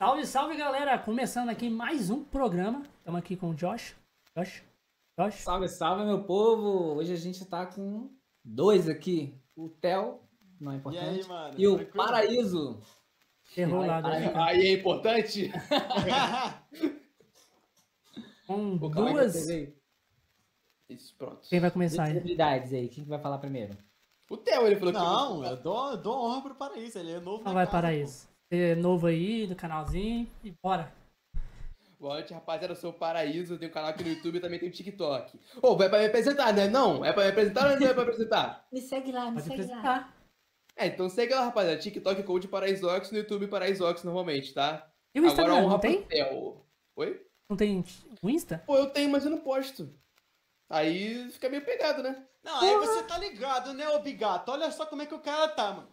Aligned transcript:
Salve, 0.00 0.24
salve 0.26 0.56
galera! 0.56 0.98
Começando 0.98 1.50
aqui 1.50 1.68
mais 1.68 2.08
um 2.08 2.24
programa. 2.24 2.84
Estamos 3.00 3.18
aqui 3.18 3.36
com 3.36 3.50
o 3.50 3.54
Josh. 3.54 3.94
Josh? 4.34 4.62
Josh? 5.18 5.34
Salve, 5.34 5.68
salve, 5.68 6.06
meu 6.06 6.24
povo! 6.24 6.94
Hoje 6.94 7.12
a 7.12 7.16
gente 7.16 7.44
tá 7.44 7.66
com 7.66 8.08
dois 8.42 8.88
aqui. 8.88 9.38
O 9.54 9.68
Theo, 9.68 10.18
não 10.58 10.72
é 10.72 10.76
E 10.76 10.78
importante. 10.78 11.04
aí, 11.20 11.28
mano? 11.28 11.54
E 11.58 11.68
o 11.68 11.76
Tranquilo? 11.76 12.06
Paraíso. 12.06 12.80
Errou 13.54 13.84
lá. 13.84 14.00
Né? 14.00 14.32
Aí 14.36 14.68
é 14.68 14.72
importante? 14.72 15.52
Com 18.46 18.78
aí, 18.82 18.90
duas. 18.90 19.48
Isso, 20.88 21.14
pronto. 21.18 21.46
Quem 21.46 21.60
vai 21.60 21.70
começar 21.70 22.04
aí? 22.04 22.12
Celebridades 22.12 22.72
aí, 22.72 22.88
quem 22.88 23.04
que 23.04 23.10
vai 23.10 23.18
falar 23.20 23.36
primeiro? 23.36 23.76
O 24.30 24.36
Theo, 24.38 24.66
ele 24.66 24.76
falou 24.76 24.94
que... 24.94 24.98
Não, 24.98 25.44
eu 25.44 25.56
dou, 25.56 25.90
eu 25.90 25.96
dou 25.98 26.24
honra 26.24 26.40
pro 26.40 26.54
Paraíso, 26.54 26.98
ele 26.98 27.12
é 27.12 27.20
novo 27.20 27.44
Não 27.44 27.52
na 27.52 27.52
vai 27.52 27.66
casa, 27.66 27.76
para 27.78 27.88
pô. 27.88 27.94
isso. 27.94 28.22
Você 28.22 28.29
é 28.50 28.74
novo 28.74 29.06
aí 29.06 29.46
do 29.46 29.54
canalzinho 29.54 30.28
e 30.42 30.52
bora. 30.62 30.92
Boa 31.98 32.14
noite, 32.14 32.32
rapaziada. 32.32 32.72
Eu 32.72 32.76
sou 32.76 32.90
o 32.90 32.94
Paraíso, 32.94 33.54
eu 33.54 33.58
tenho 33.58 33.70
um 33.70 33.74
canal 33.74 33.90
aqui 33.90 34.02
no 34.02 34.10
YouTube 34.10 34.36
e 34.36 34.40
também 34.40 34.58
tenho 34.58 34.72
TikTok. 34.72 35.38
Ô, 35.62 35.76
vai 35.76 35.88
pra 35.88 35.98
me 35.98 36.06
apresentar, 36.06 36.52
né? 36.52 36.66
Não? 36.66 37.04
É 37.04 37.12
pra 37.12 37.24
me 37.24 37.30
apresentar 37.30 37.70
ou 37.70 37.78
não 37.78 37.86
é 37.86 37.94
pra 37.94 38.02
me 38.04 38.10
apresentar? 38.10 38.66
Me 38.72 38.80
segue 38.80 39.12
lá, 39.12 39.30
Pode 39.30 39.52
apresentar. 39.52 40.16
É, 40.76 40.86
então 40.86 41.08
segue 41.10 41.34
lá, 41.34 41.44
rapaziada. 41.44 41.78
TikTok 41.78 42.22
Code 42.22 42.48
Paraísox, 42.48 43.12
no 43.12 43.18
YouTube 43.18 43.48
Paraísox 43.48 44.02
normalmente, 44.02 44.54
tá? 44.54 44.90
E 45.14 45.20
o 45.20 45.26
Instagram, 45.26 45.52
Agora 45.52 45.66
honra 45.66 45.74
não 45.74 45.80
tem? 45.80 46.02
Theo. 46.02 46.64
Oi? 46.96 47.26
Não 47.50 47.56
tem 47.56 47.84
o 48.22 48.30
Insta? 48.30 48.62
Pô, 48.66 48.76
eu 48.76 48.88
tenho, 48.90 49.10
mas 49.10 49.24
eu 49.24 49.30
não 49.30 49.40
posto. 49.40 49.92
Aí 50.70 51.30
fica 51.32 51.50
meio 51.50 51.64
pegado, 51.64 52.02
né? 52.02 52.24
Não, 52.42 52.60
aí 52.60 52.76
você 52.78 53.02
tá 53.02 53.18
ligado, 53.18 53.74
né, 53.74 53.86
ô 53.90 53.98
Bigato? 53.98 54.50
Olha 54.50 54.70
só 54.70 54.86
como 54.86 55.02
é 55.02 55.06
que 55.06 55.14
o 55.14 55.20
cara 55.20 55.48
tá, 55.48 55.72
mano. 55.72 55.88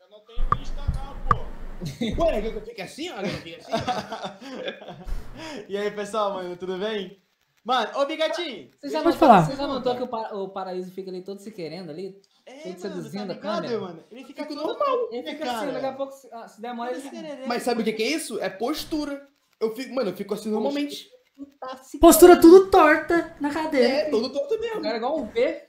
Eu 0.00 0.10
não 0.10 0.20
tenho 0.24 0.40
Instagram, 0.60 1.14
pô. 1.28 1.65
Ué, 2.18 2.40
que 2.42 2.46
eu 2.48 2.60
fique 2.62 2.82
assim, 2.82 3.10
ó? 3.10 3.16
que 3.18 3.24
eu 3.26 3.28
fique 3.30 3.56
assim? 3.56 3.72
E 5.68 5.76
aí, 5.76 5.90
pessoal, 5.90 6.34
mano, 6.34 6.56
tudo 6.56 6.78
bem? 6.78 7.20
Mano, 7.64 7.90
ô 7.98 8.06
Bigatinho. 8.06 8.70
Você 8.80 8.90
já, 8.90 8.98
notou, 9.02 9.18
falar. 9.18 9.44
você 9.44 9.56
já 9.56 9.66
notou 9.66 9.96
que 9.96 10.02
o, 10.04 10.08
Pa- 10.08 10.30
o 10.32 10.48
Paraíso 10.50 10.90
fica 10.92 11.10
ali 11.10 11.22
todo 11.22 11.40
se 11.40 11.50
querendo 11.50 11.90
ali? 11.90 12.16
É, 12.46 12.52
Todo 12.52 12.66
mano, 12.68 12.78
seduzindo 12.80 13.26
tá 13.26 13.32
a 13.32 13.36
ligado, 13.36 13.62
câmera. 13.62 13.80
mano? 13.80 14.04
Ele 14.10 14.24
fica 14.24 14.42
Fico 14.44 14.54
todo... 14.54 14.78
normal. 14.78 15.08
Ele 15.10 15.30
fica 15.32 15.44
Cara. 15.44 15.58
assim, 15.58 15.72
daqui 15.72 15.86
a 15.86 15.92
pouco, 15.92 16.12
se, 16.12 16.28
ah, 16.32 16.46
se 16.48 16.60
demora, 16.62 16.92
ele 16.92 17.00
fica 17.00 17.16
Mas 17.46 17.62
sabe 17.64 17.80
o 17.82 17.84
que, 17.84 17.92
que 17.92 18.02
é 18.04 18.06
isso? 18.08 18.40
É 18.40 18.48
postura. 18.48 19.26
Eu 19.58 19.74
fico, 19.74 19.92
mano, 19.94 20.10
eu 20.10 20.16
fico 20.16 20.32
assim 20.32 20.48
normalmente. 20.48 21.08
tá 21.58 21.80
Postura 22.00 22.40
tudo 22.40 22.70
torta 22.70 23.34
na 23.40 23.52
cadeira. 23.52 23.86
É, 23.88 24.10
todo 24.10 24.30
torto 24.32 24.54
O 24.54 24.60
mesmo. 24.60 24.80
cara 24.82 24.94
é 24.94 24.98
igual 24.98 25.18
um 25.18 25.26
P. 25.26 25.65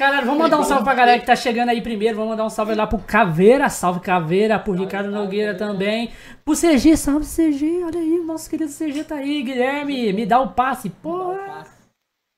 Galera, 0.00 0.24
vamos 0.24 0.40
mandar 0.40 0.58
um 0.58 0.64
salve 0.64 0.82
pra 0.82 0.94
galera 0.94 1.20
que 1.20 1.26
tá 1.26 1.36
chegando 1.36 1.68
aí 1.68 1.82
primeiro. 1.82 2.16
Vamos 2.16 2.30
mandar 2.30 2.46
um 2.46 2.48
salve 2.48 2.74
lá 2.74 2.86
pro 2.86 2.98
Caveira. 3.00 3.68
Salve 3.68 4.00
Caveira. 4.00 4.58
Pro 4.58 4.72
Ricardo 4.72 5.10
salve, 5.10 5.24
Nogueira 5.24 5.54
também. 5.54 6.10
Pro 6.42 6.54
CG, 6.54 6.96
salve 6.96 7.26
CG. 7.26 7.84
Olha 7.84 8.00
aí, 8.00 8.18
o 8.18 8.24
nosso 8.24 8.48
querido 8.48 8.72
CG 8.72 9.04
tá 9.04 9.16
aí. 9.16 9.42
Guilherme, 9.42 10.10
me 10.14 10.24
dá 10.24 10.40
o 10.40 10.54
passe. 10.54 10.88
Porra. 10.88 11.66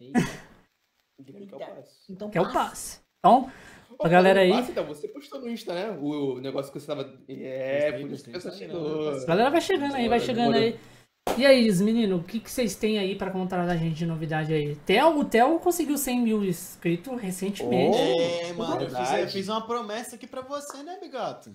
é. 0.00 0.06
Então, 2.10 2.30
Que 2.30 2.38
é 2.38 2.40
o 2.40 2.52
passe. 2.52 2.98
Então, 3.20 3.48
A 4.00 4.08
galera 4.08 4.40
aí. 4.40 4.50
passe, 4.50 4.72
então, 4.72 4.84
você 4.84 5.06
postou 5.06 5.40
no 5.40 5.48
Insta, 5.48 5.72
né? 5.72 5.96
O, 6.02 6.40
negócio 6.40 6.72
que 6.72 6.80
você 6.80 6.86
tava. 6.88 7.14
É, 7.28 7.92
por 7.92 8.10
isso 8.10 8.24
que 8.24 8.32
né? 8.66 8.72
a 9.22 9.24
galera 9.24 9.50
vai 9.50 9.60
chegando 9.60 9.94
aí, 9.94 10.08
vai 10.08 10.18
chegando 10.18 10.56
aí. 10.56 10.80
E 11.36 11.46
aí, 11.46 11.72
menino, 11.82 12.16
o 12.18 12.22
que, 12.22 12.38
que 12.38 12.50
vocês 12.50 12.74
têm 12.76 12.98
aí 12.98 13.16
pra 13.16 13.30
contar 13.30 13.64
da 13.64 13.76
gente 13.76 13.94
de 13.96 14.06
novidade 14.06 14.52
aí? 14.52 14.76
Theo, 14.76 15.18
o 15.18 15.24
Theo 15.24 15.58
conseguiu 15.58 15.96
100 15.96 16.20
mil 16.20 16.44
inscritos 16.44 17.18
recentemente. 17.20 17.96
É, 17.96 18.52
mano, 18.52 18.82
eu 18.82 18.90
fiz, 18.90 19.12
eu 19.12 19.28
fiz 19.28 19.48
uma 19.48 19.66
promessa 19.66 20.16
aqui 20.16 20.26
pra 20.26 20.42
você, 20.42 20.82
né, 20.82 20.98
Bigato? 21.00 21.54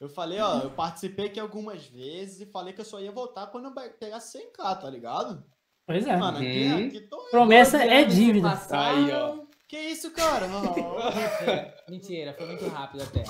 Eu 0.00 0.08
falei, 0.08 0.40
ó, 0.40 0.60
eu 0.60 0.70
participei 0.70 1.26
aqui 1.26 1.38
algumas 1.38 1.86
vezes 1.86 2.40
e 2.40 2.46
falei 2.46 2.72
que 2.72 2.80
eu 2.80 2.84
só 2.84 2.98
ia 2.98 3.12
voltar 3.12 3.46
quando 3.46 3.66
eu 3.66 3.72
pegar 3.98 4.18
100k, 4.18 4.80
tá 4.80 4.90
ligado? 4.90 5.44
Pois 5.86 6.06
é. 6.06 6.16
Mano, 6.16 6.38
aqui, 6.38 6.66
Uhum. 6.66 6.86
aqui 6.86 7.00
tô. 7.02 7.18
Promessa 7.30 7.84
é 7.84 8.04
dívida. 8.04 8.60
Aí, 8.70 9.12
ó. 9.12 9.44
Que 9.68 9.78
isso, 9.78 10.10
cara? 10.10 10.46
Mentira, 10.48 11.74
Mentira, 11.88 12.34
foi 12.34 12.46
muito 12.46 12.68
rápido 12.68 13.02
até. 13.02 13.24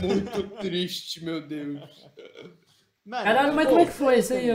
Muito 0.00 0.48
triste, 0.58 1.24
meu 1.24 1.46
Deus. 1.46 1.80
Mano, 3.04 3.24
Caralho, 3.24 3.54
mas 3.54 3.64
pô, 3.66 3.70
como 3.72 3.82
é 3.82 3.86
que 3.86 3.92
foi 3.92 4.18
isso 4.18 4.32
aí, 4.32 4.48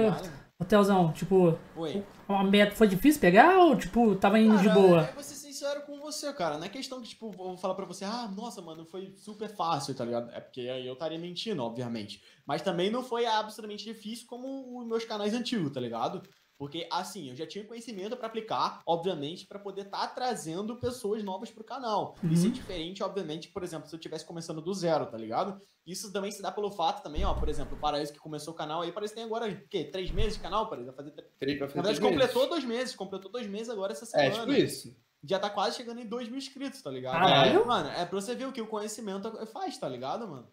Theozão? 0.67 1.11
Tipo, 1.11 1.57
Oi. 1.75 2.03
uma 2.27 2.43
meta 2.43 2.75
foi 2.75 2.87
difícil 2.87 3.21
pegar 3.21 3.57
ou, 3.59 3.75
tipo, 3.75 4.15
tava 4.15 4.39
indo 4.39 4.57
de 4.57 4.67
Cara, 4.67 4.79
boa? 4.79 5.01
Eu 5.01 5.13
vou 5.13 5.23
ser 5.23 5.35
sincero 5.35 5.81
com 5.81 5.99
você, 5.99 6.31
cara. 6.33 6.57
Não 6.57 6.65
é 6.65 6.69
questão 6.69 7.01
que, 7.01 7.09
tipo, 7.09 7.27
eu 7.27 7.31
vou 7.31 7.57
falar 7.57 7.75
pra 7.75 7.85
você, 7.85 8.05
ah, 8.05 8.31
nossa, 8.35 8.61
mano, 8.61 8.85
foi 8.85 9.13
super 9.17 9.49
fácil, 9.49 9.93
tá 9.93 10.03
ligado? 10.03 10.31
É 10.31 10.39
porque 10.39 10.61
aí 10.61 10.87
eu 10.87 10.93
estaria 10.93 11.19
mentindo, 11.19 11.61
obviamente. 11.61 12.23
Mas 12.45 12.61
também 12.61 12.89
não 12.89 13.03
foi 13.03 13.25
absolutamente 13.25 13.83
difícil 13.83 14.25
como 14.27 14.79
os 14.79 14.87
meus 14.87 15.05
canais 15.05 15.33
antigos, 15.33 15.71
tá 15.71 15.79
ligado? 15.79 16.23
Porque, 16.57 16.88
assim, 16.91 17.29
eu 17.29 17.35
já 17.35 17.45
tinha 17.45 17.63
conhecimento 17.63 18.18
pra 18.18 18.25
aplicar, 18.28 18.81
obviamente, 18.85 19.45
pra 19.45 19.59
poder 19.59 19.84
estar 19.85 20.07
trazendo 20.16 20.75
pessoas 20.78 21.23
novas 21.23 21.51
pro 21.51 21.63
canal. 21.63 22.16
Isso 22.23 22.45
é 22.45 22.47
Uhum. 22.47 22.53
diferente, 22.53 23.03
obviamente, 23.03 23.50
por 23.50 23.63
exemplo, 23.63 23.88
se 23.88 23.95
eu 23.95 24.00
tivesse 24.00 24.25
começando 24.25 24.59
do 24.62 24.73
zero, 24.73 25.06
tá 25.06 25.18
ligado? 25.18 25.62
Isso 25.85 26.12
também 26.12 26.31
se 26.31 26.41
dá 26.41 26.51
pelo 26.51 26.72
fato 26.72 27.03
também, 27.03 27.23
ó, 27.23 27.34
por 27.35 27.47
exemplo, 27.47 27.78
o 27.78 27.79
Paraíso 27.79 28.12
que 28.12 28.19
começou 28.19 28.53
o 28.53 28.57
canal 28.57 28.81
aí, 28.81 28.91
parece 28.91 29.13
que 29.13 29.19
tem 29.19 29.25
agora, 29.25 29.47
o 29.47 29.68
quê? 29.69 29.84
Três 29.85 30.09
meses 30.09 30.34
de 30.34 30.40
canal, 30.40 30.68
Paraíso? 30.68 30.88
Vai 30.88 30.95
fazer 30.95 31.12
Três 31.40 31.57
pra 31.59 31.68
na 31.68 31.73
fazer 31.73 31.84
três 31.84 32.00
completou 32.00 32.41
meses. 32.41 32.50
dois 32.50 32.63
meses. 32.66 32.95
Completou 32.95 33.31
dois 33.31 33.47
meses 33.47 33.69
agora 33.69 33.91
essa 33.94 34.06
É, 34.18 34.31
semana. 34.31 34.51
tipo 34.51 34.51
isso. 34.66 34.97
Já 35.24 35.39
tá 35.39 35.50
quase 35.50 35.78
chegando 35.78 36.00
em 36.00 36.06
dois 36.07 36.28
mil 36.28 36.38
inscritos, 36.38 36.81
tá 36.81 36.89
ligado? 36.89 37.13
Caralho. 37.13 37.62
É, 37.62 37.66
mano, 37.66 37.89
é 37.89 38.06
pra 38.06 38.19
você 38.19 38.34
ver 38.35 38.45
o 38.47 38.51
que 38.51 38.62
o 38.62 38.68
conhecimento 38.68 39.31
faz, 39.47 39.78
tá 39.78 39.88
ligado, 39.88 40.28
mano? 40.28 40.47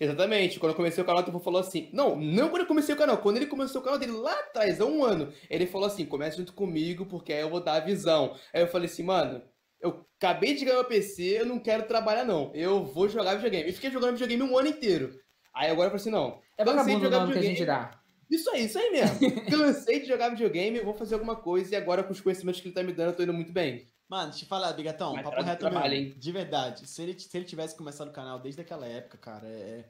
Exatamente. 0.00 0.58
Quando 0.58 0.72
eu 0.72 0.76
comecei 0.76 1.02
o 1.02 1.06
canal, 1.06 1.22
o 1.22 1.24
Tufo 1.24 1.40
falou 1.40 1.60
assim. 1.60 1.88
Não, 1.92 2.16
não 2.16 2.48
quando 2.48 2.62
eu 2.62 2.68
comecei 2.68 2.94
o 2.94 2.98
canal. 2.98 3.18
Quando 3.18 3.36
ele 3.36 3.46
começou 3.46 3.80
o 3.80 3.84
canal 3.84 3.98
dele 3.98 4.12
lá 4.12 4.32
atrás, 4.32 4.80
há 4.80 4.84
um 4.84 5.04
ano, 5.04 5.32
ele 5.48 5.66
falou 5.66 5.86
assim: 5.86 6.04
comece 6.04 6.36
junto 6.36 6.52
comigo, 6.52 7.06
porque 7.06 7.32
aí 7.32 7.40
eu 7.40 7.50
vou 7.50 7.60
dar 7.62 7.74
a 7.74 7.80
visão. 7.80 8.36
Aí 8.52 8.60
eu 8.60 8.68
falei 8.68 8.86
assim, 8.86 9.02
mano. 9.02 9.42
Eu 9.80 10.04
acabei 10.16 10.54
de 10.54 10.64
ganhar 10.64 10.78
meu 10.78 10.84
PC, 10.84 11.40
eu 11.40 11.46
não 11.46 11.60
quero 11.60 11.84
trabalhar, 11.84 12.24
não. 12.24 12.50
Eu 12.52 12.84
vou 12.84 13.08
jogar 13.08 13.36
videogame. 13.36 13.70
E 13.70 13.72
fiquei 13.72 13.92
jogando 13.92 14.18
videogame 14.18 14.42
um 14.42 14.58
ano 14.58 14.68
inteiro. 14.68 15.16
Aí 15.54 15.70
agora 15.70 15.86
eu 15.86 15.90
falei 15.90 16.00
assim, 16.00 16.10
não. 16.10 16.40
É 16.56 16.64
vagabundo 16.64 16.98
o 16.98 17.00
jogar 17.00 17.20
nome 17.20 17.32
que 17.32 17.38
a 17.38 17.42
gente 17.42 17.60
videogame. 17.60 17.90
dá. 17.90 18.00
Isso 18.30 18.50
aí, 18.50 18.64
isso 18.64 18.78
aí 18.78 18.90
mesmo. 18.90 19.18
Cansei 19.48 20.00
de 20.00 20.06
jogar 20.06 20.30
videogame, 20.30 20.80
vou 20.80 20.94
fazer 20.94 21.14
alguma 21.14 21.36
coisa. 21.36 21.74
E 21.74 21.76
agora, 21.76 22.02
com 22.02 22.12
os 22.12 22.20
conhecimentos 22.20 22.60
que 22.60 22.68
ele 22.68 22.74
tá 22.74 22.82
me 22.82 22.92
dando, 22.92 23.10
eu 23.10 23.16
tô 23.16 23.22
indo 23.22 23.32
muito 23.32 23.52
bem. 23.52 23.86
Mano, 24.08 24.30
deixa 24.30 24.44
eu 24.44 24.48
falar, 24.48 24.72
Bigatão, 24.72 25.12
Mas 25.12 25.22
papo 25.22 25.34
traz 25.36 25.46
reto 25.46 25.60
trabalho, 25.60 25.90
mesmo. 25.90 26.06
hein? 26.12 26.14
De 26.18 26.32
verdade. 26.32 26.88
Se 26.88 27.02
ele, 27.02 27.18
se 27.18 27.36
ele 27.36 27.44
tivesse 27.44 27.76
começado 27.76 28.08
o 28.08 28.12
canal 28.12 28.38
desde 28.38 28.60
aquela 28.60 28.86
época, 28.86 29.18
cara, 29.18 29.46
é. 29.46 29.84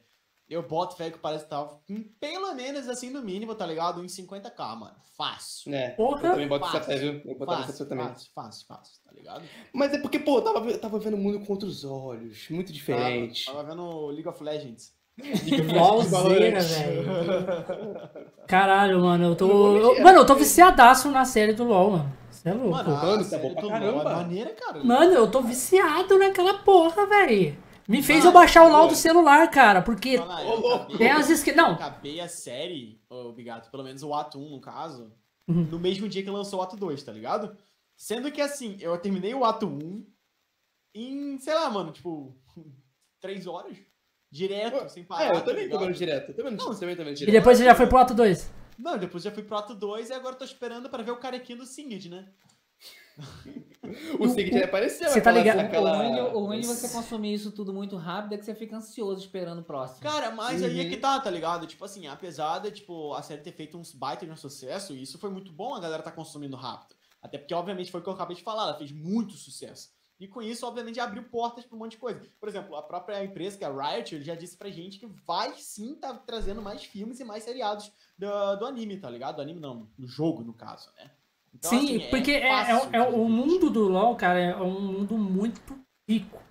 Eu 0.49 0.63
boto 0.67 0.97
fé 0.97 1.11
que 1.11 1.19
parece 1.19 1.45
que 1.45 1.51
tava 1.51 1.79
pelo 2.19 2.55
menos 2.55 2.89
assim, 2.89 3.11
no 3.11 3.21
mínimo, 3.21 3.55
tá 3.55 3.67
ligado? 3.67 4.03
Em 4.03 4.07
50k, 4.07 4.77
mano. 4.77 4.97
Fácil. 5.15 5.71
Né? 5.71 5.91
Porra. 5.91 6.27
Eu 6.27 6.31
também 6.33 6.49
boto 6.49 6.65
essa 6.65 6.79
Fácil. 6.81 6.91
fé, 6.93 6.99
viu? 6.99 7.21
Eu 7.27 7.39
boto 7.39 7.53
essa 7.53 7.67
Fácil, 7.67 7.87
também. 7.87 8.07
fácil, 8.09 8.31
fácil, 8.35 8.67
fácil, 8.67 9.03
tá 9.05 9.13
ligado? 9.13 9.45
Mas 9.75 9.93
é 9.93 9.99
porque, 9.99 10.19
pô, 10.19 10.39
eu 10.39 10.43
tava, 10.43 10.71
eu 10.71 10.81
tava 10.81 10.99
vendo 10.99 11.15
o 11.15 11.19
mundo 11.19 11.45
com 11.45 11.53
outros 11.53 11.85
olhos. 11.85 12.49
Muito 12.49 12.73
diferente. 12.73 13.45
Tava, 13.45 13.59
tava 13.59 13.69
vendo 13.71 14.07
League 14.07 14.27
of 14.29 14.43
Legends. 14.43 14.97
LOLzeira, 15.75 16.61
velho. 16.61 17.05
Caralho, 18.47 19.01
mano, 19.01 19.25
eu 19.27 19.37
tô. 19.37 19.77
Eu- 19.77 20.03
mano, 20.03 20.19
eu 20.21 20.27
tô 20.27 20.33
é- 20.35 20.37
viciadaço 20.39 21.11
na 21.11 21.25
série 21.25 21.53
do 21.53 21.65
LOL, 21.65 21.91
mano. 21.91 22.18
Você 22.39 22.49
é 22.51 22.53
louco. 22.55 22.71
Mano, 22.71 22.91
Mano, 22.91 23.21
a 23.25 23.29
tá 23.29 23.39
bom 23.39 23.53
pra 23.53 23.63
do 23.63 23.69
caramba. 23.69 24.01
É 24.01 24.15
maneira, 24.15 24.51
cara. 24.55 24.85
Mano, 24.85 25.13
eu 25.13 25.31
tô 25.31 25.43
viciado 25.43 26.19
naquela 26.19 26.55
porra, 26.61 27.05
velho. 27.07 27.57
Me 27.89 28.03
fez 28.03 28.19
eu 28.25 28.27
Mano, 28.31 28.41
baixar 28.41 28.65
o 28.65 28.69
LOL 28.71 28.83
pô. 28.83 28.89
do 28.89 28.95
celular, 28.95 29.51
cara, 29.51 29.83
porque 29.83 30.19
Fala 30.19 30.45
eu 30.45 30.75
acabei- 30.77 30.99
tem 30.99 31.11
as 31.11 31.31
skins. 31.31 31.57
Não, 31.57 31.73
acabei 31.73 32.21
a 32.21 32.29
série, 32.29 33.01
ô 33.09 33.33
Bigato, 33.33 33.71
pelo 33.71 33.83
menos 33.83 34.03
o 34.03 34.13
ato 34.15 34.39
1 34.39 34.51
no 34.51 34.61
caso, 34.61 35.11
Uhum. 35.49 35.65
no 35.71 35.79
mesmo 35.79 36.07
dia 36.09 36.23
que 36.23 36.29
lançou 36.31 36.59
o 36.61 36.63
ato 36.63 36.77
2, 36.77 37.03
tá 37.03 37.11
ligado? 37.13 37.57
Sendo 37.97 38.31
que 38.31 38.41
assim, 38.43 38.77
eu 38.81 38.97
terminei 38.99 39.35
o 39.35 39.45
ato 39.45 39.67
1 39.67 40.05
em, 40.95 41.39
sei 41.39 41.55
lá, 41.55 41.69
mano, 41.71 41.91
tipo, 41.93 42.37
3 43.21 43.47
horas. 43.47 43.77
Direto, 44.31 44.87
sem 44.91 45.03
parar. 45.03 45.25
É, 45.25 45.29
eu 45.31 45.35
tá 45.37 45.41
também 45.41 45.55
tô 45.63 45.77
ligado? 45.77 45.81
vendo 45.87 45.97
direto. 45.97 46.29
Eu 46.31 46.37
também 46.37 46.53
não 46.53 46.65
Não, 46.67 46.79
também 46.79 46.95
tô 46.95 47.03
vendo 47.03 47.15
e 47.15 47.19
direto. 47.19 47.33
depois 47.33 47.57
você 47.57 47.65
já 47.65 47.75
foi 47.75 47.87
pro 47.87 47.97
ato 47.97 48.13
2. 48.13 48.53
Não, 48.79 48.97
depois 48.97 49.25
já 49.25 49.31
fui 49.33 49.43
pro 49.43 49.57
ato 49.57 49.75
2 49.75 50.11
e 50.11 50.13
agora 50.13 50.37
tô 50.37 50.45
esperando 50.45 50.89
pra 50.89 51.03
ver 51.03 51.11
o 51.11 51.17
carequinho 51.17 51.59
do 51.59 51.67
Singed, 51.67 52.09
né? 52.09 52.29
O 54.21 54.29
Sig 54.29 54.53
já 54.53 54.65
apareceu. 54.65 55.09
Você 55.11 55.21
tá 55.21 55.33
ligado? 55.33 55.59
Aquela... 55.59 55.93
O 55.93 55.97
ruim, 55.99 56.13
de- 56.15 56.21
o 56.21 56.39
ruim 56.45 56.61
de 56.61 56.67
você 56.69 56.89
consumir 56.89 57.35
isso 57.35 57.51
tudo 57.51 57.73
muito 57.75 57.97
rápido 57.97 58.35
é 58.35 58.39
que 58.39 58.45
você 58.45 58.55
fica 58.55 58.77
ansioso 58.77 59.21
esperando 59.21 59.59
o 59.61 59.65
próximo. 59.65 60.01
Cara, 60.03 60.31
mas 60.31 60.63
aí 60.63 60.79
é 60.79 60.85
Uhum. 60.85 60.91
que 60.91 60.97
tá, 60.99 61.19
tá 61.19 61.29
ligado? 61.31 61.67
Tipo 61.67 61.85
assim, 61.85 62.07
apesar 62.07 62.61
de, 62.61 62.71
tipo, 62.71 63.13
a 63.15 63.23
série 63.23 63.43
ter 63.43 63.53
feito 63.53 63.77
uns 63.77 63.93
baita 63.93 64.25
de 64.25 64.31
um 64.31 64.37
sucesso, 64.37 64.95
e 64.95 65.03
isso 65.03 65.19
foi 65.19 65.31
muito 65.31 65.51
bom 65.53 65.75
a 65.75 65.81
galera 65.81 66.03
tá 66.03 66.13
consumindo 66.13 66.57
rápido. 66.57 66.95
Até 67.21 67.37
porque, 67.39 67.53
obviamente, 67.55 67.91
foi 67.91 67.99
o 68.01 68.03
que 68.05 68.09
eu 68.09 68.13
acabei 68.15 68.37
de 68.37 68.43
falar, 68.45 68.63
ela 68.65 68.79
fez 68.79 68.93
muito 68.93 69.35
sucesso. 69.35 69.91
E 70.21 70.27
com 70.27 70.43
isso, 70.43 70.67
obviamente, 70.67 70.99
abriu 70.99 71.23
portas 71.25 71.65
pra 71.65 71.77
um 71.77 71.79
monte 71.79 71.93
de 71.93 71.99
coisa. 71.99 72.21
Por 72.41 72.49
exemplo, 72.49 72.75
a 72.75 72.83
própria 72.83 73.23
empresa, 73.25 73.57
que 73.57 73.65
é 73.65 73.69
a 73.69 73.73
Riot, 73.73 74.15
ele 74.15 74.25
já 74.25 74.35
disse 74.35 74.57
pra 74.57 74.69
gente 74.69 74.99
que 74.99 75.07
vai 75.27 75.53
sim 75.57 75.95
tá 75.95 76.13
trazendo 76.15 76.61
mais 76.61 76.83
filmes 76.83 77.21
e 77.21 77.25
mais 77.25 77.45
seriados 77.45 77.93
do, 78.19 78.57
do 78.57 78.67
anime, 78.67 78.97
tá 78.99 79.09
ligado? 79.09 79.37
Do 79.37 79.43
anime 79.43 79.61
não, 79.61 79.89
do 79.97 80.09
jogo, 80.09 80.43
no 80.43 80.53
caso, 80.53 80.91
né? 80.97 81.11
Então, 81.55 81.71
Sim, 81.71 81.97
assim, 81.99 82.11
porque 82.11 82.33
é, 82.33 82.49
é, 82.49 82.89
é 82.95 83.03
o 83.03 83.29
mundo 83.29 83.71
do 83.71 83.89
LoL, 83.89 84.15
cara, 84.17 84.39
é 84.41 84.57
um 84.57 84.81
mundo 84.81 85.17
muito 85.17 85.61
rico. 86.09 86.43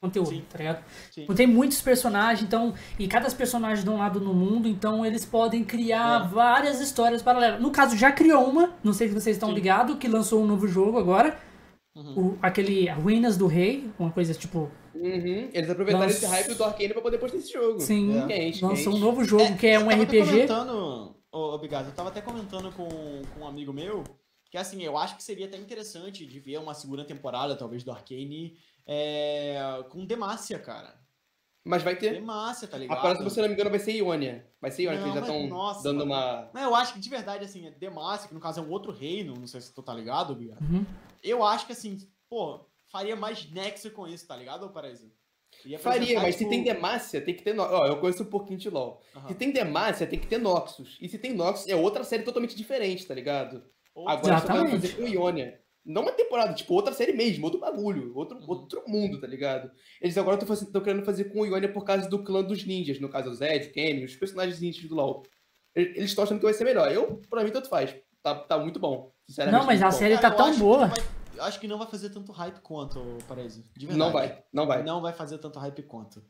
conteúdo, 0.00 0.28
Sim. 0.28 0.44
tá 0.50 0.58
ligado? 0.58 0.84
Sim. 1.10 1.22
Tipo, 1.22 1.34
Tem 1.34 1.46
muitos 1.46 1.80
personagens, 1.80 2.46
então, 2.46 2.74
e 2.98 3.08
cada 3.08 3.30
personagem 3.30 3.82
de 3.82 3.88
um 3.90 3.96
lado 3.96 4.20
no 4.20 4.34
mundo, 4.34 4.68
então 4.68 5.04
eles 5.06 5.24
podem 5.24 5.64
criar 5.64 6.24
É. 6.26 6.28
várias 6.28 6.80
histórias 6.80 7.22
paralelas. 7.22 7.60
No 7.60 7.70
caso, 7.70 7.96
já 7.96 8.12
criou 8.12 8.44
uma, 8.44 8.74
não 8.84 8.92
sei 8.92 9.08
se 9.08 9.14
vocês 9.14 9.36
estão 9.36 9.50
ligados, 9.52 9.96
que 9.96 10.06
lançou 10.06 10.42
um 10.42 10.46
novo 10.46 10.68
jogo 10.68 10.98
agora, 10.98 11.38
Uhum. 11.94 12.30
o- 12.32 12.38
aquele 12.42 12.88
Ruínas 12.90 13.36
do 13.36 13.46
Rei, 13.46 13.88
uma 13.98 14.10
coisa 14.10 14.34
tipo, 14.34 14.70
Uhum. 14.94 15.50
Eles 15.52 15.68
aproveitaram 15.70 16.06
Nossa. 16.06 16.16
esse 16.18 16.26
hype 16.26 16.54
do 16.54 16.64
Arcane 16.64 16.92
pra 16.92 17.02
poder 17.02 17.18
postar 17.18 17.36
esse 17.38 17.52
jogo. 17.52 17.80
sim, 17.80 18.16
É. 18.22 18.26
Quente, 18.26 18.64
lançou 18.64 18.94
um 18.94 18.98
novo 18.98 19.24
jogo 19.24 19.56
que 19.56 19.66
é 19.66 19.78
um 19.78 19.82
eu 19.82 19.88
tava 19.90 20.02
até 20.02 20.18
RPG. 20.20 20.30
comentando, 20.46 21.14
Bigado, 21.60 21.88
eu 21.88 21.94
tava 21.94 22.08
até 22.10 22.20
comentando 22.20 22.70
com, 22.72 22.86
com 22.88 23.40
um 23.40 23.46
amigo 23.46 23.72
meu, 23.72 24.04
que 24.50 24.56
assim, 24.56 24.82
eu 24.84 24.96
acho 24.96 25.16
que 25.16 25.22
seria 25.22 25.46
até 25.46 25.56
interessante 25.56 26.24
de 26.24 26.38
ver 26.40 26.58
uma 26.58 26.74
segunda 26.74 27.04
temporada, 27.04 27.56
talvez, 27.56 27.82
do 27.82 27.90
Arcane 27.90 28.56
é, 28.86 29.84
com 29.90 30.04
Demacia, 30.04 30.58
cara. 30.58 30.94
Mas 31.64 31.82
vai 31.82 31.96
ter. 31.96 32.12
Demacia, 32.12 32.68
tá 32.68 32.76
A 32.76 32.80
ligado? 32.80 33.00
próxima, 33.00 33.30
se 33.30 33.40
eu 33.40 33.42
não 33.42 33.48
me 33.48 33.54
engano, 33.54 33.70
vai 33.70 33.78
ser 33.80 33.92
Ionia. 33.92 34.46
Vai 34.60 34.70
ser 34.70 34.82
Ionia, 34.82 35.00
que 35.00 35.06
Não, 35.08 35.16
eles 35.16 35.26
já 35.26 35.34
estão 35.34 35.82
dando 35.82 36.06
mano. 36.06 36.12
uma. 36.12 36.50
Não, 36.54 36.62
eu 36.62 36.74
acho 36.74 36.92
que 36.92 37.00
de 37.00 37.08
verdade, 37.08 37.44
assim, 37.44 37.72
Demacia, 37.80 38.28
que 38.28 38.34
no 38.34 38.40
caso 38.40 38.60
é 38.60 38.62
um 38.62 38.70
outro 38.70 38.92
reino, 38.92 39.34
não 39.34 39.46
sei 39.46 39.60
se 39.60 39.72
tu 39.74 39.82
tá 39.82 39.92
ligado, 39.94 40.34
Bigado. 40.34 40.62
Uhum. 40.62 40.84
Eu 41.24 41.42
acho 41.42 41.66
que 41.66 41.72
assim, 41.72 41.98
pô, 42.28 42.60
faria 42.92 43.16
mais 43.16 43.50
nexo 43.50 43.90
com 43.90 44.06
isso, 44.06 44.26
tá 44.28 44.36
ligado, 44.36 44.68
Paraíso? 44.70 45.10
Ia 45.64 45.78
Faria, 45.78 46.20
mas 46.20 46.34
se 46.34 46.38
tipo, 46.40 46.50
tem 46.50 46.64
Demacia, 46.64 47.20
tem 47.20 47.34
que 47.34 47.42
ter. 47.42 47.58
Ó, 47.58 47.86
eu 47.86 47.98
conheço 48.00 48.24
um 48.24 48.26
pouquinho 48.26 48.58
de 48.58 48.68
LoL. 48.68 49.00
aham, 49.14 49.28
Se 49.28 49.34
tem 49.36 49.52
Demacia, 49.52 50.06
tem 50.06 50.18
que 50.18 50.26
ter 50.26 50.38
Noxus. 50.38 50.98
E 51.00 51.08
se 51.08 51.16
tem 51.16 51.32
Noxus, 51.32 51.68
é 51.68 51.76
outra 51.76 52.02
série 52.04 52.24
totalmente 52.24 52.56
diferente, 52.56 53.06
tá 53.06 53.14
ligado? 53.14 53.64
ou- 53.94 54.08
Agora 54.08 54.34
eles 54.34 54.42
estão 54.42 54.56
Exatamente. 54.56 54.88
fazer 54.88 54.96
com 55.00 55.06
Ionia. 55.08 55.60
Não 55.84 56.02
uma 56.02 56.10
temporada, 56.12 56.52
tipo, 56.54 56.74
outra 56.74 56.92
série 56.92 57.12
mesmo, 57.12 57.44
outro 57.44 57.60
bagulho, 57.60 58.12
outro, 58.16 58.38
Uhum. 58.38 58.48
outro 58.48 58.82
mundo, 58.88 59.20
tá 59.20 59.26
ligado? 59.28 59.70
Eles 60.00 60.18
agora 60.18 60.36
estão 60.42 60.82
querendo 60.82 61.04
fazer 61.04 61.24
com 61.26 61.40
o 61.42 61.46
Ionia 61.46 61.72
por 61.72 61.84
causa 61.84 62.08
do 62.08 62.24
clã 62.24 62.42
dos 62.42 62.64
ninjas, 62.66 62.98
no 62.98 63.08
caso 63.08 63.30
o 63.30 63.34
Zed, 63.34 63.68
o 63.68 63.72
Kenny, 63.72 64.04
os 64.04 64.16
personagens 64.16 64.60
ninjas 64.60 64.88
do 64.88 64.94
LoL. 64.96 65.22
Eles 65.74 66.10
estão 66.10 66.24
achando 66.24 66.38
que 66.38 66.44
vai 66.44 66.54
ser 66.54 66.64
melhor. 66.64 66.90
Eu, 66.90 67.22
pra 67.30 67.44
mim, 67.44 67.50
tanto 67.52 67.68
faz. 67.68 67.94
Tá, 68.22 68.34
tá 68.34 68.58
muito 68.58 68.80
bom. 68.80 69.12
Não, 69.50 69.64
mas 69.64 69.82
a 69.82 69.86
bom. 69.86 69.92
série 69.92 70.18
tá 70.18 70.28
eu 70.28 70.36
tão 70.36 70.58
boa. 70.58 70.92
eu 71.34 71.42
acho 71.44 71.58
que 71.58 71.66
não 71.68 71.78
vai 71.78 71.86
fazer 71.86 72.10
tanto 72.10 72.30
hype 72.32 72.60
quanto, 72.60 73.00
Paraíso. 73.26 73.64
De 73.76 73.86
verdade. 73.86 73.98
Não 73.98 74.12
vai, 74.12 74.44
não 74.52 74.66
vai. 74.66 74.82
Não 74.82 75.00
vai 75.02 75.12
fazer 75.12 75.38
tanto 75.38 75.58
hype 75.58 75.82
quanto. 75.84 76.22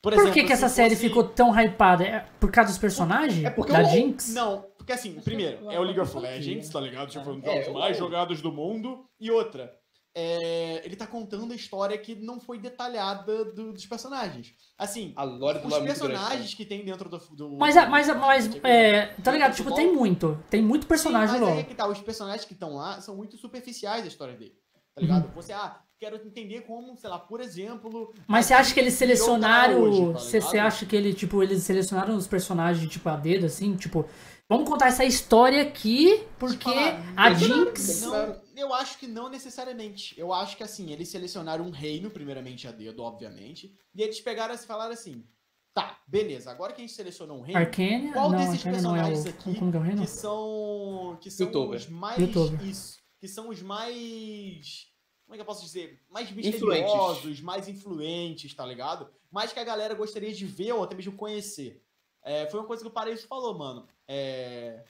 Por 0.00 0.12
exemplo, 0.12 0.32
que, 0.32 0.42
que 0.44 0.52
essa 0.52 0.68
série 0.68 0.96
fosse- 0.96 1.08
ficou 1.08 1.22
tão 1.28 1.52
hypada? 1.56 2.04
É 2.04 2.26
por 2.40 2.50
causa 2.50 2.70
dos 2.70 2.78
personagens? 2.78 3.44
É 3.44 3.50
porque 3.50 3.70
da 3.72 3.82
o- 3.82 3.84
Jinx? 3.84 4.34
Não, 4.34 4.62
porque 4.76 4.92
assim, 4.92 5.20
primeiro, 5.20 5.70
é 5.70 5.78
o 5.78 5.82
League 5.84 6.00
of 6.00 6.18
Legends, 6.18 6.68
tá 6.70 6.80
ligado? 6.80 7.08
Tipo, 7.08 7.30
um 7.30 7.38
dos 7.38 7.48
É, 7.48 7.52
jogos 7.62 7.66
eu- 7.68 7.72
mais 7.74 7.96
jogados 7.96 8.42
do 8.42 8.50
mundo. 8.50 9.04
E 9.20 9.30
outra, 9.30 9.72
é, 10.14 10.82
ele 10.84 10.94
tá 10.96 11.06
contando 11.06 11.52
a 11.52 11.56
história 11.56 11.96
que 11.96 12.14
não 12.14 12.38
foi 12.40 12.58
detalhada 12.58 13.44
do- 13.46 13.72
dos 13.72 13.86
personagens. 13.86 14.52
Assim, 14.76 15.12
A 15.16 15.22
lore 15.24 15.60
do 15.60 15.68
os 15.68 15.74
é 15.74 15.80
personagens 15.80 16.54
que 16.54 16.64
tem 16.66 16.84
dentro 16.84 17.08
do. 17.08 17.18
do 17.18 17.56
Mas, 17.58 17.76
a- 17.76 17.86
mas, 17.86 18.08
a- 18.10 18.14
mas 18.14 18.50
é, 18.62 19.06
tá 19.22 19.32
ligado? 19.32 19.50
dentro 19.50 19.64
Tipo, 19.64 19.70
do 19.70 19.76
tem 19.76 19.92
muito. 19.94 20.38
Tem 20.50 20.60
muito 20.62 20.86
personagem 20.86 21.38
Sim, 21.38 21.44
mas 21.44 21.58
é 21.58 21.62
que 21.62 21.74
tá, 21.74 21.86
os 21.88 22.00
personagens 22.00 22.44
que 22.44 22.52
estão 22.52 22.74
lá 22.74 23.00
são 23.00 23.16
muito 23.16 23.36
superficiais 23.38 24.02
da 24.02 24.08
história 24.08 24.34
dele. 24.34 24.54
Tá 24.94 25.00
Uhum. 25.00 25.06
ligado? 25.06 25.34
Você, 25.34 25.52
ah, 25.54 25.80
quero 25.98 26.16
entender 26.16 26.62
como, 26.62 26.94
sei 26.96 27.08
lá, 27.08 27.18
por 27.18 27.40
exemplo. 27.40 28.12
Mas 28.26 28.46
você 28.46 28.54
a 28.54 28.58
acho 28.58 28.74
que 28.74 28.80
eles 28.80 28.92
virou 28.98 29.14
selecionaram. 29.16 29.80
hoje, 29.80 30.12
tá 30.12 30.18
Você 30.18 30.40
você 30.40 30.58
acha 30.58 30.84
que 30.84 30.94
ele, 30.94 31.14
tipo, 31.14 31.42
eles 31.42 31.62
selecionaram 31.62 32.14
os 32.16 32.26
personagens, 32.26 32.90
tipo, 32.90 33.08
a 33.08 33.16
dedo, 33.16 33.46
assim? 33.46 33.74
Tipo, 33.76 34.04
vamos 34.46 34.68
contar 34.68 34.88
essa 34.88 35.04
história 35.06 35.62
aqui, 35.62 36.22
porque 36.38 36.64
falar, 36.64 37.02
a 37.16 37.32
Jinx. 37.32 38.02
Não, 38.02 38.41
eu 38.56 38.72
acho 38.74 38.98
que 38.98 39.06
não 39.06 39.28
necessariamente. 39.28 40.18
Eu 40.18 40.32
acho 40.32 40.56
que 40.56 40.62
assim, 40.62 40.90
eles 40.92 41.08
selecionaram 41.08 41.64
um 41.64 41.70
reino, 41.70 42.10
primeiramente 42.10 42.66
a 42.68 42.72
dedo, 42.72 43.02
obviamente. 43.02 43.74
E 43.94 44.02
eles 44.02 44.20
pegaram 44.20 44.54
e 44.54 44.58
falaram 44.58 44.92
assim: 44.92 45.24
tá, 45.72 46.00
beleza, 46.06 46.50
agora 46.50 46.72
que 46.72 46.80
a 46.80 46.84
gente 46.84 46.94
selecionou 46.94 47.38
um 47.38 47.42
reino, 47.42 47.60
Arcane? 47.60 48.12
Qual 48.12 48.30
não, 48.30 48.38
desses 48.38 48.66
Arcane 48.66 48.82
não 48.82 48.96
é 48.96 49.00
personagens 49.02 49.24
o. 49.24 49.28
aqui 49.28 49.50
é 49.50 49.96
que 49.96 50.06
são. 50.06 51.18
Que 51.20 51.30
são 51.30 51.46
Youtuber. 51.46 51.76
os 51.78 51.86
mais. 51.88 52.18
Youtuber. 52.18 52.64
Isso. 52.66 52.98
Que 53.18 53.28
são 53.28 53.48
os 53.48 53.62
mais. 53.62 54.90
Como 55.24 55.34
é 55.34 55.36
que 55.36 55.42
eu 55.42 55.46
posso 55.46 55.64
dizer? 55.64 56.02
Mais 56.10 56.28
Influentes. 56.30 56.52
misteriosos, 56.52 57.40
mais 57.40 57.68
influentes, 57.68 58.52
tá 58.52 58.66
ligado? 58.66 59.08
Mais 59.30 59.52
que 59.52 59.58
a 59.58 59.64
galera 59.64 59.94
gostaria 59.94 60.32
de 60.32 60.44
ver 60.44 60.72
ou 60.72 60.82
até 60.82 60.94
mesmo 60.94 61.12
conhecer. 61.12 61.82
É, 62.22 62.46
foi 62.46 62.60
uma 62.60 62.66
coisa 62.66 62.82
que 62.82 62.88
o 62.88 62.92
Paraíso 62.92 63.26
falou, 63.26 63.56
mano. 63.56 63.88
É, 64.06 64.84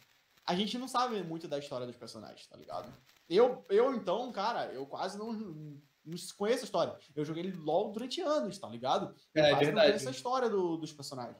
a 0.44 0.54
gente 0.54 0.76
não 0.78 0.88
sabe 0.88 1.22
muito 1.22 1.46
da 1.46 1.58
história 1.58 1.86
dos 1.86 1.96
personagens, 1.96 2.46
tá 2.46 2.56
ligado? 2.56 2.92
Eu, 3.34 3.64
eu 3.70 3.94
então, 3.94 4.30
cara, 4.32 4.66
eu 4.72 4.84
quase 4.86 5.18
não, 5.18 5.32
não 5.32 6.16
conheço 6.36 6.62
a 6.62 6.64
história. 6.64 6.96
Eu 7.14 7.24
joguei 7.24 7.50
LOL 7.52 7.92
durante 7.92 8.20
anos, 8.20 8.58
tá 8.58 8.68
ligado? 8.68 9.14
Eu 9.34 9.42
É, 9.44 9.50
quase 9.50 9.54
não 9.54 9.58
verdade. 9.66 9.86
conheço 9.88 10.08
a 10.08 10.10
história 10.12 10.48
do- 10.50 10.76
dos 10.76 10.92
personagens. 10.92 11.36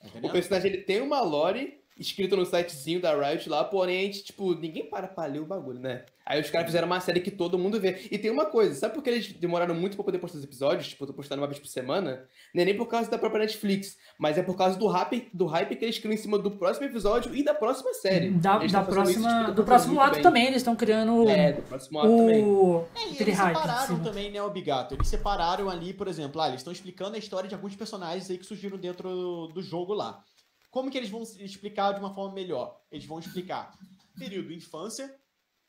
Tá 0.00 0.08
O 0.22 0.30
personagem 0.32 0.72
ele 0.72 0.82
tem 0.82 1.00
uma 1.00 1.20
lore 1.20 1.81
escrita 1.98 2.34
no 2.36 2.44
sitezinho 2.46 3.00
da 3.00 3.14
Riot 3.14 3.48
lá, 3.48 3.64
porém, 3.64 3.98
a 3.98 4.02
gente, 4.02 4.24
tipo, 4.24 4.54
ninguém 4.54 4.84
para 4.88 5.06
pra 5.08 5.26
ler 5.26 5.40
o 5.40 5.46
bagulho, 5.46 5.78
né? 5.78 6.04
Aí 6.24 6.40
os 6.40 6.48
caras 6.50 6.66
fizeram 6.68 6.86
uma 6.86 7.00
série 7.00 7.20
que 7.20 7.32
todo 7.32 7.58
mundo 7.58 7.80
vê. 7.80 8.06
E 8.10 8.16
tem 8.16 8.30
uma 8.30 8.46
coisa, 8.46 8.74
sabe 8.76 8.94
por 8.94 9.02
que 9.02 9.10
eles 9.10 9.32
demoraram 9.32 9.74
muito 9.74 9.96
pra 9.96 10.04
poder 10.04 10.18
postar 10.18 10.38
os 10.38 10.44
episódios? 10.44 10.86
Tipo, 10.88 11.02
eu 11.02 11.08
tô 11.08 11.12
postando 11.12 11.42
uma 11.42 11.48
vez 11.48 11.58
por 11.58 11.66
semana? 11.66 12.24
Não 12.54 12.62
é 12.62 12.64
nem 12.64 12.76
por 12.76 12.86
causa 12.86 13.10
da 13.10 13.18
própria 13.18 13.40
Netflix, 13.40 13.98
mas 14.16 14.38
é 14.38 14.42
por 14.42 14.56
causa 14.56 14.78
do 14.78 14.86
hype, 14.86 15.28
do 15.34 15.46
hype 15.46 15.74
que 15.74 15.84
eles 15.84 15.98
criam 15.98 16.14
em 16.14 16.16
cima 16.16 16.38
do 16.38 16.52
próximo 16.52 16.86
episódio 16.86 17.34
e 17.34 17.42
da 17.42 17.52
próxima 17.52 17.92
série. 17.94 18.30
Da, 18.30 18.58
da 18.58 18.60
fazendo 18.60 18.78
isso, 18.84 18.84
próxima, 18.92 19.40
tipo, 19.40 19.52
do 19.52 19.64
próximo 19.64 20.00
ato 20.00 20.14
bem. 20.14 20.22
também, 20.22 20.44
eles 20.46 20.56
estão 20.58 20.76
criando 20.76 21.28
É, 21.28 21.52
do 21.54 21.62
próximo 21.62 21.98
ato 21.98 22.08
também. 22.08 22.44
o. 22.44 22.84
É, 22.94 23.08
e 23.08 23.20
eles 23.20 23.36
hype. 23.36 23.56
separaram 23.56 23.98
também, 24.00 24.30
né, 24.30 24.40
o 24.42 24.48
Bigato? 24.50 24.94
Eles 24.94 25.08
separaram 25.08 25.68
ali, 25.68 25.92
por 25.92 26.06
exemplo, 26.06 26.40
ah, 26.40 26.46
eles 26.48 26.60
estão 26.60 26.72
explicando 26.72 27.16
a 27.16 27.18
história 27.18 27.48
de 27.48 27.54
alguns 27.56 27.74
personagens 27.74 28.30
aí 28.30 28.38
que 28.38 28.46
surgiram 28.46 28.78
dentro 28.78 29.48
do 29.52 29.60
jogo 29.60 29.92
lá. 29.92 30.22
Como 30.72 30.90
que 30.90 30.96
eles 30.96 31.10
vão 31.10 31.22
se 31.22 31.44
explicar 31.44 31.92
de 31.92 32.00
uma 32.00 32.14
forma 32.14 32.34
melhor? 32.34 32.80
Eles 32.90 33.04
vão 33.04 33.18
explicar 33.18 33.78
período 34.18 34.52
infância, 34.52 35.14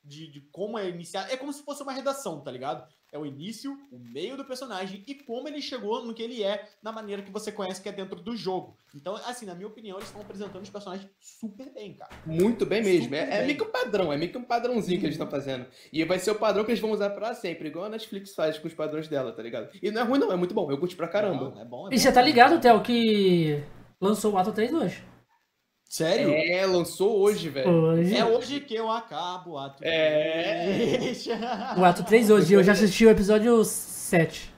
de, 0.01 0.27
de 0.27 0.41
como 0.51 0.79
é 0.79 0.89
iniciar. 0.89 1.31
É 1.31 1.35
como 1.35 1.51
se 1.51 1.61
fosse 1.61 1.83
uma 1.83 1.91
redação, 1.91 2.39
tá 2.41 2.49
ligado? 2.49 2.87
É 3.11 3.17
o 3.17 3.25
início, 3.25 3.77
o 3.91 3.99
meio 3.99 4.35
do 4.37 4.45
personagem 4.45 5.03
e 5.05 5.13
como 5.13 5.47
ele 5.47 5.61
chegou 5.61 6.03
no 6.03 6.13
que 6.13 6.23
ele 6.23 6.41
é, 6.41 6.67
na 6.81 6.91
maneira 6.91 7.21
que 7.21 7.31
você 7.31 7.51
conhece 7.51 7.81
que 7.81 7.87
é 7.89 7.91
dentro 7.91 8.21
do 8.21 8.35
jogo. 8.35 8.77
Então, 8.95 9.15
assim, 9.25 9.45
na 9.45 9.53
minha 9.53 9.67
opinião, 9.67 9.97
eles 9.97 10.07
estão 10.07 10.21
apresentando 10.21 10.63
os 10.63 10.69
personagens 10.69 11.07
super 11.19 11.71
bem, 11.71 11.93
cara. 11.93 12.11
Muito 12.25 12.65
bem 12.65 12.81
mesmo. 12.81 13.03
Super 13.03 13.17
É, 13.17 13.35
é 13.35 13.37
bem. 13.39 13.45
meio 13.47 13.57
que 13.57 13.63
um 13.65 13.71
padrão, 13.71 14.11
é 14.11 14.17
meio 14.17 14.31
que 14.31 14.37
um 14.37 14.43
padrãozinho 14.43 14.99
que 14.99 15.05
eles 15.05 15.15
estão 15.15 15.29
fazendo. 15.29 15.67
E 15.91 16.03
vai 16.05 16.17
ser 16.17 16.31
o 16.31 16.35
padrão 16.35 16.63
que 16.63 16.71
eles 16.71 16.81
vão 16.81 16.91
usar 16.91 17.09
pra 17.11 17.35
sempre, 17.35 17.67
igual 17.67 17.85
a 17.85 17.89
Netflix 17.89 18.33
faz 18.33 18.57
com 18.57 18.67
os 18.67 18.73
padrões 18.73 19.07
dela, 19.09 19.33
tá 19.33 19.43
ligado? 19.43 19.69
E 19.81 19.91
não 19.91 20.01
é 20.01 20.03
ruim, 20.05 20.19
não, 20.19 20.31
é 20.31 20.35
muito 20.35 20.53
bom. 20.55 20.71
Eu 20.71 20.77
curti 20.79 20.95
pra 20.95 21.07
caramba. 21.07 21.51
Não, 21.51 21.61
é 21.61 21.65
bom, 21.65 21.87
é 21.87 21.93
E 21.93 21.95
bom, 21.95 22.01
você 22.01 22.11
tá 22.11 22.21
ligado, 22.21 22.59
Theo, 22.59 22.81
que 22.81 23.63
lançou 24.03 24.33
o 24.33 24.37
ato 24.37 24.51
3 24.51 24.73
hoje? 24.73 25.03
Sério? 25.85 26.29
É, 26.33 26.65
lançou 26.65 27.19
hoje, 27.19 27.49
velho. 27.49 27.69
Hoje. 27.69 28.15
É 28.17 28.25
hoje 28.25 28.59
que 28.61 28.73
eu 28.75 28.89
acabo 28.89 29.51
o 29.51 29.57
ato. 29.59 29.83
É. 29.83 30.97
três. 30.97 31.27
O 31.77 31.85
ato 31.85 32.03
3 32.03 32.29
hoje. 32.31 32.53
Eu 32.53 32.63
já 32.63 32.71
assisti 32.71 33.05
o 33.05 33.09
episódio 33.11 33.63
7. 33.63 34.51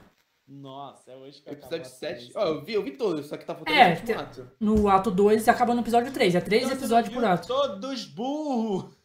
Nossa, 0.47 1.11
é 1.11 1.15
hoje 1.15 1.41
que 1.41 1.49
eu 1.49 1.53
Episódio 1.53 1.77
acabo 1.77 1.83
o 1.83 1.87
ato 1.87 1.99
7. 1.99 2.17
três. 2.31 2.35
Ó, 2.35 2.47
eu 2.47 2.61
vi, 2.63 2.73
eu 2.73 2.83
vi 2.83 2.91
todos, 2.91 3.25
só 3.25 3.35
que 3.35 3.45
tá 3.45 3.53
faltando 3.55 3.77
É, 3.77 3.87
o 3.87 3.89
último 3.89 4.05
tem- 4.07 4.15
ato. 4.15 4.51
No 4.59 4.87
ato 4.87 5.11
2 5.11 5.47
acaba 5.49 5.73
no 5.73 5.81
episódio 5.81 6.11
3. 6.13 6.35
É 6.35 6.39
3 6.41 6.63
Então, 6.63 6.77
episódios 6.77 7.13
por 7.13 7.21
não 7.21 7.29
ato. 7.31 7.47
Todos 7.47 8.05
burros! 8.05 8.95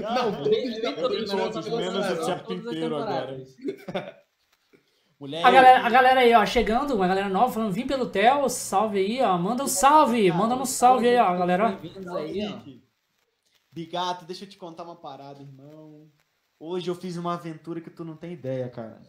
Não, 0.00 0.32
todos 0.32 0.48
tá 0.48 0.50
vi 0.50 0.82
faltando 0.82 1.10
todos, 1.10 1.32
as 1.32 2.50
Inteiro 2.50 2.96
agora. 2.96 3.36
temporadas. 3.36 3.56
Moleque. 5.18 5.44
A 5.44 5.50
galera, 5.50 5.86
a 5.86 5.90
galera 5.90 6.20
aí, 6.20 6.32
ó, 6.34 6.46
chegando, 6.46 6.94
uma 6.94 7.08
galera 7.08 7.28
nova, 7.28 7.52
falando, 7.52 7.72
vim 7.72 7.86
pelo 7.86 8.08
Theo, 8.08 8.48
salve 8.48 8.98
aí, 8.98 9.20
ó. 9.20 9.36
Manda 9.36 9.64
um 9.64 9.68
salve, 9.68 10.30
manda 10.30 10.54
um 10.54 10.64
salve 10.64 11.08
aí, 11.08 11.16
ó, 11.18 11.36
galera. 11.36 11.68
Bem-vindos 11.72 12.06
aí, 12.14 12.46
ó. 12.46 12.60
Bigato, 13.72 14.24
deixa 14.24 14.44
eu 14.44 14.48
te 14.48 14.56
contar 14.56 14.84
uma 14.84 14.96
parada, 14.96 15.42
irmão. 15.42 16.08
Hoje 16.58 16.88
eu 16.90 16.94
fiz 16.94 17.16
uma 17.16 17.34
aventura 17.34 17.80
que 17.80 17.90
tu 17.90 18.04
não 18.04 18.16
tem 18.16 18.32
ideia, 18.32 18.68
cara. 18.68 19.00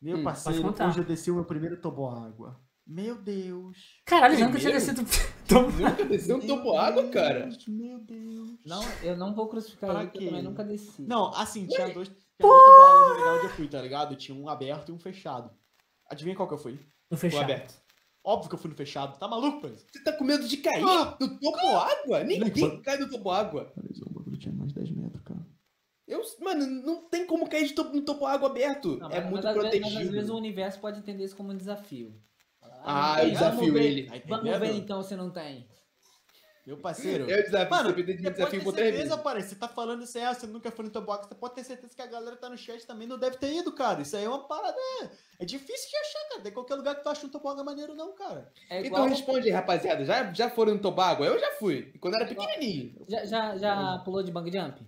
Meu 0.00 0.18
Hum, 0.18 0.24
parceiro, 0.24 0.74
hoje 0.86 0.98
eu 1.00 1.04
desci 1.04 1.30
o 1.30 1.34
meu 1.34 1.44
primeiro 1.44 1.78
toboágua. 1.80 2.60
Meu 2.86 3.16
Deus. 3.16 4.00
Caralho, 4.04 4.36
já 4.36 4.46
nunca 4.46 4.58
tinha 4.60 4.70
Primeiro? 4.72 5.02
descido. 5.02 5.26
Tô- 5.48 5.62
Nunca 5.72 6.04
desceu 6.04 6.36
um 6.36 6.38
Meu 6.38 6.46
topo 6.46 6.76
água, 6.78 7.08
cara. 7.08 7.48
Meu 7.66 7.98
Deus. 7.98 8.58
Não, 8.64 8.80
eu 9.02 9.16
não 9.16 9.34
vou 9.34 9.48
crucificar 9.48 9.90
Pra 9.90 10.02
ele, 10.02 10.10
eu 10.14 10.28
também 10.28 10.42
nunca 10.42 10.62
desci. 10.62 11.02
Não, 11.02 11.34
assim, 11.34 11.66
tinha 11.66 11.92
dois, 11.92 12.10
tinha 12.40 12.48
no 12.48 13.08
lugar 13.14 13.34
onde 13.36 13.46
eu 13.46 13.50
fui, 13.50 13.68
tá 13.68 13.80
ligado? 13.80 14.16
Tinha 14.16 14.36
um 14.36 14.48
aberto 14.48 14.90
e 14.90 14.92
um 14.92 14.98
fechado. 14.98 15.50
Adivinha 16.10 16.36
qual 16.36 16.46
que 16.48 16.54
eu 16.54 16.58
fui? 16.58 16.76
Ficou 16.76 17.18
fechado. 17.18 17.42
aberto. 17.44 17.74
Óbvio 18.24 18.48
que 18.48 18.54
eu 18.56 18.58
fui 18.58 18.70
no 18.70 18.76
fechado. 18.76 19.18
Tá 19.18 19.28
maluco, 19.28 19.60
Pres? 19.60 19.86
Você 19.92 20.02
tá 20.02 20.12
com 20.12 20.24
medo 20.24 20.46
de 20.48 20.56
cair 20.56 20.82
Ah! 20.84 21.16
no 21.20 21.38
topo 21.38 21.58
água? 21.76 22.24
Ninguém 22.24 22.64
Mano. 22.68 22.82
cai 22.82 22.98
no 22.98 23.08
topo 23.08 23.30
água. 23.30 23.72
Peraí, 23.74 23.90
o 24.04 24.10
bagulho 24.12 24.36
tinha 24.36 24.52
mais 24.54 24.72
de 24.72 24.74
10 24.80 24.90
metros, 24.90 25.22
cara. 25.22 25.46
Eu, 26.08 26.22
mano, 26.40 26.66
não 26.66 27.08
tem 27.08 27.24
como 27.26 27.48
cair 27.48 27.66
de 27.68 27.72
topo, 27.74 27.94
no 27.94 28.02
topo 28.02 28.26
água 28.26 28.48
aberto. 28.48 28.96
Não, 28.98 29.10
é 29.10 29.20
mas- 29.20 29.30
muito 29.30 29.44
mas 29.44 29.46
às 29.46 29.54
vezes- 29.54 29.70
protegido. 29.70 29.94
Mas 29.94 30.06
às 30.08 30.12
vezes 30.12 30.30
o 30.30 30.36
universo 30.36 30.80
pode 30.80 30.98
entender 30.98 31.24
isso 31.24 31.36
como 31.36 31.52
um 31.52 31.56
desafio. 31.56 32.20
Ah, 32.84 33.22
eu 33.24 33.30
desafio 33.30 33.72
ver- 33.72 33.82
ele. 33.84 34.22
Vamos 34.28 34.58
ver 34.58 34.74
então 34.74 35.02
se 35.02 35.14
não 35.16 35.30
tem. 35.30 35.68
Meu 36.66 36.76
parceiro. 36.76 37.30
Eu 37.30 37.44
desafio, 37.44 37.70
Mano, 37.70 37.90
você 37.90 38.02
você 38.02 38.02
pode 38.02 38.34
desafio 38.34 38.72
ter 38.72 38.82
certeza, 38.92 39.18
pai. 39.18 39.40
Você 39.40 39.54
tá 39.54 39.68
falando 39.68 40.02
isso 40.02 40.18
aí, 40.18 40.34
você 40.34 40.48
nunca 40.48 40.68
foi 40.72 40.84
no 40.84 40.90
toboágua, 40.90 41.28
você 41.28 41.34
pode 41.36 41.54
ter 41.54 41.62
certeza 41.62 41.94
que 41.94 42.02
a 42.02 42.06
galera 42.06 42.34
tá 42.34 42.48
no 42.50 42.58
chat 42.58 42.84
também 42.84 43.06
não 43.06 43.16
deve 43.16 43.36
ter 43.36 43.54
ido, 43.54 43.70
cara. 43.70 44.02
Isso 44.02 44.16
aí 44.16 44.24
é 44.24 44.28
uma 44.28 44.48
parada. 44.48 44.76
É, 44.76 45.08
é 45.38 45.44
difícil 45.44 45.88
de 45.88 45.96
achar, 45.96 46.28
cara. 46.30 46.40
Tem 46.42 46.52
qualquer 46.52 46.74
lugar 46.74 46.96
que 46.96 47.04
tu 47.04 47.08
acha 47.08 47.24
um 47.24 47.28
toboágua 47.28 47.62
maneiro, 47.62 47.94
não, 47.94 48.12
cara. 48.16 48.50
É 48.68 48.80
Então 48.80 48.86
igual. 48.86 49.06
responde 49.08 49.46
aí, 49.46 49.52
rapaziada. 49.52 50.04
Já, 50.04 50.32
já 50.32 50.50
foram 50.50 50.74
no 50.74 50.80
Tobago? 50.80 51.24
Eu 51.24 51.38
já 51.38 51.52
fui. 51.52 51.92
Quando 52.00 52.16
era 52.16 52.26
pequenininho. 52.26 53.06
Já, 53.08 53.24
já, 53.24 53.56
já 53.56 53.98
pulou 54.04 54.24
de 54.24 54.32
bang 54.32 54.50
jump? 54.50 54.84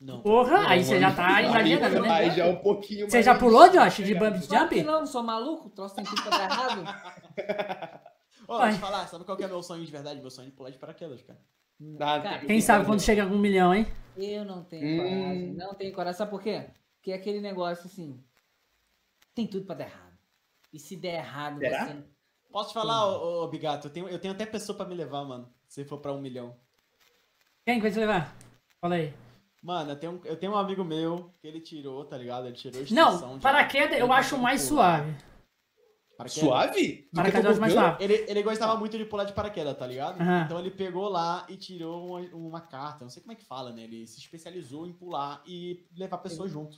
Não. 0.00 0.20
Porra, 0.22 0.68
aí 0.68 0.84
você 0.84 1.00
já 1.00 1.12
tá 1.12 1.42
exagerando, 1.42 2.02
né? 2.02 2.10
Aí 2.10 2.30
já 2.30 2.46
é 2.46 2.48
um 2.48 2.56
pouquinho 2.62 3.10
Você 3.10 3.24
já 3.24 3.34
pulou, 3.36 3.68
Josh, 3.68 3.96
de 3.96 4.14
que 4.14 4.40
jump? 4.42 4.82
Não, 4.84 5.00
não 5.00 5.06
sou 5.06 5.24
maluco, 5.24 5.66
o 5.66 5.70
troço 5.70 5.96
tem 5.96 6.04
tudo 6.04 6.22
pra 6.22 6.38
dar 6.38 6.44
errado. 6.44 6.84
Ó, 8.48 8.56
Vai. 8.58 8.70
deixa 8.70 8.84
eu 8.84 8.90
falar, 8.90 9.06
sabe 9.06 9.24
qual 9.24 9.36
que 9.36 9.44
é 9.44 9.46
meu 9.46 9.62
sonho 9.62 9.84
de 9.84 9.92
verdade? 9.92 10.20
Meu 10.20 10.30
sonho 10.30 10.48
de 10.48 10.56
pular 10.56 10.70
de 10.70 10.78
paraquedas, 10.78 11.22
cara. 11.22 11.38
Ah, 12.00 12.20
Cara, 12.20 12.38
Quem 12.46 12.60
sabe 12.60 12.86
quando 12.86 13.00
chega 13.00 13.26
com 13.26 13.34
um 13.34 13.38
milhão, 13.38 13.72
hein? 13.74 13.86
Eu 14.16 14.44
não 14.44 14.64
tenho 14.64 14.84
Hum. 14.84 14.96
coragem, 14.96 15.52
não 15.54 15.74
tenho 15.74 15.92
coragem. 15.94 16.18
Sabe 16.18 16.30
por 16.30 16.42
quê? 16.42 16.70
Porque 16.96 17.12
é 17.12 17.14
aquele 17.14 17.40
negócio 17.40 17.86
assim, 17.86 18.24
tem 19.34 19.46
tudo 19.46 19.64
pra 19.66 19.76
dar 19.76 19.84
errado. 19.84 20.18
E 20.72 20.78
se 20.78 20.96
der 20.96 21.16
errado, 21.18 21.60
Será? 21.60 21.86
você... 21.86 22.04
Posso 22.50 22.70
te 22.70 22.74
falar, 22.74 23.06
ô, 23.06 23.44
ô, 23.44 23.48
Bigato? 23.48 23.86
Eu 23.88 23.92
tenho, 23.92 24.08
eu 24.08 24.18
tenho 24.18 24.32
até 24.32 24.46
pessoa 24.46 24.76
pra 24.76 24.86
me 24.86 24.94
levar, 24.94 25.22
mano. 25.24 25.52
Se 25.68 25.84
for 25.84 25.98
pra 25.98 26.12
um 26.14 26.20
milhão. 26.20 26.56
Quem 27.64 27.76
que 27.76 27.82
vai 27.82 27.90
te 27.90 27.98
levar? 27.98 28.34
Fala 28.80 28.94
aí. 28.94 29.12
Mano, 29.62 29.90
eu 29.92 29.96
tenho, 29.96 30.12
um- 30.12 30.24
eu 30.24 30.36
tenho 30.36 30.52
um 30.52 30.56
amigo 30.56 30.82
meu 30.82 31.30
que 31.40 31.46
ele 31.46 31.60
tirou, 31.60 32.04
tá 32.06 32.16
ligado? 32.16 32.46
Ele 32.46 32.56
tirou 32.56 32.80
a 32.82 32.86
Não, 32.90 33.38
paraquedas 33.38 33.98
eu 33.98 34.10
acho 34.12 34.38
mais 34.38 34.66
pular. 34.66 35.00
suave. 35.04 35.16
Paraquedas. 36.18 36.48
Suave? 36.48 36.72
Do 36.96 37.08
que 37.10 37.14
Paraquedas 37.14 37.50
acho 37.52 37.60
mais 37.60 37.72
suave. 37.72 38.02
Ele, 38.04 38.14
ele 38.28 38.42
gostava 38.42 38.76
muito 38.76 38.98
de 38.98 39.04
pular 39.04 39.22
de 39.24 39.32
paraquedas, 39.32 39.78
tá 39.78 39.86
ligado? 39.86 40.20
Aham. 40.20 40.42
Então 40.44 40.58
ele 40.58 40.72
pegou 40.72 41.08
lá 41.08 41.46
e 41.48 41.56
tirou 41.56 42.08
uma, 42.08 42.20
uma 42.34 42.60
carta, 42.60 43.04
não 43.04 43.10
sei 43.10 43.22
como 43.22 43.32
é 43.32 43.36
que 43.36 43.44
fala, 43.44 43.72
né? 43.72 43.84
Ele 43.84 44.04
se 44.04 44.18
especializou 44.18 44.84
em 44.84 44.92
pular 44.92 45.40
e 45.46 45.86
levar 45.96 46.18
pessoas 46.18 46.50
junto. 46.50 46.76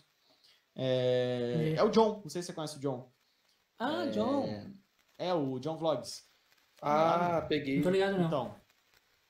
É, 0.77 1.75
é 1.77 1.83
o 1.83 1.89
John, 1.89 2.21
não 2.23 2.29
sei 2.29 2.43
se 2.43 2.49
você 2.49 2.53
conhece 2.53 2.77
o 2.77 2.81
John. 2.81 3.11
Ah, 3.79 4.05
É, 4.05 4.11
John. 4.11 4.71
É, 5.19 5.33
o 5.35 5.59
John 5.59 5.77
Vlogs. 5.79 6.23
Ah, 6.83 7.45
peguei. 7.49 7.77
Não 7.77 7.83
tô 7.83 7.91
ligado, 7.91 8.19
não. 8.19 8.27
Então, 8.27 8.55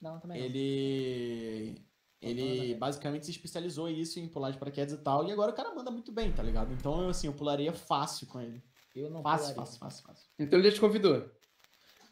Não, 0.02 0.18
também 0.20 0.38
não. 0.40 0.44
ele. 0.46 1.84
Ele 2.20 2.74
basicamente 2.74 3.24
se 3.24 3.30
especializou 3.30 3.88
em 3.88 3.98
isso, 3.98 4.20
em 4.20 4.28
pular 4.28 4.50
de 4.50 4.58
paraquedas 4.58 4.92
e 4.92 4.98
tal, 4.98 5.26
e 5.26 5.32
agora 5.32 5.52
o 5.52 5.54
cara 5.54 5.74
manda 5.74 5.90
muito 5.90 6.12
bem, 6.12 6.30
tá 6.30 6.42
ligado? 6.42 6.70
Então, 6.72 7.08
assim, 7.08 7.28
eu 7.28 7.32
pularia 7.32 7.72
fácil 7.72 8.26
com 8.26 8.38
ele. 8.40 8.62
Eu 8.94 9.10
não 9.10 9.22
Fácil, 9.22 9.54
pularia. 9.54 9.62
fácil, 9.62 9.78
fácil, 9.80 10.04
fácil. 10.06 10.26
Então 10.38 10.58
ele 10.58 10.68
já 10.68 10.74
te 10.74 10.80
convidou. 10.80 11.30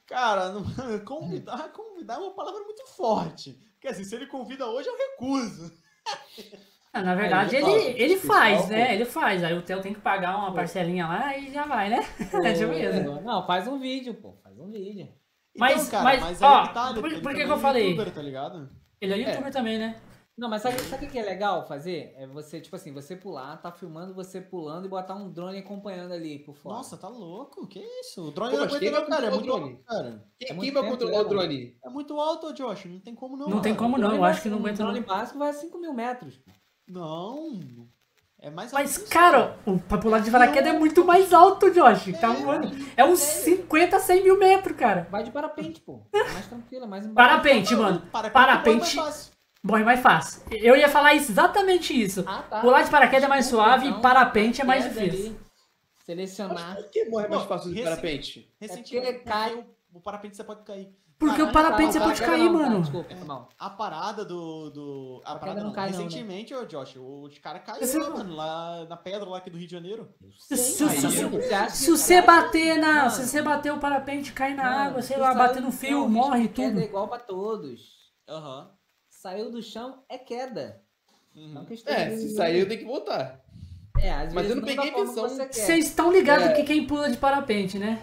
Cara, 0.07 0.51
não- 0.53 0.65
convidar, 1.05 1.71
convidar 1.73 2.15
é 2.15 2.19
uma 2.19 2.35
palavra 2.35 2.61
muito 2.63 2.87
forte. 2.89 3.59
Porque 3.75 3.89
assim, 3.89 4.05
se 4.05 4.15
ele 4.15 4.27
convida 4.27 4.67
hoje, 4.67 4.89
eu 4.89 4.97
recuso. 4.97 5.73
Ah, 6.91 7.03
na 7.03 7.15
verdade, 7.15 7.55
ele, 7.55 7.67
ó, 7.67 7.77
ele 7.77 8.15
pessoal, 8.17 8.39
faz, 8.39 8.63
pô. 8.63 8.69
né? 8.69 8.95
Ele 8.95 9.05
faz. 9.05 9.45
Aí 9.45 9.53
o 9.53 9.61
Theo 9.61 9.83
tem 9.83 9.93
que 9.93 10.01
pagar 10.01 10.39
uma 10.39 10.55
parcelinha 10.55 11.07
lá 11.07 11.37
e 11.37 11.53
já 11.53 11.67
vai, 11.67 11.91
né? 11.91 11.99
É 12.43 12.55
tipo 12.55 12.73
isso. 12.73 13.21
Não, 13.23 13.47
faz 13.47 13.69
um 13.69 13.79
vídeo, 13.79 14.15
pô. 14.15 14.39
Faz 14.43 14.59
um 14.59 14.71
vídeo. 14.71 15.07
Mas- 15.55 15.87
Então, 15.87 16.03
mas, 16.03 16.23
aí 16.43 16.49
ó, 16.49 16.67
que 16.67 16.75
tá, 16.75 16.91
ele- 16.91 17.01
por- 17.01 17.13
ele 17.13 17.21
por 17.21 17.35
que 17.35 17.45
que 17.45 17.51
eu 17.51 17.57
é 17.57 17.59
falei? 17.59 17.91
youtuber, 17.91 18.15
tá 18.15 18.23
ligado? 18.23 18.71
Ele 19.03 19.13
é 19.13 19.19
youtuber 19.19 19.53
também, 19.53 19.79
né? 19.79 20.01
Não, 20.39 20.49
mas 20.49 20.63
sabe, 20.63 20.79
sabe 20.83 21.07
o 21.07 21.11
que 21.11 21.19
é 21.19 21.23
legal 21.25 21.67
fazer? 21.67 22.15
É 22.17 22.25
você, 22.25 22.61
tipo 22.61 22.77
assim, 22.77 22.93
você 22.93 23.17
pular, 23.17 23.57
tá 23.57 23.73
filmando 23.73 24.15
você 24.15 24.41
pulando 24.41 24.87
e 24.87 24.89
botar 24.89 25.17
um 25.17 25.29
drone 25.29 25.59
acompanhando 25.59 26.13
ali 26.13 26.39
por 26.39 26.55
fora. 26.55 26.77
Nossa, 26.77 26.97
tá 26.97 27.09
louco? 27.09 27.67
Que 27.67 27.81
isso? 27.81 28.29
O 28.29 28.31
drone 28.31 28.53
Pô, 28.53 28.59
não 28.59 28.65
mas 28.67 28.75
aguenta 28.77 29.01
não, 29.01 29.09
cara. 29.09 29.27
É 29.27 29.31
muito 29.31 29.43
o 29.43 29.47
drone? 29.47 29.73
alto, 29.73 29.85
cara. 29.85 30.25
Quem, 30.39 30.49
É 30.49 30.61
quem 30.61 30.71
vai 30.71 30.89
controlar 30.89 31.19
o 31.19 31.23
né, 31.25 31.29
drone? 31.29 31.77
É 31.85 31.91
muito 31.91 32.21
alto, 32.21 32.53
Josh. 32.53 32.85
Não 32.85 33.01
tem 33.01 33.17
como 33.17 33.37
não. 33.37 33.49
Não 33.49 33.61
tem 33.61 33.73
mano. 33.73 33.83
como 33.83 33.99
não, 33.99 34.09
drone 34.11 34.17
eu 34.19 34.25
acho 34.25 34.43
que 34.43 34.49
não 34.49 34.59
aguenta 34.59 34.85
drone 34.85 35.01
não. 35.01 35.07
básico 35.07 35.39
vai 35.41 35.51
a 35.51 35.53
5 35.53 35.77
mil 35.77 35.93
metros. 35.93 36.41
Não. 36.87 37.59
É 38.41 38.49
mais 38.49 38.73
Mas, 38.73 38.91
alto 38.93 39.03
isso, 39.03 39.11
cara, 39.11 39.59
o 39.67 39.77
pra 39.77 39.99
pular 39.99 40.21
de 40.21 40.31
paraquedas 40.31 40.73
é 40.73 40.79
muito 40.79 41.05
mais 41.05 41.33
alto, 41.33 41.69
Josh. 41.73 42.17
Tá 42.21 42.31
voando. 42.31 42.71
É 42.97 43.05
uns 43.05 43.19
50, 43.19 43.99
100 43.99 44.23
mil 44.23 44.39
metros, 44.39 44.77
cara. 44.77 45.09
Vai 45.11 45.25
de 45.25 45.33
parapente, 45.33 45.81
pô. 45.81 46.07
É 46.13 46.33
mais 46.33 46.47
tranquilo, 46.47 46.85
é 46.85 46.87
mais 46.87 47.05
embaixo. 47.05 47.29
Parapente, 47.29 47.75
mano. 47.75 48.03
Parapente, 48.13 48.95
Parapente 48.95 49.37
é 49.77 49.85
mais 49.85 50.01
fácil. 50.01 50.41
morre 50.41 50.49
mais 50.49 50.51
fácil. 50.51 50.67
Eu 50.67 50.77
ia 50.77 50.89
falar 50.89 51.15
exatamente 51.15 52.01
isso. 52.01 52.25
Ah, 52.27 52.43
tá. 52.43 52.61
Pular 52.61 52.83
de 52.83 52.91
paraquedas 52.91 53.25
é 53.25 53.29
mais 53.29 53.47
suave 53.47 53.87
Então, 53.87 53.99
e 53.99 54.03
parapente 54.03 54.61
é 54.61 54.65
mais 54.65 54.85
difícil. 54.85 55.27
ali, 55.27 55.41
Selecionar. 56.05 56.77
Por 56.77 56.91
que 56.91 57.05
morre 57.09 57.29
mais 57.29 57.43
fácil 57.45 57.69
do 57.71 57.75
rece- 57.75 57.89
parapente? 57.89 58.55
Recentemente, 58.61 59.13
porque 59.13 59.25
cai- 59.29 59.51
porque 59.51 59.69
o, 59.95 59.99
o 59.99 60.01
parapente 60.01 60.37
você 60.37 60.45
pode 60.45 60.63
cair. 60.65 60.89
Porque 61.19 61.43
o 61.43 61.51
parapente 61.51 61.93
você 61.93 61.99
Tá, 61.99 62.05
pode 62.05 62.23
cair, 62.23 62.45
não, 62.45 62.53
tá, 62.53 62.59
mano. 62.69 62.81
Desculpa, 62.81 63.15
mal. 63.27 63.49
A 63.59 63.69
parada 63.71 64.25
do. 64.25 64.71
do 64.71 65.21
a 65.25 65.35
parada 65.35 65.59
não 65.61 65.67
não, 65.67 65.75
cai 65.75 65.91
não, 65.91 65.99
né? 65.99 66.05
Recentemente, 66.05 66.55
ô 66.55 66.65
Josh, 66.65 66.95
os 66.97 67.37
caras 67.39 67.63
caíram 67.65 68.03
lá, 68.05 68.11
mano, 68.17 68.37
lá 68.37 68.87
na 68.89 68.97
pedra 68.97 69.29
lá 69.29 69.39
aqui 69.39 69.51
do 69.51 69.59
Rio 69.59 69.67
de 69.67 69.73
Janeiro. 69.73 70.09
Se, 70.39 70.57
se- 70.57 70.85
Aí, 70.85 70.91
se- 70.91 71.21
eu- 71.21 71.69
se- 71.71 71.91
Você 71.91 72.21
que- 72.21 72.27
bater 72.27 72.79
na. 72.79 72.95
Mano, 72.95 73.11
Se 73.11 73.27
você 73.27 73.43
bater 73.43 73.73
o 73.73 73.79
parapente, 73.79 74.33
cai 74.33 74.55
na 74.55 74.63
mano, 74.63 74.77
água, 74.91 75.03
sei 75.03 75.17
lá, 75.19 75.35
bater 75.35 75.61
no 75.61 75.73
fio, 75.73 76.09
morre 76.09 76.47
tudo. 76.49 76.79
é 76.81 76.85
igual 76.85 77.09
pra 77.09 77.19
todos. 77.19 77.81
Aham. 78.29 78.71
Saiu 79.29 79.51
do 79.51 79.63
chão 79.63 80.03
é 80.09 80.17
queda. 80.17 80.81
Uhum. 81.37 81.49
Não 81.53 81.65
questão 81.67 81.93
É, 81.95 82.17
se 82.17 82.31
saiu 82.31 82.67
tem 82.67 82.79
que 82.79 82.85
voltar. 82.85 83.41
É, 84.01 84.11
às 84.11 84.33
Mas 84.33 84.47
vezes 84.47 84.51
eu 84.51 84.57
não 84.57 84.63
da 84.63 84.67
peguei 84.83 84.91
quer. 85.47 85.53
Vocês 85.53 85.85
estão 85.87 86.11
ligados 86.11 86.47
É. 86.47 86.53
que 86.55 86.63
quem 86.63 86.87
pula 86.87 87.11
de 87.11 87.19
parapente, 87.19 87.79
né? 87.79 88.01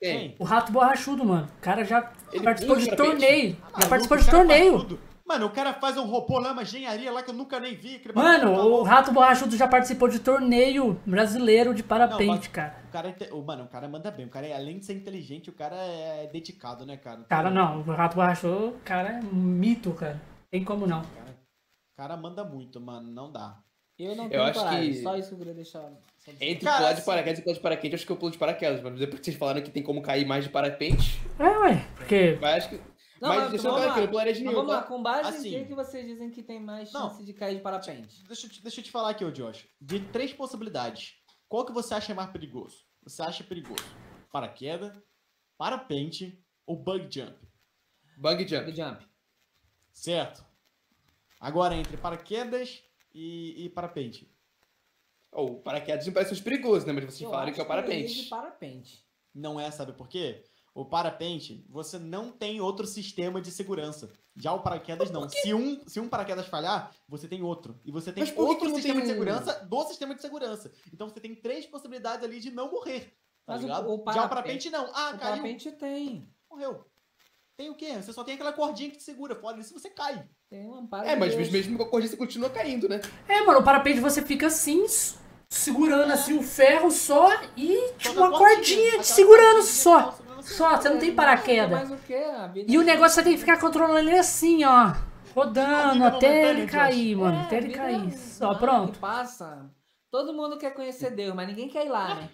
Tem. 0.00 0.36
O 0.38 0.44
rato 0.44 0.70
borrachudo, 0.70 1.24
mano. 1.24 1.48
O 1.58 1.60
cara 1.60 1.84
já 1.84 2.12
Ele 2.32 2.44
participou 2.44 2.76
de 2.76 2.84
parapente? 2.86 3.10
torneio. 3.10 3.50
Já 3.56 3.62
Maluco, 3.72 3.88
participou 3.88 4.18
de 4.18 4.30
torneio. 4.30 4.78
tudo. 4.78 5.00
Mano, 5.26 5.46
o 5.46 5.50
cara 5.50 5.72
faz 5.72 5.96
um 5.96 6.04
robô 6.04 6.38
lá, 6.38 6.52
uma 6.52 6.60
engenharia 6.62 7.10
lá 7.10 7.22
que 7.22 7.30
eu 7.30 7.34
nunca 7.34 7.58
nem 7.58 7.74
vi. 7.74 7.96
aquele 7.96 8.12
Mano, 8.14 8.52
o 8.52 8.82
rato 8.82 9.10
borrachudo 9.10 9.56
já 9.56 9.66
participou 9.66 10.06
de 10.06 10.18
torneio 10.18 11.00
brasileiro 11.06 11.72
de 11.74 11.82
parapente, 11.82 12.46
Não, 12.48 12.52
cara. 12.52 12.76
O 12.86 12.92
cara, 12.92 13.16
é 13.18 13.32
o- 13.32 13.40
mano, 13.42 13.64
o 13.64 13.68
cara 13.68 13.88
manda 13.88 14.10
bem. 14.10 14.26
O 14.26 14.28
cara, 14.28 14.46
é- 14.46 14.54
além 14.54 14.78
de 14.78 14.84
ser 14.84 14.92
inteligente, 14.92 15.48
o 15.48 15.54
cara 15.54 15.74
é 15.76 16.28
dedicado, 16.30 16.84
né, 16.84 16.98
cara? 16.98 17.22
Cara, 17.26 17.50
não. 17.50 17.78
O 17.80 17.82
rato 17.84 18.16
borrachudo, 18.16 18.68
o 18.68 18.80
cara 18.84 19.12
é 19.14 19.20
um 19.20 19.34
mito, 19.34 19.90
cara. 19.92 20.20
Tem 20.54 20.62
como 20.62 20.86
não. 20.86 21.00
O 21.02 21.96
cara 21.96 22.16
manda 22.16 22.44
muito, 22.44 22.80
mano. 22.80 23.10
Não 23.10 23.32
dá. 23.32 23.60
Eu 23.98 24.14
não 24.14 24.24
Eu 24.26 24.30
tenho 24.30 24.42
acho 24.44 24.60
coragem, 24.60 24.92
que- 24.92 25.02
só 25.02 25.16
isso 25.16 25.28
que 25.30 25.34
eu 25.34 25.38
queria 25.38 25.54
deixar. 25.54 25.92
Entre 26.40 26.64
Cara, 26.64 26.76
pular 26.76 26.92
de 26.92 26.98
assim- 26.98 27.06
paraquedas 27.06 27.38
e 27.40 27.42
pular 27.42 27.54
de 27.56 27.60
paraquedas, 27.60 27.90
eu 27.92 27.96
acho 27.96 28.06
que 28.06 28.12
eu 28.12 28.16
pulo 28.16 28.30
de 28.30 28.38
paraquedas, 28.38 28.80
mas 28.80 28.96
depois 29.00 29.18
que 29.18 29.24
vocês 29.24 29.36
falaram 29.36 29.60
que 29.62 29.70
tem 29.72 29.82
como 29.82 30.00
cair 30.00 30.24
mais 30.24 30.44
de 30.44 30.50
parapente, 30.50 31.20
É, 31.40 31.58
ué. 31.58 31.88
Porque. 31.96 32.38
mas 32.40 32.54
acho 32.58 32.68
que. 32.68 32.76
Não, 33.20 33.28
mas 33.30 33.38
mas 33.40 33.50
deixa 33.50 33.66
eu 33.66 33.72
claro 33.72 33.88
lá. 33.88 33.94
que 33.94 34.00
eu 34.00 34.08
pularia 34.08 34.32
de 34.32 34.40
nenhum, 34.42 34.52
vamos 34.54 34.70
lá, 34.72 34.82
tá? 34.82 34.86
com 34.86 35.02
base 35.02 35.28
Assim. 35.28 35.48
em 35.56 35.62
que, 35.62 35.68
que 35.70 35.74
vocês 35.74 36.06
dizem 36.06 36.30
que 36.30 36.40
tem 36.44 36.60
mais 36.60 36.92
Não. 36.92 37.08
chance 37.10 37.24
de 37.24 37.32
cair 37.32 37.56
de 37.56 37.60
parapente? 37.62 38.22
Deixa, 38.28 38.46
eu 38.46 38.50
te- 38.50 38.62
deixa 38.62 38.78
eu 38.80 38.84
te 38.84 38.92
falar 38.92 39.10
aqui, 39.10 39.24
ô 39.24 39.32
Josh. 39.32 39.66
De 39.80 39.98
três 39.98 40.32
possibilidades, 40.32 41.14
qual 41.48 41.64
que 41.66 41.72
você 41.72 41.94
acha 41.94 42.14
mais 42.14 42.30
perigoso? 42.30 42.76
Você 43.02 43.22
acha 43.22 43.42
perigoso? 43.42 43.82
Paraquedas, 44.30 44.96
parapente 45.58 46.40
ou 46.64 46.76
bug 46.76 47.08
jump? 47.12 47.36
Bug 48.18 48.46
jump. 48.46 48.70
jump. 48.72 49.04
Certo. 49.94 50.44
Agora, 51.40 51.74
entre 51.74 51.96
paraquedas 51.96 52.82
e, 53.14 53.64
e 53.64 53.68
parapente. 53.70 54.30
Ou 55.32 55.60
paraquedas 55.60 56.04
não 56.06 56.12
parece 56.12 56.32
os 56.32 56.40
perigosos, 56.40 56.84
né? 56.84 56.92
Mas 56.92 57.04
vocês 57.04 57.22
Eu 57.22 57.30
falaram 57.30 57.52
que 57.52 57.60
é 57.60 57.62
o 57.62 57.66
parapente. 57.66 58.24
parapente. 58.28 59.04
Não 59.34 59.58
é, 59.58 59.70
sabe 59.70 59.92
por 59.92 60.08
quê? 60.08 60.44
O 60.74 60.84
parapente, 60.84 61.64
você 61.68 61.98
não 61.98 62.32
tem 62.32 62.60
outro 62.60 62.86
sistema 62.86 63.40
de 63.40 63.50
segurança. 63.50 64.12
Já 64.36 64.52
o 64.52 64.60
paraquedas, 64.62 65.10
não. 65.10 65.28
Se 65.28 65.54
um, 65.54 65.86
se 65.86 66.00
um 66.00 66.08
paraquedas 66.08 66.46
falhar, 66.48 66.92
você 67.08 67.28
tem 67.28 67.42
outro. 67.42 67.80
E 67.84 67.92
você 67.92 68.12
tem 68.12 68.24
outro 68.36 68.68
sistema 68.74 68.94
tem 69.00 69.04
de 69.04 69.10
um- 69.10 69.12
segurança 69.12 69.64
do 69.64 69.84
sistema 69.86 70.14
de 70.14 70.20
segurança. 70.20 70.72
Então 70.92 71.08
você 71.08 71.20
tem 71.20 71.34
três 71.36 71.66
possibilidades 71.66 72.24
ali 72.24 72.40
de 72.40 72.50
não 72.50 72.70
morrer. 72.70 73.16
Tá 73.46 73.52
Mas 73.52 73.60
o- 73.60 73.66
ligado? 73.66 73.84
o 73.86 73.90
Já 73.90 73.94
o 73.94 74.04
parapente- 74.04 74.28
parapente 74.28 74.70
não. 74.70 74.86
Ah, 74.86 75.10
o 75.14 75.18
caiu. 75.18 75.18
parapente 75.18 75.72
tem. 75.72 76.28
Morreu. 76.50 76.84
Tem 77.56 77.70
o 77.70 77.74
quê? 77.74 77.94
Você 78.02 78.12
só 78.12 78.24
tem 78.24 78.34
aquela 78.34 78.52
cordinha 78.52 78.90
que 78.90 78.96
te 78.96 79.02
segura. 79.04 79.34
Fora 79.36 79.58
isso, 79.58 79.72
você 79.72 79.88
cai. 79.88 80.24
Tem 80.50 80.66
um 80.66 80.74
amparo. 80.74 81.06
É, 81.06 81.14
mas 81.14 81.34
Deus. 81.36 81.50
mesmo 81.50 81.76
com 81.78 81.84
a 81.84 81.88
corrida 81.88 82.10
você 82.10 82.16
continua 82.16 82.50
caindo, 82.50 82.88
né? 82.88 83.00
É, 83.28 83.42
mano, 83.42 83.60
o 83.60 83.62
parapente 83.62 84.00
você 84.00 84.22
fica 84.22 84.48
assim, 84.48 84.84
segurando 85.48 86.12
assim 86.12 86.36
o 86.36 86.42
ferro 86.42 86.90
só 86.90 87.30
e 87.56 87.92
tipo 87.96 88.18
uma 88.18 88.36
cordinha 88.36 88.98
te 88.98 89.06
segurando 89.06 89.62
só. 89.62 90.18
Só, 90.42 90.76
você 90.76 90.90
não 90.90 90.98
tem 90.98 91.14
paraquedas. 91.14 91.70
Mas 91.88 91.90
o 91.90 91.96
que? 92.04 92.14
A 92.14 92.48
vida 92.48 92.70
E 92.70 92.76
o 92.76 92.82
negócio 92.82 93.14
você 93.14 93.22
tem 93.22 93.32
que 93.32 93.38
ficar 93.38 93.58
controlando 93.58 94.00
ele 94.08 94.18
assim, 94.18 94.62
ó. 94.64 94.94
Rodando 95.34 96.04
até 96.04 96.50
ele 96.50 96.66
cair, 96.66 97.16
mano. 97.16 97.36
É, 97.36 97.40
Até 97.42 97.56
ele 97.58 97.72
cair. 97.72 98.08
é- 98.08 98.16
Só, 98.16 98.52
não, 98.52 98.58
pronto. 98.58 98.98
passa. 98.98 99.70
Todo 100.10 100.34
mundo 100.34 100.58
quer 100.58 100.74
conhecer 100.74 101.10
Deus, 101.10 101.34
mas 101.34 101.48
ninguém 101.48 101.68
quer 101.68 101.86
ir 101.86 101.88
lá, 101.88 102.14
né? 102.14 102.30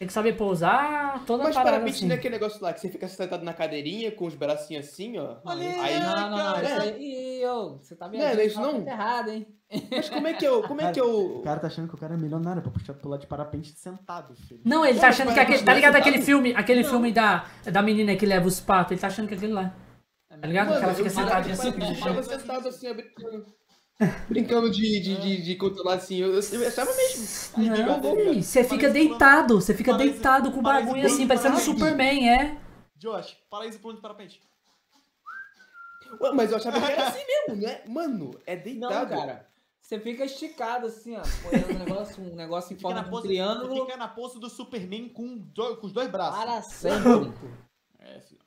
Tem 0.00 0.06
que 0.06 0.14
saber 0.14 0.32
pousar, 0.32 1.22
toda 1.26 1.42
a 1.42 1.46
Mas 1.48 1.54
parapente 1.54 1.96
assim. 1.96 2.06
não 2.06 2.14
é 2.14 2.18
aquele 2.18 2.32
negócio 2.36 2.58
lá 2.62 2.72
que 2.72 2.80
você 2.80 2.88
fica 2.88 3.06
sentado 3.06 3.44
na 3.44 3.52
cadeirinha 3.52 4.10
com 4.10 4.24
os 4.24 4.34
bracinhos 4.34 4.86
assim, 4.88 5.18
ó. 5.18 5.36
Olha 5.44 5.82
Aí, 5.82 6.00
Não, 6.00 6.16
não, 6.16 6.30
não. 6.30 6.54
cara. 6.54 6.62
Isso 6.64 6.80
aí, 6.80 7.40
Ih, 7.42 7.46
ô, 7.46 7.76
você 7.76 7.94
tá 7.94 8.06
Não, 8.06 8.12
viajando 8.12 8.34
não 8.36 8.40
é 8.42 8.46
isso 8.46 8.60
não? 8.62 8.72
muito 8.72 8.88
errado, 8.88 9.28
hein? 9.28 9.46
mas 9.90 10.08
como 10.08 10.26
é 10.26 10.32
que 10.32 10.44
eu. 10.46 10.62
Como 10.62 10.80
é 10.80 10.90
que 10.90 10.98
eu. 10.98 11.42
cara 11.44 11.60
tá 11.60 11.66
achando 11.66 11.86
que 11.86 11.94
o 11.94 11.98
cara 11.98 12.14
é 12.14 12.16
milionário 12.16 12.62
pra 12.62 12.70
puxar 12.70 12.94
pular 12.94 13.18
de 13.18 13.26
parapente 13.26 13.78
sentado, 13.78 14.34
filho. 14.34 14.62
Não, 14.64 14.86
ele 14.86 14.94
Pô, 14.94 15.00
tá 15.02 15.08
achando 15.08 15.34
que 15.34 15.38
aquele. 15.38 15.58
Tá 15.58 15.64
não 15.66 15.72
é 15.72 15.76
ligado 15.76 15.92
sentado? 15.92 16.08
aquele 16.08 16.24
filme, 16.24 16.54
aquele 16.56 16.82
filme 16.82 17.12
da, 17.12 17.44
da 17.70 17.82
menina 17.82 18.16
que 18.16 18.24
leva 18.24 18.48
os 18.48 18.58
patos? 18.58 18.92
Ele 18.92 19.00
tá 19.02 19.08
achando 19.08 19.28
que 19.28 19.34
aquele 19.34 19.52
lá. 19.52 19.74
Tá 20.30 20.46
ligado? 20.46 20.68
Mano, 20.68 20.78
que 20.78 20.84
ela 20.86 20.94
fica 20.94 21.10
sentadinha 21.10 21.54
assim, 21.54 21.72
sentado 22.24 22.68
assim, 22.68 22.88
ó, 22.88 22.94
brincando. 24.28 24.70
De, 24.70 25.00
de, 25.00 25.20
de, 25.20 25.42
de 25.42 25.56
controlar 25.56 25.94
assim. 25.94 26.16
Eu, 26.16 26.28
eu, 26.34 26.40
eu 26.62 26.96
mesmo. 26.96 27.26
Não, 27.56 28.42
você 28.42 28.64
fica 28.64 28.88
deitado, 28.88 29.60
você 29.60 29.74
fica 29.74 29.94
deitado 29.94 30.50
com 30.52 30.60
o 30.60 30.62
bagulho 30.62 31.06
assim, 31.06 31.26
parecendo 31.26 31.56
um 31.56 31.60
Superman, 31.60 32.28
é. 32.30 32.56
Josh, 32.96 33.36
paraíso 33.50 33.78
plano 33.78 33.96
de 33.96 34.02
parapente. 34.02 34.40
Ué, 36.20 36.32
Mas 36.32 36.50
eu 36.50 36.56
achava 36.56 36.80
que 36.80 36.92
era 36.92 37.08
assim 37.08 37.24
mesmo, 37.26 37.62
né? 37.62 37.80
Mano, 37.86 38.38
é 38.46 38.56
Não, 38.56 38.62
deitado. 38.62 39.10
cara. 39.10 39.46
Você 39.80 39.98
fica 39.98 40.24
esticado 40.24 40.86
assim, 40.86 41.16
ó. 41.16 41.22
Um 41.74 41.78
negócio, 41.78 42.22
um 42.22 42.36
negócio 42.36 42.74
em 42.74 42.78
forma 42.78 43.02
de 43.02 43.14
um 43.14 43.20
triângulo 43.20 43.86
fica 43.86 43.96
na 43.96 44.06
pose 44.08 44.38
do 44.38 44.48
Superman 44.48 45.08
com, 45.08 45.38
do- 45.38 45.76
com 45.78 45.86
os 45.86 45.92
dois 45.92 46.08
braços. 46.10 46.44
para 46.44 46.62
sempre. 46.62 47.32
É, 47.98 48.20
filho. 48.20 48.40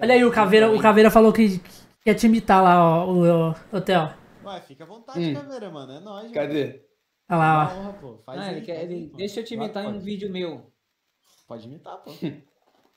Olha 0.00 0.14
aí, 0.14 0.24
o 0.24 0.30
Caveira, 0.30 0.70
o 0.70 0.80
Caveira 0.80 1.10
falou 1.10 1.32
que 1.32 1.58
que 1.58 1.70
quer 2.04 2.14
te 2.14 2.26
imitar 2.26 2.62
lá, 2.62 2.80
ó, 2.80 3.06
o, 3.06 3.50
o 3.50 3.54
hotel. 3.76 4.12
Ué, 4.48 4.60
fica 4.62 4.84
à 4.84 4.86
vontade, 4.86 5.20
Hum. 5.20 5.34
caveira, 5.34 5.70
mano. 5.70 5.92
É 5.92 6.00
nóis. 6.00 6.30
Cadê? 6.32 6.84
Olha 7.30 7.38
lá, 7.38 7.62
ó. 7.62 7.66
Mano. 7.74 7.80
Honra, 7.80 7.92
pô. 8.00 8.18
Faz 8.24 8.40
Ah, 8.40 8.42
aí, 8.44 8.56
ele 8.56 8.66
quer, 8.66 8.76
faz 8.78 8.88
aí, 8.90 8.94
ele, 8.96 9.08
pô. 9.10 9.16
deixa 9.16 9.40
eu 9.40 9.44
te 9.44 9.54
imitar 9.54 9.84
em 9.84 9.88
um 9.88 10.00
vídeo 10.00 10.30
meu. 10.30 10.72
Pode 11.46 11.66
imitar, 11.66 11.98
pô. 11.98 12.10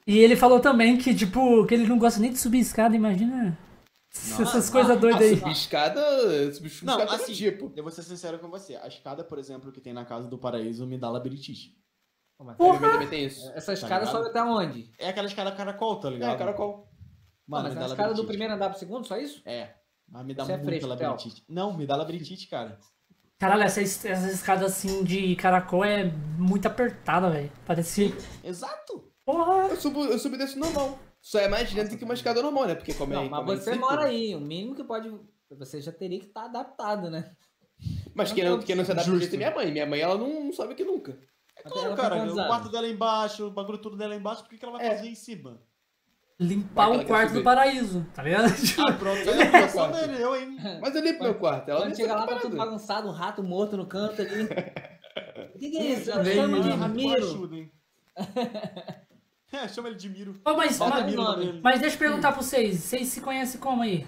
E 0.08 0.18
ele 0.18 0.36
falou 0.36 0.60
também 0.60 0.98
que, 0.98 1.14
tipo, 1.14 1.64
que 1.68 1.76
ele 1.76 1.86
não 1.88 2.00
gosta 2.00 2.20
nem 2.20 2.32
de 2.32 2.38
subir 2.40 2.58
escada, 2.60 2.96
imagina. 2.96 3.56
Essas 4.12 4.68
coisas 4.68 5.00
doidas 5.00 5.22
aí. 5.22 5.38
Subir 5.38 5.52
escada. 5.52 6.54
Subir 6.54 6.72
Não, 6.84 7.00
escada 7.00 7.16
assim, 7.22 7.34
tipo. 7.34 7.72
eu 7.76 7.84
vou 7.84 7.92
ser 7.92 8.02
sincero 8.02 8.40
com 8.40 8.50
você. 8.50 8.76
A 8.78 8.88
escada, 8.88 9.24
por 9.24 9.38
exemplo, 9.38 9.72
que 9.72 9.80
tem 9.80 9.94
na 9.94 10.04
casa 10.04 10.28
do 10.28 10.40
paraíso 10.40 10.88
me 10.88 10.98
dá 10.98 11.08
labirintite. 11.10 11.78
Ele 12.40 12.80
também 12.80 13.08
tem 13.08 13.26
isso. 13.26 13.48
Essa 13.54 13.74
escada 13.74 13.94
Tá 13.94 14.00
ligado? 14.00 14.12
sobe 14.12 14.30
até 14.30 14.44
onde? 14.44 14.92
É 14.98 15.10
aquela 15.10 15.28
escada 15.28 15.52
caracol, 15.52 16.00
tá 16.00 16.10
ligado? 16.10 16.34
É, 16.34 16.38
caracol. 16.38 16.90
Mano, 17.48 17.66
mas 17.66 17.76
me 17.76 17.84
a 17.84 17.86
escada 17.86 18.14
do 18.16 18.26
primeiro 18.26 18.54
andar 18.56 18.72
pro 18.72 18.80
segundo, 18.80 19.06
só 19.08 19.16
isso? 19.18 19.44
É. 19.46 19.76
Mas 20.12 20.26
me 20.26 20.34
dá 20.34 20.44
Você 20.44 20.52
é 20.52 20.56
muita 20.58 20.70
fresco, 20.70 20.88
labirintite. 20.88 21.44
Não, 21.48 21.76
me 21.78 21.88
dá 21.88 21.96
labirintite, 21.96 22.48
cara. 22.48 22.78
Caralho, 23.40 23.64
essa, 23.64 23.82
es- 23.82 24.06
essa 24.06 24.30
escada 24.32 24.66
assim 24.66 25.04
de 25.04 25.36
caracol 25.36 25.84
é 25.84 26.04
muito 26.38 26.68
apertada, 26.68 27.30
velho. 27.30 27.52
Parece. 27.66 28.14
Exato. 28.44 29.10
Porra! 29.26 29.68
Eu 29.70 29.78
subo, 29.78 30.04
eu 30.06 30.20
subi 30.20 30.38
desse 30.38 30.60
normal. 30.60 31.00
Só 31.22 31.40
é 31.40 31.48
mais 31.48 31.72
lento 31.74 31.98
que 31.98 32.04
uma 32.04 32.14
escada 32.14 32.42
normal, 32.42 32.66
né? 32.68 32.76
Porque 32.76 32.94
como 32.94 33.14
é. 33.14 33.16
Não, 33.16 33.30
mas 33.30 33.40
como 33.40 33.52
é 33.54 33.58
você 33.58 33.76
mora 33.76 34.04
aí. 34.06 34.36
O 34.36 34.42
mínimo 34.42 34.76
que 34.76 34.84
pode. 34.84 35.12
Você 35.52 35.82
já 35.82 35.92
teria 35.92 36.20
que 36.20 36.28
estar 36.28 36.46
adaptado, 36.46 37.10
né? 37.10 37.36
Mas 38.14 38.32
quem 38.32 38.44
não, 38.44 38.60
quem 38.60 38.76
não 38.76 38.86
se 38.86 38.92
adapta 38.92 39.12
direito 39.12 39.34
é 39.34 39.38
minha 39.38 39.52
mãe. 39.56 39.72
Minha 39.72 39.86
mãe, 39.86 40.00
ela 40.02 40.18
não, 40.18 40.46
não 40.46 40.54
sabe 40.54 40.76
que 40.76 40.84
nunca. 40.84 41.18
É 41.58 41.64
claro, 41.64 41.96
cara. 41.96 42.24
O 42.32 42.36
quarto 42.36 42.70
dela 42.70 42.86
é 42.88 42.90
embaixo, 42.92 43.48
o 43.48 43.52
bagulho 43.52 43.78
tudo 43.80 43.98
dela 43.98 44.14
é 44.14 44.18
embaixo, 44.18 44.44
por 44.44 44.50
que, 44.50 44.58
que 44.58 44.66
ela 44.66 44.78
vai 44.78 44.86
É. 44.88 44.96
fazer 44.96 45.08
em 45.10 45.16
cima? 45.16 45.62
Limpar 46.44 46.90
o 46.90 46.94
ela 46.96 47.06
quarto 47.06 47.34
do 47.36 47.44
paraíso, 47.44 48.04
tá 48.16 48.24
ligado? 48.24 48.46
Ah, 48.80 48.94
pronto. 48.94 49.20
Eu 49.30 49.36
meu 49.36 49.44
é 49.56 49.68
só 49.70 49.88
quarto. 49.90 50.08
dele, 50.08 50.24
eu, 50.24 50.36
hein? 50.36 50.58
Mas 50.82 50.96
eu 50.96 51.02
limpo 51.04 51.24
meu 51.24 51.36
quarto. 51.36 51.70
Ela 51.70 51.82
Quando 51.82 51.96
chega 51.96 52.14
lá, 52.14 52.20
tá 52.22 52.26
parada. 52.26 52.42
tudo 52.42 52.58
bagunçado, 52.58 53.08
um 53.08 53.12
rato 53.12 53.44
morto 53.44 53.78
no 53.78 53.86
canto 53.86 54.22
ali. 54.22 54.48
O 55.54 55.60
que, 55.60 55.70
que 55.70 55.78
é 55.78 55.84
isso? 55.92 56.12
Bem, 56.24 56.36
Chama 56.36 56.60
de. 56.62 56.70
Ramiro. 56.70 57.24
Ajuda, 57.28 57.56
hein? 57.56 57.72
é, 59.52 59.68
chama 59.68 59.90
ele 59.90 59.98
de 59.98 60.10
Miro. 60.10 60.42
Ô, 60.46 60.54
mas, 60.56 60.80
mas, 60.80 61.06
Miro 61.06 61.38
Miro 61.38 61.60
mas 61.62 61.80
deixa 61.80 61.96
eu 61.96 62.00
perguntar 62.00 62.32
pra 62.32 62.42
vocês, 62.42 62.80
vocês 62.80 63.08
se 63.10 63.22
conhecem 63.22 63.60
como 63.60 63.84
aí? 63.84 64.08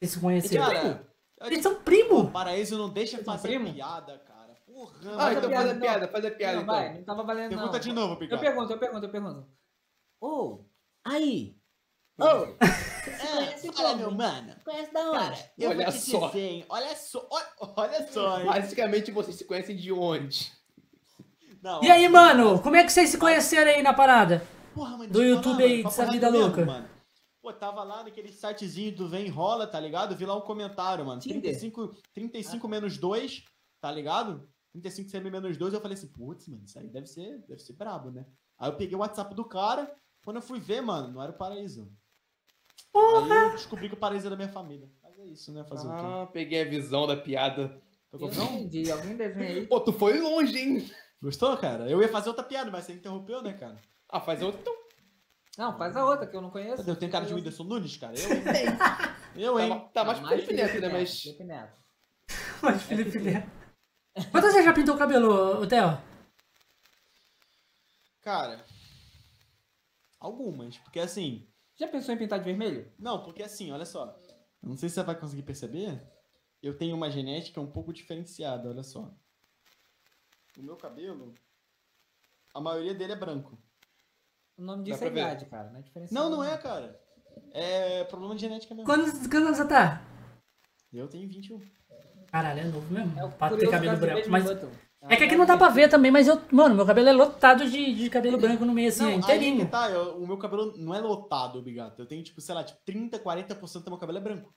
Vocês 0.00 0.12
se 0.12 0.20
conheceram? 0.20 0.64
Cara, 0.64 1.06
Eles 1.46 1.62
são 1.62 1.72
o 1.72 1.80
primo! 1.80 2.30
paraíso 2.30 2.78
não 2.78 2.88
deixa 2.88 3.18
fazer 3.24 3.48
primo? 3.48 3.72
piada, 3.74 4.18
cara. 4.26 4.54
Porra, 4.64 4.94
Ah, 5.18 5.32
então 5.34 5.50
faz 5.50 5.70
a 5.70 5.74
piada, 5.74 6.08
faz 6.08 6.24
a 6.24 6.30
piada 6.30 6.56
Não, 6.56 6.62
então. 6.62 6.74
vai, 6.74 6.94
não 6.94 7.04
tava 7.04 7.22
valendo 7.24 7.50
não. 7.50 7.58
Pergunta 7.58 7.80
de 7.80 7.92
novo, 7.92 8.12
Eu 8.14 8.18
Picado. 8.18 8.40
pergunto, 8.40 8.72
eu 8.72 8.78
pergunto, 8.78 9.04
eu 9.06 9.10
pergunto. 9.10 9.46
Ô, 10.20 10.64
aí. 11.04 11.57
Ô, 12.18 12.24
É, 13.20 13.82
olha, 13.82 13.96
meu 13.96 14.10
mano. 14.10 14.54
conhece 14.64 14.92
da 14.92 15.10
onde? 15.10 15.18
Cara, 15.18 15.50
eu 15.58 15.70
Olha 15.70 15.84
vou 15.84 15.92
te 15.92 16.00
só. 16.00 16.26
dizer, 16.28 16.40
hein? 16.40 16.64
Olha 16.68 16.96
só, 16.96 17.28
olha, 17.30 17.46
olha 17.76 18.12
só, 18.12 18.40
hein? 18.40 18.46
Basicamente, 18.46 19.10
vocês 19.10 19.36
se 19.36 19.44
conhecem 19.44 19.76
de 19.76 19.92
onde? 19.92 20.52
Não, 21.62 21.82
E 21.82 21.90
aí, 21.90 22.08
mano, 22.08 22.60
como 22.60 22.76
é 22.76 22.84
que 22.84 22.92
vocês 22.92 23.10
se 23.10 23.18
conheceram 23.18 23.70
aí 23.70 23.82
na 23.82 23.92
parada? 23.92 24.46
Porra, 24.74 24.96
mano, 24.98 25.10
Do 25.12 25.22
YouTube 25.22 25.54
falar, 25.54 25.64
aí, 25.64 25.76
mano, 25.78 25.84
dessa 25.84 26.06
vida 26.10 26.28
louca. 26.28 26.64
mano. 26.64 26.88
Pô, 27.42 27.52
tava 27.52 27.82
lá 27.82 28.04
naquele 28.04 28.30
sitezinho 28.32 28.94
do 28.94 29.08
Vem 29.08 29.28
Rola, 29.28 29.66
tá 29.66 29.80
ligado? 29.80 30.14
Vi 30.14 30.24
lá 30.26 30.36
um 30.36 30.40
comentário, 30.40 31.04
mano. 31.04 31.20
Tinder. 31.20 31.40
35, 31.40 31.96
35 32.12 32.68
menos 32.68 32.96
2, 32.98 33.44
tá 33.80 33.90
ligado? 33.90 34.48
35 34.72 35.10
CM 35.10 35.30
menos 35.30 35.56
2, 35.56 35.72
eu 35.74 35.80
falei 35.80 35.96
assim, 35.96 36.08
putz, 36.08 36.46
mano, 36.48 36.62
isso 36.64 36.78
aí 36.78 36.88
deve 36.88 37.06
ser, 37.06 37.38
deve 37.48 37.60
ser 37.60 37.72
brabo, 37.72 38.10
né? 38.10 38.26
Aí 38.58 38.68
eu 38.68 38.76
peguei 38.76 38.94
o 38.94 39.00
WhatsApp 39.00 39.34
do 39.34 39.44
cara, 39.44 39.90
quando 40.24 40.36
eu 40.36 40.42
fui 40.42 40.60
ver, 40.60 40.80
mano, 40.82 41.08
não 41.12 41.22
era 41.22 41.32
o 41.32 41.36
paraíso. 41.36 41.90
Aí 42.94 43.30
eu 43.30 43.50
descobri 43.52 43.88
que 43.88 43.94
o 43.94 43.98
paraíso 43.98 44.26
era 44.26 44.36
da 44.36 44.44
minha 44.44 44.52
família. 44.52 44.88
Mas 45.02 45.18
é 45.18 45.24
isso, 45.26 45.52
né? 45.52 45.64
Fazer 45.64 45.86
o 45.86 45.90
quê? 45.90 46.02
Ah, 46.02 46.28
peguei 46.32 46.62
a 46.62 46.68
visão 46.68 47.06
da 47.06 47.16
piada. 47.16 47.80
Eu 48.12 48.26
entendi, 48.26 48.90
alguém 48.90 49.16
desenha 49.16 49.48
aí. 49.48 49.66
Pô, 49.66 49.80
tu 49.80 49.92
foi 49.92 50.18
longe, 50.18 50.58
hein? 50.58 50.90
Gostou, 51.20 51.56
cara? 51.56 51.88
Eu 51.90 52.00
ia 52.00 52.08
fazer 52.08 52.28
outra 52.28 52.44
piada, 52.44 52.70
mas 52.70 52.84
você 52.84 52.92
interrompeu, 52.94 53.42
né, 53.42 53.52
cara? 53.52 53.80
Ah, 54.08 54.20
faz 54.20 54.42
outro 54.42 54.60
então. 54.60 54.74
Não, 55.58 55.76
faz 55.76 55.96
a 55.96 56.04
outra 56.04 56.26
que 56.26 56.36
eu 56.36 56.40
não 56.40 56.50
conheço. 56.50 56.88
Eu 56.88 56.96
tenho 56.96 57.10
cara 57.10 57.26
de 57.26 57.34
Whindersson 57.34 57.64
Nunes, 57.64 57.96
cara? 57.96 58.14
Eu, 58.16 58.32
hein? 58.32 58.44
Eu, 59.34 59.60
hein? 59.60 59.68
Tá, 59.68 59.88
tá 59.92 60.04
mais 60.04 60.20
pro 60.20 60.28
Felipe 60.28 60.54
Neto, 60.54 60.80
né? 60.80 60.88
Mas. 60.88 61.20
Felipe 61.22 61.44
Neto. 61.44 61.78
Mas 62.62 62.82
Felipe 62.82 63.18
Neto. 63.18 63.50
Quantas 64.30 64.52
vezes 64.52 64.64
já 64.64 64.72
pintou 64.72 64.94
o 64.94 64.98
cabelo, 64.98 65.66
Theo? 65.66 66.00
Cara, 68.22 68.64
algumas. 70.20 70.78
Porque 70.78 71.00
assim. 71.00 71.48
Já 71.78 71.86
pensou 71.86 72.12
em 72.12 72.18
pintar 72.18 72.38
de 72.40 72.44
vermelho? 72.44 72.92
Não, 72.98 73.22
porque 73.22 73.42
assim, 73.42 73.70
olha 73.70 73.84
só. 73.84 74.18
Eu 74.62 74.68
não 74.68 74.76
sei 74.76 74.88
se 74.88 74.96
você 74.96 75.02
vai 75.04 75.18
conseguir 75.18 75.42
perceber. 75.42 76.02
Eu 76.60 76.76
tenho 76.76 76.96
uma 76.96 77.08
genética 77.08 77.60
um 77.60 77.70
pouco 77.70 77.92
diferenciada, 77.92 78.68
olha 78.68 78.82
só. 78.82 79.14
O 80.58 80.62
meu 80.62 80.76
cabelo, 80.76 81.32
a 82.52 82.60
maioria 82.60 82.94
dele 82.94 83.12
é 83.12 83.16
branco. 83.16 83.56
O 84.56 84.62
nome 84.62 84.82
disso 84.82 85.04
é 85.04 85.06
idade, 85.06 85.46
cara. 85.46 85.70
Não 85.70 85.78
é 85.78 85.82
diferença. 85.82 86.12
Não, 86.12 86.28
não 86.28 86.42
é, 86.42 86.58
cara. 86.58 87.00
É 87.52 88.02
problema 88.04 88.34
de 88.34 88.40
genética 88.40 88.74
mesmo. 88.74 88.84
Quantos, 88.84 89.12
quantos 89.12 89.36
anos 89.36 89.56
você 89.56 89.68
tá? 89.68 90.02
Eu 90.92 91.06
tenho 91.06 91.28
21. 91.28 91.60
Caralho, 92.26 92.60
é 92.60 92.64
novo 92.64 92.92
mesmo. 92.92 93.16
É 93.16 93.24
o 93.24 93.30
pra 93.30 93.56
ter 93.56 93.70
cabelo 93.70 93.96
branco. 93.98 94.28
Mas 94.28 94.44
Button. 94.44 94.72
É 95.02 95.16
que 95.16 95.24
aqui 95.24 95.36
não 95.36 95.46
dá 95.46 95.56
pra 95.56 95.68
ver 95.68 95.88
também, 95.88 96.10
mas 96.10 96.26
eu. 96.26 96.40
Mano, 96.50 96.74
meu 96.74 96.84
cabelo 96.86 97.08
é 97.08 97.12
lotado 97.12 97.68
de, 97.70 97.94
de 97.94 98.10
cabelo 98.10 98.36
branco 98.38 98.64
no 98.64 98.72
meio, 98.72 98.88
assim, 98.88 99.02
não, 99.02 99.08
é 99.10 99.12
aí 99.14 99.18
inteirinho. 99.18 99.64
que 99.66 99.70
tá, 99.70 99.88
eu- 99.90 100.16
o 100.16 100.26
meu 100.26 100.36
cabelo 100.38 100.74
não 100.76 100.94
é 100.94 101.00
lotado, 101.00 101.58
obrigado. 101.58 101.98
Eu 101.98 102.06
tenho, 102.06 102.22
tipo, 102.22 102.40
sei 102.40 102.54
lá, 102.54 102.64
tipo, 102.64 102.78
30, 102.84 103.18
40% 103.18 103.84
do 103.84 103.90
meu 103.90 103.98
cabelo 103.98 104.18
é 104.18 104.20
branco. 104.20 104.52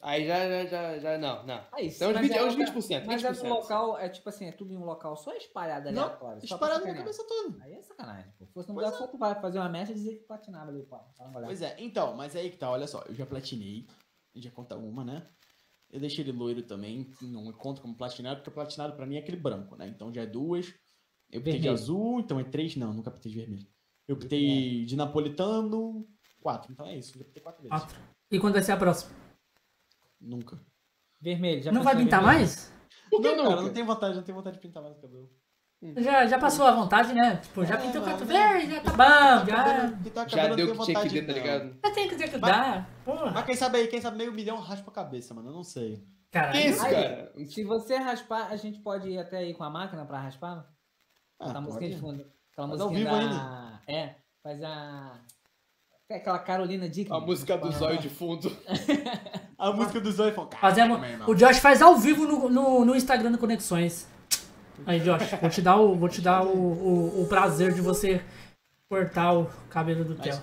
Aí 0.00 0.24
já, 0.28 0.48
já, 0.48 0.64
já, 0.66 0.98
já 0.98 1.18
não, 1.18 1.44
não. 1.44 1.60
Ah, 1.72 1.80
isso. 1.82 2.02
É 2.04 2.06
uns 2.06 2.12
mas 2.14 2.22
20, 2.28 2.36
é 2.36 2.44
uns 2.44 2.54
loca- 2.56 2.70
20%. 2.72 3.04
Mas 3.06 3.24
é 3.24 3.28
no 3.30 3.34
20%. 3.34 3.48
local, 3.48 3.98
é 3.98 4.08
tipo 4.08 4.28
assim, 4.28 4.46
é 4.46 4.52
tudo 4.52 4.72
em 4.72 4.76
um 4.76 4.84
local 4.84 5.16
só 5.16 5.32
espalhado 5.34 5.88
só 5.92 6.08
pra 6.08 6.36
Espalhado 6.40 6.86
na 6.86 6.94
cabeça 6.94 7.24
toda. 7.26 7.64
Aí 7.64 7.72
é 7.74 7.82
sacanagem, 7.82 8.32
pô. 8.38 8.46
Se 8.46 8.52
fosse 8.52 8.66
Pois 8.72 8.76
lugar 8.86 8.92
é. 8.94 8.96
só 8.96 9.06
tu 9.08 9.18
vai 9.18 9.34
fazer 9.40 9.58
uma 9.58 9.68
mecha 9.68 9.90
e 9.90 9.94
dizer 9.96 10.14
que 10.18 10.24
patinava 10.24 10.70
ali, 10.70 10.86
olhada. 10.88 11.46
Pois 11.46 11.62
é, 11.62 11.74
então, 11.80 12.14
mas 12.14 12.36
aí 12.36 12.48
que 12.48 12.56
tá, 12.56 12.70
olha 12.70 12.86
só, 12.86 13.02
eu 13.08 13.14
já 13.14 13.26
platinei, 13.26 13.86
a 14.34 14.38
gente 14.38 14.44
já 14.44 14.50
conta 14.52 14.76
uma, 14.76 15.04
né? 15.04 15.20
Eu 15.90 16.00
deixei 16.00 16.22
ele 16.22 16.32
loiro 16.32 16.62
também, 16.62 17.10
não 17.22 17.50
conto 17.52 17.80
como 17.80 17.96
platinado, 17.96 18.40
porque 18.40 18.50
platinado 18.50 18.94
pra 18.94 19.06
mim 19.06 19.16
é 19.16 19.20
aquele 19.20 19.38
branco, 19.38 19.74
né? 19.74 19.88
Então 19.88 20.12
já 20.12 20.22
é 20.22 20.26
duas. 20.26 20.66
Eu 21.30 21.40
pintei 21.40 21.54
de 21.54 21.60
Vermelho. 21.60 21.72
azul, 21.72 22.20
então 22.20 22.38
é 22.40 22.44
três, 22.44 22.76
não, 22.76 22.92
nunca 22.92 23.10
pintei 23.10 23.32
de 23.32 23.38
vermelho. 23.38 23.66
Eu 24.06 24.16
pintei 24.16 24.84
de 24.84 24.96
napolitano, 24.96 26.06
quatro, 26.40 26.72
então 26.72 26.86
é 26.86 26.96
isso, 26.96 27.18
já 27.18 27.24
pintei 27.24 27.42
quatro 27.42 27.62
vezes. 27.62 27.78
Quatro. 27.78 28.00
E 28.30 28.38
quando 28.38 28.54
vai 28.54 28.62
ser 28.62 28.72
a 28.72 28.76
próxima? 28.76 29.12
Nunca. 30.20 30.60
Vermelho, 31.20 31.62
já 31.62 31.72
não 31.72 31.82
vai 31.82 31.96
pintar 31.96 32.20
vermelho? 32.22 32.40
mais? 32.40 32.72
Por 33.10 33.22
que 33.22 33.34
não, 33.34 33.44
cara, 33.44 33.56
não? 33.56 33.62
não 33.64 33.72
tenho 33.72 33.86
vontade, 33.86 34.16
não 34.16 34.22
tenho 34.22 34.36
vontade 34.36 34.56
de 34.56 34.62
pintar 34.62 34.82
mais 34.82 34.96
o 34.96 35.00
cabelo. 35.00 35.30
Já, 35.96 36.26
já 36.26 36.38
passou 36.38 36.66
a 36.66 36.72
vontade, 36.72 37.12
né? 37.14 37.36
Tipo, 37.36 37.64
já 37.64 37.74
É, 37.74 37.76
pintou 37.78 38.02
o 38.02 38.04
não, 38.04 38.12
canto 38.12 38.24
não. 38.24 38.26
verde, 38.26 38.74
já 38.74 38.80
tá 38.80 38.90
bom, 38.90 39.46
já. 39.46 40.26
Já 40.26 40.26
cabelo 40.26 40.56
deu 40.56 40.66
que 40.66 40.72
tinha 40.72 40.86
que 40.86 40.92
vontade, 40.94 41.08
ver, 41.20 41.26
tá 41.26 41.32
ligado? 41.32 41.78
Já 41.84 41.90
tem 41.92 42.08
que 42.08 42.16
ter 42.16 42.28
que 42.30 42.38
dar. 42.38 42.90
Porra. 43.04 43.30
Mas 43.30 43.44
quem 43.46 43.54
sabe 43.54 43.78
aí, 43.78 43.86
quem 43.86 44.00
sabe 44.00 44.16
meio 44.16 44.32
milhão 44.32 44.58
raspa 44.58 44.90
a 44.90 44.94
cabeça, 44.94 45.32
mano, 45.34 45.50
eu 45.50 45.54
não 45.54 45.62
sei. 45.62 46.02
Caralho. 46.32 46.52
Que 46.60 46.66
isso, 46.68 46.84
Aí, 46.84 46.92
cara? 46.92 47.32
Se 47.46 47.62
você 47.64 47.96
raspar, 47.96 48.48
a 48.50 48.56
gente 48.56 48.80
pode 48.80 49.08
ir 49.08 49.18
até 49.18 49.38
aí 49.38 49.54
com 49.54 49.62
a 49.62 49.70
máquina 49.70 50.04
pra 50.04 50.18
raspar? 50.18 50.66
Ah, 51.38 51.44
Aquela 51.44 51.60
musiquinha 51.60 51.90
de 51.90 51.96
fundo. 52.00 52.26
Aquela 52.52 52.68
Faz 52.68 52.80
ao 52.80 52.90
musiquinha 52.90 53.14
vivo 53.20 53.28
da... 53.34 53.80
É, 53.86 54.14
faz 54.42 54.62
a... 54.62 55.20
É 56.10 56.16
aquela 56.16 56.38
Carolina 56.40 56.88
Dickman. 56.88 57.16
A 57.16 57.20
música 57.24 57.56
do 57.58 57.70
zóio 57.70 57.98
de 57.98 58.08
fundo. 58.08 58.50
A 59.56 59.72
música 59.72 60.00
do 60.00 60.10
Zoe 60.10 60.32
falou, 60.32 60.50
Fazemos. 60.58 60.98
O 61.26 61.34
Josh 61.34 61.58
faz 61.58 61.80
ao 61.82 61.96
vivo 61.96 62.26
no, 62.26 62.48
no, 62.48 62.84
no 62.84 62.96
Instagram 62.96 63.30
do 63.32 63.38
Conexões. 63.38 64.08
Aí, 64.86 65.00
Josh, 65.00 65.30
vou 65.40 65.50
te 65.50 65.60
dar 65.62 65.76
o, 65.76 65.94
vou 65.94 66.08
te 66.08 66.20
dar 66.20 66.44
o, 66.44 66.56
o, 66.56 67.22
o 67.22 67.26
prazer 67.28 67.72
de 67.74 67.80
você 67.80 68.20
cortar 68.88 69.32
o 69.38 69.46
cabelo 69.68 70.04
do 70.04 70.14
Theo. 70.14 70.38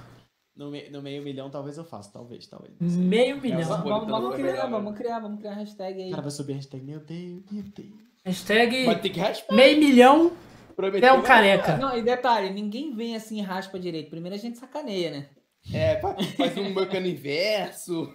No, 0.55 0.71
me- 0.71 0.89
no 0.89 1.01
meio 1.01 1.21
milhão 1.21 1.49
talvez 1.49 1.77
eu 1.77 1.83
faça, 1.83 2.11
talvez, 2.13 2.47
talvez. 2.47 2.73
Meio 2.79 3.41
milhão. 3.41 3.59
Essa- 3.59 3.77
Vamos, 3.77 3.89
vamos, 3.89 4.07
vamos 4.07 4.23
Napolitano 4.29 4.33
criar, 4.35 4.53
virar, 4.65 4.67
vamos 4.77 4.97
criar, 4.97 5.19
vamos 5.19 5.39
criar 5.39 5.51
a 5.51 5.55
hashtag 5.55 6.01
aí. 6.01 6.07
O 6.07 6.11
cara 6.11 6.21
vai 6.21 6.31
subir 6.31 6.53
a 6.53 6.55
hashtag, 6.55 6.85
meu 6.85 6.99
Deus, 6.99 7.43
meu 7.51 7.63
Deus. 7.63 7.89
Hashtag 8.23 8.85
Vai 8.85 8.99
ter 9.01 9.09
que 9.09 9.19
meio 9.53 9.77
milhão 9.79 10.31
Prometeu, 10.75 10.99
Theo 11.13 11.21
careca. 11.23 11.77
Não, 11.77 11.97
e 11.97 12.01
detalhe, 12.01 12.49
ninguém 12.51 12.93
vem 12.95 13.15
assim 13.15 13.39
e 13.39 13.41
raspa 13.41 13.79
direito. 13.79 14.09
Primeiro 14.09 14.35
a 14.35 14.39
gente 14.39 14.57
sacaneia, 14.57 15.11
né? 15.11 15.25
É, 15.73 15.99
fa- 15.99 16.15
faz 16.37 16.57
um 16.57 16.73
moicano 16.73 17.07
inverso. 17.07 18.11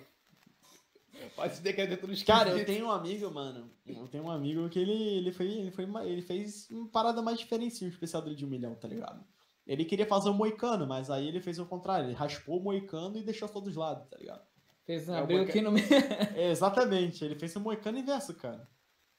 Pode 1.40 1.72
que 1.74 1.80
é 1.80 1.86
dentro 1.86 2.06
dos 2.06 2.22
Cara, 2.22 2.50
eu 2.50 2.64
tenho 2.64 2.86
um 2.86 2.90
amigo, 2.90 3.30
mano. 3.30 3.70
Eu 3.86 4.06
tenho 4.08 4.24
um 4.24 4.30
amigo 4.30 4.68
que 4.68 4.78
ele, 4.78 4.92
ele, 4.92 5.32
foi, 5.32 5.46
ele, 5.46 5.70
foi, 5.70 5.84
uma- 5.84 6.04
ele 6.04 6.22
fez 6.22 6.68
uma 6.70 6.88
parada 6.88 7.22
mais 7.22 7.38
diferente, 7.38 7.84
o 7.84 7.88
especial 7.88 8.22
dele 8.22 8.36
de 8.36 8.44
um 8.44 8.48
milhão, 8.48 8.74
tá 8.74 8.86
ligado? 8.86 9.24
Ele 9.66 9.84
queria 9.84 10.06
fazer 10.06 10.28
um 10.30 10.34
moicano, 10.34 10.86
mas 10.86 11.10
aí 11.10 11.28
ele 11.28 11.40
fez 11.40 11.58
o 11.58 11.66
contrário. 11.66 12.06
Ele 12.06 12.14
raspou 12.14 12.58
o 12.58 12.62
moicano 12.62 13.16
e 13.18 13.22
deixou 13.22 13.46
só 13.48 13.60
dos 13.60 13.76
lados, 13.76 14.06
tá 14.08 14.16
ligado? 14.18 14.42
Fez 14.84 15.08
um 15.08 15.14
É 15.14 15.20
o 15.20 15.22
abriu 15.22 15.42
aqui 15.42 15.60
no 15.60 15.70
meio. 15.70 15.86
É, 16.34 16.50
exatamente, 16.50 17.24
ele 17.24 17.36
fez 17.36 17.54
um 17.56 17.60
moicano 17.60 17.98
inverso, 17.98 18.34
cara. 18.34 18.66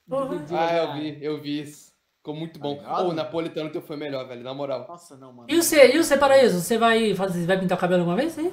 dividiu 0.08 0.58
Ah, 0.58 0.74
eu 0.76 0.94
vi, 0.94 1.24
eu 1.24 1.42
vi 1.42 1.62
isso. 1.62 1.92
Ficou 2.18 2.36
muito 2.36 2.60
bom. 2.60 2.76
Tá 2.76 3.02
o 3.02 3.14
napolitano 3.14 3.72
teu 3.72 3.82
foi 3.82 3.96
melhor, 3.98 4.28
velho, 4.28 4.44
na 4.44 4.54
moral. 4.54 4.86
Nossa, 4.88 5.18
não, 5.18 5.34
mano. 5.34 5.50
E 5.50 5.56
você, 5.56 5.92
e 5.96 5.98
você, 5.98 6.18
Paraíso? 6.18 6.60
Você 6.60 6.78
vai 6.78 7.16
fazer, 7.16 7.46
vai 7.48 7.60
pintar 7.60 7.78
o 7.78 7.82
cabelo 7.82 8.02
alguma 8.02 8.16
vez? 8.18 8.38
Hein? 8.38 8.52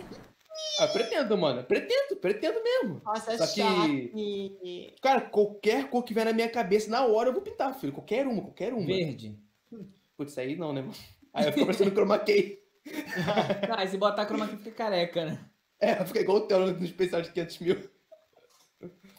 Ah, 0.80 0.88
pretendo, 0.88 1.36
mano. 1.38 1.64
Pretendo, 1.64 2.16
pretendo 2.16 2.62
mesmo. 2.62 3.00
Nossa, 3.04 3.32
é 3.32 3.38
Só 3.38 3.46
que- 3.46 4.94
Cara, 5.02 5.20
qualquer 5.22 5.88
cor 5.90 6.02
que 6.04 6.14
vier 6.14 6.24
na 6.26 6.32
minha 6.32 6.48
cabeça, 6.48 6.90
na 6.90 7.04
hora 7.06 7.28
eu 7.28 7.32
vou 7.32 7.42
pintar, 7.42 7.74
filho. 7.74 7.92
Qualquer 7.92 8.26
uma, 8.26 8.42
qualquer 8.42 8.72
uma. 8.72 8.86
Verde. 8.86 9.36
Putz, 10.16 10.36
aí 10.38 10.56
não, 10.56 10.72
né, 10.72 10.80
mano? 10.82 10.94
Aí 11.34 11.46
eu 11.46 11.52
fico 11.52 11.66
parecendo 11.66 11.90
chroma 11.92 12.18
key. 12.18 12.58
Ah, 13.70 13.86
se 13.86 13.98
botar 13.98 14.24
chroma 14.26 14.48
key 14.48 14.56
fica 14.56 14.70
careca, 14.72 15.24
né? 15.26 15.38
É, 15.80 15.94
fica 16.06 16.20
igual 16.20 16.38
o 16.38 16.40
Theo 16.42 16.72
no 16.72 16.84
especial 16.84 17.20
de 17.22 17.30
500 17.32 17.58
mil. 17.58 17.90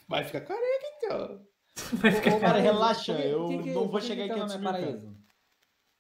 Vai 0.08 0.24
ficar 0.24 0.42
careca, 0.42 0.86
então. 0.98 1.46
Vai 1.94 2.12
ficar- 2.12 2.36
Ô, 2.36 2.40
cara, 2.40 2.60
relaxa, 2.60 3.14
eu 3.20 3.48
que 3.48 3.64
que- 3.64 3.70
não 3.72 3.88
vou 3.88 4.00
que 4.02 4.08
chegar 4.08 4.26
em 4.26 4.28
teu 4.28 4.36
500 4.38 4.54
nome 4.56 4.64
mil, 4.66 4.72
cara. 4.74 4.86
Paraíso? 4.86 5.18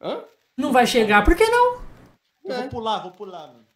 Hã? 0.01 0.23
Não 0.57 0.71
vai 0.73 0.85
chegar, 0.87 1.23
por 1.23 1.35
que 1.35 1.45
não? 1.47 1.81
Eu 2.43 2.53
É. 2.55 2.57
vou 2.61 2.69
pular, 2.69 2.99
vou 3.03 3.11
pular, 3.11 3.47
mano. 3.47 3.67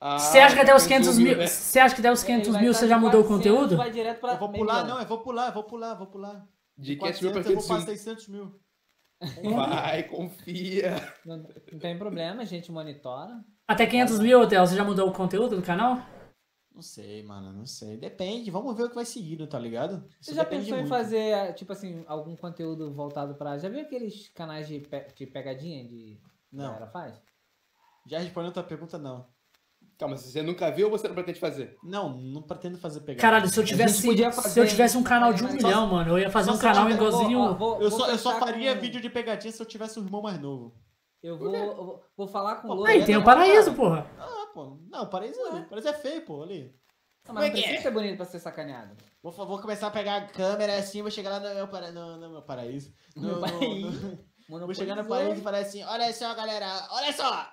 Ah, 0.00 0.18
Você 0.18 0.38
acha 0.38 0.54
que 0.54 0.62
até 0.62 0.74
os 0.74 0.86
500 0.86 1.18
mil, 1.18 1.36
né? 1.36 1.46
você 1.46 1.78
acha 1.78 1.94
que 1.94 2.00
até 2.00 2.10
os 2.10 2.20
Ele 2.22 2.26
500 2.40 2.52
vai 2.54 2.62
mil 2.62 2.72
tá 2.72 2.78
você 2.78 2.88
já 2.88 2.98
mudou 2.98 3.20
o 3.20 3.24
400, 3.24 3.52
conteúdo? 3.52 3.76
Vai 3.76 3.90
direto 3.90 4.18
pra 4.20 4.32
Eu 4.32 4.38
vou 4.38 4.50
pular, 4.52 4.84
não, 4.86 4.98
eu 4.98 5.06
vou 5.06 5.18
pular, 5.18 5.48
eu 5.48 5.52
vou 5.52 5.64
pular, 5.64 5.94
vou 5.94 6.06
pular. 6.06 6.48
De 6.78 6.96
500 6.96 7.20
mil 7.20 7.32
pra 7.32 7.42
400 7.42 7.46
eu 7.50 7.54
vou 7.54 7.62
500 7.62 7.66
pra 7.66 7.76
mil. 7.76 7.86
600 7.86 8.28
mil. 8.28 8.60
Vai, 9.56 10.02
confia. 10.04 11.14
Não, 11.26 11.36
não 11.72 11.78
tem 11.78 11.98
problema, 11.98 12.40
a 12.40 12.44
gente 12.46 12.72
monitora. 12.72 13.44
Até 13.68 13.86
500 13.86 14.18
mil, 14.20 14.48
Theo, 14.48 14.66
você 14.66 14.74
já 14.74 14.82
mudou 14.84 15.08
o 15.08 15.12
conteúdo 15.12 15.56
do 15.56 15.62
canal? 15.62 15.98
Não 16.74 16.80
sei, 16.80 17.22
mano, 17.22 17.52
não 17.52 17.66
sei. 17.66 17.98
Depende, 17.98 18.50
vamos 18.50 18.74
ver 18.74 18.84
o 18.84 18.88
que 18.88 18.94
vai 18.94 19.04
seguindo, 19.04 19.46
tá 19.46 19.58
ligado? 19.58 20.02
Você 20.20 20.30
Isso 20.30 20.34
já 20.34 20.44
depende 20.44 20.62
pensou 20.64 20.78
em 20.78 20.80
muito. 20.82 20.88
fazer, 20.88 21.52
tipo 21.54 21.72
assim, 21.72 22.02
algum 22.06 22.34
conteúdo 22.34 22.90
voltado 22.94 23.34
pra. 23.34 23.58
Já 23.58 23.68
viu 23.68 23.80
aqueles 23.82 24.30
canais 24.30 24.66
de, 24.66 24.80
pe- 24.80 25.12
de 25.14 25.26
pegadinha 25.26 25.84
de. 25.84 26.18
que 26.48 26.56
a 26.56 26.56
Não. 26.56 26.66
galera 26.68 26.86
faz? 26.86 27.22
Já 28.06 28.18
respondendo 28.20 28.50
a 28.50 28.54
tua 28.54 28.62
pergunta, 28.62 28.96
não. 28.96 29.26
Calma, 30.00 30.16
se 30.16 30.32
você 30.32 30.40
nunca 30.42 30.70
viu 30.70 30.86
ou 30.86 30.90
você 30.90 31.06
não 31.06 31.14
pretende 31.14 31.38
fazer? 31.38 31.76
Não, 31.84 32.16
não 32.18 32.40
pretendo 32.42 32.78
fazer 32.78 33.00
pegar. 33.02 33.20
Caralho, 33.20 33.46
se 33.48 33.60
eu 33.60 33.64
tivesse, 33.64 34.02
podia 34.02 34.32
se 34.32 34.42
fazer 34.42 34.60
eu 34.62 34.66
tivesse 34.66 34.96
um 34.96 35.02
canal 35.02 35.32
de 35.32 35.42
um 35.44 35.46
mas 35.46 35.54
milhão, 35.62 35.86
mano, 35.86 36.12
eu 36.12 36.18
ia 36.18 36.30
fazer 36.30 36.50
só 36.50 36.56
um 36.56 36.58
canal 36.58 36.86
tiver- 36.86 36.94
igualzinho. 36.96 37.38
Ó, 37.38 37.52
vou- 37.54 37.82
eu 37.82 37.90
vou 37.90 37.98
só, 38.00 38.08
eu 38.08 38.16
só 38.18 38.38
faria 38.38 38.74
com- 38.74 38.80
vídeo 38.80 38.98
de 39.00 39.10
pegadinha 39.10 39.52
se 39.52 39.60
eu 39.60 39.66
tivesse 39.66 40.00
um 40.00 40.04
irmão 40.04 40.22
mais 40.22 40.40
novo. 40.40 40.74
Eu 41.22 41.36
vou, 41.36 41.54
eu 41.54 41.76
vou, 41.76 42.02
vou 42.16 42.26
falar 42.26 42.56
com 42.56 42.68
o 42.68 42.70
Pô, 42.70 42.74
Louro. 42.76 42.90
Aí 42.90 43.04
tem 43.04 43.14
o 43.18 43.22
paraíso, 43.22 43.74
porra. 43.74 44.06
Ah, 44.18 44.46
pô. 44.54 44.78
Não, 44.90 45.06
paraíso, 45.06 45.38
é. 45.38 45.60
paraíso 45.64 45.88
é 45.88 45.92
feio, 45.92 46.22
pô, 46.24 46.42
ali. 46.42 46.74
Não, 47.28 47.34
mas 47.34 47.44
não 47.44 47.50
precisa 47.52 47.82
ser 47.82 47.90
bonito 47.90 48.16
pra 48.16 48.24
ser 48.24 48.38
sacaneado. 48.40 48.96
Vou, 49.22 49.30
vou 49.30 49.58
começar 49.60 49.88
a 49.88 49.90
pegar 49.90 50.16
a 50.16 50.26
câmera 50.28 50.78
assim, 50.78 51.02
vou 51.02 51.10
chegar 51.10 51.28
lá 51.28 51.40
no 51.40 51.54
meu, 51.54 51.68
para... 51.68 51.92
no, 51.92 52.16
no 52.16 52.30
meu 52.30 52.42
paraíso. 52.42 52.90
No, 53.14 53.22
Meu 53.22 53.34
no- 53.34 53.40
paraíso. 53.42 54.06
no- 54.06 54.30
Vou 54.66 54.74
chegar 54.74 54.96
no 54.96 55.04
paraíso 55.04 55.40
e 55.40 55.44
falar 55.44 55.58
assim, 55.58 55.84
olha 55.84 56.10
só, 56.14 56.34
galera, 56.34 56.88
olha 56.90 57.12
só! 57.12 57.48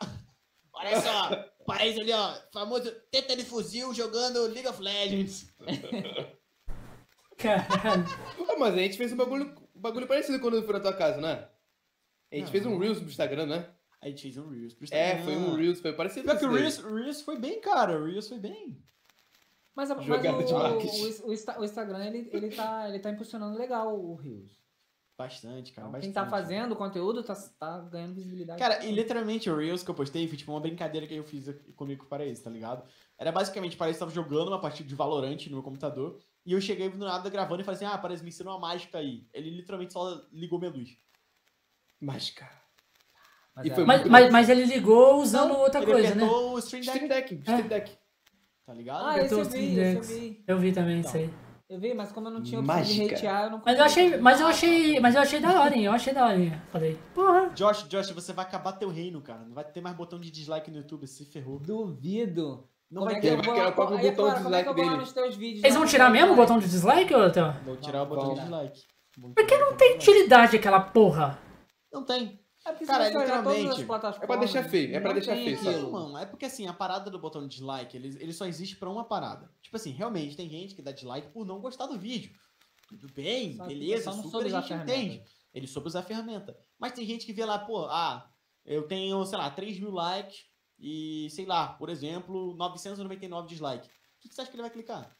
Olha 0.78 1.02
só, 1.02 1.36
paraíso 1.66 2.00
ali, 2.02 2.12
ó, 2.13 2.34
famoso 2.54 2.92
teta 3.12 3.36
de 3.36 3.44
fuzil 3.44 3.94
jogando 3.94 4.48
League 4.48 4.68
of 4.68 4.82
Legends. 4.82 5.54
Caralho. 7.38 8.06
Mas 8.58 8.74
a 8.74 8.78
gente 8.78 8.98
fez 8.98 9.13
um 9.13 9.18
bagulho, 9.18 9.54
um 9.76 9.80
bagulho 9.80 10.08
parecido 10.08 10.40
quando 10.40 10.56
eu 10.58 10.63
fui 10.63 10.74
na 10.74 10.80
tua 10.80 10.94
casa, 10.94 11.22
né? 11.22 11.48
A 12.32 12.36
gente 12.36 12.46
Não. 12.46 12.52
fez 12.52 12.66
um 12.66 12.78
Reels 12.78 13.02
no 13.02 13.08
Instagram, 13.08 13.46
né? 13.46 13.70
A 14.02 14.08
gente 14.10 14.22
fez 14.24 14.38
um 14.38 14.50
Reels 14.50 14.74
pro 14.74 14.86
É, 14.92 15.13
Instagram. 15.13 15.24
foi 15.24 15.36
um 15.36 15.56
Reels, 15.56 15.80
foi 15.80 15.94
parecido 15.94 16.26
Pior 16.26 16.38
que 16.40 16.46
com 16.46 16.52
o 16.52 16.56
Reels, 16.56 16.80
o 16.80 16.94
Reels 16.96 17.22
foi 17.22 17.38
bem, 17.40 17.62
cara, 17.62 18.00
o 18.00 18.06
Reels 18.06 18.28
foi 18.28 18.40
bem. 18.40 18.78
Mas, 19.76 19.92
a, 19.92 19.96
mas 19.96 20.08
o, 20.52 20.56
o, 20.56 21.28
o, 21.30 21.34
Insta- 21.34 21.60
o 21.60 21.63
Instagram, 21.63 22.06
ele, 22.08 22.30
ele, 22.34 22.50
tá, 22.50 22.90
ele 22.90 23.00
tá 23.00 23.12
impulsionando 23.12 23.58
legal 23.58 23.96
o 23.96 24.16
Reels. 24.16 24.52
Bastante, 25.18 25.72
cara, 25.72 25.88
Então, 25.88 25.92
bastante. 25.94 26.02
quem 26.04 26.12
tá 26.14 26.30
fazendo 26.30 26.74
o 26.74 26.76
conteúdo 26.76 27.24
tá, 27.24 27.34
tá 27.60 27.80
ganhando 27.92 28.14
visibilidade. 28.14 28.60
Cara, 28.60 28.86
e 28.86 28.92
literalmente 28.92 29.50
o 29.50 29.58
Reels 29.58 29.82
que 29.82 29.90
eu 29.90 29.96
postei 29.96 30.28
foi 30.28 30.38
tipo 30.38 30.52
uma 30.52 30.60
brincadeira 30.60 31.08
que 31.08 31.16
eu 31.16 31.24
fiz 31.24 31.50
comigo 31.76 32.02
com 32.02 32.06
o 32.06 32.10
Paraíso, 32.10 32.44
tá 32.44 32.52
ligado? 32.52 32.84
Era 33.18 33.32
basicamente, 33.32 33.76
o 33.76 33.80
Paraíso 33.80 33.98
tava 34.00 34.12
jogando 34.12 34.50
uma 34.50 34.62
partida 34.62 34.88
de 34.88 34.94
Valorant 34.94 35.44
no 35.48 35.54
meu 35.54 35.64
computador, 35.64 36.20
e 36.46 36.54
eu 36.54 36.62
cheguei 36.62 36.88
do 36.88 37.00
nada 37.00 37.30
gravando 37.32 37.62
e 37.62 37.66
falei 37.66 37.78
assim, 37.78 37.86
ah, 37.86 37.98
Paraíso, 37.98 38.22
me 38.24 38.30
ensina 38.30 38.52
uma 38.52 38.60
mágica 38.60 39.00
aí. 39.00 39.26
Ele 39.34 39.50
literalmente 39.50 39.92
só 39.94 40.22
ligou 40.32 40.60
minha 40.60 40.72
luz. 40.72 40.96
Mágica. 42.00 42.48
Mas 43.56 43.66
e 43.66 43.72
é- 43.72 43.74
foi 43.76 43.86
Mas, 43.86 44.06
mas, 44.06 44.32
mas 44.32 44.50
ele 44.50 44.66
ligou 44.66 45.20
usando 45.20 45.56
outra 45.58 45.82
ele 45.82 45.92
coisa, 45.94 46.14
né? 46.14 46.24
apertou 46.24 46.54
o 46.54 46.60
Stream 46.60 46.82
Deck, 46.84 46.92
Stream 46.92 47.08
Deck, 47.10 47.34
Stream 47.34 47.68
Deck. 47.68 47.98
tá 48.68 48.74
ligado? 48.76 49.04
Ah, 49.08 49.18
esse 49.20 49.34
eu 49.34 49.42
os 49.42 49.48
vi, 49.48 49.80
esse 49.80 49.96
eu 49.98 50.04
vi. 50.04 50.44
Eu 50.48 50.60
vi 50.60 50.72
também 50.72 51.00
Então. 51.00 51.10
isso 51.10 51.18
aí. 51.18 51.47
Eu 51.70 51.80
vi, 51.80 51.94
mas 51.94 52.14
como 52.14 52.30
eu 52.30 52.32
não 52.32 52.42
tinha 52.42 52.62
opção 52.62 52.76
de 52.82 52.82
Mágica. 52.82 53.16
hatear, 53.16 53.44
eu 53.44 53.50
não 53.52 53.62
Mas 53.66 53.78
eu 53.78 53.84
achei, 53.84 54.04
consegui. 54.06 54.24
mas 54.24 54.40
eu 54.40 54.48
achei, 54.48 55.00
mas 55.02 55.16
eu 55.16 55.22
achei 55.22 55.40
da 55.42 55.62
hora, 55.62 55.76
hein? 55.76 55.84
Eu 55.84 55.92
achei 55.92 56.14
da 56.14 56.26
hora, 56.26 56.40
hein? 56.40 56.62
Falei, 56.72 56.98
porra. 57.14 57.50
Josh, 57.54 57.84
Josh, 57.90 58.12
você 58.12 58.32
vai 58.32 58.46
acabar 58.46 58.72
teu 58.74 58.90
reino, 58.90 59.22
cara. 59.22 59.40
Não 59.44 59.54
vai 59.54 59.66
ter 59.66 59.82
mais 59.82 59.94
botão 59.96 60.18
de 60.18 60.32
dislike 60.32 60.72
no 60.72 60.78
YouTube, 60.78 61.06
se 61.08 61.26
ferrou. 61.26 61.60
Duvido. 61.60 62.70
Não 62.90 63.02
Como 63.02 63.12
vai 63.12 63.20
é 63.20 63.22
ter. 63.22 63.34
eu 63.34 63.38
vai 63.38 63.52
criar 63.52 63.68
o 63.68 63.74
próprio 63.74 63.98
botão 63.98 64.30
de 64.30 64.32
é 64.32 64.38
dislike 64.38 65.38
vídeos? 65.38 65.64
Eles 65.66 65.76
vão 65.76 65.86
tirar 65.86 66.10
mesmo 66.10 66.32
o 66.32 66.36
botão 66.38 66.58
de 66.58 66.70
dislike, 66.70 67.14
ô 67.14 67.30
Theo? 67.30 67.54
Vou 67.66 67.76
tirar 67.76 68.04
o 68.04 68.06
botão 68.06 68.34
de 68.34 68.40
dislike. 68.40 68.82
Porque 69.36 69.58
não 69.58 69.76
tem 69.76 69.96
utilidade 69.96 70.56
aquela 70.56 70.80
porra. 70.80 71.38
Não 71.92 72.06
tem. 72.06 72.40
É 72.68 72.72
porque 72.72 72.86
Cara, 72.86 73.06
você 73.06 73.18
olhar 73.18 73.28
todas 73.28 73.32
as 73.32 73.46
literalmente, 73.46 73.86
plataformas, 73.86 74.24
é 74.24 74.28
pra 74.28 74.36
deixar 74.36 74.64
feio, 74.70 74.96
é 74.96 75.00
pra 75.00 75.14
deixar 75.14 75.36
feio, 75.36 75.56
aquilo. 75.58 75.82
Não, 75.84 75.92
mano, 75.92 76.18
é 76.18 76.26
porque 76.26 76.46
assim, 76.46 76.68
a 76.68 76.74
parada 76.74 77.10
do 77.10 77.18
botão 77.18 77.42
de 77.42 77.48
dislike, 77.56 77.96
ele, 77.96 78.18
ele 78.20 78.34
só 78.34 78.46
existe 78.46 78.76
pra 78.76 78.90
uma 78.90 79.06
parada. 79.06 79.50
Tipo 79.62 79.78
assim, 79.78 79.92
realmente 79.92 80.36
tem 80.36 80.50
gente 80.50 80.76
que 80.76 80.82
dá 80.82 80.92
dislike 80.92 81.30
por 81.32 81.46
não 81.46 81.62
gostar 81.62 81.86
do 81.88 81.98
vídeo. 81.98 82.32
Tudo 82.90 83.12
bem, 83.14 83.56
Só- 83.56 83.66
beleza, 83.66 84.12
super 84.12 84.30
soube 84.30 84.46
a 84.46 84.48
usar 84.48 84.62
gente 84.62 84.74
a 84.74 84.78
ferramenta. 84.86 85.00
entende. 85.16 85.24
Ele 85.54 85.68
soube 85.68 85.88
usar 85.88 86.00
a 86.00 86.04
ferramenta. 86.04 86.58
Mas 86.78 86.92
tem 86.92 87.06
gente 87.06 87.26
que 87.26 87.34
vê 87.34 87.44
lá, 87.46 87.58
pô, 87.60 87.86
ah, 87.86 88.30
eu 88.66 88.84
tenho, 88.88 89.26
sei 89.26 89.38
lá, 89.38 89.50
3 89.50 89.80
mil 89.80 89.92
likes 89.92 90.46
e, 90.78 91.30
sei 91.32 91.46
lá, 91.46 91.70
por 91.70 91.90
exemplo, 91.90 92.54
999 92.56 93.48
dislike. 93.48 93.88
O 93.88 93.92
que, 94.20 94.30
que 94.30 94.36
você 94.36 94.42
acha 94.42 94.52
que 94.52 94.56
ele 94.56 94.62
vai 94.64 94.72
clicar? 94.72 95.17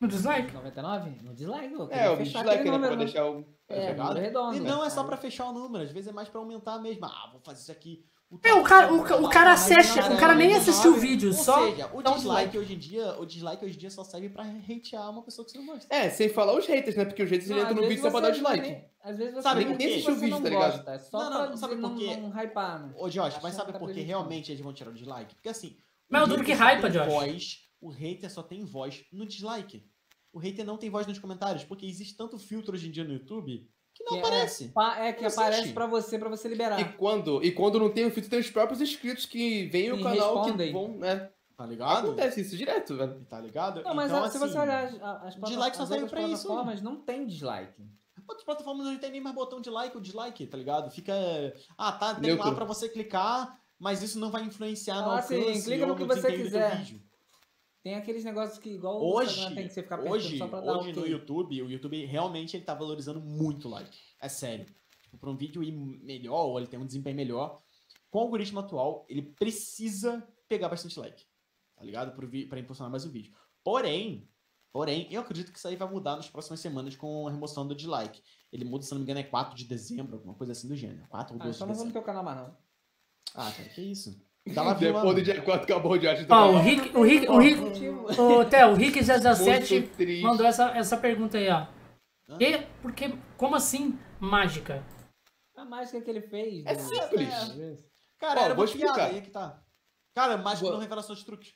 No 0.00 0.08
dislike? 0.08 0.52
99? 0.52 1.10
No 1.22 1.34
dislike, 1.34 1.72
eu 1.72 1.84
É, 1.84 1.88
queria 1.88 2.12
o 2.12 2.16
fechar 2.16 2.38
dislike 2.40 2.60
aquele 2.60 2.68
era 2.68 2.78
pra 2.78 2.78
número, 2.78 2.96
né? 2.96 3.04
deixar 3.04 3.26
o. 3.26 3.44
É, 3.68 3.94
número 3.94 4.20
redondo. 4.20 4.56
E 4.56 4.60
não 4.60 4.84
é 4.84 4.90
só 4.90 5.04
pra 5.04 5.16
fechar 5.16 5.46
o 5.48 5.52
número, 5.52 5.84
às 5.84 5.90
vezes 5.90 6.08
é 6.08 6.12
mais 6.12 6.28
pra 6.28 6.40
aumentar 6.40 6.78
mesmo. 6.78 7.04
Ah, 7.06 7.30
vou 7.32 7.40
fazer 7.40 7.60
isso 7.60 7.72
aqui. 7.72 8.04
É, 8.42 8.52
o 8.54 8.64
cara, 8.64 8.92
o, 8.92 9.00
o 9.26 9.28
cara 9.30 9.52
assiste, 9.52 9.98
o 10.00 10.16
cara 10.18 10.34
nem 10.34 10.54
assistiu 10.54 10.90
o 10.90 10.94
Ou 10.94 11.00
vídeo, 11.00 11.32
só. 11.32 11.66
seja, 11.66 11.88
o 11.92 12.00
um 12.00 12.02
dislike 12.02 12.58
hoje 12.58 12.74
em 12.74 12.78
dia, 12.78 13.14
o 13.20 13.24
dislike 13.24 13.64
hoje 13.64 13.76
em 13.76 13.78
dia 13.78 13.90
só 13.90 14.02
serve 14.02 14.28
pra 14.28 14.42
hatear 14.42 15.08
uma 15.08 15.22
pessoa 15.22 15.44
que 15.46 15.52
você 15.52 15.58
não 15.58 15.66
gosta. 15.66 15.94
É, 15.94 16.10
sem 16.10 16.28
falar 16.28 16.56
os 16.58 16.66
haters, 16.66 16.96
né? 16.96 17.04
Porque 17.04 17.22
os 17.22 17.30
haters 17.30 17.48
Não, 17.48 17.56
ele 17.58 17.64
às 17.66 17.70
entra 17.70 17.82
no 17.82 17.88
vídeo 17.88 18.02
só 18.02 18.10
pra 18.10 18.20
dar 18.20 18.30
dislike. 18.30 18.60
nem- 18.60 18.84
Às 19.04 19.16
vezes 19.18 19.34
você 19.34 19.42
Sabe, 19.42 19.64
nem 19.66 19.74
assiste 19.76 20.10
o 20.10 20.14
vídeo, 20.16 20.30
não 20.30 20.42
tá 20.42 20.50
gosta, 20.50 20.78
ligado? 20.78 20.88
É 20.94 20.98
só 20.98 21.18
Não, 21.18 21.24
não, 21.30 21.36
pra 21.38 21.48
não, 21.50 21.56
sabe 21.56 21.76
por 21.76 21.94
quê? 21.94 22.16
não, 22.16 22.28
não 22.28 22.30
hypar, 22.42 22.82
né? 22.86 22.92
Ô, 22.96 23.08
Josh, 23.08 23.38
mas 23.40 23.54
sabe 23.54 23.72
tá 23.72 23.78
por 23.78 23.92
que 23.92 24.00
realmente 24.00 24.50
eles 24.50 24.60
vão 24.64 24.72
tirar 24.72 24.90
o 24.90 24.94
dislike? 24.94 25.34
Porque 25.36 25.48
assim. 25.48 25.76
Mas 26.10 26.22
o 26.22 26.24
o 26.24 26.28
duro 26.28 26.42
hater 26.42 26.56
que 26.56 26.62
hypa, 26.62 26.90
Josh. 26.90 27.60
O 27.84 27.90
hater 27.90 28.30
só 28.32 28.42
tem 28.42 28.64
voz 28.64 29.04
no 29.12 29.26
dislike. 29.26 29.84
O 30.32 30.38
hater 30.38 30.64
não 30.64 30.78
tem 30.78 30.88
voz 30.88 31.06
nos 31.06 31.18
comentários, 31.18 31.64
porque 31.64 31.84
existe 31.84 32.16
tanto 32.16 32.38
filtro 32.38 32.72
hoje 32.74 32.88
em 32.88 32.90
dia 32.90 33.04
no 33.04 33.12
YouTube 33.12 33.68
que 33.94 34.02
não 34.04 34.12
Que 34.12 34.16
é- 34.16 34.20
aparece. 34.20 34.68
Pa- 34.68 34.98
É 34.98 35.12
que 35.12 35.22
Não 35.22 35.28
aparece 35.28 35.72
pra 35.74 35.86
você, 35.86 36.18
pra 36.18 36.28
você 36.30 36.48
liberar. 36.48 36.80
E 36.80 36.92
quando, 36.94 37.44
e 37.44 37.52
quando 37.52 37.78
não 37.78 37.90
tem 37.90 38.06
o 38.06 38.10
filtro, 38.10 38.30
tem 38.30 38.40
os 38.40 38.50
próprios 38.50 38.80
inscritos 38.80 39.26
que 39.26 39.66
veem 39.66 39.92
o 39.92 39.98
Que 39.98 40.02
canal 40.02 40.32
que 40.32 40.38
respondem. 40.40 40.72
vão, 40.72 40.96
né? 40.96 41.30
Tá 41.56 41.66
ligado? 41.66 42.06
Acontece 42.06 42.40
isso 42.40 42.56
direto, 42.56 42.96
velho. 42.96 43.24
Tá 43.26 43.38
ligado? 43.38 43.82
Não, 43.82 43.94
mas 43.94 44.10
então, 44.10 44.24
a- 44.24 44.30
se 44.30 44.36
assim, 44.38 44.48
você 44.48 44.58
olhar 44.58 44.84
as, 44.86 45.02
as, 45.26 45.34
dislike 45.48 45.76
só 45.76 45.82
as 45.84 45.88
serve 45.90 46.04
outras 46.04 46.10
pra 46.10 46.22
isso, 46.32 46.46
plataformas, 46.46 46.80
não 46.82 46.96
tem 46.96 47.26
dislike. 47.26 47.82
Outras 48.26 48.44
plataformas 48.44 48.86
não 48.86 48.96
tem 48.98 49.10
nem 49.12 49.20
mais 49.20 49.34
botão 49.36 49.60
de 49.60 49.68
like 49.68 49.94
ou 49.94 50.02
dislike, 50.02 50.46
tá 50.46 50.56
ligado? 50.56 50.90
Fica. 50.90 51.12
Ah, 51.76 51.92
tá, 51.92 52.14
tem 52.14 52.22
Neutro. 52.30 52.48
lá 52.48 52.54
pra 52.54 52.64
você 52.64 52.88
clicar, 52.88 53.60
mas 53.78 54.02
isso 54.02 54.18
não 54.18 54.30
vai 54.30 54.42
influenciar 54.42 55.02
no 55.02 55.10
Ah, 55.12 55.20
sim, 55.22 55.38
alcance 55.38 55.64
clica 55.64 55.86
no 55.86 55.94
que 55.94 56.02
no 56.04 56.08
você 56.08 56.32
quiser. 56.32 56.84
Tem 57.84 57.94
aqueles 57.96 58.24
negócios 58.24 58.58
que 58.58 58.70
igual 58.70 58.98
o 58.98 59.14
Hoje, 59.14 59.32
Instagram 59.32 59.54
tem 59.54 59.68
que 59.68 59.74
você 59.74 59.82
ficar 59.82 60.00
hoje, 60.00 60.38
só 60.38 60.48
pra 60.48 60.60
dar 60.62 60.78
hoje 60.78 60.92
no 60.94 61.00
ok. 61.00 61.12
YouTube, 61.12 61.62
o 61.62 61.70
YouTube 61.70 62.04
realmente 62.06 62.56
ele 62.56 62.64
tá 62.64 62.74
valorizando 62.74 63.20
muito 63.20 63.68
like. 63.68 63.96
É 64.18 64.28
sério. 64.28 64.64
Tipo, 65.02 65.18
pra 65.18 65.30
um 65.30 65.36
vídeo 65.36 65.62
ir 65.62 65.70
melhor, 65.70 66.46
ou 66.46 66.58
ele 66.58 66.66
ter 66.66 66.78
um 66.78 66.86
desempenho 66.86 67.14
melhor, 67.14 67.62
com 68.10 68.20
o 68.20 68.22
algoritmo 68.22 68.60
atual, 68.60 69.04
ele 69.06 69.20
precisa 69.20 70.26
pegar 70.48 70.70
bastante 70.70 70.98
like. 70.98 71.26
Tá 71.76 71.84
ligado? 71.84 72.16
Pra 72.48 72.58
impulsionar 72.58 72.90
mais 72.90 73.04
o 73.04 73.10
vídeo. 73.10 73.34
Porém, 73.62 74.30
porém, 74.72 75.06
eu 75.12 75.20
acredito 75.20 75.52
que 75.52 75.58
isso 75.58 75.68
aí 75.68 75.76
vai 75.76 75.90
mudar 75.90 76.16
nas 76.16 76.30
próximas 76.30 76.60
semanas 76.60 76.96
com 76.96 77.28
a 77.28 77.30
remoção 77.30 77.68
do 77.68 77.74
dislike. 77.74 78.22
Ele 78.50 78.64
muda, 78.64 78.82
se 78.82 78.92
não 78.92 78.98
me 78.98 79.02
engano, 79.04 79.20
é 79.20 79.24
4 79.24 79.54
de 79.54 79.66
dezembro, 79.66 80.14
alguma 80.16 80.34
coisa 80.34 80.52
assim 80.52 80.68
do 80.68 80.74
gênero. 80.76 81.06
4 81.08 81.34
ou 81.34 81.42
Ah, 81.42 81.44
12 81.44 81.58
só 81.58 81.64
de 81.66 81.68
não 81.68 81.76
no 81.76 81.82
dezembro. 81.84 81.92
teu 81.92 82.02
canal 82.02 82.24
mais 82.24 82.38
não. 82.38 82.56
Ah, 83.34 83.52
cara, 83.52 83.68
que 83.68 83.82
isso? 83.82 84.18
Tava 84.52 84.74
Depois 84.74 84.78
filmando. 85.00 85.14
do 85.14 85.22
dia 85.22 85.40
4 85.40 85.64
acabou 85.64 85.92
o 85.92 85.98
Josh. 85.98 86.26
Ó, 86.28 86.50
o 86.52 86.58
Rick, 86.58 86.96
o 86.96 87.02
Rick, 87.02 87.28
o 87.28 87.38
Rick, 87.38 87.60
o 88.20 88.44
Theo, 88.44 88.70
o 88.70 88.74
Rick 88.74 89.00
007 89.02 89.74
Muito 89.74 89.96
triste. 89.96 90.22
mandou 90.22 90.44
essa, 90.46 90.70
essa 90.76 90.96
pergunta 90.96 91.38
aí, 91.38 91.48
ó. 91.48 91.66
E, 92.40 92.58
porque, 92.82 93.14
como 93.36 93.54
assim 93.56 93.98
mágica? 94.18 94.82
A 95.56 95.64
mágica 95.64 96.00
que 96.00 96.10
ele 96.10 96.20
fez. 96.22 96.64
É 96.66 96.74
do- 96.74 96.80
simples. 96.82 97.84
Cara, 98.18 98.40
Ó, 98.40 98.44
era 98.44 98.54
vou 98.54 98.64
uma 98.64 98.72
piada, 98.72 98.86
explicar. 98.92 99.10
aí 99.14 99.20
que 99.22 99.30
tá. 99.30 99.60
Cara, 100.14 100.36
mágico 100.36 100.64
Vou- 100.66 100.72
não 100.74 100.80
revelação 100.80 101.14
de 101.14 101.24
truques. 101.24 101.52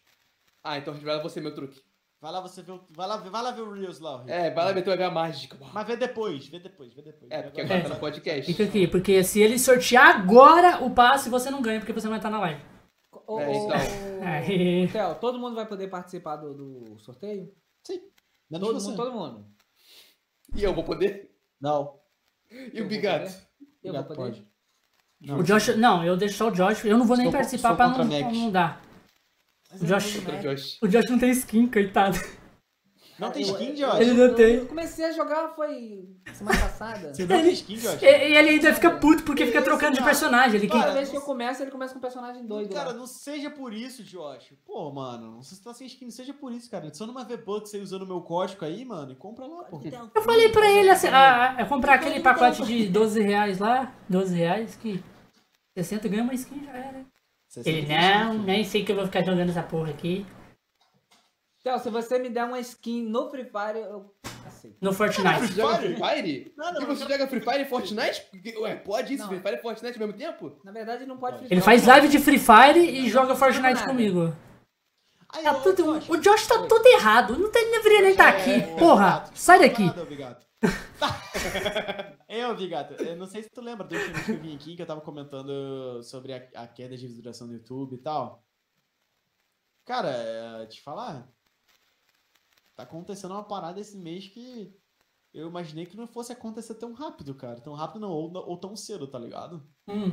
Ah, 0.63 0.77
então 0.79 0.93
revela 0.95 1.23
você 1.23 1.41
meu 1.41 1.55
truque. 1.55 1.81
Vai 2.21 2.33
lá 2.33 2.41
você 2.41 2.63
ver 2.63 2.73
o... 2.73 2.85
vai 2.91 3.07
lá, 3.07 3.17
ver- 3.17 3.31
vai 3.31 3.43
lá 3.43 3.51
ver 3.53 3.63
o 3.63 3.73
Reels 3.73 4.01
lá, 4.01 4.17
o 4.17 4.19
Rick. 4.21 4.33
É, 4.33 4.51
vai 4.51 4.65
lá 4.65 4.73
ver, 4.73 4.83
tu 4.83 4.87
vai 4.87 4.97
ver 4.97 5.05
a 5.05 5.11
mágica. 5.11 5.57
Mas 5.73 5.87
vê 5.87 5.97
depois, 5.97 6.47
vê 6.49 6.59
depois, 6.59 6.93
vê 6.93 7.03
depois. 7.03 7.31
É, 7.31 7.43
porque 7.43 7.61
Agora- 7.61 7.77
agora 7.79 7.89
tá 7.91 7.95
no 7.95 8.01
podcast. 8.01 8.53
Fica 8.53 8.65
aqui, 8.65 8.87
porque 8.89 9.23
se 9.23 9.41
ele 9.41 9.59
sortear 9.59 10.17
agora 10.21 10.83
o 10.85 10.91
passe, 10.91 11.31
você 11.31 11.51
não 11.51 11.63
ganha, 11.63 11.79
porque 11.81 11.93
você 11.93 12.09
vai 12.09 12.19
estar 12.19 12.31
na 12.31 12.41
live. 12.41 12.61
Ô, 13.29 13.39
É, 13.41 13.53
então. 13.57 13.77
É. 13.77 14.85
ô, 14.87 14.89
Theo, 14.91 15.15
todo 15.21 15.39
mundo 15.39 15.55
vai 15.55 15.67
poder 15.69 15.89
participar 15.89 16.37
do, 16.37 16.55
do 16.55 16.99
sorteio? 16.99 17.53
Menos 18.51 18.67
Todo 18.67 18.81
você. 18.81 18.87
mundo, 18.89 18.97
todo 18.97 19.13
mundo. 19.13 19.47
E 20.57 20.63
eu 20.65 20.75
vou 20.75 20.83
poder? 20.83 21.31
Não. 21.61 21.99
E 22.51 22.71
Eu 22.73 22.79
o 22.79 22.79
vou 22.81 22.89
Bigato? 22.89 23.31
Eu 23.85 23.93
vou 23.93 24.03
Gato 24.03 24.15
poder? 24.15 24.47
pode. 25.21 25.41
O 25.41 25.43
Josh, 25.43 25.77
não, 25.77 26.03
eu 26.05 26.17
deixo 26.17 26.37
só 26.39 26.49
o 26.49 26.51
Josh, 26.53 26.85
eu 26.85 26.97
não 26.97 27.05
vou 27.07 27.17
nem 27.17 27.31
participar 27.31 27.69
sou 27.69 27.77
pra 27.77 27.87
contra 27.91 28.05
não, 28.05 28.33
não 28.33 28.51
dar. 28.51 28.81
Mas 29.71 29.81
O 29.83 29.85
eu 29.85 29.89
Josh- 29.89 30.17
Contra 30.21 30.37
o 30.37 30.41
Josh. 30.43 30.79
O 30.83 30.89
Josh 30.89 31.11
não 31.11 31.19
tem 31.19 31.31
skin, 31.31 31.67
coitado. 31.71 32.17
Não 33.19 33.31
tem 33.33 33.43
skin, 33.43 33.75
Josh? 33.75 34.01
Ele 34.01 34.13
não 34.15 34.35
tem. 34.35 34.55
Eu 34.57 34.67
comecei 34.67 35.05
a 35.05 35.11
jogar 35.13 35.49
foi 35.57 36.09
semana 36.33 36.59
passada. 36.59 37.13
Você 37.13 37.27
não 37.27 37.43
tem 37.43 37.53
skin, 37.53 37.77
Josh? 37.77 38.01
E, 38.03 38.07
e 38.07 38.37
ele 38.37 38.49
ainda 38.51 38.73
fica 38.73 38.91
puto 38.93 39.25
porque 39.25 39.45
fica 39.47 39.59
isso, 39.59 39.65
trocando 39.65 39.97
de 39.97 40.05
personagem. 40.05 40.57
Ele 40.61 40.69
Toda 40.69 40.93
vez 40.93 41.09
que 41.09 41.17
eu 41.17 41.21
começo, 41.23 41.63
ele 41.63 41.71
começa 41.71 41.93
com 41.93 41.99
um 41.99 42.03
personagem 42.03 42.47
doido. 42.47 42.73
Cara, 42.73 42.89
lá. 42.91 42.95
não 42.95 43.07
seja 43.07 43.51
por 43.51 43.73
isso, 43.75 44.05
Josh. 44.05 44.53
Pô, 44.65 44.91
mano, 44.93 45.43
você 45.43 45.61
tá 45.63 45.75
sem 45.75 45.87
skin, 45.87 46.05
não 46.05 46.13
seja 46.13 46.33
por 46.33 46.53
isso, 46.53 46.71
cara. 46.71 46.87
Adiciona 46.87 47.11
uma 47.11 47.25
V-Bucks 47.25 47.75
aí 47.75 47.81
usando 47.81 48.03
o 48.03 48.07
meu 48.07 48.21
código 48.21 48.65
aí, 48.65 48.85
mano, 48.85 49.11
e 49.13 49.17
compra 49.17 49.47
lá, 49.47 49.65
pô. 49.65 49.81
Eu 50.15 50.23
falei 50.23 50.49
pra 50.51 50.71
ele 50.71 50.91
assim, 50.91 51.09
a, 51.09 51.19
a- 51.19 51.51
a 51.63 51.65
comprar 51.67 51.95
aquele 51.95 52.21
pacote 52.21 52.65
de 52.65 52.87
12 52.89 53.21
reais 53.21 53.59
lá, 53.59 53.93
12 54.09 54.35
reais, 54.37 54.77
que 54.77 55.03
60 55.77 56.07
ganha 56.09 56.23
uma 56.23 56.35
skin 56.35 56.63
já 56.65 56.73
era. 56.73 57.05
Ele, 57.65 57.87
não, 57.89 58.35
nem 58.35 58.63
sei 58.63 58.85
que 58.85 58.93
eu 58.93 58.97
vou 58.97 59.07
ficar 59.07 59.25
jogando 59.25 59.49
essa 59.51 59.63
porra 59.63 59.91
aqui. 59.91 60.25
Theo, 61.63 61.79
se 61.79 61.91
você 61.91 62.19
me 62.19 62.29
der 62.31 62.45
uma 62.45 62.61
skin 62.61 63.03
no 63.09 63.29
Free 63.31 63.45
Fire, 63.45 63.79
eu 63.81 64.15
aceito. 64.47 64.77
No 64.81 64.93
Fortnite. 64.93 65.41
Você 65.41 65.53
joga 65.55 65.77
Free 65.79 65.97
Fire? 65.97 66.55
Não, 66.57 66.73
não, 66.73 66.81
e 66.83 66.87
não, 66.87 66.95
você 66.95 67.03
joga 67.09 67.27
Free 67.27 67.41
Fire 67.41 67.63
e 67.63 67.65
Fortnite? 67.65 68.27
Ué, 68.61 68.77
pode 68.77 69.15
isso? 69.15 69.23
Não. 69.25 69.29
Free 69.31 69.41
Fire 69.41 69.57
e 69.57 69.63
Fortnite 69.63 70.01
ao 70.01 70.07
mesmo 70.07 70.19
tempo? 70.19 70.61
Na 70.65 70.73
verdade, 70.73 71.05
não 71.05 71.19
pode 71.19 71.39
Free 71.39 71.49
Ele 71.51 71.61
faz 71.61 71.85
live 71.87 72.09
de 72.09 72.19
Free 72.19 72.39
Fire 72.39 72.79
e 72.79 73.09
joga 73.11 73.35
Fortnite 73.35 73.75
nada. 73.81 73.87
comigo. 73.87 74.33
Aí, 75.31 75.45
Tá 75.45 75.55
tudo, 75.57 75.99
Josh, 75.99 76.09
o 76.09 76.17
Josh 76.17 76.47
tá 76.47 76.67
todo 76.67 76.87
errado. 76.87 77.37
Não 77.39 77.51
tem- 77.51 77.71
deveria 77.71 78.01
nem 78.03 78.11
estar 78.13 78.29
aqui. 78.31 78.51
É, 78.53 78.75
ô, 78.75 78.77
Porra, 78.79 79.11
Vigato, 79.19 79.39
sai 79.39 79.59
daqui. 79.59 79.85
nada, 79.85 80.03
ô, 80.03 80.07
Vigato. 80.07 80.47
É, 82.29 83.13
eu 83.13 83.17
não 83.17 83.27
sei 83.27 83.43
se 83.43 83.51
tu 83.51 83.61
lembra 83.61 83.87
do 83.87 83.95
último 83.95 84.15
vídeo 84.15 84.25
que 84.25 84.33
eu 84.33 84.41
vim 84.41 84.55
aqui 84.57 84.77
que 84.77 84.83
eu 84.83 84.87
tava 84.87 85.01
comentando 85.03 86.03
sobre 86.03 86.33
a, 86.33 86.49
a 86.63 86.67
queda 86.67 86.97
de 86.97 87.07
visualização 87.07 87.47
do 87.47 87.53
YouTube 87.55 87.95
e 87.95 87.99
tal. 87.99 88.43
Cara, 89.85 90.09
é, 90.11 90.67
te 90.67 90.81
falar, 90.83 91.29
tá 92.79 92.85
acontecendo 92.85 93.33
uma 93.33 93.43
parada 93.43 93.81
esse 93.81 93.97
mês 93.97 94.29
que 94.29 94.73
eu 95.35 95.49
imaginei 95.49 95.85
que 95.85 95.97
não 95.97 96.07
fosse 96.07 96.33
acontecer 96.33 96.75
tão 96.77 96.93
rápido, 96.93 97.35
cara. 97.35 97.61
Tão 97.61 97.73
rápido 97.75 98.01
não, 98.01 98.11
ou, 98.11 98.33
ou 98.35 98.57
tão 98.57 98.77
cedo, 98.77 99.07
tá 99.09 99.19
ligado? 99.19 99.63
Hum, 99.89 100.13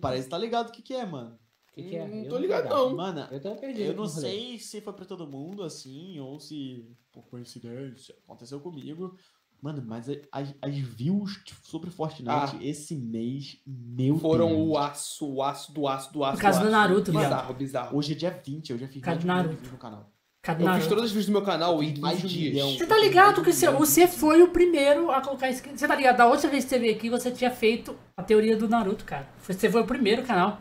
Parece 0.00 0.24
que 0.24 0.30
tá 0.30 0.36
ligado 0.38 0.68
o 0.68 0.72
que 0.72 0.82
que 0.82 0.94
é, 0.94 1.04
mano. 1.06 1.38
O 1.68 1.72
que, 1.72 1.82
que 1.84 1.96
é? 1.96 2.06
Não 2.06 2.16
Eu 2.24 2.28
tô 2.28 2.36
ligado, 2.38 2.68
não. 2.68 2.94
Mano, 2.96 3.26
Eu 3.30 3.40
tô 3.40 3.56
perdido. 3.56 3.84
eu 3.90 3.94
não 3.96 4.06
sei 4.06 4.58
se 4.58 4.80
foi 4.82 4.92
pra 4.92 5.04
todo 5.06 5.26
mundo 5.26 5.62
assim, 5.62 6.18
ou 6.20 6.38
se 6.38 6.86
por 7.10 7.26
coincidência 7.28 8.14
aconteceu 8.24 8.60
comigo. 8.60 9.16
Mano, 9.62 9.82
mas 9.86 10.08
as, 10.32 10.54
as 10.62 10.74
views 10.76 11.42
sobre 11.62 11.90
Fortnite 11.90 12.30
Ah. 12.30 12.58
esse 12.60 12.94
mês, 12.94 13.60
meu 13.66 14.18
Foram 14.18 14.48
Deus. 14.48 14.68
o 14.68 14.78
aço, 14.78 15.32
o 15.34 15.42
aço 15.42 15.72
do 15.72 15.86
aço 15.88 16.12
do 16.12 16.24
aço. 16.24 16.36
Por 16.36 16.42
causa 16.42 16.60
do 16.60 16.66
do. 16.66 16.70
Naruto, 16.72 17.10
viado. 17.10 17.24
Bizarro, 17.24 17.54
bizarro. 17.54 17.96
Hoje 17.98 18.12
é 18.12 18.16
dia 18.16 18.30
20, 18.30 18.70
eu 18.70 18.78
já 18.78 18.86
fiz 18.88 19.02
Cara, 19.02 19.16
mais 19.16 19.20
de 19.24 19.26
um 19.26 19.32
milhão 19.32 19.42
de 19.42 19.48
Naruto. 19.48 19.60
views 19.62 19.72
no 19.72 19.78
canal. 19.78 20.12
Cadê 20.42 20.64
Eu 20.64 20.74
fiz 20.74 20.86
todos 20.86 21.04
os 21.04 21.10
vídeos 21.10 21.26
do 21.26 21.32
meu 21.32 21.42
canal 21.42 21.82
em 21.82 21.98
Mais 21.98 22.16
15 22.20 22.28
de 22.28 22.38
dias. 22.38 22.52
milhão. 22.54 22.70
Você 22.78 22.86
tá 22.86 22.98
ligado 22.98 23.42
que 23.42 23.52
você, 23.52 23.70
você 23.70 24.06
foi 24.08 24.42
o 24.42 24.48
primeiro 24.48 25.10
a 25.10 25.20
colocar 25.20 25.50
skin. 25.50 25.76
Você 25.76 25.86
tá 25.86 25.94
ligado? 25.94 26.16
Da 26.16 26.26
outra 26.26 26.48
vez 26.48 26.64
que 26.64 26.70
você 26.70 26.78
veio 26.78 26.94
aqui, 26.94 27.10
você 27.10 27.30
tinha 27.30 27.50
feito 27.50 27.96
a 28.16 28.22
teoria 28.22 28.56
do 28.56 28.68
Naruto, 28.68 29.04
cara. 29.04 29.28
Você 29.42 29.70
foi 29.70 29.82
o 29.82 29.86
primeiro 29.86 30.22
canal. 30.22 30.60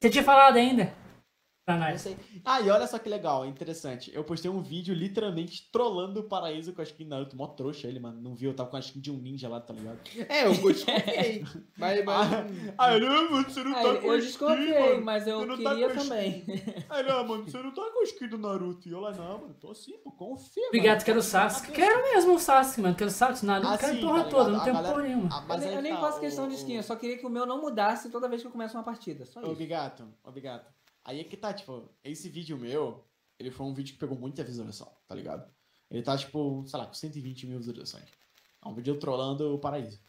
Você 0.00 0.10
tinha 0.10 0.24
falado 0.24 0.56
ainda. 0.56 0.92
Sei. 1.98 2.16
Ah, 2.44 2.60
e 2.60 2.70
olha 2.70 2.86
só 2.86 2.96
que 2.96 3.08
legal, 3.08 3.44
interessante. 3.44 4.12
Eu 4.14 4.22
postei 4.22 4.48
um 4.48 4.62
vídeo 4.62 4.94
literalmente 4.94 5.68
trollando 5.72 6.20
o 6.20 6.22
paraíso 6.22 6.72
com 6.72 6.80
a 6.80 6.84
skin 6.84 7.06
Naruto. 7.06 7.36
Mó 7.36 7.48
trouxa 7.48 7.88
ele, 7.88 7.98
mano. 7.98 8.20
Não 8.20 8.36
viu? 8.36 8.50
Eu 8.50 8.54
tava 8.56 8.70
com 8.70 8.76
a 8.76 8.80
skin 8.80 9.00
de 9.00 9.10
um 9.10 9.16
ninja 9.18 9.48
lá, 9.48 9.60
tá 9.60 9.74
ligado? 9.74 9.98
É, 10.28 10.46
eu 10.46 10.50
desconfiei. 10.52 11.44
mas, 11.76 12.04
mas... 12.04 12.28
Ah, 12.78 12.96
não, 13.00 13.30
mano, 13.32 13.50
você 13.50 13.64
não 13.64 13.72
Ah, 13.72 13.82
tá 13.82 13.94
com 13.96 14.06
eu 14.06 14.12
a 14.12 14.16
skin, 14.18 14.26
desconfiei, 14.28 14.90
mano. 14.90 15.04
mas 15.04 15.26
eu 15.26 15.40
tá 15.40 15.56
queria 15.56 15.92
também. 15.92 16.44
Aí, 16.88 17.02
não, 17.08 17.26
mano, 17.26 17.42
você 17.50 17.58
não 17.60 17.74
tá 17.74 17.82
com 17.92 18.00
a 18.00 18.04
skin 18.04 18.28
do 18.28 18.38
Naruto. 18.38 18.88
E 18.88 18.92
eu 18.92 19.00
lá, 19.00 19.10
não, 19.10 19.38
mano, 19.40 19.54
tô 19.60 19.72
assim, 19.72 19.98
pô, 19.98 20.12
confia. 20.12 20.68
Obrigado, 20.68 20.94
mano. 20.94 21.04
quero 21.04 21.18
o 21.18 21.22
Sasuke. 21.22 21.72
Quero 21.72 22.02
mesmo 22.14 22.34
o 22.34 22.38
Sasuke, 22.38 22.80
mano. 22.80 22.94
Quero 22.94 23.10
o 23.10 23.12
Sasuke, 23.12 23.44
Naruto. 23.44 23.72
Ah, 23.72 23.78
quero 23.78 23.92
sim, 23.92 23.98
a 23.98 24.06
porra 24.06 24.22
tá 24.22 24.30
toda, 24.30 24.50
não 24.50 24.62
tem 24.64 24.72
porra 24.72 25.02
nenhuma. 25.02 25.28
Ah, 25.32 25.56
Eu, 25.64 25.82
nem- 25.82 25.94
tá, 25.94 26.00
faço 26.00 26.20
questão 26.20 26.46
de 26.46 26.54
skin, 26.54 26.74
eu 26.74 26.82
só 26.84 26.94
queria 26.94 27.18
que 27.18 27.26
o 27.26 27.30
meu 27.30 27.44
não 27.44 27.60
mudasse 27.60 28.08
toda 28.08 28.28
vez 28.28 28.40
que 28.40 28.46
eu 28.46 28.52
começo 28.52 28.76
uma 28.76 28.84
partida. 28.84 29.24
Só 29.26 29.42
isso. 29.42 29.52
Bigato, 29.56 30.06
ô, 30.22 30.30
Bigato. 30.30 30.75
Aí 31.06 31.20
é 31.20 31.24
que 31.24 31.36
tá, 31.36 31.54
tipo, 31.54 31.88
esse 32.02 32.28
vídeo 32.28 32.58
meu, 32.58 33.04
ele 33.38 33.50
foi 33.50 33.64
um 33.64 33.72
vídeo 33.72 33.92
que 33.94 33.98
pegou 34.00 34.18
muita 34.18 34.42
visualização, 34.42 34.92
tá 35.06 35.14
ligado? 35.14 35.48
Ele 35.88 36.02
tá, 36.02 36.18
tipo, 36.18 36.64
sei 36.66 36.78
lá, 36.80 36.86
com 36.86 36.92
120 36.94 37.46
mil 37.46 37.58
visualizações. 37.58 38.08
É 38.64 38.68
um 38.68 38.74
vídeo 38.74 38.98
trollando 38.98 39.54
o 39.54 39.58
paraíso. 39.58 40.00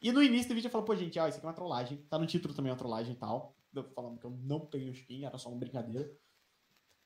E 0.00 0.12
no 0.12 0.22
início 0.22 0.48
do 0.48 0.54
vídeo 0.54 0.66
eu 0.66 0.70
falo, 0.70 0.84
pô, 0.84 0.94
gente, 0.94 1.18
ó, 1.18 1.26
isso 1.26 1.38
aqui 1.38 1.46
é 1.46 1.48
uma 1.48 1.54
trollagem. 1.54 1.96
Tá 2.10 2.18
no 2.18 2.26
título 2.26 2.52
também 2.52 2.70
uma 2.70 2.76
trollagem 2.76 3.14
e 3.14 3.16
tal. 3.16 3.56
Eu 3.74 3.84
falando 3.94 4.18
que 4.18 4.26
eu 4.26 4.30
não 4.42 4.60
tenho 4.60 4.90
skin, 4.92 5.24
era 5.24 5.38
só 5.38 5.48
uma 5.48 5.58
brincadeira. 5.58 6.10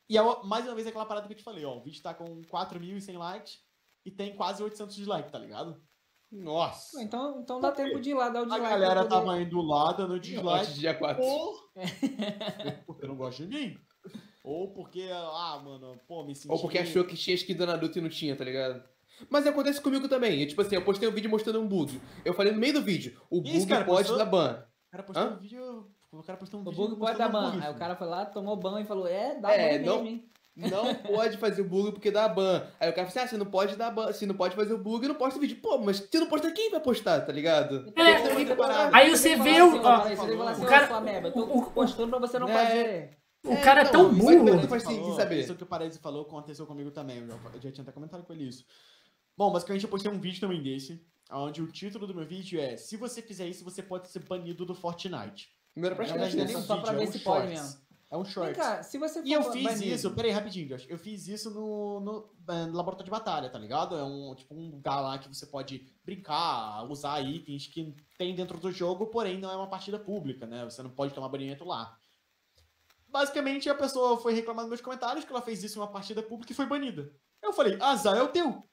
E 0.09 0.19
aí, 0.19 0.25
mais 0.45 0.65
uma 0.67 0.75
vez, 0.75 0.87
aquela 0.89 1.07
parada 1.07 1.27
que 1.29 1.33
eu 1.33 1.37
te 1.37 1.45
falei, 1.45 1.65
ó. 1.65 1.77
O 1.77 1.81
vídeo 1.83 2.03
tá 2.03 2.13
com 2.15 2.43
4.100 2.43 3.17
likes 3.17 3.61
e 4.05 4.11
tem 4.11 4.35
quase 4.35 4.63
800 4.63 4.97
dislikes, 4.97 5.31
tá 5.31 5.39
ligado? 5.39 5.81
Nossa. 6.33 7.01
Então, 7.03 7.41
então 7.41 7.61
dá 7.61 7.71
tempo 7.71 8.01
de 8.01 8.11
ir 8.11 8.15
lá 8.15 8.29
dar 8.29 8.41
o 8.41 8.43
A 8.43 8.47
dislike. 8.47 8.69
galera 8.69 8.95
pra 8.95 9.05
poder- 9.05 9.27
tava 9.27 9.41
indo 9.41 9.61
lá, 9.63 9.93
dando 9.93 10.15
Antes 10.15 10.31
dislike. 10.31 10.73
dia 10.75 10.95
4. 10.95 11.23
Ou 11.23 11.66
porque 12.87 13.07
não 13.07 13.17
gosta 13.17 13.47
de 13.47 13.55
mim. 13.55 13.79
Ou 14.45 14.73
porque, 14.73 15.09
ah, 15.13 15.61
mano, 15.65 15.99
pô, 16.07 16.25
me 16.25 16.35
senti... 16.35 16.51
Ou 16.53 16.59
porque 16.61 16.79
achou 16.79 17.05
que 17.05 17.17
tinha 17.17 17.35
skin 17.35 17.55
do 17.55 17.67
Naruto 17.67 17.99
e 17.99 18.03
não 18.03 18.09
tinha, 18.09 18.37
tá 18.37 18.45
ligado? 18.45 18.83
Mas 19.29 19.47
acontece 19.47 19.81
comigo 19.81 20.09
também. 20.09 20.41
Eu, 20.41 20.47
tipo 20.49 20.61
assim, 20.63 20.75
eu 20.77 20.83
postei 20.85 21.09
um 21.09 21.13
vídeo 21.13 21.29
mostrando 21.31 21.61
um 21.61 21.67
bug. 21.67 22.01
Eu 22.25 22.35
falei 22.35 22.53
no 22.53 22.59
meio 22.59 22.75
do 22.75 22.83
vídeo, 22.83 23.21
o 23.31 23.43
Isso, 23.43 23.61
bug 23.61 23.67
cara, 23.69 23.85
pode 23.85 23.99
postou? 24.09 24.19
dar 24.19 24.25
ban. 24.27 24.65
O 24.87 24.91
cara 24.91 25.03
postou 25.03 25.25
Hã? 25.27 25.31
um 25.35 25.39
vídeo... 25.39 25.91
O 26.13 26.23
cara 26.23 26.39
postou 26.39 26.61
um 26.61 26.63
O 26.63 26.71
vídeo... 26.71 26.89
bug 26.89 26.99
pode 27.01 27.19
dar 27.19 27.29
ban. 27.29 27.61
Aí 27.61 27.71
o 27.71 27.77
cara 27.77 27.97
foi 27.97 28.07
lá, 28.07 28.25
tomou 28.27 28.57
ban 28.57 28.81
e 28.81 28.85
falou, 28.85 29.07
é, 29.07 29.39
dá 29.41 29.53
É, 29.53 29.79
ban 29.79 29.85
não- 29.85 29.95
mesmo, 30.03 30.09
hein? 30.09 30.31
Não 30.57 30.95
pode 30.95 31.37
fazer 31.37 31.61
o 31.61 31.65
bug 31.69 31.93
porque 31.93 32.11
dá 32.11 32.27
ban. 32.29 32.67
Aí 32.81 32.89
o 32.89 32.95
cara 32.95 33.07
fala 33.07 33.09
assim, 33.09 33.19
ah, 33.19 33.27
você 33.29 33.37
não 33.37 33.45
pode 33.47 33.77
dar 33.77 33.91
ban. 33.91 34.11
Se 34.13 34.25
não 34.25 34.35
pode 34.35 34.57
fazer 34.57 34.73
o 34.73 34.79
bug, 34.79 35.07
não 35.07 35.15
posta 35.15 35.39
o 35.39 35.41
vídeo. 35.43 35.59
Pô, 35.61 35.77
mas 35.77 35.99
se 35.99 36.19
não 36.19 36.27
posta, 36.29 36.51
quem 36.51 36.71
vai 36.71 36.81
postar, 36.81 37.21
tá 37.21 37.33
ligado? 37.33 37.93
É. 37.95 38.91
Aí 38.93 39.11
você 39.11 39.37
vê 39.37 39.61
o. 39.61 39.83
ó, 39.83 40.01
você 40.03 40.17
fala 40.17 40.51
assim, 40.51 40.63
o 40.65 40.67
cara- 40.67 41.33
o- 41.35 41.59
o- 41.59 41.71
postando 41.73 42.09
pra 42.09 42.19
você 42.19 42.39
não 42.39 42.49
É. 42.49 42.53
fazer. 42.67 43.19
o 43.45 43.57
cara 43.61 43.83
é 43.83 43.85
não, 43.85 43.91
tão 43.93 44.13
isso 44.13 44.29
aí 44.29 44.37
burro. 44.39 44.69
falou, 44.81 45.15
saber. 45.15 45.41
Isso 45.41 45.55
que 45.55 45.63
o 45.63 45.67
Paredes 45.67 45.99
falou 45.99 46.23
aconteceu 46.23 46.67
comigo 46.67 46.91
também. 46.91 47.19
Eu 47.19 47.61
já, 47.61 47.71
tinha 47.71 47.83
até 47.83 47.93
comentado 47.93 48.23
com 48.25 48.33
ele 48.33 48.49
isso. 48.49 48.65
Bom, 49.37 49.53
basicamente 49.53 49.85
eu 49.85 49.91
postei 49.91 50.11
um 50.11 50.19
vídeo 50.19 50.41
também 50.41 50.63
desse, 50.63 51.01
onde 51.31 51.61
o 51.61 51.67
título 51.71 52.07
do 52.07 52.15
meu 52.15 52.25
vídeo 52.27 52.59
é 52.59 52.77
Se 52.79 52.97
você 52.97 53.21
fizer 53.21 53.47
isso, 53.47 53.63
você 53.63 53.83
pode 53.83 54.09
ser 54.09 54.21
banido 54.21 54.65
do 54.65 54.75
Fortnite. 54.75 55.51
Era 55.77 55.95
pra 55.95 56.07
é 56.07 56.57
um 56.57 56.63
só 56.63 56.79
pra 56.79 56.93
ver 56.93 57.05
é 57.05 57.09
um 57.09 57.13
se 57.13 57.19
pode 57.19 57.49
mesmo. 57.49 57.79
É 58.09 58.17
um 58.17 58.23
Vem 58.23 58.33
short. 58.33 58.55
cá, 58.55 58.83
se 58.85 58.99
você 58.99 59.21
for 59.21 59.27
E 59.27 59.33
eu 59.33 59.43
fiz 59.51 59.81
isso, 59.81 60.13
peraí, 60.13 60.31
rapidinho, 60.31 60.69
Josh. 60.69 60.87
Eu 60.89 60.97
fiz 60.97 61.27
isso 61.27 61.51
no, 61.51 61.99
no, 62.01 62.31
eh, 62.49 62.67
no 62.67 62.77
laboratório 62.77 63.05
de 63.05 63.11
batalha, 63.11 63.51
tá 63.51 63.59
ligado? 63.59 63.97
É 63.97 64.05
um 64.05 64.33
tipo 64.37 64.55
um 64.55 64.71
lugar 64.71 65.01
lá 65.01 65.19
que 65.19 65.27
você 65.29 65.45
pode 65.47 65.93
brincar, 66.05 66.85
usar 66.89 67.21
itens 67.21 67.67
que 67.67 67.95
tem 68.17 68.35
dentro 68.35 68.59
do 68.61 68.71
jogo, 68.71 69.07
porém 69.09 69.39
não 69.41 69.51
é 69.51 69.57
uma 69.57 69.69
partida 69.69 69.99
pública, 69.99 70.47
né? 70.47 70.65
Você 70.65 70.83
não 70.85 70.91
pode 70.91 71.13
tomar 71.15 71.29
banimento 71.29 71.65
lá. 71.65 71.97
Basicamente, 73.09 73.69
a 73.69 73.75
pessoa 73.75 74.17
foi 74.19 74.35
reclamar 74.35 74.63
nos 74.65 74.71
meus 74.71 74.81
comentários 74.81 75.25
que 75.25 75.33
ela 75.33 75.43
fez 75.43 75.65
isso 75.65 75.79
em 75.79 75.83
uma 75.83 75.91
partida 75.91 76.23
pública 76.23 76.53
e 76.53 76.57
foi 76.57 76.67
banida. 76.67 77.13
Eu 77.43 77.53
falei, 77.53 77.77
azar 77.81 78.17
é 78.17 78.23
o 78.23 78.29
teu. 78.29 78.69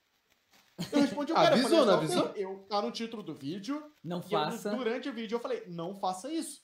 Eu 0.91 1.01
respondi 1.01 1.31
o 1.31 1.35
cara, 1.35 1.55
eu 1.55 1.65
Avisou, 1.65 1.69
falei, 1.69 1.85
não 1.85 1.93
"Azar 1.93 1.93
é 1.93 1.95
o 1.95 1.97
avisou? 1.97 2.29
teu." 2.33 2.41
Eu, 2.51 2.59
tá 2.67 2.81
no 2.81 2.91
título 2.91 3.21
do 3.23 3.35
vídeo, 3.35 3.91
Não 4.03 4.17
e 4.19 4.23
eu, 4.23 4.29
faça. 4.29 4.71
durante 4.75 5.07
o 5.07 5.13
vídeo 5.13 5.35
eu 5.35 5.39
falei, 5.39 5.63
não 5.67 5.95
faça 5.99 6.31
isso. 6.31 6.62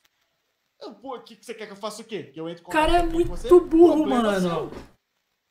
Eu, 0.81 0.93
pô, 0.93 1.15
o 1.17 1.21
que, 1.21 1.35
que 1.35 1.45
você 1.45 1.53
quer 1.53 1.65
que 1.65 1.73
eu 1.73 1.77
faça 1.77 2.01
o 2.01 2.05
quê? 2.05 2.23
Que 2.23 2.39
eu 2.39 2.47
entre 2.49 2.63
O 2.63 2.67
cara 2.67 2.97
é 2.99 3.01
com 3.05 3.11
muito 3.13 3.29
você? 3.29 3.49
burro, 3.49 3.95
Problema 3.97 4.23
mano. 4.23 4.39
seu. 4.71 4.71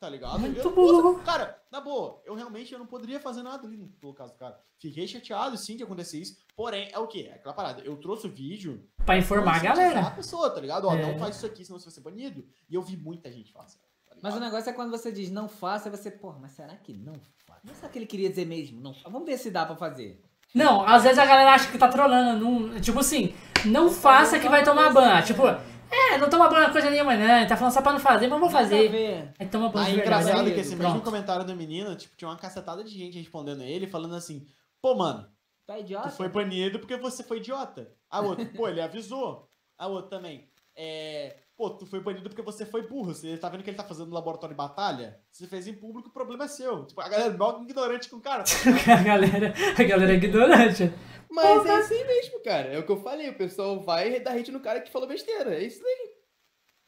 Tá 0.01 0.09
ligado? 0.09 0.38
Muito 0.38 0.59
Eu- 0.61 0.71
burro. 0.75 1.19
Cara, 1.25 1.61
na 1.73 1.81
boa, 1.81 2.23
eu 2.25 2.35
realmente 2.35 2.73
eu 2.73 2.79
não 2.79 2.87
poderia 2.87 3.19
fazer 3.19 3.43
nada 3.43 3.67
ali 3.67 3.77
no, 3.77 4.14
caso 4.14 4.33
do 4.33 4.38
cara. 4.38 4.59
Fiquei 4.79 5.07
chateado, 5.09 5.57
sim, 5.57 5.77
de 5.77 5.83
acontecer 5.83 6.19
isso. 6.21 6.37
Porém, 6.57 6.88
é 6.93 6.99
o 7.01 7.07
quê? 7.09 7.29
É 7.31 7.35
aquela 7.35 7.53
parada. 7.53 7.83
Eu 7.83 7.97
trouxe 7.97 8.27
o 8.29 8.31
vídeo 8.31 8.88
Pra 9.05 9.19
informar 9.19 9.57
a 9.57 9.61
pra 9.61 9.71
incentivar 9.73 9.88
a 9.88 9.93
galera. 9.95 10.11
pessoa, 10.14 10.51
tá 10.51 10.61
ligado? 10.61 10.87
Ó, 10.87 10.95
É. 10.95 11.03
não 11.12 11.19
faz 11.19 11.37
isso 11.37 11.47
aqui, 11.47 11.64
senão 11.64 11.81
você 11.81 11.87
vai 11.87 11.95
ser 11.95 12.01
banido. 12.01 12.47
E 12.71 12.75
eu 12.77 12.83
vi 12.83 12.97
muita 12.97 13.31
gente 13.33 13.53
fazer. 13.53 13.79
Tá 14.09 14.17
Mas 14.23 14.37
o 14.37 14.41
negócio 14.41 14.71
é 14.71 14.73
quando 14.73 14.91
você 14.91 15.11
diz 15.11 15.31
não 15.33 15.49
faça, 15.49 15.91
você, 15.91 16.11
porra, 16.12 16.38
mas 16.41 16.53
será 16.53 16.77
que 16.77 16.93
não 16.93 17.14
faça? 17.45 17.61
Mas 17.64 17.77
será 17.79 17.88
que 17.91 17.99
ele 17.99 18.07
queria 18.07 18.29
dizer 18.31 18.47
mesmo? 18.47 18.81
Não 18.81 18.93
Vamos 19.05 19.27
ver 19.27 19.37
se 19.37 19.51
dá 19.51 19.67
pra 19.67 19.75
fazer. 19.77 20.23
Não, 20.55 20.81
às 20.87 21.03
vezes 21.03 21.19
a 21.19 21.27
galera 21.27 21.53
acha 21.55 21.71
que 21.71 21.77
tá 21.77 21.88
trolando. 21.88 22.43
Não, 22.43 22.81
tipo 22.81 23.01
assim, 23.01 23.35
não 23.66 23.90
faça 23.90 24.38
que 24.38 24.49
vai 24.49 24.64
tomar 24.64 24.92
ban. 24.92 25.21
Tipo, 25.23 25.47
é, 25.47 26.18
não 26.18 26.29
toma 26.29 26.49
ban 26.49 26.71
coisa 26.71 26.90
nenhuma, 26.90 27.16
né? 27.16 27.47
Tá 27.47 27.57
falando 27.57 27.73
só 27.73 27.83
pra 27.83 27.92
não 27.92 28.01
fazer, 28.01 28.27
mas 28.29 28.40
vou 28.40 28.51
fazer. 28.51 28.88
ver. 28.90 29.33
Aí 29.38 29.47
toma 29.49 29.68
ban 29.71 29.81
Aí, 29.83 29.90
de 29.92 29.97
verdade. 30.01 30.23
engraçado 30.25 30.44
que 30.53 30.61
esse 30.61 30.77
mesmo 30.77 30.92
pronto. 30.92 31.05
comentário 31.05 31.44
do 31.44 31.57
menino, 31.57 31.94
tipo, 31.97 32.16
tinha 32.16 32.29
uma 32.29 32.37
cacetada 32.37 32.83
de 32.85 32.90
gente 32.90 33.18
respondendo 33.18 33.62
ele, 33.62 33.87
falando 33.87 34.14
assim, 34.14 34.47
pô, 34.83 34.94
mano, 34.94 35.27
Tu 35.66 35.73
é 35.73 35.81
idiota? 35.81 36.09
tu 36.11 36.16
foi 36.16 36.29
banido 36.29 36.79
porque 36.79 36.97
você 36.97 37.23
foi 37.23 37.38
idiota. 37.38 37.90
A 38.11 38.21
outra, 38.21 38.44
pô, 38.47 38.68
ele 38.68 38.81
avisou. 38.81 39.49
A 39.79 39.87
outra 39.87 40.18
também, 40.18 40.49
é, 40.75 41.37
pô, 41.59 41.71
tu 41.71 41.85
foi 41.85 42.01
banido 42.01 42.29
porque 42.29 42.40
você 42.40 42.64
foi 42.64 42.87
burro. 42.87 43.12
Você 43.12 43.37
tá 43.37 43.49
vendo 43.49 43.64
que 43.64 43.71
ele 43.71 43.77
tá 43.77 43.83
fazendo 43.83 44.07
no 44.07 44.14
laboratório 44.14 44.55
de 44.55 44.57
batalha? 44.57 45.21
Você 45.31 45.49
fez 45.49 45.66
em 45.66 45.75
público, 45.75 46.09
o 46.09 46.12
problema 46.12 46.44
é 46.44 46.49
seu. 46.49 46.87
Tipo, 46.87 47.01
a 47.01 47.09
galera 47.09 47.35
é 47.35 47.37
mó 47.37 47.61
ignorante 47.61 48.09
com 48.09 48.16
o 48.16 48.21
cara. 48.21 48.44
a 48.97 49.03
galera, 49.03 49.53
a 49.77 49.83
galera 49.83 50.12
é 50.12 50.14
ignorante. 50.14 50.92
Mas 51.29 51.66
é 51.66 51.77
assim 51.77 52.05
mesmo, 52.05 52.40
cara. 52.44 52.68
É 52.68 52.79
o 52.79 52.87
que 52.87 52.92
eu 52.92 53.03
falei. 53.03 53.29
O 53.29 53.37
pessoal 53.37 53.81
vai 53.81 54.21
dar 54.21 54.37
hate 54.37 54.53
no 54.53 54.61
cara 54.61 54.81
que 54.81 54.92
falou 54.92 55.09
besteira. 55.09 55.53
É 55.57 55.64
isso 55.64 55.85
aí. 55.85 56.11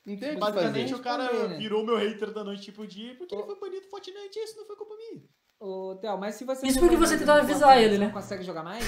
Não 0.06 0.16
tem 0.16 0.30
o 0.30 0.34
que 0.34 0.40
Basicamente, 0.40 0.90
fazer. 0.90 0.94
o 0.94 1.04
cara 1.04 1.22
Responder, 1.24 1.48
né? 1.48 1.56
virou 1.58 1.84
meu 1.84 1.96
hater 1.96 2.32
da 2.32 2.42
noite 2.42 2.62
tipo 2.62 2.86
dia 2.86 3.14
porque 3.16 3.34
ele 3.34 3.42
foi 3.42 3.60
banido 3.60 3.82
do 3.82 3.90
Fortnite 3.90 4.38
e 4.38 4.44
isso 4.44 4.56
não 4.56 4.66
foi 4.66 4.76
culpa 4.76 4.96
minha. 4.96 5.22
Ô, 5.60 5.94
Theo, 5.96 6.16
mas 6.16 6.36
se 6.36 6.44
você. 6.44 6.66
Isso 6.66 6.80
porque 6.80 6.96
você 6.96 7.18
tentou 7.18 7.34
avisar 7.34 7.76
ele, 7.76 7.94
você 7.94 7.98
né? 7.98 8.06
Não 8.06 8.12
consegue 8.12 8.42
jogar 8.42 8.62
mais? 8.62 8.84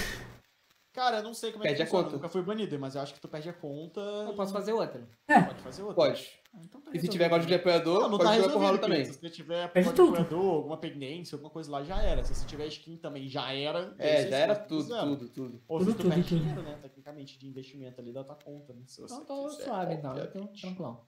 Cara, 0.93 1.19
eu 1.19 1.23
não 1.23 1.33
sei 1.33 1.53
como 1.53 1.65
é 1.65 1.69
que 1.69 1.75
Perde 1.75 1.83
a 1.83 1.87
funciona. 1.87 2.05
conta. 2.05 2.15
Eu 2.17 2.19
nunca 2.19 2.29
fui 2.29 2.43
banido, 2.43 2.79
mas 2.79 2.95
eu 2.95 3.01
acho 3.01 3.15
que 3.15 3.21
tu 3.21 3.27
perde 3.27 3.49
a 3.49 3.53
conta. 3.55 3.99
Eu 4.01 4.33
e 4.33 4.37
posso 4.37 4.53
fazer 4.53 4.75
outra. 4.75 5.09
Pode 5.27 5.61
fazer 5.63 5.83
outra. 5.83 5.95
Pode. 5.97 6.29
Ah, 6.55 6.59
então 6.63 6.81
tá 6.83 6.91
E 6.93 7.01
se 7.01 7.09
tiver 7.09 7.31
código 7.31 7.49
de 7.49 7.55
apoiador, 7.55 8.01
Não, 8.03 8.09
não 8.11 8.19
pode 8.19 8.29
tá 8.31 8.37
jogar 8.37 8.53
com 8.53 8.59
o 8.59 8.61
Ralo 8.63 8.77
resolvido, 8.77 8.81
também. 8.83 9.05
Se 9.07 9.19
você 9.19 9.31
tiver 9.31 9.69
Perde 9.73 9.89
código 9.89 10.17
de 10.17 10.23
apoiador, 10.23 10.55
alguma 10.55 10.77
pendência, 10.77 11.35
alguma 11.35 11.51
coisa 11.51 11.71
lá, 11.71 11.83
já 11.83 12.03
era. 12.03 12.23
Se 12.25 12.35
você 12.35 12.47
tiver 12.47 12.67
skin 12.67 12.99
também, 12.99 13.27
já 13.27 13.51
era. 13.55 13.95
É, 13.99 14.17
Você 14.23 14.29
já 14.31 14.37
era 14.37 14.55
tudo, 14.55 14.89
tudo, 15.01 15.29
tudo. 15.31 15.63
Ou 15.67 15.79
Tudo, 15.79 15.91
se 15.93 15.97
tu 15.97 16.03
tudo, 16.03 16.13
perde 16.13 16.29
tudo. 16.29 16.39
dinheiro, 16.41 16.63
né? 16.63 16.79
Tecnicamente, 16.83 17.39
de 17.39 17.49
investimento 17.49 17.99
ali 17.99 18.13
da 18.13 18.23
tua 18.23 18.37
conta, 18.37 18.75
né? 18.75 18.83
Se 18.87 19.01
você 19.01 19.15
Então 19.15 19.25
tô 19.25 19.49
quiser, 19.49 19.65
suave, 19.65 19.95
então. 19.95 20.11
Eu 20.11 20.17
tô 20.31 20.39
obviamente. 20.41 20.61
tranquilão. 20.61 21.01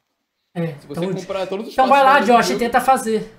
É, 0.54 0.66
Se 0.78 0.86
você 0.86 1.00
então, 1.04 1.14
comprar 1.14 1.46
todos 1.46 1.66
os 1.66 1.72
então 1.74 1.88
vai 1.88 2.02
lá, 2.02 2.20
Josh, 2.20 2.46
e 2.46 2.48
jogo- 2.52 2.58
tenta 2.60 2.80
fazer. 2.80 3.30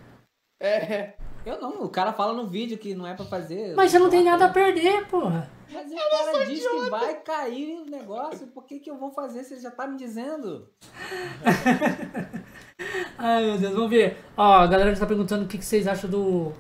É, 0.62 1.14
Eu 1.46 1.60
não, 1.62 1.84
o 1.84 1.90
cara 1.90 2.12
fala 2.14 2.34
no 2.34 2.48
vídeo 2.48 2.78
que 2.78 2.94
não 2.96 3.06
é 3.08 3.14
pra 3.16 3.26
fazer. 3.26 3.76
Mas 3.76 3.92
você 3.92 4.00
não 4.00 4.10
tem 4.10 4.24
nada 4.24 4.46
a 4.46 4.50
perder, 4.50 5.08
porra. 5.08 5.50
Mas 5.72 5.92
o 5.92 5.96
cara 5.96 6.46
diz 6.46 6.68
que 6.68 6.90
vai 6.90 7.22
cair 7.22 7.82
o 7.82 7.86
negócio, 7.86 8.48
por 8.48 8.66
que, 8.66 8.80
que 8.80 8.90
eu 8.90 8.98
vou 8.98 9.12
fazer? 9.12 9.44
Você 9.44 9.60
já 9.60 9.72
tá 9.72 9.88
me 9.88 9.98
dizendo. 9.98 10.72
Ai, 13.18 13.46
meu 13.46 13.58
Deus, 13.58 13.74
vamos 13.74 13.90
ver. 13.90 14.18
Ó, 14.38 14.44
a 14.44 14.68
galera 14.68 14.94
já 14.94 15.02
tá 15.02 15.08
perguntando 15.08 15.46
o 15.46 15.48
que, 15.48 15.58
que 15.58 15.66
vocês 15.66 15.88
acham 15.88 16.10
do. 16.10 16.54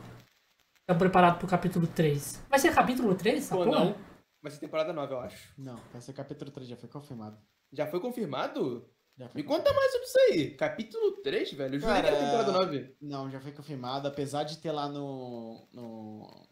Tá 0.87 0.95
preparado 0.95 1.39
pro 1.39 1.47
capítulo 1.47 1.87
3. 1.87 2.45
Vai 2.49 2.59
ser 2.59 2.73
capítulo 2.73 3.15
3? 3.15 3.39
Essa 3.39 3.55
ou 3.55 3.65
porra? 3.65 3.79
não. 3.79 3.95
Vai 4.41 4.51
ser 4.51 4.59
temporada 4.59 4.93
9, 4.93 5.13
eu 5.13 5.19
acho. 5.19 5.53
Não, 5.57 5.79
vai 5.91 6.01
ser 6.01 6.13
capítulo 6.13 6.51
3, 6.51 6.69
já 6.69 6.77
foi 6.77 6.87
confirmado. 6.87 7.37
Já 7.73 7.87
foi 7.87 7.99
confirmado? 7.99 8.87
Já 9.17 9.27
foi 9.27 9.41
Me 9.41 9.47
conta 9.47 9.73
mais 9.73 9.91
sobre 9.91 10.05
isso 10.05 10.19
aí. 10.19 10.51
Capítulo 10.51 11.11
3, 11.23 11.53
velho. 11.53 11.75
Eu 11.75 11.79
jurei 11.79 12.01
que 12.01 12.07
era 12.07 12.17
temporada 12.17 12.51
9. 12.51 12.95
Não, 13.01 13.31
já 13.31 13.39
foi 13.39 13.51
confirmado, 13.53 14.07
apesar 14.07 14.43
de 14.43 14.59
ter 14.59 14.71
lá 14.71 14.87
no. 14.87 15.67
no... 15.73 16.47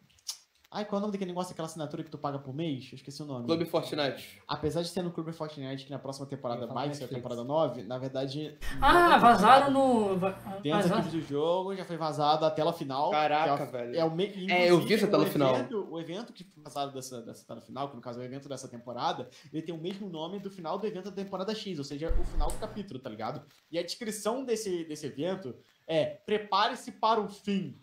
Ai, 0.75 0.86
qual 0.86 0.97
é 0.97 0.99
o 0.99 1.01
nome 1.01 1.12
daquele 1.12 1.29
negócio, 1.29 1.53
aquela 1.53 1.67
assinatura 1.67 2.03
que 2.03 2.09
tu 2.09 2.17
paga 2.17 2.39
por 2.39 2.51
mês? 2.51 2.89
Eu 2.91 2.95
esqueci 2.95 3.21
o 3.21 3.25
nome. 3.25 3.45
Clube 3.45 3.63
Fortnite. 3.63 4.41
Apesar 4.47 4.81
de 4.81 4.91
ter 4.91 5.03
no 5.03 5.12
Clube 5.12 5.31
Fortnite 5.31 5.86
que 5.86 5.91
na 5.91 5.99
próxima 5.99 6.25
temporada 6.25 6.65
vai 6.65 6.91
ser 6.95 7.03
a 7.03 7.07
temporada 7.07 7.43
9, 7.43 7.83
na 7.83 7.99
verdade. 7.99 8.57
Ah, 8.81 9.15
é 9.15 9.19
vazaram 9.19 9.69
no. 9.71 10.15
Dentro 10.63 10.89
vazaram- 10.89 11.07
do 11.12 11.21
jogo, 11.21 11.75
já 11.75 11.86
foi 11.86 11.95
vazado 11.95 12.43
a 12.43 12.49
tela 12.49 12.73
final. 12.73 13.12
Caraca, 13.12 13.55
que 13.55 13.62
é 13.62 13.65
o- 13.67 13.71
velho. 13.71 13.95
É, 13.99 14.03
o 14.03 14.09
me... 14.09 14.51
É, 14.51 14.71
eu 14.71 14.79
vi 14.79 14.95
essa 14.95 15.05
tela 15.07 15.23
o 15.23 15.27
final. 15.27 15.53
Evento, 15.55 15.88
o 15.91 15.99
evento 15.99 16.33
que 16.33 16.43
foi 16.43 16.63
vazado 16.63 16.91
dessa, 16.91 17.21
dessa 17.21 17.45
tela 17.45 17.62
final, 17.62 17.89
que 17.89 17.95
no 17.95 18.01
caso 18.01 18.19
é 18.19 18.23
o 18.23 18.25
evento 18.25 18.49
dessa 18.49 18.67
temporada, 18.67 19.29
ele 19.53 19.62
tem 19.62 19.75
o 19.75 19.77
mesmo 19.77 20.09
nome 20.09 20.39
do 20.39 20.49
final 20.49 20.79
do 20.79 20.88
evento 20.88 21.12
da 21.12 21.15
temporada 21.15 21.53
X, 21.53 21.77
ou 21.77 21.86
seja, 21.86 22.12
o 22.19 22.23
final 22.23 22.49
do 22.49 22.57
capítulo, 22.57 22.99
tá 22.99 23.12
ligado? 23.12 23.45
E 23.71 23.77
a 23.77 23.83
descrição 23.83 24.43
desse, 24.43 24.86
desse 24.86 25.05
evento 25.05 25.55
é: 25.88 26.03
prepare-se 26.25 26.93
para 26.93 27.21
o 27.21 27.29
fim. 27.29 27.77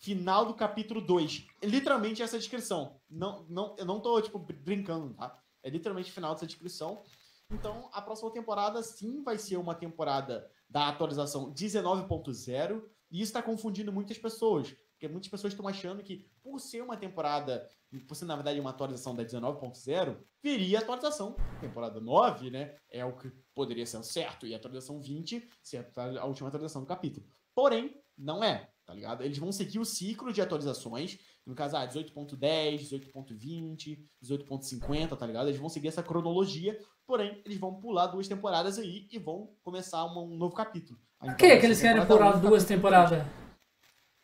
Final 0.00 0.46
do 0.46 0.54
capítulo 0.54 1.00
2. 1.00 1.46
Literalmente 1.62 2.22
essa 2.22 2.38
descrição. 2.38 3.00
Não, 3.08 3.44
não, 3.48 3.76
eu 3.78 3.84
não 3.84 4.00
tô, 4.00 4.20
tipo, 4.20 4.38
br- 4.38 4.54
brincando, 4.54 5.14
tá? 5.14 5.38
É 5.62 5.68
literalmente 5.70 6.10
final 6.10 6.32
dessa 6.34 6.46
descrição. 6.46 7.02
Então, 7.50 7.88
a 7.92 8.00
próxima 8.00 8.30
temporada 8.30 8.82
sim 8.82 9.22
vai 9.22 9.36
ser 9.38 9.56
uma 9.58 9.74
temporada 9.74 10.50
da 10.68 10.88
atualização 10.88 11.52
19.0. 11.52 12.82
E 13.10 13.20
isso 13.20 13.32
tá 13.32 13.42
confundindo 13.42 13.92
muitas 13.92 14.16
pessoas. 14.18 14.74
Porque 14.92 15.08
muitas 15.08 15.30
pessoas 15.30 15.52
estão 15.52 15.66
achando 15.66 16.02
que, 16.02 16.26
por 16.42 16.58
ser 16.60 16.82
uma 16.82 16.96
temporada, 16.96 17.66
por 18.06 18.14
ser 18.14 18.26
na 18.26 18.36
verdade 18.36 18.60
uma 18.60 18.70
atualização 18.70 19.14
da 19.16 19.24
19.0, 19.24 20.16
viria 20.42 20.78
a 20.78 20.82
atualização 20.82 21.34
temporada 21.60 22.00
9, 22.00 22.50
né? 22.50 22.76
É 22.90 23.04
o 23.04 23.16
que 23.16 23.30
poderia 23.54 23.86
ser 23.86 24.02
certo. 24.04 24.46
E 24.46 24.52
a 24.54 24.58
atualização 24.58 25.00
20 25.00 25.48
ser 25.62 25.90
a 25.96 26.24
última 26.26 26.48
atualização 26.48 26.82
do 26.82 26.86
capítulo. 26.88 27.26
Porém, 27.54 27.98
não 28.16 28.44
é, 28.44 28.70
tá 28.90 28.94
ligado? 28.94 29.22
Eles 29.22 29.38
vão 29.38 29.52
seguir 29.52 29.78
o 29.78 29.84
ciclo 29.84 30.32
de 30.32 30.42
atualizações. 30.42 31.16
No 31.46 31.54
caso, 31.54 31.76
ah, 31.76 31.86
18.10, 31.86 32.80
18.20, 32.80 34.04
18.50, 34.20 35.16
tá 35.16 35.24
ligado? 35.24 35.46
Eles 35.48 35.60
vão 35.60 35.68
seguir 35.68 35.86
essa 35.86 36.02
cronologia. 36.02 36.76
Porém, 37.06 37.40
eles 37.44 37.56
vão 37.56 37.72
pular 37.80 38.08
duas 38.08 38.26
temporadas 38.26 38.78
aí 38.78 39.06
e 39.12 39.16
vão 39.16 39.54
começar 39.62 40.04
uma- 40.06 40.22
um 40.22 40.36
novo 40.36 40.56
capítulo. 40.56 40.98
Por 41.20 41.36
que, 41.36 41.56
que 41.58 41.66
eles 41.66 41.80
querem 41.80 42.04
pular 42.04 42.32
duas 42.40 42.64
temporadas? 42.64 43.24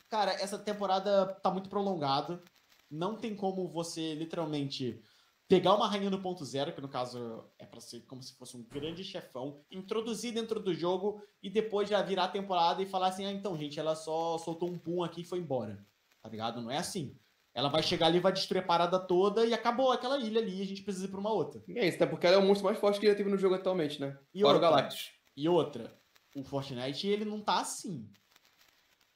Cara, 0.09 0.33
essa 0.33 0.59
temporada 0.59 1.27
tá 1.43 1.49
muito 1.51 1.69
prolongada. 1.69 2.43
Não 2.91 3.17
tem 3.17 3.37
como 3.37 3.69
você, 3.69 4.15
literalmente, 4.15 5.01
pegar 5.49 5.75
uma 5.75 5.89
rainha 5.89 6.11
no 6.11 6.21
ponto 6.21 6.45
zero, 6.45 6.73
que 6.73 6.81
no 6.81 6.89
caso 6.89 7.45
é 7.59 7.65
pra 7.65 7.81
ser 7.81 8.01
como 8.03 8.23
se 8.23 8.35
fosse 8.37 8.57
um 8.57 8.63
grande 8.63 9.05
chefão, 9.05 9.65
introduzir 9.71 10.33
dentro 10.33 10.61
do 10.61 10.75
jogo 10.75 11.23
e 11.43 11.49
depois 11.49 11.89
já 11.89 12.03
virar 12.03 12.25
a 12.25 12.29
temporada 12.29 12.83
e 12.83 12.87
falar 12.87 13.09
assim: 13.09 13.27
ah, 13.27 13.33
então, 13.33 13.57
gente, 13.57 13.79
ela 13.79 13.95
só 13.95 14.39
soltou 14.39 14.69
um 14.69 14.79
pum 14.79 15.03
aqui 15.03 15.23
e 15.23 15.25
foi 15.25 15.39
embora. 15.39 15.85
Tá 16.23 16.29
ligado? 16.29 16.61
Não 16.61 16.71
é 16.71 16.79
assim. 16.79 17.17
Ela 17.55 17.71
vai 17.71 17.83
chegar 17.83 18.07
ali, 18.09 18.21
vai 18.21 18.33
destruir 18.33 18.63
a 18.63 18.67
parada 18.67 18.99
toda 18.99 19.47
e 19.47 19.55
acabou 19.55 19.91
aquela 19.91 20.19
ilha 20.19 20.41
ali 20.41 20.59
e 20.59 20.63
a 20.63 20.67
gente 20.67 20.83
precisa 20.83 21.07
ir 21.07 21.09
pra 21.09 21.21
uma 21.21 21.33
outra. 21.33 21.63
E 21.67 21.79
é 21.79 21.87
isso, 21.87 21.97
até 21.97 22.05
porque 22.05 22.27
ela 22.27 22.37
é 22.37 22.39
o 22.39 22.43
monstro 22.43 22.67
mais 22.67 22.79
forte 22.79 23.01
que 23.01 23.07
já 23.07 23.15
teve 23.15 23.31
no 23.31 23.39
jogo 23.39 23.55
atualmente, 23.55 23.99
né? 23.99 24.19
E 24.35 24.43
Fora 24.43 24.53
o 24.53 24.57
outra? 24.57 24.71
Galactus. 24.71 25.13
E 25.35 25.49
outra, 25.49 25.99
o 26.35 26.45
Fortnite, 26.45 27.07
ele 27.07 27.25
não 27.25 27.41
tá 27.41 27.61
assim. 27.61 28.11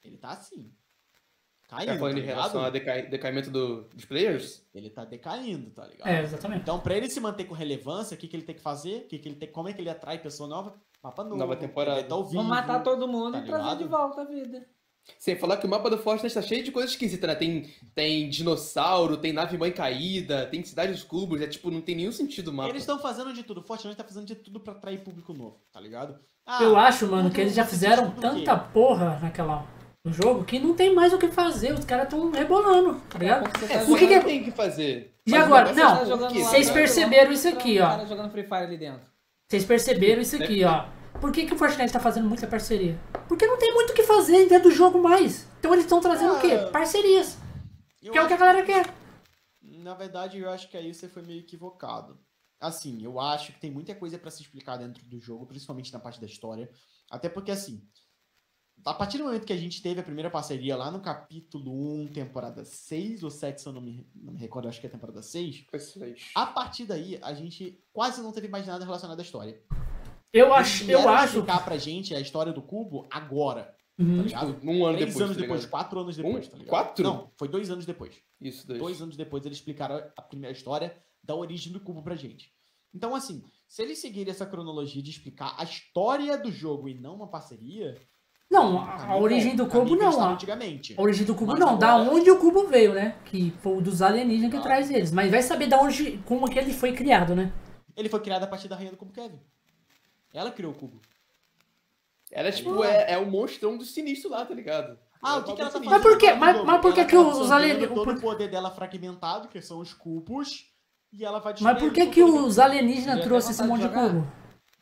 Ele 0.03 0.17
tá 0.17 0.31
assim. 0.31 0.75
Caindo, 1.71 1.87
Tá 1.93 1.97
falando 1.99 2.13
tá 2.15 2.19
em 2.19 2.23
relação 2.25 2.65
ao 2.65 2.69
decai- 2.69 3.07
decaimento 3.07 3.49
do- 3.49 3.83
dos 3.95 4.03
players? 4.03 4.61
Ele 4.75 4.89
tá 4.89 5.05
decaindo, 5.05 5.69
tá 5.71 5.85
ligado? 5.87 6.05
É, 6.05 6.21
exatamente. 6.21 6.63
Então, 6.63 6.77
pra 6.81 6.97
ele 6.97 7.09
se 7.09 7.17
manter 7.21 7.45
com 7.45 7.53
relevância, 7.55 8.13
o 8.13 8.17
que, 8.17 8.27
que 8.27 8.35
ele 8.35 8.43
tem 8.43 8.53
que 8.55 8.61
fazer? 8.61 9.03
O 9.05 9.07
que, 9.07 9.17
que 9.17 9.29
ele 9.29 9.35
tem, 9.37 9.49
como 9.49 9.69
é 9.69 9.73
que 9.73 9.79
ele 9.79 9.89
atrai 9.89 10.17
pessoa 10.19 10.49
nova? 10.49 10.75
Mapa 11.01 11.23
novo. 11.23 11.37
Nova 11.37 11.55
temporada. 11.55 12.01
vivo, 12.01 12.19
Vamos 12.33 12.45
matar 12.49 12.83
todo 12.83 13.07
mundo 13.07 13.31
tá 13.31 13.39
e 13.39 13.45
trazer 13.45 13.77
de 13.77 13.83
volta 13.85 14.21
a 14.21 14.25
vida. 14.25 14.67
Sem 15.17 15.35
falar 15.37 15.57
que 15.57 15.65
o 15.65 15.69
mapa 15.69 15.89
do 15.89 15.97
Fortnite 15.97 16.35
tá 16.35 16.41
cheio 16.41 16.61
de 16.63 16.71
coisas 16.73 16.91
esquisitas, 16.91 17.27
né? 17.27 17.35
Tem, 17.35 17.73
tem 17.95 18.29
dinossauro, 18.29 19.15
tem 19.17 19.31
nave 19.33 19.57
mãe 19.57 19.71
caída, 19.71 20.45
tem 20.47 20.63
cidade 20.65 20.91
dos 20.91 21.03
cubos, 21.03 21.41
é 21.41 21.47
tipo, 21.47 21.71
não 21.71 21.81
tem 21.81 21.95
nenhum 21.95 22.11
sentido 22.11 22.49
o 22.49 22.53
mapa. 22.53 22.69
Eles 22.69 22.83
estão 22.83 22.99
fazendo 22.99 23.33
de 23.33 23.43
tudo. 23.43 23.61
O 23.61 23.63
Fortnite 23.63 23.95
tá 23.97 24.03
fazendo 24.03 24.25
de 24.25 24.35
tudo 24.35 24.59
pra 24.59 24.73
atrair 24.73 24.99
público 25.03 25.33
novo, 25.33 25.57
tá 25.71 25.79
ligado? 25.79 26.19
Ah, 26.45 26.61
Eu 26.63 26.75
acho, 26.77 27.07
mano, 27.07 27.31
que 27.31 27.39
eles 27.41 27.55
já 27.55 27.65
fizeram 27.65 28.11
tanta 28.11 28.57
porra 28.57 29.17
naquela. 29.21 29.65
No 30.03 30.11
jogo 30.11 30.43
que 30.43 30.59
não 30.59 30.73
tem 30.75 30.93
mais 30.95 31.13
o 31.13 31.19
que 31.19 31.27
fazer. 31.27 31.73
Os 31.73 31.85
caras 31.85 32.09
tão 32.09 32.31
rebolando, 32.31 32.99
tá 33.09 33.19
ligado? 33.19 33.47
Você 33.59 33.65
É, 33.65 33.77
tá 33.77 33.83
o 33.91 33.95
que 33.95 34.07
que 34.07 34.13
é- 34.13 34.19
tem 34.23 34.43
que 34.43 34.51
fazer. 34.51 35.13
E 35.25 35.31
Mas 35.31 35.43
agora? 35.43 35.69
é 35.69 35.73
Não, 35.73 36.09
lá, 36.17 36.29
Vocês 36.29 36.67
tá 36.67 36.73
perceberam 36.73 37.11
jogando- 37.31 37.33
isso 37.35 37.47
aqui, 37.47 37.79
o 37.79 37.83
ó. 37.83 37.87
cara 37.89 38.05
jogando 38.07 38.31
Free 38.31 38.43
Fire 38.43 38.55
ali 38.55 38.77
dentro. 38.77 39.07
Vocês 39.47 39.63
perceberam 39.65 40.21
isso 40.21 40.41
aqui, 40.41 40.63
ó. 40.63 40.85
Por 41.19 41.31
que, 41.31 41.45
que 41.45 41.53
o 41.53 41.57
Fortnite 41.57 41.93
tá 41.93 41.99
fazendo 41.99 42.27
muita 42.27 42.47
parceria? 42.47 42.97
Porque 43.27 43.45
não 43.45 43.57
tem 43.59 43.73
muito 43.75 43.91
o 43.91 43.93
que 43.93 44.01
fazer 44.01 44.47
dentro 44.47 44.69
do 44.69 44.75
jogo 44.75 44.97
mais. 44.99 45.47
Então 45.59 45.71
eles 45.73 45.85
estão 45.85 46.01
trazendo 46.01 46.33
o 46.35 46.39
quê? 46.39 46.51
Ah, 46.53 46.71
Parcerias. 46.71 47.37
Eu 48.01 48.11
Que 48.11 48.17
é 48.17 48.23
o 48.23 48.27
que 48.27 48.33
a 48.33 48.37
galera 48.37 48.65
quer. 48.65 48.87
Na 49.61 49.93
verdade, 49.93 50.39
eu 50.39 50.49
acho 50.49 50.67
que 50.67 50.77
aí 50.77 50.91
você 50.91 51.07
foi 51.07 51.21
meio 51.21 51.39
equivocado. 51.41 52.17
Assim, 52.59 53.03
eu 53.03 53.19
acho 53.19 53.51
que 53.53 53.59
tem 53.59 53.69
muita 53.69 53.93
coisa 53.93 54.17
pra 54.17 54.31
se 54.31 54.41
explicar 54.41 54.77
dentro 54.77 55.03
do 55.05 55.19
jogo, 55.19 55.45
principalmente 55.45 55.93
na 55.93 55.99
parte 55.99 56.19
da 56.19 56.25
história. 56.25 56.67
Até 57.09 57.29
porque, 57.29 57.51
assim, 57.51 57.83
a 58.85 58.93
partir 58.93 59.17
do 59.17 59.25
momento 59.25 59.45
que 59.45 59.53
a 59.53 59.57
gente 59.57 59.81
teve 59.81 59.99
a 59.99 60.03
primeira 60.03 60.29
parceria 60.29 60.75
lá 60.75 60.89
no 60.89 60.99
capítulo 60.99 61.71
1, 62.03 62.07
temporada 62.07 62.65
6 62.65 63.23
ou 63.23 63.29
7, 63.29 63.61
se 63.61 63.67
eu 63.67 63.73
não 63.73 63.81
me, 63.81 64.07
não 64.15 64.33
me 64.33 64.39
recordo, 64.39 64.67
acho 64.67 64.79
que 64.79 64.87
é 64.87 64.89
temporada 64.89 65.21
6. 65.21 65.65
Vocês. 65.71 66.31
A 66.35 66.45
partir 66.45 66.85
daí, 66.85 67.19
a 67.21 67.33
gente 67.33 67.79
quase 67.93 68.21
não 68.21 68.31
teve 68.31 68.47
mais 68.47 68.65
nada 68.67 68.83
relacionado 68.83 69.19
à 69.19 69.21
história. 69.21 69.61
Eu 70.33 70.53
acho, 70.53 70.89
eu 70.89 71.07
acho. 71.09 71.37
explicar 71.37 71.63
pra 71.63 71.77
gente 71.77 72.15
a 72.15 72.19
história 72.19 72.53
do 72.53 72.61
cubo 72.61 73.05
agora. 73.11 73.75
Uhum. 73.99 74.17
Tá 74.17 74.23
ligado? 74.23 74.59
Um 74.63 74.85
ano 74.85 74.97
Três 74.97 75.13
depois. 75.13 75.25
anos 75.25 75.35
tá 75.37 75.41
depois, 75.41 75.65
quatro 75.65 75.99
anos 75.99 76.15
depois, 76.15 76.47
Um? 76.47 76.49
tá 76.49 76.57
ligado? 76.57 76.69
Quatro? 76.69 77.03
Não, 77.03 77.31
foi 77.37 77.47
dois 77.47 77.69
anos 77.69 77.85
depois. 77.85 78.15
Isso, 78.39 78.65
dois. 78.65 78.79
Dois 78.79 79.01
anos 79.01 79.17
depois 79.17 79.45
eles 79.45 79.57
explicaram 79.57 80.01
a 80.15 80.21
primeira 80.21 80.55
história 80.55 80.95
da 81.23 81.35
origem 81.35 81.71
do 81.71 81.79
cubo 81.79 82.01
pra 82.01 82.15
gente. 82.15 82.51
Então, 82.93 83.13
assim, 83.13 83.43
se 83.67 83.81
eles 83.83 83.99
seguirem 83.99 84.31
essa 84.31 84.45
cronologia 84.45 85.03
de 85.03 85.11
explicar 85.11 85.55
a 85.57 85.63
história 85.63 86.37
do 86.37 86.51
jogo 86.51 86.89
e 86.89 86.93
não 86.93 87.15
uma 87.15 87.27
parceria. 87.27 87.97
Não, 88.51 88.79
a, 88.79 89.05
a 89.13 89.15
origem 89.17 89.51
bom, 89.55 89.63
do 89.63 89.69
cubo 89.69 89.85
que 89.85 89.95
não. 89.95 90.21
A, 90.21 90.31
Antigamente. 90.33 90.93
a 90.97 91.01
origem 91.01 91.25
do 91.25 91.33
cubo 91.33 91.51
Mas 91.53 91.59
não. 91.61 91.77
Da 91.79 91.93
agora- 91.93 92.11
onde 92.11 92.29
o 92.29 92.37
cubo 92.37 92.67
veio, 92.67 92.93
né? 92.93 93.15
Que 93.23 93.51
foi 93.61 93.77
o 93.77 93.81
dos 93.81 94.01
alienígenas 94.01 94.51
que 94.51 94.57
Ah. 94.57 94.61
traz 94.61 94.91
eles. 94.91 95.11
Mas 95.11 95.31
vai 95.31 95.41
saber 95.41 95.67
da 95.67 95.79
onde, 95.79 96.17
como 96.25 96.49
que 96.49 96.59
ele 96.59 96.73
foi 96.73 96.91
criado, 96.91 97.33
né? 97.33 97.53
Ele 97.95 98.09
foi 98.09 98.19
criado 98.19 98.43
a 98.43 98.47
partir 98.47 98.67
da 98.67 98.75
rainha 98.75 98.91
do 98.91 98.97
cubo 98.97 99.13
Kevin. 99.13 99.39
Ela 100.33 100.51
criou 100.51 100.73
o 100.73 100.75
cubo. 100.75 100.99
Ela, 102.31 102.51
tipo, 102.51 102.83
é, 102.83 103.13
é 103.13 103.17
o 103.17 103.25
monstrão 103.29 103.77
do 103.77 103.83
sinistro 103.85 104.29
lá, 104.31 104.45
tá 104.45 104.53
ligado? 104.53 104.97
Ah, 105.23 105.35
É 105.35 105.39
o 105.39 105.43
que, 105.43 105.53
que 105.53 105.61
ela 105.61 105.69
tá 105.69 105.77
fazendo? 105.79 105.91
Mas 105.91 106.01
por 106.01 106.11
no 106.11 106.39
Mas- 106.39 106.63
mas 106.65 106.81
por 106.81 106.93
que 106.93 107.05
que 107.05 107.11
tá 107.15 107.21
os 107.21 107.51
alienígenas- 107.51 107.89
todo 107.95 108.03
por- 108.05 108.15
o 108.17 108.21
poder 108.21 108.49
dela 108.49 108.71
fragmentado, 108.71 109.47
que 109.47 109.61
são 109.61 109.79
os 109.79 109.93
cubos, 109.93 110.65
e 111.13 111.23
ela 111.23 111.39
vai 111.39 111.53
Mas 111.61 111.79
por 111.79 111.91
que 111.93 112.07
que 112.07 112.23
os 112.23 112.57
alienígenas 112.59 113.21
trouxeram 113.23 113.51
esse 113.53 113.63
monte 113.63 113.81
de 113.81 113.89
cubo? 113.89 114.27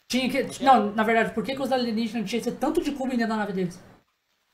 Tinha 0.10 0.28
que... 0.28 0.64
Não, 0.64 0.91
na 0.95 1.03
verdade, 1.03 1.36
por 1.36 1.43
que, 1.43 1.55
que 1.55 1.62
os 1.62 1.72
alienígenas 1.72 2.28
tinham 2.28 2.55
tanto 2.55 2.82
de 2.82 2.91
cubo 2.91 3.12
dentro 3.12 3.28
da 3.28 3.38
nave 3.38 3.53
deles? 3.53 3.80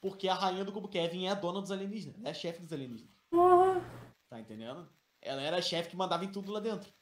Porque 0.02 0.28
a 0.28 0.36
rainha 0.36 0.66
do 0.66 0.72
cubo 0.72 0.90
Kevin 0.90 1.28
é 1.28 1.30
a 1.30 1.34
dona 1.34 1.62
dos 1.62 1.72
alienígenas. 1.72 2.20
Ela 2.20 2.28
é 2.28 2.32
a 2.32 2.34
chefe 2.34 2.62
dos 2.62 2.74
alienígenas. 2.74 3.16
Porra. 3.30 3.82
Tá 4.30 4.38
entendendo? 4.38 4.88
Ela 5.22 5.42
era 5.42 5.58
a 5.58 5.62
chefe 5.62 5.90
que 5.90 5.96
mandava 5.96 6.26
em 6.26 6.32
tudo 6.32 6.52
lá 6.52 6.60
dentro. 6.60 6.94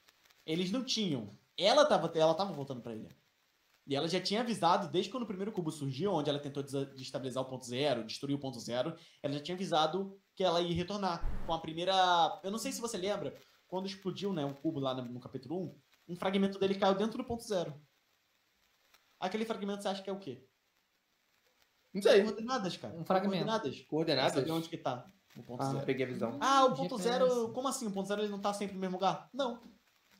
Eles 0.45 0.71
não 0.71 0.83
tinham. 0.83 1.35
Ela 1.57 1.83
tava, 1.83 2.11
ela 2.15 2.35
tava 2.35 2.53
voltando 2.53 2.81
pra 2.81 2.95
ilha. 2.95 3.09
E 3.87 3.95
ela 3.95 4.07
já 4.07 4.21
tinha 4.21 4.41
avisado, 4.41 4.87
desde 4.89 5.11
quando 5.11 5.23
o 5.23 5.27
primeiro 5.27 5.51
cubo 5.51 5.71
surgiu, 5.71 6.13
onde 6.13 6.29
ela 6.29 6.39
tentou 6.39 6.63
destabilizar 6.95 7.43
o 7.43 7.47
ponto 7.47 7.65
zero, 7.65 8.05
destruir 8.05 8.35
o 8.35 8.39
ponto 8.39 8.59
zero, 8.59 8.95
ela 9.21 9.33
já 9.33 9.41
tinha 9.41 9.55
avisado 9.55 10.15
que 10.35 10.43
ela 10.43 10.61
ia 10.61 10.75
retornar. 10.75 11.21
Com 11.47 11.53
a 11.53 11.59
primeira. 11.59 12.39
Eu 12.43 12.51
não 12.51 12.59
sei 12.59 12.71
se 12.71 12.79
você 12.79 12.97
lembra, 12.97 13.35
quando 13.67 13.87
explodiu 13.87 14.31
né, 14.31 14.45
um 14.45 14.53
cubo 14.53 14.79
lá 14.79 14.93
no, 14.93 15.05
no 15.05 15.19
capítulo 15.19 15.75
1, 16.07 16.13
um 16.13 16.15
fragmento 16.15 16.59
dele 16.59 16.75
caiu 16.75 16.93
dentro 16.93 17.17
do 17.17 17.23
ponto 17.23 17.43
zero. 17.43 17.73
Aquele 19.23 19.45
fragmento 19.45 19.81
você 19.81 19.87
acha 19.87 20.03
que 20.03 20.09
é 20.09 20.13
o 20.13 20.19
quê? 20.19 20.45
Não 21.93 22.01
sei. 22.01 22.23
Coordenadas, 22.23 22.77
cara. 22.77 22.93
Um 22.95 23.05
fragmento. 23.05 23.45
Coordenadas. 23.45 23.81
Coordenadas? 23.81 24.33
saber 24.33 24.51
onde 24.51 24.67
que 24.69 24.77
tá 24.77 25.05
o 25.37 25.43
ponto 25.43 25.61
Ah, 25.63 25.71
zero. 25.71 25.85
peguei 25.85 26.05
a 26.05 26.09
visão. 26.09 26.37
Ah, 26.41 26.65
o 26.65 26.75
ponto 26.75 26.97
GPS. 26.97 27.03
zero. 27.03 27.53
Como 27.53 27.67
assim? 27.67 27.87
O 27.87 27.91
ponto 27.91 28.07
zero 28.07 28.21
ele 28.21 28.29
não 28.31 28.39
tá 28.41 28.53
sempre 28.53 28.75
no 28.75 28.81
mesmo 28.81 28.95
lugar? 28.97 29.29
Não. 29.33 29.61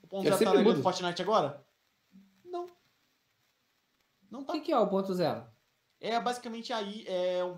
O 0.02 0.08
ponto 0.08 0.26
Ele 0.28 0.36
zero 0.38 0.54
tá 0.54 0.62
do 0.74 0.82
Fortnite 0.84 1.22
agora? 1.22 1.66
Não. 2.46 2.68
Não 4.32 4.42
O 4.42 4.46
tá. 4.46 4.54
que, 4.54 4.62
que 4.62 4.72
é 4.72 4.80
o 4.80 4.88
ponto 4.88 5.14
zero? 5.14 5.46
É 6.00 6.20
basicamente 6.20 6.72
aí, 6.74 7.06
é 7.08 7.44
um 7.44 7.58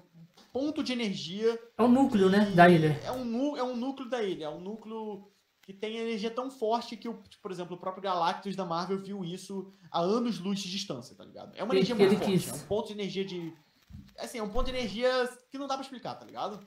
ponto 0.54 0.84
de 0.84 0.94
energia. 0.94 1.60
É 1.78 1.84
o 1.84 1.88
núcleo, 1.88 2.30
né? 2.30 2.52
Da 2.52 2.70
ilha. 2.70 3.00
É 3.04 3.12
um, 3.12 3.26
nu- 3.26 3.58
é 3.58 3.64
um 3.64 3.76
núcleo 3.76 4.08
da 4.10 4.22
ilha. 4.24 4.46
É 4.46 4.50
um 4.50 4.60
núcleo 4.62 5.32
que 5.66 5.74
tem 5.74 5.98
energia 5.98 6.30
tão 6.30 6.52
forte 6.52 6.96
que, 6.96 7.10
o, 7.10 7.20
por 7.42 7.52
exemplo, 7.52 7.76
o 7.76 7.80
próprio 7.80 8.04
Galactus 8.04 8.56
da 8.56 8.64
Marvel 8.64 9.02
viu 9.02 9.26
isso 9.26 9.74
a 9.92 10.00
anos-luz 10.00 10.60
de 10.60 10.70
distância, 10.70 11.16
tá 11.16 11.26
ligado? 11.26 11.54
É 11.56 11.64
uma 11.64 11.74
Ele- 11.74 11.80
energia 11.80 11.96
muito 11.96 12.10
ele 12.12 12.18
forte. 12.18 12.32
quis. 12.32 12.50
É 12.50 12.54
um 12.54 12.68
ponto 12.68 12.88
de 12.88 12.94
energia 12.94 13.26
de. 13.26 13.52
Assim, 14.20 14.38
é 14.38 14.44
um 14.44 14.50
ponto 14.50 14.66
de 14.66 14.72
energia 14.78 15.10
que 15.50 15.58
não 15.58 15.68
dá 15.68 15.74
pra 15.74 15.84
explicar, 15.84 16.14
tá 16.16 16.26
ligado? 16.26 16.60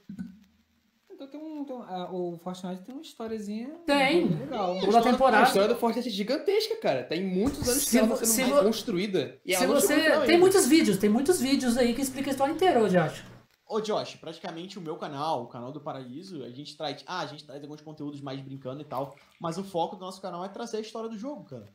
Então 1.11 1.27
tem 1.29 1.41
um. 1.41 1.65
tem 1.65 1.75
um- 1.77 1.83
ah, 1.83 2.09
o 2.13 2.39
Fortnite 2.39 2.83
tem 2.83 2.95
uma 2.95 3.03
historiazinha. 3.03 3.69
Tem. 3.87 4.27
Legal. 4.29 4.79
Toda 4.81 4.99
a 4.99 5.01
A 5.01 5.03
temporada. 5.05 5.47
história 5.47 5.69
do 5.69 5.77
Fortnite 5.77 6.09
é 6.09 6.13
gigantesca, 6.13 6.77
cara. 6.81 7.03
Tem 7.05 7.25
muitos 7.25 7.69
anos 7.69 7.83
Se 7.85 7.91
que 7.91 7.99
ela 7.99 8.09
tá 8.09 8.17
se 8.17 8.27
sendo 8.27 8.61
construída. 8.63 9.39
E 9.45 9.55
Se 9.57 9.67
você. 9.67 10.27
Tem 10.27 10.39
muitos 10.39 10.67
vídeos, 10.67 10.97
tem 10.99 11.09
muitos 11.11 11.41
vídeos 11.41 11.77
aí 11.77 11.95
que 11.95 12.03
explicam 12.03 12.31
a 12.31 12.33
história 12.33 12.53
inteira 12.53 12.81
hoje, 12.83 12.97
acho. 12.97 13.25
Ô 13.69 13.81
Josh, 13.81 14.17
praticamente 14.17 14.79
o 14.79 14.83
meu 14.83 14.97
canal, 14.97 15.43
o 15.45 15.47
canal 15.49 15.71
do 15.71 15.81
Paraíso, 15.81 16.43
a 16.43 16.51
gente 16.51 16.77
traz. 16.77 17.05
Ah, 17.07 17.21
a 17.21 17.27
gente 17.27 17.45
traz 17.45 17.63
alguns 17.63 17.81
conteúdos 17.83 18.21
mais 18.21 18.41
brincando 18.41 18.81
e 18.81 18.85
tal. 18.85 19.15
Mas 19.41 19.59
o 19.59 19.65
foco 19.65 19.97
do 19.97 20.01
nosso 20.01 20.23
canal 20.23 20.45
é 20.45 20.49
trazer 20.49 20.79
a 20.79 20.81
história 20.81 21.09
do 21.09 21.19
jogo, 21.19 21.45
cara. 21.45 21.69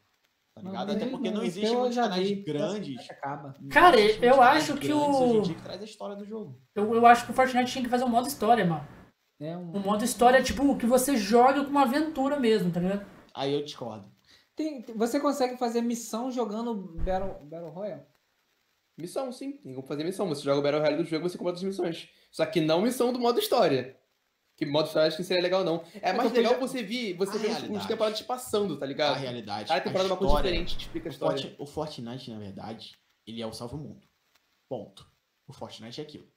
Tá 0.55 0.61
ligado? 0.61 0.91
Até 0.91 1.05
porque 1.07 1.31
não 1.31 1.43
existe 1.43 1.71
eu 1.71 1.79
muitos 1.79 1.95
já 1.95 2.03
canais 2.03 2.27
vi, 2.29 2.35
grandes. 2.43 3.09
Acaba. 3.09 3.55
não 3.59 3.69
Cara, 3.69 3.97
muitos 3.97 4.21
eu 4.23 4.41
acho 4.41 4.73
que 4.77 4.87
grandes 4.87 5.05
o- 5.07 5.23
hoje 5.23 5.37
em 5.37 5.41
dia 5.41 5.55
que 5.55 5.61
traz 5.61 5.81
a 5.81 5.85
história 5.85 6.15
do 6.15 6.25
jogo. 6.25 6.59
Eu, 6.75 6.93
eu 6.95 7.05
acho 7.05 7.25
que 7.25 7.31
o 7.31 7.33
Fortnite 7.35 7.71
tinha 7.71 7.83
que 7.83 7.89
fazer 7.89 8.03
um 8.03 8.09
modo 8.09 8.27
história, 8.27 8.65
mano. 8.65 8.87
É 9.39 9.57
um... 9.57 9.75
Um 9.77 9.79
modo 9.79 10.03
história, 10.03 10.41
tipo, 10.43 10.77
que 10.77 10.85
você 10.85 11.17
joga 11.17 11.63
com 11.63 11.69
uma 11.71 11.83
aventura 11.83 12.39
mesmo, 12.39 12.71
tá 12.71 12.79
ligado? 12.79 13.05
Aí 13.33 13.53
eu 13.53 13.63
discordo. 13.63 14.07
Tem- 14.55 14.83
você 14.95 15.19
consegue 15.19 15.57
fazer 15.57 15.81
missão 15.81 16.31
jogando 16.31 16.73
Battle, 17.03 17.43
Battle 17.45 17.69
Royale? 17.71 18.03
Missão, 18.97 19.31
sim. 19.31 19.53
Tem 19.53 19.73
como 19.73 19.87
fazer 19.87 20.03
missão. 20.03 20.27
Você 20.29 20.43
joga 20.43 20.59
o 20.59 20.61
Battle 20.61 20.81
Royale 20.81 21.03
do 21.03 21.09
jogo, 21.09 21.27
você 21.27 21.37
completa 21.37 21.57
as 21.57 21.63
missões. 21.63 22.09
Só 22.31 22.45
que 22.45 22.61
não 22.61 22.81
missão 22.81 23.11
do 23.11 23.19
modo 23.19 23.39
história. 23.39 23.99
Que 24.55 24.65
modo 24.67 24.85
história 24.85 25.07
acho 25.07 25.17
que 25.17 25.23
não 25.23 25.27
seria 25.27 25.41
legal, 25.41 25.63
não. 25.63 25.83
É 25.99 26.13
mais 26.13 26.29
porque 26.29 26.37
legal 26.41 26.53
já- 26.53 26.59
você 26.59 26.83
ver, 26.83 27.15
você 27.15 27.37
A 27.37 27.41
ver 27.41 27.71
os- 27.71 27.85
temporadas 27.87 28.21
passando, 28.21 28.77
tá 28.77 28.85
A 28.85 28.87
ligado? 28.87 29.17
realidade. 29.19 29.67
Cada 29.67 29.79
a 29.79 29.83
temporada 29.83 30.09
é 30.09 30.11
uma 30.11 30.17
coisa 30.17 30.35
diferente, 30.35 30.77
te 30.77 30.81
explica 30.85 31.09
a 31.09 31.11
história. 31.11 31.55
O 31.57 31.65
Fortnite, 31.65 32.29
na 32.31 32.37
verdade, 32.37 32.95
ele 33.25 33.41
é 33.41 33.47
o 33.47 33.51
salve-mundo. 33.51 34.07
Ponto. 34.69 35.11
O 35.47 35.53
Fortnite 35.53 35.99
é 35.99 36.03
aquilo. 36.03 36.27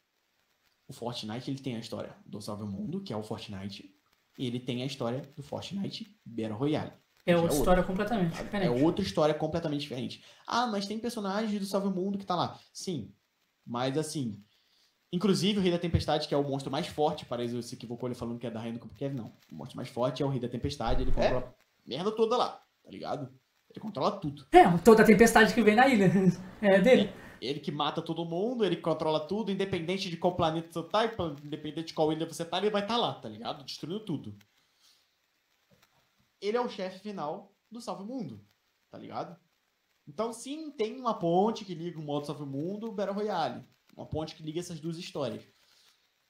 O 0.88 0.94
Fortnite, 0.94 1.50
ele 1.50 1.58
tem 1.60 1.76
a 1.76 1.78
história 1.78 2.16
do 2.24 2.40
salve-mundo, 2.40 3.02
que 3.02 3.12
é 3.12 3.16
o 3.16 3.22
Fortnite, 3.22 3.94
e 4.38 4.46
ele 4.46 4.60
tem 4.60 4.82
a 4.82 4.86
história 4.86 5.20
do 5.36 5.42
Fortnite 5.42 6.18
Battle 6.24 6.56
Royale. 6.56 6.92
É 7.26 7.32
outra 7.34 7.42
outro. 7.50 7.58
história 7.58 7.82
completamente 7.82 8.38
É 8.38 8.42
diferente. 8.44 8.82
outra 8.82 9.04
história 9.04 9.34
completamente 9.34 9.80
diferente. 9.80 10.24
Ah, 10.46 10.66
mas 10.66 10.86
tem 10.86 10.98
personagens 10.98 11.58
do 11.60 11.66
Salve 11.66 11.88
Mundo 11.88 12.16
que 12.16 12.24
tá 12.24 12.36
lá. 12.36 12.58
Sim. 12.72 13.12
Mas 13.66 13.98
assim. 13.98 14.40
Inclusive 15.12 15.58
o 15.58 15.62
Rei 15.62 15.70
da 15.72 15.78
Tempestade, 15.78 16.26
que 16.28 16.34
é 16.34 16.36
o 16.36 16.42
monstro 16.42 16.70
mais 16.70 16.86
forte, 16.86 17.24
Paraíso 17.24 17.62
se 17.62 17.74
equivocou 17.74 18.08
ele 18.08 18.14
falando 18.14 18.38
que 18.38 18.46
é 18.46 18.50
da 18.50 18.58
Rainha 18.60 18.74
do 18.74 18.80
Cubo 18.80 18.94
Kevin, 18.94 19.16
não. 19.16 19.32
O 19.50 19.54
monstro 19.54 19.76
mais 19.76 19.88
forte 19.88 20.22
é 20.22 20.26
o 20.26 20.28
Rei 20.28 20.40
da 20.40 20.48
Tempestade, 20.48 21.02
ele 21.02 21.12
controla 21.12 21.54
a 21.54 21.88
merda 21.88 22.10
toda 22.10 22.36
lá, 22.36 22.60
tá 22.84 22.90
ligado? 22.90 23.28
Ele 23.70 23.80
controla 23.80 24.12
tudo. 24.12 24.44
É, 24.52 24.64
toda 24.78 25.02
a 25.02 25.06
tempestade 25.06 25.54
que 25.54 25.62
vem 25.62 25.76
na 25.76 25.86
ilha. 25.86 26.10
É 26.60 26.80
dele. 26.80 27.12
Ele 27.40 27.60
que 27.60 27.70
mata 27.70 28.00
todo 28.02 28.24
mundo, 28.24 28.64
ele 28.64 28.76
controla 28.76 29.20
tudo, 29.20 29.52
independente 29.52 30.08
de 30.10 30.16
qual 30.16 30.34
planeta 30.34 30.68
você 30.72 30.82
tá, 30.88 31.04
e 31.04 31.10
independente 31.46 31.88
de 31.88 31.94
qual 31.94 32.12
ilha 32.12 32.26
você 32.26 32.44
tá, 32.44 32.58
ele 32.58 32.70
vai 32.70 32.82
estar 32.82 32.96
lá, 32.96 33.14
tá 33.14 33.28
ligado? 33.28 33.64
Destruindo 33.64 34.00
tudo. 34.00 34.34
Ele 36.46 36.56
é 36.56 36.60
o 36.60 36.68
chefe 36.68 37.00
final 37.00 37.54
do 37.70 37.80
Salve 37.80 38.04
Mundo, 38.04 38.46
tá 38.90 38.98
ligado? 38.98 39.38
Então, 40.06 40.32
sim, 40.32 40.70
tem 40.70 41.00
uma 41.00 41.18
ponte 41.18 41.64
que 41.64 41.74
liga 41.74 41.98
o 41.98 42.02
modo 42.02 42.26
Salve 42.26 42.44
Mundo 42.46 42.86
e 42.86 42.90
o 42.90 42.92
Battle 42.92 43.14
Royale. 43.16 43.66
Uma 43.96 44.06
ponte 44.06 44.34
que 44.36 44.42
liga 44.42 44.60
essas 44.60 44.78
duas 44.78 44.96
histórias. 44.98 45.44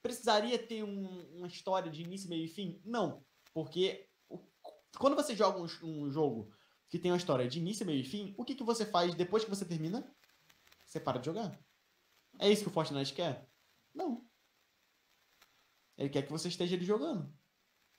Precisaria 0.02 0.58
ter 0.58 0.82
um- 0.82 1.36
uma 1.36 1.46
história 1.46 1.90
de 1.90 2.02
início, 2.02 2.28
meio 2.28 2.44
e 2.44 2.48
fim? 2.48 2.80
Não. 2.84 3.24
Porque 3.52 4.08
o- 4.28 4.38
quando 4.98 5.16
você 5.16 5.34
joga 5.34 5.60
um, 5.60 5.66
um 5.82 6.10
jogo 6.10 6.50
que 6.88 6.98
tem 6.98 7.10
uma 7.10 7.16
história 7.18 7.48
de 7.48 7.58
início, 7.58 7.84
meio 7.84 8.00
e 8.00 8.04
fim, 8.04 8.34
o 8.38 8.44
que, 8.44 8.54
que 8.54 8.62
você 8.64 8.86
faz 8.86 9.14
depois 9.14 9.44
que 9.44 9.50
você 9.50 9.64
termina? 9.64 10.14
Você 10.86 11.00
para 11.00 11.18
de 11.18 11.26
jogar. 11.26 11.58
É 12.38 12.50
isso 12.50 12.62
que 12.62 12.68
o 12.68 12.72
Fortnite 12.72 13.12
quer? 13.12 13.50
Não. 13.92 14.24
Ele 15.98 16.08
quer 16.10 16.22
que 16.22 16.30
você 16.30 16.48
esteja 16.48 16.76
ali 16.76 16.84
jogando. 16.84 17.32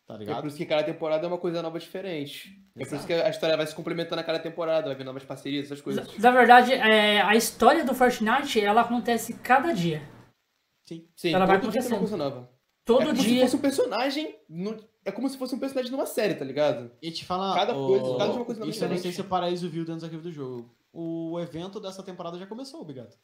Tá 0.07 0.15
É 0.15 0.17
ligado? 0.19 0.39
por 0.41 0.47
isso 0.47 0.55
que 0.57 0.65
cada 0.65 0.83
temporada 0.83 1.25
é 1.25 1.27
uma 1.27 1.37
coisa 1.37 1.61
nova 1.61 1.77
diferente. 1.77 2.57
É 2.77 2.85
por 2.85 2.95
isso 2.95 3.05
que 3.05 3.13
a 3.13 3.29
história 3.29 3.57
vai 3.57 3.67
se 3.67 3.75
complementando 3.75 4.21
a 4.21 4.23
cada 4.23 4.39
temporada, 4.39 4.87
vai 4.87 4.95
vir 4.95 5.03
novas 5.03 5.25
parcerias, 5.25 5.65
essas 5.65 5.81
coisas. 5.81 6.17
Na 6.17 6.31
verdade, 6.31 6.71
é, 6.73 7.21
a 7.21 7.35
história 7.35 7.83
do 7.83 7.93
Fortnite, 7.93 8.61
ela 8.61 8.81
acontece 8.81 9.33
cada 9.33 9.73
dia. 9.73 10.01
Sim. 10.87 11.05
Sim, 11.13 11.33
Ela 11.33 11.45
vai 11.45 11.57
dia 11.59 11.65
uma 11.65 11.71
acontecendo. 11.71 11.99
coisa 11.99 12.15
nova. 12.15 12.49
Todo 12.85 13.01
é 13.01 13.05
como 13.07 13.15
dia. 13.15 13.35
se 13.35 13.41
fosse 13.41 13.55
um 13.57 13.59
personagem. 13.59 14.39
no- 14.47 14.77
É 15.03 15.11
como 15.11 15.27
se 15.29 15.37
fosse 15.37 15.53
um 15.55 15.59
personagem 15.59 15.91
numa 15.91 16.05
série, 16.05 16.35
tá 16.35 16.43
ligado? 16.45 16.89
E 17.01 17.11
te 17.11 17.23
falar. 17.25 17.53
Cada 17.55 17.73
coisa- 17.73 18.17
cada 18.17 18.31
uma 18.33 18.45
coisa 18.45 18.61
Isso 18.61 18.61
eu 18.61 18.65
não 18.65 18.95
diferente. 18.95 19.01
sei 19.01 19.11
se 19.11 19.21
o 19.21 19.25
Paraíso 19.25 19.69
viu 19.69 19.81
dentro 19.83 19.95
dos 19.95 20.03
arquivos 20.05 20.23
do 20.25 20.31
jogo. 20.31 20.73
O 20.93 21.37
evento 21.39 21.79
dessa 21.81 22.01
temporada 22.03 22.37
já 22.39 22.45
começou, 22.47 22.83
Bigato. 22.85 23.17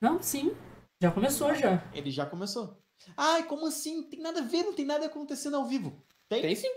Não, 0.00 0.22
sim. 0.22 0.54
Já 1.00 1.10
começou 1.10 1.54
já. 1.54 1.82
Ele 1.94 2.10
já 2.10 2.24
começou. 2.26 2.78
Ai, 3.16 3.44
como 3.46 3.66
assim? 3.66 4.02
Tem 4.02 4.20
nada 4.20 4.40
a 4.40 4.44
ver, 4.44 4.62
não 4.64 4.74
tem 4.74 4.84
nada 4.84 5.06
acontecendo 5.06 5.56
ao 5.56 5.66
vivo. 5.66 6.04
Tem? 6.28 6.42
Tem 6.42 6.54
sim. 6.54 6.68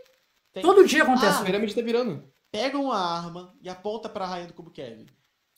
Tem. 0.53 0.61
Todo 0.63 0.85
dia 0.85 1.03
acontece. 1.03 1.41
A 1.41 1.45
pirâmide 1.45 1.75
tá 1.75 1.81
virando. 1.81 2.31
Pega 2.51 2.77
uma 2.77 2.97
arma 2.97 3.57
e 3.61 3.69
aponta 3.69 4.09
pra 4.09 4.25
rainha 4.25 4.47
do 4.47 4.53
cubo 4.53 4.71
Kevin. 4.71 5.05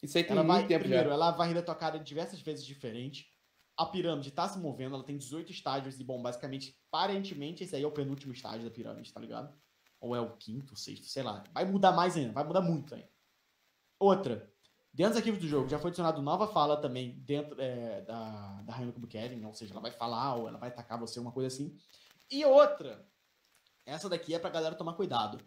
Isso 0.02 0.18
aí 0.18 0.24
tem 0.24 0.34
Ela 0.34 0.44
muito 0.44 0.58
vai, 0.60 0.68
tempo 0.68 0.82
primeiro, 0.82 1.10
já. 1.10 1.16
ela 1.16 1.32
vai 1.32 1.48
rir 1.48 1.54
da 1.54 1.62
tua 1.64 1.76
cara 1.76 1.98
diversas 1.98 2.42
vezes 2.42 2.66
diferente. 2.66 3.28
A 3.76 3.86
pirâmide 3.86 4.30
tá 4.30 4.48
se 4.48 4.60
movendo, 4.60 4.96
ela 4.96 5.04
tem 5.04 5.18
18 5.18 5.52
estágios 5.52 6.00
e, 6.00 6.04
bom, 6.04 6.22
basicamente, 6.22 6.78
aparentemente, 6.92 7.64
esse 7.64 7.76
aí 7.76 7.82
é 7.82 7.88
o 7.88 7.92
penúltimo 7.92 8.32
estágio 8.32 8.64
da 8.64 8.70
pirâmide, 8.70 9.12
tá 9.12 9.20
ligado? 9.20 9.52
Ou 10.00 10.16
é 10.16 10.20
o 10.22 10.36
quinto, 10.38 10.76
sexto, 10.76 11.06
sei 11.08 11.24
lá. 11.24 11.44
Vai 11.54 11.66
mudar 11.66 11.92
mais 11.94 12.16
ainda, 12.16 12.34
vai 12.34 12.44
mudar 12.44 12.62
muito 12.62 12.94
ainda. 12.94 13.10
Outra, 14.00 14.53
dentro 14.94 15.14
dos 15.14 15.18
arquivos 15.18 15.40
do 15.40 15.48
jogo 15.48 15.68
já 15.68 15.80
foi 15.80 15.90
adicionado 15.90 16.22
nova 16.22 16.48
fala 16.48 16.78
também 16.78 17.20
dentro 17.26 17.60
é, 17.60 18.02
da, 18.02 18.62
da 18.62 18.74
Rainha 18.74 18.92
do 18.92 19.08
Kevin, 19.08 19.44
ou 19.46 19.54
seja, 19.54 19.74
ela 19.74 19.82
vai 19.82 19.92
falar 19.92 20.36
ou 20.36 20.48
ela 20.48 20.60
vai 20.60 20.70
atacar 20.70 21.00
você, 21.00 21.20
uma 21.20 21.32
coisa 21.32 21.48
assim. 21.48 21.76
E 22.30 22.46
outra, 22.46 23.06
essa 23.86 24.08
daqui 24.08 24.34
é 24.34 24.40
pra 24.40 24.50
galera 24.50 24.76
tomar 24.76 24.94
cuidado. 24.94 25.40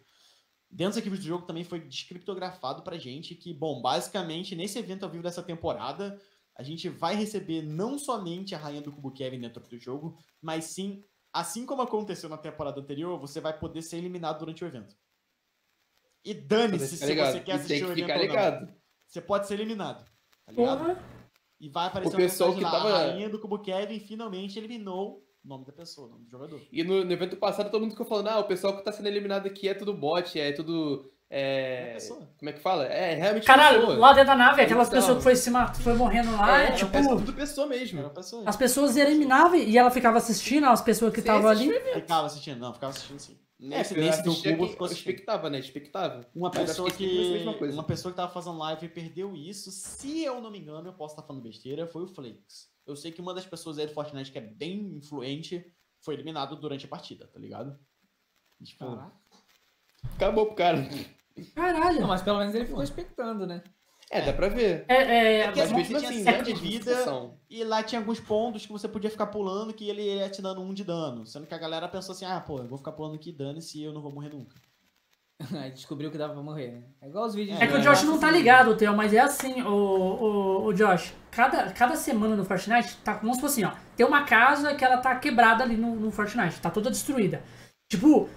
Dentro 0.69 0.91
dos 0.91 0.99
arquivos 0.99 1.21
do 1.21 1.25
jogo 1.25 1.47
também 1.47 1.63
foi 1.63 1.81
descriptografado 1.81 2.83
pra 2.83 2.99
gente 2.99 3.35
que, 3.35 3.55
bom, 3.55 3.81
basicamente, 3.81 4.57
nesse 4.57 4.79
evento 4.79 5.05
ao 5.05 5.11
vivo 5.11 5.23
dessa 5.23 5.43
temporada, 5.43 6.21
a 6.57 6.63
gente 6.63 6.89
vai 6.89 7.15
receber 7.15 7.63
não 7.63 7.99
somente 7.99 8.55
a 8.55 8.59
rainha 8.59 8.83
do 8.83 8.91
cubo 8.91 9.13
Kevin 9.13 9.41
dentro 9.41 9.63
do 9.63 9.79
jogo, 9.79 10.19
mas 10.43 10.65
sim, 10.65 11.05
assim 11.33 11.65
como 11.65 11.83
aconteceu 11.83 12.29
na 12.29 12.37
temporada 12.37 12.81
anterior, 12.81 13.19
você 13.19 13.41
vai 13.41 13.57
poder 13.57 13.83
ser 13.83 13.99
eliminado 13.99 14.41
durante 14.41 14.65
o 14.65 14.67
evento. 14.67 14.97
E 16.25 16.35
dane-se 16.35 16.97
se 16.97 17.07
ligado. 17.07 17.33
você 17.33 17.41
quer 17.41 17.53
assistir 17.53 17.75
tem 17.75 17.85
o 17.85 17.95
que 17.95 18.01
evento 18.01 18.21
ficar 18.21 18.55
ou 18.55 18.61
não. 18.63 18.86
Você 19.07 19.21
pode 19.21 19.47
ser 19.47 19.55
eliminado. 19.55 20.05
Tá 20.45 20.53
ligado? 20.53 20.79
Porra. 20.79 21.05
E 21.61 21.69
vai 21.71 21.87
aparecer 21.87 22.15
O 22.15 22.17
pessoal 22.19 22.55
que 22.55 22.61
lá, 22.63 22.71
tava- 22.71 22.89
A 22.95 22.99
rainha 23.09 23.29
do 23.31 23.39
cubo 23.41 23.59
Kevin 23.61 23.99
finalmente 23.99 24.59
eliminou 24.59 25.23
o 25.45 25.49
nome 25.49 25.65
da 25.65 25.73
pessoa, 25.73 26.07
o 26.07 26.11
nome 26.11 26.25
do 26.25 26.31
jogador. 26.31 26.61
E 26.71 26.85
no, 26.85 27.05
no 27.05 27.13
evento 27.13 27.37
passado 27.37 27.71
todo 27.71 27.81
mundo 27.81 27.93
ficou 27.93 28.05
falando, 28.07 28.29
ah, 28.29 28.39
o 28.41 28.45
pessoal 28.45 28.77
que 28.77 28.85
tá 28.85 28.93
sendo 28.93 29.07
eliminado 29.09 29.47
aqui 29.47 29.69
é 29.69 29.75
tudo 29.75 29.95
bot, 29.95 30.39
é 30.39 30.53
tudo. 30.53 31.11
É 31.29 31.91
É. 31.91 31.93
pessoa. 31.95 32.21
Como 32.39 32.49
é 32.49 32.53
que 32.53 32.61
fala? 32.61 32.85
É 32.85 33.15
realmente 33.15 33.45
Caralho, 33.47 33.81
pessoa. 33.81 33.97
lá 33.99 34.13
dentro 34.13 34.29
da 34.29 34.37
nave, 34.37 34.63
aquelas 34.63 34.87
Então. 34.87 35.01
pessoas 35.01 35.19
que 35.19 35.25
foi, 35.25 35.35
se 35.35 35.51
ma- 35.51 35.75
foi 35.75 35.95
morrendo 35.95 36.31
lá, 36.37 36.63
é, 36.63 36.67
é, 36.69 36.73
tipo, 36.73 36.97
é 36.97 37.03
tudo 37.03 37.33
pessoa 37.33 37.67
mesmo. 37.67 37.99
Era 37.99 38.11
pessoa. 38.11 38.45
as 38.47 38.55
pessoas 38.57 38.97
eliminavam 38.97 39.57
e 39.57 39.77
ela 39.77 39.91
ficava 39.91 40.19
assistindo 40.19 40.67
as 40.67 40.81
pessoas 40.83 41.13
que 41.13 41.19
estavam 41.19 41.51
ali. 41.51 41.73
Ficava 41.95 42.27
assistindo, 42.27 42.61
não, 42.61 42.73
ficava 42.73 42.91
assistindo 42.93 43.19
sim. 43.19 43.37
É, 43.59 43.65
Nesse, 43.69 43.95
eu 43.97 44.03
nesse 44.05 44.23
do 44.23 44.35
que- 44.35 44.69
ficou 44.69 44.87
expectava, 44.87 45.49
né? 45.49 45.59
Expectava. 45.59 46.27
Uma 46.35 46.51
pessoa 46.51 46.89
acho 46.89 46.99
que. 46.99 47.43
Uma 47.73 47.85
pessoa 47.85 48.13
que 48.13 48.17
tava 48.17 48.31
fazendo 48.33 48.59
live 48.59 48.85
e 48.85 48.89
perdeu 48.89 49.35
isso, 49.35 49.71
se 49.71 50.23
eu 50.23 50.41
não 50.43 50.51
me 50.51 50.59
engano, 50.59 50.89
eu 50.89 50.93
posso 50.93 51.15
estar 51.15 51.27
falando 51.27 51.43
besteira, 51.43 51.87
foi 51.87 52.03
o 52.03 52.07
Flakes. 52.09 52.69
Eu 52.87 52.95
sei 52.95 53.11
que 53.11 53.21
uma 53.21 53.33
das 53.33 53.47
pessoas 53.47 53.79
aí 53.79 53.87
do 53.87 53.93
Fortnite 53.95 54.31
que 54.31 54.39
é 54.39 54.43
bem 54.43 54.97
influente 54.99 55.73
foi 56.01 56.15
eliminado 56.15 56.55
durante 56.57 56.85
a 56.85 56.89
partida, 56.89 57.27
tá 57.27 57.39
ligado? 57.39 57.79
Tipo, 58.63 58.85
Acabou 60.15 60.47
pro 60.47 60.55
cara. 60.57 60.79
Não, 60.79 61.45
Caralho. 61.55 62.07
mas 62.07 62.23
pelo 62.23 62.39
menos 62.39 62.55
ele 62.55 62.67
ficou 62.67 62.83
expectando, 62.83 63.47
né? 63.47 63.63
É, 64.11 64.23
dá 64.23 64.33
pra 64.33 64.49
ver. 64.49 64.85
É, 64.89 64.95
é, 64.95 65.41
É 65.41 65.53
que 65.53 65.59
Mas 65.59 65.71
bom 65.71 65.79
mesmo 65.79 65.97
assim, 65.97 66.23
tinha 66.23 66.33
né? 66.33 66.43
de 66.43 66.55
vida. 66.55 66.95
discussão. 66.95 67.35
e 67.51 67.65
lá 67.65 67.83
tinha 67.83 68.01
alguns 68.01 68.21
pontos 68.21 68.65
que 68.65 68.73
você 68.73 68.87
podia 68.87 69.11
ficar 69.11 69.27
pulando 69.27 69.75
que 69.75 69.89
ele 69.89 70.03
ia 70.03 70.29
te 70.31 70.41
dando 70.41 70.61
um 70.61 70.73
de 70.73 70.85
dano. 70.85 71.27
Sendo 71.27 71.47
que 71.47 71.55
a 71.55 71.59
galera 71.59 71.89
pensou 71.89 72.13
assim, 72.13 72.25
ah, 72.25 72.41
pô, 72.41 72.59
eu 72.59 72.69
vou 72.69 72.79
ficar 72.79 72.93
pulando 72.93 73.17
aqui 73.17 73.33
dane-se 73.33 73.79
e 73.79 73.85
eu 73.85 73.93
não 73.93 74.01
vou 74.01 74.13
morrer 74.13 74.29
nunca. 74.29 74.55
Aí 75.61 75.71
descobriu 75.71 76.11
que 76.11 76.17
dava 76.17 76.33
pra 76.35 76.43
morrer, 76.43 76.71
né? 76.71 76.83
É 77.03 77.09
igual 77.09 77.27
os 77.27 77.35
vídeos 77.35 77.61
É 77.61 77.67
que 77.67 77.75
o 77.75 77.83
Josh 77.83 78.05
não 78.05 78.19
tá 78.19 78.31
ligado, 78.31 78.77
Theo, 78.77 78.97
mas 78.97 79.13
é 79.13 79.19
assim, 79.19 79.61
o, 79.63 79.69
o, 79.75 80.65
o 80.67 80.73
Josh. 80.73 81.13
Cada, 81.31 81.71
cada 81.73 81.97
semana 81.97 82.35
no 82.35 82.45
Fortnite 82.45 82.97
tá 82.99 83.17
como 83.17 83.35
se 83.35 83.41
fosse 83.41 83.65
assim, 83.65 83.75
ó. 83.75 83.79
Tem 83.97 84.07
uma 84.07 84.25
casa 84.25 84.75
que 84.75 84.85
ela 84.85 84.99
tá 84.99 85.15
quebrada 85.17 85.63
ali 85.63 85.77
no, 85.77 85.95
no 85.97 86.11
Fortnite, 86.11 86.61
tá 86.61 86.71
toda 86.71 86.91
destruída. 86.91 87.43
Tipo, 87.91 88.29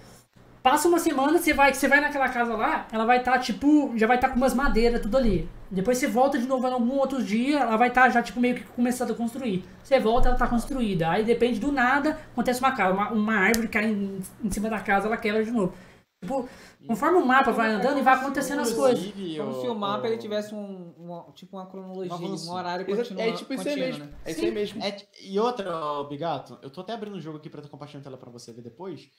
passa 0.61 0.87
uma 0.87 0.99
semana, 0.99 1.37
você 1.39 1.53
vai, 1.53 1.73
você 1.73 1.87
vai 1.87 2.01
naquela 2.01 2.29
casa 2.29 2.55
lá, 2.55 2.87
ela 2.91 3.05
vai 3.05 3.19
estar, 3.19 3.37
tipo, 3.39 3.93
já 3.97 4.05
vai 4.07 4.17
estar 4.17 4.29
com 4.29 4.35
umas 4.35 4.53
madeiras, 4.53 5.01
tudo 5.01 5.17
ali. 5.17 5.49
Depois 5.71 5.97
você 5.97 6.07
volta 6.07 6.37
de 6.39 6.47
novo 6.47 6.67
em 6.67 6.71
algum 6.73 6.97
outro 6.97 7.23
dia, 7.23 7.59
ela 7.59 7.77
vai 7.77 7.89
estar 7.89 8.09
já, 8.09 8.21
tipo, 8.23 8.39
meio 8.39 8.55
que 8.55 8.63
começando 8.63 9.11
a 9.11 9.15
construir. 9.15 9.63
Você 9.83 9.99
volta, 9.99 10.29
ela 10.29 10.37
tá 10.37 10.47
construída. 10.47 11.09
Aí 11.09 11.23
depende 11.23 11.59
do 11.59 11.71
nada, 11.71 12.17
acontece 12.31 12.59
uma 12.59 12.71
casa, 12.71 12.93
uma, 12.93 13.11
uma 13.11 13.35
árvore 13.35 13.67
cai 13.67 13.85
em, 13.85 14.19
em 14.43 14.51
cima 14.51 14.69
da 14.69 14.79
casa, 14.79 15.07
ela 15.07 15.17
quebra 15.17 15.43
de 15.43 15.51
novo. 15.51 15.73
Tipo, 16.21 16.49
conforme 16.85 17.17
o 17.17 17.25
mapa 17.25 17.51
vai 17.51 17.69
andando 17.69 17.97
e 17.97 18.01
vai 18.01 18.13
acontecendo 18.15 18.59
as 18.59 18.73
coisas. 18.73 19.05
Como 19.37 19.61
se 19.61 19.67
o 19.67 19.75
mapa 19.75 20.05
ele 20.07 20.17
tivesse 20.17 20.53
um, 20.53 20.93
um- 20.97 21.31
tipo 21.33 21.55
uma 21.55 21.65
cronologia, 21.65 22.13
Um 22.13 22.35
um 22.35 22.51
horário 22.51 22.85
contínuo, 22.85 23.21
É 23.21 23.31
tipo 23.31 23.53
isso 23.53 23.69
aí 23.69 23.75
mesmo. 23.77 24.03
né? 24.05 24.11
É 24.25 24.31
isso 24.31 24.43
aí 24.43 24.51
mesmo. 24.51 24.83
É, 24.83 24.97
e 25.23 25.39
outra, 25.39 26.03
Bigato, 26.09 26.59
eu 26.61 26.69
tô 26.69 26.81
até 26.81 26.91
abrindo 26.93 27.15
o 27.15 27.21
jogo 27.21 27.37
aqui 27.37 27.49
pra 27.49 27.61
tô 27.61 27.69
compartilhando 27.69 28.01
a 28.01 28.09
tela 28.09 28.17
pra 28.17 28.29
você 28.29 28.51
ver 28.51 28.61
depois. 28.63 29.09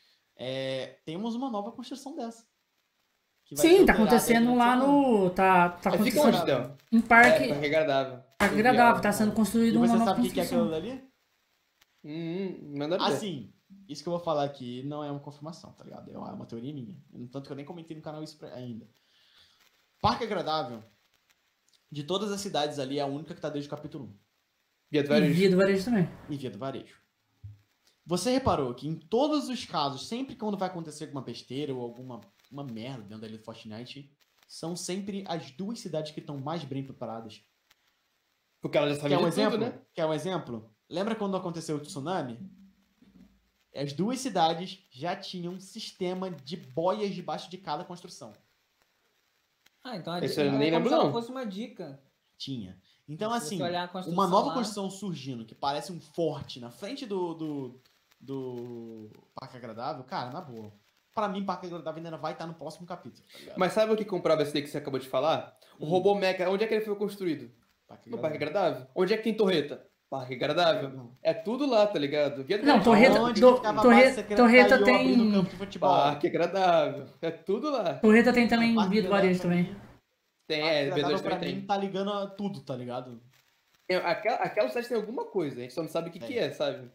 É, 0.42 0.98
temos 1.04 1.34
uma 1.34 1.50
nova 1.50 1.70
construção 1.70 2.16
dessa. 2.16 2.46
Que 3.44 3.54
vai 3.54 3.66
ser 3.66 3.76
Sim, 3.78 3.84
tá 3.86 3.92
acontecendo 3.92 4.54
lá 4.54 4.74
no. 4.74 5.28
Tá, 5.30 5.68
tá 5.68 5.90
É, 5.90 5.98
fica 6.02 6.20
acontecendo 6.20 6.50
É, 6.50 7.00
parque. 7.02 7.48
parque 7.48 7.66
agradável. 7.66 8.24
Parque 8.38 8.54
agradável, 8.54 9.02
tá 9.02 9.12
sendo 9.12 9.32
E 9.32 9.34
construído 9.34 9.76
uma 9.76 9.86
você 9.86 9.92
nova 9.92 10.04
sabe 10.06 10.20
o 10.28 10.32
que 10.32 10.40
é 10.40 10.42
aquilo 10.44 10.60
construção. 10.64 10.88
dali? 10.94 11.10
Hum, 12.02 12.78
manda 12.78 12.96
ver. 12.96 13.04
Assim, 13.04 13.52
isso 13.86 14.02
que 14.02 14.08
eu 14.08 14.12
vou 14.12 14.20
falar 14.20 14.44
aqui 14.44 14.82
não 14.84 15.04
é 15.04 15.10
uma 15.10 15.20
confirmação, 15.20 15.72
tá 15.72 15.84
ligado? 15.84 16.10
É 16.10 16.16
uma, 16.16 16.30
é 16.30 16.32
uma 16.32 16.46
teoria 16.46 16.72
minha. 16.72 16.96
Tanto 17.30 17.46
que 17.46 17.52
eu 17.52 17.56
nem 17.56 17.66
comentei 17.66 17.94
no 17.94 18.02
canal 18.02 18.22
isso 18.22 18.38
pra- 18.38 18.54
ainda. 18.54 18.88
Parque 20.00 20.24
Agradável, 20.24 20.82
de 21.92 22.02
todas 22.04 22.32
as 22.32 22.40
cidades 22.40 22.78
ali, 22.78 22.98
é 22.98 23.02
a 23.02 23.06
única 23.06 23.34
que 23.34 23.40
tá 23.42 23.50
desde 23.50 23.68
o 23.68 23.70
capítulo 23.70 24.06
1. 24.06 24.18
Via 24.90 25.02
do 25.02 25.06
E 25.06 25.08
varejo. 25.10 25.34
Via 25.34 25.50
do 25.50 25.56
varejo 25.58 25.84
também. 25.84 26.08
e 26.30 26.36
via 26.36 26.50
do 26.50 26.58
varejo. 26.58 26.99
Você 28.06 28.30
reparou 28.30 28.74
que 28.74 28.88
em 28.88 28.96
todos 28.96 29.48
os 29.48 29.64
casos, 29.64 30.08
sempre 30.08 30.34
quando 30.34 30.56
vai 30.56 30.68
acontecer 30.68 31.04
alguma 31.04 31.22
besteira 31.22 31.74
ou 31.74 31.82
alguma 31.82 32.20
uma 32.50 32.64
merda 32.64 33.04
dentro 33.04 33.24
ali 33.24 33.38
do 33.38 33.44
Fortnite, 33.44 34.10
são 34.48 34.74
sempre 34.74 35.24
as 35.28 35.52
duas 35.52 35.78
cidades 35.78 36.10
que 36.10 36.18
estão 36.18 36.36
mais 36.38 36.64
bem 36.64 36.84
preparadas. 36.84 37.40
Porque 38.60 38.76
ela 38.76 38.88
já 38.88 38.96
Quer 38.96 39.00
sabia 39.02 39.18
um 39.18 39.22
de 39.22 39.28
exemplo? 39.28 39.52
tudo, 39.52 39.70
né? 39.70 39.82
Quer 39.94 40.06
um 40.06 40.12
exemplo? 40.12 40.74
Lembra 40.88 41.14
quando 41.14 41.36
aconteceu 41.36 41.76
o 41.76 41.80
tsunami? 41.80 42.38
As 43.74 43.92
duas 43.92 44.18
cidades 44.18 44.84
já 44.90 45.14
tinham 45.14 45.54
um 45.54 45.60
sistema 45.60 46.28
de 46.30 46.56
boias 46.56 47.14
debaixo 47.14 47.48
de 47.48 47.56
cada 47.56 47.84
construção. 47.84 48.32
Ah, 49.84 49.96
então 49.96 50.12
a 50.12 50.20
dica 50.20 50.42
eu 50.42 50.52
nem 50.52 50.70
lembro, 50.72 50.90
não. 50.90 51.12
fosse 51.12 51.30
uma 51.30 51.46
dica. 51.46 52.02
Tinha. 52.36 52.80
Então, 53.08 53.32
assim, 53.32 53.60
uma 54.06 54.26
nova 54.26 54.48
lá- 54.48 54.54
construção 54.54 54.90
surgindo, 54.90 55.44
que 55.44 55.54
parece 55.54 55.92
um 55.92 56.00
forte 56.00 56.58
na 56.58 56.70
frente 56.70 57.06
do, 57.06 57.34
do, 57.34 57.82
do 58.20 59.10
Parque 59.34 59.56
Agradável, 59.56 60.04
cara, 60.04 60.30
na 60.30 60.40
boa. 60.40 60.72
Pra 61.14 61.26
mim, 61.28 61.44
Parque 61.44 61.66
Agradável 61.66 62.02
ainda 62.04 62.16
vai 62.16 62.32
estar 62.32 62.46
no 62.46 62.54
próximo 62.54 62.86
capítulo, 62.86 63.26
tá? 63.46 63.52
Mas 63.56 63.72
sabe 63.72 63.92
o 63.92 63.96
que 63.96 64.04
comprova 64.04 64.42
esse 64.42 64.52
daí 64.52 64.62
que 64.62 64.68
você 64.68 64.78
acabou 64.78 65.00
de 65.00 65.08
falar? 65.08 65.56
O 65.78 65.86
Hum. 65.86 65.88
robô 65.88 66.14
Mecha, 66.14 66.48
onde 66.48 66.64
é 66.64 66.66
que 66.66 66.74
ele 66.74 66.84
foi 66.84 66.94
construído? 66.96 67.50
Parque 67.88 68.08
No 68.10 68.18
Parque 68.18 68.36
Agradável. 68.36 68.86
Onde 68.94 69.12
é 69.14 69.16
que 69.16 69.24
tem 69.24 69.34
torreta? 69.34 69.84
Parque 70.08 70.34
Agradável. 70.34 71.12
É 71.22 71.32
tudo 71.34 71.66
lá, 71.66 71.86
tá 71.86 71.98
ligado? 71.98 72.44
Via 72.44 72.58
Não, 72.62 72.82
torreta- 72.82 73.20
Onde 73.20 73.40
do- 73.40 73.60
torreta 73.60 74.74
eu 74.76 74.84
tem- 74.84 74.94
abrindo 74.96 75.32
campo 75.32 75.50
de 75.50 75.56
futebol? 75.56 75.88
Parque 75.90 76.26
Agradável. 76.28 77.06
É 77.22 77.30
tudo 77.30 77.70
lá. 77.70 77.94
Torreta 77.94 78.32
tem 78.32 78.46
também 78.46 78.76
Via 78.88 79.02
do 79.02 79.08
varejo 79.08 79.40
também. 79.42 79.74
Tem, 80.46 80.60
é, 80.62 80.82
Agradável 80.90 81.16
B2 81.18 81.22
pra 81.22 81.30
também 81.36 81.48
mim 81.54 81.58
tem. 81.60 81.66
tá 81.66 81.76
ligando 81.76 82.12
a 82.12 82.26
tudo, 82.28 82.60
tá 82.60 82.74
ligado? 82.76 83.20
Tem- 83.86 83.96
Aquela, 83.98 84.36
aquela 84.38 84.68
cidade 84.68 84.88
tem 84.88 84.96
alguma 84.96 85.24
coisa, 85.26 85.58
a 85.58 85.62
gente 85.62 85.74
só 85.74 85.82
não 85.82 85.88
sabe 85.88 86.10
o 86.10 86.12
que, 86.12 86.18
Tem. 86.20 86.28
que 86.28 86.38
é, 86.38 86.50
sabe? 86.52 86.90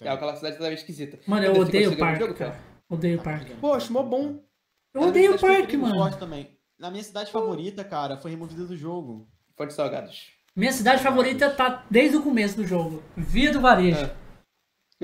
É 0.00 0.08
aquela 0.08 0.34
cidade 0.36 0.56
totalmente 0.56 0.78
esquisita. 0.78 1.18
Mano, 1.26 1.46
eu? 1.46 1.54
Você 1.54 1.60
odeio 1.62 1.92
o 1.92 1.96
parque, 1.96 2.20
jogo, 2.20 2.34
cara. 2.34 2.60
Odeio 2.88 3.18
o 3.18 3.22
parque. 3.22 3.54
Poxa, 3.54 3.92
mó 3.92 4.02
bom. 4.02 4.40
Eu 4.92 5.00
Era 5.00 5.10
odeio 5.10 5.34
o 5.34 5.38
parque, 5.38 5.74
Eu 5.74 5.80
mano. 5.80 5.94
gosto 5.96 6.18
também. 6.18 6.56
Na 6.78 6.90
minha 6.90 7.02
cidade 7.02 7.30
favorita, 7.30 7.82
cara, 7.84 8.16
foi 8.16 8.30
removida 8.32 8.64
do 8.64 8.76
jogo. 8.76 9.28
Fonte 9.56 9.68
de 9.68 9.74
salgados. 9.74 10.32
Minha 10.54 10.72
cidade 10.72 11.02
favorita 11.02 11.50
tá 11.50 11.84
desde 11.90 12.16
o 12.16 12.22
começo 12.22 12.56
do 12.56 12.66
jogo. 12.66 13.02
Via 13.16 13.52
do 13.52 13.60
varejo. 13.60 13.98
É. 14.04 14.14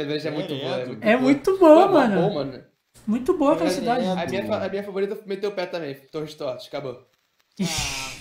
Varejo 0.04 0.28
é 0.28 0.30
muito 0.30 0.54
Direto. 0.54 0.64
boa. 0.66 0.76
É 0.80 0.86
muito 0.86 1.04
É 1.04 1.16
boa. 1.16 1.22
muito 1.22 1.52
Pô, 1.52 1.58
boa, 1.58 1.86
mó 1.86 1.92
mano. 1.92 2.20
bom, 2.20 2.34
mano. 2.34 2.64
Muito 3.06 3.36
boa 3.38 3.54
aquela 3.54 3.70
É, 3.70 3.72
cidade. 3.72 4.04
é, 4.04 4.10
A 4.10 4.26
minha, 4.26 4.56
a 4.64 4.68
minha 4.68 4.82
favorita 4.84 5.18
meteu 5.26 5.50
o 5.50 5.54
pé 5.54 5.66
também. 5.66 5.94
Torres 6.12 6.34
Tortas, 6.34 6.66
acabou. 6.66 7.06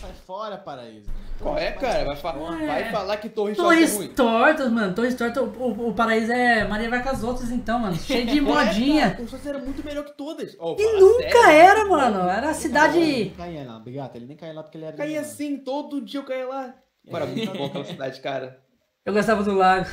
Sai 0.02 0.12
fora, 0.26 0.58
paraíso. 0.58 1.10
Qual 1.40 1.58
é, 1.58 1.72
cara? 1.72 2.06
Vai, 2.06 2.16
fa- 2.16 2.36
É. 2.62 2.68
vai 2.68 2.92
falar 2.92 3.18
que 3.18 3.30
Torres 3.30 3.56
Tortas 3.58 3.74
é 3.74 3.80
Torres 3.86 3.96
ruim. 3.98 4.08
tortas, 4.10 4.72
mano. 4.72 4.94
Torres 4.94 5.16
tortas. 5.16 5.44
O, 5.44 5.46
o, 5.48 5.90
o 5.90 5.94
paraíso 5.94 6.32
é 6.32 6.68
Maria 6.68 6.90
vai 6.90 7.02
com 7.02 7.10
as 7.10 7.24
outras, 7.24 7.50
então, 7.52 7.80
mano. 7.80 7.96
Cheio 7.96 8.26
de 8.26 8.40
modinha. 8.42 9.12
Torres 9.16 9.32
Tortas 9.32 9.48
era 9.48 9.60
muito 9.60 9.84
melhor 9.86 10.04
que 10.06 10.18
todas. 10.18 10.56
Oh, 10.60 10.76
E 10.78 11.00
nunca 11.00 11.30
sério. 11.32 11.50
era, 11.50 11.86
mano. 11.86 12.30
Era 12.30 12.48
a 12.48 12.50
Ele 12.52 12.54
cidade. 12.54 13.00
nem 13.00 13.30
caía 13.32 13.66
lá, 13.66 13.80
Bigato. 13.80 14.18
Ele 14.18 14.26
nem 14.26 14.38
caía 14.38 14.54
lá 14.54 14.64
porque 14.64 14.78
ele 14.78 14.86
era. 14.86 14.98
Caía 14.98 15.22
assim, 15.22 15.58
todo 15.58 16.02
dia 16.02 16.20
eu 16.20 16.26
caía 16.26 16.48
lá. 16.48 16.74
Era 17.08 17.26
muito 17.26 17.58
bom 17.58 17.66
aquela 17.66 17.86
cidade, 17.86 18.20
cara. 18.22 18.60
Eu 19.06 19.14
gostava 19.14 19.42
do 19.44 19.54
lago. 19.54 19.88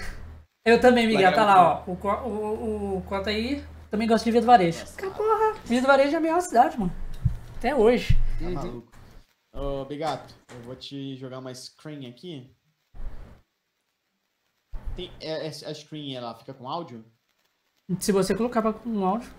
Eu 0.64 0.80
também, 0.80 1.06
Miguel. 1.06 1.32
Tá 1.32 1.44
lá, 1.44 1.84
ó. 1.86 1.90
O, 1.90 1.92
o, 2.28 2.96
o 2.98 3.02
Cota 3.02 3.30
aí 3.30 3.62
também 3.88 4.08
gosta 4.08 4.24
de 4.24 4.32
Via 4.32 4.40
do 4.40 4.46
Varejo. 4.46 4.84
Que 4.96 5.06
porra. 5.10 5.54
Via 5.64 5.80
do 5.80 5.86
Varejo 5.86 6.12
é 6.14 6.16
a 6.16 6.20
melhor 6.20 6.40
cidade, 6.40 6.78
mano. 6.78 6.92
Até 7.56 7.74
hoje. 7.74 8.16
Tá 8.40 8.50
maluco. 8.50 8.92
Ô, 9.56 9.84
Bigato, 9.84 10.34
eu 10.54 10.60
vou 10.62 10.76
te 10.76 11.16
jogar 11.16 11.38
uma 11.38 11.54
screen 11.54 12.06
aqui. 12.06 12.54
Tem, 14.94 15.10
é, 15.20 15.46
é- 15.46 15.48
a 15.48 15.74
screen, 15.74 16.14
ela 16.14 16.34
fica 16.34 16.52
com 16.54 16.68
áudio? 16.68 17.04
Se 18.00 18.12
você 18.12 18.34
colocar 18.34 18.60
pra- 18.62 18.80
um 18.86 19.04
áudio. 19.06 19.30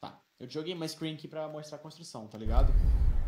Tá. 0.00 0.20
Eu 0.38 0.48
joguei 0.50 0.74
uma 0.74 0.86
screen 0.88 1.14
aqui 1.14 1.28
pra 1.28 1.48
mostrar 1.48 1.78
a 1.78 1.80
construção, 1.80 2.26
tá 2.26 2.36
ligado? 2.36 2.72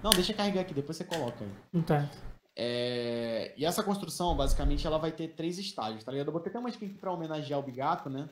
Não, 0.02 0.10
deixa 0.10 0.34
carregar 0.34 0.62
aqui, 0.62 0.74
depois 0.74 0.96
você 0.96 1.04
coloca 1.04 1.44
aí. 1.44 1.82
Tá. 1.82 2.10
É, 2.56 3.54
E 3.56 3.64
essa 3.64 3.82
construção, 3.82 4.36
basicamente, 4.36 4.86
ela 4.86 4.98
vai 4.98 5.10
ter 5.12 5.28
três 5.34 5.58
estágios, 5.58 6.04
tá 6.04 6.12
ligado? 6.12 6.28
Eu 6.28 6.32
botei 6.32 6.50
até 6.50 6.58
uma 6.58 6.70
screen 6.70 6.90
aqui 6.90 6.98
pra 6.98 7.12
homenagear 7.12 7.58
o 7.58 7.62
Bigato, 7.62 8.10
né? 8.10 8.28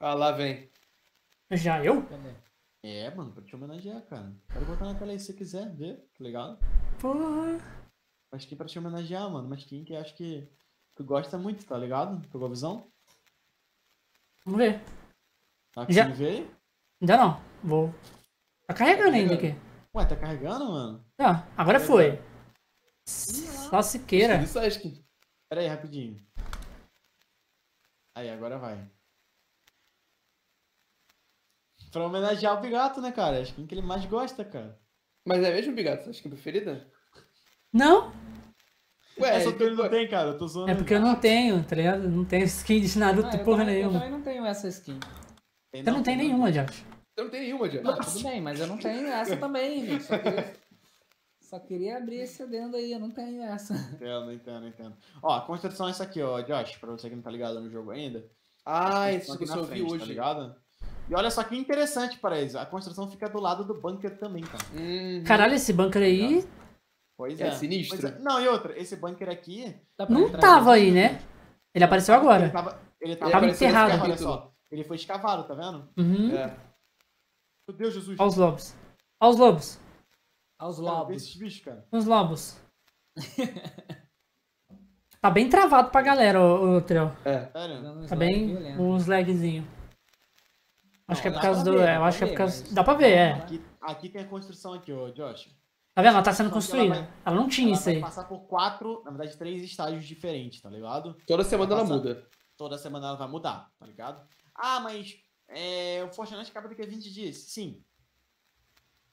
Ah, 0.00 0.14
lá 0.14 0.32
vem. 0.32 0.70
Já 1.52 1.84
eu? 1.84 2.04
Cadê? 2.06 2.34
É, 2.82 3.14
mano, 3.14 3.32
pra 3.32 3.44
te 3.44 3.54
homenagear, 3.54 4.02
cara. 4.06 4.32
Pode 4.52 4.64
botar 4.64 4.86
na 4.86 4.94
tela 4.98 5.12
aí 5.12 5.18
se 5.20 5.26
você 5.26 5.34
quiser 5.34 5.72
ver, 5.74 5.98
tá 6.18 6.24
ligado? 6.24 6.58
Porra. 7.00 7.58
Uma 8.32 8.38
skin 8.38 8.56
pra 8.56 8.66
te 8.66 8.78
homenagear, 8.78 9.30
mano. 9.30 9.46
Uma 9.46 9.56
skin 9.56 9.84
que 9.84 9.94
acho 9.94 10.14
que 10.16 10.48
tu 10.96 11.04
gosta 11.04 11.38
muito, 11.38 11.64
tá 11.64 11.78
ligado? 11.78 12.26
Pegou 12.28 12.46
a 12.46 12.50
visão? 12.50 12.90
Vamos 14.44 14.58
ver. 14.58 14.80
Tá 15.72 15.86
Já- 15.88 16.06
conseguindo 16.06 16.14
ver? 16.16 16.56
Ainda 17.00 17.16
não. 17.16 17.40
Vou. 17.62 17.94
Tá 18.66 18.74
carregando 18.74 19.14
ainda 19.16 19.34
aqui. 19.34 19.54
Ué, 19.94 20.04
tá 20.04 20.16
carregando, 20.16 20.64
mano? 20.68 21.04
Tá, 21.16 21.46
agora 21.56 21.78
foi. 21.78 22.18
Só 23.06 23.80
se 23.82 24.00
queira. 24.00 24.42
Isso 24.42 24.58
acho 24.58 24.80
que. 24.80 25.04
Pera 25.48 25.60
aí, 25.60 25.68
rapidinho. 25.68 26.20
Aí, 28.16 28.28
agora 28.30 28.58
vai. 28.58 28.90
Pra 31.92 32.04
homenagear 32.06 32.58
o 32.58 32.60
Bigato, 32.60 33.00
né, 33.00 33.12
cara? 33.12 33.36
A 33.36 33.40
skin 33.42 33.66
que 33.66 33.74
ele 33.74 33.82
mais 33.82 34.04
gosta, 34.06 34.44
cara. 34.44 34.78
Mas 35.26 35.42
é 35.44 35.52
mesmo, 35.52 35.74
Bigato? 35.74 36.04
Sua 36.04 36.10
skin 36.12 36.30
preferida? 36.30 36.90
Não, 37.72 38.12
Ué, 39.20 39.36
Essa 39.36 39.52
tu 39.52 39.62
ele 39.62 39.74
então, 39.74 39.84
não 39.84 39.90
tem, 39.90 40.08
cara. 40.08 40.30
Eu 40.30 40.38
tô 40.38 40.48
zoando. 40.48 40.70
é 40.70 40.74
porque 40.74 40.94
eu 40.94 41.00
não 41.00 41.14
tenho, 41.14 41.62
tá 41.64 41.76
ligado? 41.76 42.08
Não 42.08 42.24
tenho 42.24 42.44
skin 42.46 42.80
de 42.80 42.98
Naruto 42.98 43.28
Ah, 43.28 43.36
eu 43.36 43.44
porra 43.44 43.58
também- 43.58 43.74
Eu 43.76 43.80
nenhuma. 43.82 43.98
também 44.00 44.10
não 44.10 44.22
tenho 44.22 44.46
essa 44.46 44.68
skin. 44.68 44.98
Tem, 45.70 45.84
Você 45.84 45.90
não 45.90 46.02
tem 46.02 46.16
nenhuma, 46.16 46.50
Josh. 46.50 46.82
eu 47.16 47.24
não 47.24 47.30
tenho 47.30 47.42
nenhuma, 47.44 47.68
já. 47.70 47.82
Não, 47.82 47.94
tudo 47.98 48.22
bem, 48.22 48.40
mas 48.40 48.58
eu 48.58 48.66
não 48.66 48.78
tenho 48.78 49.06
essa 49.08 49.36
também, 49.36 49.86
gente. 49.86 50.02
Só 50.04 50.18
queria, 50.18 50.52
só 51.42 51.58
queria 51.60 51.96
abrir 51.98 52.16
esse 52.20 52.42
adendo 52.42 52.74
aí, 52.76 52.92
eu 52.92 52.98
não 53.00 53.10
tenho 53.10 53.42
essa. 53.42 53.74
Entendo, 53.74 54.32
entendo, 54.32 54.66
entendo. 54.66 54.96
Ó, 55.22 55.34
a 55.34 55.40
construção 55.42 55.88
é 55.88 55.90
essa 55.90 56.04
aqui, 56.04 56.22
ó, 56.22 56.40
Josh, 56.40 56.76
pra 56.78 56.90
você 56.92 57.10
que 57.10 57.14
não 57.16 57.22
tá 57.22 57.30
ligado 57.30 57.60
no 57.60 57.70
jogo 57.70 57.90
ainda. 57.90 58.24
Ah, 58.64 59.12
isso 59.12 59.26
que 59.26 59.32
aqui 59.32 59.42
eu 59.44 59.48
só 59.48 59.62
vi 59.62 59.86
Tá 59.86 59.92
hoje. 59.92 60.04
ligado? 60.06 60.56
E 61.08 61.14
olha 61.14 61.30
só 61.30 61.42
que 61.44 61.56
interessante 61.56 62.18
para 62.18 62.38
eles. 62.38 62.54
A 62.54 62.64
construção 62.64 63.10
fica 63.10 63.28
do 63.28 63.40
lado 63.40 63.64
do 63.64 63.74
bunker 63.74 64.16
também, 64.18 64.42
cara. 64.44 64.64
Uhum. 64.74 65.24
Caralho, 65.24 65.54
esse 65.54 65.72
bunker 65.72 66.02
aí 66.02 66.46
Pois 67.16 67.40
É 67.40 67.48
é. 67.48 67.50
sinistro. 67.52 67.98
Pois 68.00 68.12
é. 68.12 68.18
Não, 68.18 68.40
e 68.40 68.48
outra, 68.48 68.78
esse 68.78 68.96
bunker 68.96 69.28
aqui. 69.28 69.74
Não 70.08 70.30
tava 70.30 70.72
aí? 70.72 70.90
né? 70.90 71.20
Ele 71.74 71.84
apareceu 71.84 72.14
Ele 72.14 72.20
agora. 72.22 72.50
tava, 72.50 72.80
ele 73.00 73.16
Tava 73.16 73.30
tava 73.30 73.46
enterrado. 73.46 74.02
Olha 74.02 74.16
só. 74.16 74.52
Ele 74.70 74.84
foi 74.84 74.96
escavado, 74.96 75.44
tá 75.44 75.54
vendo? 75.54 75.88
Uhum. 75.96 76.34
É. 76.36 76.56
Meu 77.68 77.76
Deus, 77.76 77.94
Jesus. 77.94 78.18
Olha 78.18 78.28
os 78.28 78.36
lobos. 78.36 78.74
Olha 79.20 79.30
os 79.30 79.36
lobos. 79.38 79.78
Aos 80.58 80.76
Cara, 80.76 80.88
vê 80.90 80.94
lobos. 80.98 81.16
esses 81.16 81.36
bichos, 81.36 81.64
cara. 81.64 81.86
Os 81.92 82.04
lobos. 82.06 82.56
tá 85.20 85.30
bem 85.30 85.48
travado 85.48 85.90
pra 85.90 86.02
galera, 86.02 86.40
ô, 86.40 86.76
ô 86.76 86.80
Trel. 86.80 87.12
É. 87.24 87.46
Sério? 87.46 88.06
Tá 88.08 88.16
bem 88.16 88.76
uns 88.78 89.06
lagzinho. 89.06 89.66
Acho 91.08 91.20
que 91.22 91.28
é 91.28 91.30
por 91.30 91.40
causa 91.42 91.64
do. 91.64 91.72
ver, 91.72 91.78
eu 91.80 91.84
pra 91.84 92.04
acho 92.06 92.18
que 92.18 92.24
é 92.24 92.26
ver, 92.26 92.32
por 92.32 92.38
causa. 92.38 92.74
Dá 92.74 92.84
pra 92.84 92.94
ver, 92.94 93.10
é. 93.12 93.32
Aqui, 93.32 93.64
aqui 93.80 94.08
tem 94.08 94.22
a 94.22 94.28
construção 94.28 94.72
aqui, 94.74 94.92
ó, 94.92 95.08
Josh. 95.10 95.48
Tá 95.94 96.00
vendo? 96.00 96.14
Ela 96.14 96.22
tá 96.22 96.32
sendo 96.32 96.46
que 96.46 96.52
ela 96.54 96.60
construída. 96.62 96.94
vai- 96.94 97.08
Ela 97.26 97.36
não 97.36 97.48
tinha 97.48 97.68
Ela 97.68 97.74
isso 97.76 97.84
vai 97.84 97.94
aí. 97.96 98.00
passar 98.00 98.24
por 98.24 98.40
quatro, 98.46 99.02
na 99.04 99.10
verdade, 99.10 99.36
três 99.36 99.62
estágios 99.62 100.04
diferentes, 100.06 100.60
tá 100.62 100.70
ligado? 100.70 101.14
Toda 101.26 101.44
semana 101.44 101.74
ela 101.74 101.84
muda. 101.84 102.26
Toda 102.56 102.78
semana 102.78 103.08
ela 103.08 103.16
vai 103.16 103.28
mudar, 103.28 103.68
tá 103.78 103.86
ligado? 103.86 104.26
Ah, 104.54 104.80
mas 104.80 105.16
é, 105.48 106.02
o 106.08 106.12
Fortnite 106.14 106.50
acaba 106.50 106.68
daqui 106.68 106.82
a 106.82 106.86
20 106.86 107.12
dias. 107.12 107.36
Sim. 107.48 107.82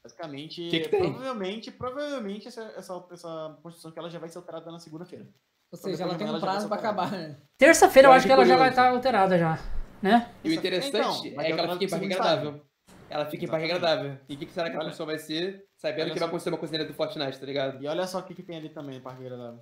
Basicamente, 0.02 0.70
Que 0.70 0.80
que 0.82 0.90
tem? 0.90 1.00
provavelmente, 1.12 1.72
provavelmente 1.72 2.48
essa, 2.48 2.62
essa, 2.78 3.06
essa 3.12 3.58
construção 3.62 3.92
que 3.92 4.00
ela 4.00 4.10
já 4.10 4.18
vai 4.20 4.30
ser 4.30 4.38
alterada 4.38 4.72
na 4.72 4.80
segunda-feira. 4.80 5.28
Ou 5.72 5.78
seja, 5.78 6.04
ela 6.04 6.16
tem 6.16 6.30
um 6.30 6.40
prazo 6.40 6.68
pra 6.68 6.78
acabar, 6.78 7.12
né? 7.12 7.38
Terça-feira 7.58 8.08
eu 8.08 8.12
acho 8.14 8.26
que 8.26 8.32
ela 8.32 8.46
já 8.46 8.56
vai 8.56 8.70
estar 8.70 8.90
alterada 8.90 9.38
já. 9.38 9.60
Né? 10.02 10.34
E 10.44 10.50
o 10.50 10.54
interessante 10.54 11.28
então, 11.28 11.42
é 11.42 11.46
que 11.46 11.52
ela 11.52 11.74
fica 11.74 11.86
em 11.86 11.90
parque 11.90 11.90
segundo 11.90 12.14
agradável. 12.14 12.62
Ela 13.10 13.26
fica 13.26 13.46
em 13.46 13.48
parque 13.48 13.66
Exatamente. 13.66 13.88
agradável. 13.88 14.26
E 14.30 14.36
o 14.36 14.38
que, 14.38 14.46
que 14.46 14.54
será 14.54 14.70
que 14.70 14.76
a 14.76 14.80
construção 14.80 15.06
vai 15.06 15.18
ser? 15.18 15.66
Sabendo 15.76 16.04
olha 16.04 16.14
que 16.14 16.20
só. 16.20 16.26
vai 16.26 16.30
acontecer 16.30 16.50
uma 16.50 16.58
coisinha 16.58 16.86
do 16.86 16.94
Fortnite, 16.94 17.40
tá 17.40 17.46
ligado? 17.46 17.84
E 17.84 17.88
olha 17.88 18.06
só 18.06 18.20
o 18.20 18.24
que, 18.24 18.36
que 18.36 18.44
tem 18.44 18.58
ali 18.58 18.70
também, 18.70 19.02
Parque 19.02 19.26
Agradável. 19.26 19.62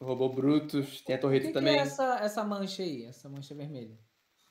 Robô 0.00 0.28
Brutus, 0.28 1.00
tem 1.02 1.14
a 1.14 1.18
torreta 1.18 1.46
que, 1.46 1.52
que 1.52 1.54
também. 1.54 1.76
é 1.76 1.78
essa, 1.78 2.18
essa 2.20 2.44
mancha 2.44 2.82
aí? 2.82 3.04
Essa 3.04 3.28
mancha 3.28 3.54
vermelha? 3.54 3.96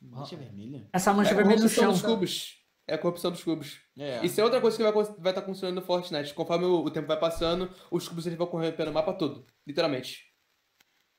Mancha 0.01 0.35
vermelha? 0.35 0.87
Essa 0.91 1.13
mancha 1.13 1.31
É 1.31 1.33
vermelha 1.33 1.61
no 1.61 1.69
chão. 1.69 1.91
dos 1.91 2.01
cubos. 2.01 2.57
É 2.87 2.95
a 2.95 2.97
corrupção 2.97 3.31
dos 3.31 3.43
cubos. 3.43 3.79
É. 3.97 4.25
Isso 4.25 4.39
é 4.41 4.43
outra 4.43 4.59
coisa 4.59 4.75
que 4.75 4.83
vai 4.83 4.91
estar 4.91 5.15
vai 5.17 5.33
tá 5.33 5.41
funcionando 5.41 5.75
no 5.75 5.81
Fortnite. 5.81 6.33
Conforme 6.33 6.65
o, 6.65 6.83
o 6.83 6.91
tempo 6.91 7.07
vai 7.07 7.19
passando, 7.19 7.69
os 7.89 8.07
cubos 8.07 8.25
eles 8.25 8.37
vão 8.37 8.47
correndo 8.47 8.75
pelo 8.75 8.91
mapa 8.91 9.13
todo. 9.13 9.45
Literalmente. 9.65 10.32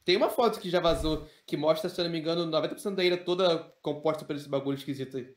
Tem 0.05 0.17
uma 0.17 0.29
foto 0.29 0.61
que 0.61 0.69
já 0.71 0.81
vazou 0.81 1.27
que 1.47 1.57
mostra, 1.57 1.89
se 1.89 1.99
eu 2.01 2.05
não 2.05 2.13
me 2.13 2.19
engano, 2.21 2.45
90% 2.51 2.95
da 2.95 3.05
ilha 3.05 3.17
toda 3.17 3.59
composta 3.81 4.25
por 4.25 4.37
esse 4.37 4.49
bagulho 4.49 4.77
esquisito 4.77 5.17
aí. 5.17 5.35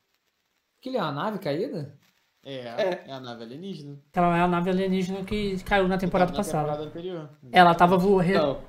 Aquilo 0.80 0.98
é 0.98 1.02
uma 1.02 1.12
nave 1.12 1.40
caída? 1.40 1.98
É, 2.46 2.56
É. 2.56 3.04
é 3.08 3.12
a 3.12 3.20
nave 3.20 3.44
alienígena. 3.44 3.98
Aquela 4.10 4.38
é 4.38 4.42
a 4.42 4.48
nave 4.48 4.70
alienígena 4.70 5.24
que 5.24 5.62
caiu 5.64 5.88
na 5.88 5.98
temporada 5.98 6.32
Na 6.32 6.38
passada. 6.38 6.64
temporada 6.68 6.84
anterior. 6.90 7.30
Ela 7.52 7.74
tava, 7.76 7.98
vo... 7.98 8.18
re- 8.18 8.34
Não, 8.38 8.62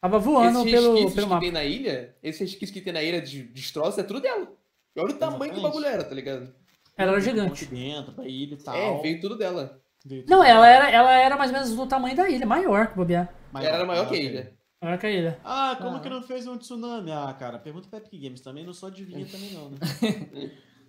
tava 0.00 0.18
voando 0.18 0.60
esses 0.60 0.70
pelo, 0.72 0.94
pelo 0.94 1.10
que 1.12 1.20
mapa. 1.26 1.40
tem 1.40 1.50
na 1.52 1.64
ilha, 1.64 2.14
esses 2.22 2.40
resquícios 2.40 2.70
que 2.70 2.80
tem 2.80 2.92
na 2.92 3.02
ilha 3.02 3.20
de 3.22 3.42
destroços, 3.44 3.98
é 3.98 4.02
tudo 4.02 4.20
dela. 4.20 4.46
E 4.94 5.00
Olha 5.00 5.14
o 5.14 5.18
tamanho 5.18 5.52
que 5.52 5.58
o 5.58 5.62
bagulho 5.62 5.86
era, 5.86 6.04
tá 6.04 6.14
ligado? 6.14 6.52
Ela 6.96 7.12
era 7.12 7.20
gigante. 7.20 7.64
dentro, 7.66 8.12
da 8.12 8.26
ilha 8.26 8.54
e 8.54 8.56
tal. 8.56 8.76
É, 8.76 9.00
veio 9.00 9.20
tudo 9.20 9.36
dela. 9.38 9.80
Veio 10.04 10.22
tudo 10.22 10.30
Não, 10.30 10.42
dela. 10.42 10.48
ela 10.66 10.68
era, 10.68 10.90
ela 10.90 11.12
era 11.12 11.36
mais 11.36 11.50
ou 11.52 11.56
menos 11.56 11.74
do 11.74 11.86
tamanho 11.86 12.16
da 12.16 12.28
ilha, 12.28 12.44
maior 12.46 12.88
que 12.88 12.96
bobear. 12.96 13.32
Maior, 13.52 13.66
Ela 13.68 13.76
era 13.78 13.86
maior 13.86 14.08
que 14.08 14.14
a 14.14 14.18
que 14.18 14.24
ilha. 14.24 14.57
Maior 14.80 14.98
que 14.98 15.06
a 15.06 15.10
ilha. 15.10 15.40
Ah, 15.44 15.76
como 15.80 15.96
Ah. 15.96 16.00
que 16.00 16.08
não 16.08 16.22
fez 16.22 16.46
um 16.46 16.56
tsunami? 16.56 17.10
Ah, 17.10 17.34
cara, 17.38 17.58
pergunta 17.58 17.88
pra 17.88 17.98
Epic 17.98 18.20
Games 18.22 18.40
também, 18.40 18.64
não 18.64 18.72
sou 18.72 18.88
adivinha 18.88 19.26
também 19.30 19.52
não, 19.52 19.70
né? 19.70 19.78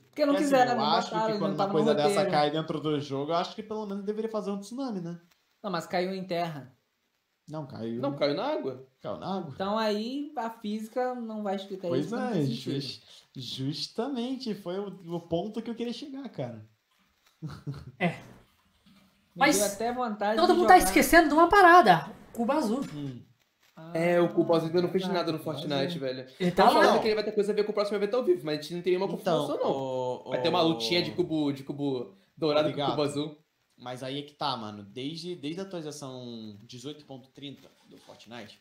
Porque 0.10 0.26
não 0.26 0.34
assim, 0.36 0.44
quiseram, 0.44 0.72
eu 0.74 0.78
não 0.78 0.86
acho 0.86 1.10
botaram, 1.10 1.34
que 1.34 1.40
quando 1.40 1.52
uma 1.52 1.58
tava 1.58 1.68
no 1.70 1.74
coisa 1.74 1.96
dessa 1.96 2.26
cai 2.26 2.52
dentro 2.52 2.80
do 2.80 3.00
jogo, 3.00 3.32
eu 3.32 3.36
acho 3.36 3.56
que 3.56 3.64
pelo 3.64 3.86
menos 3.86 4.04
deveria 4.04 4.30
fazer 4.30 4.52
um 4.52 4.60
tsunami, 4.60 5.00
né? 5.02 5.20
Não, 5.64 5.72
mas 5.72 5.88
caiu 5.88 6.14
em 6.14 6.24
terra. 6.24 6.72
Não, 7.50 7.66
caiu. 7.66 8.00
Não, 8.00 8.16
caiu 8.16 8.36
na 8.36 8.46
água. 8.46 8.88
caiu 9.02 9.18
na 9.18 9.38
água. 9.38 9.52
Então 9.56 9.76
aí 9.78 10.32
a 10.36 10.50
física 10.52 11.16
não 11.16 11.42
vai 11.42 11.56
explicar 11.56 11.88
Pois 11.88 12.06
isso. 12.06 12.16
não 12.16 12.28
é, 12.30 12.34
tem 12.34 12.46
sentido. 12.46 12.74
jus- 12.80 13.02
justamente, 13.36 14.54
foi 14.54 14.78
o, 14.80 14.88
o 15.16 15.20
ponto 15.22 15.60
que 15.62 15.70
eu 15.72 15.76
queria 15.76 15.94
chegar, 15.94 16.30
cara. 16.30 16.64
Me 17.42 17.50
Mas 19.36 19.58
deu 19.58 19.66
até 19.66 19.92
vontade 19.94 20.40
Todo 20.40 20.52
de 20.54 20.60
mundo 20.60 20.68
tá 20.68 20.76
jogar. 20.76 20.86
esquecendo 20.88 21.30
de 21.30 21.34
uma 21.34 21.50
parada. 21.50 22.12
Cubo 22.34 22.52
azul. 22.52 22.82
Ah, 22.84 23.28
É, 23.93 24.19
o 24.21 24.30
Cuboso 24.34 24.65
ainda 24.67 24.82
não 24.82 24.89
fez 24.89 25.07
nada 25.07 25.32
no 25.32 25.39
Fortnite, 25.39 25.97
velho. 25.99 26.27
Ele 26.39 26.51
Tá 26.51 26.65
tá 26.65 26.71
falando 26.71 26.95
lá. 26.95 26.99
que 26.99 27.07
ele 27.07 27.15
vai 27.15 27.23
ter 27.23 27.32
coisa 27.32 27.51
a 27.51 27.55
ver 27.55 27.63
com 27.63 27.71
o 27.71 27.73
próximo 27.73 27.97
evento 27.97 28.15
ao 28.15 28.23
vivo, 28.23 28.41
mas 28.45 28.59
a 28.59 28.61
gente 28.61 28.73
não 28.75 28.82
tem 28.82 28.93
nenhuma 28.93 29.09
confirmação, 29.11 29.47
não. 29.47 29.55
Então, 29.55 29.71
o- 30.25 30.30
Vai 30.30 30.41
ter 30.41 30.49
uma 30.49 30.61
lutinha 30.61 31.01
de 31.01 31.11
cubo, 31.11 31.51
de 31.51 31.63
cubo 31.63 32.13
dourado 32.38 32.65
com 32.65 32.69
Obrigado. 32.71 32.89
cubo 32.91 33.01
azul. 33.01 33.38
Mas 33.77 34.03
aí 34.03 34.19
é 34.19 34.21
que 34.21 34.34
tá, 34.34 34.55
mano. 34.57 34.84
Desde, 34.84 35.36
desde 35.36 35.61
a 35.61 35.63
atualização 35.63 36.57
18.30 36.67 37.61
do 37.89 37.97
Fortnite, 37.97 38.59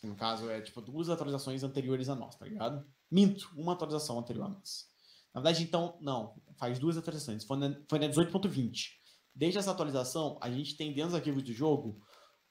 que 0.00 0.06
no 0.06 0.14
caso 0.14 0.48
é 0.48 0.60
tipo 0.60 0.80
duas 0.80 1.08
atualizações 1.10 1.62
anteriores 1.64 2.08
a 2.08 2.14
nós, 2.14 2.36
tá 2.36 2.44
ligado? 2.46 2.84
Minto, 3.10 3.50
uma 3.56 3.72
atualização 3.72 4.18
anterior 4.18 4.46
a 4.46 4.48
nós. 4.48 4.86
Na 5.34 5.40
verdade, 5.40 5.62
então, 5.64 5.96
não, 6.00 6.34
faz 6.56 6.78
duas 6.78 6.96
atualizações. 6.96 7.44
Foi 7.44 7.56
na, 7.56 7.76
foi 7.88 7.98
na 7.98 8.06
18.20. 8.08 8.92
Desde 9.34 9.58
essa 9.58 9.70
atualização, 9.70 10.38
a 10.40 10.50
gente 10.50 10.76
tem 10.76 10.88
dentro 10.92 11.10
dos 11.10 11.14
arquivos 11.16 11.42
do 11.42 11.52
jogo 11.52 12.00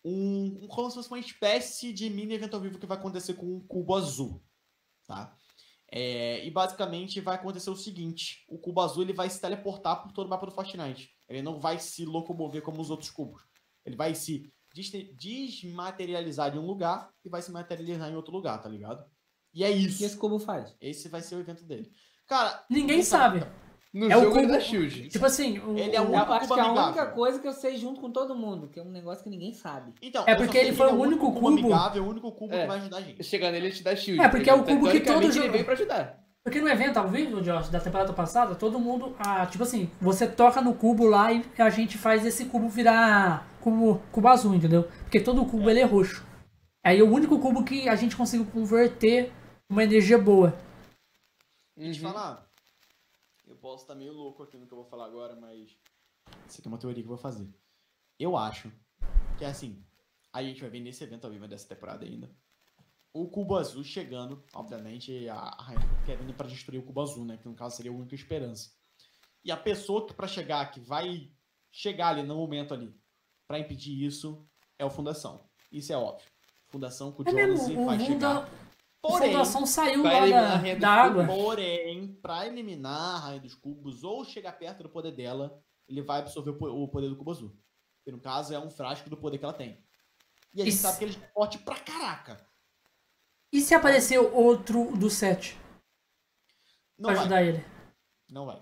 um, 0.04 0.60
um 0.64 0.68
como 0.68 0.90
se 0.90 0.96
fosse 0.96 1.10
uma 1.10 1.20
espécie 1.20 1.92
de 1.94 2.10
mini 2.10 2.34
evento 2.36 2.56
ao 2.56 2.62
vivo 2.62 2.80
que 2.80 2.86
vai 2.86 2.98
acontecer 2.98 3.34
com 3.34 3.46
um 3.46 3.60
cubo 3.68 3.96
azul, 3.96 4.44
tá? 5.06 5.36
É, 5.92 6.46
e 6.46 6.52
basicamente 6.52 7.20
vai 7.20 7.36
acontecer 7.36 7.70
o 7.70 7.76
seguinte: 7.76 8.46
o 8.48 8.58
cubo 8.60 8.80
azul 8.82 9.04
ele 9.04 9.14
vai 9.14 9.30
se 9.30 9.42
teleportar 9.42 10.02
por 10.04 10.12
todo 10.12 10.28
o 10.28 10.30
mapa 10.30 10.46
do 10.46 10.52
Fortnite. 10.52 11.10
Ele 11.28 11.42
não 11.42 11.60
vai 11.60 11.80
se 11.80 12.06
locomover 12.06 12.62
como 12.62 12.80
os 12.82 12.90
outros 12.90 13.10
cubos. 13.10 13.42
Ele 13.86 13.96
vai 13.96 14.14
se 14.14 14.52
des- 14.74 14.92
desmaterializar 15.16 16.52
de 16.52 16.60
um 16.60 16.66
lugar 16.66 17.10
e 17.26 17.30
vai 17.30 17.42
se 17.42 17.52
materializar 17.52 18.10
em 18.12 18.16
outro 18.16 18.32
lugar, 18.34 18.62
tá 18.62 18.70
ligado? 18.70 19.04
E 19.54 19.64
é 19.64 19.70
O 19.70 19.74
que 19.74 19.80
isso. 19.80 20.06
esse 20.06 20.18
cubo 20.18 20.38
faz? 20.40 20.76
Esse 20.80 21.10
vai 21.10 21.22
ser 21.22 21.36
o 21.36 21.40
evento 21.40 21.66
dele. 21.66 21.92
Cara, 22.28 22.64
Ninguém 22.70 22.98
não 22.98 23.04
sabe. 23.04 23.40
No 23.92 24.06
É 24.12 24.16
o 24.16 24.22
jogo 24.22 24.36
ele 24.38 24.42
cubo- 24.48 24.54
da 24.54 24.60
Shield. 24.60 25.10
Tipo 25.10 25.26
assim, 25.26 25.58
o, 25.60 25.76
Ele 25.78 25.96
é 25.96 26.00
o- 26.00 26.04
Eu 26.06 26.10
único 26.12 26.32
acho 26.32 26.48
que 26.54 26.60
é 26.60 26.62
a 26.64 26.72
única 26.72 27.06
coisa 27.08 27.40
que 27.40 27.48
eu 27.48 27.54
sei 27.54 27.76
junto 27.76 28.00
com 28.00 28.12
todo 28.12 28.36
mundo, 28.36 28.68
que 28.68 28.80
é 28.80 28.84
um 28.84 28.92
negócio 28.92 29.24
que 29.24 29.30
ninguém 29.32 29.52
sabe. 29.52 29.94
Então, 30.02 30.24
É 30.28 30.36
porque 30.36 30.58
ele 30.60 30.74
foi 30.74 30.86
o 30.88 30.90
é 30.90 30.94
único 30.94 31.34
cubo- 31.34 31.48
amigável, 31.48 32.04
o 32.04 32.08
único 32.10 32.32
cubo 32.32 32.54
É. 32.54 32.62
que 32.62 32.68
vai 32.68 32.78
ajudar 32.78 32.98
a 32.98 33.02
gente. 33.02 33.24
Chega 33.24 33.50
nele, 33.52 33.66
ele 33.68 33.76
te 33.76 33.84
dá 33.84 33.96
shield. 33.96 34.22
É, 34.24 34.28
porque 34.30 34.48
é 34.50 34.54
o 34.54 34.64
cubo 34.64 34.90
que 34.92 35.00
todo 35.00 35.24
jogo- 35.32 35.40
ele 35.46 35.50
veio 35.50 35.66
pra 35.66 35.74
ajudar. 35.74 36.20
Porque 36.44 36.62
no 36.62 36.70
evento 36.70 36.98
ao 36.98 37.08
vivo, 37.08 37.42
Josh, 37.42 37.70
da 37.70 37.80
temporada 37.80 38.14
passada, 38.14 38.54
todo 38.56 38.80
mundo. 38.80 39.16
Ah, 39.20 39.46
tipo 39.48 39.64
assim, 39.64 39.90
você 40.00 40.28
toca 40.28 40.62
no 40.62 40.74
cubo 40.76 41.06
lá 41.06 41.34
e 41.34 41.44
a 41.58 41.70
gente 41.72 41.98
faz 41.98 42.24
esse 42.26 42.46
cubo 42.46 42.70
virar 42.70 43.48
cubo, 43.60 44.02
cubo 44.12 44.28
azul, 44.28 44.54
entendeu? 44.56 44.84
Porque 45.04 45.20
todo 45.20 45.44
cubo 45.46 45.70
ele 45.70 45.80
é 45.82 45.84
roxo. 45.86 46.24
Aí 46.86 47.00
é 47.00 47.04
o 47.04 47.12
único 47.12 47.40
cubo 47.40 47.64
que 47.64 47.90
a 47.90 47.96
gente 47.96 48.16
conseguiu 48.16 48.46
converter 48.46 49.34
uma 49.70 49.84
energia 49.84 50.18
boa. 50.18 50.56
E 51.78 51.92
te 51.92 52.04
Uhum. 52.04 52.12
falar, 52.12 52.48
posso 53.60 53.84
estar 53.84 53.96
meio 53.96 54.14
louco 54.14 54.44
aqui 54.44 54.58
no 54.58 54.66
que 54.66 54.74
eu 54.74 54.78
vou 54.78 54.86
falar 54.86 55.06
agora, 55.06 55.36
mas 55.36 55.78
isso 56.48 56.60
aqui 56.60 56.68
é 56.68 56.72
uma 56.72 56.78
teoria 56.78 57.04
que 57.04 57.08
eu 57.08 57.16
vou 57.16 57.18
fazer. 57.18 57.48
Eu 58.18 58.36
acho 58.36 58.72
que 59.38 59.46
assim, 59.46 59.84
a 60.34 60.44
gente 60.44 60.62
vai 60.62 60.70
ver 60.70 60.80
nesse 60.80 61.04
evento 61.04 61.26
ao 61.26 61.32
vivo 61.32 61.48
dessa 61.48 61.68
temporada 61.68 62.06
ainda. 62.06 62.30
O 63.12 63.28
cubo 63.28 63.58
azul 63.58 63.84
chegando, 63.84 64.44
obviamente, 64.54 65.28
a, 65.30 65.36
a 65.36 65.64
Rainha 65.64 66.04
querendo 66.06 66.34
pra 66.34 66.48
destruir 66.48 66.80
o 66.80 66.84
cubo 66.84 67.02
azul, 67.02 67.26
né? 67.26 67.38
Que 67.38 67.48
no 67.48 67.56
caso 67.56 67.76
seria 67.76 67.92
a 67.92 67.96
única 67.96 68.14
esperança. 68.14 68.72
E 69.44 69.52
a 69.52 69.58
pessoa 69.58 70.06
que 70.06 70.14
pra 70.14 70.28
chegar, 70.28 70.70
que 70.70 70.80
vai 70.80 71.32
chegar 71.72 72.10
ali 72.10 72.24
no 72.24 72.36
momento 72.36 72.74
ali, 72.74 72.94
pra 73.48 73.60
impedir 73.60 74.04
isso, 74.04 74.48
é 74.78 74.86
o 74.86 74.90
Fundação. 74.90 75.50
Isso 75.72 75.92
é 75.92 75.98
óbvio. 75.98 76.28
Fundação 76.68 77.12
com 77.12 77.24
o 77.24 77.28
É 77.28 77.32
Jonas 77.32 77.68
mesmo, 77.68 77.82
o 77.82 77.86
vai 77.86 78.00
chegar. 78.00 78.48
A 79.02 79.08
Porém, 79.08 79.32
fundação 79.32 79.66
saiu 79.66 80.04
lá 80.04 80.28
da, 80.28 80.56
a 80.56 80.76
da 80.76 80.90
água. 80.90 81.26
Porém, 81.26 82.14
pra 82.22 82.46
eliminar 82.46 83.16
a 83.16 83.20
Rainha 83.20 83.40
dos 83.42 83.56
Cubos 83.56 84.04
ou 84.04 84.26
chegar 84.26 84.52
perto 84.54 84.84
do 84.84 84.90
poder 84.90 85.12
dela, 85.14 85.58
ele 85.88 86.02
vai 86.02 86.20
absorver 86.20 86.50
o 86.52 86.58
po- 86.58 86.68
o 86.70 86.88
poder 86.90 87.08
do 87.08 87.16
Cubo 87.16 87.32
Azul. 87.32 87.58
Que 88.04 88.12
no 88.12 88.20
caso 88.20 88.54
é 88.54 88.60
um 88.60 88.70
frasco 88.70 89.10
do 89.10 89.16
poder 89.16 89.38
que 89.38 89.46
ela 89.46 89.54
tem. 89.54 89.82
E 90.54 90.62
a 90.62 90.66
gente 90.66 90.74
Isso. 90.74 90.82
sabe 90.82 90.98
que 91.00 91.04
ele 91.06 91.16
é 91.16 91.28
forte 91.32 91.58
pra 91.60 91.80
caraca. 91.80 92.46
E 93.54 93.62
se 93.62 93.74
aparecer 93.74 94.20
outro 94.20 94.92
do 94.98 95.10
7 95.10 95.58
Não 96.98 97.08
pra 97.10 97.14
vai. 97.14 97.20
ajudar 97.22 97.44
ele? 97.44 97.66
Não 98.30 98.46
vai. 98.46 98.62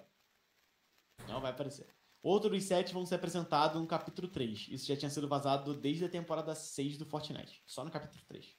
Não 1.27 1.41
vai 1.41 1.51
aparecer. 1.51 1.87
Outro 2.21 2.49
dos 2.49 2.63
sete 2.63 2.93
vão 2.93 3.05
ser 3.05 3.15
apresentados 3.15 3.79
no 3.81 3.87
capítulo 3.87 4.27
3. 4.27 4.67
Isso 4.69 4.85
já 4.85 4.95
tinha 4.97 5.09
sido 5.09 5.27
vazado 5.27 5.73
desde 5.73 6.05
a 6.05 6.09
temporada 6.09 6.53
6 6.55 6.97
do 6.97 7.05
Fortnite. 7.05 7.63
Só 7.65 7.83
no 7.85 7.91
capítulo 7.91 8.21
3. 8.27 8.55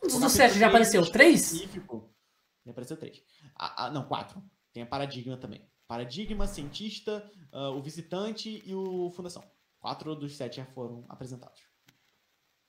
Quantos 0.00 0.20
do 0.20 0.28
7 0.28 0.58
já 0.58 0.58
3 0.58 0.62
apareceu? 0.68 1.10
3? 1.10 1.40
específico, 1.52 2.14
Já 2.64 2.70
apareceu 2.72 2.96
3. 2.96 3.22
Ah, 3.56 3.86
ah, 3.86 3.90
não, 3.90 4.04
4. 4.06 4.42
Tem 4.72 4.82
a 4.82 4.86
Paradigma 4.86 5.36
também. 5.36 5.66
Paradigma, 5.86 6.46
Cientista, 6.46 7.30
ah, 7.52 7.70
o 7.70 7.82
Visitante 7.82 8.62
e 8.64 8.74
o 8.74 9.10
Fundação. 9.12 9.42
Quatro 9.80 10.14
dos 10.16 10.36
sete 10.36 10.56
já 10.56 10.66
foram 10.66 11.04
apresentados. 11.08 11.62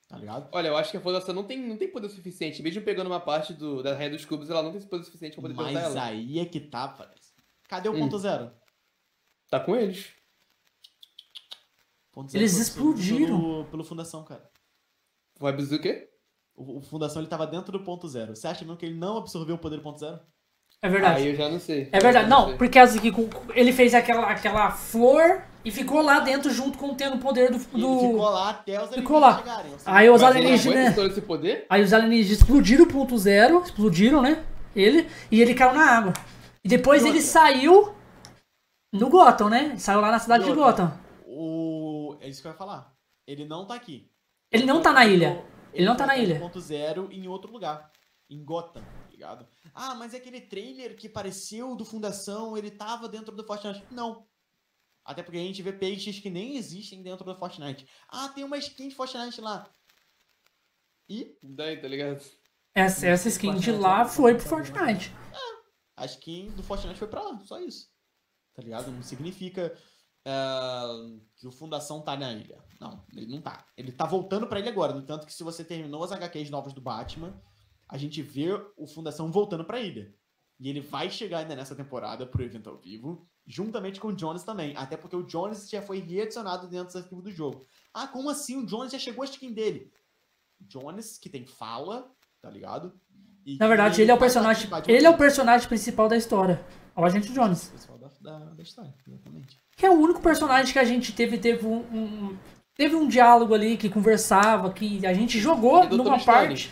Tá 0.08 0.18
ligado? 0.18 0.48
Olha, 0.52 0.68
eu 0.70 0.78
acho 0.78 0.92
que 0.92 0.98
a 0.98 1.02
Fundação 1.02 1.34
não 1.36 1.44
tem, 1.44 1.58
não 1.68 1.76
tem 1.78 1.92
poder 1.92 2.08
suficiente. 2.10 2.62
Mesmo 2.64 2.84
pegando 2.84 3.08
uma 3.08 3.20
parte 3.20 3.52
do, 3.54 3.82
da 3.84 3.94
Rainha 3.96 4.12
dos 4.12 4.26
Cubos, 4.26 4.50
ela 4.50 4.62
não 4.64 4.72
tem 4.72 4.82
poder 4.82 5.04
suficiente 5.04 5.34
pra 5.34 5.42
poder 5.42 5.54
Mas 5.56 5.68
derrotar 5.74 5.92
ela. 5.92 6.04
aí 6.06 6.40
é 6.40 6.46
que 6.46 6.60
tá, 6.60 6.88
parece. 6.88 7.34
Cadê 7.68 7.90
o 7.90 7.94
Hum. 7.94 8.00
ponto 8.00 8.18
zero? 8.20 8.52
Tá 9.50 9.60
com 9.60 9.76
eles. 9.76 10.12
Ponto 12.12 12.32
zero 12.32 12.42
Eles 12.44 12.58
explodiram. 12.58 13.40
Pelo, 13.40 13.66
pelo 13.66 13.84
Fundação, 13.84 14.24
cara. 14.24 14.50
Webs 15.42 15.72
o 15.72 15.80
quê? 15.80 16.10
O, 16.60 16.78
o 16.78 16.82
Fundação 16.82 17.22
ele 17.22 17.30
tava 17.30 17.48
dentro 17.48 17.72
do 17.72 17.80
ponto 17.80 18.08
zero. 18.08 18.36
Você 18.36 18.48
acha 18.48 18.66
mesmo 18.66 18.78
que 18.78 18.86
ele 18.86 18.96
não 19.00 19.18
absorveu 19.18 19.56
o 19.56 19.60
poder 19.60 19.78
do 19.78 19.82
ponto 19.84 20.00
zero? 20.00 20.20
É 20.82 20.90
verdade. 20.90 21.22
Aí 21.22 21.28
eu 21.30 21.36
já 21.36 21.50
não 21.50 21.60
sei. 21.60 21.90
É 21.92 22.00
verdade. 22.00 22.30
Não, 22.30 22.48
sei. 22.48 22.58
por 22.58 22.70
causa 22.70 23.00
que 23.00 23.12
com- 23.12 23.30
ele 23.54 23.72
fez 23.74 23.94
aquela, 23.94 24.28
aquela 24.28 24.72
flor 24.72 25.42
e 25.64 25.72
ficou 25.72 26.02
lá 26.02 26.20
dentro 26.20 26.52
junto 26.52 26.78
com 26.78 26.94
tendo 26.94 27.16
o 27.16 27.20
poder 27.20 27.52
do. 27.52 27.58
Do- 27.58 28.00
ele 28.00 28.08
ficou 28.12 28.30
lá 28.30 28.50
até 28.50 28.84
os 28.84 28.90
Ficou 28.90 29.20
lá. 29.20 29.28
alienígenas 29.38 29.82
chegarem. 29.82 30.00
Aí 30.00 30.10
os 30.10 30.24
alienígenas. 30.24 31.20
poder? 31.26 31.66
Aí 31.70 31.84
os 31.84 31.94
alienígenas 31.94 32.40
explodiram 32.40 32.84
o 32.86 32.88
ponto 32.88 33.18
zero, 33.18 33.62
explodiram, 33.62 34.22
né? 34.22 34.44
Ele, 34.76 35.08
e 35.32 35.42
ele 35.42 35.54
caiu 35.54 35.74
na 35.74 35.84
água. 35.98 36.14
E 36.64 36.68
depois 36.70 37.04
E 37.04 37.10
ele 37.10 37.22
saiu 37.22 37.94
no 38.94 39.10
Gotham, 39.10 39.50
né? 39.50 39.66
Ele 39.72 39.80
saiu 39.80 40.00
lá 40.02 40.12
na 40.12 40.20
cidade 40.20 40.46
de? 40.46 40.54
Gotham. 40.54 40.94
O... 41.26 42.16
É 42.22 42.28
isso 42.30 42.42
que 42.42 42.48
eu 42.48 42.52
ia 42.52 42.58
falar. 42.58 42.94
Ele 43.28 43.46
não 43.46 43.66
tá 43.66 43.76
aqui. 43.76 44.10
Ele 44.52 44.66
não 44.66 44.82
tá 44.82 44.92
na 44.94 45.06
ilha. 45.06 45.44
Ele 45.74 45.86
não 45.86 45.96
tá 45.96 46.06
na 46.06 46.18
ilha. 46.18 46.40
Ponto 46.40 46.60
zero 46.60 47.10
em 47.12 47.28
outro 47.28 47.52
lugar. 47.52 47.92
Em 48.30 48.44
Gotham, 48.44 48.84
tá 48.84 49.10
ligado? 49.10 49.48
Ah, 49.74 49.96
mas 49.96 50.14
aquele 50.14 50.42
trailer 50.42 50.96
que 50.96 51.08
apareceu 51.08 51.76
do 51.76 51.84
Fundação, 51.84 52.56
ele 52.56 52.70
tava 52.70 53.10
dentro 53.10 53.36
do 53.36 53.44
Fortnite. 53.44 53.84
Não. 53.90 54.28
Até 55.04 55.24
porque 55.24 55.38
a 55.38 55.42
gente 55.42 55.64
vê 55.64 55.74
peixes 55.74 56.20
que 56.20 56.30
nem 56.30 56.56
existem 56.58 57.02
dentro 57.02 57.26
do 57.26 57.36
Fortnite. 57.36 57.88
Ah, 58.08 58.30
tem 58.30 58.44
uma 58.44 58.58
skin 58.58 58.90
de 58.90 58.96
Fortnite 58.96 59.42
lá. 59.42 59.68
E 61.10 61.36
Daí, 61.42 61.82
tá 61.82 61.88
ligado? 61.88 62.24
Essa, 62.76 63.08
essa 63.08 63.28
skin 63.30 63.56
de 63.56 63.72
lá 63.72 64.06
foi 64.06 64.36
pro 64.36 64.46
Fortnite. 64.48 65.12
a 65.98 66.06
skin 66.06 66.52
do 66.52 66.62
Fortnite 66.62 67.00
foi 67.00 67.08
pra 67.08 67.24
lá, 67.24 67.40
só 67.40 67.60
isso. 67.60 67.90
Tá 68.54 68.62
ligado? 68.62 68.92
Não 68.92 69.02
significa 69.02 69.76
ah, 70.26 70.88
que 71.38 71.48
o 71.48 71.52
Fundação 71.52 72.02
tá 72.02 72.16
na 72.16 72.32
ilha. 72.34 72.64
Não, 72.80 73.04
ele 73.16 73.28
não 73.28 73.42
tá. 73.42 73.66
Ele 73.78 73.92
tá 73.92 74.06
voltando 74.06 74.48
pra 74.48 74.60
ilha 74.60 74.70
agora. 74.72 74.94
No 74.94 75.02
entanto 75.02 75.26
que 75.26 75.34
se 75.34 75.44
você 75.44 75.64
terminou 75.64 76.04
as 76.04 76.12
HQs 76.12 76.50
novas 76.50 76.74
do 76.74 76.82
Batman, 76.82 77.34
a 77.88 77.98
gente 77.98 78.22
vê 78.22 78.50
o 78.78 78.88
Fundação 78.88 79.32
voltando 79.32 79.66
pra 79.66 79.80
ilha. 79.80 80.14
E 80.60 80.70
ele 80.70 80.82
vai 80.82 81.10
chegar 81.10 81.40
ainda 81.40 81.56
nessa 81.56 81.76
temporada 81.76 82.26
pro 82.26 82.44
evento 82.44 82.70
ao 82.70 82.78
vivo, 82.78 83.26
juntamente 83.48 84.00
com 84.00 84.10
o 84.10 84.16
Jones 84.16 84.44
também. 84.44 84.76
Até 84.76 84.98
porque 84.98 85.16
o 85.16 85.24
Jones 85.24 85.70
já 85.70 85.82
foi 85.82 86.00
readicionado 86.00 86.68
dentro 86.68 86.88
dos 86.88 86.96
arquivos 86.98 87.24
do 87.24 87.32
jogo. 87.32 87.66
Ah, 87.94 88.08
como 88.08 88.30
assim? 88.30 88.58
O 88.58 88.66
Jones 88.66 88.92
já 88.92 89.00
chegou 89.00 89.24
a 89.24 89.26
skin 89.26 89.54
dele. 89.54 89.92
Jones, 90.60 91.18
que 91.18 91.30
tem 91.30 91.46
fala, 91.46 92.12
tá 92.42 92.50
ligado? 92.50 93.00
E 93.46 93.58
Na 93.58 93.68
verdade, 93.68 94.02
ele 94.02 94.12
é 94.12 94.14
o 94.14 94.20
personagem. 94.20 94.70
Ele 94.88 95.06
é 95.06 95.10
o 95.10 95.18
personagem 95.18 95.68
principal 95.68 96.10
da 96.10 96.18
história. 96.18 96.64
É 96.96 97.00
o 97.00 97.06
Agente 97.06 97.32
Jones. 97.32 97.70
pessoal 97.70 97.98
da, 97.98 98.12
da, 98.20 98.40
da 98.54 98.62
história, 98.62 98.94
exatamente. 99.08 99.58
Que 99.80 99.86
é 99.86 99.90
o 99.90 99.94
único 99.94 100.22
personagem 100.22 100.74
que 100.74 100.78
a 100.80 100.84
gente 100.84 101.14
teve, 101.14 101.38
teve 101.38 101.66
um, 101.66 101.78
um- 101.78 102.38
teve 102.76 102.96
um 102.96 103.08
diálogo 103.08 103.54
ali, 103.54 103.78
que 103.78 103.90
conversava, 103.90 104.74
que 104.74 105.06
a 105.06 105.14
gente 105.14 105.40
jogou 105.40 105.86
E 105.86 105.90
numa 105.96 106.20
parte. 106.20 106.70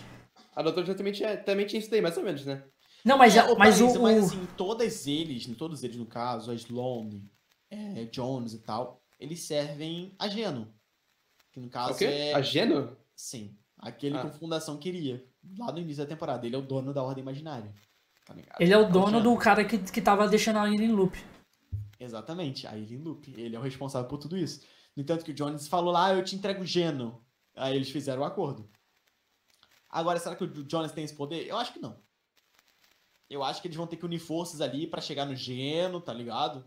A 0.53 0.61
doutora 0.61 0.85
já 0.85 0.93
também 0.93 1.13
tinha, 1.13 1.37
também 1.37 1.65
tinha 1.65 1.79
isso 1.79 1.89
daí, 1.89 2.01
mais 2.01 2.17
ou 2.17 2.23
menos, 2.23 2.45
né? 2.45 2.63
Não, 3.05 3.17
mas, 3.17 3.35
É, 3.37 3.39
a- 3.39 3.51
ô, 3.51 3.55
mas 3.57 3.79
o, 3.79 4.01
mas 4.01 4.17
o- 4.23 4.25
assim, 4.25 4.47
todas 4.57 5.07
eles, 5.07 5.45
todos 5.57 5.83
eles 5.85 5.95
no 5.95 6.05
caso, 6.05 6.51
a 6.51 6.53
Sloane, 6.55 7.23
é, 7.71 8.03
Jones 8.11 8.51
e 8.53 8.59
tal, 8.59 9.01
eles 9.17 9.39
servem 9.43 10.13
a 10.19 10.27
Geno. 10.27 10.67
Que 11.53 11.61
no 11.61 11.69
caso 11.69 12.03
é. 12.03 12.33
A 12.33 12.41
Geno? 12.41 12.97
Sim. 13.15 13.55
Aquele 13.79 14.17
Ah. 14.17 14.21
que 14.21 14.27
a 14.27 14.31
Fundação 14.31 14.75
queria. 14.77 15.23
Lá 15.57 15.71
no 15.71 15.79
início 15.79 16.03
da 16.03 16.09
temporada. 16.09 16.45
Ele 16.45 16.55
é 16.55 16.59
o 16.59 16.61
dono 16.61 16.93
da 16.93 17.01
Ordem 17.01 17.21
Imaginária. 17.21 17.71
Tá 18.25 18.33
ligado? 18.33 18.57
ele 18.59 18.73
é 18.73 18.77
o 18.77 18.89
dono 18.89 19.19
Geno. 19.19 19.21
do 19.23 19.37
cara 19.37 19.63
que, 19.63 19.77
que 19.77 20.01
tava 20.01 20.27
deixando 20.27 20.59
a 20.59 20.67
ilha 20.69 20.83
em 20.83 20.91
loop. 20.91 21.17
Exatamente, 21.99 22.67
a 22.67 22.71
Alien 22.71 23.01
Loop. 23.01 23.33
Ele 23.35 23.55
é 23.55 23.59
o 23.59 23.61
responsável 23.61 24.07
por 24.07 24.17
tudo 24.17 24.37
isso. 24.37 24.61
No 24.95 25.01
entanto 25.03 25.23
que 25.25 25.31
o 25.31 25.33
Jones 25.33 25.67
falou 25.67 25.91
lá, 25.91 26.07
"Ah, 26.07 26.13
eu 26.15 26.23
te 26.23 26.35
entrego 26.35 26.65
Geno. 26.65 27.23
Aí 27.55 27.75
eles 27.75 27.89
fizeram 27.89 28.21
o 28.21 28.25
acordo. 28.25 28.69
Agora, 29.89 30.19
será 30.19 30.35
que 30.35 30.43
o 30.43 30.47
Jones 30.65 30.91
tem 30.91 31.03
esse 31.03 31.15
poder? 31.15 31.47
Eu 31.47 31.57
acho 31.57 31.73
que 31.73 31.79
não. 31.79 31.99
Eu 33.29 33.43
acho 33.43 33.61
que 33.61 33.67
eles 33.67 33.77
vão 33.77 33.87
ter 33.87 33.97
que 33.97 34.05
unir 34.05 34.19
forças 34.19 34.61
ali 34.61 34.87
pra 34.87 35.01
chegar 35.01 35.25
no 35.25 35.35
Geno, 35.35 35.99
tá 35.99 36.13
ligado? 36.13 36.65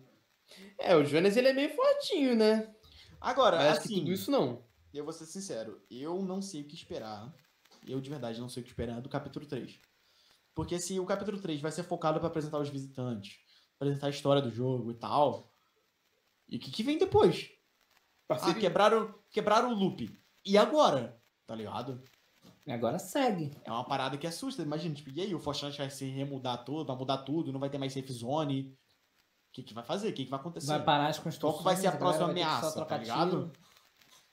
É, 0.79 0.97
o 0.97 1.05
Jonas 1.05 1.37
ele 1.37 1.49
é 1.49 1.53
meio 1.53 1.75
fortinho, 1.75 2.35
né? 2.35 2.75
Agora, 3.21 3.57
Mas 3.59 3.79
assim, 3.79 4.01
tudo 4.01 4.13
isso 4.13 4.31
não. 4.31 4.65
eu 4.93 5.05
vou 5.05 5.13
ser 5.13 5.27
sincero, 5.27 5.81
eu 5.91 6.23
não 6.23 6.43
sei 6.43 6.63
o 6.63 6.67
que 6.67 6.75
esperar. 6.75 7.33
Eu 7.87 8.01
de 8.01 8.11
verdade 8.11 8.41
não 8.41 8.49
sei 8.49 8.63
o 8.63 8.65
que 8.65 8.71
esperar 8.71 9.01
do 9.01 9.09
capítulo 9.09 9.47
3. 9.47 9.79
Porque 10.55 10.79
se 10.79 10.99
o 10.99 11.07
capítulo 11.07 11.41
3 11.41 11.61
vai 11.61 11.71
ser 11.71 11.85
focado 11.85 12.19
pra 12.19 12.29
apresentar 12.29 12.59
os 12.59 12.69
visitantes, 12.69 13.39
apresentar 13.81 14.09
a 14.09 14.11
história 14.11 14.43
do 14.43 14.51
jogo 14.51 14.91
e 14.91 14.95
tal. 14.95 15.51
E 16.47 16.57
o 16.57 16.61
que, 16.61 16.71
que 16.71 16.83
vem 16.83 16.99
depois? 16.99 17.51
Ah, 18.29 18.35
Parceria. 18.35 18.61
quebraram, 18.61 19.15
quebraram 19.31 19.73
o 19.73 19.75
loop. 19.75 20.11
E 20.45 20.59
agora? 20.59 21.19
Tá 21.47 21.55
ligado? 21.55 22.03
Agora 22.69 22.99
segue. 22.99 23.51
É 23.65 23.71
uma 23.73 23.85
parada 23.85 24.19
que 24.19 24.27
assusta. 24.27 24.63
Imagina, 24.63 24.95
tipo, 24.95 25.11
e 25.11 25.21
aí, 25.23 25.35
o 25.35 25.39
Fortnite 25.41 25.79
vai 25.79 25.91
se 25.91 26.05
remudar 26.05 26.59
tudo, 26.59 26.87
vai 26.87 26.97
mudar 26.97 27.19
tudo, 27.19 27.53
não 27.53 27.59
vai 27.59 27.71
ter 27.71 27.79
mais 27.79 27.93
safe 27.93 28.13
zone. 28.13 28.77
O 29.49 29.53
que, 29.53 29.63
que 29.63 29.75
vai 29.75 29.83
fazer? 29.83 30.11
O 30.11 30.13
que, 30.13 30.25
que 30.25 30.31
vai 30.31 30.39
acontecer? 30.39 30.67
Vai 30.69 30.85
parar 30.85 31.09
as 31.09 31.19
construções. 31.19 31.55
Qual 31.55 31.65
vai 31.65 31.77
ser 31.77 31.89
a 31.89 31.93
próxima 31.93 32.27
só 32.27 32.31
ameaça, 32.31 32.85
tá 32.85 32.99
ligado? 32.99 33.51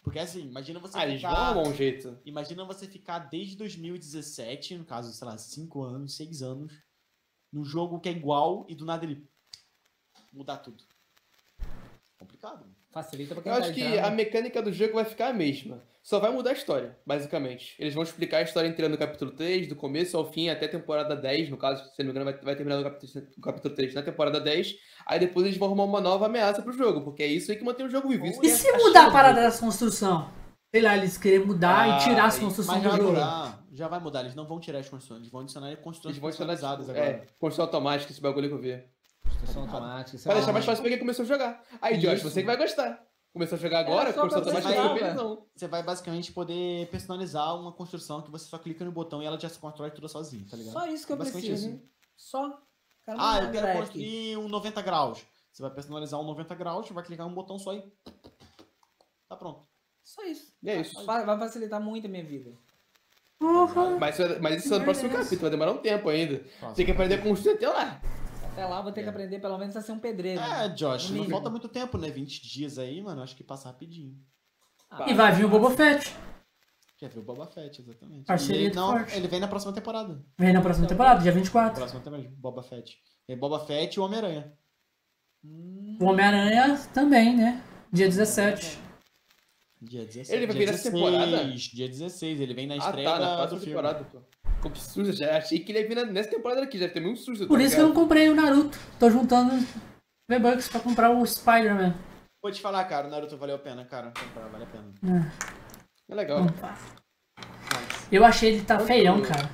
Porque 0.04 0.20
assim, 0.20 0.42
imagina 0.42 0.80
você 0.80 0.98
Ah, 0.98 1.08
eles 1.08 1.22
vão 1.22 1.32
ficar... 1.32 1.58
um 1.58 1.74
jeito. 1.74 2.20
Imagina 2.24 2.64
você 2.66 2.88
ficar 2.88 3.20
desde 3.20 3.56
2017, 3.58 4.78
no 4.78 4.86
caso, 4.86 5.12
sei 5.12 5.28
lá, 5.28 5.38
5 5.38 5.82
anos, 5.82 6.16
6 6.16 6.42
anos, 6.44 6.74
num 7.52 7.66
jogo 7.66 8.00
que 8.00 8.08
é 8.10 8.12
igual 8.12 8.66
e 8.70 8.76
do 8.76 8.86
nada 8.86 9.06
ele 9.06 9.28
mudar 10.38 10.58
tudo. 10.58 10.84
Complicado. 12.20 12.62
mano. 12.62 12.76
Facilita 12.92 13.36
pra 13.36 13.44
quem 13.44 13.52
Eu 13.52 13.58
tá 13.60 13.64
acho 13.66 13.74
que 13.74 13.82
entrando. 13.84 14.06
a 14.06 14.10
mecânica 14.10 14.62
do 14.62 14.74
jogo 14.74 14.94
vai 14.94 15.06
ficar 15.06 15.28
a 15.28 15.34
mesma. 15.34 15.84
Só 16.02 16.20
vai 16.20 16.32
mudar 16.32 16.52
a 16.52 16.54
história, 16.54 16.98
basicamente. 17.06 17.76
Eles 17.78 17.94
vão 17.94 18.02
explicar 18.02 18.38
a 18.38 18.42
história 18.42 18.68
inteira 18.68 18.90
no 18.90 18.98
capítulo 18.98 19.30
3, 19.32 19.68
do 19.68 19.76
começo 19.76 20.18
ao 20.18 20.32
fim, 20.32 20.50
até 20.50 20.66
a 20.66 20.70
temporada 20.70 21.16
10, 21.16 21.50
no 21.50 21.58
caso, 21.58 21.84
se 21.94 22.00
não 22.00 22.06
me 22.06 22.12
engano, 22.12 22.26
vai, 22.32 22.42
vai 22.42 22.56
terminar 22.56 22.78
no 22.78 22.84
capítulo, 22.84 23.28
no 23.36 23.44
capítulo 23.44 23.76
3 23.76 23.94
na 23.94 24.02
temporada 24.02 24.40
10. 24.40 24.76
Aí 25.06 25.20
depois 25.20 25.46
eles 25.46 25.58
vão 25.60 25.68
arrumar 25.68 25.84
uma 25.84 26.02
nova 26.02 26.26
ameaça 26.26 26.62
pro 26.62 26.72
jogo, 26.72 27.02
porque 27.02 27.22
é 27.22 27.28
isso 27.28 27.52
aí 27.52 27.58
que 27.58 27.64
mantém 27.64 27.86
o 27.86 27.90
jogo 27.90 28.08
vivo. 28.10 28.26
Isso 28.26 28.40
E 28.40 28.42
que 28.42 28.50
se 28.50 28.68
a 28.70 28.78
mudar 28.78 29.08
a 29.08 29.12
parada 29.12 29.42
das 29.42 29.60
construção? 29.60 30.32
Sei 30.74 30.82
lá, 30.82 30.98
eles 30.98 31.18
querem 31.18 31.46
mudar 31.46 31.82
Ah, 31.82 31.98
e 32.00 32.04
tirar 32.04 32.26
as 32.26 32.36
aí- 32.36 32.42
construções 32.42 32.78
do 32.80 32.84
já 32.84 32.90
vai 32.90 32.98
jogo. 33.00 33.10
mudar. 33.12 33.64
Já 33.74 33.88
vai 33.88 34.00
mudar. 34.00 34.20
Eles 34.22 34.36
não 34.36 34.46
vão 34.48 34.60
tirar 34.60 34.80
as 34.80 34.90
construções. 34.90 35.20
Eles 35.20 35.32
vão 35.32 35.42
adicionar 35.42 35.76
construções 35.78 36.14
Eles 36.14 36.20
vão 36.20 36.30
adicionar 36.30 36.54
personalizadas 36.56 36.90
é, 36.96 37.10
agora. 37.10 37.28
construção 37.40 37.66
automática, 37.66 38.12
esse 38.12 38.22
bagulho 38.22 38.48
que 38.48 38.54
eu 38.56 38.60
vi. 38.60 38.84
Construção 39.40 39.62
automática. 39.64 40.18
é 40.18 40.22
Pra 40.24 40.34
deixar 40.36 40.52
mais 40.54 40.66
fácil 40.66 40.82
pra 40.82 40.90
quem 40.90 41.00
começou 41.00 41.24
a 41.24 41.28
jogar. 41.28 41.64
Aí, 41.82 41.98
Josh, 41.98 42.22
você 42.24 42.42
que 42.42 42.46
vai 42.48 42.58
gostar. 42.58 43.04
Começou 43.34 43.56
a 43.58 43.62
jogar 43.62 43.80
agora, 43.80 44.10
É, 44.10 44.14
construção 44.14 44.52
automática 44.54 44.82
jogar, 44.84 45.14
não. 45.16 45.46
Você 45.56 45.68
vai 45.68 45.84
basicamente 45.84 46.32
poder 46.32 46.88
personalizar 46.90 47.56
uma 47.56 47.72
construção 47.72 48.22
que 48.22 48.32
você 48.32 48.46
só 48.46 48.58
clica 48.58 48.84
no 48.84 48.92
botão 48.92 49.22
e 49.22 49.26
ela 49.26 49.40
já 49.40 49.48
se 49.48 49.60
constrói 49.60 49.92
tudo 49.92 50.10
sozinha, 50.10 50.44
tá 50.50 50.58
ligado? 50.58 50.74
Só 50.74 50.88
isso 50.88 51.06
que 51.06 51.14
eu 51.14 51.18
Basicamente 51.18 51.48
preciso. 51.50 51.70
isso. 51.76 51.84
Só. 52.16 52.60
Ah, 53.08 53.40
eu 53.44 53.52
quero 53.52 53.68
Jack. 53.68 53.80
construir 53.80 54.38
um 54.38 54.48
90 54.48 54.82
graus. 54.82 55.24
Você 55.52 55.62
vai 55.62 55.72
personalizar 55.72 56.20
um 56.20 56.24
90 56.24 56.56
graus, 56.56 56.90
vai 56.90 57.04
clicar 57.04 57.28
um 57.28 57.34
botão 57.34 57.60
só 57.60 57.74
e. 57.74 57.84
Tá 59.30 59.36
pronto. 59.36 59.68
Só 60.04 60.24
isso. 60.24 60.52
E 60.64 60.70
é 60.70 60.82
isso. 60.82 61.06
Vai, 61.06 61.24
vai 61.26 61.38
facilitar 61.38 61.80
muito 61.82 62.06
a 62.08 62.10
minha 62.10 62.24
vida. 62.24 62.52
Porra. 63.38 63.98
Mas, 64.00 64.18
isso- 64.18 64.42
mas 64.42 64.66
isso 64.66 64.74
é 64.74 64.80
no 64.80 64.84
próximo 64.84 65.10
capítulo, 65.12 65.42
vai 65.42 65.50
demorar 65.52 65.72
um 65.74 65.78
tempo 65.78 66.10
ainda. 66.10 66.38
Próximo. 66.40 66.76
Tem 66.76 66.86
que 66.86 66.92
aprender 66.92 67.16
a 67.16 67.22
construir 67.22 67.54
até 67.54 67.68
lá. 67.70 68.02
Até 68.58 68.66
lá 68.66 68.82
vou 68.82 68.92
ter 68.92 69.02
que 69.04 69.08
É. 69.08 69.10
aprender 69.12 69.40
pelo 69.40 69.56
menos 69.60 69.76
a 69.78 69.82
ser 69.84 69.92
um 69.92 70.00
pedreiro. 70.00 70.42
É, 70.42 70.68
Josh, 70.70 71.12
No 71.12 71.18
não 71.24 71.30
falta 71.30 71.48
muito 71.48 71.70
tempo, 71.70 71.96
né? 71.96 72.10
20 72.10 72.42
dias 72.42 72.80
aí, 72.80 73.00
mano. 73.04 73.22
Acho 73.22 73.36
que 73.36 73.44
passa 73.44 73.68
rapidinho. 73.70 74.18
Ah, 74.90 75.06
E 75.08 75.14
vai 75.14 75.32
vir 75.32 75.46
o 75.46 75.50
Boba 75.50 75.70
Fett. 75.70 76.12
Quer 76.98 77.10
ver 77.10 77.20
o 77.20 77.24
Boba 77.24 77.46
Fett, 77.46 77.80
exatamente. 77.80 78.26
Parceria 78.26 78.66
ele, 78.66 78.74
não, 78.76 78.94
Forte. 78.98 79.16
ele 79.16 79.28
vem 79.28 79.40
na 79.40 79.48
próxima 79.48 79.74
temporada. 79.74 80.26
Vem 80.40 80.54
na 80.54 80.62
próxima 80.62 80.88
temporada, 80.88 81.22
dia 81.22 81.32
24. 81.32 81.76
Próxima 81.76 82.02
temporada, 82.02 82.28
Boba 82.36 82.64
Fett. 82.64 82.98
É 83.28 83.36
Boba 83.36 83.60
Fett 83.60 83.96
e 83.96 84.00
o 84.00 84.04
Homem-Aranha. 84.06 84.52
hum, 85.46 86.00
O 86.02 86.06
Homem-Aranha 86.06 86.80
também, 86.96 87.38
né? 87.38 87.62
Dia 87.94 88.08
17. 88.08 88.80
Dia 89.80 90.04
16. 90.04 90.32
Ele 90.32 90.48
vai 90.48 90.56
vir 90.56 90.66
16, 90.66 90.94
temporada? 90.96 91.46
Dia 91.54 91.88
16, 91.88 92.42
ele 92.42 92.54
vem 92.56 92.66
na 92.66 92.74
Ah, 92.74 92.78
estreia 92.78 93.08
tá, 93.08 93.20
na 93.20 93.36
da- 93.36 93.46
do 93.46 93.50
filme. 93.60 93.66
temporada, 93.68 94.04
pô. 94.06 94.20
Que 94.62 94.80
susto, 94.80 95.14
já 95.14 95.38
achei 95.38 95.60
que 95.60 95.72
ele 95.72 95.80
ia 95.82 95.88
vir 95.88 96.12
nessa 96.12 96.30
temporada 96.30 96.62
aqui, 96.64 96.78
já 96.78 96.90
tem 96.90 97.02
muito 97.02 97.20
susto. 97.22 97.44
tá 97.44 97.48
Por 97.48 97.62
isso 97.62 97.76
que 97.76 97.82
eu 97.82 97.88
não 97.88 97.96
comprei 97.96 98.30
o 98.30 98.36
Naruto. 98.36 98.78
Tô 99.00 99.10
juntando 99.10 99.66
V-Bucks 100.30 100.68
pra 100.68 100.80
comprar 100.80 101.10
o 101.12 101.26
Spider-Man. 101.26 101.96
Vou 102.44 102.52
te 102.52 102.62
falar, 102.62 102.84
cara, 102.86 103.08
o 103.08 103.10
Naruto 103.12 103.38
valeu 103.38 103.56
a 103.56 103.60
pena, 103.60 103.86
cara. 103.86 104.12
Comprar, 104.12 104.48
vale 104.48 104.64
a 104.64 104.68
pena. 104.68 105.32
É 106.10 106.16
legal. 106.16 106.40
Mas, 106.62 106.80
Eu 108.12 108.26
achei 108.26 108.54
ele 108.56 108.66
tá 108.66 108.78
Tanto- 108.78 108.88
feião, 108.88 109.22
cara. 109.22 109.50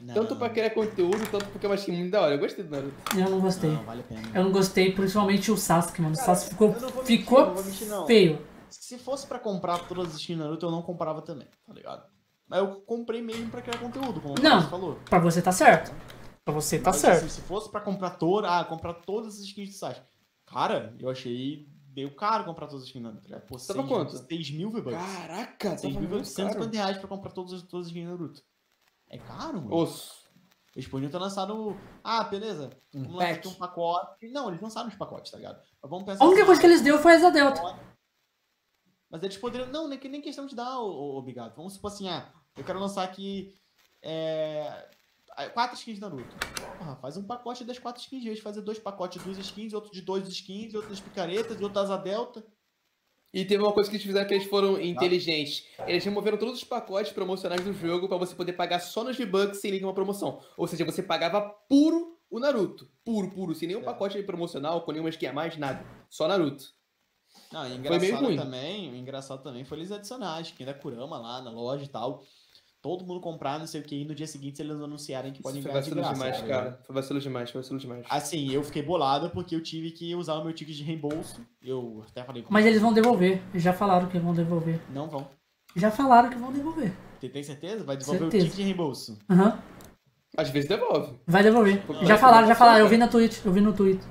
não, 0.00 0.14
Tanto 0.14 0.36
pra 0.36 0.48
criar 0.50 0.70
conteúdo, 0.70 1.26
tanto 1.30 1.46
porque 1.46 1.66
eu 1.66 1.72
achei 1.72 1.94
muito 1.94 2.10
da 2.12 2.22
hora. 2.22 2.34
Eu 2.34 2.38
gostei 2.38 2.64
do 2.64 2.70
Naruto. 2.70 2.94
Eu 3.18 3.30
não 3.30 3.40
gostei. 3.40 3.70
Não, 3.70 3.82
vale 3.84 4.00
a 4.00 4.04
pena. 4.04 4.22
Eu 4.34 4.44
não 4.44 4.52
gostei, 4.52 4.92
principalmente 4.92 5.50
o 5.50 5.56
Sasuke, 5.56 6.00
mano. 6.00 6.14
O 6.14 6.18
Sasuke 6.18 6.50
ficou, 6.50 6.68
mentir, 6.68 7.18
ficou 7.20 7.54
mentir, 7.54 8.06
feio. 8.06 8.46
Se 8.70 8.98
fosse 8.98 9.26
pra 9.26 9.38
comprar 9.38 9.78
todas 9.86 10.08
as 10.08 10.14
skins 10.20 10.38
Naruto, 10.38 10.66
eu 10.66 10.70
não 10.70 10.82
comprava 10.82 11.20
também, 11.22 11.46
tá 11.66 11.72
ligado? 11.72 12.04
Mas 12.48 12.60
eu 12.60 12.80
comprei 12.82 13.20
mesmo 13.22 13.50
pra 13.50 13.60
criar 13.62 13.78
conteúdo, 13.78 14.20
como 14.20 14.34
Não. 14.40 14.62
você 14.62 14.68
falou. 14.68 14.96
Pra 15.08 15.18
você 15.18 15.42
tá 15.42 15.50
certo. 15.52 15.92
Pra 16.44 16.54
você 16.54 16.78
tá 16.78 16.90
Mas, 16.90 17.00
certo. 17.00 17.18
assim, 17.24 17.28
se 17.28 17.40
fosse 17.40 17.68
pra 17.70 17.80
comprar 17.80 18.10
toda, 18.10 18.48
ah, 18.60 18.64
comprar 18.64 18.94
todas 18.94 19.34
as 19.34 19.40
skins 19.40 19.70
do 19.70 19.74
site. 19.74 20.00
Cara, 20.46 20.94
eu 21.00 21.10
achei 21.10 21.66
meio 21.94 22.14
caro 22.14 22.44
comprar 22.44 22.66
todas 22.68 22.82
as 22.82 22.86
skins 22.88 23.02
Naruto. 23.02 23.22
tá 23.22 23.28
ligado? 23.28 23.42
Pô, 23.48 23.56
Tava 23.56 23.72
seis- 23.80 23.88
quanto? 23.88 24.16
6 24.28 24.50
mil 24.52 24.70
V-Bucks. 24.70 24.98
Caraca, 24.98 25.68
tava 25.70 25.78
6 25.78 25.92
mil 25.96 26.08
V-Bucks, 26.08 26.34
caro. 26.34 26.48
150 26.50 26.76
reais 26.76 26.98
pra 26.98 27.08
comprar 27.08 27.32
todas, 27.32 27.52
as- 27.52 27.62
todas 27.62 27.86
as 27.86 27.92
skins 27.92 28.08
Naruto. 28.08 28.42
É 29.10 29.18
caro, 29.18 29.60
mano. 29.60 29.74
Osso. 29.74 30.24
Eles 30.76 30.86
podiam 30.88 31.10
ter 31.10 31.16
lançado. 31.18 31.74
Ah, 32.04 32.22
beleza. 32.24 32.70
Um 32.94 33.04
Vamos 33.04 33.22
aqui 33.22 33.48
um 33.48 33.54
pacote. 33.54 34.28
Não, 34.28 34.48
eles 34.48 34.60
lançaram 34.60 34.88
os 34.88 34.94
pacotes, 34.94 35.32
tá 35.32 35.38
ligado? 35.38 35.56
Mas 35.82 35.90
vamos 35.90 36.04
pensar 36.04 36.22
A 36.22 36.26
única 36.26 36.42
assim, 36.42 36.46
coisa 36.46 36.60
que 36.60 36.66
ah, 36.66 36.70
eles 36.70 36.82
deu 36.82 36.98
foi 36.98 37.14
asa 37.14 37.30
delta. 37.30 37.62
Mas 39.10 39.22
eles 39.22 39.36
poderiam. 39.36 39.68
Não, 39.68 39.88
nem, 39.88 39.98
nem 39.98 40.20
questão 40.20 40.46
de 40.46 40.54
dar, 40.54 40.78
ô, 40.80 41.16
obrigado. 41.18 41.54
Vamos 41.56 41.74
supor 41.74 41.92
assim, 41.92 42.08
ah, 42.08 42.32
eu 42.56 42.64
quero 42.64 42.78
lançar 42.80 43.04
aqui. 43.04 43.54
É, 44.02 44.88
quatro 45.54 45.76
skins 45.76 45.96
de 45.96 46.00
Naruto. 46.00 46.36
Porra, 46.78 46.96
faz 46.96 47.16
um 47.16 47.24
pacote 47.24 47.64
das 47.64 47.78
quatro 47.78 48.00
skins. 48.02 48.22
Em 48.22 48.26
vez 48.26 48.36
de 48.38 48.42
fazer 48.42 48.62
dois 48.62 48.78
pacotes 48.78 49.18
de 49.18 49.24
duas 49.24 49.38
skins, 49.38 49.72
outro 49.72 49.92
de 49.92 50.00
dois 50.02 50.26
skins, 50.28 50.74
outro 50.74 50.90
das 50.90 51.00
picaretas, 51.00 51.60
outro 51.60 51.68
das 51.86 52.02
delta. 52.02 52.44
E 53.34 53.44
teve 53.44 53.62
uma 53.62 53.72
coisa 53.72 53.90
que 53.90 53.96
eles 53.96 54.06
fizeram 54.06 54.26
que 54.26 54.34
eles 54.34 54.48
foram 54.48 54.80
inteligentes. 54.80 55.66
Eles 55.86 56.02
removeram 56.04 56.38
todos 56.38 56.54
os 56.54 56.64
pacotes 56.64 57.12
promocionais 57.12 57.60
do 57.62 57.72
jogo 57.72 58.08
pra 58.08 58.16
você 58.16 58.34
poder 58.34 58.54
pagar 58.54 58.78
só 58.78 59.04
nos 59.04 59.16
V-Bucks 59.16 59.60
sem 59.60 59.72
nenhuma 59.72 59.92
promoção. 59.92 60.40
Ou 60.56 60.66
seja, 60.66 60.84
você 60.84 61.02
pagava 61.02 61.42
puro 61.68 62.16
o 62.30 62.38
Naruto. 62.38 62.88
Puro, 63.04 63.30
puro. 63.30 63.54
Sem 63.54 63.68
nenhum 63.68 63.80
É. 63.80 63.84
pacote 63.84 64.22
promocional, 64.22 64.82
com 64.82 64.92
nenhuma 64.92 65.10
skin 65.10 65.26
a 65.26 65.32
mais, 65.34 65.56
nada. 65.58 65.84
Só 66.08 66.26
Naruto. 66.26 66.64
Não, 67.56 67.64
e 67.66 67.68
meio 67.70 67.78
engraçado 67.78 68.24
ruim. 68.24 68.36
também, 68.36 68.90
o 68.92 68.96
engraçado 68.96 69.42
também 69.42 69.64
foi 69.64 69.78
eles 69.78 69.90
adicionar 69.92 70.36
a 70.36 70.40
skin 70.42 70.64
da 70.64 70.74
Kurama 70.74 71.16
lá 71.18 71.40
na 71.40 71.50
loja 71.50 71.84
e 71.84 71.88
tal. 71.88 72.22
Todo 72.82 73.04
mundo 73.04 73.20
comprar, 73.20 73.58
não 73.58 73.66
sei 73.66 73.80
o 73.80 73.84
que, 73.84 73.96
e 73.96 74.04
no 74.04 74.14
dia 74.14 74.26
seguinte 74.26 74.60
eles 74.62 74.76
anunciarem 74.80 75.32
que 75.32 75.42
podem 75.42 75.60
foi 75.62 75.70
ganhar 75.72 75.82
de 75.82 75.90
vacilo 75.90 76.02
graça. 76.02 76.14
demais, 76.14 76.36
tá 76.36 76.42
ligado? 76.42 76.64
cara. 76.64 76.80
Foi 76.86 76.94
vacilo 76.94 77.20
demais, 77.20 77.50
foi 77.50 77.60
vacilo 77.62 77.78
demais. 77.80 78.06
Assim, 78.08 78.50
eu 78.52 78.62
fiquei 78.62 78.82
bolado 78.82 79.30
porque 79.30 79.56
eu 79.56 79.62
tive 79.62 79.90
que 79.90 80.14
usar 80.14 80.34
o 80.34 80.44
meu 80.44 80.52
ticket 80.52 80.76
de 80.76 80.82
reembolso. 80.84 81.40
Eu 81.62 82.04
até 82.08 82.22
falei 82.22 82.42
com 82.42 82.52
Mas 82.52 82.64
eles 82.66 82.80
vão 82.80 82.92
devolver. 82.92 83.42
Eles 83.52 83.62
já 83.62 83.72
falaram 83.72 84.06
que 84.08 84.18
vão 84.18 84.34
devolver. 84.34 84.80
Não 84.92 85.08
vão. 85.08 85.26
Já 85.74 85.90
falaram 85.90 86.28
que 86.30 86.36
vão 86.36 86.52
devolver. 86.52 86.92
Você 87.18 87.28
tem 87.28 87.42
certeza? 87.42 87.82
Vai 87.82 87.96
devolver 87.96 88.20
Certeza. 88.20 88.44
o 88.44 88.46
ticket 88.46 88.56
de 88.58 88.62
reembolso. 88.64 89.18
Aham. 89.28 89.58
Às 90.36 90.50
vezes 90.50 90.68
devolve. 90.68 91.18
Vai 91.26 91.42
devolver. 91.42 91.82
Não, 91.88 92.00
Já 92.02 92.06
vai 92.08 92.18
falaram, 92.18 92.46
já 92.46 92.54
falaram. 92.54 92.78
Eu 92.80 92.84
cara. 92.84 92.90
vi 92.90 92.98
na 92.98 93.08
Twitch. 93.08 93.44
Eu 93.44 93.52
vi 93.52 93.60
no 93.62 93.72
Twitter. 93.72 94.06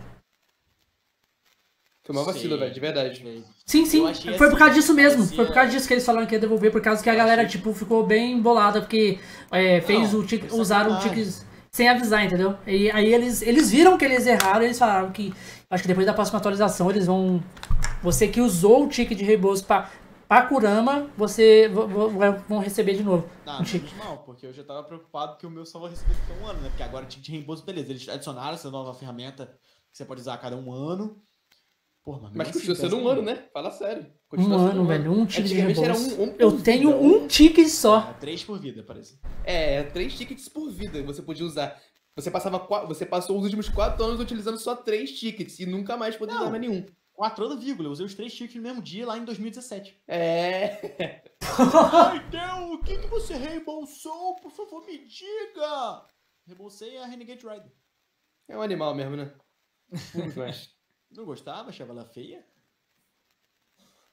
Foi 2.05 2.15
uma 2.15 2.23
vacilo, 2.23 2.49
Sei. 2.49 2.57
velho, 2.59 2.73
de 2.73 2.79
verdade. 2.79 3.21
Sei. 3.21 3.43
Sim, 3.65 3.85
sim. 3.85 3.99
Foi 4.01 4.37
por 4.37 4.45
assim, 4.47 4.57
causa 4.57 4.73
disso 4.75 4.93
mesmo. 4.93 5.17
parecia- 5.17 5.35
Foi 5.37 5.45
por 5.45 5.53
causa 5.53 5.71
disso 5.71 5.87
que 5.87 5.93
eles 5.95 6.05
falaram 6.05 6.27
que 6.27 6.35
ia 6.35 6.39
devolver, 6.39 6.71
por 6.71 6.81
causa 6.81 7.01
que 7.03 7.09
a 7.09 7.15
galera, 7.15 7.41
achei- 7.41 7.57
tipo, 7.57 7.73
ficou 7.73 8.05
bem 8.05 8.39
bolada, 8.39 8.79
porque 8.79 9.17
é, 9.51 9.81
fez 9.81 10.13
Não, 10.13 10.19
o 10.19 10.25
ticket, 10.25 10.49
foi 10.49 10.59
usaram 10.59 10.95
o 10.95 10.99
ticket 10.99 11.27
sem 11.71 11.89
avisar, 11.89 12.23
entendeu? 12.23 12.55
E 12.67 12.91
aí 12.91 13.11
eles, 13.13 13.41
eles 13.41 13.71
viram 13.71 13.97
que 13.97 14.05
eles 14.05 14.25
erraram 14.27 14.61
e 14.61 14.65
eles 14.65 14.77
falaram 14.79 15.11
que. 15.11 15.33
Acho 15.69 15.81
que 15.81 15.87
depois 15.87 16.05
da 16.05 16.13
próxima 16.13 16.37
atualização 16.37 16.89
eles 16.91 17.07
vão. 17.07 17.43
Você 18.03 18.27
que 18.27 18.39
usou 18.39 18.85
o 18.85 18.87
ticket 18.87 19.17
de 19.17 19.23
reembolso 19.23 19.65
pra, 19.65 19.89
pra 20.27 20.43
Kurama, 20.43 21.09
você 21.17 21.67
vão 22.47 22.59
receber 22.59 22.93
de 22.93 23.03
novo. 23.03 23.27
Não, 23.43 23.53
menos 23.55 23.71
ticket. 23.71 23.95
mal, 23.97 24.19
porque 24.19 24.45
eu 24.45 24.53
já 24.53 24.63
tava 24.63 24.83
preocupado 24.83 25.37
que 25.37 25.45
o 25.47 25.49
meu 25.49 25.65
só 25.65 25.79
vai 25.79 25.89
receber 25.89 26.13
daqui 26.13 26.39
a 26.39 26.45
um 26.45 26.47
ano, 26.49 26.61
né? 26.61 26.69
Porque 26.69 26.83
agora 26.83 27.03
o 27.03 27.07
ticket 27.07 27.25
de 27.25 27.31
reembolso, 27.31 27.65
beleza, 27.65 27.89
eles 27.91 28.07
adicionaram 28.07 28.53
essa 28.53 28.69
nova 28.69 28.93
ferramenta 28.93 29.47
que 29.91 29.97
você 29.97 30.05
pode 30.05 30.21
usar 30.21 30.35
a 30.35 30.37
cada 30.37 30.55
um 30.55 30.71
ano. 30.71 31.17
Porra, 32.05 32.21
mas, 32.21 32.33
Mas 32.35 32.49
assim, 32.49 32.75
sendo 32.75 32.97
um 32.97 32.99
pensa 32.99 33.11
ano, 33.13 33.21
né? 33.23 33.47
Fala 33.51 33.71
sério. 33.71 34.13
Um 34.37 34.53
ano, 34.53 34.85
velho. 34.85 35.11
Um 35.11 35.25
ticket 35.25 35.47
de 35.47 35.55
reembolso. 35.55 36.21
um- 36.21 36.23
um 36.25 36.35
Eu 36.37 36.61
tenho 36.61 36.91
vida, 36.91 37.03
um 37.03 37.27
ticket 37.27 37.67
só. 37.67 38.11
É, 38.11 38.13
três 38.13 38.43
por 38.43 38.59
vida, 38.59 38.83
parece. 38.83 39.19
É, 39.43 39.81
três 39.81 40.15
tickets 40.15 40.47
por 40.47 40.69
vida 40.69 41.01
você 41.01 41.23
podia 41.23 41.43
usar. 41.43 41.81
Você 42.15 42.29
passava 42.29 42.59
você 42.85 43.07
passou 43.07 43.37
os 43.39 43.43
últimos 43.43 43.67
quatro 43.69 44.05
anos 44.05 44.19
utilizando 44.19 44.59
só 44.59 44.75
três 44.75 45.17
tickets 45.19 45.59
e 45.59 45.65
nunca 45.65 45.97
mais 45.97 46.15
podia 46.15 46.35
Não. 46.35 46.41
usar 46.43 46.51
mais 46.51 46.61
nenhum. 46.61 46.85
Quatro 47.11 47.43
anos, 47.45 47.63
vírgula. 47.63 47.87
Eu 47.87 47.93
usei 47.93 48.05
os 48.05 48.13
três 48.13 48.31
tickets 48.33 48.55
no 48.55 48.61
mesmo 48.61 48.81
dia 48.83 49.07
lá 49.07 49.17
em 49.17 49.25
2017. 49.25 49.99
É. 50.07 51.23
Ai, 51.41 52.19
Deus, 52.29 52.69
o 52.71 52.81
que, 52.83 52.97
que 52.99 53.07
você 53.07 53.33
reembolsou? 53.33 54.35
Por 54.35 54.51
favor, 54.51 54.85
me 54.85 54.99
diga! 55.07 56.03
Reembolsei 56.45 56.97
a 56.97 57.05
Renegade 57.07 57.43
Rider. 57.47 57.71
É 58.47 58.55
um 58.55 58.61
animal 58.61 58.93
mesmo, 58.93 59.15
né? 59.15 59.33
Demais. 60.13 60.74
Não 61.15 61.25
gostava? 61.25 61.69
Achava 61.69 61.91
ela 61.91 62.05
feia? 62.05 62.45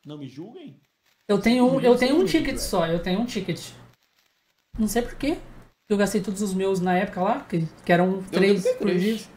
Não 0.06 0.18
me 0.18 0.28
julguem? 0.28 0.80
Eu 1.28 1.40
tenho, 1.40 1.64
um- 1.66 1.80
eu 1.80 1.96
tenho 1.96 2.16
um 2.20 2.24
ticket 2.24 2.58
só, 2.58 2.86
eu 2.86 3.02
tenho 3.02 3.20
um 3.20 3.26
ticket. 3.26 3.60
Não 4.78 4.88
sei 4.88 5.02
porquê. 5.02 5.38
Eu 5.88 5.96
gastei 5.96 6.22
todos 6.22 6.42
os 6.42 6.54
meus 6.54 6.80
na 6.80 6.96
época 6.96 7.22
lá, 7.22 7.44
que, 7.44 7.66
que 7.84 7.92
eram 7.92 8.22
três 8.24 8.62
três. 8.78 9.02
dia. 9.02 9.28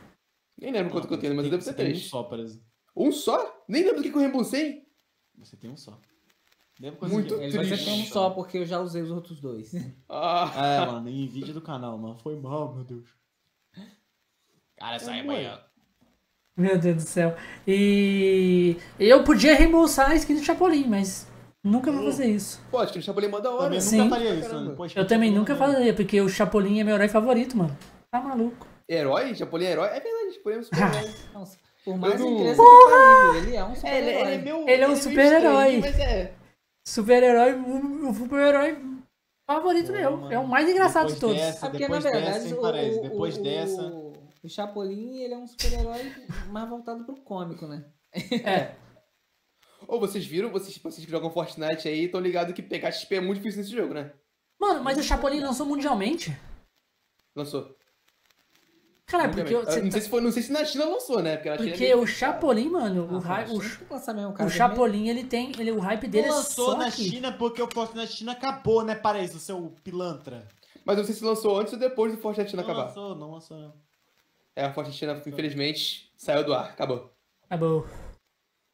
Nem 0.57 0.71
lembro 0.71 0.91
quanto 0.91 1.07
que 1.07 1.13
eu 1.13 1.19
tenho, 1.19 1.35
mas 1.35 1.45
eu 1.45 1.51
devo 1.51 1.63
ter 1.63 1.69
Você 1.71 1.75
tem 1.75 1.85
um 1.87 1.89
três. 1.91 2.07
só, 2.09 2.23
parece. 2.23 2.63
Um 2.95 3.11
só? 3.11 3.63
Nem 3.67 3.83
lembro 3.83 4.01
do 4.01 4.09
que 4.09 4.15
eu 4.15 4.21
reembolsei. 4.21 4.87
Você 5.37 5.57
tem 5.57 5.69
um 5.69 5.75
só. 5.75 5.99
Muito. 7.01 7.35
Ele 7.35 7.55
vai 7.55 7.65
ser 7.65 7.77
triste. 7.77 7.89
um 7.89 8.05
só, 8.05 8.29
porque 8.29 8.57
eu 8.57 8.65
já 8.65 8.79
usei 8.79 9.01
os 9.01 9.11
outros 9.11 9.39
dois. 9.41 9.71
Ah, 10.09 10.51
É, 10.55 10.85
mano, 10.85 11.09
em 11.09 11.27
vídeo 11.27 11.53
do 11.53 11.61
canal, 11.61 11.97
mano. 11.97 12.17
Foi 12.19 12.39
mal, 12.39 12.73
meu 12.73 12.83
Deus. 12.83 13.09
Cara, 14.77 14.97
sai 14.99 15.19
é? 15.19 15.21
amanhã. 15.21 15.61
Meu 16.57 16.77
Deus 16.77 16.95
do 16.95 17.01
céu. 17.01 17.35
E 17.67 18.77
eu 18.99 19.23
podia 19.23 19.55
reembolsar 19.55 20.11
a 20.11 20.15
skin 20.15 20.35
do 20.35 20.43
Chapolin, 20.43 20.85
mas 20.87 21.27
nunca 21.63 21.91
vou 21.91 22.03
fazer 22.05 22.27
isso. 22.27 22.61
pode, 22.71 22.93
que 22.93 22.99
o 22.99 23.01
Chapolin 23.01 23.27
é 23.27 23.29
mó 23.29 23.39
da 23.39 23.51
hora. 23.51 23.63
Também 23.65 23.81
Sim. 23.81 23.97
nunca 23.97 24.15
faria 24.15 24.33
isso, 24.35 24.53
mano. 24.53 24.75
Poxa, 24.75 24.99
Eu 24.99 25.05
também 25.07 25.31
nunca 25.31 25.55
faria, 25.55 25.93
porque 25.93 26.21
o 26.21 26.29
Chapolin 26.29 26.79
é 26.79 26.83
meu 26.83 26.95
herói 26.95 27.09
favorito, 27.09 27.57
mano. 27.57 27.77
Tá 28.09 28.21
maluco. 28.21 28.65
Herói? 28.87 29.35
Chapolin 29.35 29.65
é 29.65 29.71
herói? 29.71 29.87
É 29.89 29.99
verdade, 29.99 30.33
Chapolin 30.35 30.55
é 30.55 30.59
um 30.59 30.63
super-herói. 30.63 31.09
Não, 31.33 31.43
por 31.83 31.97
mais 31.97 32.19
não- 32.19 32.31
incrível 32.31 32.63
que 32.63 33.37
ele 33.37 33.55
é 33.55 33.63
um 33.63 33.73
É, 33.73 33.73
ele, 33.73 33.75
super-herói. 33.75 34.21
ele 34.21 34.33
é 34.33 34.37
meu. 34.37 34.69
Ele 34.69 34.81
é 34.83 34.85
um 34.87 34.91
meio 34.91 35.01
super-herói. 35.03 35.81
é. 35.99 36.31
Super-herói, 36.87 37.53
o 37.53 38.09
o 38.09 38.13
super-herói 38.13 38.77
favorito 39.49 39.87
Pô, 39.87 39.93
meu. 39.93 40.11
mano. 40.17 40.31
É 40.33 40.39
o 40.39 40.47
mais 40.47 40.69
engraçado 40.69 41.07
de 41.07 41.15
Depois 41.15 41.19
todos. 41.35 41.45
dessa- 41.45 41.65
É 41.65 41.69
porque, 41.69 41.87
na 41.87 41.95
depois 41.95 42.03
dessa, 42.03 42.15
verdade, 42.21 42.47
hein, 42.47 42.53
o, 42.53 42.61
parece. 42.61 42.99
o- 42.99 43.01
Depois 43.01 43.37
o- 43.37 43.43
dessa. 43.43 44.04
O 44.45 44.49
Chapolin, 44.49 45.17
ele 45.19 45.33
é 45.33 45.37
um 45.37 45.47
super-herói 45.47 46.13
mais 46.49 46.69
voltado 46.69 47.03
pro 47.05 47.15
cômico, 47.21 47.65
né? 47.67 47.85
É. 48.43 48.75
Ou 49.87 49.99
vocês 49.99 50.25
viram, 50.25 50.49
vocês, 50.49 50.77
vocês 50.77 51.05
que 51.05 51.11
jogam 51.11 51.29
Fortnite 51.29 51.87
aí, 51.87 52.05
estão 52.05 52.19
ligados 52.19 52.53
que 52.55 52.61
pegar 52.63 52.91
XP 52.91 53.15
é 53.15 53.21
muito 53.21 53.37
difícil 53.37 53.61
nesse 53.61 53.75
jogo, 53.75 53.93
né? 53.93 54.11
Mano, 54.59 54.83
mas 54.83 54.97
o 54.97 55.03
Chapolin 55.03 55.41
lançou 55.41 55.65
mundialmente? 55.65 56.35
Lançou. 57.35 57.75
Cara, 59.05 59.29
porque, 59.29 59.53
eu- 59.53 59.59
Ah, 59.59 59.75
não, 59.75 59.83
tá- 59.85 59.91
sei 59.91 60.01
se 60.01 60.09
foi, 60.09 60.21
não 60.21 60.31
sei 60.31 60.41
se 60.41 60.51
na 60.51 60.65
China 60.65 60.85
lançou, 60.85 61.21
né? 61.21 61.35
Porque 61.35 61.49
na 61.49 61.57
China 61.57 61.67
é 61.69 61.71
porque 61.73 61.83
meio 61.83 62.01
o. 62.01 62.07
Chapolin, 62.07 62.69
mano, 62.69 63.13
o, 63.13 63.17
Ah, 63.17 63.19
hype, 63.19 63.49
o, 63.51 63.93
lançar 63.93 64.13
mesmo, 64.15 64.31
o 64.31 64.33
cara. 64.33 64.49
Chapolin, 64.49 65.07
ele 65.09 65.23
tem. 65.25 65.51
Ele, 65.59 65.71
o 65.71 65.79
hype 65.79 66.07
dele 66.07 66.27
Não 66.27 66.33
é 66.33 66.37
lançou 66.37 66.71
só 66.71 66.77
na 66.77 66.87
aqui. 66.87 67.03
China 67.07 67.31
porque 67.33 67.61
o 67.61 67.69
Fortnite 67.71 68.11
China 68.13 68.31
acabou, 68.31 68.83
né, 68.83 68.95
Paraíso, 68.95 69.39
seu 69.39 69.75
pilantra? 69.83 70.47
Mas 70.83 70.97
eu 70.97 71.01
não 71.01 71.05
sei 71.05 71.13
se 71.15 71.23
lançou 71.23 71.59
antes 71.59 71.73
ou 71.73 71.79
depois 71.79 72.11
do 72.13 72.17
Fortnite 72.17 72.49
China 72.51 72.63
Não 72.63 72.69
acabar. 72.71 72.87
lançou, 72.87 73.15
não 73.15 73.31
lançou, 73.31 73.57
não. 73.59 73.73
É, 74.55 74.63
a 74.65 74.73
Fortnite 74.73 75.05
infelizmente, 75.29 76.11
saiu 76.15 76.43
do 76.43 76.53
ar. 76.53 76.69
Acabou. 76.69 77.11
Acabou. 77.43 77.87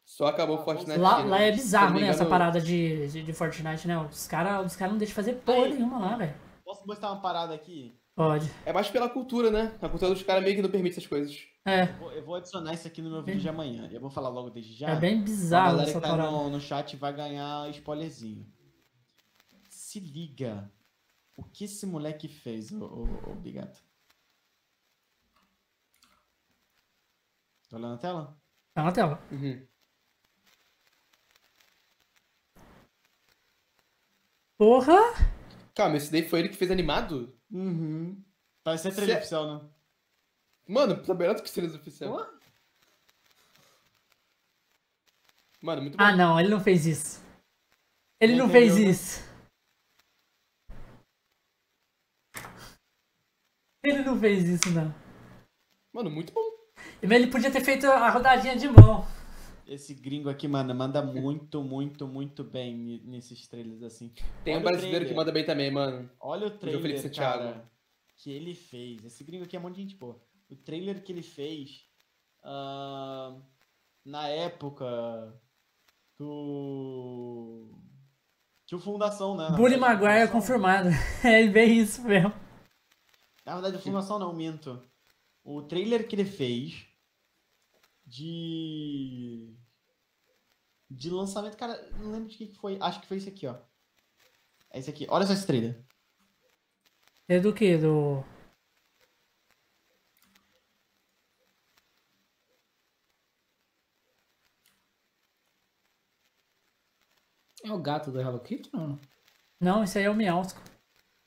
Só 0.04 0.26
acabou 0.26 0.58
o 0.58 0.64
Fortnite 0.64 0.98
Lá, 0.98 1.18
lá 1.18 1.40
é 1.40 1.50
bizarro, 1.50 1.98
né? 1.98 2.08
Essa 2.08 2.26
parada 2.26 2.60
de, 2.60 3.08
de, 3.08 3.22
de 3.22 3.32
Fortnite, 3.32 3.88
né? 3.88 3.98
Os 3.98 4.26
caras 4.26 4.66
os 4.66 4.76
cara 4.76 4.90
não 4.90 4.98
deixam 4.98 5.14
fazer 5.14 5.34
porra 5.34 5.64
Aí. 5.64 5.74
nenhuma 5.74 5.98
lá, 5.98 6.16
velho. 6.16 6.34
Posso 6.64 6.86
mostrar 6.86 7.12
uma 7.12 7.20
parada 7.20 7.54
aqui? 7.54 7.98
Pode. 8.14 8.50
É 8.66 8.72
mais 8.72 8.90
pela 8.90 9.08
cultura, 9.08 9.50
né? 9.50 9.74
A 9.80 9.88
cultura 9.88 10.12
dos 10.12 10.22
caras 10.22 10.44
meio 10.44 10.54
que 10.54 10.62
não 10.62 10.70
permite 10.70 10.92
essas 10.92 11.06
coisas. 11.06 11.36
É, 11.64 11.84
Eu 11.84 11.94
vou, 11.94 12.12
eu 12.12 12.24
vou 12.24 12.34
adicionar 12.34 12.74
isso 12.74 12.86
aqui 12.86 13.00
no 13.00 13.10
meu 13.10 13.22
vídeo 13.22 13.40
de 13.40 13.48
amanhã. 13.48 13.88
Eu 13.90 14.00
vou 14.00 14.10
falar 14.10 14.28
logo 14.28 14.50
desde 14.50 14.74
já. 14.74 14.90
é 14.90 14.96
bem 14.96 15.20
a 15.20 15.22
bizarro 15.22 15.70
galera 15.72 15.88
essa 15.88 16.00
que 16.00 16.04
tá 16.06 16.10
parada. 16.10 16.30
no, 16.30 16.50
no 16.50 16.60
chat 16.60 16.94
vai 16.96 17.12
ganhar 17.12 17.70
spoilerzinho. 17.70 18.46
Se 19.70 19.98
liga. 19.98 20.70
O 21.38 21.42
que 21.44 21.64
esse 21.64 21.86
moleque 21.86 22.28
fez, 22.28 22.70
ô, 22.70 22.84
ô, 22.84 23.30
ô 23.30 23.34
Bigato? 23.34 23.80
Tá 27.72 27.78
olhando 27.78 27.94
a 27.94 27.98
tela? 27.98 28.36
Tá 28.74 28.82
na 28.82 28.92
tela. 28.92 29.18
Uhum. 29.30 29.66
Porra! 34.58 34.92
Calma, 35.74 35.96
esse 35.96 36.12
daí 36.12 36.28
foi 36.28 36.40
ele 36.40 36.48
que 36.50 36.56
fez 36.56 36.70
animado? 36.70 37.34
Uhum. 37.50 38.22
Parece 38.62 38.82
ser 38.82 38.94
trailer 38.94 39.14
Cê- 39.16 39.20
oficial, 39.20 39.54
né? 39.62 39.70
Mano, 40.68 41.02
tá 41.02 41.14
melhor 41.14 41.34
do 41.34 41.42
que 41.42 41.48
cenas 41.48 41.74
oficial. 41.74 42.12
Pô, 42.14 42.42
Mano, 45.62 45.80
muito 45.80 45.96
bom. 45.96 46.04
Ah, 46.04 46.14
não, 46.14 46.38
ele 46.38 46.50
não 46.50 46.60
fez 46.60 46.84
isso. 46.84 47.24
Ele 48.20 48.34
Não 48.36 48.44
não 48.46 48.52
fez 48.52 48.76
né? 48.76 48.82
isso. 48.82 49.22
Ele 53.82 54.02
não 54.04 54.20
fez 54.20 54.44
isso, 54.46 54.70
não. 54.72 54.94
Mano, 55.90 56.10
muito 56.10 56.34
bom. 56.34 56.51
Mas 57.02 57.10
ele 57.10 57.26
podia 57.26 57.50
ter 57.50 57.60
feito 57.60 57.86
a 57.86 58.08
rodadinha 58.10 58.56
de 58.56 58.68
mão. 58.68 59.04
Esse 59.66 59.94
gringo 59.94 60.28
aqui, 60.28 60.46
mano, 60.46 60.74
manda 60.74 61.02
muito, 61.02 61.62
muito, 61.62 62.06
muito 62.06 62.44
bem 62.44 63.00
nesses 63.04 63.46
trailers 63.48 63.82
assim. 63.82 64.12
Tem 64.44 64.54
um 64.54 64.58
Olha 64.58 64.66
o 64.66 64.70
brasileiro 64.70 65.06
que 65.06 65.14
manda 65.14 65.32
bem 65.32 65.44
também, 65.44 65.70
mano. 65.70 66.08
Olha 66.20 66.46
o 66.46 66.50
Felipe 66.50 66.78
trailer, 66.80 67.00
Santiago. 67.00 67.38
cara, 67.38 67.70
que 68.16 68.30
ele 68.30 68.54
fez. 68.54 69.04
Esse 69.04 69.24
gringo 69.24 69.44
aqui 69.44 69.56
é 69.56 69.58
um 69.58 69.62
monte 69.62 69.76
de 69.76 69.82
gente 69.82 69.96
boa. 69.96 70.20
O 70.50 70.56
trailer 70.56 71.02
que 71.02 71.12
ele 71.12 71.22
fez 71.22 71.84
ah, 72.42 73.34
na 74.04 74.28
época 74.28 75.32
do. 76.18 77.68
Que 78.66 78.74
o 78.74 78.78
Fundação, 78.78 79.36
né? 79.36 79.50
Bully 79.56 79.76
o 79.76 79.80
Maguire 79.80 80.26
Fundação- 80.26 80.32
confirmado. 80.32 80.88
É 81.24 81.46
bem 81.46 81.78
isso 81.78 82.02
mesmo. 82.02 82.32
Na 83.44 83.54
verdade, 83.54 83.76
o 83.76 83.80
Fundação 83.80 84.18
não, 84.18 84.32
minto. 84.32 84.80
O 85.44 85.62
trailer 85.62 86.06
que 86.06 86.14
ele 86.14 86.24
fez 86.24 86.86
de. 88.12 89.56
De 90.90 91.08
lançamento, 91.08 91.56
cara, 91.56 91.90
não 91.92 92.12
lembro 92.12 92.28
de 92.28 92.36
que 92.36 92.54
foi. 92.54 92.76
Acho 92.80 93.00
que 93.00 93.06
foi 93.06 93.16
esse 93.16 93.30
aqui, 93.30 93.46
ó. 93.46 93.56
É 94.70 94.78
esse 94.78 94.90
aqui. 94.90 95.06
Olha 95.08 95.26
só 95.26 95.32
esse 95.32 95.46
trailer. 95.46 95.82
É 97.26 97.40
do 97.40 97.54
que? 97.54 97.78
Do. 97.78 98.22
é 107.64 107.72
o 107.72 107.78
gato 107.78 108.10
do 108.10 108.20
Hello 108.20 108.40
Kitty, 108.40 108.70
não? 108.72 108.98
Não, 109.60 109.84
esse 109.84 109.98
aí 109.98 110.04
é 110.04 110.10
o 110.10 110.14
Miausco. 110.14 110.60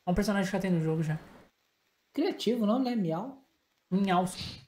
É 0.06 0.12
um 0.12 0.14
personagem 0.14 0.46
que 0.46 0.52
já 0.52 0.62
tem 0.62 0.70
no 0.70 0.82
jogo 0.82 1.02
já. 1.02 1.18
Criativo, 2.14 2.66
não, 2.66 2.78
né? 2.78 2.96
Miau. 2.96 3.42
Miausco. 3.90 4.65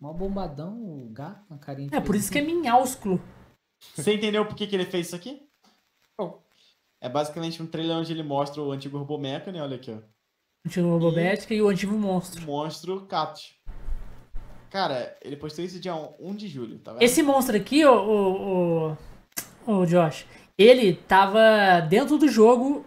Mó 0.00 0.12
bombadão, 0.12 0.74
o 0.82 1.08
gato, 1.10 1.44
uma 1.48 1.58
carinha 1.58 1.88
É, 1.92 2.00
por 2.00 2.14
isso 2.14 2.30
que 2.30 2.38
é 2.38 2.42
Minhausculo. 2.42 3.20
Você 3.94 4.14
entendeu 4.14 4.44
por 4.46 4.54
que, 4.56 4.66
que 4.66 4.74
ele 4.76 4.84
fez 4.86 5.06
isso 5.06 5.16
aqui? 5.16 5.42
Não. 6.18 6.38
É 7.00 7.08
basicamente 7.08 7.62
um 7.62 7.66
trailer 7.66 7.96
onde 7.96 8.12
ele 8.12 8.22
mostra 8.22 8.60
o 8.62 8.72
antigo 8.72 8.98
Robomecha, 8.98 9.52
né? 9.52 9.62
Olha 9.62 9.76
aqui, 9.76 9.90
ó. 9.90 9.96
O 9.96 10.68
antigo 10.68 10.88
Robobética 10.88 11.54
e 11.54 11.60
o 11.62 11.68
antigo 11.68 11.94
O 11.94 11.98
monstro. 11.98 12.42
monstro 12.42 13.06
Catus. 13.06 13.54
Cara, 14.70 15.16
ele 15.22 15.36
postou 15.36 15.64
isso 15.64 15.78
dia 15.78 15.94
1 15.94 16.34
de 16.34 16.48
julho, 16.48 16.78
tá 16.80 16.92
vendo? 16.92 17.02
Esse 17.02 17.22
monstro 17.22 17.56
aqui, 17.56 17.84
o, 17.84 17.92
o, 17.92 18.92
o, 19.66 19.72
o 19.72 19.86
Josh, 19.86 20.26
ele 20.58 20.94
tava 20.94 21.80
dentro 21.88 22.18
do 22.18 22.26
jogo. 22.28 22.84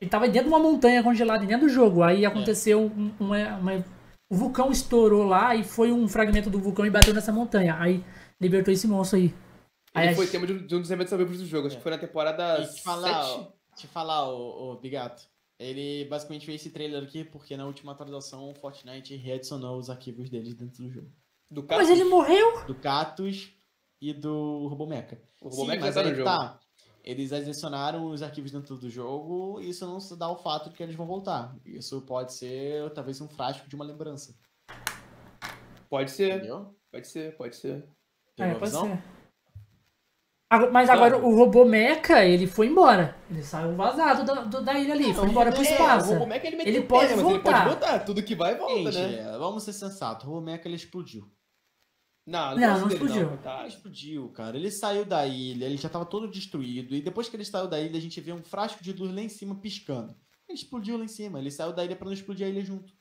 Ele 0.00 0.10
tava 0.10 0.26
dentro 0.28 0.48
de 0.48 0.54
uma 0.54 0.58
montanha 0.58 1.02
congelada 1.02 1.44
dentro 1.44 1.66
do 1.66 1.72
jogo. 1.72 2.02
Aí 2.02 2.24
aconteceu 2.24 2.80
um- 2.82 3.12
uma, 3.18 3.56
uma- 3.56 3.84
O 4.28 4.34
vulcão 4.36 4.70
estourou 4.72 5.24
lá 5.24 5.54
e 5.54 5.62
foi 5.62 5.92
um 5.92 6.08
fragmento 6.08 6.50
do 6.50 6.58
vulcão 6.58 6.84
e 6.84 6.90
bateu 6.90 7.14
nessa 7.14 7.32
montanha. 7.32 7.76
Aí 7.78 8.04
libertou 8.40 8.72
esse 8.74 8.86
monstro 8.88 9.18
aí. 9.18 9.34
Aí 9.94 10.08
Ele 10.08 10.16
foi 10.16 10.26
a- 10.26 10.30
tema 10.30 10.46
de 10.46 10.52
um 10.52 10.66
de 10.66 10.74
um 10.76 10.80
dos 10.80 10.90
eventos 10.90 11.12
ao 11.12 11.18
vivo 11.18 11.36
do 11.36 11.46
jogo. 11.46 11.68
Acho 11.68 11.76
que 11.76 11.82
foi 11.82 11.92
na 11.92 11.98
temporada 11.98 12.60
E 12.60 12.66
te 12.74 12.82
falar, 12.82 13.22
7. 13.24 13.38
ó, 13.40 13.52
te 13.76 13.86
falar, 13.86 14.28
ô, 14.28 14.72
ô 14.72 14.76
Bigato. 14.76 15.22
Ele 15.58 16.04
basicamente 16.06 16.44
fez 16.44 16.60
esse 16.60 16.70
trailer 16.70 17.02
aqui 17.02 17.24
porque 17.24 17.56
na 17.56 17.64
última 17.64 17.92
atualização 17.92 18.50
o 18.50 18.54
Fortnite 18.54 19.16
readicionou 19.16 19.78
os 19.78 19.88
arquivos 19.88 20.28
deles 20.28 20.54
dentro 20.54 20.82
do 20.82 20.90
jogo. 20.90 21.10
Do 21.50 21.62
cara. 21.62 21.80
Mas 21.82 21.90
ele 21.90 22.04
morreu? 22.04 22.66
Do 22.66 22.74
Catus 22.74 23.52
e 24.02 24.12
do 24.12 24.66
Robomecha. 24.68 25.18
O 25.40 25.64
mas 25.64 25.94
já 25.94 26.02
tá 26.02 26.02
no 26.02 26.14
jogo. 26.14 26.24
tá. 26.24 26.60
Eles 27.06 27.32
adicionaram 27.32 28.06
os 28.06 28.20
arquivos 28.20 28.50
dentro 28.50 28.76
do 28.76 28.90
jogo 28.90 29.60
e 29.60 29.68
isso 29.70 29.86
não 29.86 30.00
se 30.00 30.18
dá 30.18 30.28
o 30.28 30.36
fato 30.36 30.70
de 30.70 30.76
que 30.76 30.82
eles 30.82 30.96
vão 30.96 31.06
voltar. 31.06 31.54
Isso 31.64 32.02
pode 32.02 32.32
ser 32.32 32.90
talvez 32.94 33.20
um 33.20 33.28
frasco 33.28 33.68
de 33.68 33.76
uma 33.76 33.84
lembrança. 33.84 34.34
Pode 35.88 36.10
ser, 36.10 36.34
Entendeu? 36.38 36.74
pode 36.90 37.06
ser, 37.06 37.36
pode 37.36 37.54
ser. 37.54 37.88
Tem 38.36 38.46
É, 38.46 38.48
uma 38.50 38.58
pode 38.58 38.70
visão? 38.72 38.88
ser. 38.88 39.02
Agora- 40.50 40.70
Mas 40.72 40.90
agora 40.90 41.16
o 41.18 41.34
robô 41.36 41.64
mecha, 41.64 42.24
ele 42.24 42.46
foi 42.46 42.66
embora. 42.68 43.16
Ele 43.30 43.42
saiu 43.42 43.74
vazado 43.76 44.24
da, 44.24 44.34
do- 44.42 44.62
da 44.64 44.74
ilha 44.78 44.94
ali, 44.94 45.12
foi 45.14 45.28
embora 45.28 45.50
pro 45.52 45.60
É, 45.60 45.64
espaço. 45.64 46.10
o 46.12 46.22
ele, 46.22 46.56
meteu 46.56 46.66
Ele 46.66 46.78
o 46.78 46.82
pé, 46.82 46.88
pode 46.88 47.08
né, 47.08 47.14
mas 47.16 47.22
voltar. 47.22 47.34
Ele 47.34 47.42
pode 47.42 47.68
voltar. 47.68 47.98
Tudo 48.04 48.22
que 48.22 48.34
vai, 48.34 48.56
volta, 48.56 48.92
Gente, 48.92 49.16
né? 49.16 49.34
é, 49.34 49.38
vamos 49.38 49.62
ser 49.64 49.72
sensatos. 49.72 50.24
O 50.26 50.30
Robomecha 50.30 50.66
ele 50.68 50.76
explodiu. 50.76 51.28
Não, 52.26 52.56
Não, 52.56 52.80
não 52.80 52.88
explodiu. 52.88 53.22
Não, 53.22 53.28
coitado. 53.28 53.68
explodiu, 53.68 54.28
cara. 54.30 54.56
Ele 54.56 54.70
saiu 54.70 55.04
da 55.04 55.24
ilha, 55.26 55.66
ele 55.66 55.76
já 55.76 55.88
tava 55.88 56.04
todo 56.04 56.28
destruído. 56.28 56.94
E 56.94 57.00
depois 57.00 57.28
que 57.28 57.36
ele 57.36 57.44
saiu 57.44 57.68
da 57.68 57.78
ilha, 57.80 57.96
a 57.96 58.00
gente 58.02 58.20
vê 58.20 58.32
um 58.32 58.42
frasco 58.42 58.82
de 58.82 58.92
luz 58.92 59.14
lá 59.14 59.20
em 59.20 59.28
cima 59.28 59.54
piscando. 59.54 60.12
Ele 60.48 60.58
explodiu 60.58 60.98
lá 60.98 61.04
em 61.04 61.08
cima. 61.08 61.38
Ele 61.38 61.50
saiu 61.50 61.72
da 61.72 61.84
ilha 61.84 61.94
pra 61.94 62.06
não 62.06 62.12
explodir 62.12 62.46
a 62.46 62.50
ilha 62.50 62.64
junto. 62.64 62.92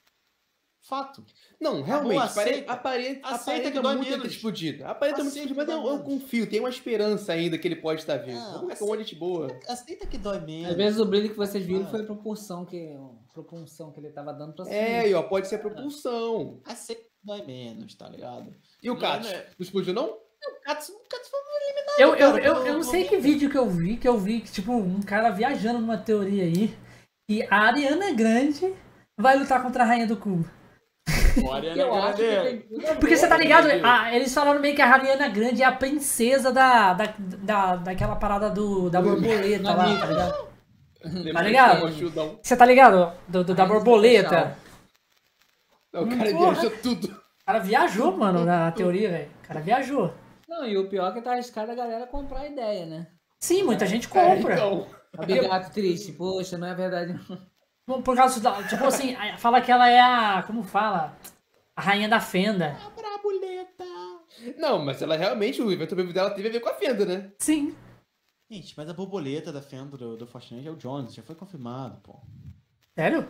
Fato. 0.87 1.25
Não, 1.59 1.81
realmente, 1.81 2.13
Boa, 2.13 2.25
aceita. 2.25 2.71
aparenta, 2.71 3.27
Aceita 3.27 3.33
aparenta 3.41 3.71
que 3.71 3.79
dói 3.79 3.95
muito 3.95 4.09
menos. 4.11 4.27
explodido. 4.27 4.85
Aparenta 4.85 5.23
muito 5.23 5.31
Aceita 5.31 5.49
explodido, 5.51 5.75
mas 5.81 5.85
eu, 5.87 5.97
eu 5.97 6.03
confio, 6.03 6.47
tem 6.47 6.59
uma 6.59 6.69
esperança 6.69 7.33
ainda 7.33 7.57
que 7.57 7.67
ele 7.67 7.77
pode 7.77 8.01
estar 8.01 8.17
vivo. 8.17 8.37
Não, 8.37 8.51
Robomecha 8.51 8.69
é 8.69 8.73
aceita- 8.73 8.85
uma 8.91 8.97
gente 8.99 9.15
boa. 9.15 9.59
Aceita 9.67 10.05
que 10.05 10.17
dói 10.19 10.39
menos. 10.41 10.69
Às 10.69 10.77
vezes 10.77 10.99
o 10.99 11.05
brilho 11.05 11.29
que 11.31 11.35
vocês 11.35 11.65
viram 11.65 11.85
Ah. 11.85 11.89
foi 11.89 12.01
a 12.01 12.05
proporção 12.05 12.63
que, 12.65 12.93
a 12.93 13.33
propulsão 13.33 13.91
que 13.91 13.99
ele 13.99 14.11
tava 14.11 14.31
dando 14.31 14.53
pra 14.53 14.65
cima. 14.65 14.77
É, 14.77 15.09
e 15.09 15.13
ó, 15.15 15.23
pode 15.23 15.47
ser 15.47 15.55
a 15.55 15.59
propulsão. 15.59 16.61
Aceita 16.63 17.01
dói 17.25 17.43
menos, 17.45 17.95
tá 17.95 18.07
ligado? 18.07 18.53
E 18.81 18.89
o 18.89 18.97
Catos? 18.97 19.29
né? 19.29 19.37
Não 19.57 19.63
explodiu, 19.63 19.93
não? 19.93 20.05
O 20.05 20.61
Katsu, 20.63 20.91
o 20.91 20.97
foi 21.09 21.39
eliminado. 21.63 21.99
Eu, 21.99 22.09
eu, 22.15 22.33
cara, 22.33 22.45
eu, 22.45 22.65
eu 22.67 22.73
não 22.75 22.83
sei 22.83 23.05
que 23.05 23.17
vídeo 23.17 23.49
que 23.49 23.57
eu 23.57 23.67
vi, 23.67 23.97
que 23.97 24.07
eu 24.07 24.17
vi, 24.17 24.41
que, 24.41 24.51
tipo, 24.51 24.73
um 24.73 25.01
cara 25.01 25.31
viajando 25.31 25.79
numa 25.79 25.97
teoria 25.97 26.43
aí, 26.43 26.77
que 27.27 27.47
a 27.49 27.61
Ariana 27.61 28.11
Grande 28.13 28.73
vai 29.17 29.37
lutar 29.37 29.63
contra 29.63 29.83
a 29.83 29.87
Rainha 29.87 30.05
do 30.05 30.17
Cubo. 30.17 30.47
A 31.47 32.11
ver. 32.11 32.67
Porque 32.99 33.17
você 33.17 33.27
tá 33.27 33.37
ligado? 33.37 33.67
Ah, 33.83 34.15
eles 34.15 34.33
falaram 34.33 34.59
meio 34.61 34.75
que 34.75 34.81
a 34.81 34.93
Ariana 34.93 35.27
Grande 35.29 35.63
é 35.63 35.65
a 35.65 35.71
princesa 35.71 36.51
da, 36.51 36.93
da, 36.93 37.15
da, 37.17 37.75
daquela 37.77 38.15
parada 38.15 38.49
do, 38.49 38.89
da 38.89 39.01
borboleta 39.01 39.73
lá, 39.73 39.83
tá 39.99 40.05
ligado? 40.05 40.47
Que 41.01 41.43
ligado? 41.43 41.79
Você 42.41 42.55
tá 42.55 42.65
ligado? 42.65 43.13
Do, 43.27 43.43
do- 43.43 43.55
da 43.55 43.65
borboleta. 43.65 44.57
O 46.01 46.07
cara 46.07 46.31
Porra. 46.31 46.53
viajou 46.53 46.71
tudo. 46.81 47.07
O 47.07 47.45
cara 47.45 47.59
viajou, 47.59 48.17
mano, 48.17 48.43
na 48.45 48.71
teoria, 48.71 49.09
velho. 49.09 49.31
O 49.43 49.47
cara 49.47 49.59
viajou. 49.61 50.13
Não, 50.47 50.65
e 50.67 50.77
o 50.77 50.89
pior 50.89 51.09
é 51.11 51.13
que 51.13 51.21
tá 51.21 51.31
arriscado 51.33 51.71
a 51.71 51.75
galera 51.75 52.07
comprar 52.07 52.41
a 52.41 52.47
ideia, 52.47 52.85
né? 52.85 53.07
Sim, 53.39 53.63
muita 53.63 53.85
gente 53.85 54.07
É, 54.07 54.09
compra. 54.35 54.53
então. 54.55 54.87
A 55.17 55.25
Bigato 55.25 55.71
triste, 55.71 56.11
poxa, 56.13 56.57
não 56.57 56.67
é 56.67 56.75
verdade 56.75 57.13
não. 57.87 58.01
Por- 58.01 58.15
causa 58.15 58.39
da. 58.41 58.63
Tipo 58.67 58.85
assim, 58.85 59.15
fala 59.37 59.61
que 59.61 59.71
ela 59.71 59.87
é 59.89 59.99
a. 60.01 60.43
Como 60.43 60.63
fala? 60.63 61.15
A 61.75 61.81
rainha 61.81 62.09
da 62.09 62.19
fenda. 62.19 62.75
A 62.83 62.89
brabuleta. 62.89 63.85
Não, 64.57 64.83
mas 64.83 65.01
ela 65.01 65.15
realmente, 65.15 65.61
o 65.61 65.71
evento 65.71 65.95
dela 66.11 66.31
teve 66.31 66.49
a 66.49 66.51
ver 66.51 66.59
com 66.59 66.69
a 66.69 66.73
fenda, 66.73 67.05
né? 67.05 67.31
Sim. 67.39 67.75
Gente, 68.49 68.73
mas 68.77 68.89
a 68.89 68.93
borboleta 68.93 69.51
da 69.51 69.61
Fenda 69.61 69.97
do, 69.97 70.15
do 70.17 70.27
Fortnite 70.27 70.67
é 70.67 70.71
o 70.71 70.75
Jones, 70.75 71.13
já 71.15 71.23
foi 71.23 71.33
confirmado, 71.35 71.99
pô. 72.01 72.19
Sério? 72.93 73.27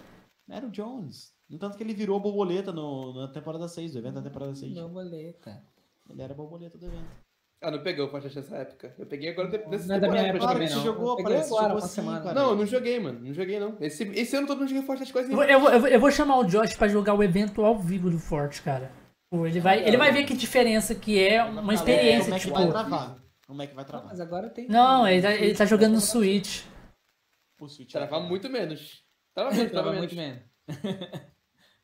Era 0.50 0.66
o 0.66 0.70
Jones. 0.70 1.34
No 1.50 1.58
tanto 1.60 1.78
que 1.78 1.84
ele 1.84 1.94
virou 1.94 2.20
borboleta 2.20 2.72
no, 2.72 3.14
na 3.14 3.28
temporada 3.28 3.68
6, 3.68 3.94
do 3.94 4.00
evento 4.00 4.16
da 4.16 4.22
temporada 4.22 4.56
6. 4.56 4.74
Borboleta. 4.74 5.64
Ele 6.10 6.22
era 6.22 6.34
borboleta 6.34 6.78
do 6.78 6.86
evento. 6.86 7.26
Ah, 7.62 7.72
não 7.72 7.82
peguei 7.82 8.04
o 8.04 8.08
Fortnite 8.10 8.36
nessa 8.36 8.58
época. 8.58 8.94
Eu 9.00 9.06
peguei 9.08 9.30
agora 9.30 9.48
dessa 9.48 9.88
Não 9.88 9.96
é 9.96 10.00
da 10.00 10.08
minha 10.10 10.24
temporada, 10.24 10.28
época 10.28 10.40
Claro 10.40 10.60
que 10.60 10.68
você 10.68 10.80
jogou, 10.82 11.18
Eu 11.18 11.24
parece, 11.24 11.48
agora, 11.48 11.64
jogou 11.64 11.76
uma 11.82 11.88
sim, 11.88 11.96
semana. 11.96 12.22
cara. 12.22 12.34
Não, 12.36 12.50
eu 12.52 12.56
não 12.58 12.66
joguei, 12.66 13.00
mano. 13.00 13.20
Não 13.22 13.34
joguei, 13.34 13.60
não. 13.60 13.78
Esse, 13.80 14.04
esse 14.04 14.36
ano 14.36 14.46
todo 14.46 14.60
não 14.60 14.68
joguei 14.68 14.84
quase 14.84 15.32
Eu, 15.32 15.38
nenhum. 15.38 15.44
eu, 15.44 15.60
vou- 15.60 15.70
eu, 15.72 15.80
vou- 15.80 15.90
eu 15.90 16.00
vou 16.00 16.12
chamar 16.12 16.38
o 16.38 16.44
Josh 16.46 16.76
pra 16.76 16.88
jogar 16.88 17.14
o 17.16 17.24
evento 17.24 17.64
ao 17.66 17.80
vivo 17.80 18.10
do 18.12 18.20
Forte, 18.20 18.62
cara. 18.62 18.92
Pô, 19.32 19.48
Ele 19.48 19.60
vai, 19.60 19.88
ele 19.88 19.98
vai 19.98 20.12
ver 20.12 20.26
que 20.26 20.36
diferença 20.36 20.94
que 20.94 21.18
é 21.24 21.44
uma 21.44 21.74
experiência, 21.74 22.26
Como 22.26 22.36
é 22.36 22.40
que 22.40 22.46
tipo. 22.46 22.56
vai 22.56 22.70
travar? 22.70 23.16
Como 23.48 23.62
é 23.62 23.68
que 23.68 23.74
vai 23.76 23.86
travar? 23.86 24.08
Mas 24.10 24.20
agora 24.20 24.50
tem. 24.50 24.68
Não, 24.68 25.08
ele 25.08 25.22
tá, 25.22 25.34
ele 25.34 25.56
tá 25.56 25.66
jogando 25.66 25.94
no 25.94 26.02
Switch. 26.02 26.64
O 27.60 27.68
Switch 27.68 27.92
Travar 27.92 28.10
travar. 28.10 28.28
muito 28.30 28.50
menos. 28.50 29.04
Trava 29.34 29.52
menos, 29.52 29.72
trava 29.72 29.90
Trava 29.92 30.02
menos. 30.02 30.14
muito 30.14 30.16
menos. 30.16 30.44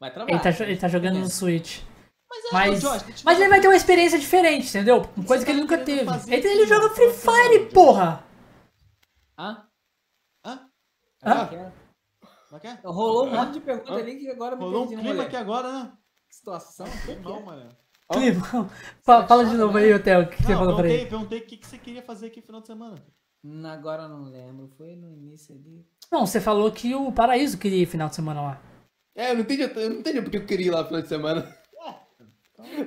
Vai 0.01 0.11
travar. 0.11 0.29
Ele 0.33 0.39
tá, 0.39 0.63
ele 0.63 0.77
tá 0.77 0.87
jogando 0.87 1.19
no 1.19 1.29
Switch. 1.29 1.81
Mas, 2.27 2.45
é, 2.45 2.49
Mas, 2.53 2.81
Josh, 2.81 3.23
mas 3.23 3.39
ele 3.39 3.49
vai 3.49 3.61
ter 3.61 3.67
uma 3.67 3.75
experiência 3.75 4.17
diferente, 4.17 4.67
entendeu? 4.67 5.01
Coisa 5.27 5.27
Você 5.27 5.45
que 5.45 5.51
ele 5.51 5.61
nunca 5.61 5.77
teve. 5.77 6.09
Ele, 6.27 6.47
ele 6.47 6.65
joga 6.65 6.83
mano, 6.83 6.95
Free 6.95 7.05
que 7.05 7.11
é 7.11 7.13
Fire, 7.59 7.65
porra! 7.71 8.23
Hã? 9.37 9.65
Hã? 10.43 10.59
Ah, 11.23 11.41
Ah. 11.43 11.47
quero. 11.47 11.71
Como 12.49 12.57
é 12.57 12.59
que 12.59 12.67
é? 12.67 12.79
Rolou 12.83 13.27
um 13.27 13.31
monte 13.31 13.53
de 13.53 13.59
pergunta 13.59 13.93
ali 13.93 14.15
que 14.17 14.29
agora 14.29 14.55
me 14.55 14.63
Rolou 14.63 14.85
um 14.85 14.87
clima 14.87 15.23
aqui 15.23 15.35
agora, 15.35 15.71
né? 15.71 15.91
Que 16.29 16.35
situação. 16.35 16.87
Não, 17.23 17.45
mano. 17.45 17.69
Clima, 18.11 18.69
fa- 19.03 19.25
fala 19.27 19.45
de 19.45 19.55
novo 19.55 19.77
aí, 19.77 19.93
Hotel, 19.93 20.21
o 20.23 20.27
que 20.27 20.41
você 20.43 20.51
Não, 20.51 20.59
falou 20.59 20.75
pra 20.75 20.89
ele? 20.89 21.05
perguntei 21.05 21.39
o 21.39 21.45
que, 21.45 21.55
que 21.57 21.65
você 21.67 21.77
queria 21.77 22.01
fazer 22.01 22.27
aqui 22.27 22.41
no 22.41 22.45
final 22.45 22.61
de 22.61 22.67
semana. 22.67 22.95
Hum, 23.43 23.65
Agora 23.65 24.03
eu 24.03 24.09
não 24.09 24.23
lembro. 24.23 24.67
Foi 24.77 24.95
no 24.95 25.09
início 25.11 25.55
ali. 25.55 25.85
Não, 26.11 26.25
você 26.25 26.41
falou 26.41 26.69
que 26.71 26.93
o 26.95 27.11
Paraíso 27.11 27.57
queria 27.57 27.83
ir 27.83 27.85
final 27.85 28.09
de 28.09 28.15
semana 28.15 28.41
lá. 28.41 28.61
É, 29.15 29.31
eu 29.31 29.35
não 29.35 29.41
entendi, 29.41 29.61
eu 29.63 29.89
não 29.89 29.97
entendi 29.99 30.21
porque 30.21 30.37
eu 30.37 30.45
queria 30.45 30.67
ir 30.67 30.71
lá 30.71 30.79
no 30.81 30.87
final 30.87 31.01
de 31.01 31.07
semana. 31.07 31.57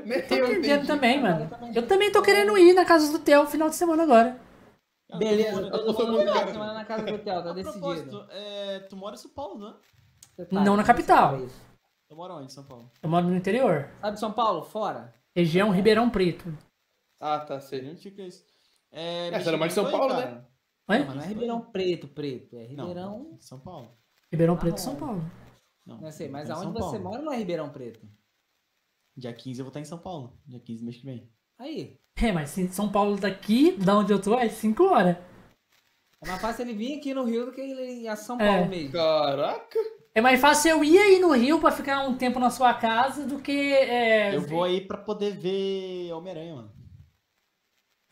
Nem 0.07 0.23
Tô 0.27 0.35
eu 0.37 0.45
entendendo 0.47 0.65
entendi. 0.83 0.87
também, 0.87 1.21
mano. 1.21 1.51
Eu 1.75 1.87
também 1.87 2.13
tô 2.13 2.23
querendo 2.23 2.57
ir 2.57 2.73
na 2.75 2.85
casa 2.85 3.11
do 3.11 3.19
Theo 3.23 3.47
final 3.47 3.69
de 3.69 3.75
semana 3.75 4.05
agora. 4.05 4.41
Beleza, 5.19 5.61
eu 5.61 5.71
todo 5.71 5.93
sou 5.97 6.07
mundo 6.13 6.25
cara. 6.33 6.47
semana 6.53 6.73
na 6.75 6.85
casa 6.85 7.05
do 7.05 7.19
Theo, 7.19 7.43
tá 7.43 7.51
A 7.51 7.53
decidido. 7.53 7.81
propósito, 7.81 8.27
é, 8.31 8.79
tu 8.89 8.97
mora 8.97 9.15
em 9.15 9.19
São 9.19 9.31
Paulo, 9.33 9.59
não 9.59 9.69
é? 9.71 9.75
Detalhe, 10.39 10.65
Não 10.65 10.77
na 10.77 10.83
você 10.83 10.87
capital. 10.87 11.31
sabe 11.33 11.45
isso. 11.47 11.61
Eu 12.11 12.17
moro 12.17 12.35
onde, 12.35 12.47
em 12.47 12.49
São 12.49 12.65
Paulo? 12.65 12.91
Eu 13.03 13.09
moro 13.09 13.27
no 13.27 13.35
interior. 13.37 13.91
Sabe 14.01 14.19
São 14.21 14.33
Paulo? 14.33 14.63
Fora? 14.65 15.13
Região 15.35 15.71
Ribeirão 15.71 16.09
Preto. 16.11 16.57
Ah, 17.21 17.41
tá, 17.41 17.61
sei. 17.61 17.89
Onde 17.89 18.01
fica 18.01 18.23
isso? 18.23 18.45
É, 18.93 19.29
É, 19.29 19.41
você 19.41 19.51
não 19.51 19.59
mora 19.59 19.71
em 19.71 19.75
São 19.75 19.91
Paulo. 19.91 20.15
Oi? 20.15 20.99
Não, 20.99 21.07
mas 21.07 21.15
não 21.17 21.23
é 21.23 21.27
Ribeirão 21.27 21.61
Preto, 21.61 22.09
Preto. 22.09 22.57
É 22.57 22.69
Não, 22.69 22.87
Ribeirão. 22.89 23.37
São 23.41 23.59
Paulo. 23.59 23.97
Ribeirão 24.31 24.57
Preto, 24.57 24.75
Ah, 24.75 24.79
São 24.79 24.97
Paulo. 24.97 25.23
Não, 25.87 26.01
Não 26.01 26.11
sei, 26.11 26.29
mas 26.29 26.49
é 26.49 26.53
aonde 26.53 26.73
você 26.73 26.99
mora 26.99 27.21
não 27.21 27.33
é 27.33 27.37
Ribeirão 27.37 27.71
Preto. 27.71 28.01
Dia 29.17 29.33
15 29.33 29.61
eu 29.61 29.65
vou 29.65 29.71
estar 29.71 29.81
em 29.81 29.85
São 29.85 29.99
Paulo. 29.99 30.39
Dia 30.47 30.59
15 30.61 30.81
do 30.81 30.85
mês 30.87 30.97
que 30.97 31.05
vem. 31.07 31.31
Aí. 31.59 32.01
É, 32.17 32.33
mas 32.33 32.51
se 32.51 32.69
São 32.69 32.91
Paulo 32.91 33.17
daqui, 33.17 33.73
da 33.73 33.99
onde 33.99 34.13
eu 34.13 34.21
tô, 34.21 34.39
é 34.39 34.49
5 34.49 34.83
horas. 34.85 35.17
É 36.21 36.27
mais 36.27 36.41
fácil 36.41 36.63
ele 36.63 36.75
vir 36.75 36.99
aqui 36.99 37.13
no 37.13 37.25
Rio 37.25 37.47
do 37.47 37.53
que 37.53 37.61
ele 37.61 38.03
ir 38.03 38.09
a 38.09 38.17
São 38.17 38.41
É. 38.41 38.47
Paulo 38.47 38.69
mesmo. 38.69 38.93
Caraca. 38.93 39.79
É 40.15 40.21
mais 40.21 40.41
fácil 40.41 40.71
eu 40.71 40.85
ir 40.85 40.97
aí 40.97 41.21
no 41.21 41.33
Rio 41.33 41.61
pra 41.61 41.71
ficar 41.71 42.07
um 42.07 42.17
tempo 42.17 42.39
na 42.39 42.49
sua 42.49 42.73
casa 42.73 43.27
do 43.27 43.41
que. 43.41 43.73
É... 43.73 44.35
Eu 44.35 44.41
vou 44.41 44.63
aí 44.65 44.81
pra 44.81 44.97
poder 44.97 45.37
ver 45.37 46.13
Homem-Aranha, 46.13 46.55
mano. 46.55 46.73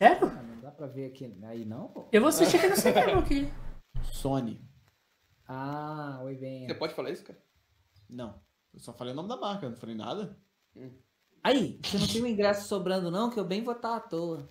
Sério? 0.01 0.27
Ah, 0.27 0.43
não 0.43 0.59
dá 0.61 0.69
pra 0.71 0.85
ver 0.87 1.05
aqui 1.07 1.33
aí 1.43 1.65
não, 1.65 1.87
pô. 1.87 2.07
Eu 2.11 2.21
vou 2.21 2.27
assistir 2.29 2.57
aqui 2.57 2.67
no 2.67 2.75
cinema 2.75 3.19
aqui. 3.19 3.51
Sony. 4.11 4.61
Ah, 5.47 6.19
oi, 6.23 6.35
bem. 6.35 6.67
Você 6.67 6.75
pode 6.75 6.93
falar 6.93 7.09
isso, 7.09 7.23
cara? 7.23 7.41
Não. 8.13 8.39
Eu 8.73 8.79
só 8.79 8.93
falei 8.93 9.13
o 9.13 9.15
nome 9.15 9.29
da 9.29 9.37
marca, 9.37 9.65
eu 9.65 9.69
não 9.71 9.77
falei 9.77 9.95
nada. 9.95 10.37
Aí, 11.43 11.79
você 11.83 11.97
não 11.97 12.07
tem 12.07 12.23
um 12.23 12.27
ingresso 12.27 12.67
sobrando 12.67 13.11
não, 13.11 13.29
que 13.29 13.39
eu 13.39 13.45
bem 13.45 13.63
vou 13.63 13.73
estar 13.75 13.95
à 13.95 13.99
toa. 13.99 14.49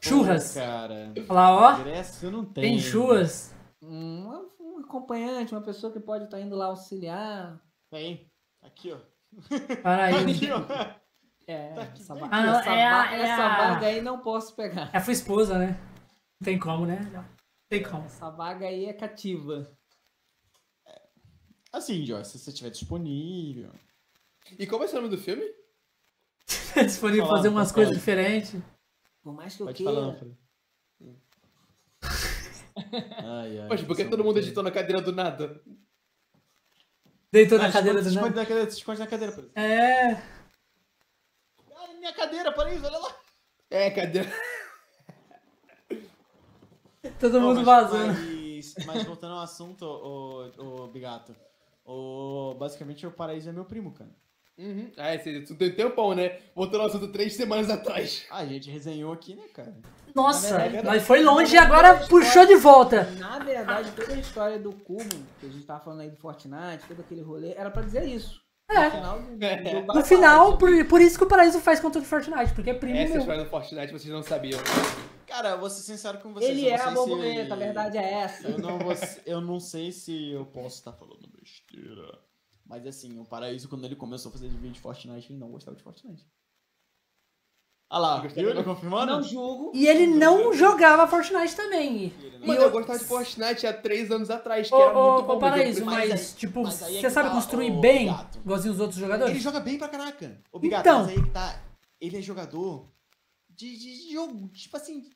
Churras. 0.00 0.54
Pô, 0.54 0.60
cara. 0.60 1.12
Lá, 1.28 1.54
ó. 1.76 1.80
Ingresso 1.80 2.26
eu 2.26 2.30
não 2.30 2.44
tenho. 2.44 2.66
Tem 2.66 2.78
churras. 2.78 3.54
Um, 3.82 4.46
um 4.60 4.78
acompanhante, 4.78 5.52
uma 5.54 5.60
pessoa 5.60 5.92
que 5.92 6.00
pode 6.00 6.24
estar 6.24 6.40
indo 6.40 6.56
lá 6.56 6.66
auxiliar. 6.66 7.60
Tem. 7.90 8.30
Aqui, 8.62 8.92
ó. 8.92 8.98
Paraíso. 9.82 10.28
Aqui, 10.28 10.50
ó. 10.50 10.98
É, 11.46 11.72
Tá 11.74 11.82
aqui, 11.82 12.02
essa, 12.02 12.14
tá. 12.14 12.28
Ah, 12.30 12.42
não, 12.46 12.58
essa, 12.60 12.70
é 12.70 12.86
a- 12.86 13.12
é 13.16 13.20
essa 13.22 13.42
a- 13.44 13.68
vaga 13.74 13.86
aí 13.86 14.02
não 14.02 14.20
posso 14.20 14.54
pegar. 14.54 14.90
É 14.92 14.98
a 14.98 15.00
sua 15.00 15.12
esposa, 15.12 15.58
né? 15.58 15.78
Não 16.40 16.44
tem 16.44 16.58
como, 16.58 16.84
né? 16.86 17.00
Não 17.12 17.24
tem 17.70 17.82
como. 17.82 18.04
Essa 18.04 18.28
vaga 18.30 18.66
aí 18.66 18.84
é 18.84 18.92
cativa. 18.92 19.66
Assim, 21.72 22.04
Joyce, 22.04 22.32
se 22.32 22.38
você 22.38 22.50
estiver 22.50 22.70
disponível. 22.70 23.70
E 24.58 24.66
qual 24.66 24.78
vai 24.78 24.88
ser 24.88 24.96
o 24.98 25.02
nome 25.02 25.14
do 25.14 25.20
filme? 25.22 25.44
Disponível 26.86 27.26
Fala, 27.26 27.36
fazer 27.38 27.48
umas 27.48 27.70
coisas 27.72 27.94
diferentes. 27.94 28.54
Por 29.22 29.34
mais 29.34 29.54
que 29.54 29.62
eu 29.62 29.66
Pode 29.66 29.76
queira. 29.78 29.92
falar, 29.92 30.14
Fred. 30.14 30.36
Ai, 33.24 33.58
ai. 33.60 33.68
Poxa, 33.68 33.84
por 33.84 33.96
que 33.96 34.04
todo 34.06 34.24
mundo 34.24 34.38
editou 34.38 34.62
na 34.62 34.70
cadeira 34.70 35.02
do 35.02 35.12
nada? 35.12 35.60
Deitou 37.30 37.58
na 37.58 37.66
Ah, 37.66 37.72
cadeira 37.72 38.00
do 38.00 38.10
nada. 38.12 38.30
na 38.30 38.46
cadeira, 38.46 38.68
esconde 38.70 39.00
na 39.00 39.06
cadeira, 39.06 39.32
por 39.32 39.40
exemplo. 39.44 39.60
É. 39.60 40.12
Ah, 41.74 41.92
minha 41.98 42.12
cadeira, 42.14 42.52
para 42.52 42.72
isso, 42.72 42.86
olha 42.86 42.98
lá. 42.98 43.14
É, 43.68 43.90
cadeira. 43.90 44.32
Todo 47.20 47.40
Não, 47.40 47.48
mundo 47.48 47.62
mas- 47.64 47.66
vazando. 47.66 48.12
Mas, 48.18 48.74
mas 48.86 49.04
voltando 49.04 49.34
ao 49.34 49.40
assunto, 49.42 49.84
o, 49.84 50.84
o 50.84 50.88
Bigato. 50.88 51.34
O, 51.90 52.54
basicamente, 52.58 53.06
o 53.06 53.10
Paraíso 53.10 53.48
é 53.48 53.52
meu 53.52 53.64
primo, 53.64 53.92
cara. 53.92 54.10
Uhum. 54.58 54.90
Ah, 54.98 55.14
esse, 55.14 55.40
tu 55.42 55.54
tem 55.54 55.70
tempão, 55.72 56.14
né? 56.14 56.36
Voltou 56.54 56.80
no 56.80 56.86
assunto 56.86 57.08
três 57.08 57.34
semanas 57.34 57.70
atrás. 57.70 58.26
Ah, 58.30 58.38
a 58.38 58.46
gente 58.46 58.68
resenhou 58.70 59.12
aqui, 59.12 59.34
né, 59.34 59.44
cara? 59.54 59.74
Nossa, 60.14 60.58
verdade, 60.58 60.86
mas 60.86 61.02
foi 61.04 61.22
longe 61.22 61.54
e 61.54 61.58
agora 61.58 61.94
puxou 61.94 62.20
história- 62.20 62.48
de 62.48 62.56
volta. 62.56 63.04
Na 63.18 63.38
verdade, 63.38 63.90
toda 63.92 64.12
a 64.14 64.18
história 64.18 64.58
do 64.58 64.72
cubo, 64.72 65.04
que 65.40 65.46
a 65.46 65.48
gente 65.48 65.64
tava 65.64 65.80
falando 65.80 66.00
aí 66.00 66.10
do 66.10 66.16
Fortnite, 66.16 66.84
todo 66.88 67.00
aquele 67.00 67.22
rolê, 67.22 67.52
era 67.52 67.70
pra 67.70 67.82
dizer 67.82 68.04
isso. 68.04 68.40
É. 68.70 68.84
No 68.84 68.90
final, 68.90 69.18
do, 69.22 69.38
vai 69.38 69.96
No 69.96 70.04
final, 70.04 70.58
por, 70.58 70.84
por 70.86 71.00
isso 71.00 71.16
que 71.16 71.24
o 71.24 71.28
Paraíso 71.28 71.60
faz 71.60 71.80
contra 71.80 72.02
o 72.02 72.04
Fortnite, 72.04 72.52
porque 72.52 72.68
é 72.70 72.74
primo 72.74 72.96
Essa 72.98 73.12
meu. 73.12 73.20
história 73.20 73.44
do 73.44 73.48
Fortnite 73.48 73.92
vocês 73.92 74.12
não 74.12 74.22
sabiam. 74.22 74.60
Cara, 75.28 75.50
eu 75.50 75.60
vou 75.60 75.68
ser 75.70 75.82
sincero 75.82 76.18
com 76.18 76.32
vocês. 76.32 76.50
Ele 76.50 76.66
eu 76.66 76.74
é 76.74 76.78
não 76.78 76.84
a 76.84 76.86
sei 76.86 76.94
borboleta, 76.94 77.46
se- 77.46 77.52
a 77.52 77.56
verdade 77.56 77.98
é 77.98 78.12
essa. 78.14 78.48
Eu 78.48 78.58
não, 78.58 78.78
vou, 78.78 78.92
eu 79.26 79.40
não 79.40 79.60
sei 79.60 79.92
se 79.92 80.30
eu 80.30 80.46
posso 80.46 80.76
estar 80.78 80.92
falando 80.92 81.28
besteira. 81.28 82.18
Mas 82.64 82.86
assim, 82.86 83.18
o 83.18 83.24
Paraíso, 83.24 83.68
quando 83.68 83.84
ele 83.84 83.94
começou 83.96 84.30
a 84.30 84.32
fazer 84.32 84.48
vídeo 84.48 84.72
de 84.72 84.80
Fortnite, 84.80 85.30
ele 85.32 85.38
não 85.38 85.50
gostava 85.50 85.76
de 85.76 85.82
Fortnite. 85.82 86.26
Ah 87.90 87.98
lá, 87.98 88.20
viu? 88.20 88.54
Não. 88.54 88.62
confirmando? 88.64 89.12
Não 89.12 89.22
julgo. 89.22 89.72
E 89.74 89.86
ele 89.86 90.06
não 90.06 90.52
jogava 90.52 91.06
Fortnite 91.06 91.56
também. 91.56 92.12
Mano, 92.40 92.60
eu- 92.60 92.62
eu 92.64 92.70
gostava 92.70 92.98
de 92.98 93.04
Fortnite 93.06 93.66
há 93.66 93.72
três 93.72 94.10
anos 94.10 94.28
atrás, 94.30 94.68
que 94.68 94.74
Ô, 94.74 94.82
era 94.82 94.92
muito 94.92 95.26
bom. 95.26 95.36
ô, 95.36 95.38
Paraíso, 95.38 95.84
Mas 95.86 96.08
mas, 96.10 96.34
tipo, 96.34 96.62
mas 96.62 96.82
é 96.82 96.86
você 96.86 97.00
que 97.00 97.10
sabe 97.10 97.30
tá, 97.30 97.34
construir 97.34 97.70
ô, 97.72 97.80
bem, 97.80 98.08
igualzinho 98.44 98.74
os 98.74 98.80
outros 98.80 98.98
jogadores? 99.00 99.32
Ele 99.32 99.40
joga 99.42 99.60
bem 99.60 99.78
pra 99.78 99.88
caraca. 99.88 100.38
O 100.52 100.58
Bigato, 100.58 100.86
Então. 100.86 101.00
mas 101.04 101.08
aí 101.16 101.22
que 101.22 101.30
tá. 101.30 101.62
Ele 101.98 102.18
é 102.18 102.20
jogador 102.22 102.92
de, 103.48 103.74
de, 103.78 104.06
de 104.06 104.12
jogo, 104.12 104.48
tipo 104.48 104.76
assim, 104.76 105.08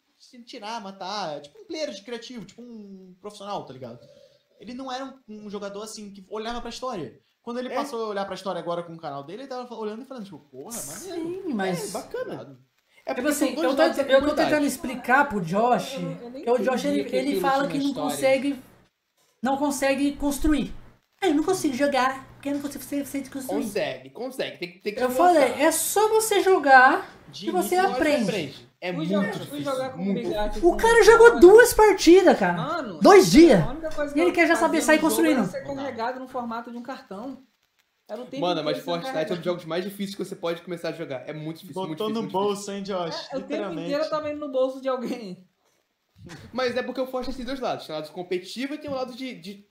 tirar, 0.45 0.81
matar. 0.81 1.41
Tipo 1.41 1.59
um 1.61 1.65
player 1.67 1.91
de 1.91 2.03
criativo, 2.03 2.45
tipo 2.45 2.63
um 2.63 3.15
profissional, 3.21 3.65
tá 3.65 3.73
ligado? 3.73 3.99
Ele 4.61 4.75
não 4.75 4.91
era 4.93 5.05
um, 5.05 5.19
um 5.47 5.51
jogador 5.51 5.83
assim 5.83 6.11
que 6.13 6.25
olhava 6.29 6.61
pra 6.61 6.71
história. 6.71 7.19
Quando 7.43 7.59
ele 7.59 7.73
É. 7.73 7.75
passou 7.75 8.05
a 8.05 8.09
olhar 8.09 8.25
pra 8.25 8.35
história 8.37 8.61
agora 8.61 8.83
com 8.85 8.95
o 8.95 8.99
canal 9.01 9.25
dele, 9.25 9.43
ele 9.43 9.49
tava 9.49 9.75
olhando 9.75 10.03
e 10.03 10.07
falando, 10.07 10.25
tipo, 10.25 10.39
porra, 10.39 10.81
maneiro. 10.83 11.43
Sim, 11.43 11.51
É, 11.51 11.55
mas... 11.55 11.91
bacana. 11.91 12.59
É 13.05 13.13
Tipo 13.15 13.15
porque 13.17 13.29
assim, 13.31 13.55
são 13.57 13.75
dois 13.75 13.99
eu 13.99 14.05
tô, 14.07 14.11
eu 14.13 14.21
tô 14.29 14.35
tentando 14.37 14.65
explicar 14.65 15.29
pro 15.29 15.41
Josh, 15.41 15.95
Eu 15.95 16.11
eu 16.45 16.55
que 16.55 16.61
o 16.63 16.65
Josh, 16.65 16.85
ele, 16.85 17.05
que 17.05 17.17
ele 17.17 17.41
fala 17.41 17.67
que 17.67 17.77
não 17.79 17.87
história. 17.87 18.11
consegue, 18.11 18.63
não 19.43 19.57
consegue 19.57 20.13
construir. 20.17 20.73
Ah, 21.21 21.27
eu 21.27 21.35
não 21.35 21.43
consigo 21.43 21.75
jogar, 21.75 22.25
porque 22.35 22.49
eu 22.51 22.55
não 22.55 22.61
consigo 22.63 22.85
ser, 22.85 23.23
de 23.23 23.29
construir. 23.31 23.65
Consegue, 23.65 24.11
consegue. 24.11 24.59
Tem, 24.59 24.73
que- 24.73 24.79
tem 24.79 24.95
que 24.95 25.03
Eu 25.03 25.11
falei, 25.11 25.43
é 25.61 25.73
só 25.73 26.09
você 26.11 26.41
jogar 26.43 27.11
De 27.29 27.47
que 27.47 27.51
você 27.51 27.75
início, 27.75 27.93
aprende. 27.93 28.69
É 28.85 28.89
Fui 28.89 28.97
muito 28.97 29.13
jogar, 29.13 29.31
difícil. 29.31 29.47
fui 29.47 29.63
jogar 29.63 29.91
com 29.93 30.03
o 30.03 30.05
muito 30.05 30.23
Bigatti. 30.29 30.59
O 30.59 30.63
com- 30.63 30.77
cara 30.77 31.05
jogou 31.05 31.39
duas 31.39 31.73
partidas, 31.73 32.37
cara. 32.37 32.55
Mano, 32.55 32.99
Dois 33.01 33.31
dias. 33.31 33.61
E 34.17 34.21
ele 34.21 34.33
quer 34.33 34.49
já 34.49 34.57
saber 34.57 34.83
sair 34.83 34.99
construindo. 34.99 35.45
ser 35.47 35.63
carregado 35.65 36.19
no 36.19 36.27
formato 36.27 36.69
de 36.73 36.77
um 36.77 36.83
cartão. 36.83 37.45
Era 38.11 38.21
o 38.21 38.27
tempo 38.27 38.41
Mano, 38.43 38.65
mas 38.65 38.79
Fortnite 38.81 39.31
é 39.31 39.33
um 39.33 39.37
dos 39.37 39.45
jogos 39.45 39.65
mais 39.65 39.85
difíceis 39.85 40.17
que 40.17 40.25
você 40.25 40.35
pode 40.35 40.63
começar 40.63 40.89
a 40.89 40.93
jogar. 40.93 41.23
É 41.29 41.33
muito 41.33 41.61
difícil, 41.61 41.81
muito 41.83 41.91
Botou 41.99 42.09
difícil. 42.09 42.15
no 42.15 42.23
muito 42.23 42.33
bolso, 42.33 42.73
hein, 42.73 42.83
Josh? 42.83 43.29
É, 43.33 43.37
o 43.37 43.43
tempo 43.43 43.73
inteiro 43.73 44.03
eu 44.03 44.11
tava 44.11 44.29
indo 44.31 44.41
no 44.41 44.51
bolso 44.51 44.83
de 44.83 44.89
alguém. 44.89 45.47
Mas 46.53 46.77
é 46.77 46.83
porque 46.83 47.01
o 47.01 47.07
Fortnite 47.07 47.37
tem 47.37 47.45
dois 47.47 47.59
lados. 47.59 47.87
Tem 47.87 47.95
o 47.95 47.99
lado 47.99 48.13
competitivo 48.13 48.75
e 48.75 48.79
tem 48.79 48.91
o 48.91 48.95
lado 48.95 49.15
de, 49.15 49.35
de... 49.35 49.67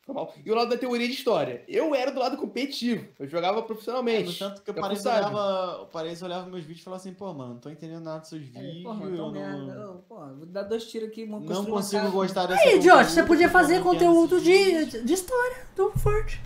E 0.45 0.51
o 0.51 0.55
lado 0.55 0.69
da 0.69 0.77
teoria 0.77 1.07
de 1.07 1.13
história. 1.13 1.63
Eu 1.67 1.95
era 1.95 2.11
do 2.11 2.19
lado 2.19 2.35
competitivo. 2.37 3.07
Eu 3.17 3.27
jogava 3.27 3.59
É, 3.59 3.61
profissionalmente. 3.61 4.27
no 4.27 4.33
tanto 4.49 4.61
que 4.61 4.71
o 4.71 4.73
Paris 4.73 5.05
olhava, 5.05 5.81
o 5.83 5.85
Paris 5.87 6.21
olhava 6.21 6.45
meus 6.49 6.61
vídeos 6.63 6.81
e 6.81 6.83
falava 6.83 7.01
assim, 7.01 7.13
pô, 7.13 7.33
mano, 7.33 7.53
não 7.53 7.59
tô 7.61 7.69
entendendo 7.69 8.03
nada 8.03 8.19
dos 8.19 8.29
seus 8.29 8.41
É, 8.41 8.45
vídeos. 8.45 8.83
porra, 8.83 9.03
eu 9.05 9.11
não, 9.11 9.31
merda. 9.31 9.91
Ô, 9.91 9.93
Porra, 9.99 10.33
vou 10.33 10.45
dar 10.45 10.63
dois 10.63 10.85
tiros 10.85 11.07
aqui. 11.07 11.25
não 11.25 11.39
construir 11.39 11.67
uma 11.67 11.75
consigo 11.77 12.11
gostar 12.11 12.45
dessa 12.47 12.61
Aí, 12.63 12.79
Josh, 12.79 13.11
você 13.11 13.23
podia 13.23 13.49
fazer 13.49 13.81
conteúdo 13.81 14.41
de, 14.41 15.03
de 15.03 15.13
história 15.13 15.65
do 15.75 15.91
Fort. 15.91 16.37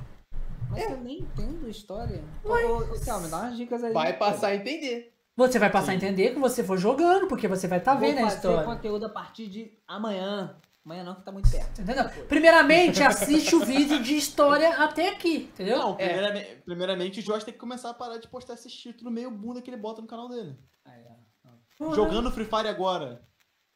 Mas 0.69 0.83
eu 0.91 0.97
nem 0.97 1.19
entendo 1.19 1.67
história. 1.69 2.23
Théo, 2.43 3.19
me 3.21 3.27
dá 3.29 3.37
umas 3.39 3.57
dicas 3.57 3.83
aí. 3.83 3.93
Vai 3.93 4.17
passar 4.17 4.47
a 4.49 4.55
entender. 4.55 5.14
Você 5.35 5.59
vai 5.59 5.69
passar 5.69 5.91
a 5.91 5.95
entender 5.95 6.33
que 6.33 6.39
você 6.39 6.63
for 6.63 6.77
jogando, 6.77 7.27
porque 7.27 7.47
você 7.47 7.67
vai 7.67 7.79
estar 7.79 7.93
Vou 7.93 8.01
vendo 8.01 8.19
a 8.19 8.21
fazer 8.23 8.35
história. 8.37 8.63
conteúdo 8.63 9.05
a 9.05 9.09
partir 9.09 9.47
de 9.47 9.77
amanhã. 9.87 10.55
Amanhã 10.85 11.03
não, 11.03 11.15
que 11.15 11.23
tá 11.23 11.31
muito 11.31 11.49
perto. 11.49 11.81
Entendeu? 11.81 12.05
Primeiramente, 12.29 13.01
assiste 13.03 13.55
o 13.55 13.65
vídeo 13.65 14.01
de 14.01 14.15
história 14.15 14.77
até 14.77 15.09
aqui, 15.09 15.49
entendeu? 15.51 15.77
Não, 15.79 15.95
primeiramente, 15.95 16.61
primeiramente 16.63 17.19
o 17.19 17.23
Josh 17.23 17.43
tem 17.43 17.53
que 17.53 17.59
começar 17.59 17.89
a 17.89 17.93
parar 17.93 18.17
de 18.17 18.27
postar 18.27 18.53
esses 18.53 18.71
títulos 18.71 19.11
meio 19.11 19.31
bunda 19.31 19.61
que 19.61 19.69
ele 19.69 19.77
bota 19.77 20.01
no 20.01 20.07
canal 20.07 20.29
dele. 20.29 20.55
Ó. 20.85 21.49
Porra. 21.77 21.95
Jogando 21.95 22.31
Free 22.31 22.45
Fire 22.45 22.67
agora. 22.69 23.21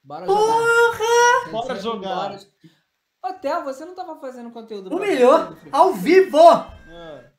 Bora 0.03 0.25
jogar. 0.25 1.51
Bora 1.51 1.67
Sempre 1.67 1.81
jogar. 1.81 2.15
bora. 2.15 2.39
Ô, 3.25 3.33
Theo, 3.33 3.63
você 3.65 3.83
não 3.83 3.95
tava 3.95 4.15
fazendo 4.21 4.49
conteúdo 4.51 4.89
pra 4.89 4.97
Humilhou 4.97 5.55
Free 5.55 5.69
ao 5.73 5.93
vivo! 5.93 6.37
É. 6.87 7.31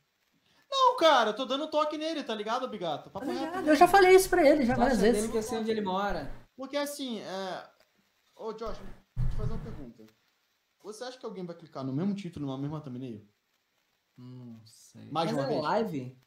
Não, 0.71 0.97
cara, 0.97 1.31
eu 1.31 1.37
tô 1.37 1.45
dando 1.45 1.69
toque 1.69 1.99
nele, 1.99 2.23
tá 2.23 2.35
ligado, 2.35 2.69
Bigato? 2.69 3.11
Papo 3.11 3.27
reto. 3.31 3.59
Eu 3.69 3.75
já 3.77 3.89
falei 3.89 4.15
isso 4.15 4.29
pra 4.31 4.47
ele 4.49 4.65
já 4.65 4.77
várias 4.77 5.01
vezes. 5.01 5.21
dele 5.23 5.33
que 5.33 5.39
eu 5.39 5.43
sei 5.43 5.59
onde 5.59 5.71
ele 5.71 5.81
mora. 5.81 6.33
Porque 6.57 6.77
assim, 6.77 7.19
é... 7.21 7.71
Ô, 8.37 8.53
Josh, 8.53 8.79
vou 9.17 9.27
te 9.29 9.37
fazer 9.37 9.53
uma 9.53 9.63
pergunta. 9.63 10.07
Você 10.83 11.05
acha 11.05 11.19
que 11.19 11.27
alguém 11.27 11.45
vai 11.45 11.57
clicar 11.57 11.83
no 11.85 11.93
mesmo 11.93 12.15
título, 12.15 12.47
na 12.47 12.57
mesma 12.57 12.81
thumbnail? 12.81 13.27
Hum, 14.19 14.57
Não 14.59 14.67
sei. 14.67 15.11
Mais 15.11 15.31
Mas 15.31 15.33
uma 15.33 15.43
é 15.45 15.49
vez. 15.49 15.63
live? 15.63 16.19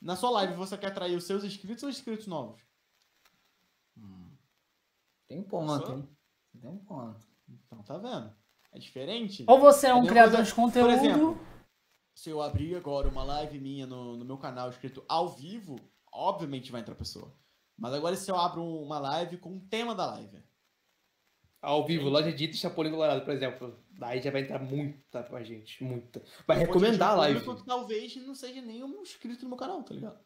Na 0.00 0.16
sua 0.16 0.30
live, 0.30 0.54
você 0.54 0.76
quer 0.76 0.88
atrair 0.88 1.14
os 1.16 1.24
seus 1.24 1.44
inscritos 1.44 1.82
ou 1.84 1.90
inscritos 1.90 2.26
novos? 2.26 2.60
Tem 5.28 5.38
um 5.38 5.44
ponto, 5.44 5.86
Só? 5.86 5.92
hein? 5.92 6.08
Tem 6.60 6.70
um 6.70 6.78
ponto. 6.78 7.24
Então 7.48 7.82
tá 7.82 7.96
vendo? 7.98 8.34
É 8.72 8.78
diferente. 8.78 9.44
Ou 9.46 9.60
você 9.60 9.86
é 9.86 9.90
É 9.90 9.94
um 9.94 9.98
mesmo, 9.98 10.08
criador 10.10 10.38
por 10.38 10.44
de 10.44 10.54
conteúdo. 10.54 10.90
exemplo, 10.90 11.40
Se 12.22 12.30
eu 12.30 12.40
abrir 12.40 12.76
agora 12.76 13.08
uma 13.08 13.24
live 13.24 13.58
minha 13.58 13.84
no, 13.84 14.16
no 14.16 14.24
meu 14.24 14.38
canal 14.38 14.70
escrito 14.70 15.04
ao 15.08 15.28
vivo, 15.28 15.74
obviamente 16.12 16.70
vai 16.70 16.80
entrar 16.80 16.94
pessoa. 16.94 17.36
Mas 17.76 17.92
agora 17.92 18.14
se 18.14 18.30
eu 18.30 18.36
abro 18.36 18.62
uma 18.62 19.00
live 19.00 19.38
com 19.38 19.56
o 19.56 19.60
tema 19.62 19.92
da 19.92 20.06
live. 20.06 20.40
Ao 21.60 21.84
vivo, 21.84 22.08
loja 22.08 22.32
de 22.32 22.44
item 22.44 22.56
Chapolin 22.56 22.92
Colorado, 22.92 23.24
por 23.24 23.34
exemplo. 23.34 23.76
Daí 23.98 24.22
já 24.22 24.30
vai 24.30 24.42
entrar 24.42 24.60
muita 24.60 25.24
pra 25.24 25.42
gente. 25.42 25.82
Muita. 25.82 26.22
Vai 26.46 26.58
recomendar 26.58 27.10
a 27.10 27.14
live. 27.16 27.40
público 27.40 27.66
talvez 27.66 28.14
não 28.14 28.36
seja 28.36 28.62
nenhum 28.62 29.02
inscrito 29.02 29.42
no 29.42 29.48
meu 29.48 29.58
canal, 29.58 29.82
tá 29.82 29.92
ligado? 29.92 30.24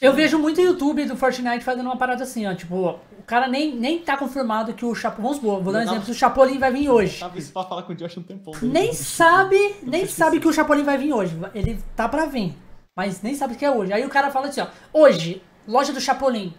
É 0.00 0.06
Eu 0.06 0.12
vejo 0.12 0.38
muito 0.38 0.60
YouTube 0.60 1.04
do 1.04 1.16
Fortnite 1.16 1.64
fazendo 1.64 1.86
uma 1.86 1.96
parada 1.96 2.22
assim, 2.22 2.46
ó. 2.46 2.54
Tipo, 2.54 2.98
o 3.18 3.22
cara 3.26 3.48
nem, 3.48 3.74
nem 3.74 3.98
tá 3.98 4.16
confirmado 4.16 4.72
que 4.74 4.84
o 4.84 4.94
Chapolin. 4.94 5.22
Vamos 5.22 5.36
supor, 5.38 5.62
vou 5.62 5.72
dar 5.72 5.80
um 5.80 5.82
exemplo: 5.82 6.10
o 6.10 6.14
Chapolin 6.14 6.58
vai 6.58 6.70
vir 6.70 6.88
hoje. 6.88 7.18
Tava 7.18 7.38
isso 7.38 7.52
pra 7.52 7.64
falar 7.64 7.82
com 7.82 7.92
o 7.92 7.96
Josh 7.96 8.16
um 8.16 8.22
tempão. 8.22 8.52
Nem 8.62 8.92
sabe, 8.92 9.76
nem 9.82 10.06
sabe 10.06 10.40
que 10.40 10.48
o 10.48 10.52
Chapolin 10.52 10.84
vai 10.84 10.96
vir 10.96 11.12
hoje. 11.12 11.36
Ele 11.54 11.82
tá 11.96 12.08
pra 12.08 12.26
vir, 12.26 12.54
mas 12.96 13.22
nem 13.22 13.34
sabe 13.34 13.56
que 13.56 13.64
é 13.64 13.70
hoje. 13.70 13.92
Aí 13.92 14.04
o 14.04 14.10
cara 14.10 14.30
fala 14.30 14.48
assim, 14.48 14.60
ó, 14.60 14.68
hoje, 14.92 15.42
loja 15.66 15.92
do 15.92 16.00
Chapolin. 16.00 16.54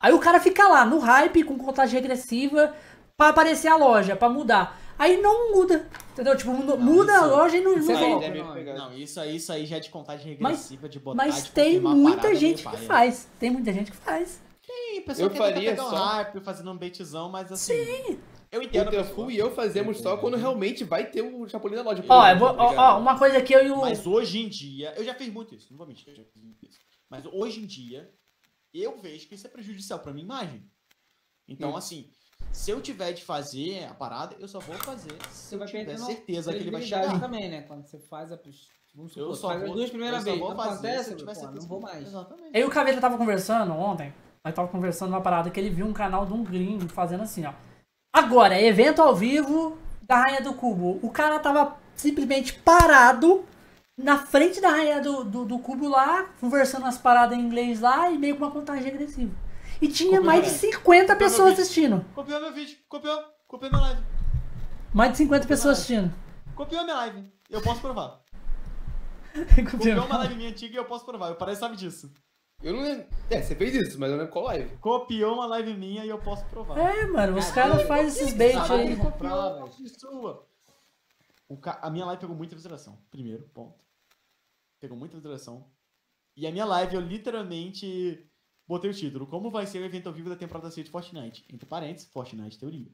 Aí 0.00 0.12
o 0.12 0.18
cara 0.18 0.40
fica 0.40 0.66
lá 0.66 0.84
no 0.84 0.98
hype 0.98 1.44
com 1.44 1.56
contagem 1.56 2.00
regressiva 2.00 2.74
pra 3.16 3.28
aparecer 3.28 3.68
a 3.68 3.76
loja, 3.76 4.16
pra 4.16 4.28
mudar. 4.28 4.76
Aí 4.98 5.20
não 5.20 5.52
muda, 5.52 5.86
entendeu? 6.12 6.36
Tipo, 6.36 6.52
mu- 6.52 6.76
muda 6.78 7.12
a 7.12 7.16
isso- 7.18 7.26
loja 7.28 7.56
e 7.56 7.60
não, 7.60 7.78
isso 7.78 7.92
não 7.92 7.98
é 7.98 8.04
Aí 8.04 8.40
volta. 8.42 8.60
é. 8.60 8.74
Não, 8.78 8.96
isso 8.96 9.20
aí, 9.20 9.36
isso 9.36 9.52
aí 9.52 9.66
já 9.66 9.76
é 9.76 9.80
de 9.80 9.90
contagem 9.90 10.36
Mas- 10.38 10.50
regressiva, 10.52 10.88
de 10.88 10.98
botar 11.00 11.16
Mas 11.16 11.44
de 11.44 11.50
tem 11.50 11.78
a 11.78 11.80
muita 11.80 12.34
gente 12.34 12.66
que 12.68 12.76
faz. 12.78 13.28
Tem 13.38 13.50
muita 13.50 13.72
gente 13.72 13.90
que 13.90 13.96
faz. 13.96 14.40
Tem 14.66 15.02
pessoa 15.02 15.26
Eu 15.26 15.30
que 15.30 15.38
faria 15.38 15.70
pegar 15.70 15.86
um 15.86 15.90
só- 15.90 15.96
hype, 15.96 16.40
fazendo 16.40 16.70
um 16.70 16.76
baitzão, 16.78 17.28
mas 17.28 17.50
assim... 17.50 18.18
Eu 18.50 18.62
entendo 18.62 18.84
O 18.84 18.88
a 18.88 18.90
Tefu 18.92 19.30
e 19.30 19.38
eu 19.38 19.50
fazemos 19.50 19.98
só 19.98 20.18
quando 20.18 20.36
realmente 20.36 20.84
vai 20.84 21.10
ter 21.10 21.22
o 21.22 21.48
Chapolin 21.48 21.74
na 21.76 21.82
loja. 21.82 22.02
vou- 22.02 22.54
ó, 22.58 22.98
uma 22.98 23.18
coisa 23.18 23.40
que 23.40 23.54
eu 23.54 23.66
e 23.66 23.70
o. 23.70 23.78
Mas 23.80 24.06
hoje 24.06 24.40
em 24.40 24.48
dia, 24.48 24.92
eu 24.94 25.02
já 25.02 25.14
fiz 25.14 25.32
muito 25.32 25.54
isso, 25.54 25.68
não 25.70 25.78
vou 25.78 25.86
mentir, 25.86 26.06
eu 26.08 26.16
já 26.16 26.24
fiz 26.24 26.42
muito 26.42 26.62
isso. 26.66 26.78
Mas 27.08 27.24
hoje 27.24 27.60
em 27.62 27.66
dia, 27.66 28.12
eu 28.74 28.98
vejo 28.98 29.26
que 29.26 29.34
isso 29.36 29.46
é 29.46 29.50
prejudicial 29.50 30.00
pra 30.00 30.12
minha 30.12 30.24
imagem. 30.24 30.62
Então, 31.48 31.70
Hum. 31.72 31.76
assim, 31.76 32.10
se 32.52 32.70
eu 32.70 32.80
tiver 32.80 33.12
de 33.12 33.24
fazer 33.24 33.84
a 33.90 33.94
parada, 33.94 34.36
eu 34.38 34.46
só 34.46 34.58
vou 34.60 34.76
fazer 34.76 35.10
se 35.30 35.48
Você 35.48 35.54
eu 35.54 35.58
vai 35.58 35.68
tiver 35.68 35.96
certeza 35.98 36.52
que 36.52 36.58
ele 36.58 36.70
vai 36.70 36.82
chegar. 36.82 37.18
também, 37.20 37.50
né? 37.50 37.62
Quando 37.62 37.84
você 37.86 37.98
faz 37.98 38.30
a. 38.32 38.38
Vamos 38.94 39.16
Eu 39.16 39.34
supor, 39.34 39.36
só 39.36 39.48
faz 39.48 39.62
as 39.62 39.66
vou- 39.68 39.76
duas 39.76 39.88
primeiras 39.90 40.18
eu 40.18 40.24
só 40.24 40.30
vezes. 40.32 40.40
vou 40.40 40.50
Não 40.50 40.56
fazer 40.64 40.86
acontece, 40.88 41.04
se 41.04 41.10
eu 41.12 41.16
tiver 41.16 41.34
pô, 41.34 41.40
certeza 41.40 41.60
não 41.62 41.68
vou 41.68 41.78
que- 41.78 41.84
mais. 41.84 42.06
Exatamente. 42.06 42.50
Eu 42.52 42.60
e 42.60 42.64
o 42.64 42.70
Caveira 42.70 43.00
tava 43.00 43.16
conversando 43.16 43.72
ontem. 43.72 44.14
Nós 44.44 44.54
tava 44.54 44.68
conversando 44.68 45.08
uma 45.10 45.20
parada 45.22 45.48
que 45.50 45.58
ele 45.58 45.70
viu 45.70 45.86
um 45.86 45.92
canal 45.94 46.26
de 46.26 46.32
um 46.34 46.44
gringo 46.44 46.86
fazendo 46.88 47.22
assim, 47.22 47.44
ó. 47.46 47.52
Agora, 48.14 48.60
evento 48.60 49.00
ao 49.00 49.14
vivo 49.16 49.78
da 50.02 50.16
Rainha 50.16 50.42
do 50.42 50.52
Cubo. 50.52 50.98
O 51.02 51.08
cara 51.10 51.38
tava 51.38 51.76
simplesmente 51.96 52.52
parado 52.52 53.44
na 53.96 54.18
frente 54.18 54.60
da 54.60 54.68
Rainha 54.68 55.00
do, 55.00 55.24
do, 55.24 55.44
do 55.46 55.58
Cubo 55.58 55.88
lá, 55.88 56.24
conversando 56.40 56.82
umas 56.82 56.98
paradas 56.98 57.38
em 57.38 57.40
inglês 57.40 57.80
lá 57.80 58.10
e 58.10 58.18
meio 58.18 58.36
com 58.36 58.44
uma 58.44 58.50
contagem 58.50 58.90
agressiva. 58.90 59.32
E 59.82 59.88
tinha 59.88 60.18
Copiou 60.18 60.24
mais 60.24 60.44
de 60.44 60.50
meu 60.50 60.72
50 60.72 61.06
meu 61.08 61.18
pessoas 61.18 61.58
assistindo. 61.58 62.04
Copiou 62.14 62.40
meu 62.40 62.52
vídeo, 62.52 62.78
copiou, 62.88 63.20
copiou 63.48 63.68
minha 63.72 63.82
live. 63.82 64.02
Mais 64.94 65.10
de 65.10 65.18
50 65.18 65.48
pessoas 65.48 65.78
assistindo. 65.78 66.14
Copiou 66.54 66.84
minha 66.84 66.94
live, 66.98 67.32
eu 67.50 67.60
posso 67.60 67.80
provar. 67.80 68.22
Copiou. 69.34 69.70
Copiou 69.70 70.04
uma 70.06 70.18
live 70.18 70.36
minha 70.36 70.50
antiga 70.50 70.74
e 70.74 70.76
eu 70.76 70.84
posso 70.84 71.04
provar, 71.04 71.32
o 71.32 71.34
Parece 71.34 71.58
sabe 71.58 71.76
disso. 71.76 72.12
Eu 72.62 72.74
não 72.74 72.82
lembro. 72.84 73.06
É, 73.28 73.42
você 73.42 73.56
fez 73.56 73.74
isso, 73.74 73.98
mas 73.98 74.08
eu 74.08 74.16
não 74.16 74.22
lembro 74.22 74.32
qual 74.32 74.44
live. 74.44 74.76
Copiou 74.76 75.34
uma 75.34 75.46
live 75.46 75.74
minha 75.74 76.04
e 76.04 76.08
eu 76.08 76.18
posso 76.18 76.44
provar. 76.44 76.78
É, 76.78 77.04
mano, 77.06 77.36
os 77.36 77.50
Cara, 77.50 77.70
caras 77.70 77.88
fazem 77.88 78.06
esses 78.06 78.34
bait 78.34 78.54
aí. 78.70 78.94
de 78.94 79.88
sua. 79.98 80.46
Ca... 81.60 81.80
A 81.82 81.90
minha 81.90 82.06
live 82.06 82.20
pegou 82.20 82.36
muita 82.36 82.54
visualização. 82.54 82.96
Primeiro, 83.10 83.50
ponto. 83.52 83.84
Pegou 84.78 84.96
muita 84.96 85.16
visualização. 85.16 85.68
E 86.36 86.46
a 86.46 86.52
minha 86.52 86.64
live, 86.64 86.94
eu 86.94 87.00
literalmente 87.00 88.30
botei 88.66 88.90
o 88.90 88.94
título. 88.94 89.26
Como 89.26 89.50
vai 89.50 89.66
ser 89.66 89.78
o 89.80 89.84
evento 89.84 90.06
ao 90.08 90.12
vivo 90.12 90.28
da 90.30 90.36
temporada 90.36 90.70
6 90.70 90.86
de 90.86 90.90
Fortnite? 90.90 91.44
Entre 91.52 91.66
parênteses, 91.66 92.08
Fortnite 92.10 92.58
Teoria. 92.58 92.88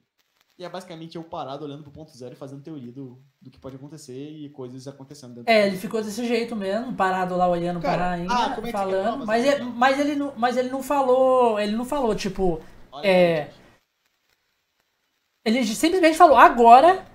E 0.59 0.65
é 0.65 0.69
basicamente 0.69 1.15
eu 1.17 1.23
parado 1.23 1.65
olhando 1.65 1.85
pro 1.85 1.93
ponto 1.93 2.11
zero 2.17 2.35
e 2.35 2.37
fazendo 2.37 2.65
teoria 2.65 2.91
do, 2.91 3.23
do 3.41 3.49
que 3.49 3.61
pode 3.61 3.77
acontecer 3.77 4.29
e 4.33 4.51
coisas 4.51 4.89
acontecendo 4.89 5.37
dentro 5.37 5.53
É, 5.53 5.69
ele 5.69 5.77
ficou 5.77 6.03
desse 6.03 6.27
jeito 6.27 6.57
mesmo, 6.57 6.97
parado 6.97 7.37
lá 7.37 7.47
olhando 7.49 7.81
Cara, 7.81 7.97
pra 7.97 8.09
rainha, 8.09 8.29
ah, 8.29 8.57
é 8.67 8.73
falando. 8.73 9.03
prova? 9.05 9.25
Mas 9.25 9.45
Você 9.45 9.55
ele, 9.55 9.65
mas, 9.65 10.01
ele 10.01 10.15
não, 10.17 10.35
mas 10.37 10.57
ele 10.57 10.69
não 10.69 10.83
falou. 10.83 11.61
Ele 11.61 11.77
não 11.77 11.85
falou, 11.85 12.13
tipo. 12.13 12.61
Olha 12.91 13.07
É. 13.07 13.55
Ele 15.45 15.65
simplesmente 15.65 16.19
falou, 16.19 16.37
agora. 16.37 17.07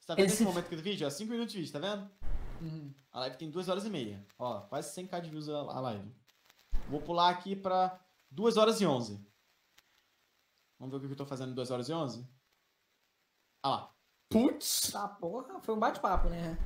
Você 0.00 0.06
tá 0.06 0.14
vendo 0.14 0.26
esse 0.26 0.36
se- 0.36 0.44
momento 0.44 0.64
aqui 0.66 0.76
do 0.76 0.82
vídeo? 0.82 1.06
Ó, 1.06 1.10
5 1.10 1.28
minutos 1.30 1.52
de 1.52 1.58
vídeo, 1.58 1.72
tá 1.72 1.80
vendo? 1.80 2.08
Uhum. 2.60 2.92
A 3.12 3.20
live 3.20 3.36
tem 3.36 3.50
2 3.50 3.68
horas 3.68 3.84
e 3.84 3.90
meia. 3.90 4.24
Ó, 4.38 4.60
quase 4.62 4.94
100k 5.00 5.20
de 5.20 5.30
views 5.30 5.48
a 5.48 5.58
a 5.58 5.80
live. 5.80 6.12
Vou 6.88 7.00
pular 7.00 7.30
aqui 7.30 7.54
pra 7.54 7.98
2 8.30 8.56
horas 8.56 8.80
e 8.80 8.86
11. 8.86 9.24
Vamos 10.78 10.92
ver 10.92 11.04
o 11.04 11.08
que 11.08 11.12
eu 11.12 11.16
tô 11.16 11.26
fazendo 11.26 11.52
em 11.52 11.54
2 11.54 11.70
horas 11.70 11.88
e 11.88 11.92
11? 11.92 12.26
Ah 13.62 13.68
lá. 13.70 13.94
Putz! 14.30 14.90
Tá, 14.92 15.08
porra, 15.08 15.60
foi 15.60 15.74
um 15.74 15.78
bate-papo, 15.78 16.28
né? 16.28 16.56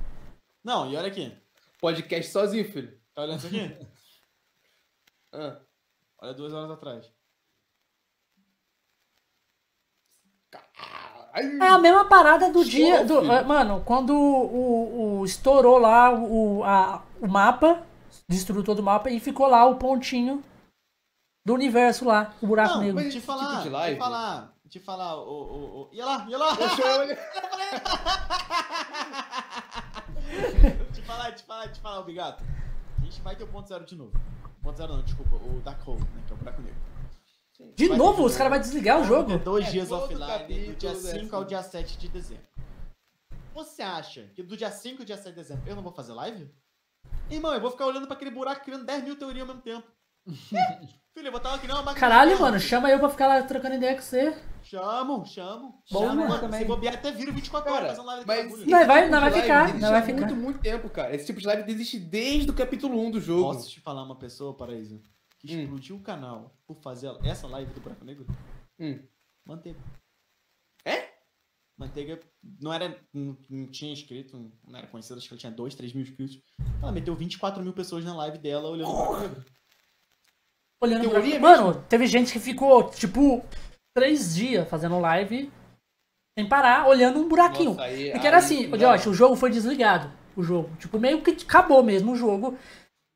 Não, 0.64 0.90
e 0.90 0.97
olha 0.97 1.09
aqui. 1.09 1.36
Podcast 1.81 2.31
sozinho, 2.32 2.70
filho. 2.70 3.01
Tá 3.14 3.23
olhando 3.23 3.39
isso 3.39 3.47
aqui? 3.48 3.59
Ah. 5.35 5.59
olha 6.19 6.35
duas 6.35 6.52
horas 6.52 6.70
atrás. 6.70 7.10
Ai, 10.52 11.12
É 11.34 11.66
a 11.68 11.78
mesma 11.78 12.04
parada 12.04 12.50
do 12.52 12.64
dia. 12.64 13.04
Do- 13.04 13.22
mano, 13.22 13.82
quando 13.84 14.14
o, 14.14 15.20
o- 15.20 15.24
estourou 15.24 15.78
lá 15.78 16.12
o, 16.12 16.62
a- 16.64 17.02
o 17.20 17.26
mapa, 17.28 17.82
destruiu 18.28 18.62
todo 18.62 18.80
o 18.80 18.82
mapa 18.82 19.09
e 19.10 19.18
ficou 19.18 19.46
lá 19.46 19.64
o 19.66 19.76
pontinho 19.76 20.42
do 21.44 21.54
universo 21.54 22.04
lá, 22.04 22.32
o 22.42 22.46
buraco 22.46 22.74
Não, 22.74 22.80
negro. 22.82 22.94
mas 23.02 23.12
te 23.12 23.20
falar, 23.20 23.48
tipo 23.50 23.62
de 23.62 23.68
live- 23.70 23.96
te 23.96 23.98
falar, 23.98 24.52
te 24.68 24.78
falar, 24.80 25.16
o, 25.16 25.20
o, 25.22 25.82
o... 25.82 25.88
Ia 25.92 26.04
lá, 26.06 26.26
ia 26.28 26.38
lá! 26.38 26.54
Deixa 26.54 26.82
eu... 26.82 27.16
te 30.92 31.02
falar, 31.02 31.32
te 31.32 31.42
falar, 31.44 31.68
te 31.68 31.80
falar, 31.80 31.98
obrigado. 32.00 32.42
A 33.00 33.04
gente 33.04 33.20
vai 33.22 33.34
ter 33.36 33.44
o 33.44 33.48
ponto 33.48 33.68
zero 33.68 33.84
de 33.84 33.96
novo. 33.96 34.12
Ponto 34.62 34.76
zero 34.76 34.94
não, 34.94 35.02
desculpa, 35.02 35.36
o 35.36 35.60
Dark 35.64 35.86
Hole, 35.86 36.00
né, 36.00 36.22
que 36.26 36.32
é 36.32 36.36
o 36.36 36.38
buraco 36.38 36.62
negro. 36.62 36.76
De 37.74 37.89
vai 37.89 37.97
novo, 37.97 38.24
os 38.24 38.36
caras 38.36 38.52
vão 38.52 38.60
desligar 38.60 39.01
o 39.01 39.05
jogo. 39.05 39.39
Dois 39.39 39.66
É, 39.66 39.70
dias 39.70 39.90
offline, 39.90 40.66
do 40.66 40.74
dia 40.76 40.90
é 40.90 40.94
5 40.94 41.36
ao 41.36 41.44
dia 41.44 41.62
7 41.62 41.98
de 41.98 42.09
dezembro. 42.09 42.44
Você 43.55 43.82
acha 43.82 44.22
que 44.34 44.43
do 44.43 44.56
dia 44.56 44.70
5 44.70 45.02
ao 45.02 45.06
dia 45.06 45.16
7 45.16 45.28
de 45.30 45.34
dezembro 45.43 45.62
eu 45.66 45.76
não 45.76 45.82
vou 45.82 45.93
fazer 45.93 46.12
live? 46.12 46.51
Irmão, 47.30 47.52
eu 47.55 47.60
vou 47.60 47.70
ficar 47.70 47.86
olhando 47.86 48.06
pra 48.06 48.14
aquele 48.16 48.30
buraco 48.30 48.64
criando 48.64 48.84
10 48.84 49.05
mil 49.05 49.16
teorias 49.16 49.43
ao 49.48 49.55
mesmo 49.55 49.62
tempo. 49.62 49.86
Filho, 51.14 51.26
eu 51.28 51.32
vou 51.32 51.39
estar 51.39 51.55
aqui 51.55 51.66
não, 51.66 51.76
máquina 51.76 51.94
Caralho, 52.01 52.40
mano, 52.40 52.59
chama 52.59 52.89
eu 52.90 52.98
pra 52.98 53.10
ficar 53.10 53.26
lá 53.26 53.43
trocando 53.43 53.74
ideia 53.74 53.94
com 53.94 54.01
você. 54.01 54.34
Chamo, 54.62 55.26
chamo. 55.26 55.82
Bom, 55.90 56.01
chamo, 56.06 56.22
né, 56.22 56.28
mano. 56.28 56.40
também. 56.40 56.60
Se 56.60 56.64
bobear 56.66 56.94
até 56.94 57.12
vira 57.12 57.30
24 57.32 57.70
horas 57.70 57.82
Cara, 57.82 57.94
fazendo 57.97 58.06
live 58.06 58.24
mas... 58.26 58.44
bagulho. 58.44 58.70
Não, 58.70 58.86
vai- 58.86 59.10
não 59.10 59.20
vai 59.20 59.28
tipo 59.30 59.34
de 59.36 59.43
ficar, 59.43 59.62
live 59.64 59.78
não 59.80 59.90
vai 59.90 60.02
ficar. 60.02 60.18
muito, 60.20 60.36
muito 60.36 60.60
tempo, 60.60 60.89
cara. 60.89 61.14
Esse 61.14 61.26
tipo 61.26 61.40
de 61.40 61.47
live 61.47 61.70
existe 61.70 61.98
desde 61.98 62.51
o 62.51 62.55
capítulo 62.55 62.98
1 62.98 63.10
do 63.10 63.20
jogo. 63.20 63.52
Posso 63.52 63.68
te 63.68 63.80
falar 63.80 64.02
uma 64.05 64.16
pessoa, 64.16 64.55
Paraíso, 64.56 65.02
que 65.44 65.56
Hum. 65.56 65.62
explodiu 65.62 65.97
o 65.97 66.01
canal 66.02 66.55
por 66.66 66.77
fazer 66.82 67.10
essa 67.24 67.47
live 67.47 67.73
do 67.73 67.81
Buraco 67.81 68.05
Negro? 68.05 68.27
Hum. 68.78 69.01
Manteiga. 69.47 69.81
É? 70.85 71.09
Manteiga 71.77 72.20
não 72.60 72.73
era. 72.73 72.97
Não, 73.12 73.36
não 73.51 73.66
tinha 73.66 73.93
inscrito, 73.93 74.52
não 74.66 74.78
era 74.78 74.86
conhecida, 74.86 75.19
acho 75.19 75.27
que 75.28 75.35
ela 75.35 75.40
tinha 75.40 75.52
2, 75.52 75.74
3 75.74 75.93
mil 75.93 76.02
inscritos. 76.02 76.40
Ela 76.81 76.93
meteu 76.93 77.14
24 77.14 77.62
mil 77.62 77.73
pessoas 77.73 78.05
na 78.05 78.14
live 78.14 78.39
dela 78.39 78.69
olhando 78.69 78.90
o 78.90 78.97
Buraco 78.97 79.20
Negro. 79.20 79.44
Olhando 80.81 81.10
pra... 81.10 81.20
Teoria 81.20 81.40
Mano, 81.40 81.82
teve 81.89 82.06
gente 82.06 82.32
que 82.32 82.40
ficou, 82.40 82.90
tipo, 82.90 83.44
três 83.94 84.35
dias 84.35 84.69
fazendo 84.69 84.98
live 84.98 85.51
sem 86.36 86.48
parar, 86.48 86.89
olhando 86.89 87.20
um 87.20 87.28
buraquinho. 87.28 87.70
Nossa, 87.70 87.82
aí- 87.85 88.10
Porque 88.10 88.27
era 88.27 88.39
aí- 88.39 88.43
assim, 88.44 88.66
não. 88.66 88.78
Josh, 88.78 89.06
o 89.06 89.14
jogo 89.14 89.36
foi 89.36 89.51
desligado. 89.51 90.10
O 90.35 90.43
jogo. 90.43 90.74
Tipo, 90.77 90.98
meio 90.98 91.20
que 91.23 91.31
acabou 91.44 91.82
mesmo 91.82 92.12
o 92.12 92.16
jogo. 92.16 92.56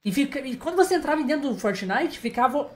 E, 0.06 0.12
fica, 0.12 0.38
e 0.38 0.56
quando 0.56 0.76
você 0.76 0.94
entrava 0.94 1.20
dentro 1.24 1.48
do 1.50 1.58
Fortnite, 1.58 2.20
ficava. 2.20 2.70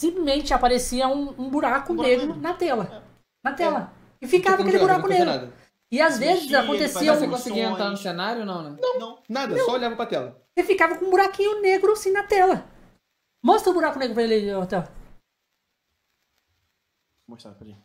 Simplesmente 0.00 0.54
aparecia 0.54 1.08
um, 1.08 1.30
um 1.30 1.50
buraco 1.50 1.92
Um 1.92 1.96
negro 1.96 2.36
na 2.36 2.54
tela. 2.54 3.02
Na 3.42 3.52
tela. 3.54 3.92
E 4.20 4.26
Tipo, 4.26 4.30
ficava 4.36 4.58
não 4.58 4.64
aquele 4.64 4.78
buraco 4.78 5.02
não 5.02 5.08
negro. 5.08 5.24
Nada. 5.26 5.52
E 5.90 6.00
às 6.00 6.16
vezes 6.18 6.42
mexia, 6.42 6.60
acontecia 6.60 6.92
Você 6.92 7.10
um. 7.10 7.14
coisa- 7.14 7.26
conseguia 7.28 7.64
entrar 7.64 7.90
no 7.90 7.96
cenário 7.96 8.40
ou 8.40 8.46
não, 8.46 8.62
né? 8.62 8.76
Não. 9.00 9.18
Nada, 9.28 9.58
só 9.64 9.72
olhava 9.72 9.96
pra 9.96 10.06
tela. 10.06 10.40
Você 10.56 10.64
ficava 10.64 10.96
com 10.96 11.06
um 11.06 11.10
buraquinho 11.10 11.60
negro 11.60 11.90
assim 11.92 12.12
na 12.12 12.22
tela. 12.22 12.64
Mostra 13.42 13.70
o 13.70 13.74
buraco 13.74 13.98
negro 13.98 14.14
pra 14.14 14.22
ele. 14.22 14.52
Vou 14.52 14.62
mostrar 17.28 17.50
pra 17.52 17.66
ele. 17.66 17.76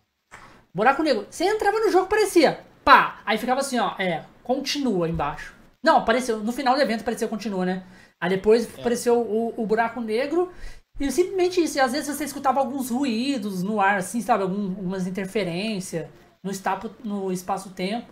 Buraco 0.73 1.01
negro. 1.01 1.25
Você 1.29 1.45
entrava 1.45 1.79
no 1.79 1.89
jogo, 1.91 2.07
parecia. 2.07 2.63
Pá! 2.83 3.19
Aí 3.25 3.37
ficava 3.37 3.61
assim, 3.61 3.79
ó. 3.79 3.95
É, 3.99 4.25
continua 4.43 5.09
embaixo. 5.09 5.55
Não, 5.83 5.97
apareceu. 5.97 6.39
No 6.39 6.51
final 6.51 6.75
do 6.75 6.81
evento 6.81 7.01
apareceu 7.01 7.27
continua, 7.27 7.65
né? 7.65 7.83
Aí 8.21 8.29
depois 8.29 8.67
É. 8.77 8.79
apareceu 8.79 9.19
o, 9.19 9.59
o 9.59 9.65
buraco 9.65 9.99
negro. 9.99 10.53
E 10.99 11.11
simplesmente 11.11 11.61
isso. 11.63 11.77
E 11.77 11.81
às 11.81 11.91
vezes 11.91 12.15
você 12.15 12.23
escutava 12.23 12.59
alguns 12.59 12.91
ruídos 12.91 13.63
no 13.63 13.81
ar, 13.81 13.97
assim, 13.97 14.21
sabe? 14.21 14.43
Algum, 14.43 14.67
algumas 14.69 15.07
interferências 15.07 16.07
no, 16.43 16.51
estapo, 16.51 16.91
no 17.03 17.31
espaço-tempo. 17.31 18.07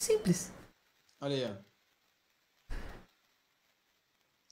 Simples. 0.00 0.50
Olha 1.20 1.36
aí, 1.36 1.44
ó. 1.52 1.66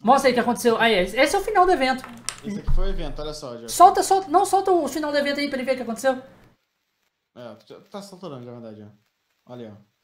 Mostra 0.03 0.29
aí 0.29 0.33
o 0.33 0.35
que 0.35 0.41
aconteceu. 0.41 0.77
Aí, 0.77 0.93
esse 0.95 1.35
é 1.35 1.39
o 1.39 1.43
final 1.43 1.65
do 1.65 1.73
evento. 1.73 2.05
Esse 2.45 2.59
aqui 2.61 2.75
foi 2.75 2.89
o 2.89 2.91
evento, 2.91 3.23
olha 3.23 3.33
só. 3.33 3.57
Já. 3.57 3.69
Solta, 3.69 4.03
solta. 4.03 4.29
Não, 4.29 4.45
solta 4.45 4.71
o 4.71 4.87
final 4.87 5.11
do 5.11 5.17
evento 5.17 5.41
aí 5.41 5.49
pra 5.49 5.57
ele 5.57 5.65
ver 5.65 5.73
o 5.73 5.77
que 5.77 5.83
aconteceu. 5.83 6.23
É, 7.35 7.55
tá 7.91 8.03
soltando, 8.03 8.39
na 8.39 8.53
verdade, 8.53 8.83
ó. 8.83 9.53
Olha 9.53 9.69
aí, 9.69 9.73
ó. 9.73 9.95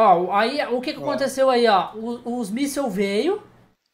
Ó, 0.00 0.32
aí 0.32 0.66
o 0.68 0.80
que, 0.80 0.94
que 0.94 1.00
aconteceu 1.00 1.50
aí, 1.50 1.66
ó? 1.66 1.94
Os, 1.94 2.22
os 2.24 2.50
mísseis 2.50 2.94
veio. 2.94 3.42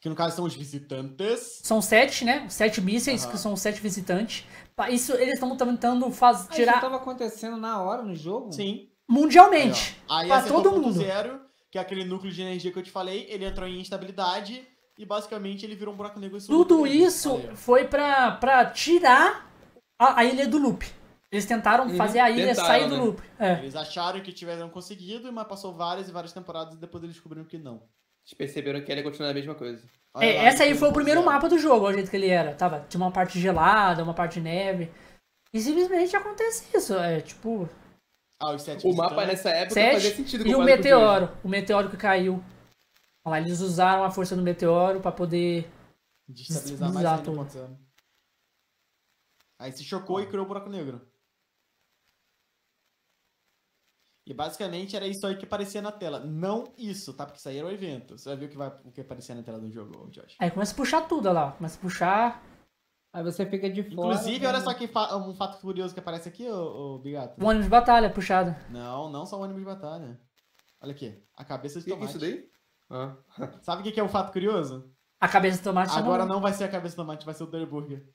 Que 0.05 0.09
no 0.09 0.15
caso 0.15 0.35
são 0.35 0.45
os 0.45 0.53
visitantes. 0.53 1.61
São 1.63 1.81
sete, 1.81 2.23
né? 2.23 2.47
Sete 2.47 2.79
mísseis, 2.79 3.23
Aham. 3.23 3.31
que 3.31 3.37
são 3.39 3.55
sete 3.55 3.81
visitantes. 3.81 4.45
Isso 4.91 5.13
eles 5.13 5.33
estão 5.33 5.57
tentando 5.57 6.11
faz, 6.11 6.41
Ah, 6.41 6.43
Isso 6.43 6.51
tirar 6.51 6.79
tava 6.79 6.97
acontecendo 6.97 7.57
na 7.57 7.81
hora 7.81 8.03
no 8.03 8.13
jogo? 8.15 8.51
Sim. 8.53 8.81
Aí, 8.81 8.89
mundialmente. 9.09 9.99
ó. 10.07 10.17
Aí 10.17 10.27
pra 10.27 10.37
acertou 10.37 10.61
todo 10.61 10.79
mundo. 10.79 10.91
zero, 10.93 11.41
que 11.71 11.79
é 11.79 11.81
aquele 11.81 12.05
núcleo 12.05 12.31
de 12.31 12.39
energia 12.39 12.71
que 12.71 12.77
eu 12.77 12.83
te 12.83 12.91
falei, 12.91 13.25
ele 13.31 13.45
entrou 13.45 13.67
em 13.67 13.79
instabilidade 13.81 14.61
e 14.95 15.03
basicamente 15.07 15.65
ele 15.65 15.73
virou 15.73 15.91
um 15.91 15.97
buraco 15.97 16.19
negro. 16.19 16.37
e 16.37 16.41
Tudo 16.45 16.83
aí. 16.83 17.01
isso 17.03 17.37
aí, 17.37 17.55
foi 17.55 17.87
pra, 17.87 18.29
pra 18.33 18.63
tirar 18.67 19.51
a, 19.97 20.19
a 20.19 20.23
ilha 20.23 20.47
do 20.47 20.59
loop. 20.59 20.85
Eles 21.31 21.47
tentaram 21.47 21.87
Uhum. 21.87 21.97
fazer 21.97 22.19
a 22.19 22.29
ilha 22.29 22.49
Tentaram, 22.49 22.67
sair 22.67 22.87
do 22.87 22.95
né? 22.95 23.01
loop. 23.03 23.23
É. 23.39 23.53
Eles 23.53 23.75
acharam 23.75 24.21
que 24.21 24.31
tiveram 24.31 24.69
conseguido, 24.69 25.33
mas 25.33 25.47
passou 25.47 25.73
várias 25.73 26.07
e 26.07 26.11
várias 26.11 26.31
temporadas 26.31 26.75
e 26.75 26.77
depois 26.77 27.03
eles 27.03 27.15
descobriram 27.15 27.43
que 27.47 27.57
não. 27.57 27.81
Eles 28.25 28.33
perceberam 28.35 28.81
que 28.81 28.91
ele 28.91 29.01
ia 29.01 29.03
continuar 29.05 29.29
a 29.29 29.33
mesma 29.33 29.53
coisa. 29.55 29.83
Olha 30.13 30.25
É, 30.25 30.35
lá, 30.37 30.43
essa 30.47 30.63
aí 30.63 30.75
foi 30.75 30.89
o 30.89 30.93
primeiro 30.93 31.23
mapa 31.23 31.47
do 31.47 31.59
jogo, 31.59 31.87
o 31.87 31.93
jeito 31.93 32.09
que 32.09 32.15
ele 32.15 32.29
era. 32.29 32.55
Tava, 32.55 32.85
tinha 32.89 32.99
uma 33.01 33.11
parte 33.11 33.39
gelada, 33.39 34.03
uma 34.03 34.13
parte 34.13 34.35
de 34.35 34.41
neve. 34.41 34.91
E 35.53 35.59
simplesmente 35.61 36.15
acontece 36.15 36.65
isso. 36.75 36.95
É 36.95 37.21
tipo. 37.21 37.69
Ah, 38.41 38.51
os 38.53 38.63
sete 38.63 38.85
O 38.87 38.93
mapa 38.95 39.25
nessa 39.25 39.49
época 39.49 39.79
fazia 39.79 39.99
Sete 40.01 40.15
sentido. 40.17 40.47
e 40.47 40.55
o 40.55 40.63
meteoro. 40.63 41.29
O 41.43 41.47
meteoro 41.47 41.89
que 41.89 41.97
caiu. 41.97 42.43
Olha 43.23 43.31
lá, 43.31 43.39
eles 43.39 43.59
usaram 43.61 44.03
a 44.03 44.11
força 44.11 44.35
do 44.35 44.41
meteoro 44.41 44.99
pra 44.99 45.11
poder. 45.11 45.69
Destabilizar 46.27 46.91
mais 46.91 47.05
Exato. 47.05 47.29
ainda. 47.31 47.79
Aí 49.59 49.71
se 49.71 49.83
chocou 49.83 50.19
e 50.19 50.25
criou 50.27 50.43
o 50.45 50.47
buraco 50.47 50.69
negro. 50.69 50.99
E 54.27 54.33
basicamente 54.33 54.95
era 54.95 55.07
isso 55.07 55.25
aí 55.27 55.35
que 55.37 55.45
aparecia 55.45 55.81
na 55.81 55.91
tela. 55.91 56.19
Não 56.19 56.73
isso, 56.77 57.13
tá? 57.13 57.25
Porque 57.25 57.37
isso 57.39 57.47
aí 57.47 57.57
era 57.59 57.67
o 57.67 57.71
evento. 57.71 58.17
Você 58.17 58.27
vai 58.29 58.37
ver 58.37 58.45
o 58.45 58.49
que, 58.49 58.57
vai, 58.57 58.69
o 58.83 58.91
que 58.91 59.01
aparecia 59.01 59.35
na 59.35 59.43
tela 59.43 59.59
do 59.59 59.69
jogo, 59.69 60.09
Josh. 60.09 60.35
Aí 60.39 60.49
começa 60.49 60.73
a 60.73 60.75
puxar 60.75 61.01
tudo, 61.01 61.27
olha 61.29 61.33
lá. 61.39 61.51
Começa 61.51 61.77
a 61.77 61.81
puxar. 61.81 62.43
Aí 63.13 63.23
você 63.23 63.45
fica 63.45 63.69
de 63.69 63.83
fora. 63.83 63.93
Inclusive, 63.93 64.39
né? 64.39 64.47
olha 64.49 64.61
só 64.61 64.73
que 64.73 64.87
fa- 64.87 65.15
um 65.15 65.33
fato 65.35 65.59
curioso 65.61 65.93
que 65.93 65.99
aparece 65.99 66.27
aqui, 66.27 66.49
ô, 66.49 66.95
ô 66.95 66.99
Bigato. 66.99 67.39
O 67.41 67.47
ônibus 67.47 67.65
de 67.65 67.69
batalha 67.71 68.09
puxado. 68.09 68.55
Não, 68.71 69.09
não 69.11 69.25
só 69.25 69.37
o 69.37 69.41
ônibus 69.43 69.61
de 69.61 69.65
batalha. 69.65 70.19
Olha 70.81 70.91
aqui, 70.91 71.23
a 71.35 71.45
cabeça 71.45 71.79
de 71.79 71.85
tomate. 71.85 72.09
isso 72.09 72.19
daí? 72.19 72.49
Ah. 72.89 73.15
Sabe 73.61 73.81
o 73.81 73.83
que 73.83 73.91
que 73.91 73.99
é 73.99 74.03
o 74.03 74.09
fato 74.09 74.31
curioso? 74.33 74.91
A 75.19 75.27
cabeça 75.27 75.59
do 75.59 75.63
tomate 75.63 75.97
Agora 75.97 76.25
não 76.25 76.41
vai 76.41 76.51
ser 76.51 76.65
a 76.65 76.67
cabeça 76.67 76.91
de 76.93 76.97
tomate, 76.97 77.25
vai 77.25 77.33
ser 77.33 77.43
o 77.43 77.47
Dirty 77.47 77.65
Burger. 77.65 78.05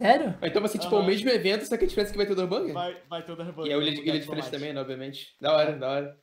Sério? 0.00 0.38
Então 0.42 0.60
vai 0.60 0.68
ser 0.68 0.78
tipo 0.78 0.94
Aham. 0.94 1.04
o 1.04 1.06
mesmo 1.06 1.28
evento, 1.30 1.64
só 1.66 1.76
que 1.76 1.84
a 1.84 1.88
diferença 1.88 2.10
é 2.10 2.12
que 2.12 2.18
vai 2.18 2.26
ter 2.26 2.38
o 2.38 2.40
Hambúrguer. 2.44 2.74
Vai, 2.74 3.00
vai 3.08 3.22
ter 3.24 3.32
o 3.32 3.36
Dirty 3.36 3.50
E 3.50 3.52
o 3.52 3.56
no 3.56 3.64
ilha, 3.64 3.76
lugar 3.98 4.14
ilha 4.14 4.20
de 4.20 4.26
tomate. 4.26 4.50
também, 4.50 4.72
né, 4.74 4.80
obviamente. 4.80 5.34
Da 5.40 5.54
hora, 5.54 5.78
da 5.78 5.88
hora. 5.90 6.20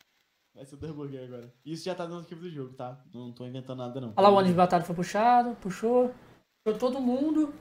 Vai 0.53 0.65
ser 0.65 0.75
o 0.75 0.93
Burger 0.93 1.23
agora. 1.23 1.51
Isso 1.65 1.83
já 1.85 1.95
tá 1.95 2.07
no 2.07 2.19
arquivo 2.19 2.41
do 2.41 2.49
jogo, 2.51 2.73
tá? 2.75 3.03
Não 3.11 3.31
tô 3.31 3.43
inventando 3.47 3.79
nada, 3.79 3.99
não. 3.99 4.13
Olha 4.15 4.21
lá 4.27 4.29
o 4.29 4.33
ônibus 4.33 4.51
de 4.51 4.57
batalha 4.57 4.83
foi 4.83 4.95
puxado, 4.95 5.55
puxou. 5.55 6.13
Puxou 6.63 6.79
todo 6.79 7.01
mundo. 7.01 7.51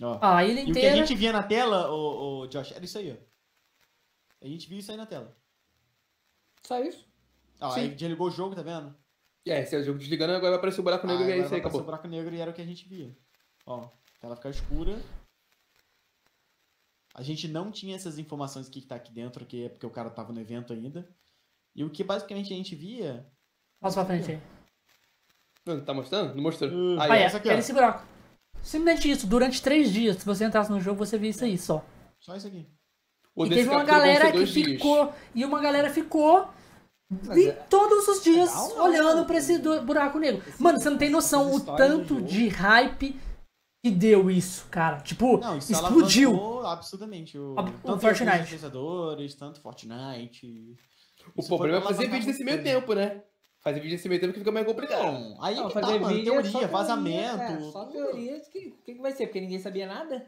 Ó. 0.00 0.12
Ó, 0.12 0.18
a 0.22 0.44
ilha 0.44 0.60
E 0.60 0.62
o 0.62 0.66
que 0.66 0.70
a 0.70 0.70
inteira. 0.90 0.96
gente 0.96 1.14
via 1.16 1.32
na 1.32 1.42
tela, 1.42 1.90
ô, 1.90 2.42
ô, 2.42 2.46
Josh, 2.46 2.70
era 2.72 2.84
isso 2.84 2.96
aí, 2.98 3.10
ó. 3.12 4.44
A 4.44 4.46
gente 4.48 4.68
viu 4.68 4.78
isso 4.78 4.90
aí 4.92 4.96
na 4.96 5.06
tela. 5.06 5.36
Só 6.62 6.80
isso? 6.80 7.04
Ó, 7.60 7.70
Sim. 7.70 7.80
aí 7.80 7.88
desligou 7.88 8.28
o 8.28 8.30
jogo, 8.30 8.54
tá 8.54 8.62
vendo? 8.62 8.94
É, 9.46 9.60
esse 9.60 9.74
é 9.74 9.78
o 9.80 9.82
jogo 9.82 9.98
desligando, 9.98 10.32
agora 10.32 10.50
vai 10.52 10.58
aparecer 10.58 10.80
o 10.80 10.84
buraco 10.84 11.06
negro 11.06 11.24
Ah, 11.24 11.28
e 11.28 11.32
é 11.32 11.36
isso 11.38 11.44
aí, 11.46 11.50
vai 11.50 11.58
aparecer 11.58 11.76
o 11.76 11.80
acabou. 11.80 11.84
buraco 11.84 12.08
negro 12.08 12.34
e 12.34 12.40
era 12.40 12.50
o 12.50 12.54
que 12.54 12.62
a 12.62 12.66
gente 12.66 12.88
via. 12.88 13.14
Ó, 13.66 13.88
a 14.24 14.36
tela 14.36 14.36
fica 14.36 14.48
escura. 14.48 14.98
A 17.14 17.22
gente 17.22 17.46
não 17.46 17.70
tinha 17.70 17.94
essas 17.94 18.18
informações 18.18 18.68
que 18.68 18.80
tá 18.80 18.96
aqui 18.96 19.12
dentro, 19.12 19.44
que 19.46 19.66
é 19.66 19.68
porque 19.68 19.86
o 19.86 19.90
cara 19.90 20.10
tava 20.10 20.32
no 20.32 20.40
evento 20.40 20.72
ainda. 20.72 21.08
E 21.76 21.84
o 21.84 21.90
que 21.90 22.02
basicamente 22.02 22.52
a 22.52 22.56
gente 22.56 22.74
via. 22.74 23.26
Passa 23.80 24.04
pra 24.04 24.06
frente 24.06 24.32
aí. 24.32 24.40
Não, 25.66 25.84
tá 25.84 25.94
mostrando? 25.94 26.34
Não 26.34 26.42
mostrou. 26.42 26.70
Uh, 26.70 27.00
Aí, 27.00 27.10
ó. 27.10 27.14
é, 27.14 27.22
essa 27.22 27.36
aqui, 27.38 27.48
esse 27.48 27.72
buraco. 27.72 28.04
Simplesmente 28.62 29.10
isso, 29.10 29.26
durante 29.26 29.62
três 29.62 29.92
dias. 29.92 30.16
Se 30.16 30.24
você 30.26 30.44
entrasse 30.44 30.70
no 30.70 30.80
jogo, 30.80 31.04
você 31.04 31.18
via 31.18 31.30
isso 31.30 31.44
aí 31.44 31.56
só. 31.56 31.84
Só 32.18 32.36
isso 32.36 32.46
aqui. 32.46 32.66
O 33.34 33.46
e 33.46 33.48
teve 33.50 33.68
uma 33.68 33.84
galera 33.84 34.30
que 34.30 34.44
dias. 34.44 34.50
ficou. 34.52 35.12
E 35.34 35.44
uma 35.44 35.60
galera 35.60 35.90
ficou. 35.90 36.48
Mas 37.10 37.34
vi- 37.34 37.48
é- 37.48 37.52
todos 37.52 38.08
os 38.08 38.22
dias 38.22 38.50
não. 38.52 38.84
olhando 38.84 39.26
pra 39.26 39.38
esse 39.38 39.58
buraco 39.58 40.18
negro. 40.18 40.42
Mano, 40.58 40.80
você 40.80 40.90
não 40.90 40.98
tem 40.98 41.10
noção 41.10 41.52
o 41.54 41.60
tanto 41.60 42.20
de 42.22 42.48
hype 42.48 43.18
que 43.84 43.90
deu 43.90 44.30
isso, 44.30 44.66
cara. 44.70 44.98
Tipo, 45.00 45.36
Não, 45.36 45.58
isso 45.58 45.70
explodiu. 45.70 46.66
absurdamente. 46.66 47.36
O, 47.38 47.50
O- 47.54 47.60
o 47.60 47.64
tanto 47.64 48.00
Fortnite. 48.00 48.58
tanto 49.38 49.60
Fortnite. 49.60 50.74
O 51.36 51.40
Isso 51.40 51.48
problema 51.48 51.78
é 51.78 51.82
fazer 51.82 52.08
vídeo 52.08 52.26
nesse 52.26 52.42
meio 52.42 52.62
tempo, 52.62 52.94
né? 52.94 53.22
Fazer 53.60 53.80
vídeo 53.80 53.92
nesse 53.92 54.08
meio 54.08 54.20
tempo 54.22 54.32
que 54.32 54.38
fica 54.38 54.50
mais 54.50 54.66
complicado. 54.66 55.02
Não, 55.12 55.42
aí 55.42 55.56
Não, 55.56 55.68
que 55.68 55.74
tá, 55.74 55.80
fazer 55.80 55.98
mano. 56.00 56.14
vídeo 56.14 56.30
é 56.30 56.32
Teoria, 56.32 56.50
só 56.50 56.58
teoria, 56.60 56.72
vazamento. 56.76 57.42
é, 57.42 57.60
só 57.70 57.84
teoria 57.84 58.40
de 58.40 58.48
que 58.48 58.68
o 58.68 58.76
que, 58.82 58.94
que 58.94 59.00
vai 59.02 59.12
ser, 59.12 59.26
porque 59.26 59.40
ninguém 59.42 59.58
sabia 59.58 59.86
nada. 59.86 60.26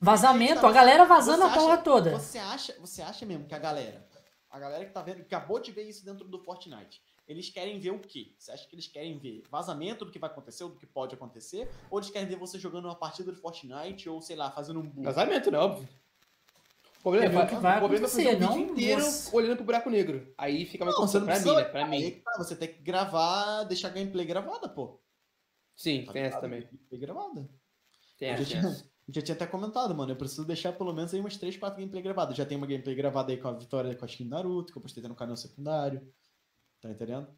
vazamento, 0.00 0.66
a 0.66 0.72
galera 0.72 1.04
vazando 1.04 1.42
Você 1.42 1.48
a 1.48 1.54
porra 1.54 1.74
acha- 1.74 1.82
toda. 1.82 2.10
Você 2.18 2.38
acha, 2.38 2.74
você 2.80 3.02
acha 3.02 3.24
mesmo 3.26 3.46
que 3.46 3.54
a 3.54 3.58
galera, 3.58 4.04
a 4.50 4.58
galera 4.58 4.84
que 4.84 4.92
tá 4.92 5.02
vendo, 5.02 5.18
que 5.24 5.34
acabou 5.34 5.60
de 5.60 5.70
ver 5.72 5.88
isso 5.88 6.04
dentro 6.04 6.26
do 6.26 6.38
Fortnite, 6.40 7.00
eles 7.28 7.50
querem 7.50 7.78
ver 7.78 7.90
o 7.90 7.98
quê? 7.98 8.32
Você 8.38 8.50
acha 8.50 8.66
que 8.66 8.74
eles 8.74 8.86
querem 8.86 9.18
ver 9.18 9.42
vazamento 9.50 10.04
do 10.04 10.10
que 10.10 10.18
vai 10.18 10.30
acontecer, 10.30 10.64
ou 10.64 10.70
do 10.70 10.76
que 10.76 10.86
pode 10.86 11.14
acontecer? 11.14 11.70
Ou 11.90 11.98
eles 11.98 12.10
querem 12.10 12.26
ver 12.28 12.36
você 12.36 12.58
jogando 12.58 12.86
uma 12.86 12.94
partida 12.94 13.30
de 13.32 13.38
Fortnite, 13.38 14.08
ou 14.08 14.20
sei 14.22 14.34
lá, 14.36 14.50
fazendo 14.50 14.80
um 14.80 14.82
bug? 14.82 15.04
Casamento, 15.04 15.50
né? 15.50 15.58
Óbvio. 15.58 15.88
O 16.98 17.02
problema, 17.02 17.40
É 17.40 17.44
o 17.44 17.48
que 17.48 17.54
vai 17.56 17.76
o 17.76 17.78
problema 17.80 18.06
é 18.06 18.08
fazer 18.08 18.26
o 18.26 18.30
vídeo 18.30 18.40
não 18.48 18.58
inteiro 18.58 19.00
você. 19.02 19.36
olhando 19.36 19.56
pro 19.56 19.64
buraco 19.64 19.88
negro. 19.88 20.34
Aí 20.36 20.66
fica 20.66 20.84
mais 20.84 20.96
complicado. 20.96 21.24
Pra 21.24 21.38
mim, 21.38 21.56
né? 21.56 21.64
Pra 21.64 21.84
Aí 21.84 21.90
mim. 21.90 22.20
tá, 22.24 22.32
você 22.38 22.56
tem 22.56 22.68
que 22.68 22.80
gravar, 22.82 23.62
deixar 23.64 23.88
a 23.88 23.90
gameplay 23.92 24.26
gravada, 24.26 24.68
pô. 24.68 25.00
Sim, 25.76 26.04
Tá 26.04 26.12
tem 26.12 26.22
essa 26.22 26.40
também. 26.40 26.62
Gameplay 26.62 27.00
gravada. 27.00 27.48
Tem 28.18 28.30
essa, 28.30 28.44
tinha, 28.44 28.62
eu 28.62 29.14
já 29.14 29.22
tinha 29.22 29.34
até 29.36 29.46
comentado, 29.46 29.94
mano. 29.94 30.10
Eu 30.10 30.16
preciso 30.16 30.44
deixar 30.44 30.72
pelo 30.72 30.92
menos 30.92 31.14
aí 31.14 31.20
umas 31.20 31.36
3, 31.36 31.56
4 31.56 31.78
gameplay 31.78 32.02
gravadas. 32.02 32.36
Já 32.36 32.44
tem 32.44 32.56
uma 32.58 32.66
gameplay 32.66 32.96
gravada 32.96 33.30
aí 33.30 33.38
com 33.38 33.46
a 33.46 33.52
vitória 33.52 33.94
com 33.94 34.04
a 34.04 34.08
skin 34.08 34.24
do 34.24 34.30
Naruto, 34.30 34.72
que 34.72 34.78
eu 34.78 34.82
postei 34.82 35.02
no 35.04 35.14
canal 35.14 35.36
secundário. 35.36 36.02
Tá 36.80 36.90
entendendo? 36.90 37.28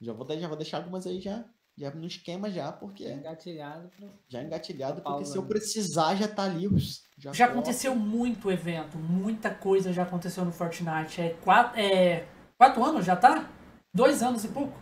Já 0.00 0.12
vou, 0.12 0.26
já 0.38 0.48
vou 0.48 0.56
deixar 0.56 0.78
algumas 0.78 1.06
aí 1.06 1.20
já. 1.20 1.44
Já 1.76 1.90
no 1.94 2.06
esquema 2.06 2.50
já, 2.50 2.70
porque. 2.72 3.08
Engatilhado. 3.08 3.88
Pro... 3.88 4.12
Já 4.28 4.42
engatilhado, 4.42 5.00
porque 5.02 5.24
se 5.24 5.36
eu 5.36 5.42
né? 5.42 5.48
precisar 5.48 6.14
já 6.14 6.28
tá 6.28 6.44
ali. 6.44 6.66
os- 6.66 7.02
Já, 7.16 7.32
Já 7.32 7.46
aconteceu 7.46 7.94
muito 7.94 8.50
evento, 8.50 8.98
muita 8.98 9.54
coisa 9.54 9.92
já 9.92 10.02
aconteceu 10.02 10.44
no 10.44 10.52
Fortnite. 10.52 11.20
É 11.20 11.30
quatro, 11.34 11.80
é, 11.80 12.26
quatro 12.58 12.84
anos 12.84 13.04
já 13.06 13.16
tá? 13.16 13.50
Dois 13.94 14.22
anos 14.22 14.44
e 14.44 14.48
pouco. 14.48 14.78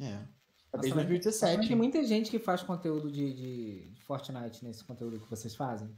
É. 0.00 0.18
Desde 0.72 0.94
mas- 0.94 1.06
2017. 1.06 1.56
Mas 1.58 1.68
tem 1.68 1.76
muita 1.76 2.02
gente 2.04 2.30
que 2.30 2.38
faz 2.38 2.62
conteúdo 2.62 3.10
de, 3.10 3.32
de, 3.34 3.90
de 3.92 4.02
Fortnite 4.02 4.64
nesse 4.64 4.84
conteúdo 4.84 5.20
que 5.20 5.30
vocês 5.30 5.54
fazem. 5.54 5.88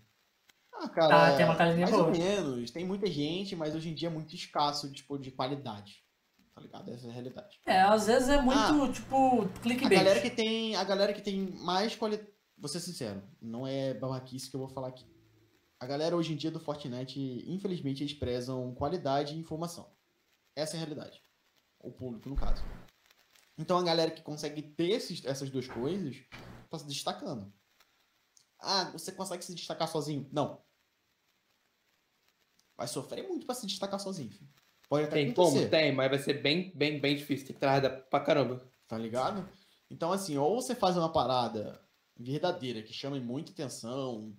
Ah, 0.75 0.89
cara. 0.89 1.29
Ah, 1.29 1.37
tem 1.37 1.47
uma 1.47 1.55
mais 1.55 1.91
boa. 1.91 2.07
ou 2.07 2.11
menos. 2.11 2.71
Tem 2.71 2.85
muita 2.85 3.07
gente, 3.07 3.57
mas 3.57 3.75
hoje 3.75 3.89
em 3.91 3.95
dia 3.95 4.09
é 4.09 4.13
muito 4.13 4.35
escasso 4.35 4.91
tipo, 4.93 5.19
de 5.19 5.31
qualidade. 5.31 6.05
Tá 6.57 6.63
ligado? 6.63 6.91
Essa 6.91 7.07
é 7.07 7.11
a 7.11 7.13
realidade. 7.13 7.61
É, 7.67 7.81
às 7.83 8.07
vezes 8.07 8.31
é 8.31 8.41
muito, 8.41 8.59
Ah, 8.59 8.91
tipo, 8.91 9.43
A 9.43 9.49
clickbait. 9.61 9.99
galera 9.99 10.23
que 10.23 10.31
tem, 10.31 10.75
a 10.75 10.83
galera 10.85 11.13
que 11.13 11.21
tem 11.21 11.51
mais 11.53 11.95
qualidade. 11.95 12.31
Vou 12.57 12.67
ser 12.67 12.81
sincero, 12.81 13.23
não 13.43 13.67
é 13.67 13.93
babaquice 13.93 14.49
que 14.49 14.57
eu 14.57 14.61
vou 14.61 14.69
falar 14.71 14.89
aqui. 14.89 15.05
A 15.79 15.85
galera 15.87 16.17
hoje 16.17 16.33
em 16.33 16.37
dia 16.37 16.51
do 16.51 16.59
Fortnite, 16.59 17.21
infelizmente, 17.47 18.03
eles 18.03 18.15
prezam 18.15 18.75
qualidade 18.75 19.35
e 19.35 19.39
informação. 19.39 19.95
Essa 20.57 20.77
é 20.77 20.77
a 20.79 20.81
realidade. 20.87 21.23
O 21.79 21.93
público, 21.93 22.27
no 22.31 22.35
caso. 22.37 22.63
Então 23.59 23.77
a 23.77 23.83
galera 23.83 24.11
que 24.11 24.23
consegue 24.23 24.63
ter 24.63 24.89
esses- 24.93 25.23
essas 25.27 25.51
duas 25.51 25.69
coisas 25.69 26.17
tá 26.71 26.79
se 26.79 26.87
destacando. 26.87 27.53
Ah, 28.59 28.85
você 28.93 29.13
consegue 29.13 29.45
se 29.45 29.55
destacar 29.55 29.89
sozinho? 29.89 30.27
Não. 30.33 30.63
Vai 32.79 32.89
sofrer 32.89 33.29
muito 33.29 33.45
pra 33.45 33.55
se 33.55 33.67
destacar 33.67 34.01
sozinho. 34.01 34.31
filho. 34.31 34.49
Pode 34.89 35.05
até 35.07 35.15
Tem 35.17 35.31
acontecer. 35.31 35.59
como? 35.59 35.71
Tem, 35.71 35.93
mas 35.93 36.11
vai 36.11 36.19
ser 36.19 36.35
bem, 36.43 36.73
bem, 36.75 37.01
bem 37.01 37.17
difícil. 37.17 37.47
Tem 37.47 37.55
que 37.55 37.61
trabalhar 37.61 37.91
pra 37.91 38.21
caramba. 38.21 38.63
Tá 38.87 38.97
ligado? 38.97 39.49
Então, 39.91 40.13
assim, 40.13 40.37
ou 40.37 40.61
você 40.61 40.75
faz 40.75 40.97
uma 40.97 41.13
parada 41.13 41.81
verdadeira 42.17 42.83
que 42.83 42.93
chame 42.93 43.21
muita 43.21 43.51
atenção, 43.53 44.37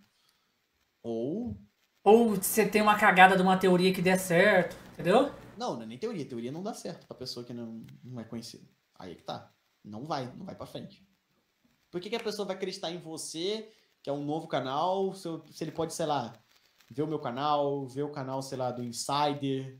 ou. 1.04 1.58
Ou 2.04 2.36
você 2.36 2.66
tem 2.68 2.82
uma 2.82 2.98
cagada 2.98 3.36
de 3.36 3.42
uma 3.42 3.58
teoria 3.58 3.94
que 3.94 4.02
der 4.02 4.18
certo, 4.18 4.78
entendeu? 4.94 5.32
Não, 5.58 5.76
não 5.76 5.82
é 5.84 5.86
nem 5.86 5.98
teoria. 5.98 6.26
Teoria 6.26 6.52
não 6.52 6.64
dá 6.64 6.74
certo 6.74 7.06
pra 7.06 7.18
pessoa 7.18 7.46
que 7.46 7.54
não, 7.54 7.86
não 8.04 8.22
é 8.22 8.24
conhecida. 8.24 8.66
Aí 8.98 9.12
é 9.12 9.16
que 9.16 9.24
tá. 9.24 9.52
Não 9.84 10.06
vai, 10.06 10.26
não 10.38 10.46
vai 10.46 10.56
pra 10.56 10.66
frente. 10.66 11.06
Por 11.92 12.00
que, 12.00 12.10
que 12.10 12.16
a 12.16 12.20
pessoa 12.24 12.46
vai 12.46 12.56
acreditar 12.56 12.90
em 12.92 12.98
você, 13.00 13.70
que 14.02 14.10
é 14.10 14.14
um 14.14 14.24
novo 14.24 14.48
canal, 14.48 15.14
se, 15.14 15.28
eu- 15.28 15.44
se 15.52 15.64
ele 15.64 15.72
pode, 15.72 15.94
sei 15.94 16.06
lá, 16.06 16.34
ver 16.90 17.02
o 17.04 17.08
meu 17.08 17.20
canal, 17.20 17.86
ver 17.88 18.04
o 18.04 18.12
canal, 18.12 18.42
sei 18.42 18.58
lá, 18.58 18.72
do 18.72 18.84
Insider, 18.84 19.78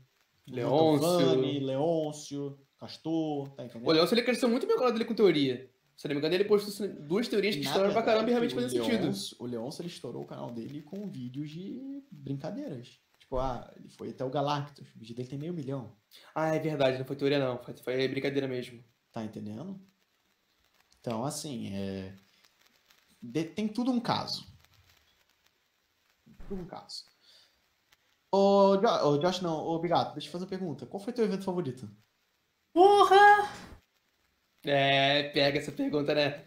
Leôncio. 0.52 1.08
Vani, 1.08 1.60
Leôncio, 1.60 2.58
Castor, 2.78 3.48
tá 3.54 3.64
entendendo? 3.64 3.88
O 3.88 3.92
Leôncio 3.92 4.14
ele 4.14 4.22
cresceu 4.22 4.48
muito 4.48 4.66
canal 4.76 4.92
dele 4.92 5.04
com 5.04 5.14
teoria. 5.14 5.70
Se 5.96 6.06
não 6.06 6.14
me 6.14 6.20
engano, 6.20 6.34
ele 6.34 6.44
postou 6.44 6.88
duas 7.00 7.26
teorias 7.26 7.56
que 7.56 7.62
Na 7.62 7.70
estouraram 7.70 7.92
pra 7.92 8.02
caramba 8.04 8.28
e 8.28 8.30
realmente 8.30 8.54
verdade, 8.54 8.80
o 8.80 8.84
sentido. 8.84 9.42
O 9.42 9.46
Leôncio, 9.46 9.82
ele 9.82 9.88
estourou 9.88 10.22
o 10.22 10.26
canal 10.26 10.50
dele 10.52 10.80
com 10.82 11.08
vídeos 11.10 11.50
de 11.50 12.04
brincadeiras. 12.10 13.00
Tipo, 13.18 13.38
ah, 13.38 13.68
ele 13.76 13.88
foi 13.88 14.10
até 14.10 14.24
o 14.24 14.30
Galactus. 14.30 14.88
O 14.94 14.98
vídeo 14.98 15.16
dele 15.16 15.28
tem 15.28 15.38
meio 15.38 15.52
milhão. 15.52 15.96
Ah, 16.34 16.54
é 16.54 16.58
verdade, 16.60 16.98
não 16.98 17.04
foi 17.04 17.16
teoria 17.16 17.38
não, 17.40 17.58
foi, 17.62 17.76
foi 17.76 18.08
brincadeira 18.08 18.46
mesmo. 18.46 18.82
Tá 19.10 19.24
entendendo? 19.24 19.80
Então, 21.00 21.24
assim, 21.24 21.74
é... 21.74 22.14
de- 23.20 23.44
tem 23.44 23.66
tudo 23.66 23.90
um 23.90 23.98
caso. 24.00 24.46
Tudo 26.48 26.62
um 26.62 26.66
caso. 26.66 27.04
Ô, 28.30 28.74
ô, 28.76 29.18
Josh, 29.18 29.40
não, 29.40 29.56
ô, 29.56 29.78
Bigato, 29.78 30.12
deixa 30.12 30.28
eu 30.28 30.32
fazer 30.32 30.44
uma 30.44 30.50
pergunta. 30.50 30.86
Qual 30.86 31.02
foi 31.02 31.12
teu 31.12 31.24
evento 31.24 31.44
favorito? 31.44 31.88
Porra! 32.72 33.50
É, 34.64 35.30
pega 35.30 35.58
essa 35.58 35.72
pergunta, 35.72 36.14
né? 36.14 36.44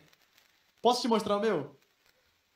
Posso 0.81 1.01
te 1.01 1.07
mostrar 1.07 1.37
o 1.37 1.39
meu? 1.39 1.75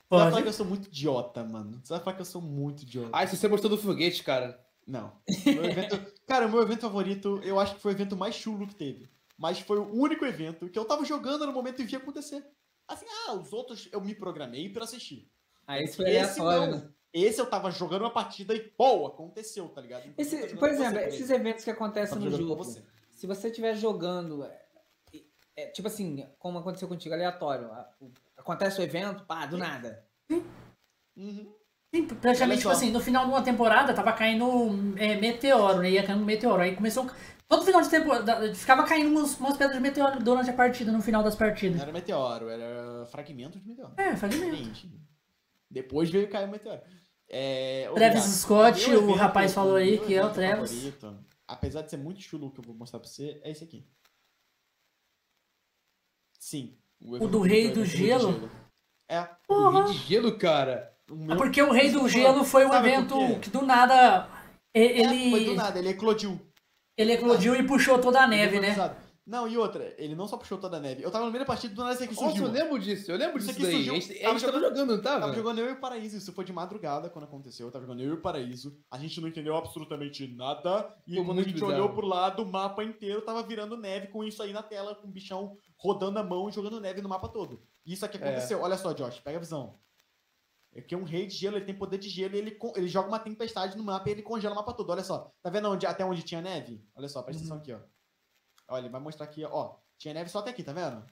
Você 0.07 0.09
vai 0.09 0.19
falar 0.19 0.29
que 0.29 0.35
Pode. 0.35 0.47
eu 0.47 0.53
sou 0.53 0.65
muito 0.65 0.87
idiota, 0.87 1.43
mano. 1.43 1.79
Você 1.83 1.93
vai 1.93 1.99
falar 1.99 2.15
que 2.15 2.21
eu 2.21 2.25
sou 2.25 2.41
muito 2.41 2.83
idiota. 2.83 3.09
Ah, 3.11 3.25
se 3.25 3.35
você 3.35 3.47
gostou 3.47 3.69
do 3.69 3.77
foguete, 3.77 4.23
cara. 4.23 4.63
Não. 4.85 5.11
Meu 5.45 5.65
evento... 5.65 5.99
Cara, 6.27 6.47
o 6.47 6.49
meu 6.49 6.61
evento 6.61 6.81
favorito, 6.81 7.39
eu 7.43 7.59
acho 7.59 7.75
que 7.75 7.81
foi 7.81 7.91
o 7.91 7.95
evento 7.95 8.15
mais 8.15 8.33
chulo 8.33 8.67
que 8.67 8.73
teve. 8.73 9.07
Mas 9.37 9.59
foi 9.59 9.77
o 9.77 9.93
único 9.93 10.25
evento 10.25 10.69
que 10.69 10.77
eu 10.77 10.85
tava 10.85 11.05
jogando 11.05 11.45
no 11.45 11.53
momento 11.53 11.81
e 11.81 11.85
vi 11.85 11.95
acontecer. 11.95 12.43
Assim, 12.87 13.05
ah, 13.27 13.33
os 13.33 13.51
outros 13.53 13.89
eu 13.91 14.01
me 14.01 14.15
programei 14.15 14.69
pra 14.69 14.83
assistir. 14.83 15.29
Aí 15.67 15.83
esse 15.83 15.97
foi 15.97 16.09
Esse 16.09 16.39
aleatório, 16.39 16.73
não. 16.73 16.85
né? 16.85 16.93
Esse 17.17 17.39
eu 17.39 17.45
tava 17.45 17.71
jogando 17.71 18.01
uma 18.01 18.09
partida 18.11 18.53
e, 18.53 18.59
pô, 18.59 19.05
aconteceu, 19.07 19.69
tá 19.69 19.79
ligado? 19.79 20.05
Inclusive, 20.05 20.43
Esse, 20.47 20.55
por 20.57 20.67
exemplo, 20.69 20.99
você, 20.99 21.07
esses 21.07 21.29
eventos 21.29 21.63
que 21.63 21.71
acontecem 21.71 22.17
Tava 22.19 22.29
no 22.29 22.37
jogo, 22.37 22.55
você. 22.61 22.83
se 23.09 23.25
você 23.25 23.47
estiver 23.47 23.73
jogando, 23.77 24.43
é, 24.43 24.61
é, 25.55 25.67
tipo 25.67 25.87
assim, 25.87 26.27
como 26.37 26.57
aconteceu 26.59 26.89
contigo, 26.89 27.15
aleatório, 27.15 27.71
a- 27.71 27.89
o- 28.01 28.11
acontece 28.35 28.81
o 28.81 28.83
evento, 28.83 29.23
pá, 29.23 29.45
do 29.45 29.57
nada. 29.57 30.05
Uhum. 31.15 31.53
Sim, 31.93 32.05
praticamente, 32.07 32.59
tipo 32.59 32.71
assim, 32.71 32.91
no 32.91 32.99
final 32.99 33.23
de 33.23 33.31
uma 33.31 33.41
temporada 33.41 33.93
tava 33.93 34.11
caindo 34.11 34.45
é, 34.97 35.15
meteoro, 35.15 35.79
né? 35.79 35.91
Ia 35.91 36.03
caindo 36.05 36.21
um 36.21 36.25
meteoro. 36.25 36.61
Aí 36.61 36.75
começou. 36.75 37.09
Todo 37.47 37.63
final 37.63 37.81
de 37.81 37.89
temporada 37.89 38.53
ficava 38.53 38.83
caindo 38.83 39.09
umas, 39.17 39.39
umas 39.39 39.55
pedras 39.55 39.77
de 39.77 39.81
meteoro 39.81 40.19
durante 40.21 40.49
a 40.49 40.53
partida, 40.53 40.91
no 40.91 41.01
final 41.01 41.23
das 41.23 41.35
Não 41.35 41.39
partidas. 41.39 41.79
era 41.81 41.93
meteoro, 41.93 42.49
era 42.49 43.05
fragmento 43.05 43.57
de 43.57 43.65
meteoro. 43.69 43.93
É, 43.95 44.13
fragmento. 44.17 44.89
Depois 45.71 46.09
veio 46.09 46.29
cair 46.29 46.49
o 46.49 46.51
meteoro. 46.51 46.81
É, 47.29 47.89
Travis. 47.95 48.23
Scott, 48.23 48.89
o 48.89 48.93
evento- 48.93 49.13
rapaz 49.13 49.53
falou 49.53 49.75
aí 49.75 49.97
que 49.99 50.13
é 50.15 50.23
o 50.25 50.31
Travis. 50.31 50.71
favorito, 50.71 51.25
apesar 51.47 51.81
de 51.81 51.89
ser 51.89 51.97
muito 51.97 52.21
chulo 52.21 52.47
o 52.47 52.51
que 52.51 52.59
eu 52.59 52.63
vou 52.63 52.75
mostrar 52.75 52.99
pra 52.99 53.07
você, 53.09 53.39
é 53.43 53.51
esse 53.51 53.63
aqui. 53.63 53.85
Sim. 56.39 56.77
evento 57.01 57.27
do 57.27 57.31
favorito 57.39 57.53
Rei 57.53 57.67
é 57.67 57.71
o 57.71 57.73
do 57.73 57.81
evento 57.81 57.97
Gelo? 57.97 58.51
É. 59.09 59.21
O 59.21 59.27
Porra! 59.47 59.83
Rei 59.85 59.93
de 59.93 59.99
gelo, 59.99 60.37
cara. 60.37 60.95
o 61.09 61.13
É 61.13 61.17
meu- 61.17 61.37
porque 61.37 61.61
o 61.61 61.71
Rei 61.71 61.91
do 61.91 61.99
Sabe 61.99 62.09
Gelo 62.11 62.43
foi 62.43 62.65
um 62.65 62.69
por 62.69 62.77
evento 62.77 63.39
que 63.39 63.49
do 63.49 63.61
nada 63.63 64.27
É, 64.73 64.81
ele, 64.83 65.31
foi 65.31 65.45
do 65.45 65.53
nada, 65.55 65.77
ele 65.79 65.89
eclodiu. 65.89 66.39
ele 66.97 67.13
eclodiu 67.13 67.55
e 67.55 67.65
puxou 67.65 67.99
toda 67.99 68.21
a 68.23 68.27
neve, 68.27 68.59
né? 68.59 68.75
Não, 69.27 69.47
e 69.47 69.57
outra, 69.57 69.95
ele 69.97 70.13
não 70.13 70.27
só 70.27 70.37
puxou 70.37 70.59
toda 70.59 70.77
a 70.77 70.79
neve. 70.79 71.01
Eu 71.01 71.09
tava 71.09 71.25
no 71.25 71.31
meio 71.31 71.43
da 71.43 71.47
partida 71.47 71.73
do 71.73 71.81
nada 71.81 71.95
esse 71.95 72.03
aqui 72.03 72.13
Nossa, 72.13 72.27
surgiu. 72.27 72.45
eu 72.45 72.51
lembro 72.51 72.77
disso, 72.77 73.11
eu 73.11 73.17
lembro 73.17 73.39
Isso 73.39 73.47
disso 73.47 73.61
daí. 73.61 73.71
surgiu- 73.73 73.93
A 73.93 73.95
gente, 73.99 74.11
a 74.25 74.29
gente 74.29 74.45
tava 74.45 74.59
jogando- 74.59 74.85
não 74.85 75.01
tava? 75.01 75.19
Tava 75.21 75.33
jogando 75.33 75.59
eu 75.59 75.69
e 75.69 75.71
o 75.71 75.79
Paraíso, 75.79 76.15
isso 76.17 76.31
foi 76.31 76.45
de 76.45 76.53
madrugada 76.53 77.09
quando 77.09 77.25
aconteceu. 77.25 77.65
Eu 77.65 77.71
tava 77.71 77.85
jogando 77.85 78.01
eu 78.03 78.09
e 78.11 78.13
o 78.13 78.21
Paraíso. 78.21 78.77
A 78.91 78.99
gente 78.99 79.19
não 79.19 79.27
entendeu 79.27 79.55
absolutamente 79.55 80.27
nada. 80.35 80.95
E 81.07 81.15
Foi 81.15 81.25
quando 81.25 81.39
a 81.39 81.41
gente 81.41 81.53
bizarro. 81.53 81.73
olhou 81.73 81.89
pro 81.89 82.05
lado, 82.05 82.43
o 82.43 82.45
mapa 82.45 82.83
inteiro 82.83 83.21
tava 83.23 83.41
virando 83.41 83.75
neve 83.75 84.07
com 84.09 84.23
isso 84.23 84.43
aí 84.43 84.53
na 84.53 84.61
tela, 84.61 84.93
com 84.93 85.07
o 85.07 85.11
bichão 85.11 85.57
rodando 85.75 86.19
a 86.19 86.23
mão 86.23 86.47
e 86.47 86.51
jogando 86.51 86.79
neve 86.79 87.01
no 87.01 87.09
mapa 87.09 87.27
todo. 87.27 87.63
Isso 87.83 88.05
aqui 88.05 88.17
É. 88.17 88.21
aconteceu. 88.21 88.61
Olha 88.61 88.77
só, 88.77 88.93
Josh, 88.93 89.19
pega 89.21 89.37
a 89.37 89.41
visão. 89.41 89.79
Aqui 90.77 90.93
é 90.93 90.97
um 90.97 91.03
rei 91.03 91.25
de 91.25 91.33
gelo, 91.33 91.55
ele 91.55 91.65
tem 91.65 91.73
poder 91.73 91.97
de 91.97 92.09
gelo 92.09 92.35
e 92.35 92.37
ele, 92.37 92.59
ele 92.75 92.87
joga 92.87 93.07
uma 93.07 93.17
tempestade 93.17 93.75
no 93.77 93.83
mapa 93.83 94.07
e 94.07 94.11
ele 94.11 94.21
congela 94.21 94.53
o 94.53 94.57
mapa 94.57 94.73
todo. 94.73 94.89
Olha 94.91 95.03
só. 95.03 95.31
Tá 95.41 95.49
vendo 95.49 95.67
onde, 95.69 95.85
até 95.87 96.03
onde 96.05 96.21
tinha 96.21 96.41
neve? 96.41 96.85
Olha 96.95 97.07
só, 97.07 97.23
presta 97.23 97.41
atenção 97.41 97.57
aqui, 97.57 97.71
ó. 97.73 97.79
Olha, 98.67 98.81
ele 98.81 98.89
vai 98.89 99.01
mostrar 99.01 99.25
aqui, 99.25 99.43
ó. 99.45 99.75
Tinha 99.97 100.13
neve 100.13 100.29
só 100.29 100.39
até 100.39 100.49
aqui, 100.51 100.63
tá 100.63 100.73
vendo? 100.73 101.03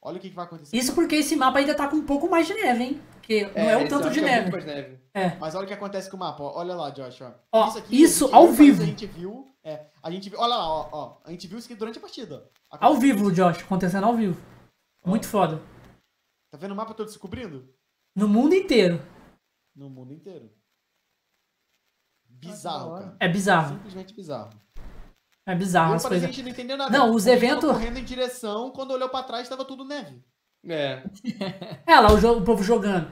Olha 0.00 0.18
o 0.18 0.20
que, 0.20 0.28
que 0.28 0.34
vai 0.36 0.44
acontecer. 0.44 0.76
Isso 0.76 0.94
porque 0.94 1.16
esse 1.16 1.34
mapa 1.34 1.58
ainda 1.58 1.74
tá 1.74 1.88
com 1.88 1.96
um 1.96 2.04
pouco 2.04 2.28
mais 2.28 2.46
de 2.46 2.52
neve, 2.54 2.84
hein? 2.84 3.02
Porque 3.12 3.46
não 3.46 3.70
é 3.70 3.76
o 3.76 3.80
esse 3.80 3.88
tanto 3.88 4.10
de 4.10 4.20
que 4.20 4.26
é 4.26 4.28
neve. 4.42 4.64
neve. 4.64 5.00
É. 5.14 5.34
Mas 5.36 5.54
olha 5.54 5.64
o 5.64 5.66
que 5.66 5.72
acontece 5.72 6.10
com 6.10 6.16
o 6.16 6.20
mapa. 6.20 6.42
ó. 6.42 6.58
Olha 6.58 6.74
lá, 6.74 6.90
Josh, 6.90 7.22
ó. 7.22 7.32
Ó, 7.52 7.64
aqui, 7.78 8.02
isso 8.02 8.24
a 8.24 8.28
gente- 8.28 8.36
ao 8.36 8.52
vivo. 8.52 8.82
A 8.82 8.86
gente 8.86 9.06
viu. 9.06 9.50
É, 9.62 9.86
a 10.02 10.10
gente 10.10 10.28
viu. 10.28 10.38
Olha 10.38 10.56
lá, 10.56 10.68
ó, 10.68 10.88
ó. 10.92 11.16
A 11.24 11.30
gente 11.30 11.46
viu 11.46 11.58
isso 11.58 11.66
aqui 11.66 11.74
durante 11.74 11.96
a 11.98 12.02
partida. 12.02 12.50
ó. 12.70 12.76
Ao 12.78 12.96
vivo, 12.96 13.32
Josh, 13.32 13.62
acontecendo 13.62 14.04
ao 14.04 14.14
vivo. 14.14 14.38
Muito 15.06 15.26
foda. 15.26 15.60
Tá 16.50 16.58
vendo 16.58 16.72
o 16.72 16.76
mapa 16.76 16.92
todo 16.92 17.08
se 17.10 17.18
cobrindo? 17.18 17.66
No 18.14 18.28
mundo 18.28 18.54
inteiro. 18.54 19.00
No 19.74 19.88
mundo 19.88 20.12
inteiro. 20.12 20.50
Bizarro, 22.28 22.92
cara. 22.98 23.16
É 23.20 23.28
bizarro. 23.28 23.74
Simplesmente 23.76 24.14
bizarro. 24.14 24.50
É 25.46 25.54
bizarro 25.54 25.94
as 25.94 26.02
coisas. 26.06 26.24
a 26.24 26.26
gente 26.32 26.42
não 26.42 26.50
entendeu 26.50 26.76
nada. 26.76 26.96
Não, 26.96 27.14
os 27.14 27.26
eventos- 27.26 27.70
correndo 27.70 27.98
em 27.98 28.04
direção, 28.04 28.70
quando 28.70 28.92
olhou 28.92 29.08
pra 29.08 29.22
trás, 29.22 29.48
tava 29.48 29.64
tudo 29.64 29.84
neve. 29.84 30.22
É. 30.66 31.02
É 31.86 32.00
lá 32.00 32.10
o, 32.12 32.18
jo- 32.18 32.38
o 32.38 32.42
povo 32.42 32.62
jogando. 32.62 33.10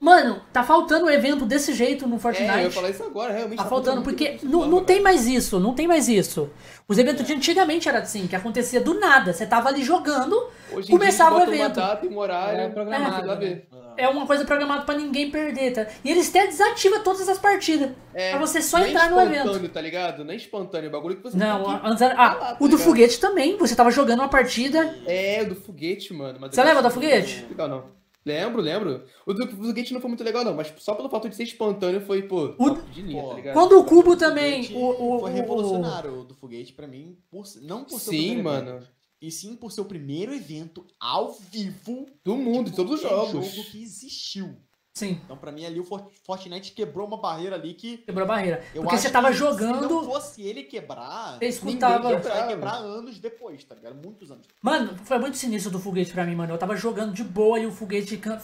Mano, 0.00 0.42
tá 0.52 0.62
faltando 0.62 1.06
um 1.06 1.10
evento 1.10 1.46
desse 1.46 1.72
jeito 1.72 2.06
no 2.06 2.14
É, 2.14 2.16
eu 2.16 2.20
Fortnite. 2.20 2.58
ia 2.62 2.70
falar 2.70 2.90
isso 2.90 3.02
agora, 3.02 3.32
realmente. 3.32 3.58
Tá 3.58 3.64
faltando, 3.64 4.02
muito 4.02 4.04
porque 4.10 4.38
não, 4.42 4.66
não 4.66 4.84
tem 4.84 5.00
mais 5.00 5.26
isso, 5.26 5.58
não 5.58 5.74
tem 5.74 5.86
mais 5.86 6.08
isso. 6.08 6.50
Os 6.86 6.98
eventos 6.98 7.26
de 7.26 7.32
antigamente 7.32 7.88
era 7.88 8.00
assim, 8.00 8.26
que 8.26 8.36
acontecia 8.36 8.80
do 8.80 8.98
nada. 9.00 9.32
Você 9.32 9.46
tava 9.46 9.68
ali 9.70 9.82
jogando, 9.82 10.36
Hoje 10.70 10.88
em 10.88 10.90
começava 10.90 11.36
dia, 11.36 11.48
o 11.48 11.48
evento. 11.54 11.78
uma 11.78 11.86
data 11.88 12.06
e 12.06 12.08
um 12.08 12.18
horário. 12.18 12.60
É 12.60 12.68
programado, 12.68 13.26
lá 13.26 13.34
né? 13.36 13.40
ver. 13.40 13.68
é 13.96 14.08
uma 14.08 14.26
coisa 14.26 14.44
programada 14.44 14.82
pra 14.84 14.94
ninguém 14.96 15.30
perder, 15.30 15.72
tá? 15.72 15.86
E 16.04 16.10
eles 16.10 16.28
até 16.28 16.46
desativam 16.48 17.02
todas 17.02 17.26
as 17.28 17.38
partidas. 17.38 17.90
É, 18.12 18.30
Pra 18.30 18.40
você 18.40 18.60
só 18.60 18.78
entrar 18.84 19.10
no 19.10 19.18
evento. 19.20 19.36
espontâneo, 19.46 19.68
tá 19.70 19.80
ligado? 19.80 20.24
Nem 20.24 20.36
espontâneo, 20.36 20.88
é 20.88 20.90
bagulho 20.90 21.16
que 21.16 21.22
você 21.22 21.36
Não, 21.36 21.64
que... 21.80 21.86
antes 21.86 22.02
era. 22.02 22.14
Tá 22.14 22.22
Ah, 22.22 22.26
lá, 22.34 22.34
tá 22.34 22.56
o 22.60 22.68
do 22.68 22.72
ligado? 22.72 22.80
foguete 22.86 23.18
também. 23.20 23.56
Você 23.56 23.74
tava 23.74 23.90
jogando 23.90 24.18
uma 24.20 24.28
partida. 24.28 24.94
É, 25.06 25.40
o 25.42 25.48
do 25.48 25.54
foguete, 25.54 26.12
mano. 26.12 26.38
mas 26.40 26.54
Você 26.54 26.62
lembra 26.62 26.82
do 26.82 26.90
foguete? 26.90 27.40
não- 27.42 27.48
Legal, 27.48 27.68
não. 27.68 28.03
Lembro, 28.24 28.62
lembro. 28.62 29.04
O 29.26 29.34
do 29.34 29.46
foguete 29.48 29.92
não 29.92 30.00
foi 30.00 30.08
muito 30.08 30.24
legal, 30.24 30.44
não, 30.44 30.54
mas 30.54 30.72
só 30.78 30.94
pelo 30.94 31.10
fato 31.10 31.28
de 31.28 31.36
ser 31.36 31.42
espontâneo 31.42 32.00
foi, 32.00 32.22
pô, 32.22 32.54
O- 32.58 32.74
top 32.74 32.90
de 32.90 33.02
linha, 33.02 33.22
Pô, 33.22 33.28
tá 33.30 33.34
ligado? 33.34 33.54
Quando 33.54 33.78
o 33.78 33.84
cubo 33.84 34.12
O 34.12 34.16
também. 34.16 34.74
O, 34.74 35.16
o, 35.16 35.20
foi 35.20 35.30
o- 35.30 35.34
revolucionário 35.34 36.20
o 36.20 36.24
do 36.24 36.34
foguete 36.34 36.72
pra 36.72 36.86
mim, 36.86 37.18
por, 37.30 37.44
não 37.62 37.84
por 37.84 38.00
ser 38.00 38.10
o 38.10 38.12
Sim, 38.12 38.18
primeiro 38.18 38.42
mano. 38.44 38.70
evento, 38.70 38.88
e 39.20 39.30
sim 39.30 39.54
por 39.56 39.70
ser 39.72 39.80
o 39.82 39.84
primeiro 39.84 40.32
evento 40.34 40.86
ao 40.98 41.32
vivo 41.34 42.06
Do 42.24 42.36
mundo, 42.36 42.70
de 42.70 42.76
todos 42.76 42.94
os 42.94 43.00
jogos. 43.02 43.46
jogo 43.54 43.68
que 43.70 43.82
existiu. 43.82 44.56
Sim, 44.96 45.20
Então, 45.24 45.36
pra 45.36 45.50
mim, 45.50 45.66
ali 45.66 45.80
o 45.80 45.84
For- 45.84 46.06
Fortnite 46.24 46.70
quebrou 46.70 47.04
uma 47.08 47.16
barreira 47.16 47.56
ali 47.56 47.74
que. 47.74 47.96
quebrou 47.98 48.22
a 48.24 48.28
barreira. 48.28 48.62
Eu 48.72 48.82
Porque 48.82 48.94
acho 48.94 49.02
você 49.02 49.10
tava 49.10 49.28
que 49.30 49.34
Se 49.34 49.40
não 49.42 49.50
jogando. 49.50 50.04
fosse 50.04 50.40
ele 50.42 50.62
quebrar, 50.62 51.36
Você 51.38 51.46
escutava. 51.46 51.94
ninguém 51.98 52.12
vai 52.12 52.20
quebrava. 52.22 52.46
quebrar 52.48 52.74
anos 52.76 53.18
depois, 53.18 53.64
tá 53.64 53.74
ligado? 53.74 53.96
Muitos 53.96 54.30
anos. 54.30 54.46
Mano, 54.62 54.96
foi 55.04 55.18
muito 55.18 55.36
sinistro 55.36 55.72
do 55.72 55.80
foguete 55.80 56.12
pra 56.12 56.24
mim, 56.24 56.36
mano. 56.36 56.54
Eu 56.54 56.58
tava 56.58 56.76
jogando 56.76 57.12
de 57.12 57.24
boa 57.24 57.58
e 57.58 57.66
o 57.66 57.72
foguete 57.72 58.16
can- 58.18 58.40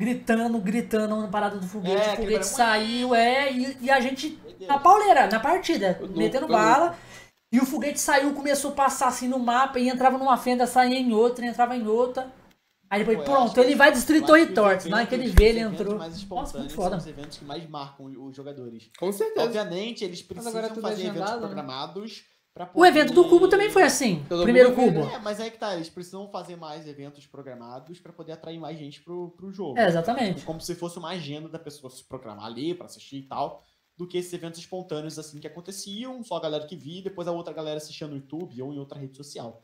gritando, 0.00 0.56
gritando 0.60 1.16
na 1.16 1.26
parada 1.26 1.56
do 1.58 1.66
foguete. 1.66 2.00
É, 2.10 2.12
o 2.12 2.16
foguete 2.16 2.46
saiu, 2.46 3.12
é, 3.12 3.52
e, 3.52 3.76
e 3.80 3.90
a 3.90 3.98
gente 4.00 4.38
na 4.68 4.78
pauleira, 4.78 5.26
na 5.26 5.40
partida, 5.40 5.96
louco, 6.00 6.16
metendo 6.16 6.46
bala. 6.46 6.96
E 7.52 7.58
o 7.58 7.66
foguete 7.66 7.98
saiu, 8.00 8.32
começou 8.34 8.70
a 8.70 8.74
passar 8.74 9.08
assim 9.08 9.26
no 9.26 9.38
mapa 9.40 9.80
e 9.80 9.88
entrava 9.88 10.16
numa 10.16 10.36
fenda, 10.36 10.64
saía 10.64 10.96
em 10.96 11.12
outra, 11.12 11.44
entrava 11.44 11.74
em 11.76 11.88
outra. 11.88 12.30
Aí 12.90 13.00
depois, 13.04 13.18
Pô, 13.18 13.24
pronto, 13.24 13.60
ele 13.60 13.74
vai 13.74 13.92
destruir 13.92 14.22
os 14.22 14.26
territórios. 14.30 14.84
Na 14.86 14.98
hora 14.98 15.06
que 15.06 15.14
ele 15.14 15.24
eventos- 15.24 15.38
vê, 15.38 15.44
os 15.44 15.50
ele 15.50 15.60
eventos 15.60 15.80
entrou. 15.80 15.98
mais 15.98 16.10
Nossa, 16.12 16.22
espontâneos 16.22 16.54
muito 16.58 16.74
são 16.74 16.84
foda. 16.84 16.96
os 16.96 17.06
eventos 17.06 17.38
que 17.38 17.44
mais 17.44 17.68
marcam 17.68 18.06
os 18.26 18.34
jogadores. 18.36 18.90
Com 18.98 19.12
certeza. 19.12 19.44
Obviamente, 19.46 20.04
eles 20.04 20.22
precisam 20.22 20.50
agora 20.50 20.66
é 20.66 20.74
fazer 20.80 21.02
eventos 21.02 21.20
agendado, 21.20 21.40
né? 21.40 21.46
programados 21.46 22.24
pra 22.54 22.70
O 22.74 22.84
evento 22.86 23.12
do 23.12 23.28
cubo 23.28 23.46
também 23.48 23.70
foi 23.70 23.82
assim. 23.82 24.24
Todo 24.28 24.40
o 24.40 24.42
primeiro 24.44 24.74
cubo. 24.74 25.00
É, 25.00 25.18
mas 25.18 25.38
aí 25.38 25.50
que 25.50 25.58
tá, 25.58 25.74
eles 25.76 25.88
precisam 25.90 26.28
fazer 26.30 26.56
mais 26.56 26.88
eventos 26.88 27.26
programados 27.26 28.00
pra 28.00 28.12
poder 28.12 28.32
atrair 28.32 28.58
mais 28.58 28.78
gente 28.78 29.02
pro, 29.02 29.30
pro 29.36 29.52
jogo. 29.52 29.78
É, 29.78 29.86
exatamente. 29.86 30.44
Como 30.44 30.60
se 30.60 30.74
fosse 30.74 30.98
uma 30.98 31.10
agenda 31.10 31.48
da 31.48 31.58
pessoa 31.58 31.90
se 31.90 32.02
programar 32.04 32.46
ali 32.46 32.74
pra 32.74 32.86
assistir 32.86 33.16
e 33.18 33.22
tal, 33.28 33.62
do 33.96 34.08
que 34.08 34.16
esses 34.16 34.32
eventos 34.32 34.58
espontâneos 34.60 35.18
assim 35.18 35.38
que 35.38 35.46
aconteciam, 35.46 36.22
só 36.24 36.36
a 36.36 36.40
galera 36.40 36.66
que 36.66 36.74
via, 36.74 37.00
e 37.00 37.02
depois 37.02 37.28
a 37.28 37.32
outra 37.32 37.52
galera 37.52 37.76
assistia 37.76 38.06
no 38.08 38.16
YouTube 38.16 38.62
ou 38.62 38.72
em 38.72 38.78
outra 38.78 38.98
rede 38.98 39.16
social. 39.16 39.62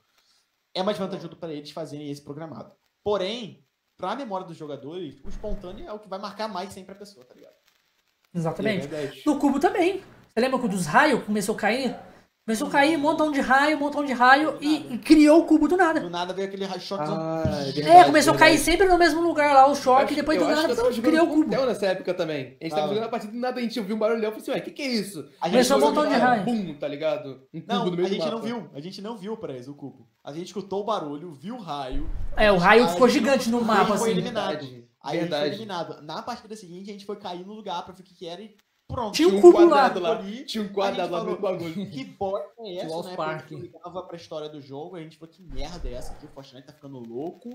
É 0.75 0.83
mais 0.83 0.99
vantajoso 0.99 1.37
pra 1.37 1.53
eles 1.53 1.71
fazerem 1.71 2.11
esse 2.11 2.21
programado. 2.23 2.73
Porém, 3.05 3.63
pra 3.99 4.17
memória 4.17 4.47
dos 4.47 4.57
jogadores, 4.57 5.21
o 5.23 5.29
espontâneo 5.29 5.87
é 5.87 5.93
o 5.93 5.99
que 5.99 6.09
vai 6.09 6.19
marcar 6.19 6.49
mais 6.49 6.73
sempre 6.73 6.93
a 6.93 6.99
pessoa, 6.99 7.25
tá 7.25 7.35
ligado? 7.35 7.53
É 7.53 8.39
Exatamente. 8.39 8.87
verdade. 8.89 9.23
No 9.27 9.39
cubo 9.39 9.61
também. 9.61 10.03
Você 10.27 10.41
lembra 10.41 10.59
que 10.59 10.65
o 10.65 10.69
dos 10.69 10.87
raios 10.87 11.23
começou 11.23 11.55
a 11.55 11.59
cair? 11.59 11.97
Começou 12.47 12.69
a 12.69 12.71
cair, 12.71 12.99
um 12.99 13.01
montão 13.01 13.33
de 13.33 13.41
raio, 13.41 13.79
um 13.79 13.81
montão 13.81 14.05
de 14.05 14.13
raio 14.13 14.59
e, 14.61 14.95
e 14.95 14.99
criou 14.99 15.41
o 15.41 15.45
cubo 15.47 15.67
do 15.67 15.79
nada. 15.79 15.99
Do 15.99 16.11
nada 16.11 16.35
veio 16.35 16.47
aquele 16.47 16.67
choque. 16.79 17.03
Ah, 17.09 17.43
é, 17.47 17.69
É, 17.71 17.73
verdade, 17.73 18.05
começou 18.05 18.35
a 18.35 18.37
cair 18.37 18.51
verdade. 18.59 18.71
sempre 18.71 18.87
no 18.87 18.99
mesmo 18.99 19.23
lugar 19.23 19.55
lá, 19.55 19.67
o 19.67 19.75
choque, 19.75 20.13
e 20.13 20.15
Eu 20.15 20.17
depois 20.17 20.37
acho- 20.37 20.47
do 20.47 20.53
eu 20.53 20.59
acho 20.59 20.69
nada 20.77 20.95
eu 20.97 21.03
criou 21.03 21.25
o 21.25 21.29
cubo. 21.31 21.49
Theo 21.49 21.65
nessa 21.65 21.87
época 21.87 22.13
também. 22.13 22.59
A 22.61 22.65
gente 22.65 22.71
tava 22.73 22.83
Tava. 22.83 22.89
jogando 22.89 23.05
a 23.05 23.09
partida 23.09 23.33
do 23.33 23.39
nada, 23.39 23.59
a 23.59 23.63
gente 23.63 23.81
ouviu 23.81 23.97
um 23.97 23.99
barulhão. 23.99 24.25
Eu 24.25 24.31
falei 24.33 24.43
assim, 24.43 24.51
ué, 24.51 24.59
o 24.59 24.63
que 24.63 24.71
que 24.73 24.83
é 24.83 24.89
isso? 24.89 25.21
A 25.41 25.49
gente 25.49 25.53
Começou 25.53 25.79
não 25.79 25.87
um 25.87 25.89
montão 25.91 26.07
de 26.07 26.15
raio. 26.19 26.45
Bum, 26.45 26.75
tá 26.75 26.87
ligado? 26.87 27.41
Um 27.55 27.61
cubo 27.63 27.97
Não, 27.97 28.05
a 28.05 28.09
gente 28.11 28.19
não 28.27 28.33
mapa. 28.33 28.47
viu. 28.47 28.71
A 28.75 28.81
gente 28.81 29.01
não 29.01 29.17
viu, 29.17 29.37
Perez, 29.39 29.67
o 29.67 29.75
cubo. 29.75 30.07
A 30.23 30.31
gente 30.31 30.47
escutou 30.49 30.83
o 30.83 30.85
barulho, 30.85 31.33
viu 31.33 31.55
o 31.55 31.61
raio. 31.63 32.11
É, 32.37 32.53
o 32.53 32.59
raio 32.59 32.87
ficou 32.91 33.09
gigante 33.09 33.49
no 33.49 33.61
não- 33.61 33.65
mapa, 33.67 33.97
foi 33.97 34.11
assim. 34.11 34.19
eliminado. 34.19 34.49
Verdade. 34.51 34.85
Aí 35.03 35.19
a 35.19 35.21
gente 35.21 35.29
foi 35.31 35.39
Verdade. 35.39 35.47
eliminado. 35.55 36.03
Na 36.03 36.21
partida 36.23 36.55
seguinte, 36.57 36.91
a 36.91 36.93
gente 36.93 37.07
foi 37.07 37.17
cair 37.17 37.45
no 37.47 37.55
lugar 37.55 37.83
pra 37.85 37.95
ver 37.95 38.03
o 38.03 38.05
que 38.05 38.15
que 38.15 38.27
era 38.27 38.43
e 38.43 38.55
pronto. 38.89 39.15
Tinha 39.15 39.29
um 39.29 39.31
Tinha 39.33 39.39
um 39.39 39.43
cubo 39.43 39.59
lá. 39.65 39.69
quadrado 39.69 40.01
lá. 40.01 40.19
Ali, 40.19 40.45
Tinha 40.45 40.65
um 40.65 40.73
quadrado 40.73 41.13
lá 41.13 41.19
no 41.25 41.37
falou, 41.37 41.41
bagulho. 41.41 41.91
Que 41.91 42.05
bosta 42.19 42.53
é 42.61 42.77
essa, 42.77 42.95
Lost 42.95 43.09
né? 43.11 43.17
Park. 43.17 43.49
Gente 43.51 43.63
ligava 43.63 44.03
pra 44.03 44.17
história 44.17 44.49
do 44.49 44.61
jogo, 44.61 44.97
a 44.97 45.01
gente 45.03 45.17
falou, 45.19 45.33
que 45.35 45.43
merda 45.43 45.89
é 45.89 45.93
essa 45.95 46.13
aqui? 46.13 46.27
O 46.27 46.29
Fortnite 46.29 46.67
tá 46.67 46.73
ficando 46.73 46.99
louco. 46.99 47.51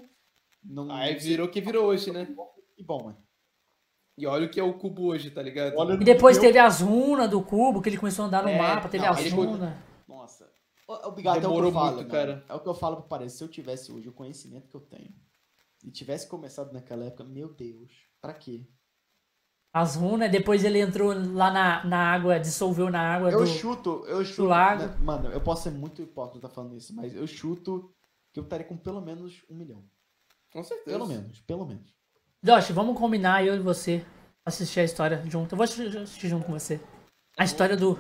Não, 0.63 0.91
Aí 0.91 1.15
virou 1.15 1.47
o 1.47 1.49
que 1.51 1.61
virou 1.61 1.85
hoje, 1.87 2.11
né? 2.11 2.27
que 2.75 2.83
bom, 2.83 3.03
mano. 3.03 3.17
E 4.17 4.27
olha 4.27 4.47
o 4.47 4.49
que 4.49 4.59
é 4.59 4.63
o 4.63 4.73
cubo 4.77 5.05
hoje, 5.05 5.31
tá 5.31 5.41
ligado? 5.41 5.77
Olha 5.77 5.93
E 5.93 6.03
depois 6.03 6.37
Meu- 6.37 6.45
teve 6.47 6.59
as 6.59 6.81
runas 6.81 7.29
do 7.29 7.41
cubo, 7.41 7.81
que 7.81 7.87
ele 7.87 7.97
começou 7.97 8.25
a 8.25 8.27
andar 8.27 8.43
no 8.43 8.49
É, 8.49 8.57
mapa, 8.57 8.89
teve 8.89 9.05
não, 9.05 9.13
as 9.13 9.31
runas. 9.31 9.73
Nossa. 10.07 10.51
Ô, 10.85 11.07
Obrigado, 11.07 11.35
é 11.35 11.37
o 11.37 11.41
que 11.41 11.47
Demorou 11.47 11.69
eu 11.69 11.73
falo, 11.73 11.95
muito, 11.97 11.97
mano. 11.99 12.09
cara. 12.11 12.45
É 12.49 12.53
o 12.53 12.59
que 12.59 12.67
eu 12.67 12.73
falo 12.73 12.97
pro 12.97 13.07
Parece. 13.07 13.37
Se 13.37 13.43
eu 13.43 13.47
tivesse 13.47 13.91
hoje 13.93 14.09
o 14.09 14.13
conhecimento 14.13 14.67
que 14.67 14.75
eu 14.75 14.81
tenho 14.81 15.13
e 15.85 15.89
tivesse 15.91 16.27
começado 16.27 16.73
naquela 16.73 17.05
época, 17.05 17.23
meu 17.23 17.53
Deus, 17.53 17.89
pra 18.19 18.33
quê? 18.33 18.65
As 19.71 19.95
runas, 19.95 20.31
depois 20.31 20.63
ele 20.63 20.79
entrou 20.79 21.13
lá 21.13 21.51
na, 21.51 21.85
na 21.85 21.97
água, 22.11 22.39
dissolveu 22.39 22.89
na 22.89 22.99
água 23.01 23.29
Eu 23.31 23.41
do... 23.41 23.45
chuto, 23.47 24.03
eu 24.07 24.25
chuto. 24.25 24.45
lago. 24.45 24.83
né, 24.83 24.95
Mano, 24.99 25.29
eu 25.29 25.39
posso 25.39 25.63
ser 25.63 25.71
muito 25.71 26.01
hipócrita 26.01 26.49
falando 26.49 26.75
isso, 26.75 26.95
mas 26.95 27.15
eu 27.15 27.27
chuto 27.27 27.93
que 28.33 28.39
eu 28.39 28.43
estaria 28.43 28.65
com 28.65 28.75
pelo 28.75 28.99
menos 28.99 29.43
um 29.49 29.55
milhão. 29.55 29.83
Com 30.51 30.63
certeza. 30.63 30.89
Pelo 30.97 31.07
menos, 31.07 31.39
pelo 31.41 31.65
menos. 31.67 31.93
Josh, 32.43 32.71
vamos 32.71 32.97
combinar, 32.97 33.45
eu 33.45 33.55
e 33.55 33.59
você, 33.59 34.03
assistir 34.43 34.79
a 34.79 34.83
história 34.83 35.23
junto. 35.27 35.53
Eu 35.53 35.57
vou 35.57 35.63
assistir 35.63 36.27
junto 36.29 36.45
com 36.47 36.53
você. 36.53 36.79
A 37.37 37.43
história 37.45 37.77
do... 37.77 37.99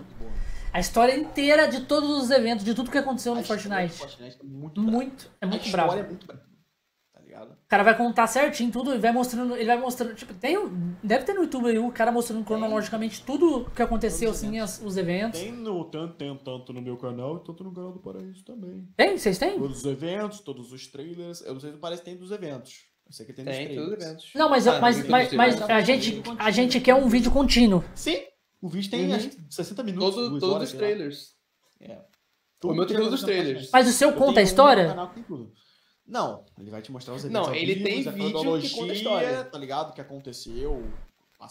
A 0.73 0.79
história 0.79 1.15
inteira 1.15 1.67
de 1.67 1.81
todos 1.85 2.09
os 2.23 2.31
eventos, 2.31 2.63
de 2.65 2.73
tudo 2.73 2.89
que 2.91 2.97
aconteceu 2.97 3.35
no 3.35 3.41
do 3.41 3.47
Fortnite. 3.47 3.93
Fortnite 3.95 4.37
é 4.39 4.43
muito. 4.43 4.81
Muito, 4.81 5.31
é 5.41 5.45
A 5.45 5.47
muito 5.49 5.65
história 5.65 5.85
bravo. 5.87 5.99
é 6.05 6.07
muito 6.07 6.25
brava. 6.27 6.48
Ligado? 7.39 7.53
O 7.53 7.67
cara 7.69 7.83
vai 7.83 7.95
contar 7.97 8.27
certinho 8.27 8.71
tudo 8.71 8.93
e 8.93 8.97
vai 8.97 9.11
mostrando. 9.11 9.55
Ele 9.55 9.65
vai 9.65 9.77
mostrando. 9.79 10.15
Tipo, 10.15 10.33
tem. 10.33 10.57
Deve 11.03 11.23
ter 11.25 11.33
no 11.33 11.41
YouTube 11.43 11.67
aí 11.69 11.77
o 11.79 11.91
cara 11.91 12.11
mostrando 12.11 12.43
cronologicamente 12.43 13.23
tudo 13.23 13.59
o 13.61 13.71
que 13.71 13.81
aconteceu, 13.81 14.31
assim, 14.31 14.59
as- 14.59 14.81
os 14.83 14.97
eventos. 14.97 15.39
Tem, 15.39 15.51
no, 15.51 15.85
tanto, 15.85 16.15
tem 16.15 16.35
tanto 16.37 16.73
no 16.73 16.81
meu 16.81 16.97
canal 16.97 17.37
e 17.37 17.43
tanto 17.45 17.63
no 17.63 17.73
canal 17.73 17.91
do 17.91 17.99
Paraíso 17.99 18.43
também. 18.43 18.87
Tem? 18.97 19.17
Vocês 19.17 19.37
têm? 19.37 19.57
Todos 19.59 19.79
os 19.79 19.85
eventos, 19.85 20.39
todos 20.41 20.71
os 20.71 20.87
trailers. 20.87 21.41
Eu 21.41 21.53
não 21.53 21.59
sei 21.61 21.71
se 21.71 21.77
parece 21.77 22.01
que 22.01 22.09
tem 22.09 22.17
dos 22.17 22.31
eventos. 22.31 22.87
Eu 23.05 23.13
sei 23.13 23.25
que 23.25 23.33
tem, 23.33 23.43
Tem, 23.45 23.67
dos 23.67 23.75
todos 23.75 23.93
os 23.97 24.03
eventos. 24.05 24.31
Não, 24.35 24.49
mas, 24.49 24.67
Ah, 24.67 24.79
mas, 24.79 25.07
mas, 25.07 25.33
mas 25.33 25.61
a, 25.63 25.81
gente, 25.81 26.21
a 26.37 26.51
gente 26.51 26.79
quer 26.79 26.93
um 26.95 27.07
vídeo 27.07 27.31
contínuo. 27.31 27.83
Sim, 27.95 28.19
o 28.61 28.69
vídeo 28.69 28.91
tem 28.91 29.07
Uhum. 29.09 29.15
acho 29.15 29.29
que 29.29 29.37
60 29.49 29.81
minutos. 29.83 30.13
Todo, 30.15 30.39
todos 30.39 30.55
horas, 30.55 30.71
os 30.71 30.77
trailers. 30.77 31.29
É. 31.81 31.97
O 32.63 32.73
meu 32.73 32.85
tem 32.85 32.97
todos 32.97 33.13
os 33.13 33.23
trailers. 33.23 33.69
Mas 33.71 33.87
o 33.87 33.91
seu 33.93 34.09
Eu 34.09 34.15
conta 34.15 34.31
a 34.31 34.33
tenho 34.33 34.45
um 34.45 34.49
história? 34.49 34.87
canal 34.89 35.07
que 35.07 35.13
tem 35.15 35.23
tudo. 35.23 35.51
Não, 36.09 36.43
ele 36.59 36.71
vai 36.71 36.81
te 36.81 36.91
mostrar 36.91 37.13
os 37.13 37.23
eventos. 37.23 37.47
Não, 37.47 37.53
ele 37.55 37.75
vivo, 37.75 37.85
tem 37.85 38.07
a 38.07 38.11
vídeo 38.11 38.61
que 38.61 38.69
conta 38.75 38.91
a 38.91 38.95
história. 38.95 39.43
Tá 39.43 39.57
ligado? 39.57 39.91
O 39.91 39.93
que 39.93 40.01
aconteceu. 40.01 40.83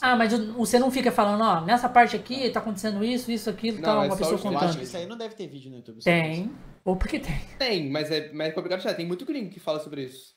Ah, 0.02 0.14
mas 0.16 0.32
você 0.54 0.78
não 0.78 0.90
fica 0.90 1.10
falando, 1.10 1.42
ó, 1.42 1.60
nessa 1.64 1.88
parte 1.88 2.14
aqui 2.14 2.50
tá 2.50 2.60
acontecendo 2.60 3.02
isso, 3.02 3.30
isso, 3.30 3.48
aquilo, 3.48 3.76
Não, 3.78 3.84
tal, 3.84 4.02
é 4.02 4.06
uma 4.06 4.10
só 4.10 4.16
pessoa 4.18 4.34
os 4.36 4.44
Eu 4.44 4.50
acho 4.50 4.58
contando. 4.60 4.78
que 4.78 4.84
isso 4.84 4.96
aí 4.98 5.06
não 5.06 5.16
deve 5.16 5.34
ter 5.34 5.46
vídeo 5.46 5.70
no 5.70 5.76
YouTube. 5.78 6.02
Tem. 6.02 6.50
Ou 6.84 6.94
porque 6.96 7.18
tem. 7.18 7.40
Tem, 7.58 7.88
mas 7.90 8.10
é 8.10 8.30
mais 8.32 8.52
complicado 8.54 8.80
achar. 8.80 8.94
Tem 8.94 9.06
muito 9.06 9.24
gringo 9.24 9.48
que 9.50 9.58
fala 9.60 9.80
sobre 9.80 10.02
isso. 10.04 10.34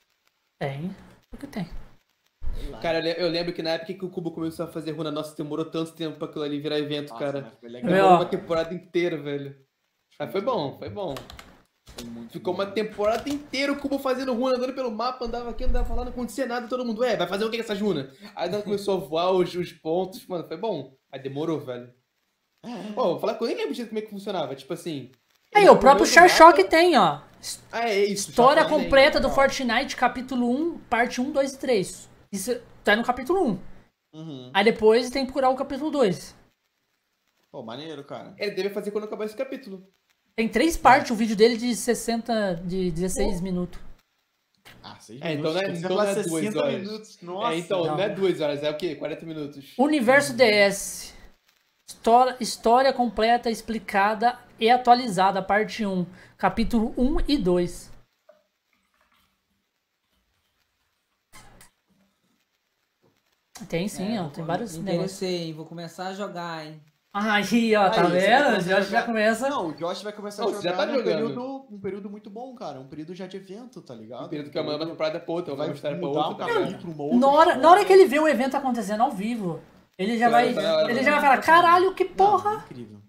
Tem. 0.57 0.95
Porque 1.29 1.47
tem. 1.47 1.67
Cara, 2.81 2.99
eu 2.99 3.03
le- 3.03 3.15
eu 3.17 3.29
lembro 3.29 3.51
que 3.53 3.61
na 3.63 3.71
época 3.71 3.93
que 3.93 4.05
o 4.05 4.09
Cubo 4.09 4.31
começou 4.31 4.65
a 4.65 4.69
fazer 4.69 4.91
runa, 4.91 5.11
nossa, 5.11 5.35
demorou 5.35 5.65
tanto 5.65 5.91
tempo 5.93 6.17
pra 6.17 6.27
aquilo 6.27 6.43
ali 6.43 6.59
virar 6.59 6.77
evento, 6.79 7.09
Nossa, 7.09 7.25
cara. 7.25 7.51
mas 7.61 7.71
legal. 7.71 7.91
Demorou 7.91 8.15
uma 8.17 8.25
temporada 8.25 8.73
inteira, 8.73 9.17
velho. 9.17 9.55
Mas 10.19 10.31
foi 10.31 10.41
bom, 10.41 10.77
foi 10.77 10.89
bom. 10.89 11.15
Ficou 12.29 12.53
uma 12.53 12.65
temporada 12.65 13.29
inteira 13.29 13.71
o 13.71 13.79
Cubo 13.79 13.99
fazendo 13.99 14.33
runa, 14.33 14.55
andando 14.55 14.73
pelo 14.73 14.89
mapa, 14.89 15.25
andava 15.25 15.49
aqui, 15.49 15.65
andava 15.65 15.93
lá, 15.93 16.05
não 16.05 16.11
acontecia 16.11 16.45
nada, 16.45 16.67
todo 16.67 16.85
mundo, 16.85 17.01
ué, 17.01 17.17
vai 17.17 17.27
fazer 17.27 17.43
o 17.45 17.49
que 17.49 17.57
com 17.57 17.63
essa 17.63 17.75
runa? 17.75 18.09
Aí 18.35 18.49
ela 18.49 18.61
começou 18.61 18.95
a 18.95 18.99
voar 18.99 19.31
os, 19.31 19.53
os 19.53 19.71
pontos, 19.73 20.25
mano, 20.25 20.47
foi 20.47 20.57
bom. 20.57 20.95
Aí 21.11 21.19
demorou, 21.19 21.59
velho. 21.59 21.93
É. 22.63 22.93
Pô, 22.93 23.03
vou 23.03 23.19
falar 23.19 23.35
que 23.35 23.43
eu 23.43 23.47
nem 23.47 23.57
lembro 23.57 23.73
direito 23.73 23.89
como 23.89 23.99
é 23.99 24.01
que 24.01 24.09
funcionava, 24.09 24.55
tipo 24.55 24.73
assim... 24.73 25.11
Aí, 25.53 25.67
o 25.67 25.77
próprio 25.77 26.05
Char 26.05 26.29
Shock 26.29 26.63
tem, 26.63 26.97
ó. 26.97 27.19
Ah, 27.71 27.89
é 27.89 28.05
isso. 28.05 28.29
História 28.29 28.63
completa 28.63 29.19
do 29.19 29.27
ó. 29.27 29.31
Fortnite, 29.31 29.97
capítulo 29.97 30.49
1, 30.49 30.77
parte 30.89 31.19
1, 31.19 31.31
2 31.31 31.53
e 31.53 31.59
3. 31.59 32.09
Isso 32.31 32.61
tá 32.83 32.95
no 32.95 33.03
capítulo 33.03 33.45
1. 33.45 33.59
Uhum. 34.13 34.51
Aí 34.53 34.63
depois 34.63 35.09
tem 35.09 35.25
que 35.25 35.31
procurar 35.31 35.49
o 35.49 35.55
capítulo 35.55 35.91
2. 35.91 36.35
Pô, 37.51 37.61
maneiro, 37.63 38.03
cara. 38.03 38.33
Ele 38.37 38.51
deve 38.51 38.69
fazer 38.69 38.91
quando 38.91 39.03
acabar 39.03 39.25
esse 39.25 39.35
capítulo. 39.35 39.85
Tem 40.35 40.47
três 40.47 40.77
partes 40.77 41.11
o 41.11 41.15
vídeo 41.15 41.35
dele 41.35 41.57
de 41.57 41.75
60, 41.75 42.55
de 42.65 42.91
16 42.91 43.41
minutos. 43.41 43.79
Ah, 44.83 44.97
seis 44.99 45.21
É, 45.21 45.33
então 45.33 45.53
minutos. 45.53 45.53
não 45.53 45.61
é- 45.61 45.77
então 45.77 45.89
não 45.95 46.01
é 46.03 46.13
duas 46.13 46.25
60 46.25 46.59
horas. 46.59 46.81
minutos. 46.81 47.17
Nossa. 47.21 47.53
é, 47.53 47.57
então, 47.57 47.85
não. 47.85 47.97
não. 47.97 48.03
é 48.03 48.09
duas 48.09 48.41
horas, 48.41 48.63
é 48.63 48.69
o 48.71 48.77
quê? 48.77 48.95
40 48.95 49.25
minutos. 49.25 49.73
Universo 49.77 50.33
DS. 50.33 51.13
História, 51.87 52.37
história 52.39 52.93
completa, 52.93 53.49
explicada 53.51 54.39
e 54.59 54.69
atualizada, 54.69 55.41
parte 55.41 55.85
1. 55.85 56.05
Capítulo 56.37 56.93
1 56.97 57.17
e 57.27 57.37
2. 57.37 57.91
Tem 63.69 63.87
sim, 63.87 64.15
É, 64.15 64.21
ó. 64.21 64.29
Tem 64.29 64.43
vários 64.43 64.75
Me 64.77 64.83
negócios. 64.83 65.21
interessei, 65.21 65.47
hein? 65.47 65.53
Vou 65.53 65.65
começar 65.65 66.07
a 66.07 66.13
jogar, 66.13 66.65
hein? 66.65 66.81
Aí, 67.13 67.75
ó, 67.75 67.89
tá 67.89 68.03
vai 68.03 68.11
vendo? 68.21 68.45
O 68.45 68.55
a 68.55 68.59
Josh 68.59 68.87
já 68.89 69.03
começa. 69.03 69.49
Não, 69.49 69.67
o 69.67 69.73
Josh 69.73 70.01
vai 70.01 70.13
começar 70.13 70.43
Não, 70.43 70.49
a 70.49 70.53
jogar 70.53 70.69
já 70.69 70.77
tá 70.77 70.85
num 70.85 70.93
jogando. 70.93 71.13
período, 71.13 71.67
um 71.69 71.79
período 71.81 72.09
muito 72.09 72.29
bom, 72.29 72.55
cara. 72.55 72.79
Um 72.79 72.87
período 72.87 73.13
já 73.13 73.27
de 73.27 73.35
evento, 73.35 73.81
tá 73.81 73.93
ligado? 73.93 74.27
O 74.27 74.29
período 74.29 74.49
que 74.49 74.57
a 74.57 74.63
manda 74.63 74.77
uma 74.85 74.91
temporada 74.91 75.19
pra 75.19 75.33
outra, 75.33 75.53
vai 75.53 75.67
vai 75.67 75.73
mostrar 75.73 75.89
pra 75.91 75.99
mudar 76.07 76.19
um 76.19 76.29
outra. 76.29 76.45
tá 76.45 76.53
capítulo, 76.53 76.93
uma 76.93 77.03
outra 77.03 77.19
Na 77.19 77.27
hora, 77.27 77.55
na 77.55 77.69
hora 77.71 77.83
que 77.85 77.91
ele 77.91 78.05
vê 78.05 78.17
o 78.17 78.27
evento 78.29 78.55
acontecendo 78.55 79.01
ao 79.03 79.11
vivo, 79.11 79.59
ele 79.97 80.17
já 80.17 80.29
vai, 80.29 80.47
ele 80.89 81.03
já 81.03 81.11
vai 81.11 81.19
falar, 81.21 81.37
caralho, 81.39 81.93
que 81.93 82.05
Não, 82.05 82.15
porra! 82.15 82.51
é 82.51 82.55
incrível. 82.63 83.01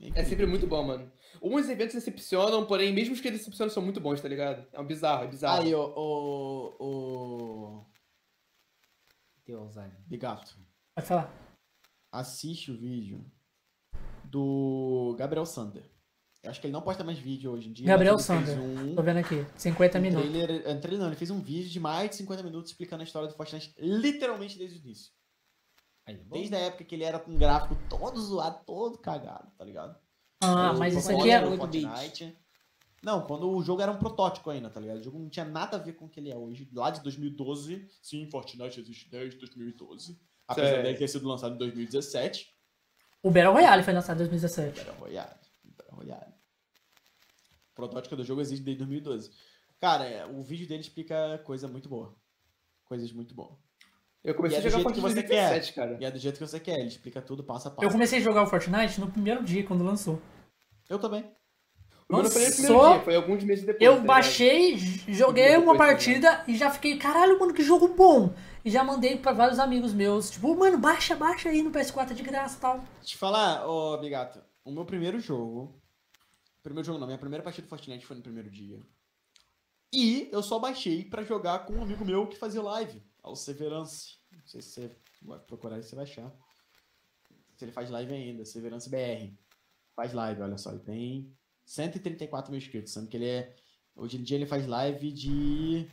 É 0.00 0.04
É 0.04 0.08
incrível. 0.10 0.28
sempre 0.30 0.46
muito 0.46 0.66
bom, 0.68 0.82
mano. 0.84 1.10
Uns 1.42 1.68
eventos 1.68 1.94
decepcionam, 1.96 2.66
porém, 2.66 2.92
mesmo 2.92 3.14
os 3.14 3.20
que 3.20 3.30
decepcionam 3.32 3.72
são 3.72 3.82
muito 3.82 4.00
bons, 4.00 4.20
tá 4.20 4.28
ligado? 4.28 4.64
É 4.72 4.80
um 4.80 4.86
bizarro, 4.86 5.24
é 5.24 5.26
bizarro. 5.26 5.62
Aí, 5.62 5.74
o. 5.74 5.80
O. 5.80 6.76
O. 6.84 7.86
Teu 9.44 9.58
Alzheimer. 9.60 9.96
Bigato, 10.06 10.56
Pode 10.94 11.06
falar. 11.06 11.47
Assiste 12.18 12.70
o 12.70 12.76
vídeo 12.76 13.24
do 14.24 15.14
Gabriel 15.18 15.46
Sander. 15.46 15.88
Eu 16.42 16.50
acho 16.50 16.60
que 16.60 16.66
ele 16.66 16.72
não 16.72 16.82
posta 16.82 17.02
mais 17.02 17.18
vídeo 17.18 17.50
hoje 17.50 17.68
em 17.68 17.72
dia. 17.72 17.86
Gabriel 17.86 18.18
Sander. 18.18 18.58
Um, 18.60 18.94
Tô 18.94 19.02
vendo 19.02 19.18
aqui, 19.18 19.44
50 19.56 19.98
um 19.98 20.02
minutos. 20.02 20.30
trailer, 20.30 20.68
um 20.68 20.80
trailer 20.80 21.00
não, 21.00 21.06
ele 21.08 21.16
fez 21.16 21.30
um 21.30 21.40
vídeo 21.40 21.68
de 21.68 21.80
mais 21.80 22.10
de 22.10 22.16
50 22.16 22.42
minutos 22.42 22.70
explicando 22.70 23.02
a 23.02 23.04
história 23.04 23.28
do 23.28 23.34
Fortnite 23.34 23.74
literalmente 23.78 24.56
desde 24.56 24.78
o 24.78 24.80
início. 24.80 25.12
Aí, 26.06 26.16
bom. 26.16 26.36
Desde 26.36 26.54
a 26.54 26.58
época 26.58 26.84
que 26.84 26.94
ele 26.94 27.04
era 27.04 27.18
com 27.18 27.32
um 27.32 27.38
gráfico 27.38 27.76
todo 27.88 28.20
zoado, 28.20 28.64
todo 28.64 28.98
cagado, 28.98 29.50
tá 29.56 29.64
ligado? 29.64 29.98
Ah, 30.40 30.72
O 30.72 30.78
mas 30.78 30.94
isso 30.94 31.10
aqui 31.10 31.30
é. 31.30 31.44
muito 31.44 31.60
Fortnite. 31.60 32.36
Não, 33.02 33.26
quando 33.26 33.50
o 33.50 33.62
jogo 33.62 33.82
era 33.82 33.92
um 33.92 33.98
protótipo 33.98 34.50
ainda, 34.50 34.70
tá 34.70 34.80
ligado? 34.80 34.98
O 34.98 35.02
jogo 35.02 35.18
não 35.18 35.28
tinha 35.28 35.44
nada 35.44 35.76
a 35.76 35.80
ver 35.80 35.92
com 35.94 36.06
o 36.06 36.08
que 36.08 36.18
ele 36.18 36.30
é 36.30 36.36
hoje. 36.36 36.68
Lá 36.72 36.90
de 36.90 37.00
2012, 37.02 37.86
sim, 38.02 38.28
Fortnite 38.30 38.80
existe 38.80 39.08
desde 39.08 39.38
2012. 39.38 40.18
Apesar 40.48 40.68
Certo. 40.68 40.82
dele 40.82 40.98
ter 40.98 41.08
sido 41.08 41.28
lançado 41.28 41.54
em 41.54 41.58
2017. 41.58 42.48
O 43.22 43.30
Battle 43.30 43.52
Royale 43.52 43.82
foi 43.82 43.92
lançado 43.92 44.16
em 44.16 44.18
2017. 44.28 44.78
Battle 44.84 44.96
Royale. 44.98 45.34
Battle 45.76 45.96
Royale. 45.96 46.32
O 47.72 47.74
protótipo 47.74 48.16
do 48.16 48.24
jogo 48.24 48.40
existe 48.40 48.64
desde 48.64 48.78
2012. 48.84 49.30
Cara, 49.80 50.04
é, 50.06 50.26
o 50.26 50.42
vídeo 50.42 50.66
dele 50.66 50.80
explica 50.80 51.38
coisa 51.44 51.68
muito 51.68 51.88
boa. 51.88 52.14
Coisas 52.84 53.12
muito 53.12 53.34
boas. 53.34 53.56
Eu 54.24 54.34
comecei 54.34 54.58
E 54.58 54.60
a 54.60 54.60
é 54.60 54.64
do 54.64 54.70
jogar 54.70 54.92
que 54.94 55.00
Fortnite 55.00 55.28
quer. 55.28 55.48
2017, 55.50 55.72
cara. 55.74 55.96
E 56.00 56.04
é 56.04 56.10
do 56.10 56.18
jeito 56.18 56.38
que 56.38 56.46
você 56.46 56.58
quer, 56.58 56.78
ele 56.78 56.88
explica 56.88 57.22
tudo 57.22 57.44
passo 57.44 57.68
a 57.68 57.70
passo. 57.70 57.86
Eu 57.86 57.90
comecei 57.92 58.18
a 58.18 58.22
jogar 58.22 58.42
o 58.42 58.46
Fortnite 58.46 58.98
no 59.00 59.10
primeiro 59.10 59.44
dia, 59.44 59.64
quando 59.64 59.84
lançou. 59.84 60.20
Eu 60.88 60.98
também. 60.98 61.22
O 62.08 62.16
não 62.16 62.24
foi 62.24 62.24
no 62.24 62.30
primeiro 62.30 62.62
Lançou, 62.72 62.92
dia, 62.94 63.02
foi 63.04 63.16
alguns 63.16 63.44
meses 63.44 63.64
depois. 63.64 63.78
tá 63.78 63.84
Eu 63.84 63.92
ligado? 63.92 64.06
baixei, 64.06 64.76
joguei 64.78 65.56
uma 65.58 65.72
tá 65.74 65.78
partida 65.78 66.44
e 66.48 66.56
já 66.56 66.70
fiquei, 66.70 66.96
caralho, 66.96 67.38
mano, 67.38 67.52
que 67.54 67.62
jogo 67.62 67.88
bom! 67.88 68.34
E 68.68 68.70
já 68.70 68.84
mandei 68.84 69.16
pra 69.16 69.32
vários 69.32 69.58
amigos 69.58 69.94
meus, 69.94 70.28
tipo, 70.30 70.54
mano, 70.54 70.76
baixa, 70.76 71.16
baixa 71.16 71.48
aí 71.48 71.62
no 71.62 71.70
PS4 71.70 72.10
é 72.10 72.14
de 72.14 72.22
graça 72.22 72.58
e 72.58 72.60
tal. 72.60 72.84
Te 73.00 73.16
falar, 73.16 73.66
ô 73.66 73.96
Bigato, 73.96 74.44
o 74.62 74.70
meu 74.70 74.84
primeiro 74.84 75.18
jogo. 75.18 75.80
Primeiro 76.62 76.86
jogo 76.86 76.98
não, 76.98 77.06
minha 77.06 77.18
primeira 77.18 77.42
partida 77.42 77.66
do 77.66 77.70
Fortnite 77.70 78.04
foi 78.04 78.16
no 78.16 78.22
primeiro 78.22 78.50
dia. 78.50 78.78
E 79.90 80.28
eu 80.30 80.42
só 80.42 80.58
baixei 80.58 81.02
pra 81.02 81.24
jogar 81.24 81.60
com 81.60 81.76
um 81.76 81.82
amigo 81.82 82.04
meu 82.04 82.26
que 82.26 82.36
fazia 82.36 82.60
live, 82.60 83.02
ao 83.22 83.34
Severance. 83.34 84.18
Não 84.30 84.46
sei 84.46 84.60
se 84.60 84.68
você 84.68 84.96
vai 85.22 85.38
procurar 85.38 85.78
e 85.78 85.82
você 85.82 85.96
vai 85.96 86.04
achar. 86.04 86.30
Se 87.56 87.64
ele 87.64 87.72
faz 87.72 87.88
live 87.88 88.12
ainda, 88.12 88.44
Severance 88.44 88.90
BR. 88.90 89.32
faz 89.96 90.12
live, 90.12 90.42
olha 90.42 90.58
só. 90.58 90.72
Ele 90.72 90.80
tem 90.80 91.34
134 91.64 92.50
mil 92.50 92.58
inscritos, 92.58 92.92
sendo 92.92 93.08
que 93.08 93.16
ele 93.16 93.28
é. 93.30 93.56
Hoje 93.96 94.18
em 94.18 94.22
dia 94.22 94.36
ele 94.36 94.44
faz 94.44 94.66
live 94.66 95.10
de. 95.10 95.90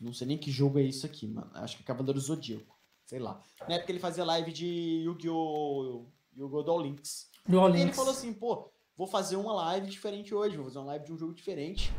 Não 0.00 0.12
sei 0.14 0.26
nem 0.26 0.38
que 0.38 0.50
jogo 0.50 0.78
é 0.78 0.82
isso 0.82 1.04
aqui, 1.04 1.26
mano. 1.28 1.50
Acho 1.54 1.76
que 1.76 1.82
é 1.82 1.86
Cavaleiro 1.86 2.18
Zodíaco. 2.18 2.78
Sei 3.04 3.18
lá. 3.18 3.42
Na 3.68 3.74
época 3.74 3.92
ele 3.92 3.98
fazia 3.98 4.24
live 4.24 4.52
de 4.52 5.02
Yu-Gi-Oh! 5.04 6.06
Yu-Gi-Oh! 6.36 6.62
Duel 6.62 6.80
Links. 6.80 7.28
New 7.46 7.68
E 7.76 7.80
ele 7.80 7.92
falou 7.92 8.12
assim, 8.12 8.32
pô, 8.32 8.70
vou 8.96 9.06
fazer 9.06 9.36
uma 9.36 9.52
live 9.52 9.88
diferente 9.88 10.34
hoje, 10.34 10.56
vou 10.56 10.66
fazer 10.66 10.78
uma 10.78 10.86
live 10.86 11.04
de 11.04 11.12
um 11.12 11.18
jogo 11.18 11.34
diferente. 11.34 11.92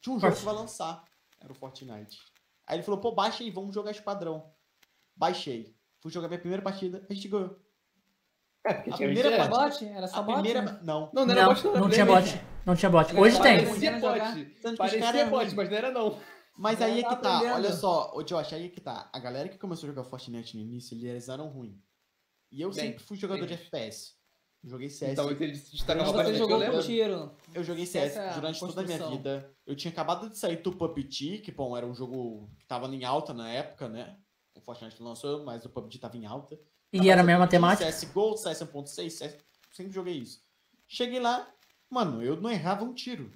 De 0.00 0.10
um 0.10 0.18
jogo 0.18 0.34
que 0.34 0.44
vai 0.44 0.54
lançar. 0.54 1.04
Era 1.40 1.52
o 1.52 1.54
Fortnite. 1.54 2.18
Aí 2.66 2.76
ele 2.76 2.82
falou, 2.82 3.00
pô, 3.00 3.12
baixa 3.12 3.42
aí, 3.42 3.50
vamos 3.50 3.74
jogar 3.74 3.92
esquadrão. 3.92 4.50
Baixei. 5.16 5.74
Fui 6.00 6.10
jogar 6.10 6.28
minha 6.28 6.40
primeira 6.40 6.62
partida, 6.62 7.06
a 7.08 7.14
gente 7.14 7.28
ganhou. 7.28 7.56
É, 8.64 8.74
porque 8.74 8.90
A 8.90 8.96
tinha 8.96 9.08
primeira 9.08 9.48
Bot? 9.48 9.84
Era 9.84 10.06
só 10.06 10.18
A 10.18 10.22
bot? 10.22 10.34
primeira. 10.34 10.62
né? 10.62 10.80
Não. 10.82 11.10
Não, 11.12 11.26
não 11.26 11.32
era 11.32 11.42
Não, 11.42 11.54
bot, 11.54 11.64
não, 11.64 11.74
não 11.74 11.90
tinha 11.90 12.06
bot. 12.06 12.40
Não 12.66 12.76
tinha 12.76 12.90
bot. 12.90 13.16
Hoje 13.16 13.40
tem. 13.40 14.76
Parecia 14.76 15.26
bot, 15.26 15.54
mas 15.54 15.70
não 15.70 15.76
era 15.76 15.90
não. 15.90 16.18
Mas 16.56 16.80
aí 16.82 17.00
é 17.00 17.02
tá 17.02 17.16
que 17.16 17.22
tá, 17.22 17.36
aprendendo. 17.36 17.54
olha 17.56 17.72
só, 17.72 18.12
ô 18.14 18.22
Josh, 18.22 18.52
aí 18.52 18.66
é 18.66 18.68
que 18.68 18.80
tá. 18.80 19.08
A 19.12 19.18
galera 19.18 19.48
que 19.48 19.58
começou 19.58 19.88
a 19.88 19.92
jogar 19.92 20.04
Fortnite 20.04 20.56
no 20.56 20.62
início, 20.62 20.94
eles 20.96 21.28
eram 21.28 21.48
ruins. 21.48 21.80
E 22.50 22.60
eu 22.60 22.70
Bem, 22.70 22.88
sempre 22.90 23.02
fui 23.02 23.16
jogador 23.16 23.46
de 23.46 23.54
bem. 23.54 23.64
FPS. 23.64 24.14
Eu 24.62 24.70
joguei 24.70 24.88
CS. 24.90 25.12
Então 25.12 25.30
ele 25.30 25.56
se 25.56 25.62
Então 25.62 25.72
destacava 25.72 26.06
você 26.06 26.16
bastante, 26.18 26.34
eu 26.34 26.38
jogou 26.38 26.58
com 26.58 26.64
lembro. 26.64 26.82
tiro. 26.82 27.36
Eu 27.54 27.64
joguei 27.64 27.86
CS 27.86 28.12
Essa 28.12 28.20
é 28.20 28.28
a 28.28 28.32
durante 28.34 28.60
toda 28.60 28.80
a 28.80 28.84
minha 28.84 29.08
vida. 29.08 29.56
Eu 29.66 29.74
tinha 29.74 29.90
acabado 29.90 30.28
de 30.30 30.38
sair 30.38 30.56
do 30.62 30.72
PUBG, 30.72 31.38
que, 31.38 31.50
bom, 31.50 31.76
era 31.76 31.86
um 31.86 31.94
jogo 31.94 32.48
que 32.58 32.66
tava 32.66 32.86
em 32.94 33.04
alta 33.04 33.32
na 33.34 33.50
época, 33.50 33.88
né? 33.88 34.16
O 34.54 34.60
Fortnite 34.60 35.02
lançou, 35.02 35.44
mas 35.44 35.64
o 35.64 35.68
PUBG 35.70 35.98
tava 35.98 36.16
em 36.16 36.26
alta. 36.26 36.56
E 36.92 37.08
era 37.08 37.22
a 37.22 37.24
mesma 37.24 37.48
temática. 37.48 37.90
CSGO, 37.90 38.36
CS 38.36 38.60
1.6, 38.60 39.10
CS... 39.10 39.38
sempre 39.72 39.92
joguei 39.92 40.14
isso. 40.18 40.44
Cheguei 40.86 41.18
lá, 41.18 41.50
mano, 41.88 42.22
eu 42.22 42.36
não 42.40 42.50
errava 42.50 42.84
um 42.84 42.92
tiro. 42.92 43.32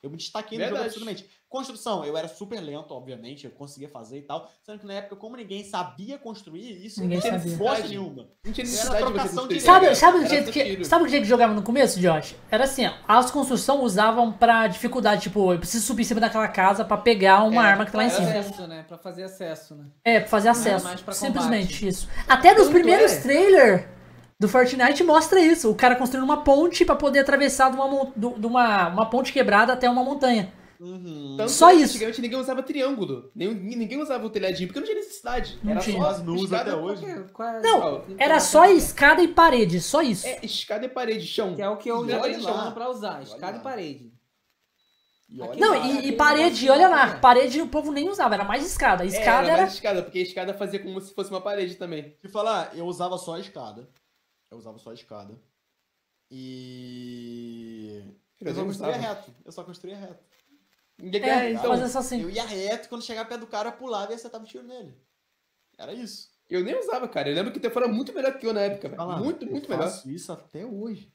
Eu 0.00 0.08
me 0.08 0.16
destaquei 0.16 0.56
no 0.56 0.64
jogo 0.64 0.76
Verdade. 0.76 0.94
absolutamente. 0.94 1.30
Construção, 1.52 2.02
eu 2.04 2.16
era 2.16 2.26
super 2.28 2.58
lento, 2.60 2.92
obviamente, 2.94 3.44
eu 3.44 3.50
conseguia 3.50 3.88
fazer 3.88 4.18
e 4.18 4.22
tal. 4.22 4.50
Sendo 4.64 4.78
que 4.78 4.86
na 4.86 4.94
época, 4.94 5.16
como 5.16 5.36
ninguém 5.36 5.62
sabia 5.62 6.16
construir, 6.16 6.84
isso 6.84 7.00
Ninguém 7.02 7.18
não 7.18 7.22
tinha 7.22 7.38
Verdade. 7.38 7.88
nenhuma. 7.88 8.26
Não 8.44 8.52
tinha 8.52 8.64
Era 8.64 8.70
necessidade 8.72 8.96
de 8.98 9.04
você 9.04 9.12
trocação 9.12 9.36
construir. 9.36 9.58
de- 9.58 9.62
Sabe, 9.62 9.94
sabe, 9.94 10.16
o 10.16 10.20
Era 10.20 10.28
jeito 10.30 10.50
que, 10.50 10.64
tiro. 10.64 10.84
sabe 10.86 11.04
o 11.04 11.08
jeito 11.08 11.22
que 11.24 11.28
jogava 11.28 11.52
no 11.52 11.62
começo, 11.62 12.00
Josh? 12.00 12.34
Era 12.50 12.64
assim, 12.64 12.86
ó, 12.86 12.92
as 13.06 13.30
construções 13.30 13.80
usavam 13.82 14.32
pra 14.32 14.66
dificuldade, 14.66 15.22
tipo, 15.22 15.52
eu 15.52 15.58
preciso 15.58 15.86
subir 15.86 16.02
em 16.02 16.06
cima 16.06 16.20
daquela 16.20 16.48
casa 16.48 16.84
pra 16.86 16.96
pegar 16.96 17.42
uma 17.44 17.62
É, 17.62 17.66
arma 17.70 17.84
que 17.84 17.92
tá 17.92 17.98
lá 17.98 18.04
em 18.04 18.06
era 18.06 18.16
cima. 18.16 18.30
Acesso, 18.30 18.66
né? 18.66 18.84
Pra 18.88 18.96
fazer 18.96 19.22
acesso, 19.24 19.74
né? 19.74 19.84
É, 20.04 20.20
pra 20.20 20.28
fazer 20.30 20.48
era 20.48 20.58
acesso. 20.58 20.84
mais 20.86 21.00
pra 21.02 21.12
Simplesmente 21.12 21.66
combate. 21.74 21.88
isso. 21.88 22.08
Até 22.26 22.54
nos 22.54 22.62
Tanto 22.62 22.72
primeiros 22.72 23.12
é. 23.12 23.20
trailers 23.20 23.84
do 24.40 24.48
Fortnite 24.48 25.04
mostra 25.04 25.38
isso. 25.38 25.70
O 25.70 25.74
cara 25.74 25.96
construindo 25.96 26.24
uma 26.24 26.42
ponte 26.42 26.82
pra 26.84 26.96
poder 26.96 27.18
atravessar 27.20 27.70
de 27.70 27.76
uma, 27.76 28.06
de 28.16 28.46
uma, 28.46 28.88
uma 28.88 29.06
ponte 29.10 29.32
quebrada 29.34 29.74
até 29.74 29.88
uma 29.88 30.02
montanha. 30.02 30.50
Uhum. 30.82 31.36
Tanto 31.36 31.52
Só 31.52 31.70
é 31.70 31.76
que 31.76 31.82
isso. 31.82 31.92
Antigamente 31.94 32.20
ninguém 32.20 32.38
usava 32.40 32.60
triângulo. 32.60 33.30
Nem, 33.36 33.54
ninguém 33.54 34.02
usava 34.02 34.26
o 34.26 34.30
telhadinho, 34.30 34.66
porque 34.66 34.80
não 34.80 34.86
tinha 34.86 34.98
necessidade. 34.98 35.56
Não 35.62 35.70
era 35.70 35.80
tinha. 35.80 35.96
só 36.02 36.08
As 36.08 36.52
até 36.52 36.74
hoje. 36.74 37.02
Qual 37.04 37.24
que- 37.24 37.32
qual 37.32 37.48
é- 37.48 37.62
Não, 37.62 37.78
então, 37.98 38.16
era 38.18 38.40
só 38.40 38.64
é? 38.64 38.72
escada 38.72 39.22
e 39.22 39.28
parede, 39.28 39.80
só 39.80 40.02
isso. 40.02 40.26
É, 40.26 40.40
escada 40.44 40.84
e 40.84 40.88
parede, 40.88 41.24
chão. 41.24 41.54
Que 41.54 41.62
é 41.62 41.68
o 41.68 41.76
que 41.76 41.88
eu 41.88 42.08
já 42.08 42.20
falando 42.20 42.74
pra 42.74 42.90
usar. 42.90 43.22
Escada 43.22 43.58
e 43.58 43.60
parede. 43.60 44.12
E 45.30 45.36
Não, 45.36 45.70
lá, 45.70 45.86
e, 45.86 46.08
e 46.08 46.12
parede, 46.12 46.68
olha 46.68 46.84
de 46.86 46.90
lá, 46.90 47.04
montanha. 47.06 47.20
parede 47.20 47.62
o 47.62 47.68
povo 47.68 47.90
nem 47.92 48.08
usava, 48.10 48.34
era 48.34 48.44
mais 48.44 48.66
escada. 48.66 49.04
É, 49.04 49.06
Escada 49.06 49.44
era 49.44 49.52
era. 49.52 49.62
mais 49.62 49.72
escada, 49.74 50.02
porque 50.02 50.18
a 50.18 50.22
escada 50.22 50.52
fazia 50.52 50.78
como 50.80 51.00
se 51.00 51.14
fosse 51.14 51.30
uma 51.30 51.40
parede 51.40 51.76
também. 51.76 52.14
Te 52.20 52.28
falar, 52.28 52.76
eu 52.76 52.84
usava 52.86 53.16
só 53.16 53.36
a 53.36 53.40
escada. 53.40 53.88
Eu 54.50 54.58
usava 54.58 54.78
só 54.78 54.90
a 54.90 54.94
escada. 54.94 55.38
E. 56.30 58.02
Eu 58.40 58.48
Eu 58.48 58.54
só 58.54 58.64
construía 58.64 58.96
reto. 58.96 59.34
Eu 59.44 59.52
só 59.52 59.64
construía 59.64 59.96
reto. 59.96 60.22
Ninguém 60.98 61.20
É, 61.22 61.24
quer, 61.24 61.50
então. 61.52 61.76
fazer 61.76 61.98
assim. 61.98 62.22
Eu 62.22 62.30
ia 62.30 62.44
reto, 62.44 62.88
quando 62.88 63.02
chegava 63.04 63.28
perto 63.28 63.40
do 63.42 63.46
cara, 63.46 63.68
eu 63.70 63.72
pulava 63.72 64.12
e 64.12 64.14
acertava 64.14 64.44
o 64.44 64.46
tiro 64.46 64.64
nele. 64.64 64.94
Era 65.78 65.92
isso. 65.92 66.30
Eu 66.50 66.62
nem 66.62 66.78
usava, 66.78 67.08
cara. 67.08 67.28
Eu 67.30 67.34
lembro 67.34 67.50
que 67.50 67.58
o 67.58 67.60
Tefão 67.60 67.82
era 67.84 67.92
muito 67.92 68.12
melhor 68.12 68.38
que 68.38 68.46
eu 68.46 68.52
na 68.52 68.60
época, 68.60 68.88
velho. 68.88 68.96
Fala, 68.98 69.16
Muito, 69.18 69.44
eu 69.46 69.50
muito 69.50 69.68
melhor. 69.70 69.84
faço 69.84 70.10
isso 70.10 70.30
até 70.32 70.64
hoje. 70.66 71.10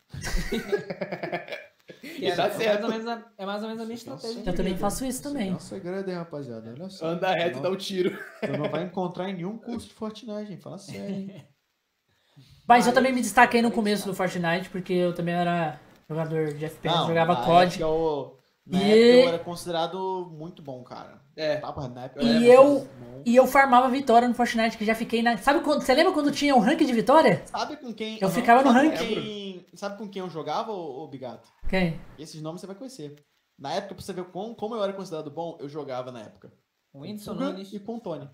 E 2.04 2.26
é, 2.26 2.36
dá 2.36 2.46
é 2.46 2.48
mais 2.48 2.58
certo. 2.58 2.84
ou 2.84 2.90
menos 2.90 3.08
a, 3.08 3.24
é 3.38 3.46
mais 3.46 3.62
ou 3.62 3.68
menos 3.70 3.82
a 3.84 3.86
minha 3.86 3.96
estratégia. 3.96 4.44
Eu 4.46 4.56
também 4.56 4.78
faço 4.78 5.06
isso 5.06 5.22
também. 5.24 5.52
Nossa, 5.52 5.76
segredo, 5.76 6.10
hein, 6.10 6.18
rapaziada. 6.18 6.70
Olha 6.72 6.90
só. 6.90 7.06
Anda 7.08 7.32
reto 7.32 7.60
e 7.60 7.62
dá 7.62 7.70
o 7.70 7.78
tiro. 7.78 8.18
Tu 8.42 8.52
não 8.58 8.70
vai 8.70 8.84
encontrar 8.86 9.30
em 9.30 9.36
nenhum 9.36 9.58
curso 9.58 9.88
de 9.88 9.94
Fortnite, 9.94 10.48
gente. 10.48 10.62
Fala 10.62 10.78
sério, 10.78 11.16
hein? 11.16 11.48
Mas 12.68 12.86
eu 12.88 12.94
também 12.94 13.14
me 13.14 13.22
destaquei 13.22 13.62
no 13.62 13.72
começo 13.72 14.06
do 14.06 14.14
Fortnite, 14.14 14.70
porque 14.70 14.92
eu 14.92 15.14
também 15.14 15.34
era 15.36 15.80
jogador 16.10 16.54
de 16.54 16.66
FPS, 16.66 16.96
Não, 16.96 17.08
jogava 17.08 17.36
COD. 17.38 17.76
época 17.76 17.84
eu- 17.84 18.37
na 18.70 18.80
E- 18.84 18.92
época 18.92 19.24
eu 19.24 19.28
era 19.30 19.40
considerado 19.40 20.30
muito 20.32 20.62
bom, 20.62 20.84
cara. 20.84 21.22
É. 21.36 21.60
Na 21.94 22.06
época 22.06 22.24
E 22.24 22.50
era 22.50 22.56
eu- 22.56 22.70
muito 22.70 22.88
bom. 23.00 23.22
E 23.26 23.36
eu 23.36 23.46
farmava 23.48 23.90
vitória 23.90 24.28
no 24.28 24.34
Fortnite, 24.34 24.78
que 24.78 24.86
já 24.86 24.96
fiquei 24.96 25.22
na. 25.22 25.38
Sabe 25.38 25.62
quando. 25.62 25.82
Você 25.82 25.94
lembra 25.94 26.14
quando 26.14 26.32
tinha 26.32 26.56
o 26.56 26.60
rank 26.60 26.80
de 26.80 26.94
vitória? 26.94 27.42
Sabe 27.46 27.78
com 27.78 27.94
quem. 27.94 28.18
Eu 28.22 28.30
ficava 28.30 28.62
no 28.64 28.68
com 28.70 28.74
ranking. 28.74 29.08
quem- 29.14 29.66
Sabe 29.74 29.98
com 29.98 30.08
quem 30.10 30.22
eu 30.22 30.30
jogava, 30.30 30.72
ô, 30.72 31.08
Bigato? 31.08 31.50
Quem? 31.70 32.00
Esses 32.18 32.42
nomes 32.42 32.62
você 32.62 32.68
vai 32.68 32.76
conhecer. 32.76 33.16
Na 33.60 33.74
época, 33.74 33.96
pra 33.96 34.04
você 34.04 34.14
ver 34.14 34.26
como, 34.26 34.56
como 34.56 34.76
eu 34.76 34.84
era 34.84 34.94
considerado 34.94 35.30
bom, 35.32 35.58
eu 35.60 35.68
jogava 35.70 36.12
na 36.12 36.22
época. 36.22 36.52
O 36.94 37.02
Whindersson 37.02 37.34
Nunes. 37.34 37.72
E 37.74 37.80
com 37.80 37.98
o 37.98 38.00
Tony. 38.00 38.30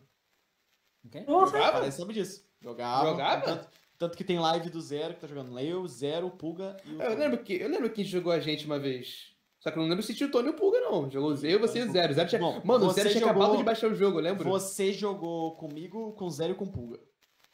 Ok? 1.06 1.22
Porra! 1.24 1.46
Jogava? 1.48 1.72
Parece 1.80 1.98
sabe 1.98 2.14
disso. 2.14 2.46
Jogava. 2.62 3.10
Jogava? 3.10 3.42
Tanto, 3.42 3.68
tanto 3.98 4.18
que 4.18 4.24
tem 4.24 4.40
live 4.40 4.70
do 4.70 4.80
Zero 4.82 5.14
que 5.16 5.22
tá 5.22 5.28
jogando. 5.28 5.58
Eu, 5.60 5.86
Zero, 5.88 6.30
Puga 6.30 6.78
e 6.86 6.96
o 6.96 7.02
Eu 7.02 7.18
lembro 7.18 7.38
que, 7.44 7.54
eu 7.56 7.68
lembro 7.70 7.90
que 7.90 8.04
jogou 8.04 8.32
a 8.32 8.40
gente 8.40 8.66
uma 8.66 8.80
vez. 8.80 9.34
Só 9.64 9.72
que 9.72 9.78
eu 9.78 9.82
não 9.82 9.88
lembro 9.90 10.04
se 10.04 10.14
tinha 10.14 10.28
o 10.28 10.32
Tony 10.32 10.50
e 10.50 10.52
o 10.52 10.56
Pulga, 10.56 10.82
não. 10.82 11.10
Jogou 11.10 11.30
o 11.32 11.36
Zé 11.38 11.52
e 11.52 11.58
você 11.58 11.80
e 11.80 11.84
o 11.84 11.92
Zero. 11.92 12.14
Zero 12.14 12.28
tinha... 12.28 12.42
Bom, 12.42 12.62
Mano, 12.66 12.88
o 12.88 12.92
Zero 12.92 13.08
tinha 13.10 13.22
jogou- 13.22 13.42
acabado 13.42 13.58
de 13.58 13.64
baixar 13.64 13.88
o 13.90 13.96
jogo, 13.96 14.20
eu 14.20 14.24
lembro. 14.24 14.50
Você 14.50 14.92
jogou 14.92 15.56
comigo, 15.56 16.12
com 16.14 16.30
Zero 16.30 16.52
e 16.52 16.56
com 16.56 16.68
Puga. 16.68 17.00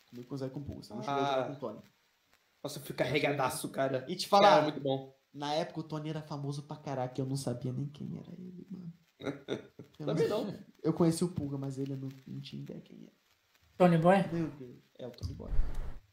Comigo 0.10 0.27
com 0.27 0.36
Zero 0.36 0.49
e 0.49 0.53
com 0.56 0.64
Puga. 0.64 0.81
Você 0.84 0.94
não 0.95 1.03
chegou 1.03 1.19
a 1.19 1.23
Ah. 1.23 1.30
jogar 1.36 1.48
com 1.48 1.53
o 1.53 1.56
Tony. 1.60 1.80
Nossa, 2.64 2.80
eu 2.80 2.84
fui 2.84 2.95
carregadaço, 2.95 3.69
cara. 3.69 4.06
E 4.10 4.15
te 4.15 4.27
Cara, 4.27 4.41
falar, 4.44 4.56
era 4.56 4.64
muito 4.64 4.81
bom. 4.81 5.15
na 5.31 5.53
época 5.53 5.81
o 5.81 5.84
Tony 5.84 6.10
era 6.10 6.22
famoso 6.23 6.64
pra 6.64 6.77
caraca, 6.77 7.22
eu 7.22 7.27
não 7.27 7.36
sabia 7.38 7.72
nem 7.72 7.86
quem 7.88 8.18
era 8.18 8.31
ele, 8.38 8.65
mano. 8.72 8.94
Eu 9.99 10.06
Também 10.06 10.27
não. 10.30 10.57
Eu 10.81 10.94
conheci 10.94 11.23
o 11.26 11.27
Pulga, 11.30 11.57
mas 11.57 11.77
ele 11.77 11.94
não, 11.95 12.07
não 12.26 12.40
tinha 12.41 12.61
ideia 12.61 12.80
quem 12.81 13.03
era. 13.03 13.11
Tony 13.77 13.98
Boy? 13.98 14.15
Meu 14.31 14.48
Deus. 14.48 14.77
É 14.98 15.06
o 15.07 15.11
Tony 15.11 15.34
Boy. 15.34 15.52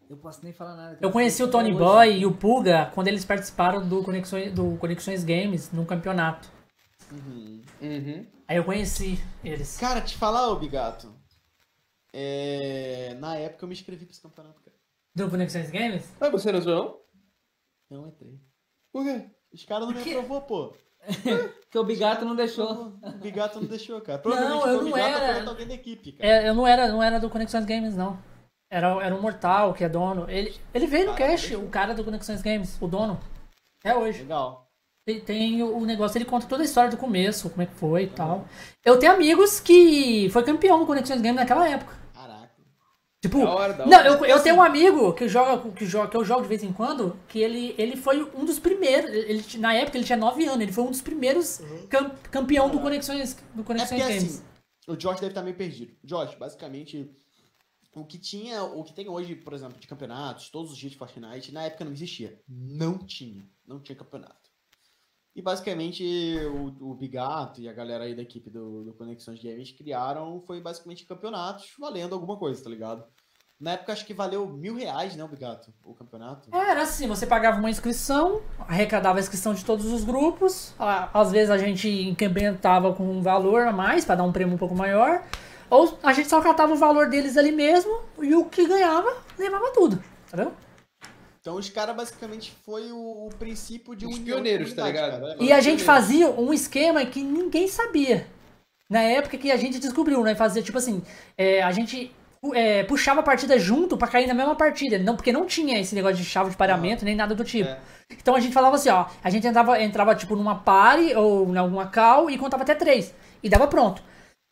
Eu 0.08 0.16
posso 0.16 0.42
nem 0.44 0.52
falar 0.52 0.76
nada. 0.76 0.98
Eu 1.00 1.10
conheci 1.10 1.42
o 1.42 1.50
Tony 1.50 1.72
Boy 1.74 2.08
hoje. 2.10 2.18
e 2.20 2.26
o 2.26 2.32
Puga 2.32 2.90
quando 2.94 3.08
eles 3.08 3.24
participaram 3.24 3.86
do 3.86 4.02
Conexões, 4.02 4.52
do 4.52 4.76
Conexões 4.76 5.24
Games 5.24 5.72
num 5.72 5.84
campeonato. 5.84 6.48
Uhum. 7.10 8.26
Aí 8.48 8.56
eu 8.56 8.64
conheci 8.64 9.18
eles. 9.44 9.76
Cara, 9.76 10.00
te 10.00 10.16
falar, 10.16 10.48
ô 10.48 10.56
Bigato. 10.56 11.12
É... 12.12 13.14
Na 13.18 13.36
época 13.36 13.64
eu 13.64 13.68
me 13.68 13.74
inscrevi 13.74 14.04
pra 14.04 14.12
esse 14.12 14.22
campeonato, 14.22 14.60
cara. 14.62 14.76
Do 15.14 15.30
Conexões 15.30 15.70
Games? 15.70 16.08
Ah, 16.20 16.30
você 16.30 16.52
não 16.52 16.58
entrou, 16.60 17.06
não? 17.90 18.00
Não 18.02 18.08
entrei. 18.08 18.40
Por 18.92 19.04
quê? 19.04 19.30
Os 19.52 19.64
caras 19.64 19.88
não 19.88 19.94
me 19.94 20.00
aprovou, 20.00 20.42
pô. 20.42 20.74
Porque 21.62 21.78
o 21.78 21.84
Bigato 21.84 22.24
não 22.24 22.34
deixou. 22.34 22.98
O 23.02 23.18
Bigato 23.18 23.60
não 23.60 23.66
deixou, 23.68 24.00
cara. 24.00 24.18
Não, 24.18 24.22
Provavelmente 24.22 24.66
eu 24.66 24.82
não 24.84 24.96
era. 24.96 25.16
ou 25.16 25.26
foi 25.26 25.34
outro 25.34 25.50
alguém 25.50 25.66
da 25.66 25.74
equipe, 25.74 26.12
cara. 26.12 26.28
É, 26.28 26.48
eu 26.48 26.54
não 26.54 26.66
era, 26.66 26.88
não 26.88 27.02
era 27.02 27.18
do 27.18 27.30
Conexões 27.30 27.64
Games, 27.64 27.96
não. 27.96 28.18
Era, 28.76 28.88
era 29.04 29.14
o 29.16 29.22
Mortal, 29.22 29.72
que 29.72 29.82
é 29.84 29.88
dono. 29.88 30.26
Ele, 30.28 30.54
ele 30.74 30.86
veio 30.86 31.06
no 31.06 31.14
Cara, 31.14 31.30
cast, 31.30 31.46
deixa 31.48 31.54
eu- 31.54 31.66
o 31.66 31.70
cara 31.70 31.94
do 31.94 32.04
Conexões 32.04 32.42
Games, 32.42 32.76
o 32.80 32.86
dono. 32.86 33.18
É 33.82 33.94
hoje. 33.94 34.20
Legal. 34.22 34.68
Tem, 35.06 35.20
tem 35.20 35.62
o, 35.62 35.78
o 35.78 35.86
negócio, 35.86 36.18
ele 36.18 36.24
conta 36.24 36.46
toda 36.46 36.62
a 36.62 36.64
história 36.66 36.90
do 36.90 36.96
começo, 36.96 37.48
como 37.48 37.62
é 37.62 37.66
que 37.66 37.74
foi 37.74 38.02
e 38.02 38.06
tal. 38.08 38.44
Eu 38.84 38.98
tenho 38.98 39.12
amigos 39.12 39.60
que 39.60 40.28
foi 40.30 40.42
campeão 40.42 40.78
no 40.78 40.86
Conexões 40.86 41.20
Games 41.20 41.36
naquela 41.36 41.68
época. 41.68 41.94
Caraca. 42.12 42.50
Tipo, 43.22 43.38
Da 43.44 43.50
hora, 43.54 43.72
da 43.72 43.86
não, 43.86 43.98
hora. 43.98 44.08
eu, 44.08 44.24
eu 44.26 44.42
tenho 44.42 44.56
um 44.56 44.62
amigo 44.62 45.12
que 45.14 45.28
joga, 45.28 45.70
que 45.70 45.86
joga, 45.86 46.08
que 46.08 46.16
eu 46.16 46.24
jogo 46.24 46.42
de 46.42 46.48
vez 46.48 46.62
em 46.64 46.72
quando, 46.72 47.16
que 47.28 47.38
ele, 47.38 47.74
ele 47.78 47.96
foi 47.96 48.22
um 48.34 48.44
dos 48.44 48.58
primeiros. 48.58 49.10
Ele, 49.10 49.44
na 49.58 49.72
época 49.74 49.96
ele 49.96 50.04
tinha 50.04 50.18
9 50.18 50.44
anos, 50.44 50.60
ele 50.60 50.72
foi 50.72 50.84
um 50.84 50.90
dos 50.90 51.00
primeiros 51.00 51.62
cam- 51.88 52.10
campeão 52.30 52.68
do 52.68 52.80
Conexões, 52.80 53.34
do 53.54 53.62
É 53.62 53.64
Conexões 53.64 54.02
porque 54.02 54.12
Games. 54.12 54.34
assim, 54.34 54.42
o 54.88 54.96
Josh 54.96 55.20
deve 55.20 55.28
estar 55.28 55.42
meio 55.42 55.56
perdido. 55.56 55.92
Josh, 56.04 56.34
basicamente, 56.34 57.10
o 57.96 58.04
que 58.04 58.18
tinha, 58.18 58.62
o 58.62 58.84
que 58.84 58.92
tem 58.92 59.08
hoje, 59.08 59.34
por 59.34 59.54
exemplo, 59.54 59.80
de 59.80 59.86
campeonatos, 59.86 60.50
todos 60.50 60.70
os 60.70 60.76
dias 60.76 60.92
de 60.92 60.98
Fortnite, 60.98 61.50
na 61.50 61.64
época 61.64 61.84
não 61.84 61.92
existia. 61.92 62.38
Não 62.46 62.98
tinha. 62.98 63.48
Não 63.66 63.80
tinha 63.80 63.96
campeonato. 63.96 64.50
E 65.34 65.42
basicamente 65.42 66.02
o, 66.46 66.90
o 66.90 66.94
Bigato 66.94 67.60
e 67.60 67.68
a 67.68 67.72
galera 67.72 68.04
aí 68.04 68.14
da 68.14 68.22
equipe 68.22 68.50
do, 68.50 68.84
do 68.84 68.92
Conexões 68.94 69.42
Games 69.42 69.72
criaram, 69.72 70.42
foi 70.46 70.60
basicamente 70.60 71.06
campeonatos 71.06 71.74
valendo 71.78 72.14
alguma 72.14 72.38
coisa, 72.38 72.62
tá 72.62 72.70
ligado? 72.70 73.04
Na 73.58 73.72
época 73.72 73.92
acho 73.94 74.04
que 74.04 74.12
valeu 74.12 74.46
mil 74.46 74.74
reais, 74.74 75.16
né, 75.16 75.24
o 75.24 75.28
Bigato, 75.28 75.72
o 75.82 75.94
campeonato. 75.94 76.54
Era 76.54 76.82
assim, 76.82 77.06
você 77.06 77.26
pagava 77.26 77.58
uma 77.58 77.70
inscrição, 77.70 78.42
arrecadava 78.60 79.18
a 79.18 79.20
inscrição 79.20 79.54
de 79.54 79.64
todos 79.64 79.86
os 79.86 80.04
grupos, 80.04 80.74
às 80.78 81.32
vezes 81.32 81.48
a 81.48 81.56
gente 81.56 81.88
incrementava 81.88 82.92
com 82.92 83.04
um 83.04 83.22
valor 83.22 83.66
a 83.66 83.72
mais, 83.72 84.04
pra 84.04 84.14
dar 84.14 84.24
um 84.24 84.32
prêmio 84.32 84.54
um 84.54 84.58
pouco 84.58 84.74
maior, 84.74 85.24
ou 85.70 85.98
a 86.02 86.12
gente 86.12 86.28
só 86.28 86.40
catava 86.40 86.72
o 86.72 86.76
valor 86.76 87.08
deles 87.08 87.36
ali 87.36 87.52
mesmo, 87.52 88.00
e 88.20 88.34
o 88.34 88.44
que 88.44 88.66
ganhava, 88.66 89.16
levava 89.38 89.70
tudo, 89.72 90.02
entendeu? 90.26 90.52
Então 91.40 91.54
os 91.54 91.70
caras 91.70 91.94
basicamente 91.94 92.52
foi 92.64 92.90
o, 92.90 93.26
o 93.26 93.30
princípio 93.38 93.94
de 93.94 94.04
Os 94.04 94.16
de 94.16 94.20
pioneiros, 94.22 94.72
tá 94.72 94.84
ligado? 94.86 95.20
cara. 95.20 95.36
E 95.38 95.52
a 95.52 95.60
gente 95.60 95.84
fazia 95.84 96.28
um 96.28 96.52
esquema 96.52 97.06
que 97.06 97.22
ninguém 97.22 97.68
sabia. 97.68 98.26
Na 98.90 99.00
época 99.00 99.38
que 99.38 99.52
a 99.52 99.56
gente 99.56 99.78
descobriu, 99.78 100.22
né? 100.24 100.34
Fazia 100.34 100.60
tipo 100.60 100.76
assim, 100.76 101.02
é, 101.38 101.62
a 101.62 101.70
gente 101.70 102.12
é, 102.52 102.82
puxava 102.82 103.20
a 103.20 103.22
partida 103.22 103.56
junto 103.60 103.96
pra 103.96 104.08
cair 104.08 104.26
na 104.26 104.34
mesma 104.34 104.56
partida. 104.56 104.98
Não, 104.98 105.14
porque 105.14 105.32
não 105.32 105.46
tinha 105.46 105.78
esse 105.78 105.94
negócio 105.94 106.16
de 106.16 106.24
chave 106.24 106.50
de 106.50 106.56
paramento, 106.56 107.04
nem 107.04 107.14
nada 107.14 107.32
do 107.32 107.44
tipo. 107.44 107.68
É. 107.68 107.78
Então 108.10 108.34
a 108.34 108.40
gente 108.40 108.52
falava 108.52 108.74
assim, 108.74 108.88
ó, 108.88 109.06
a 109.22 109.30
gente 109.30 109.46
entrava, 109.46 109.80
entrava 109.80 110.16
tipo 110.16 110.34
numa 110.34 110.56
party 110.56 111.14
ou 111.14 111.48
em 111.48 111.56
alguma 111.56 111.86
call 111.86 112.28
e 112.28 112.36
contava 112.36 112.64
até 112.64 112.74
três. 112.74 113.14
E 113.40 113.48
dava 113.48 113.68
pronto. 113.68 114.02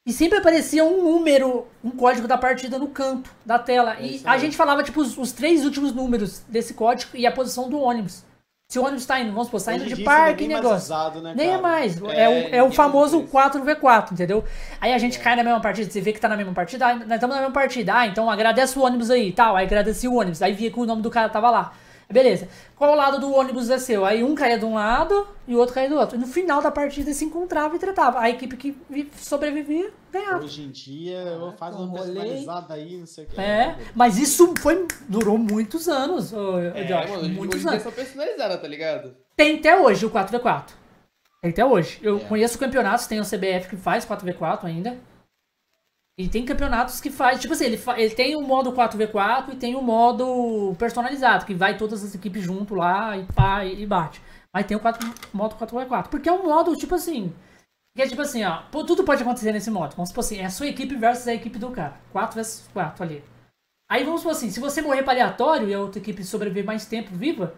E 0.06 0.12
sempre 0.12 0.38
aparecia 0.38 0.84
um 0.84 1.02
número, 1.02 1.66
um 1.82 1.90
código 1.90 2.28
da 2.28 2.36
partida 2.36 2.78
no 2.78 2.88
canto 2.88 3.30
da 3.44 3.58
tela. 3.58 3.96
e 4.00 4.16
isso 4.16 4.28
a 4.28 4.36
gente 4.36 4.56
falava, 4.56 4.82
tipo, 4.82 5.00
os, 5.00 5.16
os 5.16 5.32
três 5.32 5.64
últimos 5.64 5.92
números 5.94 6.40
desse 6.46 6.74
código 6.74 7.12
e 7.14 7.26
a 7.26 7.32
posição 7.32 7.70
do 7.70 7.80
ônibus. 7.80 8.22
Se 8.70 8.78
o 8.78 8.82
ônibus 8.84 9.06
tá 9.06 9.20
indo, 9.20 9.30
vamos 9.30 9.46
supor, 9.46 9.60
saindo 9.60 9.84
Hoje 9.84 9.92
em 9.92 9.96
de 9.96 10.02
é 10.02 10.04
parque 10.04 10.44
e 10.44 10.48
nem 10.48 10.56
mais 10.56 10.64
negócio. 10.64 10.84
usado, 10.84 11.22
né, 11.22 11.32
Nem 11.36 11.50
é 11.50 11.58
mais. 11.58 12.02
É, 12.02 12.24
É, 12.24 12.28
o, 12.28 12.32
é 12.32 12.62
o 12.62 12.64
ninguém 12.64 12.72
famoso 12.72 13.18
usa 13.18 13.26
isso. 13.26 13.32
4v4, 13.34 14.12
entendeu? 14.12 14.44
Aí 14.80 14.92
a 14.92 14.98
gente 14.98 15.18
cai 15.18 15.36
na 15.36 15.44
mesma 15.44 15.60
partida, 15.60 15.90
você 15.90 16.00
vê 16.00 16.12
que 16.12 16.20
tá 16.20 16.28
na 16.28 16.36
mesma 16.36 16.52
partida, 16.52 16.86
ah, 16.86 16.94
nós 16.96 17.12
estamos 17.12 17.36
na 17.36 17.42
mesma 17.42 17.54
partida. 17.54 17.94
Ah, 17.96 18.06
então 18.06 18.28
agradece 18.30 18.78
o 18.78 18.82
ônibus 18.82 19.10
aí 19.10 19.28
e 19.28 19.32
tal. 19.32 19.54
Aí 19.56 19.66
agradeci 19.66 20.08
o 20.08 20.14
ônibus. 20.14 20.42
Aí 20.42 20.52
via 20.54 20.70
que 20.70 20.80
o 20.80 20.86
nome 20.86 21.02
do 21.02 21.10
cara 21.10 21.28
tava 21.28 21.50
lá. 21.50 21.72
Beleza. 22.14 22.48
Qual 22.76 22.94
lado 22.94 23.18
do 23.18 23.32
ônibus 23.34 23.68
é 23.70 23.78
seu? 23.78 24.04
Aí 24.04 24.22
um 24.22 24.34
caía 24.36 24.56
de 24.56 24.64
um 24.64 24.74
lado 24.74 25.26
e 25.48 25.54
o 25.54 25.58
outro 25.58 25.74
caía 25.74 25.88
do 25.88 25.96
outro. 25.96 26.16
E 26.16 26.20
no 26.20 26.26
final 26.28 26.62
da 26.62 26.70
partida 26.70 27.12
se 27.12 27.24
encontrava 27.24 27.74
e 27.74 27.78
tratava. 27.78 28.20
A 28.20 28.30
equipe 28.30 28.56
que 28.56 28.76
vi- 28.88 29.10
sobrevivia 29.18 29.90
ganhava. 30.12 30.44
Hoje 30.44 30.62
em 30.62 30.70
dia, 30.70 31.18
eu 31.18 31.52
faço 31.58 31.78
um 31.78 31.86
uma 31.86 31.94
personalizada 31.94 32.74
aí, 32.74 32.96
não 32.98 33.06
sei 33.06 33.24
o 33.24 33.26
que. 33.26 33.40
É, 33.40 33.76
mas 33.96 34.16
isso 34.16 34.54
foi, 34.60 34.86
durou 35.08 35.36
muitos 35.36 35.88
anos, 35.88 36.32
ô, 36.32 36.58
É, 36.60 36.84
Josh. 36.84 37.10
mano, 37.10 37.22
hoje, 37.24 37.32
muitos 37.32 37.56
hoje 37.56 37.56
em 37.56 37.60
dia 37.62 37.70
anos. 37.72 37.82
são 37.82 37.92
personalizadas, 37.92 38.60
tá 38.62 38.68
ligado? 38.68 39.16
Tem 39.36 39.58
até 39.58 39.76
hoje 39.80 40.06
o 40.06 40.10
4v4. 40.10 40.72
Tem 41.42 41.50
até 41.50 41.64
hoje. 41.64 41.98
Eu 42.00 42.18
É. 42.18 42.20
conheço 42.20 42.56
campeonatos, 42.58 43.06
tem 43.08 43.18
o 43.20 43.24
CBF 43.24 43.68
que 43.70 43.76
faz 43.76 44.04
4v4 44.06 44.66
ainda. 44.66 44.96
E 46.16 46.28
tem 46.28 46.44
campeonatos 46.44 47.00
que 47.00 47.10
faz, 47.10 47.40
tipo 47.40 47.52
assim, 47.54 47.64
ele, 47.64 47.76
fa- 47.76 47.98
ele 47.98 48.14
tem 48.14 48.36
o 48.36 48.40
modo 48.42 48.72
4v4 48.72 49.52
e 49.52 49.56
tem 49.56 49.74
o 49.74 49.82
modo 49.82 50.74
personalizado, 50.78 51.44
que 51.44 51.54
vai 51.54 51.76
todas 51.76 52.04
as 52.04 52.14
equipes 52.14 52.42
junto 52.42 52.74
lá 52.74 53.16
e 53.16 53.24
pá, 53.32 53.64
e, 53.64 53.84
bate. 53.84 54.22
Mas 54.52 54.64
tem 54.66 54.76
o 54.76 54.80
4, 54.80 55.12
modo 55.32 55.56
4v4. 55.56 56.08
Porque 56.08 56.28
é 56.28 56.32
um 56.32 56.44
modo, 56.44 56.76
tipo 56.76 56.94
assim. 56.94 57.34
Que 57.96 58.02
é 58.02 58.08
tipo 58.08 58.22
assim, 58.22 58.44
ó. 58.44 58.62
tudo 58.84 59.02
pode 59.04 59.22
acontecer 59.22 59.50
nesse 59.52 59.70
modo. 59.70 59.96
Vamos 59.96 60.10
supor 60.10 60.22
assim, 60.22 60.38
é 60.38 60.44
a 60.44 60.50
sua 60.50 60.68
equipe 60.68 60.94
versus 60.94 61.26
a 61.26 61.34
equipe 61.34 61.58
do 61.58 61.70
cara. 61.70 62.00
4 62.12 62.34
versus 62.36 62.68
4 62.72 63.02
ali. 63.04 63.24
Aí 63.90 64.04
vamos 64.04 64.20
supor 64.20 64.32
assim, 64.36 64.50
se 64.50 64.60
você 64.60 64.80
morrer 64.82 65.02
para 65.02 65.12
aleatório 65.14 65.68
e 65.68 65.74
a 65.74 65.80
outra 65.80 66.00
equipe 66.00 66.22
sobreviver 66.24 66.64
mais 66.64 66.86
tempo 66.86 67.10
viva, 67.14 67.54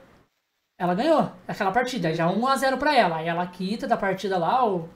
ela 0.78 0.94
ganhou 0.94 1.30
aquela 1.46 1.72
partida. 1.72 2.14
Já 2.14 2.26
1x0 2.26 2.78
pra 2.78 2.94
ela. 2.94 3.16
Aí 3.16 3.28
ela 3.28 3.46
quita 3.46 3.86
da 3.86 3.96
partida 3.98 4.38
lá 4.38 4.64
ou... 4.64 4.88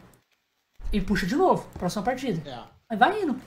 e 0.91 1.01
puxa 1.01 1.27
de 1.27 1.37
novo. 1.37 1.69
Próxima 1.79 2.03
partida. 2.03 2.51
É. 2.51 2.80
Aí 2.91 2.97
vai 2.97 3.23
indo. 3.23 3.41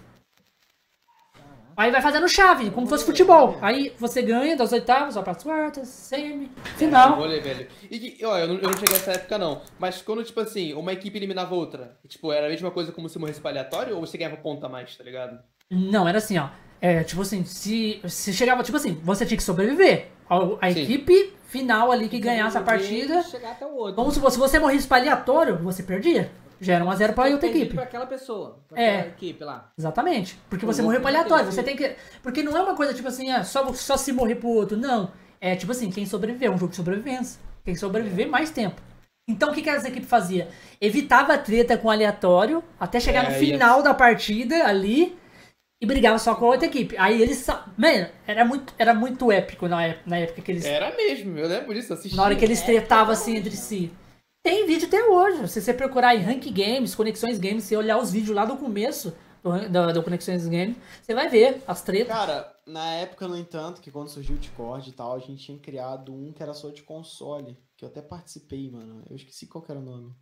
Aí 1.76 1.90
vai 1.90 2.04
fazendo 2.04 2.30
chave, 2.30 2.70
como 2.70 2.86
fosse 2.86 3.04
futebol. 3.04 3.58
Aí 3.60 3.92
você 3.98 4.22
ganha 4.22 4.56
das 4.56 4.72
oitavas, 4.72 5.16
vai 5.16 5.24
pras 5.24 5.42
quartas, 5.42 5.88
semi, 5.88 6.52
final. 6.78 7.16
Vôlei, 7.16 7.40
velho. 7.42 7.68
E, 7.90 7.98
que- 8.00 8.24
ó, 8.26 8.38
eu 8.38 8.48
não, 8.48 8.56
eu 8.58 8.70
não 8.70 8.74
cheguei 8.78 8.94
nessa 8.94 9.14
época, 9.14 9.40
não. 9.40 9.60
Mas 9.80 10.00
quando, 10.04 10.24
tipo 10.24 10.40
assim, 10.40 10.74
uma 10.74 10.94
equipe 10.94 11.18
eliminava 11.18 11.56
outra, 11.56 11.98
tipo, 12.08 12.32
era 12.32 12.46
a 12.46 12.50
mesma 12.50 12.70
coisa 12.70 12.92
como 12.92 13.10
se 13.10 13.18
morresse 13.18 13.42
aleatório 13.44 13.96
ou 13.96 14.02
você 14.02 14.20
ganhava 14.20 14.38
ponta 14.38 14.68
a 14.68 14.70
mais, 14.70 14.96
tá 14.96 15.04
ligado? 15.04 15.40
Não, 15.72 16.08
era 16.08 16.20
assim, 16.20 16.38
ó. 16.38 16.50
É, 16.80 17.04
tipo 17.04 17.22
assim, 17.24 17.44
se, 17.44 18.00
se 18.08 18.32
chegava, 18.34 18.62
tipo 18.62 18.78
assim, 18.78 18.94
você 19.04 19.26
tinha 19.26 19.38
que 19.38 19.44
sobreviver. 19.44 20.10
A, 20.30 20.36
a 20.62 20.70
equipe 20.84 21.34
final 21.48 21.92
ali 21.92 22.08
que 22.08 22.20
ganhasse 22.20 22.56
a 22.56 22.62
partida. 22.62 23.24
Chegar 23.24 23.52
até 23.54 23.66
o 23.66 23.74
outro. 23.76 23.96
Vamos 23.96 24.14
supor, 24.14 24.30
se 24.30 24.38
você 24.38 24.60
morresse 24.60 24.88
pra 24.88 24.98
aleatório, 24.98 25.58
você 25.58 25.82
perdia. 25.82 26.32
Já 26.64 26.76
era 26.76 26.86
1x0 26.86 27.14
pra 27.14 27.24
outra 27.26 27.40
Perdi 27.40 27.58
equipe. 27.60 27.74
Pra 27.76 27.84
aquela 27.84 28.06
pessoa. 28.06 28.60
Pra 28.68 28.82
É. 28.82 28.96
aquela 29.00 29.08
equipe 29.14 29.44
lá. 29.44 29.72
Exatamente. 29.78 30.40
Porque 30.50 30.66
você 30.66 30.82
morreu 30.82 31.02
pra 31.02 31.10
aleatório. 31.10 31.46
Você 31.52 31.62
tem 31.64 31.76
que. 31.76 31.96
Porque 32.22 32.42
não 32.44 32.56
é 32.58 32.62
uma 32.62 32.76
coisa 32.76 32.94
tipo 32.94 33.08
assim, 33.08 33.32
ah, 33.32 33.44
só, 33.44 33.72
só 33.74 33.98
se 33.98 34.12
morrer 34.12 34.36
pro 34.36 34.50
outro. 34.50 34.78
Não. 34.78 35.12
É 35.42 35.56
tipo 35.56 35.72
assim, 35.72 35.90
quem 35.92 36.06
sobreviver. 36.06 36.50
É 36.50 36.52
um 36.52 36.58
jogo 36.58 36.72
de 36.72 36.78
sobrevivência. 36.78 37.40
Quem 37.66 37.76
sobreviver 37.76 38.28
mais 38.30 38.50
tempo. 38.50 38.82
Então 39.28 39.52
o 39.52 39.54
que, 39.54 39.62
que 39.62 39.70
as 39.70 39.86
equipes 39.86 40.10
faziam? 40.10 40.48
Evitava 40.82 41.34
a 41.34 41.38
treta 41.38 41.78
com 41.78 41.88
o 41.88 41.92
aleatório 41.92 42.62
até 42.80 43.00
chegar 43.00 43.26
É, 43.26 43.30
no 43.30 43.36
final 43.36 43.82
da 43.82 43.94
partida 43.94 44.66
ali 44.68 45.18
e 45.82 45.86
brigava 45.86 46.18
só 46.20 46.36
com 46.36 46.46
a 46.46 46.50
outra 46.50 46.66
equipe. 46.68 46.96
Aí 46.98 47.22
eles. 47.22 47.38
sa- 47.38 47.66
Mano, 47.78 48.08
era 48.28 48.44
muito, 48.44 48.74
era 48.78 48.94
muito 48.94 49.32
épico 49.32 49.68
na 49.70 49.82
época, 49.86 50.04
na 50.10 50.18
época 50.18 50.42
que 50.42 50.52
eles. 50.52 50.66
Era 50.66 50.94
mesmo, 50.96 51.38
eu 51.38 51.48
lembro 51.48 51.74
disso, 51.74 51.94
assisti. 51.94 52.18
Na 52.18 52.24
hora 52.24 52.36
que 52.36 52.44
eles 52.44 52.62
tretavam 52.62 53.14
assim 53.14 53.38
entre 53.38 53.56
si. 53.56 53.92
Tem 54.44 54.68
vídeo 54.68 54.88
até 54.90 55.02
hoje. 55.06 55.48
Se 55.48 55.62
você 55.62 55.74
procurar 55.74 56.14
em 56.16 56.20
Rank 56.22 56.44
Games, 56.52 56.94
Conexões 56.94 57.40
Games, 57.40 57.64
você 57.64 57.78
olhar 57.78 57.98
os 57.98 58.12
vídeos 58.12 58.36
lá 58.36 58.44
do 58.44 58.58
começo 58.58 59.16
do, 59.42 59.70
da- 59.70 59.92
do 59.94 60.04
Conexões 60.04 60.46
Games, 60.46 60.76
você 61.02 61.14
vai 61.14 61.30
ver 61.30 61.64
as 61.66 61.82
tretas. 61.82 62.08
Cara, 62.14 62.54
na 62.68 62.86
época, 62.96 63.26
no 63.26 63.38
entanto, 63.38 63.80
que 63.80 63.90
quando 63.90 64.10
surgiu 64.10 64.36
o 64.36 64.40
Discord 64.40 64.90
e 64.90 64.92
tal, 64.92 65.16
a 65.16 65.20
gente 65.20 65.46
tinha 65.46 65.58
criado 65.58 66.14
um 66.14 66.34
que 66.34 66.44
era 66.44 66.54
só 66.54 66.70
de 66.72 66.84
console. 66.84 67.58
Que 67.78 67.86
eu 67.86 67.90
até 67.90 68.02
participei, 68.02 68.70
mano. 68.70 69.02
Eu 69.10 69.16
esqueci 69.16 69.48
qual 69.48 69.64
que 69.64 69.72
era 69.72 69.80
o 69.80 69.84
nome. 69.84 70.14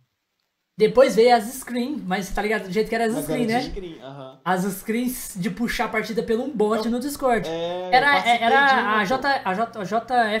Depois 0.78 1.16
veio 1.16 1.34
as 1.36 1.44
screens, 1.44 2.00
mas 2.02 2.30
tá 2.32 2.40
ligado? 2.42 2.64
Do 2.64 2.72
jeito 2.72 2.88
que 2.88 2.94
era 2.94 3.04
as 3.06 3.24
screens, 3.24 3.46
né? 3.48 3.60
screen, 3.62 4.00
aham. 4.00 4.40
As 4.44 4.62
screens 4.62 5.32
de 5.36 5.50
puxar 5.50 5.84
a 5.86 5.88
partida 5.88 6.22
pelo 6.22 6.44
um 6.44 6.50
bot 6.56 6.88
no 6.88 6.98
Discord. 7.00 7.46
É, 7.48 7.88
eu 7.88 7.92
Era, 7.92 8.06
participei 8.12 8.46
era 8.46 8.98
a, 8.98 9.04
J, 9.04 9.42
a, 9.44 9.84
J, 9.84 10.14
a 10.14 10.40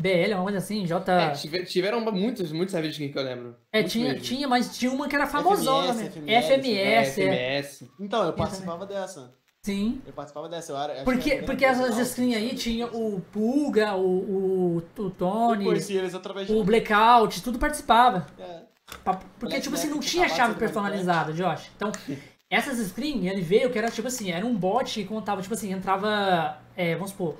JFBL, 0.00 0.34
uma 0.34 0.42
coisa 0.44 0.58
assim, 0.58 0.84
J... 0.86 1.12
É, 1.12 1.30
tive- 1.30 1.64
tiveram 1.64 2.00
muitos, 2.12 2.50
muitos 2.52 2.72
servidores 2.72 3.12
que 3.12 3.18
eu 3.18 3.22
lembro. 3.22 3.56
É, 3.72 3.82
tinha, 3.82 4.08
mesmo. 4.12 4.20
tinha, 4.20 4.48
mas 4.48 4.76
tinha 4.76 4.90
uma 4.90 5.08
que 5.08 5.14
era 5.14 5.26
famosona, 5.26 5.92
FMS, 5.94 6.20
né? 6.20 6.42
FMS, 6.42 6.78
É, 6.78 6.94
é. 6.94 7.04
FMS. 7.62 7.90
Então, 8.00 8.24
eu 8.24 8.32
participava 8.32 8.86
dessa. 8.86 9.32
Sim. 9.62 10.00
Eu 10.06 10.12
participava 10.14 10.48
dessa. 10.48 10.72
Eu 10.72 10.78
era, 10.78 11.04
Porque, 11.04 11.32
era 11.32 11.44
porque 11.44 11.64
essas 11.64 12.08
screens 12.08 12.36
aí 12.36 12.54
tinha 12.54 12.86
o 12.86 13.20
Pulga, 13.30 13.94
o, 13.94 14.00
o, 14.06 14.76
o 14.78 14.82
Eu 15.02 15.10
Tony, 15.10 15.64
conheci 15.64 15.94
eles 15.94 16.14
através 16.14 16.46
de. 16.46 16.54
o 16.54 16.64
Blackout, 16.64 17.42
tudo 17.42 17.58
participava. 17.58 18.26
É. 18.38 18.60
Porque, 19.04 19.20
Black 19.46 19.60
tipo 19.60 19.74
assim, 19.74 19.86
Death 19.86 19.94
não 19.96 20.00
tinha 20.02 20.28
chave 20.28 20.52
sendo 20.52 20.58
personalizada, 20.58 21.32
Josh. 21.32 21.70
Então, 21.76 21.92
essas 22.48 22.78
screens, 22.88 23.24
ele 23.26 23.40
veio 23.40 23.70
que 23.70 23.78
era, 23.78 23.90
tipo 23.90 24.08
assim, 24.08 24.32
era 24.32 24.44
um 24.44 24.56
bot 24.56 24.92
que 24.92 25.04
contava, 25.06 25.40
tipo 25.42 25.54
assim, 25.54 25.72
entrava, 25.72 26.58
é, 26.74 26.94
vamos 26.94 27.10
supor, 27.10 27.36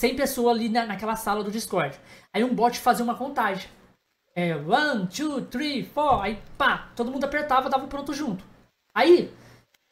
100 0.00 0.16
pessoas 0.16 0.56
ali 0.56 0.70
na, 0.70 0.86
naquela 0.86 1.14
sala 1.14 1.44
do 1.44 1.50
Discord. 1.50 1.98
Aí 2.32 2.42
um 2.42 2.54
bot 2.54 2.78
fazia 2.78 3.04
uma 3.04 3.14
contagem. 3.14 3.68
É, 4.34 4.56
one, 4.56 5.06
two, 5.08 5.42
three, 5.42 5.84
four, 5.84 6.22
aí 6.22 6.38
pá, 6.56 6.88
todo 6.96 7.10
mundo 7.10 7.24
apertava, 7.24 7.68
dava 7.68 7.86
pronto 7.86 8.14
junto. 8.14 8.42
Aí, 8.94 9.30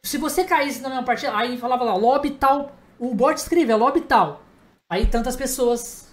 se 0.02 0.16
você 0.16 0.44
caísse 0.44 0.80
na 0.80 0.88
mesma 0.88 1.04
partida, 1.04 1.36
aí 1.36 1.58
falava 1.58 1.84
lá, 1.84 1.94
lobby 1.94 2.30
tal, 2.30 2.72
o 2.98 3.14
bot 3.14 3.36
escrevia 3.36 3.76
lobby 3.76 4.00
tal. 4.00 4.40
Aí 4.90 5.06
tantas 5.06 5.36
pessoas 5.36 6.08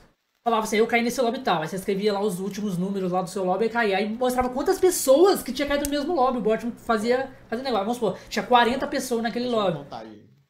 falavam 0.46 0.66
assim, 0.66 0.78
eu 0.78 0.88
caí 0.88 1.02
nesse 1.02 1.22
lobby 1.22 1.40
tal. 1.40 1.62
Aí 1.62 1.68
você 1.70 1.78
escrevia 1.78 2.12
lá 2.12 2.20
os 2.20 2.42
últimos 2.42 2.78
números 2.78 3.14
lá 3.14 3.22
do 3.22 3.30
seu 3.30 3.46
lobby 3.46 3.66
e 3.66 3.70
caía. 3.70 3.98
Aí 3.98 4.10
mostrava 4.10 4.50
quantas 4.50 4.78
pessoas 4.78 5.42
que 5.42 5.54
tinha 5.54 5.68
caído 5.68 5.86
no 5.86 5.92
mesmo 5.92 6.14
lobby. 6.14 6.40
O 6.40 6.42
bot 6.42 6.70
fazia, 6.80 7.32
fazia 7.48 7.64
negócio. 7.64 7.86
Vamos 7.86 7.98
supor, 7.98 8.18
tinha 8.28 8.44
40 8.44 8.86
pessoas 8.88 9.24
naquele 9.24 9.48
lobby. 9.48 9.80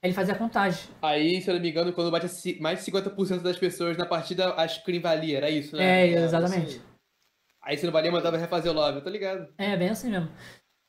Ele 0.06 0.14
fazia 0.14 0.34
a 0.34 0.38
contagem. 0.38 0.90
Aí, 1.02 1.42
se 1.42 1.50
eu 1.50 1.56
não 1.56 1.62
me 1.62 1.70
engano, 1.70 1.92
quando 1.94 2.12
bate 2.12 2.28
mais 2.62 2.80
de 2.80 2.86
50% 2.92 3.42
das 3.42 3.58
pessoas 3.58 3.98
na 3.98 4.06
partida, 4.06 4.54
a 4.54 4.68
screen 4.68 5.00
valia, 5.02 5.38
era 5.38 5.50
isso, 5.50 5.76
né? 5.76 5.84
É, 6.08 6.12
É, 6.14 6.24
exatamente. 6.26 6.70
isso 6.78 6.86
Aí 7.62 7.76
se 7.78 7.86
não 7.86 7.92
valia, 7.92 8.12
mandava 8.12 8.38
refazer 8.38 8.72
o 8.72 8.76
lobby, 8.76 9.00
eu 9.00 9.04
tô 9.04 9.10
ligado. 9.10 9.48
É, 9.58 9.76
bem 9.76 9.90
assim 9.90 10.12
mesmo. 10.12 10.30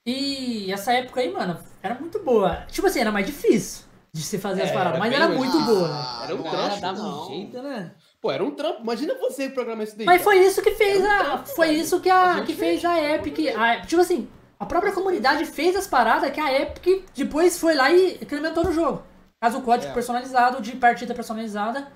E 0.06 0.70
essa 0.70 0.93
época 0.93 1.20
aí, 1.20 1.32
mano, 1.32 1.59
era 1.82 1.94
muito 1.94 2.22
boa. 2.22 2.66
Tipo 2.70 2.86
assim, 2.86 3.01
era 3.01 3.10
mais 3.10 3.24
difícil 3.26 3.86
de 4.12 4.22
se 4.22 4.38
fazer 4.38 4.62
as 4.62 4.70
É, 4.70 4.72
paradas, 4.72 4.93
era 4.94 5.01
mas 5.01 5.12
era 5.14 5.28
mais 5.28 5.38
muito 5.40 5.64
boa? 5.64 5.88
Ah, 5.90 6.20
Era 6.24 6.34
um 6.34 6.38
não 6.38 6.44
trampo, 6.51 6.68
Cara, 6.68 6.80
dava 6.80 6.98
não. 6.98 7.22
um 7.24 7.28
jeito, 7.28 7.62
né? 7.62 7.94
Pô, 8.20 8.30
era 8.30 8.44
um 8.44 8.51
trampo. 8.51 8.82
Imagina 8.82 9.14
você 9.18 9.48
programar 9.48 9.84
isso 9.84 9.97
daí. 9.97 10.06
Mas 10.06 10.22
cara. 10.22 10.24
foi 10.36 10.47
isso 10.47 10.62
que 10.62 10.70
fez 10.72 11.02
É 11.02 11.06
um 11.09 11.10
a. 11.10 11.18
trampo, 11.24 11.48
Foi 11.48 11.66
velho. 11.68 11.78
isso 11.80 12.01
que, 12.01 12.10
A 12.10 12.43
que 12.44 12.55
fez 12.55 12.84
a 12.84 13.14
Epic. 13.14 13.38
a- 13.56 13.80
tipo 13.86 14.01
assim, 14.02 14.28
a 14.59 14.66
própria 14.66 14.93
comunidade 14.93 15.45
fez 15.45 15.77
as 15.77 15.87
paradas 15.87 16.31
que 16.31 16.41
a 16.41 16.61
Epic 16.61 17.05
depois 17.15 17.59
foi 17.59 17.74
lá 17.74 17.91
e 17.91 18.15
incrementou 18.15 18.65
no 18.65 18.73
jogo. 18.73 19.03
Faz 19.43 19.55
o 19.55 19.61
código 19.62 19.91
É. 19.91 19.95
personalizado 19.95 20.62
de 20.62 20.73
partida 20.77 21.15
personalizada 21.15 21.93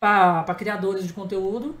pra, 0.00 0.42
pra 0.42 0.54
criadores 0.54 1.06
de 1.06 1.12
conteúdo. 1.12 1.76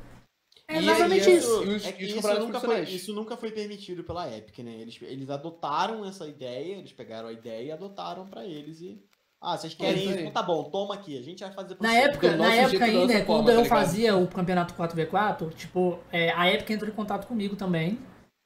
É 0.68 0.80
E- 0.80 0.88
exatamente 0.88 1.28
e 1.30 1.36
isso. 1.36 1.64
E 1.64 1.70
É 1.74 1.88
e 1.88 1.92
que 1.92 2.04
os 2.04 2.10
isso, 2.16 2.38
nunca 2.38 2.60
foi, 2.60 2.80
isso 2.82 3.14
nunca 3.14 3.36
foi 3.36 3.50
permitido 3.50 4.04
pela 4.04 4.30
Epic, 4.34 4.58
né? 4.60 4.72
Eles, 4.80 4.98
eles 5.02 5.28
adotaram 5.30 6.04
essa 6.04 6.26
ideia, 6.26 6.76
eles 6.76 6.92
pegaram 6.92 7.28
a 7.28 7.32
ideia 7.32 7.62
e 7.68 7.72
adotaram 7.72 8.26
pra 8.26 8.44
eles 8.44 8.80
e. 8.80 9.02
Ah, 9.44 9.56
vocês 9.58 9.74
querem 9.74 9.96
isso 10.04 10.10
isso? 10.10 10.20
Então 10.20 10.30
tá 10.30 10.42
bom, 10.42 10.62
toma 10.70 10.94
aqui, 10.94 11.18
a 11.18 11.22
gente 11.22 11.40
vai 11.42 11.52
fazer 11.52 11.74
pra 11.74 11.84
Na 11.88 11.92
você. 11.94 12.00
época, 12.02 12.36
na 12.36 12.54
época 12.54 12.68
jeito, 12.68 12.78
da 12.78 12.84
aí, 12.86 12.92
nossa 12.94 13.06
né, 13.08 13.14
forma, 13.14 13.26
quando 13.26 13.46
tá 13.46 13.52
eu 13.52 13.62
ligado? 13.62 13.68
fazia 13.76 14.16
o 14.16 14.28
campeonato 14.28 14.74
4v4, 14.74 15.52
tipo, 15.54 15.98
é, 16.12 16.30
a 16.30 16.48
Epic 16.52 16.70
entrou 16.70 16.88
em 16.88 16.94
contato 16.94 17.26
comigo 17.26 17.56
também. 17.56 17.98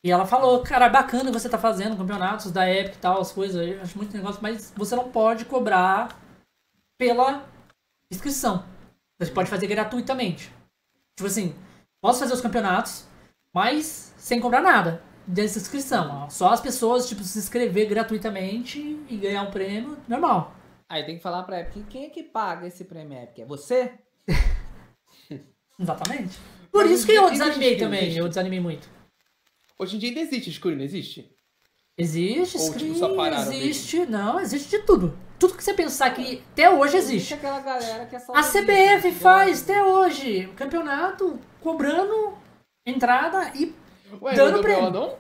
E 0.07 0.11
ela 0.13 0.25
falou, 0.25 0.63
cara, 0.63 0.89
bacana 0.89 1.33
você 1.33 1.49
tá 1.49 1.59
fazendo 1.59 1.97
campeonatos 1.97 2.53
da 2.53 2.71
Epic 2.71 2.95
e 2.95 2.99
tal, 2.99 3.21
as 3.21 3.33
coisas, 3.33 3.61
eu 3.61 3.83
acho 3.83 3.99
muito 3.99 4.17
negócio, 4.17 4.39
mas 4.41 4.73
você 4.77 4.95
não 4.95 5.11
pode 5.11 5.45
cobrar 5.47 6.17
pela 6.97 7.45
inscrição. 8.09 8.65
Você 9.19 9.33
pode 9.33 9.51
fazer 9.51 9.67
gratuitamente. 9.67 10.53
Tipo 11.17 11.27
assim, 11.27 11.57
posso 12.01 12.21
fazer 12.21 12.35
os 12.35 12.41
campeonatos, 12.41 13.05
mas 13.53 14.15
sem 14.17 14.39
cobrar 14.39 14.61
nada 14.61 15.03
dessa 15.27 15.59
inscrição. 15.59 16.31
Só 16.31 16.51
as 16.51 16.61
pessoas, 16.61 17.09
tipo, 17.09 17.25
se 17.25 17.41
inscrever 17.41 17.89
gratuitamente 17.89 19.05
e 19.11 19.17
ganhar 19.17 19.43
um 19.43 19.51
prêmio, 19.51 19.99
normal. 20.07 20.55
Aí 20.89 21.03
tem 21.03 21.17
que 21.17 21.23
falar 21.25 21.43
pra 21.43 21.63
Epic, 21.63 21.85
quem 21.89 22.05
é 22.05 22.11
que 22.11 22.23
paga 22.23 22.69
esse 22.69 22.85
prêmio 22.85 23.21
Epic? 23.21 23.41
É 23.41 23.45
você? 23.45 23.93
Exatamente. 25.81 26.39
Por 26.71 26.87
isso 26.87 27.05
que 27.05 27.13
eu 27.13 27.29
desanimei 27.29 27.77
também, 27.77 28.17
eu 28.17 28.29
desanimei 28.29 28.61
muito. 28.61 28.95
Hoje 29.79 29.97
em 29.97 29.99
dia 29.99 30.09
ainda 30.11 30.21
existe 30.21 30.53
screen, 30.53 30.77
não 30.77 30.85
existe? 30.85 31.31
Existe, 31.99 32.59
Ou, 32.59 32.75
tipo, 32.75 32.95
screen, 32.95 33.41
existe, 33.41 34.07
não, 34.07 34.39
existe 34.39 34.71
de 34.71 34.79
tudo. 34.81 35.19
Tudo 35.39 35.55
que 35.55 35.65
você 35.65 35.75
pensar 35.75 36.11
que 36.15 36.43
até 36.53 36.69
hoje 36.71 36.97
existe. 36.97 37.35
aquela 37.35 37.61
galera 37.61 38.07
que 38.07 38.17
é 38.17 38.19
só 38.19 38.35
A 38.35 38.43
CBF 38.43 39.13
faz 39.13 39.63
até 39.63 39.83
hoje 39.83 40.49
campeonato 40.57 41.39
cobrando 41.61 42.37
entrada 42.87 43.51
e. 43.55 43.75
Ué, 44.21 44.35
Dando 44.35 44.57
não 44.57 44.63
prêmio. 44.63 44.91
Não? 44.91 45.19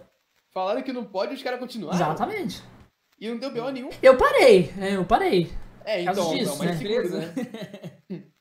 Falaram 0.52 0.82
que 0.82 0.92
não 0.92 1.04
pode 1.04 1.34
os 1.34 1.42
caras 1.42 1.58
continuaram. 1.60 1.96
Exatamente. 1.98 2.62
E 3.18 3.28
não 3.28 3.38
deu 3.38 3.50
BO 3.50 3.70
nenhum. 3.70 3.90
Eu 4.02 4.16
parei, 4.16 4.72
é, 4.78 4.96
eu 4.96 5.04
parei. 5.04 5.50
É, 5.84 6.02
então, 6.02 6.34
disso, 6.34 6.54
é 6.54 6.58
mais 6.66 6.80
né? 6.80 6.88
seguro, 6.88 7.18
né? 7.18 7.34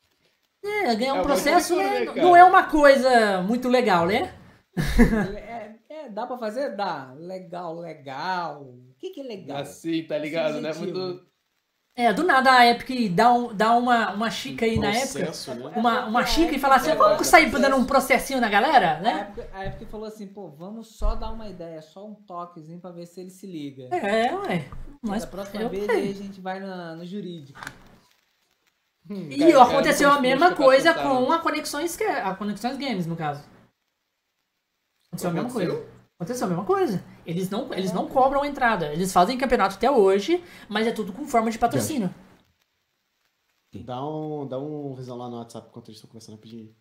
É, 0.67 0.95
ganhar 0.95 1.13
um 1.13 1.19
É, 1.19 1.21
processo 1.23 1.67
seguro, 1.75 1.85
é- 1.87 2.05
né, 2.05 2.21
não 2.23 2.35
é 2.35 2.43
uma 2.43 2.63
coisa 2.63 3.41
muito 3.43 3.69
legal, 3.69 4.07
né? 4.07 4.33
É, 6.06 6.07
é, 6.07 6.10
dá 6.10 6.26
pra 6.27 6.38
fazer? 6.38 6.76
Dá. 6.76 7.14
Legal, 7.18 7.77
legal. 7.80 8.61
O 8.64 8.95
que, 8.99 9.10
que 9.11 9.22
é 9.22 9.23
legal? 9.23 9.57
Assim, 9.57 10.03
tá 10.03 10.18
ligado, 10.18 10.61
né? 10.61 10.73
Muito... 10.73 11.26
É, 11.98 12.11
do 12.11 12.26
nada 12.26 12.52
a 12.52 12.68
Epic 12.68 13.10
dá, 13.15 13.32
um, 13.32 13.56
dá 13.56 13.72
uma, 13.72 14.11
uma 14.11 14.30
chica 14.30 14.65
aí 14.65 14.77
na 14.77 14.90
época. 14.91 15.19
Processo, 15.23 15.56
né? 15.56 15.73
Uma, 15.77 16.06
uma 16.07 16.26
chica 16.26 16.53
e 16.53 16.60
fala 16.60 16.76
assim, 16.76 16.91
É, 16.91 16.95
vamos 16.95 17.22
é, 17.22 17.23
sair 17.23 17.49
processo. 17.49 17.72
dando 17.72 17.82
um 17.82 17.86
processinho 17.86 18.41
na 18.41 18.49
galera, 18.49 18.98
A 18.98 18.99
né? 19.02 19.32
Epic, 19.32 19.49
a 19.56 19.65
Epic 19.65 19.90
falou 19.90 20.06
assim, 20.06 20.27
pô, 20.27 20.49
vamos 20.49 20.98
só 20.98 21.15
dar 21.15 21.32
uma 21.32 21.48
ideia, 21.48 21.82
só 21.82 22.06
um 22.06 22.14
toquezinho 22.14 22.82
pra 22.82 22.91
ver 22.91 23.06
se 23.06 23.22
ele 23.22 23.30
se 23.30 23.48
liga. 23.48 23.84
É, 23.95 24.36
ué. 24.36 24.69
Mas 25.02 25.23
da 25.23 25.32
próxima 25.32 25.61
eu 25.61 25.69
vez 25.69 25.88
aí 25.90 26.10
a 26.10 26.14
gente 26.14 26.41
vai 26.41 26.60
na- 26.60 26.95
no 26.95 27.06
jurídico. 27.06 27.61
Hum, 29.10 29.30
E 29.32 29.38
cara, 29.38 29.64
aconteceu 29.64 30.10
cara, 30.10 30.19
a 30.19 30.22
mesma 30.22 30.53
coisa 30.53 30.94
com 30.94 31.32
a 31.32 31.40
Conexões, 31.40 31.98
a 32.02 32.36
Conexões 32.36 32.76
Games, 32.76 33.06
no 33.06 33.15
caso. 33.15 33.41
Aconteceu 35.07 35.30
a 35.30 35.34
mesma 35.34 35.49
coisa. 35.49 35.94
Aconteceu 36.17 36.45
a 36.47 36.49
mesma 36.49 36.65
coisa. 36.65 37.03
Eles 37.25 37.49
não, 37.49 37.73
eles 37.73 37.91
não 37.91 38.07
cobram 38.07 38.45
entrada. 38.45 38.91
Eles 38.93 39.11
fazem 39.11 39.37
campeonato 39.37 39.75
até 39.75 39.91
hoje, 39.91 40.41
mas 40.69 40.87
é 40.87 40.91
tudo 40.91 41.11
com 41.11 41.25
forma 41.27 41.51
de 41.51 41.59
patrocínio. 41.59 42.13
Dá 43.83 44.05
um, 44.07 44.47
dá 44.47 44.57
um 44.57 44.95
visão 44.95 45.17
lá 45.17 45.29
no 45.29 45.37
WhatsApp 45.37 45.67
enquanto 45.69 45.89
eles 45.89 45.97
estão 45.97 46.07
conversando 46.09 46.35
rapidinho. 46.35 46.73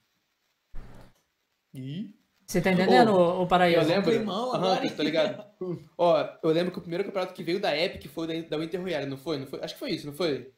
Ih, 1.74 2.14
Você 2.46 2.60
tá 2.60 2.70
entendendo, 2.70 3.12
ô, 3.12 3.42
ô 3.42 3.46
Paraíso? 3.48 3.80
Eu 3.80 3.88
lembro. 3.88 4.30
agora. 4.52 4.90
tá 4.90 5.02
ligado? 5.02 5.44
Ó, 5.98 6.28
eu 6.40 6.50
lembro 6.50 6.70
que 6.72 6.78
o 6.78 6.82
primeiro 6.82 7.02
campeonato 7.04 7.34
que 7.34 7.42
veio 7.42 7.58
da 7.60 7.76
Epic 7.76 8.06
foi 8.08 8.26
da, 8.42 8.48
da 8.48 8.56
Winter 8.62 8.80
Royale, 8.80 9.06
não 9.06 9.16
foi? 9.16 9.38
não 9.38 9.46
foi? 9.48 9.60
Acho 9.60 9.74
que 9.74 9.80
foi 9.80 9.90
isso, 9.90 10.06
não 10.06 10.14
foi? 10.14 10.52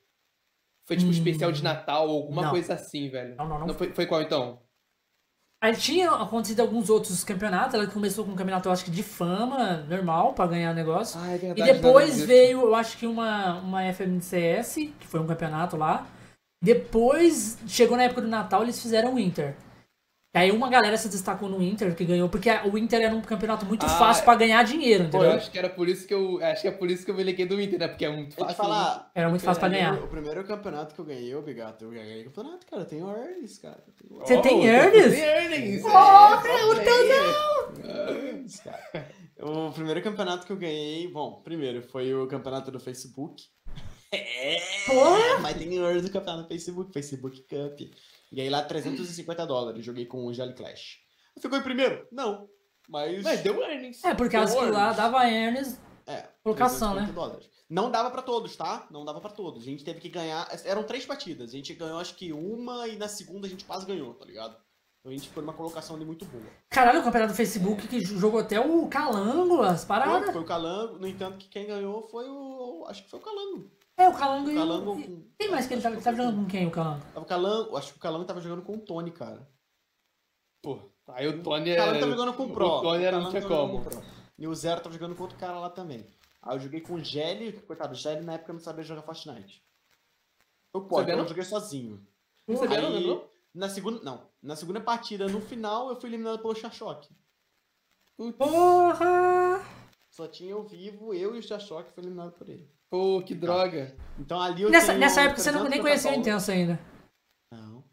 Foi 0.85 0.97
tipo 0.99 1.09
Hum. 1.09 1.13
especial 1.15 1.51
de 1.51 1.65
Natal 1.65 2.07
ou 2.09 2.17
alguma 2.23 2.43
Não. 2.43 2.51
coisa 2.51 2.75
assim, 2.75 3.09
velho. 3.09 3.35
Não, 3.37 3.49
não, 3.49 3.67
não. 3.67 3.75
foi, 3.75 3.93
foi 3.95 4.05
qual 4.07 4.21
então? 4.21 4.61
Aí 5.63 5.75
tinha 5.75 6.11
acontecido 6.11 6.61
alguns 6.61 6.91
outros 6.91 7.25
campeonatos. 7.25 7.75
Ela 7.75 7.87
começou 7.87 8.25
com 8.25 8.33
um 8.33 8.37
campeonato, 8.37 8.69
eu 8.69 8.73
acho 8.73 8.85
que 8.85 8.91
de 8.91 9.03
fama, 9.03 9.85
normal, 9.89 10.33
pra 10.35 10.47
ganhar 10.47 10.75
negócio. 10.75 11.19
Ah, 11.21 11.33
é 11.33 11.37
E 11.37 11.39
verdade. 11.39 11.73
depois 11.73 12.05
nada 12.09 12.15
disso. 12.15 12.27
veio, 12.27 12.61
eu 12.61 12.75
acho 12.75 12.99
que 12.99 13.07
uma, 13.07 13.55
uma 13.61 13.83
FMCS, 13.93 14.75
que 15.01 15.07
foi 15.07 15.21
um 15.21 15.27
campeonato 15.27 15.77
lá. 15.77 16.07
Depois, 16.63 17.59
chegou 17.67 17.97
na 17.97 18.05
época 18.05 18.23
do 18.23 18.29
Natal, 18.29 18.63
eles 18.63 18.81
fizeram 18.81 19.15
o 19.15 19.19
Inter. 19.19 19.55
Aí 20.39 20.51
uma 20.51 20.69
galera 20.69 20.97
se 20.97 21.09
destacou 21.09 21.49
no 21.49 21.63
Inter, 21.63 21.95
que 21.95 22.05
ganhou, 22.05 22.29
porque 22.29 22.51
o 22.71 22.77
Inter 22.77 23.01
era 23.03 23.15
um 23.15 23.21
campeonato 23.23 23.65
muito 23.65 23.87
Ah, 23.87 23.89
fácil 23.89 24.25
pra 24.25 24.35
ganhar 24.35 24.63
dinheiro, 24.65 25.05
Pô, 25.05 25.19
entendeu? 25.19 25.31
eu 25.31 25.37
acho 25.37 25.51
que 25.51 25.59
era 25.59 25.69
por 25.71 25.89
isso 25.89 26.07
que 26.07 26.13
eu. 26.15 26.43
Acho 26.45 26.63
que 26.63 26.69
é 26.69 26.73
por 26.73 26.91
isso 26.91 27.05
que 27.05 27.11
eu 27.11 27.15
me 27.15 27.23
liguei 27.23 27.47
do 27.47 27.61
Inter, 27.61 27.79
né? 27.79 27.89
Porque 27.89 28.05
é 28.05 28.11
muito 28.11 28.35
fácil. 28.35 28.55
te 28.55 28.57
falar. 28.57 29.11
Era 29.15 29.29
muito 29.29 29.43
fácil 29.43 29.61
pra 29.61 29.69
o 29.69 29.73
ganhar. 29.73 29.95
O 29.95 30.09
primeiro 30.09 30.45
campeonato 30.45 30.95
que 30.95 31.01
eu 31.01 31.05
ganhei, 31.05 31.35
ô 31.35 31.43
Bigato, 31.43 31.85
eu 31.85 31.91
ganhei 31.91 32.25
campeonato, 32.25 32.67
cara. 32.67 32.83
Eu 32.83 32.87
tenho 32.87 33.09
earnings, 33.11 33.59
cara. 33.59 33.79
Tenho 33.99 34.21
Você 34.21 34.37
Oh, 34.37 34.43
tem 34.43 34.67
earnings? 34.67 35.13
Tem 35.15 35.23
earnings! 35.25 35.85
É, 35.87 36.65
o 36.65 36.75
teu. 36.81 36.97
O 39.39 39.71
primeiro 39.73 40.03
campeonato 40.03 40.47
que 40.47 40.53
eu 40.53 40.57
ganhei, 40.57 41.09
bom, 41.09 41.41
primeiro 41.45 41.83
foi 41.83 42.15
o 42.15 42.27
campeonato 42.27 42.71
do 42.71 42.81
Facebook. 42.81 43.45
É, 44.13 44.59
Porra! 44.87 45.41
mas 45.41 45.57
tem 45.57 45.75
earnings 45.77 46.05
no 46.05 46.11
campeonato 46.11 46.45
do 46.45 46.49
Facebook, 46.49 46.93
Facebook 46.93 47.41
Cup. 47.43 47.81
Ganhei 48.33 48.51
lá 48.51 48.63
350 48.67 49.47
dólares, 49.47 49.85
joguei 49.85 50.07
com 50.07 50.27
o 50.27 50.33
Jolly 50.35 50.55
Clash. 50.55 50.99
Ficou 51.41 51.59
em 51.59 51.63
primeiro? 51.63 52.07
Não. 52.11 52.49
Mas. 52.89 53.23
Mas 53.23 53.41
deu 53.41 53.61
earnings. 53.63 54.03
É, 54.05 54.15
por 54.15 54.29
Deu 54.29 54.41
causa 54.41 54.57
que 54.59 54.71
lá 54.71 54.93
dava 54.93 55.29
earnings. 55.29 55.81
É, 56.07 56.29
Colocação, 56.43 56.93
350 56.95 57.07
né? 57.07 57.13
dólares. 57.13 57.51
Não 57.69 57.91
dava 57.91 58.11
pra 58.13 58.23
todos, 58.23 58.55
tá? 58.55 58.87
Não 58.93 59.05
dava 59.05 59.21
pra 59.21 59.31
todos. 59.31 59.63
A 59.63 59.67
gente 59.67 59.85
teve 59.85 59.99
que 60.01 60.09
ganhar. 60.09 60.49
Eram 60.65 60.85
três 60.85 61.05
partidas. 61.05 61.51
A 61.51 61.53
gente 61.53 61.75
ganhou 61.75 61.99
acho 61.99 62.15
que 62.15 62.33
uma 62.33 62.87
e 62.87 62.97
na 62.97 63.09
segunda 63.09 63.47
a 63.47 63.51
gente 63.51 63.65
quase 63.65 63.85
ganhou, 63.85 64.15
tá 64.15 64.25
ligado? 64.25 64.57
Então 65.01 65.11
a 65.11 65.17
gente 65.17 65.29
ficou 65.29 65.43
numa 65.43 65.53
colocação 65.53 65.97
ali 65.97 66.05
muito 66.05 66.25
boa. 66.27 66.45
Caralho, 66.71 67.01
o 67.01 67.05
campeonato 67.05 67.33
do 67.33 67.37
Facebook 67.37 67.89
que 67.89 68.01
jogou 68.01 68.41
até 68.41 68.61
o 68.61 68.87
Calango, 68.89 69.63
as 69.63 69.81
Foi, 69.81 69.89
paradas. 69.89 70.31
foi 70.33 70.41
o 70.43 70.45
Calango, 70.45 70.99
no 70.99 71.07
entanto 71.09 71.39
que 71.39 71.49
quem 71.49 71.67
ganhou 71.67 72.07
foi 72.09 72.29
o. 72.29 72.85
Acho 72.89 73.03
que 73.03 73.11
foi 73.11 73.19
o 73.19 73.23
Calango. 73.23 73.71
É, 73.97 74.09
o 74.09 74.15
Calango 74.15 74.49
O 74.49 74.53
e 74.53 74.55
Calango. 74.55 74.91
o. 74.93 75.03
com- 75.03 75.27
Quem 75.39 75.51
mais 75.51 75.67
que 75.67 75.75
ele 75.75 75.83
tava, 75.83 76.01
tava 76.01 76.17
jogando 76.17 76.37
com 76.37 76.47
quem, 76.47 76.67
o 76.67 76.71
Calango? 76.71 77.05
Tava 77.15 77.21
o 77.25 77.29
Calango. 77.29 77.77
Acho 77.77 77.93
que 77.93 77.99
o 77.99 78.01
Calango 78.01 78.25
tava 78.25 78.41
jogando 78.41 78.63
com 78.63 78.75
o 78.75 78.81
Tony, 78.81 79.11
cara. 79.11 79.49
Pô, 80.63 80.81
aí 81.09 81.27
o 81.29 81.43
Tony 81.43 81.71
O 81.71 81.73
é. 81.73 81.77
Calango 81.77 82.01
tava 82.01 82.11
jogando 82.13 82.35
com 82.35 82.43
o 82.45 82.53
Pro. 82.53 82.67
O 82.67 82.83
Tony 82.83 83.05
era, 83.05 83.17
Calango 83.17 83.33
não 83.33 83.41
tinha 83.41 83.49
como. 83.49 83.85
com 83.85 83.99
o. 83.99 84.03
E 84.39 84.47
o 84.47 84.55
Zero 84.55 84.81
tava 84.83 84.93
jogando 84.95 85.15
com 85.17 85.23
outro 85.23 85.39
cara 85.39 85.59
lá 85.59 85.71
também. 85.71 86.07
Aí 86.43 86.57
eu 86.57 86.61
joguei 86.61 86.81
com 86.81 86.95
o 86.95 87.03
Gelli, 87.03 87.53
coitado, 87.63 87.93
o 87.93 87.97
Gelli 87.97 88.25
na 88.25 88.35
época 88.35 88.53
não 88.53 88.61
sabia 88.61 88.85
jogar 88.85 89.03
Fortnite. 89.03 89.65
Eu 90.75 90.85
então 90.85 91.09
eu 91.09 91.29
joguei 91.29 91.43
sozinho. 91.43 92.07
Não 92.47 92.57
sabia, 92.59 92.83
não, 92.83 92.91
lembrou? 92.91 93.33
na 93.55 93.69
segunda, 93.69 94.03
não, 94.05 94.29
na 94.43 94.55
segunda 94.55 94.81
partida, 94.81 95.27
no 95.27 95.41
final, 95.41 95.89
eu 95.89 95.97
fui 95.99 96.11
eliminado 96.11 96.39
pelo 96.41 96.55
Chachok. 96.55 97.09
Porra! 98.37 99.61
Só 100.17 100.27
tinha 100.27 100.53
eu 100.53 100.63
vivo, 100.63 101.13
eu 101.13 101.37
e 101.37 101.39
o 101.41 101.43
Chachok 101.43 101.93
foi 101.93 102.03
eliminado 102.03 102.33
por 102.33 102.49
ele. 102.49 102.67
Pô, 102.89 103.23
que 103.23 103.35
droga. 103.35 103.95
Então 104.19 104.41
ali 104.41 104.63
eu 104.63 104.71
Nessa, 104.71 104.87
tenho 104.87 105.01
nessa 105.01 105.21
época 105.21 105.43
você 105.43 105.51
não, 105.51 105.67
350 105.67 105.71
nem 105.71 105.83
conhecia 105.83 106.11
o. 106.11 106.15
Intenso 106.15 106.51
ainda. 106.51 106.81
Não. 107.53 107.85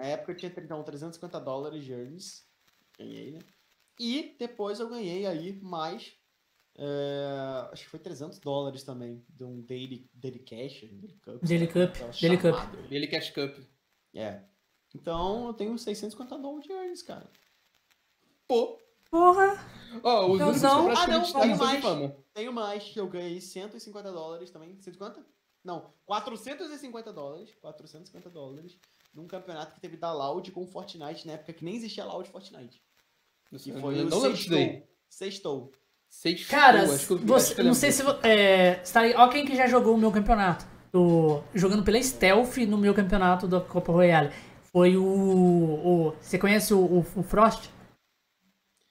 Na 0.00 0.06
época 0.06 0.32
eu 0.32 0.36
tinha 0.38 0.50
então 0.56 0.82
350 0.82 1.38
dólares 1.40 1.84
de 1.84 1.92
earnings. 1.92 2.48
Ganhei, 2.98 3.32
né? 3.32 3.40
E 4.00 4.34
depois 4.38 4.80
eu 4.80 4.88
ganhei 4.88 5.26
aí 5.26 5.52
mais. 5.60 6.14
é, 6.78 7.68
acho 7.72 7.84
que 7.84 7.90
foi 7.90 8.00
300 8.00 8.38
dólares 8.38 8.82
também. 8.82 9.22
De 9.28 9.44
um 9.44 9.60
Daily, 9.60 10.08
daily 10.14 10.38
Cash. 10.38 10.86
Daily 10.90 11.18
Cup. 11.20 11.42
Daily 11.42 11.66
Cup, 11.66 12.20
Daily 12.22 12.38
Cup. 12.38 12.90
Ele 12.90 13.06
Cash 13.06 13.30
Cup. 13.32 13.58
É. 14.14 14.40
Então 14.94 15.48
eu 15.48 15.52
tenho 15.52 15.76
650 15.76 16.38
dólares 16.38 16.64
de 16.66 16.72
earnings, 16.72 17.02
cara. 17.02 17.28
Pô. 18.48 18.82
Porra! 19.14 19.64
Ó, 20.02 20.26
os 20.26 20.40
únicos 20.40 20.60
Deusão. 20.60 20.88
campeonatos 20.88 21.00
Ah, 21.00 21.06
que 21.06 21.12
não, 21.12 21.32
tá 21.40 21.46
de 21.46 21.54
mais. 21.54 21.84
fama. 21.84 22.16
Tenho 22.34 22.52
mais. 22.52 22.96
Eu 22.96 23.06
ganhei 23.06 23.40
150 23.40 24.10
dólares 24.10 24.50
também. 24.50 24.74
150? 24.80 25.24
Não, 25.64 25.86
450 26.04 27.12
dólares. 27.12 27.50
450 27.60 28.28
dólares. 28.28 28.76
Num 29.14 29.28
campeonato 29.28 29.72
que 29.72 29.80
teve 29.80 29.96
da 29.96 30.12
Loud 30.12 30.50
com 30.50 30.66
Fortnite 30.66 31.28
na 31.28 31.34
época 31.34 31.52
que 31.52 31.64
nem 31.64 31.76
existia 31.76 32.04
Loud 32.04 32.28
Fortnite. 32.28 32.82
Que 33.48 33.70
Eu 33.70 33.78
foi 33.78 33.94
não 34.04 34.18
o 34.18 34.22
lembro 34.22 34.32
disso 34.36 34.50
daí. 34.50 34.82
Sextou. 35.08 35.70
Sextou. 35.70 35.72
Seis 36.08 36.44
Cara, 36.48 36.78
que 36.84 37.12
eu 37.12 37.18
você, 37.18 37.54
que 37.54 37.60
eu 37.60 37.64
não 37.64 37.74
sei 37.74 37.92
se. 37.92 38.02
É, 38.24 38.80
está 38.82 39.02
aí, 39.02 39.14
ó, 39.16 39.28
quem 39.28 39.46
que 39.46 39.54
já 39.54 39.68
jogou 39.68 39.94
o 39.94 39.98
meu 39.98 40.10
campeonato. 40.10 40.66
Do, 40.92 41.40
jogando 41.54 41.84
pela 41.84 42.02
Stealth 42.02 42.56
no 42.68 42.78
meu 42.78 42.92
campeonato 42.94 43.46
da 43.46 43.60
Copa 43.60 43.92
Royale. 43.92 44.32
Foi 44.72 44.96
o. 44.96 45.04
o 45.04 46.14
você 46.20 46.36
conhece 46.36 46.74
o, 46.74 46.78
o, 46.78 46.98
o 47.16 47.22
Frost? 47.22 47.68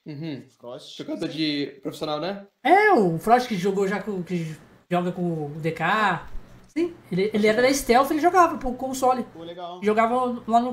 Uhum. 0.05 0.45
Frost. 0.59 0.97
Jogador 0.97 1.29
de 1.29 1.79
profissional, 1.81 2.19
né? 2.19 2.45
É, 2.63 2.91
o 2.91 3.17
Frost 3.17 3.47
que 3.47 3.55
jogou 3.55 3.87
já 3.87 4.01
com. 4.01 4.21
que 4.21 4.55
joga 4.89 5.11
com 5.11 5.45
o 5.45 5.49
DK. 5.59 5.81
Sim, 6.67 6.95
ele, 7.11 7.29
ele 7.33 7.47
era 7.47 7.61
da 7.61 7.71
Stealth, 7.71 8.09
ele 8.11 8.19
jogava 8.19 8.57
pro 8.57 8.73
console. 8.73 9.23
Pô, 9.25 9.43
legal. 9.43 9.79
Jogava 9.83 10.43
lá 10.47 10.59
no. 10.59 10.71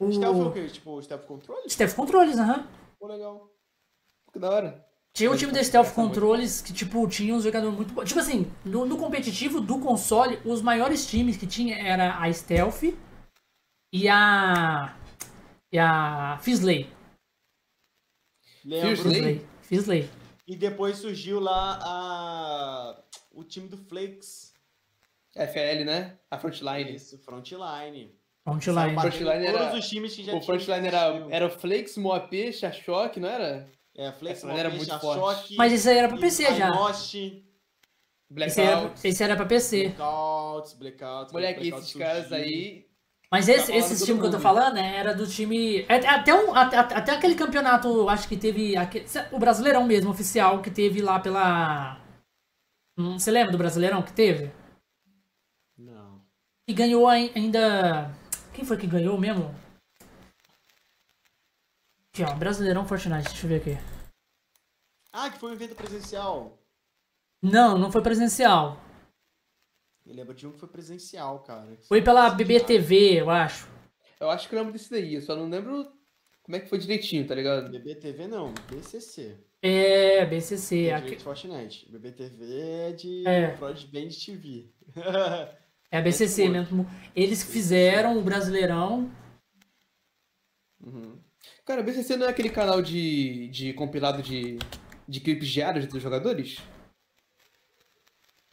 O 0.00 0.12
Stealth 0.12 0.36
foi 0.36 0.46
o 0.46 0.52
quê? 0.52 0.66
Tipo, 0.68 1.02
Stealth 1.02 1.26
Control? 1.26 1.68
Stealth 1.68 1.94
Controles, 1.94 2.38
aham. 2.38 2.66
Pô, 2.98 3.06
legal. 3.08 3.50
Que 4.32 4.38
da 4.38 4.50
hora. 4.50 4.86
Tinha 5.14 5.30
um 5.30 5.36
time 5.36 5.52
da 5.52 5.62
Stealth 5.62 5.88
é 5.88 5.94
Controles 5.94 6.62
que, 6.62 6.72
tipo, 6.72 7.06
tinha 7.06 7.34
uns 7.34 7.44
jogadores 7.44 7.76
muito 7.76 7.92
bons. 7.92 8.08
Tipo 8.08 8.20
assim, 8.20 8.50
no, 8.64 8.86
no 8.86 8.96
competitivo 8.96 9.60
do 9.60 9.78
console, 9.78 10.38
os 10.44 10.62
maiores 10.62 11.06
times 11.06 11.36
que 11.36 11.46
tinha 11.46 11.76
era 11.76 12.18
a 12.18 12.32
Stealth 12.32 12.94
e 13.92 14.08
a. 14.08 14.96
E 15.70 15.78
a 15.78 16.38
Fisley. 16.40 16.88
Lembro. 18.64 18.96
Fisley? 18.96 19.46
Fisley. 19.62 20.10
E 20.46 20.56
depois 20.56 20.98
surgiu 20.98 21.40
lá 21.40 21.78
a... 21.82 23.02
o 23.32 23.44
time 23.44 23.68
do 23.68 23.76
Flakes. 23.76 24.52
FL, 25.34 25.84
né? 25.84 26.18
A 26.30 26.38
Frontline. 26.38 26.94
Isso, 26.94 27.18
Frontline. 27.18 28.14
Frontline. 28.44 28.94
Frontline 29.00 29.46
todos 29.46 29.60
era- 29.60 29.74
os 29.78 29.88
times 29.88 30.14
que 30.14 30.24
já 30.24 30.34
O 30.34 30.42
frontline 30.42 30.86
era, 30.86 31.26
era 31.30 31.46
o 31.46 31.50
Flakes, 31.50 31.96
Moapê, 31.96 32.52
Chachok, 32.52 33.18
não 33.18 33.28
era? 33.28 33.70
É, 33.94 34.10
Flex, 34.12 34.42
Essa 34.42 34.52
era 34.52 34.70
muito 34.70 34.98
forte. 35.00 35.54
Mas 35.56 35.72
esse 35.72 35.88
aí 35.88 35.98
era 35.98 36.08
pra 36.08 36.16
PC 36.18 36.54
já. 36.54 36.68
Nost, 36.70 37.44
Esse 38.36 38.60
era, 38.60 38.76
Blackout. 38.80 39.08
esse 39.08 39.22
era 39.22 39.36
pra 39.36 39.44
PC. 39.46 39.88
Blackouts, 39.90 40.72
Blackouts. 40.74 41.32
Moleque, 41.32 41.60
Blackouts 41.60 41.88
esses 41.88 41.98
caras 42.00 42.28
surgiu. 42.28 42.44
aí. 42.44 42.86
Mas 43.32 43.46
Tá 43.46 43.52
esse, 43.52 43.72
esse 43.72 44.04
time 44.04 44.20
que 44.20 44.26
eu 44.26 44.30
tô 44.30 44.38
falando 44.38 44.74
né, 44.74 44.94
era 44.94 45.14
do 45.14 45.26
time. 45.26 45.86
é- 45.88 46.06
Até, 46.06 46.34
um, 46.34 46.54
até, 46.54 46.76
até 46.76 47.12
aquele 47.12 47.34
campeonato, 47.34 48.06
acho 48.10 48.28
que 48.28 48.36
teve. 48.36 48.76
aque- 48.76 49.06
O 49.32 49.38
Brasileirão 49.38 49.86
mesmo, 49.86 50.10
oficial, 50.10 50.60
que 50.60 50.70
teve 50.70 51.00
lá 51.00 51.18
pela. 51.18 51.98
Hum, 52.98 53.18
Você 53.18 53.30
lembra 53.30 53.50
do 53.50 53.56
Brasileirão 53.56 54.02
que 54.02 54.12
teve? 54.12 54.52
Não. 55.78 56.20
E 56.68 56.74
ganhou 56.74 57.08
ai- 57.08 57.32
ainda. 57.34 58.14
Quem 58.52 58.66
foi 58.66 58.76
que 58.76 58.86
ganhou 58.86 59.18
mesmo? 59.18 59.54
Aqui, 62.12 62.22
ó, 62.24 62.34
Brasileirão 62.34 62.86
Fortnite, 62.86 63.30
deixa 63.30 63.46
eu 63.46 63.48
ver 63.48 63.56
aqui. 63.62 63.78
Ah, 65.10 65.30
que 65.30 65.38
foi 65.38 65.50
um 65.50 65.54
evento 65.54 65.74
presencial. 65.74 66.58
Não, 67.42 67.78
não 67.78 67.90
foi 67.90 68.02
presencial. 68.02 68.78
Eu 70.12 70.16
lembro 70.16 70.34
de 70.34 70.46
um 70.46 70.52
que 70.52 70.58
foi 70.60 70.68
presencial, 70.68 71.38
cara. 71.38 71.66
Foi 71.88 72.02
pela 72.02 72.28
BBTV, 72.28 73.20
eu 73.22 73.30
acho. 73.30 73.66
Eu 74.20 74.28
acho 74.28 74.46
que 74.46 74.54
eu 74.54 74.58
lembro 74.58 74.74
desse 74.74 74.90
daí, 74.90 75.14
eu 75.14 75.22
só 75.22 75.34
não 75.34 75.48
lembro 75.48 75.90
como 76.42 76.54
é 76.54 76.60
que 76.60 76.68
foi 76.68 76.76
direitinho, 76.78 77.26
tá 77.26 77.34
ligado? 77.34 77.70
BBTV 77.70 78.26
não, 78.26 78.52
BCC. 78.70 79.38
É, 79.62 80.26
BCC. 80.26 80.88
É 80.88 80.94
aqui- 80.94 81.18
Fortnite. 81.18 81.90
BBTV 81.90 82.60
é 82.60 82.92
de 82.92 83.26
É. 83.26 83.56
Broadband 83.56 84.08
TV. 84.08 84.70
É 85.90 85.96
a 85.98 86.02
BCC 86.02 86.46
mesmo. 86.48 86.86
Eles 87.16 87.42
fizeram 87.42 88.18
o 88.18 88.22
Brasileirão. 88.22 89.10
Uhum. 90.78 91.18
Cara, 91.64 91.80
o 91.80 91.84
BCC 91.84 92.16
não 92.16 92.26
é 92.26 92.30
aquele 92.30 92.50
canal 92.50 92.82
de, 92.82 93.48
de 93.48 93.72
compilado 93.72 94.22
de, 94.22 94.58
de 95.08 95.20
clipes 95.20 95.48
diários 95.48 95.86
dos 95.86 96.02
jogadores? 96.02 96.58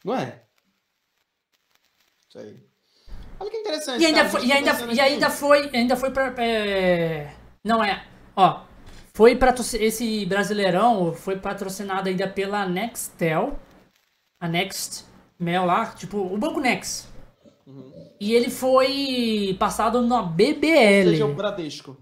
Não 0.02 0.14
é? 0.14 0.42
Isso 2.30 2.38
aí. 2.38 2.56
Olha 3.40 3.50
que 3.50 3.56
interessante. 3.56 4.00
E 4.00 4.06
ainda, 4.06 4.18
cara, 4.18 4.28
foi, 4.30 4.46
e 4.46 4.52
ainda, 4.52 4.92
e 4.92 5.00
ainda 5.00 5.30
foi. 5.30 5.70
Ainda 5.72 5.96
foi 5.96 6.10
pra. 6.12 6.32
é, 6.38 7.32
Não 7.64 7.82
é. 7.82 8.04
Ó. 8.36 8.62
Foi 9.12 9.34
patroci- 9.34 9.76
esse 9.82 10.24
Brasileirão 10.24 11.12
foi 11.12 11.36
patrocinado 11.36 12.08
ainda 12.08 12.28
pela 12.28 12.66
Nextel. 12.66 13.58
A 14.40 14.48
Next 14.48 15.04
Mel 15.38 15.66
lá, 15.66 15.86
tipo, 15.86 16.16
o 16.18 16.38
Banco 16.38 16.60
Next. 16.60 17.06
Uhum. 17.66 17.92
E 18.20 18.32
ele 18.32 18.48
foi 18.48 19.56
passado 19.58 20.00
na 20.00 20.18
Seja 20.22 21.24
o 21.24 21.28
BBL. 21.28 21.34
Bradesco. 21.34 21.96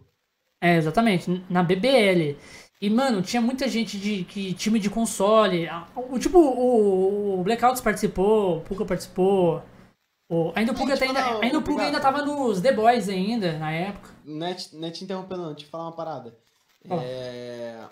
É, 0.61 0.77
exatamente, 0.77 1.43
na 1.49 1.63
BBL. 1.63 2.37
E, 2.81 2.91
mano, 2.91 3.23
tinha 3.23 3.41
muita 3.43 3.67
gente 3.69 3.99
de 3.99 4.23
que 4.25 4.53
time 4.55 4.79
de 4.79 4.89
console. 4.91 5.69
O, 5.97 6.19
tipo, 6.19 6.39
o, 6.39 7.41
o 7.41 7.43
Blackouts 7.43 7.81
participou, 7.81 8.59
o 8.59 8.61
Puka 8.61 8.85
participou. 8.85 9.63
O, 10.29 10.53
ainda 10.55 10.73
o 10.73 10.75
tipo, 10.75 10.91
ainda, 10.91 11.21
não, 11.23 11.41
ainda, 11.41 11.59
o 11.59 11.79
ainda 11.79 12.01
tava 12.01 12.23
nos 12.23 12.61
The 12.61 12.73
Boys 12.73 13.09
ainda, 13.09 13.59
na 13.59 13.73
época. 13.73 14.15
Net, 14.25 14.77
net 14.77 15.03
interrompendo, 15.03 15.43
não, 15.43 15.53
deixa 15.55 15.65
eu 15.65 15.71
falar 15.71 15.85
uma 15.85 15.97
parada. 15.97 16.37
Ó. 16.89 17.01
É... 17.01 17.89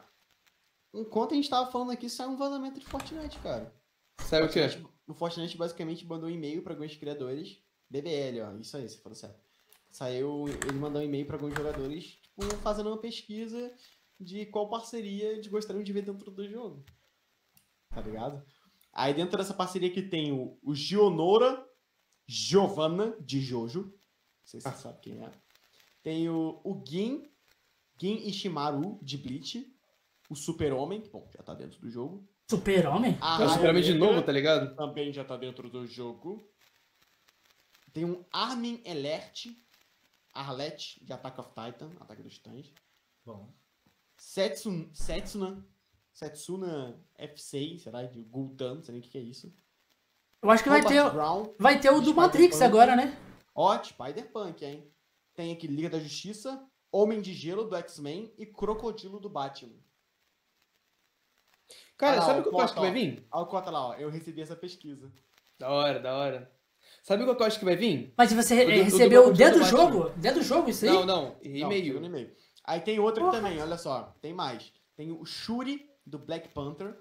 Enquanto 0.93 1.33
a 1.33 1.35
gente 1.35 1.49
tava 1.49 1.71
falando 1.71 1.93
aqui, 1.93 2.11
saiu 2.11 2.31
um 2.31 2.37
vazamento 2.37 2.79
de 2.79 2.85
Fortnite, 2.85 3.39
cara. 3.39 3.73
Sabe 4.21 4.47
o 4.47 4.51
quê? 4.51 4.69
O 5.07 5.15
Fortnite 5.15 5.57
basicamente 5.57 6.07
mandou 6.07 6.29
um 6.29 6.33
e-mail 6.33 6.63
pra 6.63 6.75
alguns 6.75 6.95
criadores. 6.95 7.59
BBL, 7.89 8.43
ó, 8.43 8.59
isso 8.59 8.77
aí, 8.77 8.87
você 8.87 8.99
falou 8.99 9.17
certo. 9.17 9.39
Saiu, 9.91 10.47
ele 10.49 10.79
mandou 10.79 11.01
um 11.01 11.05
e-mail 11.05 11.25
pra 11.27 11.37
alguns 11.37 11.55
jogadores, 11.55 12.19
tipo, 12.21 12.45
fazendo 12.57 12.91
uma 12.91 12.99
pesquisa 12.99 13.73
de 14.21 14.45
qual 14.47 14.69
parceria 14.69 15.33
eles 15.33 15.47
gostariam 15.47 15.83
de 15.83 15.93
ver 15.93 16.03
dentro 16.03 16.31
do 16.31 16.49
jogo. 16.49 16.85
Tá 17.89 18.01
ligado? 18.03 18.45
Aí 18.93 19.15
dentro 19.15 19.39
dessa 19.39 19.55
parceria 19.55 19.91
que 19.91 20.03
tem 20.03 20.33
o, 20.33 20.59
o 20.63 20.75
Gionora 20.75 21.65
Giovanna 22.27 23.17
de 23.21 23.41
Jojo. 23.41 23.85
Não 23.85 23.93
sei 24.45 24.61
se 24.61 24.71
você 24.71 24.77
sabe 24.77 25.01
quem 25.01 25.25
é. 25.25 25.31
Tem 26.03 26.29
o, 26.29 26.61
o 26.65 26.83
Gin, 26.87 27.31
Gin 28.01 28.17
Ishimaru 28.29 28.99
de 29.03 29.17
Bleach. 29.19 29.73
O 30.29 30.35
Super-Homem, 30.35 31.01
que 31.01 31.09
bom, 31.09 31.29
já 31.37 31.43
tá 31.43 31.55
dentro 31.55 31.81
do 31.81 31.89
jogo. 31.89 32.29
Super-Homem? 32.51 33.17
A 33.21 33.43
É 33.43 33.47
o 33.47 33.49
Superman 33.49 33.83
de 33.83 33.95
novo, 33.95 34.23
tá 34.23 34.33
ligado? 34.33 34.75
também 34.77 35.13
já 35.13 35.25
tá 35.25 35.37
dentro 35.37 35.69
do 35.69 35.87
jogo. 35.87 36.49
Tem 37.93 38.05
um 38.05 38.25
Armin 38.33 38.83
Elert, 38.85 39.47
Arlette 40.35 41.05
de 41.05 41.13
Attack 41.13 41.41
of 41.41 41.49
Titan, 41.51 41.91
Ataque 41.99 42.23
dos 42.23 42.35
Titãs. 42.35 42.73
Bom. 43.25 43.53
Setsun, 44.17 44.91
Setsuna, 44.93 45.67
Setsuna 46.13 47.03
F6, 47.19 47.81
será? 47.81 48.03
De 48.05 48.23
Gul'dan, 48.23 48.77
não 48.77 48.83
sei 48.83 48.93
nem 48.93 49.01
o 49.01 49.05
que 49.05 49.11
que 49.11 49.19
é 49.19 49.23
isso. 49.23 49.53
Eu 50.43 50.51
acho 50.51 50.63
que 50.63 50.69
vai 50.69 50.81
Robert 50.81 51.05
ter, 51.05 51.11
Brown, 51.13 51.55
vai 51.59 51.81
ter 51.81 51.91
o 51.91 52.01
do 52.01 52.15
Matrix 52.15 52.61
agora, 52.63 52.95
né? 52.95 53.17
ó, 53.55 53.83
Spider-Punk, 53.83 54.65
hein? 54.65 54.93
Tem 55.35 55.53
aqui 55.53 55.67
Liga 55.67 55.91
da 55.91 55.99
Justiça, 55.99 56.63
Homem 56.93 57.21
de 57.21 57.33
Gelo 57.33 57.65
do 57.65 57.77
X-Men 57.77 58.33
e 58.39 58.47
Crocodilo 58.47 59.19
do 59.19 59.29
Batman. 59.29 59.75
Cara, 61.97 62.19
Ah, 62.19 62.23
sabe 62.23 62.41
o 62.41 62.43
que 62.45 62.49
eu 62.51 62.61
acho 62.61 62.75
que 62.75 62.81
vai 62.81 62.93
vir? 62.93 63.27
Olha 63.33 63.43
o 63.43 63.47
Cota 63.47 63.71
lá, 63.71 63.89
ó. 63.89 63.95
Eu 63.95 64.11
recebi 64.11 64.41
essa 64.43 64.55
pesquisa. 64.55 65.11
Da 65.59 65.71
hora, 65.71 65.99
da 65.99 66.15
hora. 66.15 66.53
Sabe 67.03 67.23
o 67.25 67.35
que 67.35 67.43
eu 67.43 67.47
acho 67.47 67.59
que 67.59 67.65
vai 67.65 67.77
vir? 67.77 68.13
Mas 68.17 68.33
você 68.33 68.63
O 68.63 68.67
do- 68.67 68.71
eh, 68.71 68.75
o 68.75 68.79
do 68.79 68.85
recebeu 68.85 69.23
Crocodilo 69.25 69.37
dentro 69.51 69.59
do 69.61 69.67
jogo? 69.67 70.09
Dentro 70.17 70.41
do 70.41 70.45
jogo 70.47 70.71
isso 70.71 70.85
aí? 70.85 70.91
Não, 70.93 71.07
não, 71.07 71.23
Não, 71.31 71.39
e-mail. 71.43 72.01
no 72.01 72.07
e-mail. 72.07 72.37
Aí 72.65 72.81
tem 72.81 72.99
outro 73.01 73.25
Porra. 73.25 73.39
também, 73.39 73.61
olha 73.61 73.79
só. 73.79 74.15
Tem 74.21 74.33
mais. 74.33 74.73
Tem 74.95 75.11
o 75.11 75.25
Shuri, 75.25 75.89
do 76.05 76.19
Black 76.19 76.49
Panther, 76.51 76.97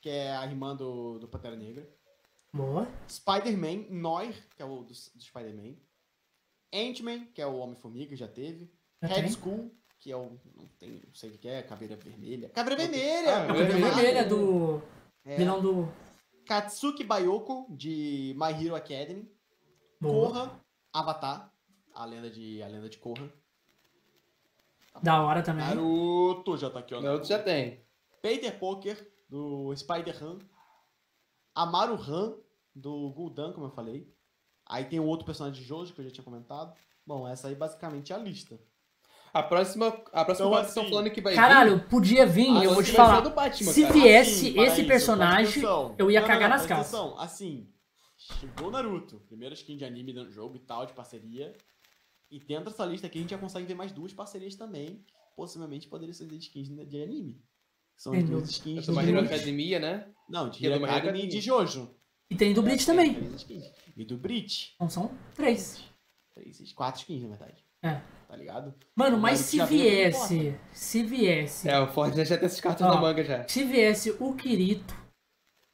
que 0.00 0.08
é 0.10 0.36
a 0.36 0.44
irmã 0.44 0.76
do, 0.76 1.18
do 1.18 1.26
Pantera 1.28 1.56
Negra. 1.56 1.88
Boa. 2.54 2.86
Spider-Man, 3.08 3.86
Noir, 3.90 4.32
que 4.54 4.62
é 4.62 4.64
o 4.64 4.76
do, 4.82 4.84
do 4.84 5.22
Spider-Man. 5.22 5.74
Ant-Man, 6.72 7.26
que 7.34 7.42
é 7.42 7.46
o 7.46 7.56
Homem-Formiga, 7.56 8.14
já 8.14 8.28
teve. 8.28 8.70
Tem. 9.00 9.26
Skull, 9.26 9.74
que 9.98 10.12
é 10.12 10.16
o. 10.16 10.38
Não, 10.56 10.66
tem, 10.78 11.02
não 11.04 11.14
sei 11.14 11.30
o 11.30 11.38
que 11.38 11.48
é, 11.48 11.62
Caveira 11.62 11.96
Vermelha. 11.96 12.48
Caveira 12.50 12.80
Vermelha! 12.80 13.36
Ah, 13.42 13.46
Caveira 13.48 13.68
Vermelha. 13.72 13.94
Vermelha 13.94 14.24
do 14.24 14.82
É. 15.24 15.36
vilão 15.36 15.60
do... 15.60 15.88
Katsuki 16.46 17.02
Bayoko, 17.02 17.66
de 17.70 18.36
My 18.38 18.52
Hero 18.52 18.76
Academy. 18.76 19.28
Boa. 20.00 20.28
Korra, 20.28 20.64
Avatar, 20.92 21.52
a 21.92 22.04
lenda 22.04 22.30
de, 22.30 22.62
a 22.62 22.68
lenda 22.68 22.88
de 22.88 22.98
Korra. 22.98 23.32
Da 25.02 25.22
hora 25.22 25.42
também. 25.42 25.64
Naruto, 25.64 26.56
já 26.56 26.70
tá 26.70 26.78
aqui, 26.78 26.94
ó. 26.94 27.00
Naruto 27.00 27.26
já 27.26 27.42
tem. 27.42 27.80
Peter 28.22 28.56
Poker, 28.58 29.12
do 29.28 29.74
Spider-Han. 29.74 30.38
Amaru 31.54 31.94
Han, 31.94 32.36
do 32.74 33.10
Gul'dan, 33.10 33.52
como 33.52 33.66
eu 33.66 33.70
falei. 33.70 34.12
Aí 34.66 34.84
tem 34.84 34.98
o 34.98 35.04
outro 35.04 35.26
personagem 35.26 35.60
de 35.62 35.66
Jojo, 35.68 35.92
que 35.92 36.00
eu 36.00 36.04
já 36.04 36.10
tinha 36.10 36.24
comentado. 36.24 36.74
Bom, 37.06 37.28
essa 37.28 37.48
aí 37.48 37.54
basicamente 37.54 38.12
é 38.12 38.16
a 38.16 38.18
lista. 38.18 38.58
A 39.32 39.42
próxima, 39.42 39.88
a 40.12 40.24
próxima 40.24 40.46
Então, 40.46 40.50
parte 40.52 40.64
que 40.64 40.68
estão 40.68 40.82
assim, 40.84 40.90
falando 40.92 41.10
que 41.10 41.20
vai 41.20 41.32
vir. 41.32 41.36
Caralho, 41.40 41.88
podia 41.88 42.24
vir, 42.24 42.48
Ah, 42.56 42.64
eu 42.64 42.72
vou 42.74 42.82
te 42.82 42.92
falar. 42.92 43.20
do 43.20 43.30
Batman, 43.30 43.72
Se 43.72 43.82
cara. 43.82 43.92
viesse 43.92 44.48
Assim, 44.50 44.60
esse 44.60 44.80
isso, 44.80 44.88
personagem, 44.88 45.62
eu 45.98 46.10
ia 46.10 46.20
Não, 46.20 46.26
cagar 46.26 46.48
não, 46.48 46.56
nas 46.56 46.66
calças. 46.66 46.94
atenção. 46.94 47.18
Assim, 47.20 47.68
chegou 48.16 48.70
Naruto, 48.70 49.18
primeira 49.26 49.54
skin 49.54 49.76
de 49.76 49.84
anime 49.84 50.12
no 50.12 50.30
jogo 50.30 50.56
e 50.56 50.60
tal, 50.60 50.86
de 50.86 50.92
parceria. 50.92 51.52
E 52.30 52.38
dentro 52.38 52.70
dessa 52.70 52.86
lista 52.86 53.06
aqui 53.08 53.18
a 53.18 53.20
gente 53.22 53.30
já 53.30 53.38
consegue 53.38 53.66
ver 53.66 53.74
mais 53.74 53.92
duas 53.92 54.12
parcerias 54.12 54.54
também, 54.54 55.04
que 55.04 55.12
possivelmente 55.36 55.88
poderiam 55.88 56.14
ser 56.14 56.26
de 56.26 56.36
skins 56.38 56.68
de 56.88 57.02
anime. 57.02 57.42
São 57.96 58.12
as 58.12 58.18
Sem 58.18 58.26
duas 58.28 58.50
skins 58.50 58.78
Essa 58.80 58.90
é 58.90 58.92
uma 58.92 59.02
Hero. 59.02 59.20
Academia, 59.20 59.78
né? 59.78 60.06
Não, 60.28 60.48
de 60.50 60.58
é 60.66 60.68
do 60.68 60.74
Hero 60.74 60.80
My 60.82 60.88
Hero 60.88 60.96
Academy 60.98 61.24
e 61.24 61.28
de 61.28 61.40
Jojo. 61.40 61.94
E 62.30 62.34
tem 62.36 62.52
do 62.54 62.62
Bleach 62.62 62.84
Tem 62.84 62.94
também. 62.94 63.30
E 63.96 64.04
do 64.04 64.16
Bleach. 64.16 64.72
Então 64.74 64.88
são 64.90 65.10
três. 65.34 65.84
Três, 66.34 66.72
quatro 66.72 67.00
skins, 67.00 67.22
na 67.22 67.28
verdade. 67.28 67.64
É. 67.82 68.00
Tá 68.26 68.36
ligado? 68.36 68.74
Mano, 68.96 69.18
mas 69.18 69.38
se 69.40 69.62
viesse, 69.66 70.54
se 70.72 71.02
viesse, 71.04 71.68
É, 71.68 71.78
o 71.78 71.86
Fortnite 71.86 72.28
já 72.28 72.36
tem 72.38 72.46
esses 72.46 72.60
cartões 72.60 72.90
Ó. 72.90 72.94
na 72.94 73.00
manga 73.00 73.22
já. 73.22 73.46
se 73.46 73.62
viesse 73.62 74.10
o 74.18 74.34
Kirito 74.34 74.94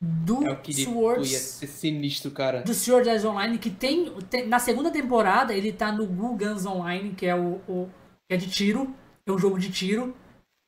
do 0.02 0.44
É 0.46 0.50
o 0.52 0.60
ia 0.66 0.84
Swords, 0.84 1.30
ser 1.30 1.66
sinistro, 1.66 2.30
cara. 2.30 2.62
do 2.62 2.74
Sword 2.74 3.08
Art 3.08 3.24
Online, 3.24 3.58
que 3.58 3.70
tem, 3.70 4.10
tem- 4.24 4.46
na 4.46 4.58
segunda 4.58 4.90
temporada 4.90 5.54
ele 5.54 5.72
tá 5.72 5.92
no 5.92 6.06
Gu 6.06 6.36
Guns 6.36 6.66
Online, 6.66 7.14
que 7.14 7.26
é 7.26 7.34
o, 7.34 7.56
o- 7.68 7.88
que 8.28 8.34
é 8.34 8.36
de 8.36 8.50
tiro, 8.50 8.94
é 9.26 9.30
um 9.32 9.38
jogo 9.38 9.58
de 9.58 9.70
tiro, 9.70 10.14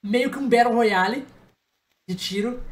meio 0.02 0.30
que 0.30 0.38
um 0.38 0.48
Battle 0.48 0.74
Royale 0.74 1.26
de 2.14 2.16
tiro. 2.16 2.62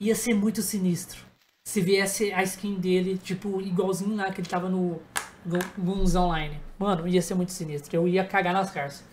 Ia 0.00 0.14
ser 0.14 0.34
muito 0.34 0.62
sinistro. 0.62 1.20
Se 1.64 1.80
viesse 1.80 2.32
a 2.32 2.42
skin 2.42 2.76
dele, 2.76 3.18
tipo, 3.18 3.60
igualzinho 3.60 4.16
lá 4.16 4.30
que 4.30 4.40
ele 4.40 4.48
tava 4.48 4.68
no 4.68 5.00
Gu- 5.44 5.58
Guns 5.76 6.14
Online. 6.14 6.58
Mano, 6.78 7.06
ia 7.08 7.20
ser 7.20 7.34
muito 7.34 7.52
sinistro. 7.52 7.94
Eu 7.96 8.06
ia 8.08 8.24
cagar 8.24 8.54
nas 8.54 8.70
carças. 8.70 9.04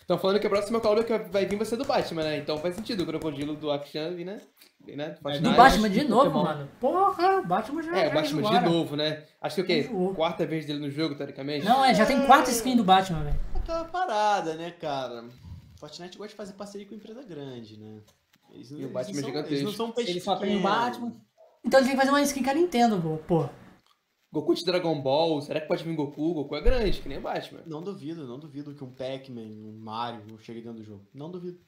Estão 0.00 0.16
falando 0.18 0.40
que 0.40 0.46
a 0.46 0.50
próxima 0.50 0.80
cobra 0.80 1.04
que 1.04 1.16
vai 1.30 1.44
vir 1.46 1.56
vai 1.56 1.66
ser 1.66 1.76
do 1.76 1.84
Batman, 1.84 2.22
né? 2.24 2.38
Então 2.38 2.58
faz 2.58 2.74
sentido 2.76 3.02
o 3.02 3.06
crocodilo 3.06 3.56
do 3.56 3.70
Akshan 3.70 4.14
vir, 4.14 4.24
né? 4.24 4.40
Vir, 4.84 4.96
né? 4.96 5.10
Do 5.10 5.20
Fortnite. 5.20 5.56
Batman 5.56 5.90
de 5.90 6.04
novo, 6.04 6.30
Pokémon. 6.30 6.44
mano. 6.44 6.68
Porra, 6.80 7.38
o 7.40 7.46
Batman 7.46 7.82
já 7.82 7.96
É, 7.98 8.06
o 8.06 8.08
já 8.08 8.14
Batman 8.14 8.42
de 8.60 8.64
novo, 8.68 8.96
né? 8.96 9.24
Acho 9.42 9.56
que 9.56 9.62
o 9.62 9.66
quê? 9.66 9.90
Quarta 10.14 10.46
vez 10.46 10.64
dele 10.66 10.78
no 10.78 10.90
jogo, 10.90 11.14
teoricamente. 11.14 11.64
Não, 11.64 11.84
é, 11.84 11.92
já 11.94 12.06
tem 12.06 12.24
quatro 12.26 12.50
skins 12.52 12.76
do 12.76 12.84
Batman, 12.84 13.24
velho. 13.24 13.40
Aquela 13.54 13.84
parada, 13.84 14.54
né, 14.54 14.70
cara? 14.70 15.24
Fortnite 15.78 16.16
gosta 16.18 16.30
de 16.30 16.34
fazer 16.36 16.52
parceria 16.54 16.86
com 16.86 16.94
empresa 16.94 17.22
grande, 17.22 17.78
né? 17.78 18.00
Eles, 18.50 18.70
não- 18.70 18.78
E 18.78 18.82
o 18.82 18.84
eles 18.84 18.92
Batman 18.92 19.12
não 19.12 19.20
é 19.20 19.26
gigantesco. 19.26 19.54
Eles 19.54 19.64
não 19.64 19.72
são 19.72 19.92
peixe 19.92 20.10
Ele 20.10 20.20
só 20.20 20.36
tem 20.36 20.56
o. 20.56 20.62
Batman. 20.62 21.12
Então 21.64 21.80
ele 21.80 21.88
tem 21.88 21.96
que 21.96 22.00
fazer 22.00 22.10
uma 22.12 22.22
skin 22.22 22.42
com 22.42 22.50
a 22.50 22.54
Nintendo, 22.54 23.00
pô. 23.00 23.18
pô. 23.44 23.48
Goku 24.30 24.54
de 24.54 24.64
Dragon 24.64 25.00
Ball, 25.00 25.40
será 25.40 25.60
que 25.60 25.66
pode 25.68 25.82
vir 25.84 25.94
Goku? 25.96 26.34
Goku 26.34 26.54
é 26.56 26.60
grande, 26.60 27.00
que 27.00 27.08
nem 27.08 27.18
o 27.18 27.22
Batman. 27.22 27.60
Não 27.66 27.82
duvido, 27.82 28.26
não 28.26 28.38
duvido 28.38 28.74
que 28.74 28.84
um 28.84 28.90
Pac-Man, 28.92 29.40
um 29.40 29.78
Mario 29.80 30.22
não 30.30 30.38
chegue 30.38 30.60
dentro 30.60 30.78
do 30.78 30.84
jogo. 30.84 31.06
Não 31.14 31.30
duvido. 31.30 31.58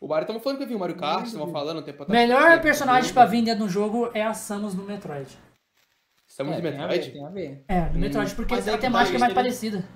O 0.00 0.06
Mario, 0.06 0.22
estamos 0.24 0.42
falando 0.42 0.58
que 0.58 0.64
vai 0.64 0.68
vir 0.68 0.76
o 0.76 0.78
Mario 0.78 0.96
Kart, 0.96 1.26
estavam 1.26 1.50
falando 1.50 1.78
um 1.80 1.82
tempo 1.82 2.02
atrás. 2.04 2.20
Melhor 2.20 2.62
personagem 2.62 3.12
pra 3.12 3.26
vir 3.26 3.42
dentro 3.42 3.64
do 3.64 3.68
jogo 3.70 4.10
é 4.14 4.22
a 4.22 4.32
Samus 4.32 4.74
do 4.74 4.84
Metroid. 4.84 5.28
Estamos 6.26 6.52
É, 6.52 6.56
de 6.56 6.62
tem 6.62 6.70
a 6.70 6.72
ver, 6.86 6.86
Metroid? 6.88 7.10
tem 7.12 7.24
a 7.26 7.30
ver. 7.30 7.64
É, 7.66 7.88
do 7.88 7.96
Hum. 7.96 8.00
Metroid, 8.00 8.34
porque 8.36 8.54
Mas 8.54 8.68
a 8.68 8.72
que 8.72 8.78
temática 8.78 9.16
é 9.16 9.18
mais 9.18 9.32
eles 9.32 9.34
parecida. 9.34 9.88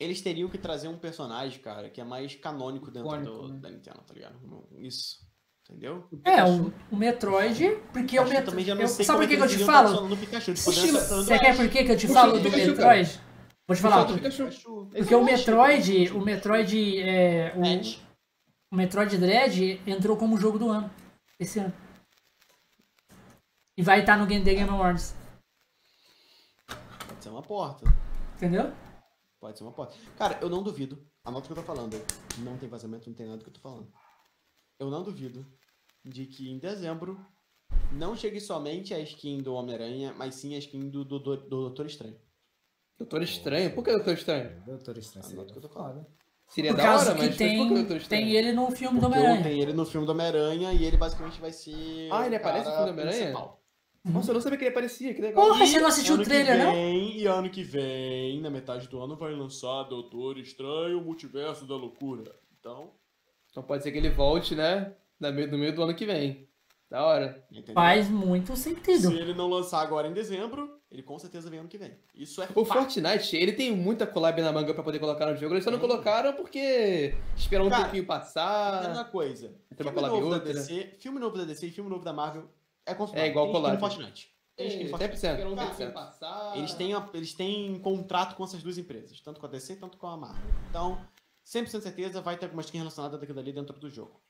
Eles 0.00 0.20
teriam 0.22 0.48
que 0.48 0.56
trazer 0.56 0.88
um 0.88 0.96
personagem, 0.98 1.60
cara, 1.60 1.90
que 1.90 2.00
é 2.00 2.04
mais 2.04 2.34
canônico 2.34 2.90
dentro 2.90 3.06
Icônico, 3.10 3.32
do- 3.42 3.48
né? 3.52 3.58
da 3.60 3.68
Nintendo, 3.70 4.00
tá 4.00 4.14
ligado? 4.14 4.34
Isso. 4.78 5.28
Entendeu? 5.68 6.08
É, 6.24 6.42
o, 6.42 6.72
o 6.90 6.96
Metroid, 6.96 7.76
porque 7.92 8.18
o 8.18 8.24
Pikachu 8.24 8.28
Metroid. 8.28 8.44
também 8.46 8.64
já 8.64 8.74
não 8.74 8.82
eu- 8.82 8.88
sei 8.88 9.04
Sabe 9.04 9.18
por 9.20 9.28
que, 9.28 9.34
é 9.34 9.36
que 9.36 9.42
eu 9.42 9.48
te 9.48 9.54
iriam 9.54 9.66
falo? 9.66 10.08
no 10.08 10.16
Pikachu. 10.16 10.56
Falando 10.56 11.24
Você 11.24 11.38
quer 11.38 11.56
por 11.56 11.68
que 11.68 11.84
que 11.84 11.92
eu 11.92 11.96
te 11.98 12.08
falo 12.08 12.32
do 12.32 12.42
Pikachu, 12.42 12.66
Metroid? 12.70 13.20
Vou 13.68 13.76
te 13.76 13.82
falar. 13.82 14.06
Porque 14.06 15.14
o 15.14 15.22
Metroid, 15.22 16.10
o 16.12 16.20
Metroid, 16.24 16.98
é, 17.02 17.54
o, 17.54 18.74
o 18.74 18.76
Metroid 18.76 19.16
Dread 19.18 19.80
entrou 19.86 20.16
como 20.16 20.36
jogo 20.38 20.58
do 20.58 20.68
ano, 20.70 20.90
esse 21.38 21.60
ano. 21.60 21.72
E 23.76 23.82
vai 23.82 24.00
estar 24.00 24.16
no 24.16 24.26
Game 24.26 24.44
The 24.44 24.54
Game 24.54 24.70
Awards, 24.70 25.14
Pode 27.06 27.22
ser 27.22 27.28
uma 27.28 27.42
porta. 27.42 27.84
entendeu? 28.36 28.72
Pode 29.40 29.56
ser 29.58 29.64
uma 29.64 29.72
porta. 29.72 29.94
Cara, 30.16 30.38
eu 30.42 30.50
não 30.50 30.62
duvido. 30.62 30.98
Anota 31.24 31.44
o 31.44 31.46
que 31.46 31.58
eu 31.58 31.64
tô 31.64 31.74
falando. 31.74 31.96
Não 32.38 32.56
tem 32.58 32.68
vazamento, 32.68 33.08
não 33.08 33.16
tem 33.16 33.26
nada 33.26 33.38
do 33.38 33.44
que 33.44 33.50
eu 33.50 33.54
tô 33.54 33.60
falando. 33.60 33.90
Eu 34.78 34.90
não 34.90 35.02
duvido 35.02 35.46
de 36.04 36.26
que 36.26 36.50
em 36.50 36.58
dezembro 36.58 37.18
não 37.92 38.14
chegue 38.16 38.40
somente 38.40 38.92
a 38.94 38.98
skin 39.00 39.38
do 39.38 39.54
Homem-Aranha, 39.54 40.14
mas 40.16 40.34
sim 40.34 40.54
a 40.54 40.58
skin 40.58 40.88
do, 40.90 41.04
do, 41.04 41.18
do, 41.18 41.36
do 41.36 41.46
Doutor 41.48 41.86
Estranho. 41.86 42.18
Doutor 42.98 43.22
Estranho? 43.22 43.74
Por 43.74 43.82
que 43.84 43.92
Doutor 43.92 44.14
Estranho? 44.14 44.62
Doutor 44.66 44.98
Estranho. 44.98 45.26
Anota 45.26 45.42
o 45.42 45.52
que 45.52 45.58
eu 45.58 45.62
tô 45.62 45.68
falando. 45.68 46.06
Seria 46.48 46.72
Por 46.72 46.76
da 46.78 46.96
hora, 46.96 46.98
que 46.98 47.06
mas, 47.06 47.18
mas 47.18 47.28
por 47.28 47.32
que 47.32 47.38
tem, 47.38 47.74
Doutor 47.74 47.96
Estranho? 47.96 48.26
tem 48.26 48.36
ele 48.36 48.52
no 48.52 48.70
filme 48.72 48.98
do 49.00 49.06
Porque 49.06 49.18
Homem-Aranha. 49.18 49.42
tem 49.44 49.60
ele 49.60 49.72
no 49.72 49.86
filme 49.86 50.06
do 50.06 50.12
Homem-Aranha 50.12 50.72
e 50.72 50.84
ele 50.84 50.96
basicamente 50.96 51.40
vai 51.40 51.52
ser. 51.52 52.08
Ah, 52.12 52.26
ele 52.26 52.36
aparece 52.36 52.68
no 52.68 52.74
filme 52.76 52.92
do 52.92 53.00
Homem-Aranha? 53.00 53.59
Principal. 54.02 54.12
Nossa, 54.12 54.30
eu 54.30 54.34
não 54.34 54.40
sabia 54.40 54.58
que 54.58 54.64
ele 54.64 54.70
aparecia, 54.70 55.14
que 55.14 55.20
legal. 55.20 55.46
Porra, 55.46 55.64
E 55.64 55.66
você 55.68 55.80
não 55.80 55.88
assistiu 55.88 56.12
o 56.12 56.14
ano 56.16 56.24
que 56.24 56.30
trailer, 56.30 56.58
não? 56.64 56.72
vem, 56.72 57.18
E 57.18 57.26
ano 57.26 57.50
que 57.50 57.62
vem, 57.62 58.40
na 58.40 58.50
metade 58.50 58.88
do 58.88 59.00
ano, 59.02 59.16
vai 59.16 59.32
lançar 59.34 59.84
Doutor 59.84 60.38
Estranho, 60.38 61.00
Multiverso 61.02 61.64
da 61.66 61.74
Loucura. 61.76 62.34
Então, 62.58 62.92
Então 63.50 63.62
pode 63.62 63.82
ser 63.82 63.92
que 63.92 63.98
ele 63.98 64.10
volte, 64.10 64.54
né? 64.54 64.94
No 65.18 65.32
meio, 65.32 65.50
no 65.50 65.58
meio 65.58 65.74
do 65.74 65.82
ano 65.82 65.94
que 65.94 66.06
vem. 66.06 66.48
Da 66.90 67.04
hora. 67.04 67.44
entendeu? 67.52 67.74
Faz 67.74 68.08
muito 68.10 68.56
sentido. 68.56 69.10
Se 69.10 69.14
ele 69.14 69.32
não 69.32 69.48
lançar 69.48 69.80
agora 69.80 70.08
em 70.08 70.12
dezembro, 70.12 70.80
ele 70.90 71.04
com 71.04 71.16
certeza 71.20 71.48
vem 71.48 71.60
ano 71.60 71.68
que 71.68 71.78
vem. 71.78 71.92
Isso 72.14 72.42
é 72.42 72.48
O 72.52 72.64
fato. 72.64 72.78
Fortnite, 72.78 73.36
ele 73.36 73.52
tem 73.52 73.70
muita 73.70 74.06
collab 74.08 74.40
na 74.42 74.50
manga 74.50 74.74
pra 74.74 74.82
poder 74.82 74.98
colocar 74.98 75.26
no 75.30 75.36
jogo. 75.36 75.54
Eles 75.54 75.62
só 75.62 75.70
não 75.70 75.78
colocaram 75.78 76.32
porque 76.32 77.14
esperaram 77.36 77.68
um 77.68 77.70
Cara, 77.70 77.92
Mesma 77.92 78.06
passar. 78.06 79.10
coisa. 79.12 79.48
Tem 79.76 79.86
uma 79.86 79.92
Filme 79.92 79.92
collab 79.92 80.14
novo 80.14 80.30
da 80.30 80.36
outra. 80.36 80.52
DC, 80.52 80.96
filme 80.98 81.20
novo 81.20 81.38
da 81.38 81.44
DC 81.44 81.66
e 81.66 81.70
filme 81.70 81.88
novo 81.88 82.04
da 82.04 82.12
Marvel 82.12 82.48
é. 83.14 83.20
É 83.26 83.26
igual 83.28 83.46
Tem 83.46 83.52
collab. 83.54 83.78
Fortnite. 83.80 84.30
Tem 84.56 84.66
skin 84.68 84.78
no 84.84 84.86
É, 84.86 84.88
Fortnite. 84.90 85.16
100%. 85.16 85.54
Cara, 85.56 85.74
100%. 85.74 86.52
um 86.54 86.58
Eles 86.58 86.74
têm, 86.74 86.94
a- 86.94 87.08
eles 87.14 87.34
têm 87.34 87.78
contrato 87.80 88.36
com 88.36 88.44
essas 88.44 88.62
duas 88.62 88.76
empresas, 88.78 89.20
tanto 89.20 89.40
com 89.40 89.46
a 89.46 89.48
DC 89.48 89.76
quanto 89.76 89.96
com 89.96 90.06
a 90.06 90.16
Marvel. 90.16 90.50
Então, 90.68 91.00
100% 91.44 91.80
certeza 91.82 92.20
vai 92.20 92.36
ter 92.36 92.46
alguma 92.46 92.62
skin 92.62 92.78
relacionada 92.78 93.16
daquilo 93.18 93.38
ali 93.40 93.52
dentro 93.52 93.78
do 93.78 93.88
jogo. 93.88 94.20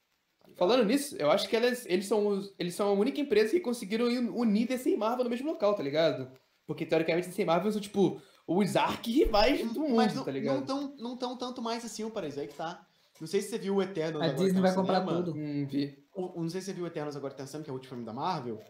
Tá? 0.40 0.48
Falando 0.56 0.84
nisso, 0.84 1.16
eu 1.16 1.30
acho 1.30 1.48
que 1.48 1.56
elas, 1.56 1.84
eles, 1.86 2.06
são 2.06 2.26
os- 2.26 2.54
eles 2.58 2.74
são 2.74 2.88
a 2.88 2.92
única 2.92 3.20
empresa 3.20 3.50
que 3.50 3.60
conseguiram 3.60 4.06
unir 4.34 4.66
DC 4.68 4.90
e 4.90 4.96
Marvel 4.96 5.24
no 5.24 5.30
mesmo 5.30 5.48
local, 5.50 5.74
tá 5.74 5.82
ligado? 5.82 6.30
Porque 6.66 6.86
teoricamente 6.86 7.28
DC 7.28 7.42
e 7.42 7.44
Marvel 7.44 7.72
são 7.72 7.80
tipo 7.80 8.22
os 8.46 8.76
arqui-rivais 8.76 9.60
do 9.72 9.80
mundo, 9.80 9.96
Mas 9.96 10.14
não, 10.14 10.24
tá 10.24 10.30
não, 10.30 10.38
ligado? 10.38 10.66
tão, 10.66 10.96
não 10.98 11.16
tão 11.16 11.36
tanto 11.36 11.60
mais 11.62 11.84
assim, 11.84 12.04
o 12.04 12.10
Paris, 12.10 12.38
aí 12.38 12.46
que 12.48 12.54
tá. 12.54 12.84
Não 13.20 13.26
sei 13.26 13.42
se 13.42 13.50
você 13.50 13.58
viu 13.58 13.76
o 13.76 13.82
Eternos 13.82 14.22
A 14.22 14.24
agora 14.24 14.38
Disney 14.38 14.48
que 14.48 14.54
tá 14.54 14.60
vai 14.62 14.74
comprar 14.74 15.00
cinema. 15.00 15.22
tudo. 15.22 15.34
Hum, 15.38 15.66
vi. 15.66 16.08
O- 16.14 16.40
não 16.42 16.48
sei 16.48 16.60
se 16.60 16.66
você 16.68 16.72
viu 16.72 16.84
o 16.84 16.86
Eternos 16.86 17.16
agora 17.16 17.34
que 17.34 17.42
tá 17.44 17.60
que 17.62 17.68
é 17.68 17.72
o 17.72 17.74
último 17.74 17.90
filme 17.90 18.04
da 18.04 18.12
Marvel. 18.12 18.62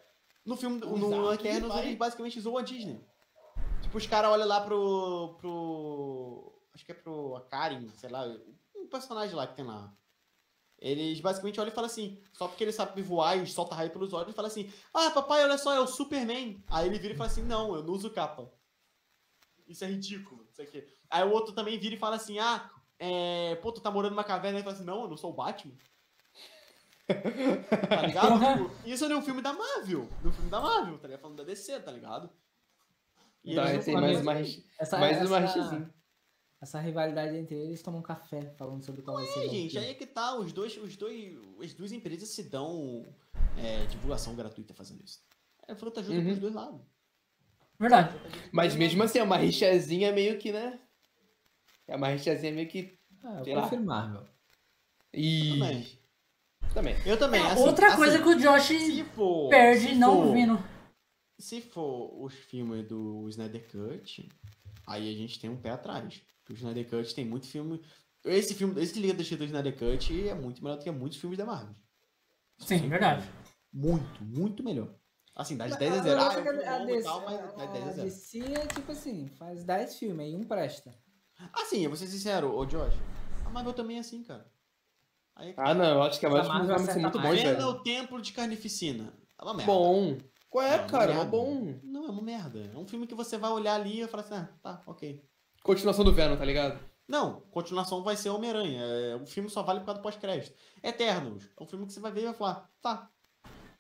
No 0.45 0.57
filme, 0.57 0.81
no. 0.81 1.33
Eternos, 1.33 1.77
ele 1.77 1.97
basicamente 1.97 2.41
zoou 2.41 2.59
a 2.59 2.63
Disney. 2.63 3.01
Tipo, 3.83 3.99
os 3.99 4.07
caras 4.07 4.31
olham 4.31 4.47
lá 4.49 4.61
pro. 4.61 5.37
pro. 5.39 6.63
Acho 6.75 6.85
que 6.85 6.93
é 6.93 6.95
pro 6.95 7.37
Akarin, 7.37 7.89
sei 7.97 8.11
lá, 8.11 8.25
um 8.77 8.89
personagem 8.89 9.35
lá 9.37 9.47
que 9.47 9.55
tem 9.57 9.65
lá. 9.65 9.95
Eles 10.79 11.21
basicamente 11.21 11.61
olham 11.61 11.71
e 11.71 11.75
falam 11.75 11.91
assim, 11.91 12.19
só 12.33 12.49
porque 12.49 12.65
ele 12.65 12.73
sabe 12.73 13.03
voar 13.03 13.37
e 13.37 13.47
solta 13.47 13.75
raio 13.75 13.91
pelos 13.91 14.15
olhos, 14.15 14.29
ele 14.29 14.35
fala 14.37 14.49
assim, 14.49 14.73
ah, 14.95 15.11
papai, 15.11 15.43
olha 15.45 15.59
só, 15.59 15.75
é 15.75 15.81
o 15.81 15.87
Superman. 15.87 16.65
Aí 16.69 16.89
ele 16.89 16.99
vira 16.99 17.13
e 17.13 17.17
fala 17.17 17.29
assim, 17.29 17.43
não, 17.43 17.75
eu 17.75 17.83
não 17.83 17.93
uso 17.93 18.09
capa. 18.11 18.51
Isso 19.69 19.85
é 19.85 19.89
ridículo, 19.89 20.47
isso 20.51 20.63
aqui. 20.63 20.83
Aí 21.11 21.23
o 21.23 21.33
outro 21.33 21.53
também 21.55 21.79
vira 21.79 21.95
e 21.97 21.99
fala 21.99 22.17
assim, 22.17 22.39
ah, 22.39 22.71
é, 23.01 23.57
pô, 23.57 23.73
tu 23.73 23.81
tá 23.81 23.91
morando 23.91 24.13
numa 24.13 24.23
caverna, 24.23 24.61
e 24.61 24.63
fala 24.63 24.75
assim, 24.77 24.85
não, 24.85 25.03
eu 25.03 25.09
não 25.09 25.17
sou 25.17 25.31
o 25.33 25.35
Batman. 25.35 25.75
tá 27.89 28.03
ligado? 28.07 28.39
Tipo, 28.39 28.89
isso 28.89 29.05
é 29.05 29.09
no 29.09 29.23
filme 29.23 29.43
da 29.43 29.53
Marvel, 29.53 30.09
no 30.23 30.31
filme 30.33 30.49
da 30.51 30.61
Marvel, 30.61 30.99
tá 30.99 31.09
ligado? 31.09 31.21
Falando 31.23 31.39
da 31.39 31.45
DC, 31.45 31.81
tá 31.81 31.91
ligado? 31.91 32.31
E 33.45 33.55
Tá, 33.55 33.73
eles 33.73 33.87
não 33.87 34.01
mais 34.01 34.21
uma, 34.21 34.41
isso. 34.41 34.57
rix- 34.59 34.71
Essa, 34.79 34.99
mais 34.99 35.27
uma 35.27 35.39
essa, 35.41 35.91
essa 36.61 36.79
rivalidade 36.81 37.37
entre 37.37 37.57
eles 37.57 37.83
tomam 37.83 38.01
um 38.01 38.03
café 38.03 38.55
falando 38.57 38.85
sobre 38.85 39.03
qual 39.03 39.17
vai 39.17 39.27
ser 39.27 39.47
É, 39.47 39.49
gente, 39.49 39.79
aí 39.79 39.91
é 39.91 39.95
que 39.95 40.07
tá, 40.07 40.37
os 40.37 40.53
dois, 40.53 40.77
os 40.77 40.97
dois, 40.97 41.37
as 41.65 41.73
duas 41.75 41.91
empresas 41.91 42.29
se 42.29 42.45
dão 42.45 43.07
é, 43.57 43.87
divulgação 43.87 44.37
gratuita 44.37 44.75
fazendo 44.75 45.03
isso. 45.03 45.21
É 45.67 45.75
fruta 45.75 46.01
ajuda 46.01 46.19
Uhum. 46.19 46.25
pros 46.27 46.39
dois 46.39 46.55
lados. 46.55 46.81
Verdade. 47.79 48.15
Mas 48.53 48.77
mesmo 48.77 49.03
assim, 49.03 49.19
é 49.19 49.23
uma 49.23 49.39
rixazinha 49.39 50.13
meio 50.13 50.39
que, 50.39 50.53
né? 50.53 50.79
É 51.91 51.97
uma 51.97 52.09
rixazinha 52.09 52.53
meio 52.53 52.69
que. 52.69 52.99
Ah, 53.23 53.43
eu 53.45 53.55
lá. 53.55 53.61
prefiro 53.63 53.85
Marvel. 53.85 54.25
Ih, 55.13 55.59
Também. 55.59 55.99
também. 56.73 56.97
Eu 57.05 57.19
também, 57.19 57.43
assim, 57.47 57.63
Outra 57.63 57.89
assim, 57.89 57.97
coisa 57.97 58.19
que 58.23 58.29
o 58.29 58.39
Josh 58.39 58.63
se 58.69 59.05
for, 59.05 59.49
perde 59.51 59.89
se 59.89 59.95
não 59.97 60.23
for- 60.23 60.33
vindo. 60.33 60.59
Se 61.39 61.61
for 61.61 62.23
os 62.23 62.33
filmes 62.35 62.87
do 62.87 63.29
Snyder 63.29 63.67
Cut, 63.71 64.29
aí 64.87 65.13
a 65.13 65.17
gente 65.19 65.41
tem 65.41 65.51
um 65.51 65.57
pé 65.57 65.71
atrás. 65.71 66.23
O 66.49 66.53
Snyder 66.53 66.89
Cut 66.89 67.15
tem 67.15 67.25
muito 67.25 67.47
filme. 67.47 67.83
Esse 68.25 68.55
filme, 68.55 68.81
esse 68.83 68.99
Liga 69.01 69.15
da 69.15 69.19
Justiça 69.21 69.39
do 69.39 69.45
Snyder 69.47 69.77
Cut 69.77 70.29
é 70.29 70.35
muito 70.35 70.63
melhor 70.63 70.77
do 70.77 70.85
que 70.85 70.91
muitos 70.91 71.19
filmes 71.19 71.39
da 71.39 71.45
Marvel. 71.47 71.75
Sim, 72.59 72.89
verdade. 72.89 73.27
Muito, 73.73 74.23
muito 74.23 74.63
melhor. 74.63 74.95
Assim, 75.35 75.57
dá 75.57 75.67
de 75.67 75.79
10 75.79 75.93
a 75.93 75.97
Mas 75.97 76.05
0. 76.05 76.21
eu 76.21 76.27
Ah, 76.27 76.35
é 76.63 76.69
a 76.69 76.83
e 76.83 76.87
DC 76.87 77.03
tal, 77.05 77.25
mas 77.25 77.39
dá 77.57 77.67
de 77.67 77.73
10 77.73 77.85
a 77.85 77.89
a 77.89 77.93
0. 77.93 78.05
DC 78.05 78.39
é 78.41 78.67
tipo 78.67 78.93
assim, 78.93 79.27
faz 79.29 79.65
10 79.65 79.97
filmes 79.99 80.27
aí 80.27 80.37
um 80.37 80.45
presta. 80.45 80.95
Assim, 81.53 81.83
eu 81.83 81.91
vou 81.91 81.97
ser 81.97 82.07
sincero, 82.07 82.55
ô 82.57 82.65
Josh. 82.67 82.95
A 83.45 83.51
Marvel 83.51 83.73
também 83.73 83.97
é 83.97 84.01
assim, 84.01 84.23
cara. 84.23 84.47
Aí, 85.37 85.55
Ah, 85.57 85.75
não, 85.75 85.85
eu 85.85 86.03
acho 86.03 86.21
que 86.21 86.27
a 86.27 86.29
dos 86.29 86.47
Marvel 86.49 86.77
filmes 86.77 86.93
são 86.93 87.03
muito 87.03 87.19
bons, 87.19 87.25
mais. 87.25 87.43
Venda 87.43 87.57
velho. 87.57 87.69
o 87.69 87.83
Templo 87.83 88.21
de 88.21 88.33
Carnificina. 88.33 89.13
É 89.39 89.45
uma 89.45 89.55
merda. 89.55 89.73
Bom. 89.73 90.19
Qual 90.51 90.65
é, 90.65 90.79
Não, 90.79 90.87
cara? 90.89 91.07
merda. 91.15 91.23
É 91.23 91.27
bom. 91.27 91.81
Não, 91.83 92.07
é 92.07 92.11
uma 92.11 92.23
merda. 92.23 92.71
É 92.75 92.77
um 92.77 92.87
filme 92.87 93.07
que 93.07 93.15
você 93.15 93.39
vai 93.39 93.51
olhar 93.51 93.75
ali 93.75 93.99
e 93.99 94.01
vai 94.01 94.09
falar 94.09 94.23
assim, 94.25 94.35
ah, 94.35 94.49
tá, 94.63 94.83
ok. 94.87 95.25
Continuação 95.63 96.05
do 96.05 96.13
Venom, 96.13 96.37
tá 96.37 96.45
ligado? 96.45 96.79
Não, 97.09 97.41
continuação 97.51 98.03
vai 98.03 98.17
ser 98.17 98.31
Homem-Aranha. 98.31 98.83
É, 98.83 99.17
o 99.17 99.27
filme 99.27 99.49
só 99.51 99.63
vale 99.63 99.81
por 99.81 99.87
causa 99.87 100.01
do 100.01 100.03
pós-crédito. 100.03 100.55
Eternos. 100.83 101.49
É 101.59 101.63
um 101.63 101.67
filme 101.67 101.87
que 101.87 101.93
você 101.93 102.01
vai 102.01 102.13
ver 102.13 102.23
e 102.23 102.25
vai 102.27 102.35
falar, 102.35 102.71
tá. 102.81 103.11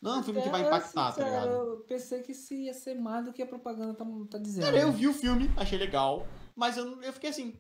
Não 0.01 0.15
é 0.15 0.19
um 0.19 0.23
filme 0.23 0.41
que 0.43 0.49
vai 0.49 0.63
impactar, 0.63 1.07
tá 1.07 1.13
sincero, 1.13 1.29
ligado? 1.29 1.53
Eu 1.53 1.77
pensei 1.87 2.23
que 2.23 2.33
isso 2.33 2.55
ia 2.55 2.73
ser 2.73 2.95
mais 2.95 3.25
do 3.25 3.33
que 3.33 3.43
a 3.43 3.47
propaganda 3.47 3.95
tá, 3.95 4.05
tá 4.31 4.39
dizendo. 4.39 4.65
Cara, 4.65 4.79
eu 4.79 4.91
vi 4.91 5.07
o 5.07 5.13
filme, 5.13 5.51
achei 5.57 5.79
legal, 5.79 6.27
mas 6.61 6.77
eu, 6.77 7.01
eu 7.03 7.13
fiquei 7.15 7.31
assim. 7.31 7.59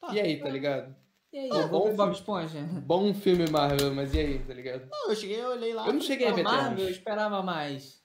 Tá. 0.00 0.14
E 0.14 0.20
aí, 0.20 0.38
tá 0.40 0.48
ligado? 0.48 0.94
E 1.32 1.38
aí, 1.38 1.48
vou 1.48 1.68
bom 1.68 1.96
Bob 1.96 1.96
filme. 1.96 2.12
Esponja. 2.12 2.60
Bom 2.86 3.12
filme 3.12 3.50
Marvel, 3.50 3.92
mas 3.94 4.14
e 4.14 4.18
aí, 4.20 4.38
tá 4.38 4.54
ligado? 4.54 4.88
Não, 4.90 5.10
eu 5.10 5.16
cheguei, 5.16 5.40
eu 5.40 5.48
olhei 5.48 5.74
lá. 5.74 5.86
Eu 5.86 5.92
não 5.92 6.00
cheguei 6.00 6.28
a 6.28 6.32
ver 6.32 6.44
Marvel, 6.44 6.84
eu 6.84 6.90
esperava 6.90 7.42
mais. 7.42 8.00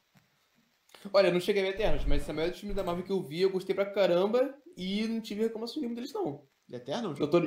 Olha, 1.13 1.27
eu 1.27 1.33
não 1.33 1.39
cheguei 1.39 1.61
a 1.61 1.65
ver 1.65 1.73
Eternos, 1.75 2.03
mas 2.05 2.27
a 2.27 2.33
maioria 2.33 2.51
dos 2.51 2.59
filmes 2.59 2.75
da 2.75 2.83
Marvel 2.83 3.05
que 3.05 3.11
eu 3.11 3.21
vi, 3.21 3.41
eu 3.41 3.51
gostei 3.51 3.75
pra 3.75 3.85
caramba 3.85 4.55
e 4.75 5.07
não 5.07 5.21
tive 5.21 5.43
reclamação 5.43 5.75
nenhuma 5.79 5.95
deles, 5.95 6.11
não. 6.11 6.43
Eternos? 6.71 7.17
Doutor... 7.19 7.43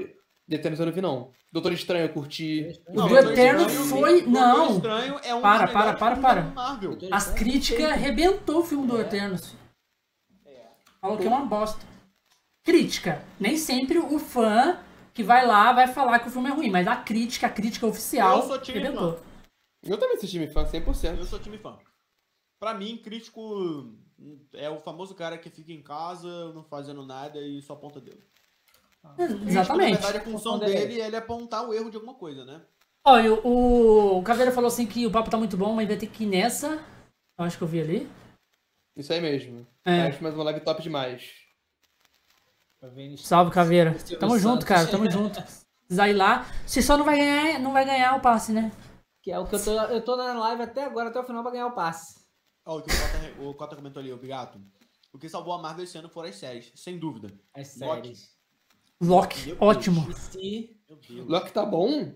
De 0.46 0.54
Eternos 0.56 0.80
eu 0.80 0.86
não 0.86 0.92
vi, 0.94 1.02
não. 1.02 1.30
Doutor 1.52 1.72
Estranho 1.72 2.06
eu 2.06 2.08
curti. 2.14 2.72
O 2.88 2.94
Não, 2.94 3.06
do 3.06 3.14
Doutor 3.14 3.32
Eterno 3.32 3.66
Estranho- 3.66 3.84
foi- 3.90 4.22
Doutor 4.22 4.30
não. 4.32 4.76
Estranho 4.76 5.20
é 5.22 5.34
um 5.34 5.42
Para, 5.42 5.68
para, 5.68 5.92
para, 5.94 6.16
para. 6.16 6.42
Marvel. 6.42 6.96
As 7.12 7.34
críticas 7.34 7.84
arrebentou 7.84 8.60
o 8.60 8.64
filme 8.64 8.86
do 8.86 8.98
Eternos. 8.98 9.54
Falou 11.02 11.18
que 11.18 11.26
é 11.26 11.28
uma 11.28 11.44
bosta. 11.44 11.84
Crítica. 12.68 13.24
Nem 13.40 13.56
sempre 13.56 13.98
o 13.98 14.18
fã 14.18 14.78
que 15.14 15.22
vai 15.22 15.46
lá, 15.46 15.72
vai 15.72 15.88
falar 15.88 16.18
que 16.18 16.28
o 16.28 16.30
filme 16.30 16.50
é 16.50 16.52
ruim, 16.52 16.68
mas 16.68 16.86
a 16.86 16.96
crítica, 16.96 17.46
a 17.46 17.50
crítica 17.50 17.86
oficial, 17.86 18.40
Eu 18.40 18.42
sou 18.42 18.58
time 18.60 18.78
arrebentou. 18.78 19.18
Eu 19.82 19.96
também 19.96 20.18
sou 20.18 20.28
time 20.28 20.46
fã, 20.48 20.66
100%. 20.66 21.16
Eu 21.16 21.24
sou 21.24 21.38
time 21.38 21.56
fã. 21.56 21.78
Pra 22.60 22.74
mim, 22.74 22.98
crítico 22.98 23.90
é 24.52 24.68
o 24.68 24.78
famoso 24.80 25.14
cara 25.14 25.38
que 25.38 25.48
fica 25.48 25.72
em 25.72 25.80
casa, 25.80 26.52
não 26.52 26.62
fazendo 26.62 27.06
nada 27.06 27.40
e 27.40 27.62
só 27.62 27.72
aponta 27.72 28.02
dedo. 28.02 28.22
Crítico, 29.16 29.44
Na 29.44 29.50
Exatamente. 29.50 29.92
verdade, 29.94 30.18
a 30.18 30.20
função 30.20 30.58
dele. 30.58 31.00
é 31.00 31.06
ele 31.06 31.16
apontar 31.16 31.66
o 31.66 31.72
erro 31.72 31.88
de 31.88 31.96
alguma 31.96 32.16
coisa, 32.16 32.44
né? 32.44 32.60
Ó, 33.02 33.18
e 33.18 33.30
o, 33.30 33.46
o, 33.46 34.18
o 34.18 34.22
Caveira 34.22 34.52
falou 34.52 34.68
assim 34.68 34.86
que 34.86 35.06
o 35.06 35.10
papo 35.10 35.30
tá 35.30 35.38
muito 35.38 35.56
bom, 35.56 35.72
mas 35.72 35.88
vai 35.88 35.96
ter 35.96 36.08
que 36.08 36.24
ir 36.24 36.26
nessa. 36.26 36.84
Eu 37.38 37.46
acho 37.46 37.56
que 37.56 37.64
eu 37.64 37.68
vi 37.68 37.80
ali. 37.80 38.10
Isso 38.94 39.10
aí 39.10 39.22
mesmo. 39.22 39.66
É. 39.86 40.02
Acho 40.02 40.22
mais 40.22 40.34
uma 40.34 40.44
live 40.44 40.60
top 40.60 40.82
demais. 40.82 41.47
Salve, 43.16 43.50
Caveira. 43.50 43.96
Tamo 44.20 44.38
junto, 44.38 44.64
cara, 44.64 44.86
tamo 44.86 45.10
junto. 45.10 45.42
Precisa 45.86 46.08
ir 46.08 46.12
lá. 46.14 46.46
Você 46.66 46.80
só 46.80 46.96
não 46.96 47.04
vai 47.04 47.16
ganhar, 47.16 47.58
não 47.58 47.72
vai 47.72 47.84
ganhar 47.84 48.16
o 48.16 48.20
passe, 48.20 48.52
né? 48.52 48.70
Que 49.22 49.32
é 49.32 49.38
o 49.38 49.46
que 49.46 49.54
eu 49.56 49.64
tô. 49.64 49.72
Eu 49.72 50.04
tô 50.04 50.16
na 50.16 50.32
live 50.32 50.62
até 50.62 50.84
agora, 50.84 51.08
até 51.08 51.18
o 51.18 51.24
final 51.24 51.42
pra 51.42 51.50
ganhar 51.52 51.66
o 51.66 51.72
passe. 51.72 52.20
Ó, 52.64 52.78
o 52.78 52.82
que 52.82 52.90
o 52.90 52.94
Cota, 52.94 53.42
o 53.42 53.54
Cota 53.54 53.76
comentou 53.76 54.00
ali, 54.00 54.12
o 54.12 54.16
Bigato. 54.16 54.60
O 55.12 55.18
que 55.18 55.28
salvou 55.28 55.54
a 55.54 55.58
Marvel 55.58 55.84
esse 55.84 55.96
ano 55.98 56.08
foram 56.08 56.28
as 56.28 56.36
séries, 56.36 56.70
sem 56.74 56.98
dúvida. 56.98 57.28
As 57.54 57.76
Loki. 57.78 58.02
séries. 58.02 58.38
Loki, 59.00 59.46
Meu 59.46 59.56
ótimo. 59.60 60.06
Deus. 60.32 61.26
Loki 61.26 61.52
tá 61.52 61.64
bom? 61.64 62.12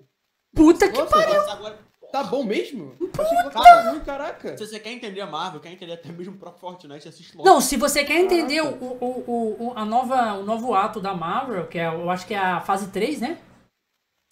Puta 0.55 0.91
que 0.91 0.99
Nossa, 0.99 1.11
pariu. 1.11 1.51
Agora, 1.51 1.79
tá 2.13 2.23
bom 2.25 2.45
mesmo? 2.45 2.95
Achei 3.19 3.37
que 3.43 3.51
tava 3.51 3.91
ruim, 3.91 4.01
caraca. 4.01 4.57
se 4.57 4.67
você 4.67 4.79
quer 4.79 4.93
entender 4.93 5.21
a 5.21 5.27
Marvel, 5.27 5.61
quer 5.61 5.73
entender 5.73 5.95
até 5.95 6.11
mesmo 6.13 6.35
o 6.35 6.39
próprio 6.39 6.61
Fortnite, 6.61 7.09
assiste 7.09 7.37
Loki. 7.37 7.49
Não, 7.49 7.61
se 7.61 7.77
você 7.77 8.05
quer 8.05 8.21
entender 8.21 8.61
o, 8.61 8.69
o, 8.69 9.25
o, 9.27 9.67
o- 9.69 9.73
a 9.75 9.85
nova, 9.85 10.35
o 10.35 10.45
novo 10.45 10.75
ato 10.75 11.01
da 11.01 11.15
Marvel, 11.15 11.67
que 11.67 11.79
é, 11.79 11.87
eu 11.87 12.09
acho 12.11 12.27
que 12.27 12.35
é 12.35 12.39
a 12.39 12.61
fase 12.61 12.89
3, 12.91 13.21
né? 13.21 13.39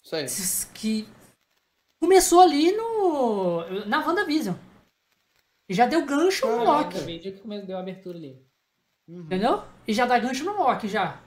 Isso 0.03 0.15
aí. 0.15 0.25
Que 0.73 1.07
começou 2.01 2.39
ali 2.39 2.71
no. 2.71 3.85
na 3.85 3.99
WandaVision. 4.05 4.55
E 5.69 5.73
já 5.73 5.85
deu 5.85 6.05
gancho 6.05 6.45
no. 6.47 6.63
Loki. 6.63 6.99
Vídeo 6.99 7.33
que 7.33 7.39
começou, 7.39 7.67
deu 7.67 7.77
a 7.77 7.81
abertura 7.81 8.17
ali. 8.17 8.41
Uhum. 9.07 9.21
Entendeu? 9.21 9.63
E 9.87 9.93
já 9.93 10.05
dá 10.05 10.17
gancho 10.19 10.43
no 10.43 10.53
Loki 10.57 10.87
já. 10.87 11.19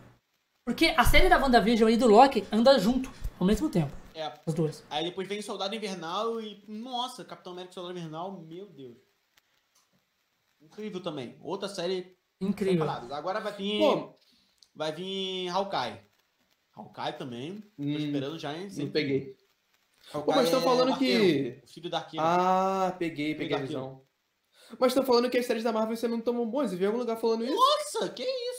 Porque 0.67 0.95
a 0.97 1.05
série 1.05 1.29
da 1.29 1.39
WandaVision 1.39 1.91
e 1.91 1.97
do 1.97 2.07
Loki 2.07 2.45
anda 2.51 2.79
junto 2.79 3.11
ao 3.39 3.47
mesmo 3.47 3.69
tempo. 3.69 3.93
É, 4.15 4.33
As 4.47 4.55
duas. 4.55 4.85
aí 4.91 5.05
depois 5.05 5.27
vem 5.29 5.43
Soldado 5.43 5.75
Invernal 5.75 6.41
e. 6.41 6.63
Nossa, 6.69 7.25
Capitão 7.25 7.53
América 7.53 7.73
e 7.73 7.75
Soldado 7.75 7.99
Invernal, 7.99 8.41
meu 8.43 8.67
Deus. 8.67 8.97
Incrível 10.61 11.03
também. 11.03 11.37
Outra 11.43 11.69
série 11.69 12.17
Incrível. 12.41 12.89
Agora 12.91 13.41
vai 13.41 13.53
vir. 13.53 13.79
Pô, 13.79 14.15
Vai 14.75 14.93
vir 14.93 15.49
Hawkeye. 15.51 16.01
Hawkeye 16.75 17.13
também. 17.19 17.61
Tô 17.61 17.83
Hum, 17.83 17.97
esperando 17.97 18.39
já, 18.39 18.57
hein? 18.57 18.69
não 18.77 18.91
peguei. 18.91 19.37
Hawkeye 20.13 20.25
Pô, 20.25 20.33
mas 20.41 20.51
tão 20.51 20.61
é 20.61 20.63
falando 20.63 20.93
arqueiro, 20.93 21.25
que- 21.61 21.65
O 21.65 21.69
filho 21.69 21.91
da 21.91 21.99
arqueiro. 21.99 22.27
Ah, 22.27 22.95
peguei, 22.99 23.35
peguei 23.35 23.57
a 23.57 23.61
visão. 23.61 24.05
Mas 24.79 24.89
estão 24.93 25.05
falando 25.05 25.31
que 25.31 25.39
as 25.39 25.47
séries 25.47 25.63
da 25.63 25.73
Marvel 25.73 25.97
você 25.97 26.09
não 26.09 26.21
tão 26.21 26.49
bons. 26.49 26.73
Eu 26.73 26.79
vi 26.79 26.85
em 26.85 26.87
algum 26.87 26.99
lugar 26.99 27.17
falando 27.17 27.45
isso. 27.45 27.55
Nossa, 27.55 28.09
que 28.11 28.25
isso? 28.25 28.54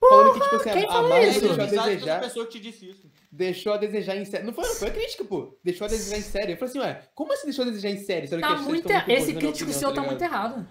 Falando 0.00 0.32
que, 0.34 0.40
tipo 0.40 0.56
assim, 0.56 0.70
quem 0.70 0.84
a, 0.84 1.02
Marvel 1.02 1.30
isso? 1.30 1.40
deixou 1.40 1.62
a 1.62 1.66
desejar. 1.66 2.20
pessoa 2.20 2.46
que 2.46 2.52
te 2.52 2.60
disse 2.60 2.88
isso. 2.90 3.10
Deixou 3.30 3.72
a 3.72 3.76
desejar 3.76 4.16
em 4.16 4.24
série. 4.24 4.44
Não 4.44 4.52
foi, 4.52 4.64
não 4.66 4.74
foi 4.74 4.88
a 4.88 4.92
crítica, 4.92 5.24
pô. 5.24 5.58
Deixou 5.64 5.86
a 5.86 5.88
desejar 5.90 6.18
em 6.18 6.22
série. 6.22 6.52
Eu 6.52 6.56
falei 6.56 6.70
assim, 6.70 6.78
ué, 6.80 7.02
como 7.14 7.32
assim 7.32 7.46
deixou 7.46 7.62
a 7.62 7.66
desejar 7.68 7.90
em 7.90 7.98
série? 7.98 8.28
Tá 8.28 8.56
muito. 8.56 8.88
Esse 9.08 9.32
crítico 9.34 9.70
opinião, 9.70 9.72
seu 9.78 9.88
tá 9.88 9.94
ligado? 10.00 10.06
muito 10.06 10.22
errado. 10.22 10.68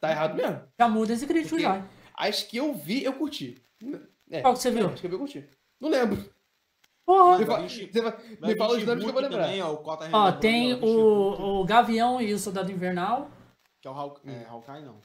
Tá 0.00 0.10
errado 0.10 0.34
mesmo. 0.34 0.62
Já 0.78 0.88
muda 0.88 1.12
esse 1.12 1.26
crítico 1.26 1.50
Porque- 1.50 1.62
já. 1.62 1.84
As 2.14 2.42
que 2.42 2.56
eu 2.56 2.72
vi, 2.74 3.04
eu 3.04 3.12
curti. 3.12 3.62
É, 4.30 4.40
Qual 4.40 4.54
que 4.54 4.60
você 4.60 4.70
viu? 4.70 4.86
Acho 4.88 5.00
que 5.00 5.06
eu 5.06 5.10
vi, 5.10 5.14
eu 5.16 5.20
curti. 5.20 5.48
Não 5.80 5.88
lembro. 5.88 6.28
Porra. 7.04 7.38
Me, 7.38 7.44
Vai 7.44 7.56
fa- 7.60 7.66
vir- 7.66 7.92
você 7.92 8.00
vai- 8.00 8.16
Vai 8.40 8.50
me 8.52 8.56
fala 8.56 8.76
os 8.76 8.84
nomes 8.84 9.04
que 9.04 9.08
eu 9.10 9.12
vou 9.12 9.22
lembrar. 9.22 9.42
Também, 9.44 9.62
ó, 9.62 9.72
o 9.72 9.76
Cota 9.78 10.08
Ó, 10.12 10.32
tem 10.32 10.74
o, 10.74 11.60
o 11.60 11.64
Gavião 11.64 12.20
e 12.20 12.32
o 12.34 12.38
Soldado 12.38 12.72
Invernal. 12.72 13.30
Que 13.80 13.86
é 13.86 13.90
o 13.90 13.94
Haw- 13.94 14.20
é, 14.26 14.44
Hawkeye, 14.48 14.82
não. 14.82 14.96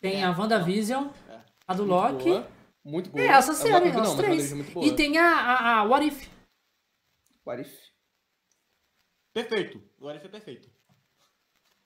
Tem 0.00 0.20
É, 0.22 0.24
a 0.24 0.30
WandaVision. 0.30 1.08
É. 1.28 1.38
A 1.66 1.74
do 1.74 1.84
Muito 1.84 1.90
Loki. 1.94 2.24
boa, 2.30 2.46
Muito 2.84 3.10
boa. 3.10 3.22
É, 3.22 3.26
essa 3.28 3.52
A 3.52 3.54
série, 3.54 3.90
Loki 3.92 4.00
as 4.00 4.14
três. 4.14 4.52
É 4.52 4.54
muito 4.54 4.72
boa. 4.72 4.86
E 4.86 4.94
tem 4.96 5.18
a, 5.18 5.24
a, 5.34 5.78
a 5.80 5.82
What 5.84 6.06
If. 6.06 6.28
What 7.46 7.60
if? 7.62 7.78
Perfeito. 9.32 9.82
Agora 9.98 10.18
foi 10.20 10.28
perfeito. 10.30 10.70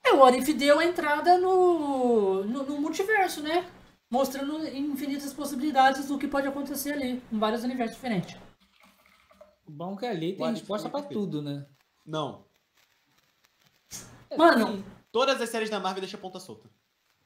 É, 0.04 0.12
o 0.12 0.18
What 0.18 0.38
If 0.38 0.54
deu 0.56 0.78
a 0.78 0.84
entrada 0.84 1.38
no, 1.38 2.44
no, 2.44 2.62
no 2.64 2.80
multiverso, 2.80 3.42
né? 3.42 3.68
Mostrando 4.10 4.66
infinitas 4.68 5.32
possibilidades 5.32 6.06
do 6.08 6.18
que 6.18 6.28
pode 6.28 6.46
acontecer 6.46 6.92
ali, 6.92 7.22
em 7.32 7.38
vários 7.38 7.64
universos 7.64 7.96
diferentes. 7.96 8.36
O 9.66 9.70
bom 9.70 9.96
que 9.96 10.04
ali 10.04 10.36
tem 10.36 10.50
resposta 10.50 10.90
perfeito. 10.90 11.14
tudo, 11.14 11.40
né? 11.40 11.66
Não. 12.04 12.44
Mano, 14.36 14.84
Todas 15.10 15.40
as 15.40 15.48
séries 15.50 15.68
da 15.70 15.78
Marvel 15.78 16.00
deixam 16.00 16.18
a 16.18 16.20
ponta 16.20 16.40
solta. 16.40 16.68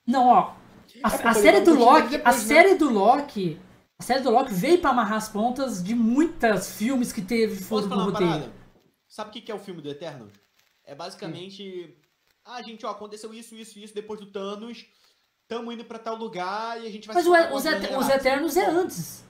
não, 0.06 0.28
ó. 0.28 0.54
A, 1.02 1.08
É, 1.14 1.28
a 1.28 1.34
série 1.34 1.60
do 1.60 1.74
Loki, 1.74 2.16
a 2.16 2.18
né? 2.18 2.32
série 2.32 2.74
do 2.76 2.90
Loki, 2.90 3.60
a 3.98 4.02
série 4.02 4.20
do 4.20 4.30
Loki 4.30 4.52
veio 4.54 4.80
pra 4.80 4.90
amarrar 4.90 5.18
as 5.18 5.28
pontas 5.28 5.82
de 5.82 5.94
muitas 5.94 6.72
filmes 6.76 7.12
que 7.12 7.22
teve 7.22 7.62
no 7.68 7.86
uma 7.86 8.04
roteiro. 8.04 8.52
Sabe 9.08 9.30
o 9.30 9.32
que 9.42 9.50
é 9.50 9.54
o 9.54 9.58
filme 9.58 9.80
do 9.82 9.88
Eterno? 9.90 10.30
É 10.84 10.94
basicamente. 10.94 11.96
Ah, 12.44 12.62
gente, 12.62 12.84
ó, 12.86 12.90
aconteceu 12.90 13.32
isso, 13.34 13.54
isso, 13.54 13.78
isso 13.78 13.94
depois 13.94 14.20
do 14.20 14.26
Thanos. 14.26 14.86
Tamo 15.48 15.70
indo 15.72 15.84
pra 15.84 15.98
tal 15.98 16.16
lugar 16.16 16.82
e 16.82 16.86
a 16.86 16.90
gente 16.90 17.06
vai 17.06 17.14
Mas 17.16 17.24
se 17.24 17.30
o- 17.30 17.54
os, 17.56 17.64
Et- 17.64 17.96
os. 17.98 18.08
Eternos 18.08 18.56
é 18.56 18.66
antes. 18.66 19.24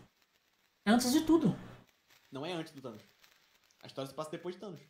É 0.84 0.90
antes 0.90 1.12
de 1.12 1.20
tudo. 1.22 1.54
Não 2.32 2.44
é 2.44 2.52
antes 2.52 2.72
do 2.72 2.80
Thanos. 2.80 3.02
A 3.82 3.86
história 3.86 4.08
se 4.08 4.14
passa 4.14 4.30
depois 4.30 4.54
de 4.54 4.60
Thanos. 4.60 4.80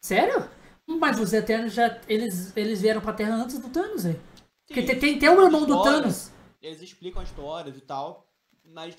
Sério? 0.00 0.48
Mas 0.86 1.18
os 1.18 1.32
Eternos 1.32 1.72
já. 1.72 2.00
Eles, 2.08 2.56
eles 2.56 2.80
vieram 2.80 3.00
pra 3.00 3.12
Terra 3.12 3.34
antes 3.34 3.58
do 3.58 3.68
Thanos, 3.68 4.04
velho. 4.04 4.20
Porque 4.66 4.82
tem, 4.82 4.98
tem, 4.98 5.18
tem 5.18 5.28
o 5.28 5.42
irmão 5.44 5.64
do 5.66 5.82
Thanos. 5.82 6.30
Eles 6.62 6.80
explicam 6.80 7.20
as 7.22 7.28
histórias 7.28 7.76
e 7.76 7.80
tal, 7.80 8.30
mas 8.64 8.96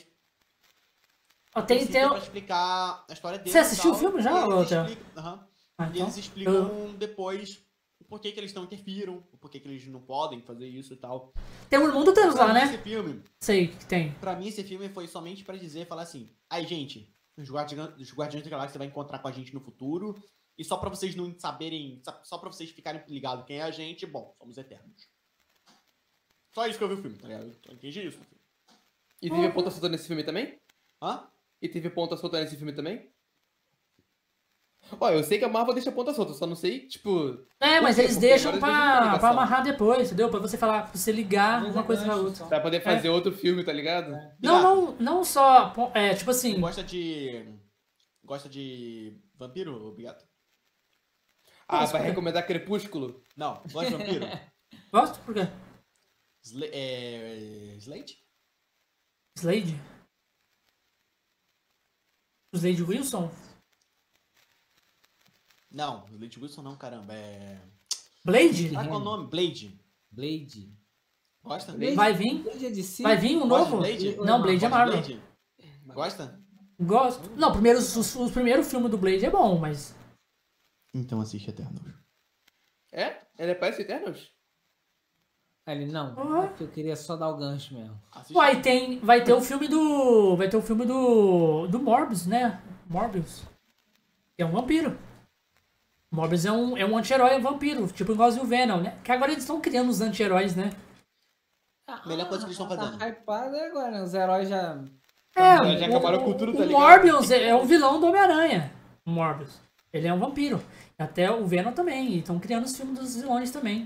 Ó, 1.56 1.62
tem, 1.62 1.88
tem, 1.88 2.08
pra 2.08 2.18
explicar 2.18 3.06
a 3.10 3.14
história 3.14 3.38
deles 3.40 3.52
Você 3.54 3.58
e 3.58 3.62
assistiu 3.62 3.92
tal, 3.92 3.96
o 3.96 4.00
filme 4.00 4.22
já, 4.22 4.32
e 4.32 4.64
explicam- 4.64 5.06
Aham. 5.18 5.48
Ah, 5.78 5.86
E 5.88 5.90
então, 5.90 6.04
eles 6.04 6.18
explicam 6.18 6.96
depois 6.98 7.62
o 8.00 8.04
porquê 8.06 8.32
que 8.32 8.40
eles 8.40 8.54
não 8.54 8.64
interfiram, 8.66 9.24
o 9.32 9.38
porquê 9.38 9.60
que 9.60 9.68
eles 9.68 9.88
não 9.88 10.02
podem 10.02 10.42
fazer 10.42 10.68
isso 10.68 10.94
e 10.94 10.98
tal. 10.98 11.34
Tem 11.70 11.80
o 11.80 11.88
irmão 11.88 12.04
do 12.04 12.14
Thanos 12.14 12.36
Pra 12.36 12.46
lá, 12.46 12.54
mim, 12.54 12.60
né? 12.60 12.66
Esse 12.66 12.78
filme, 12.78 13.24
Sei 13.40 13.68
que 13.70 13.86
tem. 13.86 14.12
pra 14.16 14.36
mim, 14.36 14.48
esse 14.48 14.64
filme 14.64 14.88
foi 14.90 15.08
somente 15.08 15.44
pra 15.44 15.58
dizer, 15.58 15.88
falar 15.88 16.04
assim, 16.04 16.30
aí, 16.50 16.66
gente, 16.68 17.12
os 17.38 17.50
Guardiões, 17.50 17.90
os 18.00 18.14
Guardiões 18.14 18.44
da 18.44 18.50
Galáxia 18.52 18.78
vai 18.78 18.88
encontrar 18.88 19.20
com 19.20 19.28
a 19.28 19.32
gente 19.32 19.54
no 19.54 19.60
futuro, 19.60 20.16
e 20.58 20.64
só 20.64 20.78
pra 20.78 20.90
vocês 20.90 21.16
não 21.16 21.34
saberem, 21.40 22.02
só 22.24 22.38
pra 22.38 22.50
vocês 22.50 22.70
ficarem 22.70 23.02
ligados 23.08 23.46
quem 23.46 23.58
é 23.58 23.64
a 23.64 23.72
gente, 23.72 24.06
bom, 24.06 24.36
somos 24.38 24.58
eternos. 24.58 25.10
Só 26.56 26.65
isso 26.65 26.77
que 26.77 26.84
eu 26.86 26.88
vi 26.88 26.94
o 26.94 27.02
filme, 27.02 27.18
tá 27.18 27.27
ligado? 27.27 27.53
Eu 27.68 27.73
entendi 27.73 28.07
isso. 28.07 28.18
no 28.18 28.23
filme. 28.23 28.41
E 29.22 29.30
teve 29.30 29.52
ponta 29.52 29.69
solta 29.69 29.90
nesse 29.90 30.07
filme 30.07 30.23
também? 30.23 30.57
Hã? 31.03 31.27
E 31.61 31.68
teve 31.68 31.90
ponta 31.90 32.15
solta 32.15 32.40
nesse 32.40 32.56
filme 32.56 32.72
também? 32.72 33.11
Ó, 34.98 35.10
eu 35.10 35.22
sei 35.22 35.38
que 35.38 35.44
a 35.44 35.49
Marvel 35.49 35.73
deixa 35.73 35.91
ponta 35.91 36.14
solta, 36.14 36.34
só 36.34 36.48
não 36.48 36.56
sei, 36.56 36.88
tipo. 36.88 37.45
É, 37.60 37.82
mas 37.82 37.99
eles 37.99 38.14
Porque 38.14 38.27
deixam 38.27 38.53
agora 38.53 38.68
eles 38.68 38.77
pra, 38.77 38.94
deixam 38.94 39.10
pra 39.10 39.19
pra 39.19 39.30
amarrar 39.32 39.64
depois, 39.64 40.07
entendeu? 40.07 40.30
Pra 40.30 40.40
você 40.40 40.57
falar, 40.57 40.84
pra 40.84 40.98
você 40.98 41.11
ligar 41.11 41.61
Mas 41.61 41.73
uma 41.73 41.82
é 41.82 41.86
coisa 41.86 42.06
na 42.06 42.15
outra. 42.15 42.45
Pra 42.45 42.61
poder 42.61 42.80
fazer 42.80 43.10
outro 43.10 43.34
filme, 43.34 43.61
tá 43.64 43.73
ligado? 43.73 44.11
Não, 44.40 44.61
não, 44.61 44.91
não 44.98 45.23
só. 45.26 45.73
É, 45.94 46.14
tipo 46.14 46.32
assim. 46.32 46.57
Gosta 46.61 46.84
de. 46.84 47.45
Gosta 48.23 48.48
de 48.48 49.19
vampiro, 49.36 49.88
obrigado? 49.88 50.23
Ah, 51.68 51.80
vai 51.80 51.88
cara. 51.94 52.03
recomendar 52.03 52.48
Crepúsculo? 52.48 53.22
Não, 53.36 53.61
gosta 53.73 53.90
de 53.91 53.98
vampiro? 53.98 54.26
Gosto? 54.94 55.19
Por 55.26 55.34
quê? 55.34 55.48
Sla 56.46 56.68
é... 56.68 57.76
Slade? 57.80 58.24
Slade? 59.36 59.82
Slade 62.54 62.84
Wilson? 62.84 63.32
Não, 65.72 66.06
Slade 66.08 66.40
Wilson 66.40 66.62
não, 66.62 66.78
caramba. 66.78 67.16
É. 67.16 67.60
Blade? 68.24 68.78
Ah, 68.78 68.86
qual 68.88 69.00
é 69.00 69.02
o 69.02 69.04
nome? 69.04 69.28
Blade. 69.28 69.82
Blade. 70.12 70.72
Gosta? 71.44 71.74
Blade? 71.74 71.96
Vai 71.96 72.14
vir? 72.14 72.44
Blade 72.44 72.66
é 72.68 72.70
de 72.70 72.84
si? 72.84 73.02
Vai 73.02 73.18
vir 73.18 73.38
um 73.38 73.50
Gosta 73.50 73.72
novo? 73.72 73.84
de 73.84 73.90
Blade? 73.90 74.18
Não, 74.18 74.42
Blade 74.42 74.66
é 74.66 74.70
Gosta 74.70 74.70
de 74.70 74.70
Marvel. 74.70 75.02
Blade? 75.02 75.22
Gosta? 75.88 76.46
Gosto. 76.80 77.30
Não, 77.32 77.52
primeiro, 77.52 77.80
os, 77.80 78.16
os 78.16 78.32
primeiros 78.32 78.70
filmes 78.70 78.92
do 78.92 79.00
Blade 79.00 79.26
é 79.26 79.32
bom, 79.32 79.58
mas. 79.58 79.96
Então 80.94 81.20
assiste 81.20 81.50
Eternos. 81.50 81.82
É? 82.92 83.26
Ele 83.40 83.56
parece 83.56 83.82
Eternos? 83.82 84.35
Aí 85.66 85.82
ele, 85.82 85.92
não, 85.92 86.14
Uhum. 86.16 86.48
porque 86.48 86.64
eu 86.64 86.68
queria 86.68 86.96
só 86.96 87.16
dar 87.16 87.28
o 87.30 87.38
gancho 87.38 87.74
mesmo. 87.74 88.00
Uai, 88.32 88.62
tem. 88.62 89.00
Vai 89.00 89.24
ter 89.24 89.34
o 89.34 89.42
filme 89.42 89.68
do. 89.68 90.36
Vai 90.36 90.48
ter 90.48 90.58
o 90.58 90.62
filme 90.62 90.86
do. 90.86 91.66
Do 91.68 91.80
Morbius, 91.80 92.28
né? 92.28 92.62
Morbius. 92.88 93.42
Que 94.36 94.44
é 94.44 94.46
um 94.46 94.52
vampiro. 94.52 94.96
Morbius 96.12 96.46
é 96.46 96.52
um, 96.52 96.78
é 96.78 96.86
um 96.86 96.98
anti-herói 96.98 97.32
é 97.34 97.38
um 97.38 97.42
vampiro, 97.42 97.88
tipo 97.88 98.12
igualzinho 98.12 98.44
o 98.44 98.48
Venom, 98.48 98.80
né? 98.82 98.96
Que 99.04 99.12
agora 99.12 99.32
eles 99.32 99.44
estão 99.44 99.60
criando 99.60 99.90
os 99.90 100.02
anti-heróis, 100.02 100.56
né? 100.56 100.70
Melhor 102.06 102.28
coisa 102.30 102.46
que 102.46 102.52
eles 102.52 102.60
estão 102.60 102.68
Tá 102.68 102.76
fazendo. 102.78 103.04
hypado 103.04 103.56
é 103.56 103.68
agora, 103.68 103.92
né? 103.92 104.02
Os 104.04 104.14
heróis 104.14 104.48
já 104.50 104.78
É, 105.36 105.58
Já- 105.58 105.64
já 105.78 105.86
o- 105.88 105.90
acabaram 105.90 106.24
com 106.24 106.30
o- 106.30 106.34
tudo, 106.34 106.54
tá 106.54 106.60
o 106.60 106.62
ligado? 106.66 106.80
Morbius 106.82 107.30
é, 107.32 107.48
é 107.50 107.56
um 107.56 107.66
vilão 107.66 108.00
do 108.00 108.06
Homem-Aranha. 108.08 108.72
O 109.06 109.10
Morbius. 109.12 109.60
Ele 109.92 110.08
é 110.08 110.14
um 110.14 110.20
vampiro. 110.20 110.62
Até 110.98 111.30
o 111.30 111.46
Venom 111.46 111.74
também. 111.74 112.08
E 112.14 112.20
estão 112.20 112.40
criando 112.40 112.64
os 112.64 112.76
filmes 112.78 112.98
dos 112.98 113.16
vilões 113.18 113.52
também. 113.52 113.86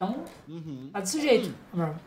Então, 0.00 0.24
Uhum. 0.46 0.90
tá 0.92 1.00
desse 1.00 1.20
jeito. 1.20 1.52
Marvel. 1.74 2.00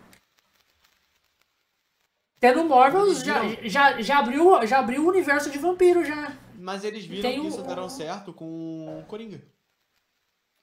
Até 2.38 2.56
no 2.56 2.64
Morbius 2.64 3.22
já, 3.24 3.44
já, 3.68 4.02
já, 4.02 4.20
abriu, 4.20 4.66
já 4.66 4.80
abriu 4.80 5.04
o 5.06 5.10
universo 5.10 5.52
de 5.52 5.60
vampiro 5.60 6.04
já. 6.04 6.36
Mas 6.56 6.84
eles 6.84 7.06
viram 7.06 7.22
Tem 7.22 7.40
que 7.42 7.46
o- 7.46 7.50
isso 7.50 7.62
deram 7.64 7.90
certo 7.90 8.34
com 8.34 9.00
o 9.02 9.06
Coringa. 9.06 9.38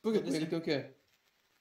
Por 0.03 0.13
quê? 0.13 0.21
Porque 0.21 0.37
ele 0.37 0.47
tem 0.47 0.59
o 0.59 0.63
quê? 0.63 0.95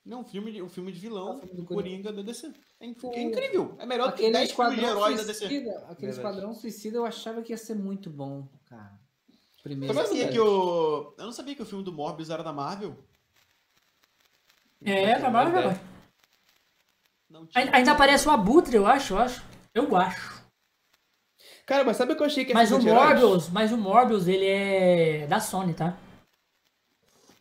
Não, 0.05 0.21
um 0.21 0.23
filme 0.23 0.51
de, 0.53 0.61
um 0.61 0.69
filme 0.69 0.91
de 0.91 0.99
vilão 0.99 1.33
Ah, 1.33 1.39
filme 1.39 1.53
do 1.55 1.61
do 1.63 1.67
Coringa 1.67 2.13
da 2.13 2.21
DC. 2.21 2.47
É, 2.79 2.85
O- 3.03 3.11
é 3.13 3.21
incrível. 3.21 3.75
É 3.77 3.85
melhor 3.85 4.07
que 4.07 4.13
Aquele 4.25 4.31
10 4.31 4.51
filmes 4.51 4.79
de 4.79 4.85
heróis 4.85 5.17
da 5.17 5.23
DC. 5.23 5.47
Suicida, 5.47 5.71
aquele 5.89 6.11
Verdade. 6.11 6.11
Esquadrão 6.11 6.53
Suicida 6.53 6.97
eu 6.97 7.05
achava 7.05 7.41
que 7.43 7.51
ia 7.51 7.57
ser 7.57 7.75
muito 7.75 8.09
bom, 8.09 8.47
cara. 8.65 8.97
Primeiro. 9.61 9.95
Ou 9.97 10.05
Sabia 10.05 10.29
que 10.29 10.39
o... 10.39 11.13
Eu 11.17 11.25
não 11.25 11.31
sabia 11.33 11.53
que 11.55 11.61
o 11.61 11.65
filme 11.65 11.83
do 11.83 11.91
Morbius 11.91 12.29
era 12.29 12.41
da 12.41 12.53
Marvel. 12.53 12.97
É, 14.87 15.19
tá 15.19 15.27
é. 15.27 15.79
Não 17.29 17.45
tinha. 17.45 17.75
Ainda, 17.75 17.91
aparece 17.91 18.27
o 18.27 18.31
Abutre, 18.31 18.75
eu 18.75 18.87
acho, 18.87 19.13
eu 19.13 19.19
acho. 19.19 19.43
Eu 19.73 19.95
acho. 19.95 20.37
Cara, 21.65 21.83
mas 21.83 21.97
sabe 21.97 22.13
o 22.13 22.15
que 22.15 22.21
eu 22.21 22.27
achei 22.27 22.45
que 22.45 22.51
ia 22.51 22.55
Mas 22.55 22.71
o? 22.71 22.79
Morbius, 22.81 23.49
mas 23.49 23.73
o 23.73 23.77
Morbius, 23.77 24.27
ele 24.27 24.45
é 24.45 25.27
da 25.27 25.41
Sony, 25.41 25.73
tá? 25.73 25.97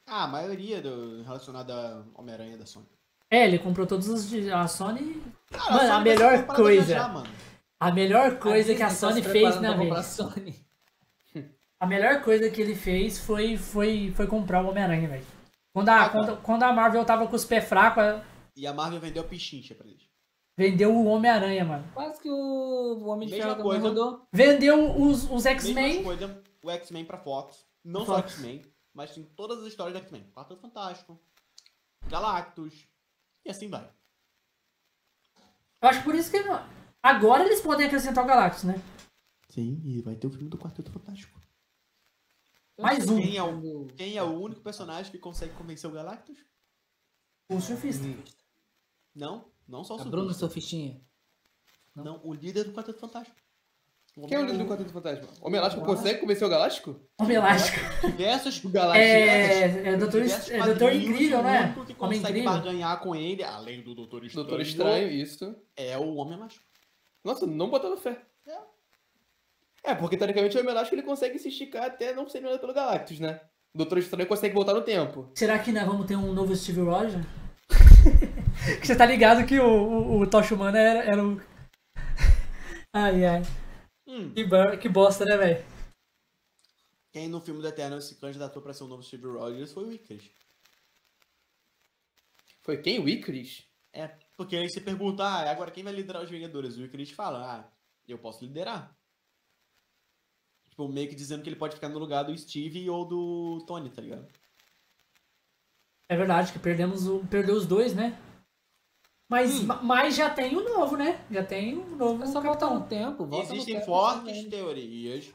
Ah, 0.05 0.25
a 0.25 0.27
maioria 0.27 0.83
do... 0.83 1.23
relacionada 1.23 1.73
a 1.73 2.21
Homem-Aranha 2.21 2.57
da 2.57 2.67
Sony. 2.67 2.87
É, 3.31 3.45
ele 3.45 3.59
comprou 3.59 3.87
todos 3.87 4.09
os 4.09 4.29
de 4.29 4.51
a 4.51 4.67
Sony. 4.67 5.23
Cara, 5.51 5.73
Mano, 5.73 5.79
Sony 5.79 5.91
a 5.91 5.97
ser 5.97 6.05
melhor 6.05 6.47
coisa. 6.47 6.95
já, 6.95 7.09
mano. 7.09 7.29
A 7.79 7.93
melhor 7.93 8.39
coisa 8.39 8.75
que 8.75 8.83
a 8.83 8.89
tá 8.89 8.95
Sony 8.95 9.23
fez 9.23 9.61
na 9.61 9.77
vez. 9.77 10.07
Sony. 10.07 10.67
A 11.79 11.87
melhor 11.87 12.23
coisa 12.23 12.51
que 12.51 12.61
ele 12.61 12.75
fez 12.75 13.19
foi, 13.21 13.57
foi, 13.57 14.13
foi 14.17 14.27
comprar 14.27 14.65
o 14.65 14.71
Homem-Aranha, 14.71 15.09
velho. 15.09 15.36
Quando 15.77 15.91
a, 15.91 16.05
Ah, 16.05 16.09
quando, 16.09 16.37
quando 16.43 16.63
a 16.63 16.73
Marvel 16.73 17.05
tava 17.05 17.29
com 17.29 17.37
os 17.37 17.45
pés 17.45 17.69
fracos, 17.69 18.03
ela 18.03 18.25
E 18.57 18.67
a 18.67 18.73
Marvel 18.73 18.99
vendeu 18.99 19.23
pichincha 19.25 19.75
pra 19.75 19.87
eles. 19.87 20.09
vendeu 20.57 20.91
o 20.91 21.05
Homem-Aranha, 21.05 21.67
mano. 21.67 21.85
Quase 21.93 22.19
que 22.19 22.31
o 22.31 23.05
Homem 23.05 23.29
de 23.29 23.37
Ferro 23.37 23.63
coisa. 23.63 23.89
rodou. 23.89 24.27
Vendeu 24.33 24.99
os, 24.99 25.31
os 25.31 25.45
X-Men. 25.45 26.03
coisa, 26.03 26.43
o 26.63 26.71
X-Men 26.71 27.05
pra 27.05 27.19
Fox. 27.19 27.67
Não 27.85 28.07
só 28.07 28.17
Fox. 28.17 28.33
X-Men, 28.33 28.63
mas 28.95 29.11
sim 29.11 29.25
todas 29.37 29.59
as 29.61 29.67
histórias 29.67 29.93
do 29.95 30.03
X-Men. 30.03 30.25
Quarteto 30.35 30.63
Fantástico, 30.63 31.21
Galactus, 32.09 32.89
e 33.45 33.51
assim 33.51 33.69
vai. 33.69 33.87
Eu 35.83 35.89
acho 35.91 36.03
por 36.05 36.15
isso 36.15 36.31
que. 36.31 36.39
Agora 37.03 37.45
eles 37.45 37.61
podem 37.61 37.85
acrescentar 37.87 38.25
o 38.25 38.27
Galactus, 38.27 38.65
né? 38.65 38.81
Sim, 39.51 39.79
e 39.85 40.01
vai 40.01 40.15
ter 40.17 40.27
o 40.27 40.31
filme 40.31 40.49
do 40.49 40.57
Quarteto 40.57 40.91
Fantástico. 40.91 41.36
Mais 42.79 43.09
um. 43.09 43.17
Quem 43.21 43.37
é 43.37 43.43
o, 43.43 43.87
quem 43.97 44.17
é 44.17 44.23
o 44.23 44.41
único 44.41 44.61
personagem 44.61 45.11
que 45.11 45.19
consegue 45.19 45.55
convencer 45.55 45.89
o 45.89 45.93
Galactus? 45.93 46.39
O 47.49 47.61
surfista. 47.61 48.07
Não, 49.15 49.47
não 49.67 49.83
só 49.85 49.97
o 49.97 50.01
A 50.01 50.05
Bruna 50.05 50.33
Surfista. 50.33 50.47
Sofistinha. 50.47 51.01
Não, 51.95 52.21
o 52.23 52.35
líder 52.35 52.65
do 52.65 52.73
Quarteto 52.73 52.99
Fantástico. 52.99 53.37
O 54.17 54.27
Quem 54.27 54.39
é 54.39 54.41
o 54.41 54.45
líder 54.47 54.59
do 54.59 54.67
Quarteto 54.67 54.91
Fantasma? 54.91 55.29
Homem 55.43 55.59
Elástico 55.59 55.85
consegue 55.85 56.21
convencer 56.21 56.47
o 56.47 56.51
Galáctico? 56.51 56.99
Homem 57.19 57.37
Elástico. 57.37 57.79
Diversos 58.07 58.65
O 58.65 58.71
Galáctico. 58.71 59.07
É, 59.07 59.89
é, 59.89 59.97
Doutor, 59.97 60.23
é 60.23 60.63
Doutor 60.65 60.93
Incrível, 60.95 61.41
o 61.41 61.43
né? 61.43 61.65
único 61.65 61.85
que 61.85 61.93
Homem 61.93 62.19
consegue 62.19 62.41
Incrível. 62.41 62.51
barganhar 62.51 63.01
com 63.01 63.15
ele, 63.15 63.43
além 63.43 63.83
do 63.83 63.95
Doutor 63.95 64.25
Estranho, 64.25 64.47
Doutor 64.47 64.63
Estranho, 64.63 65.11
isso. 65.11 65.55
é 65.77 65.99
o 65.99 66.15
Homem 66.15 66.39
Elástico. 66.39 66.65
Nossa, 67.23 67.47
não 67.47 67.69
botando 67.69 67.99
fé. 67.99 68.23
É, 68.47 68.59
porque 69.95 70.17
teoricamente 70.17 70.57
o 70.57 70.61
Homem 70.61 70.73
Elástico 70.73 70.95
ele 70.97 71.03
consegue 71.03 71.39
se 71.39 71.49
esticar 71.49 71.85
até 71.85 72.13
não 72.13 72.29
ser 72.29 72.39
eliminado 72.39 72.61
pelo 72.61 72.75
Galactus, 72.75 73.21
né? 73.21 73.41
O 73.75 73.79
Doutor 73.79 73.99
Estranho 73.99 74.29
consegue 74.29 74.55
voltar 74.55 74.75
no 74.75 74.83
tempo. 74.83 75.31
Será 75.35 75.59
que 75.59 75.71
nós 75.73 75.85
vamos 75.87 76.07
ter 76.07 76.17
um 76.17 76.33
novo 76.33 76.55
Steve 76.57 76.81
Rogers? 76.81 77.25
que 78.81 78.87
você 78.87 78.97
tá 78.97 79.05
ligado 79.07 79.47
que 79.47 79.59
o, 79.61 79.67
o, 79.69 80.21
o 80.21 80.27
Tocha 80.27 80.55
Humana 80.55 80.79
era, 80.79 81.01
era 81.05 81.25
o. 81.25 81.41
Ai, 82.93 83.25
ai. 83.27 83.43
Hum, 84.07 84.33
Que, 84.33 84.45
ba- 84.45 84.77
que 84.79 84.89
bosta, 84.89 85.25
né, 85.25 85.37
velho? 85.37 85.65
quem 87.13 87.29
no 87.29 87.41
filme 87.41 87.61
do 87.63 87.69
Eterno 87.69 88.01
se 88.01 88.15
candidatou 88.17 88.63
pra 88.63 88.73
ser 88.75 88.85
o 88.85 88.89
novo 88.89 89.03
Steve 89.03 89.27
Rogers 89.27 89.73
foi 89.73 89.85
o 89.85 89.93
Icarus. 89.93 90.31
Foi 92.63 92.79
quem? 92.79 92.99
O 92.99 93.09
Icris? 93.09 93.65
É, 93.93 94.09
porque 94.37 94.57
aí 94.57 94.69
você 94.69 94.81
pergunta, 94.81 95.23
ah, 95.25 95.51
agora 95.51 95.71
quem 95.71 95.85
vai 95.85 95.93
liderar 95.93 96.23
os 96.23 96.31
Vingadores? 96.31 96.77
O 96.77 96.85
Icarus 96.85 97.11
fala, 97.11 97.39
ah, 97.45 97.73
eu 98.09 98.19
posso 98.19 98.45
liderar. 98.45 98.96
Tipo, 100.77 100.89
meio 100.89 101.09
que 101.09 101.15
dizendo 101.15 101.43
que 101.43 101.49
ele 101.49 101.57
pode 101.57 101.75
ficar 101.75 101.89
no 101.89 101.99
lugar 101.99 102.23
do 102.25 102.37
Steve 102.37 102.91
ou 102.91 103.07
do 103.07 103.65
Tony, 103.67 103.89
tá 103.89 104.03
ligado? 104.03 104.27
É 106.07 106.15
verdade 106.15 106.53
que 106.53 106.59
perdemos 106.59 107.07
o, 107.09 107.21
perdeu 107.31 107.55
os 107.57 107.65
dois, 107.67 107.95
né? 107.95 108.15
Mas, 109.27 109.63
ma- 109.63 109.81
mas 109.83 110.15
já 110.15 110.29
tem 110.29 110.55
o 110.55 110.63
novo, 110.63 110.95
né? 110.99 111.25
Já 111.31 111.43
tem 111.43 111.79
o 111.79 111.97
novo 111.97 112.23
É 112.23 112.27
só 112.27 112.43
capitão. 112.43 112.79
no 112.81 112.87
tempo. 112.87 113.25
Volta 113.25 113.55
Existem 113.55 113.77
tempo, 113.77 113.87
fortes 113.87 114.45
teorias 114.51 115.31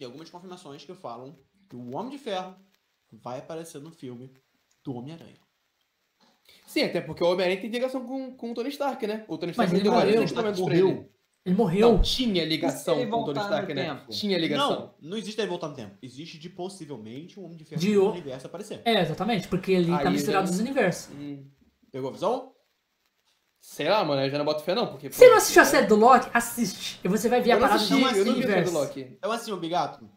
e 0.00 0.04
algumas 0.06 0.30
confirmações 0.30 0.86
que 0.86 0.94
falam 0.94 1.36
que 1.68 1.76
o 1.76 1.94
Homem 1.94 2.10
de 2.10 2.18
Ferro 2.18 2.56
vai 3.12 3.40
aparecer 3.40 3.78
no 3.82 3.90
filme 3.90 4.32
do 4.82 4.94
Homem-Aranha. 4.94 5.36
Sim, 6.66 6.84
até 6.84 7.02
porque 7.02 7.22
o 7.22 7.26
Homem-Aranha 7.30 7.60
tem 7.60 7.68
ligação 7.70 8.06
com, 8.06 8.34
com 8.34 8.52
o 8.52 8.54
Tony 8.54 8.70
Stark, 8.70 9.06
né? 9.06 9.22
O 9.28 9.36
Tony 9.36 9.52
Stark 9.52 9.70
Mas 9.70 9.80
ele 9.80 9.90
morreu. 9.90 10.26
pra 10.32 10.52
Morreu. 10.56 11.12
Ele. 11.44 11.52
Ele 11.52 11.56
morreu. 11.56 11.92
Não, 11.92 12.02
tinha 12.02 12.44
ligação 12.44 13.00
ele 13.00 13.10
com 13.10 13.22
o 13.22 13.24
Tony 13.24 13.38
Stark, 13.40 13.74
né? 13.74 13.84
tempo? 13.84 14.10
Tinha 14.10 14.38
ligação. 14.38 14.94
Não, 15.00 15.10
não 15.10 15.16
existe 15.16 15.40
ele 15.40 15.48
voltar 15.48 15.68
no 15.68 15.74
tempo. 15.74 15.96
Existe 16.02 16.38
de 16.38 16.48
possivelmente 16.50 17.40
um 17.40 17.44
Homem 17.44 17.56
de 17.56 17.64
Ferro 17.64 17.80
De 17.80 17.94
no 17.94 18.10
universo 18.10 18.46
aparecer. 18.46 18.82
É, 18.84 19.00
exatamente, 19.00 19.48
porque 19.48 19.72
ele 19.72 19.90
tá 19.90 20.00
Aí, 20.00 20.10
misturado 20.10 20.46
né? 20.46 20.50
nos 20.50 20.60
universos. 20.60 21.14
Hum, 21.14 21.44
Pegou 21.90 22.10
a 22.10 22.12
visão? 22.12 22.54
sei 23.60 23.88
lá, 23.88 24.02
mano, 24.04 24.22
eu 24.22 24.30
já 24.30 24.38
não 24.38 24.44
boto 24.44 24.64
fé 24.64 24.74
não, 24.74 24.86
porque... 24.86 25.10
Você 25.10 25.24
pô, 25.24 25.30
não 25.30 25.36
assistiu 25.36 25.62
a 25.62 25.66
série 25.66 25.86
do 25.86 25.94
Loki? 25.94 26.30
Assiste. 26.32 26.98
E 27.04 27.08
você 27.08 27.28
vai 27.28 27.42
ver 27.42 27.50
Eu 27.50 27.56
a 27.58 27.60
parada 27.60 27.76
assisti, 27.76 27.92
não 27.92 28.00
eu 28.00 28.04
não 28.04 28.14
vi 28.14 28.20
a 28.20 28.24
série 28.24 28.30
do 28.30 28.36
universo. 28.36 28.72
Loki. 28.72 29.00
Então 29.00 29.30
assim, 29.30 29.52
ô 29.52 29.56
Bigato, 29.58 30.10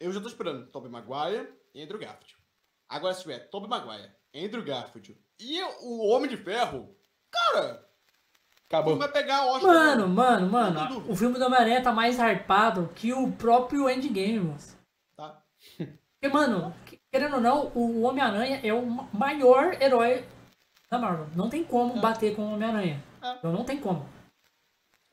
eu 0.00 0.10
já 0.10 0.20
tô 0.20 0.28
esperando 0.28 0.66
Tobey 0.68 0.90
Maguire 0.90 1.48
e 1.74 1.82
Andrew 1.82 1.98
Garfield. 2.00 2.34
Agora 2.88 3.14
se 3.14 3.22
tiver 3.22 3.40
Tobey 3.50 3.68
Maguire, 3.68 4.10
Andrew 4.34 4.64
Garfield 4.64 5.16
e 5.38 5.62
o 5.82 6.06
Homem 6.08 6.30
de 6.30 6.36
Ferro, 6.36 6.96
cara, 7.30 7.86
Acabou. 8.70 8.96
vai 8.96 9.10
pegar 9.10 9.38
a 9.38 9.46
Oscar. 9.46 9.74
Mano, 9.74 10.08
mano, 10.08 10.40
Não 10.46 10.52
mano, 10.52 10.78
tem 10.78 10.88
dúvida. 10.88 11.12
o 11.12 11.16
filme 11.16 11.38
do 11.38 11.44
Homem-Aranha 11.44 11.82
tá 11.82 11.92
mais 11.92 12.16
hypado 12.18 12.88
que 12.94 13.12
o 13.12 13.32
próprio 13.32 13.90
Endgame, 13.90 14.38
moço. 14.38 14.78
Tá? 15.16 15.42
Porque, 15.76 16.28
mano, 16.32 16.72
que- 16.86 17.00
querendo 17.10 17.34
ou 17.34 17.40
não, 17.40 17.66
o 17.74 18.02
Homem-Aranha 18.02 18.60
é 18.62 18.72
o 18.72 18.86
ma- 18.86 19.08
maior 19.12 19.74
herói 19.82 20.24
da 20.88 20.98
Marvel. 21.00 21.26
Não 21.34 21.50
tem 21.50 21.64
como 21.64 21.96
É. 21.98 22.00
bater 22.00 22.36
com 22.36 22.42
o 22.42 22.54
Homem-Aranha. 22.54 23.02
É. 23.22 23.32
Então 23.38 23.52
não 23.52 23.64
tem 23.64 23.78
como. 23.80 24.08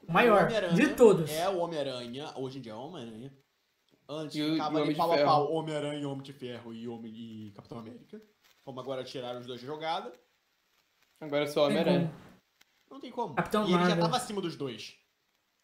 O 0.03 0.09
O 0.11 0.13
maior 0.13 0.43
Homem-Aranha 0.43 0.73
de 0.73 0.93
todos. 0.93 1.31
É 1.31 1.49
o 1.49 1.57
Homem-Aranha, 1.57 2.31
hoje 2.35 2.59
em 2.59 2.61
dia 2.61 2.73
é 2.73 2.75
o 2.75 2.79
Homem-Aranha. 2.79 3.33
Antes 4.07 4.35
E 4.37 4.41
o- 4.43 4.51
ficava 4.53 4.69
o 4.75 4.77
ali 4.77 4.81
Homem 4.83 4.93
de 4.93 4.97
pau 4.97 5.11
a 5.11 5.15
Ferro. 5.15 5.27
pau 5.29 5.51
Homem-Aranha, 5.53 6.07
Homem 6.07 6.21
de 6.23 6.31
Ferro 6.33 6.73
e, 6.73 6.87
Homem, 6.87 7.11
e 7.11 7.51
Capitão 7.55 7.79
América. 7.79 8.21
Como 8.63 8.79
agora 8.79 9.03
tiraram 9.03 9.39
os 9.39 9.47
dois 9.47 9.59
de 9.59 9.65
jogada, 9.65 10.13
Agora 11.19 11.45
o 11.45 11.51
Tem 11.51 11.63
Homem-Aranha. 11.63 12.13
Não 12.89 12.99
tem 12.99 13.11
como. 13.11 13.35
Capitão 13.35 13.63
e 13.63 13.65
ele 13.65 13.73
já 13.73 13.79
Marvel. 13.79 13.99
tava 14.03 14.17
acima 14.17 14.41
dos 14.41 14.55
dois. 14.55 14.95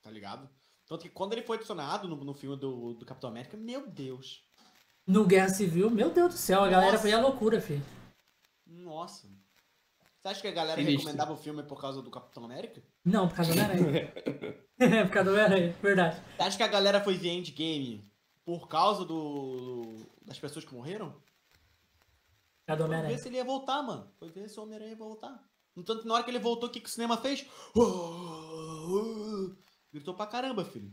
Tá 0.01 0.09
ligado? 0.11 0.49
Tanto 0.87 1.01
que 1.03 1.09
quando 1.09 1.33
ele 1.33 1.43
foi 1.43 1.57
adicionado 1.57 2.07
no, 2.07 2.15
no 2.23 2.33
filme 2.33 2.57
do, 2.57 2.93
do 2.93 3.05
Capitão 3.05 3.29
América, 3.29 3.55
meu 3.57 3.87
Deus. 3.87 4.43
No 5.07 5.25
Guerra 5.25 5.49
Civil, 5.49 5.89
meu 5.89 6.09
Deus 6.11 6.33
do 6.33 6.37
céu, 6.37 6.63
a 6.63 6.69
galera 6.69 6.91
Nossa. 6.93 7.01
foi 7.03 7.13
a 7.13 7.19
loucura, 7.19 7.59
filho. 7.61 7.83
Nossa. 8.65 9.27
Você 10.21 10.27
acha 10.29 10.41
que 10.41 10.47
a 10.47 10.51
galera 10.51 10.75
Sinistro. 10.79 10.99
recomendava 11.01 11.33
o 11.33 11.37
filme 11.37 11.63
por 11.63 11.79
causa 11.79 12.01
do 12.01 12.09
Capitão 12.09 12.45
América? 12.45 12.81
Não, 13.03 13.27
por 13.27 13.35
causa 13.35 13.53
do 13.53 13.59
Homem-Aranha. 13.59 14.13
é, 14.79 15.03
por 15.03 15.11
causa 15.11 15.29
do 15.29 15.35
Homem-Aranha, 15.35 15.75
verdade. 15.81 16.21
Você 16.37 16.41
acha 16.43 16.57
que 16.57 16.63
a 16.63 16.67
galera 16.67 17.01
foi 17.01 17.17
ver 17.17 17.29
Endgame 17.29 18.09
por 18.45 18.67
causa 18.69 19.03
do 19.05 20.05
das 20.25 20.39
pessoas 20.39 20.63
que 20.63 20.73
morreram? 20.73 21.11
Por 21.11 22.67
causa 22.67 22.83
do 22.83 22.87
Foi 22.87 22.89
ver 22.89 22.95
Homem-Aranha. 22.95 23.17
se 23.17 23.27
ele 23.27 23.35
ia 23.37 23.43
voltar, 23.43 23.83
mano. 23.83 24.09
Foi 24.17 24.29
ver 24.29 24.49
se 24.49 24.57
o 24.59 24.63
Homem-Aranha 24.63 24.91
ia 24.91 24.97
voltar. 24.97 25.43
No 25.75 25.83
tanto, 25.83 26.07
na 26.07 26.13
hora 26.13 26.23
que 26.23 26.29
ele 26.31 26.39
voltou, 26.39 26.69
o 26.69 26.71
que, 26.71 26.79
que 26.79 26.89
o 26.89 26.91
cinema 26.91 27.17
fez? 27.17 27.45
Gritou 29.91 30.13
pra 30.13 30.27
caramba, 30.27 30.63
filho. 30.65 30.91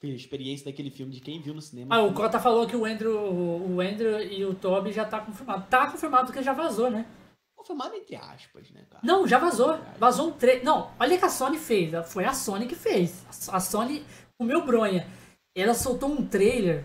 Filho, 0.00 0.14
a 0.14 0.16
experiência 0.16 0.64
daquele 0.64 0.90
filme 0.90 1.12
de 1.12 1.20
quem 1.20 1.40
viu 1.40 1.54
no 1.54 1.62
cinema. 1.62 1.94
Ah, 1.94 2.02
o 2.02 2.12
Cota 2.12 2.38
falou 2.38 2.66
que 2.66 2.76
o 2.76 2.84
Andrew, 2.84 3.16
o 3.16 3.80
Andrew 3.80 4.20
e 4.22 4.44
o 4.44 4.54
Toby 4.54 4.92
já 4.92 5.04
tá 5.04 5.20
confirmado. 5.20 5.66
Tá 5.68 5.90
confirmado 5.90 6.26
porque 6.26 6.42
já 6.42 6.52
vazou, 6.52 6.90
né? 6.90 7.06
Confirmado 7.54 7.94
entre 7.94 8.16
aspas, 8.16 8.70
né, 8.70 8.84
cara? 8.90 9.02
Não, 9.04 9.26
já 9.26 9.38
vazou. 9.38 9.78
Vazou 9.98 10.28
um 10.28 10.32
trailer. 10.32 10.64
Não, 10.64 10.90
olha 10.98 11.16
o 11.16 11.18
que 11.18 11.24
a 11.24 11.30
Sony 11.30 11.58
fez. 11.58 11.90
Foi 12.12 12.24
a 12.24 12.34
Sony 12.34 12.66
que 12.66 12.74
fez. 12.74 13.24
A 13.48 13.60
Sony 13.60 14.04
comeu 14.38 14.64
bronha. 14.64 15.06
Ela 15.54 15.72
soltou 15.72 16.10
um 16.10 16.26
trailer 16.26 16.84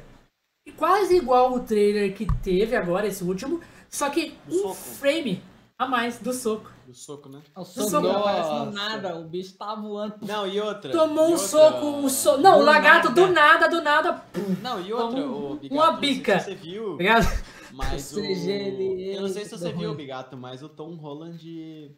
quase 0.78 1.16
igual 1.16 1.54
o 1.54 1.60
trailer 1.60 2.14
que 2.16 2.26
teve 2.42 2.76
agora, 2.76 3.08
esse 3.08 3.24
último, 3.24 3.60
só 3.90 4.10
que 4.10 4.38
um 4.48 4.74
frame 4.74 5.42
a 5.80 5.88
mais 5.88 6.20
do 6.20 6.34
soco. 6.34 6.70
Do 6.86 6.94
soco, 6.94 7.30
né? 7.30 7.42
O 7.56 7.64
soco 7.64 7.90
soco. 7.90 8.08
não 8.08 8.18
aparece 8.20 8.66
do 8.66 8.72
nada, 8.72 9.18
o 9.18 9.24
bicho 9.24 9.58
tá 9.58 9.74
voando. 9.76 10.16
Não, 10.22 10.46
e 10.46 10.60
outra. 10.60 10.92
Tomou 10.92 11.26
e 11.26 11.28
um 11.30 11.32
outra- 11.32 11.48
soco, 11.48 11.86
um 11.88 12.10
soco. 12.10 12.42
Não, 12.42 12.56
o 12.58 12.60
Do 12.60 12.66
lagarto 12.66 13.14
do 13.14 13.28
nada. 13.28 13.32
nada, 13.32 13.68
do 13.70 13.82
nada. 13.82 14.26
Não, 14.62 14.82
e 14.86 14.92
outra, 14.92 15.22
Tomou 15.22 15.40
o 15.42 15.54
um- 15.54 15.58
Bigato, 15.58 15.74
uma 15.76 15.92
não 15.94 16.00
sei 16.02 16.10
se 16.14 16.16
bica. 16.20 16.40
Você 16.42 16.56
viu, 16.56 16.92
Obrigado. 16.94 17.44
mas 17.72 18.12
o... 18.14 18.20
Ele- 18.20 19.16
Eu 19.16 19.22
não 19.22 19.30
sei 19.30 19.46
se 19.46 19.52
você 19.52 19.72
viu, 19.72 19.88
ruim. 19.90 19.98
Bigato, 19.98 20.36
mas 20.36 20.62
o 20.62 20.68
Tom 20.70 20.96
Holland... 20.96 21.96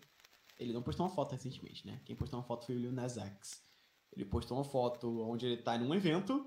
Ele 0.60 0.74
não 0.74 0.84
postou 0.84 1.08
uma 1.08 1.12
foto 1.16 1.32
recentemente, 1.32 1.88
né? 1.88 2.00
Quem 2.06 2.16
postou 2.16 2.38
uma 2.40 2.46
foto 2.46 2.68
foi 2.68 2.76
o 2.76 2.78
Lil 2.80 2.92
Nas 2.92 3.18
X. 3.18 3.64
Ele 4.16 4.26
postou 4.26 4.56
uma 4.58 4.64
foto 4.64 5.22
onde 5.28 5.48
ele 5.48 5.58
tá 5.58 5.76
num 5.76 5.96
evento 5.96 6.46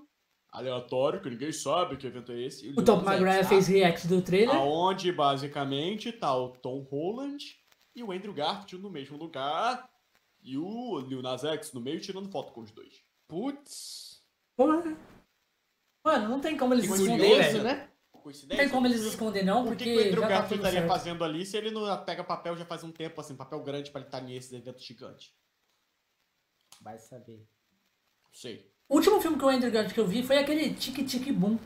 aleatório, 0.55 1.21
que 1.21 1.29
ninguém 1.29 1.51
sabe 1.51 1.97
que 1.97 2.07
evento 2.07 2.31
é 2.31 2.41
esse. 2.41 2.69
O 2.77 2.83
Tom 2.83 3.01
McGrath 3.01 3.41
tá? 3.41 3.49
fez 3.49 3.67
react 3.67 4.07
do 4.07 4.21
trailer. 4.21 4.55
Aonde 4.55 5.11
basicamente 5.11 6.11
tá 6.11 6.35
o 6.35 6.49
Tom 6.49 6.81
Holland 6.89 7.43
e 7.95 8.03
o 8.03 8.11
Andrew 8.11 8.33
Garfield 8.33 8.83
no 8.83 8.89
mesmo 8.89 9.17
lugar 9.17 9.89
e 10.41 10.57
o 10.57 10.99
Lil 10.99 11.21
Nas 11.21 11.43
X 11.43 11.73
no 11.73 11.81
meio 11.81 11.99
tirando 11.99 12.29
foto 12.29 12.53
com 12.53 12.61
os 12.61 12.71
dois. 12.71 13.03
Putz. 13.27 14.23
Porra. 14.55 14.97
Mano, 16.03 16.29
não 16.29 16.39
tem 16.39 16.55
como 16.55 16.73
eles 16.73 16.85
esconder, 16.85 17.51
velho. 17.51 17.63
né? 17.63 17.91
Não 18.13 18.57
tem 18.57 18.69
como 18.69 18.87
eles 18.87 19.01
esconder, 19.01 19.43
não, 19.43 19.63
Por 19.63 19.75
que, 19.75 19.83
porque 19.83 19.93
que 19.93 19.97
o 19.97 20.07
Andrew 20.07 20.21
tá 20.21 20.27
Garfield 20.27 20.55
estaria 20.55 20.79
certo. 20.79 20.91
fazendo 20.91 21.23
ali 21.23 21.45
se 21.45 21.57
ele 21.57 21.69
não 21.69 22.03
pega 22.03 22.23
papel 22.23 22.57
já 22.57 22.65
faz 22.65 22.83
um 22.83 22.91
tempo, 22.91 23.21
assim, 23.21 23.35
papel 23.35 23.61
grande 23.61 23.91
pra 23.91 24.01
ele 24.01 24.07
estar 24.07 24.21
nesses 24.21 24.51
eventos 24.51 24.83
gigantes? 24.83 25.31
Vai 26.81 26.97
saber. 26.97 27.47
Sei. 28.31 28.74
O 28.87 28.95
último 28.95 29.19
filme 29.19 29.37
que 29.37 29.43
o 29.45 29.49
Andrew 29.49 29.71
Garfield 29.71 29.93
que 29.93 29.99
eu 29.99 30.07
vi 30.07 30.23
foi 30.23 30.37
aquele 30.37 30.73
Tic 30.73 30.95
Tic 31.05 31.31
Boom 31.33 31.57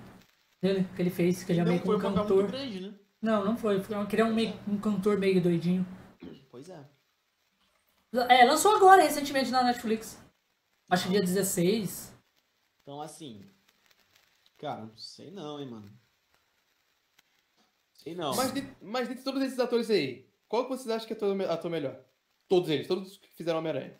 dele, 0.61 0.87
que 0.95 1.01
ele 1.01 1.09
fez, 1.09 1.43
que 1.43 1.51
ele 1.51 1.61
é 1.61 1.65
meio 1.65 1.81
que 1.81 1.89
um 1.89 1.99
cantor. 1.99 2.47
grande, 2.47 2.81
né? 2.81 2.93
Não, 3.21 3.43
não 3.43 3.57
foi. 3.57 3.81
foi 3.81 4.05
que 4.05 4.15
ele 4.15 4.21
é 4.21 4.25
um, 4.25 4.33
meio, 4.33 4.53
um 4.67 4.79
cantor 4.79 5.17
meio 5.17 5.41
doidinho. 5.41 5.85
Pois 6.49 6.69
é. 6.69 6.83
É, 8.29 8.45
lançou 8.45 8.75
agora, 8.75 9.03
recentemente, 9.03 9.51
na 9.51 9.63
Netflix. 9.63 10.19
Acho 10.89 11.03
que 11.03 11.11
dia 11.11 11.21
16. 11.21 12.13
Então, 12.81 13.01
assim. 13.01 13.45
Cara, 14.57 14.85
não 14.85 14.97
sei 14.97 15.29
não, 15.31 15.59
hein, 15.59 15.69
mano. 15.69 15.91
Sei 17.97 18.15
não. 18.15 18.35
Mas, 18.35 18.53
de, 18.53 18.67
mas 18.81 19.07
dentre 19.07 19.23
todos 19.23 19.43
esses 19.43 19.59
atores 19.59 19.89
aí, 19.89 20.25
qual 20.47 20.63
que 20.63 20.69
vocês 20.69 20.89
acham 20.89 21.07
que 21.07 21.13
é 21.13 21.15
ator, 21.15 21.41
ator 21.49 21.71
melhor? 21.71 21.99
Todos 22.47 22.69
eles, 22.69 22.87
todos 22.87 23.17
que 23.17 23.29
fizeram 23.29 23.59
Homem-Aranha. 23.59 23.95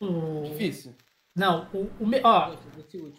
O... 0.00 0.42
Difícil. 0.42 0.94
Não, 1.38 1.66
o, 1.72 1.88
o 2.00 2.06
me- 2.06 2.20
ó, 2.24 2.50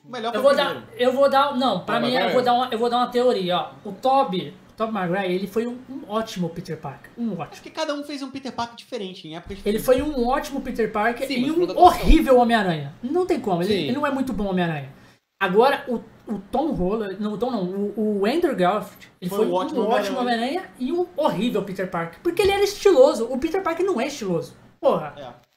melhor 0.06 0.36
eu 0.36 0.41
vou 0.41 0.56
dar, 0.56 0.84
eu 0.98 1.14
vou 1.14 1.30
dar, 1.30 1.56
não, 1.58 1.80
pra 1.86 2.00
Tom 2.00 2.06
mim 2.08 2.14
eu 2.14 2.30
vou 2.32 2.41
dar 2.44 2.54
uma, 2.54 2.68
eu 2.72 2.78
vou 2.78 2.90
dar 2.90 2.98
uma 2.98 3.08
teoria, 3.08 3.58
ó. 3.58 3.72
O 3.86 3.91
Toby, 3.94 4.54
o 4.72 4.74
Toby 4.74 4.91
Maguire, 4.94 5.34
ele 5.34 5.48
foi 5.48 5.66
um, 5.66 5.80
um 5.90 6.04
ótimo 6.10 6.50
Peter 6.50 6.78
Parker, 6.78 7.12
um 7.18 7.32
ótimo. 7.32 7.44
Acho 7.52 7.62
que 7.62 7.70
cada 7.70 7.94
um 7.94 8.04
fez 8.04 8.22
um 8.22 8.30
Peter 8.30 8.52
Parker 8.52 8.76
diferente, 8.76 9.28
em 9.28 9.36
épocas 9.36 9.60
Ele 9.66 9.80
foi 9.80 10.02
um 10.02 10.28
ótimo 10.28 10.62
Peter 10.62 10.91
Parker 10.91 11.26
Sim, 11.28 11.46
e 11.46 11.52
um 11.52 11.78
horrível 11.78 12.38
Homem-Aranha. 12.40 12.94
Não 13.02 13.26
tem 13.26 13.40
como, 13.40 13.64
ele, 13.64 13.74
ele 13.74 13.91
não 13.94 14.06
é 14.06 14.12
muito 14.12 14.34
bom 14.34 14.48
Homem-Aranha. 14.50 14.94
Agora, 15.41 15.86
o, 15.88 16.02
o 16.30 16.40
Tom 16.52 16.74
Holland, 16.74 17.16
não, 17.18 17.32
o 17.34 17.38
Tom 17.38 17.50
não, 17.50 17.64
o, 17.64 18.20
o 18.20 18.26
Andrew 18.26 18.54
Garfield, 18.54 19.10
ele 19.22 19.30
Foi 19.30 19.38
foi, 19.40 19.48
um 19.48 19.54
ótimo 19.54 19.82
ótimo 19.84 20.20
Homem-Aranha. 20.20 20.60
Homem-Aranha 20.60 20.70
e 20.78 20.91
um 20.91 21.08
horrível 21.16 21.64
Peter 21.64 21.90
Parker. 21.90 22.20
Porque 22.22 22.41
ele 22.41 22.52
era 22.52 22.64
estiloso, 22.64 23.26
o 23.32 23.38
Peter 23.40 23.64
Parker 23.64 23.86
não 23.86 24.02
é 24.02 24.08
estiloso. 24.08 24.54
Porra, 24.82 25.14
É. 25.18 25.50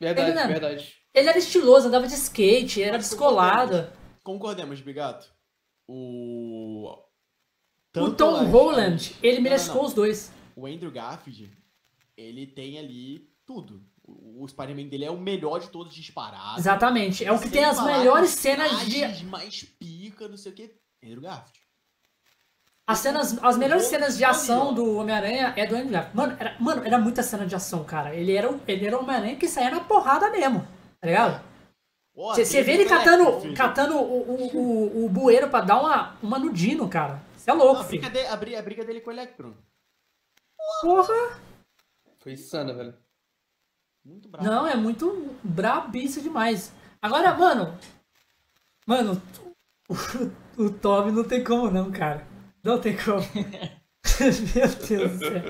Verdade, 0.00 0.30
é- 0.38 0.46
verdade. 0.46 0.99
Ele 1.14 1.28
era 1.28 1.38
estiloso, 1.38 1.88
andava 1.88 2.06
de 2.06 2.14
skate, 2.14 2.82
era 2.82 2.98
descolado. 2.98 3.90
Concordemos, 4.22 4.80
Bigato. 4.80 5.26
O. 5.88 6.88
O 6.88 6.98
Tanto 7.92 8.16
Tom 8.16 8.36
a- 8.36 8.42
Holland, 8.44 9.16
ele 9.22 9.36
Não, 9.38 9.42
me 9.42 9.48
não, 9.50 9.56
lescou 9.56 9.76
não. 9.82 9.84
os 9.88 9.94
dois. 9.94 10.32
O 10.54 10.66
Andrew 10.66 10.90
Garfield, 10.92 11.50
ele 12.16 12.46
tem 12.46 12.78
ali 12.78 13.28
tudo. 13.44 13.82
O 14.06 14.44
o 14.44 14.48
Spider-Man 14.48 14.88
dele 14.88 15.04
é 15.04 15.10
o 15.10 15.18
melhor 15.18 15.58
de 15.60 15.68
todos 15.68 15.94
disparado. 15.94 16.58
Exatamente, 16.58 17.24
é 17.24 17.30
o 17.32 17.38
que 17.38 17.48
tem 17.50 17.64
as 17.64 17.82
melhores 17.84 18.30
cenas 18.30 18.86
de... 18.86 19.24
mais 19.24 19.62
pica, 19.62 20.26
não 20.28 20.36
sei 20.36 20.52
o 20.52 20.54
que. 20.54 20.74
Andrew 21.04 21.20
Garfield. 21.20 21.58
As, 22.86 22.98
cenas, 23.00 23.38
as 23.42 23.56
melhores 23.56 23.84
cenas 23.84 24.16
de 24.16 24.24
ação 24.24 24.72
do 24.74 24.96
Homem-Aranha 24.96 25.52
é 25.56 25.66
do 25.66 25.74
Andrew 25.76 25.90
Garfield. 25.92 26.16
Mano, 26.16 26.36
era, 26.40 26.56
mano, 26.58 26.84
era 26.84 26.98
muita 26.98 27.22
cena 27.22 27.46
de 27.46 27.54
ação, 27.54 27.84
cara. 27.84 28.14
Ele 28.14 28.32
era, 28.34 28.50
o- 28.50 28.60
ele 28.66 28.86
era 28.86 28.96
o 28.96 29.02
Homem-Aranha 29.02 29.36
que 29.36 29.46
saía 29.48 29.70
na 29.70 29.80
porrada 29.80 30.30
mesmo, 30.30 30.66
tá 31.00 31.06
ligado? 31.06 31.50
Você 32.14 32.62
vê 32.62 32.72
ele 32.72 32.84
catando, 32.86 33.40
filho. 33.40 33.56
catando 33.56 33.96
o, 33.96 34.02
o, 34.02 34.56
o, 34.56 35.04
o 35.06 35.08
bueiro 35.08 35.48
pra 35.48 35.60
dar 35.62 35.80
uma, 35.80 36.16
uma 36.22 36.38
no 36.38 36.52
Dino, 36.52 36.88
cara. 36.88 37.22
Você 37.36 37.50
é 37.50 37.54
Não, 37.54 37.64
louco, 37.64 37.80
a, 37.80 37.84
briga 37.84 38.02
filho. 38.08 38.12
dele, 38.12 38.28
a, 38.28 38.36
bri- 38.36 38.56
a 38.56 38.62
briga 38.62 38.84
dele 38.84 39.00
com 39.00 39.10
o 39.10 39.12
Electron. 39.12 39.54
Porra! 40.82 41.40
Foi 42.18 42.32
insano, 42.32 42.74
velho. 42.74 42.94
Muito 44.04 44.28
bravo. 44.28 44.46
Não, 44.46 44.66
é 44.66 44.76
muito 44.76 45.34
brabice 45.42 46.20
demais. 46.20 46.72
Agora, 47.00 47.34
mano. 47.34 47.78
Mano, 48.86 49.22
o, 49.88 50.64
o 50.64 50.70
Toby 50.70 51.12
não 51.12 51.24
tem 51.24 51.42
como 51.42 51.70
não, 51.70 51.90
cara. 51.90 52.26
Não 52.62 52.78
tem 52.78 52.94
como. 52.96 53.20
Meu 54.54 54.68
Deus 54.88 55.12
do 55.12 55.18
céu. 55.18 55.42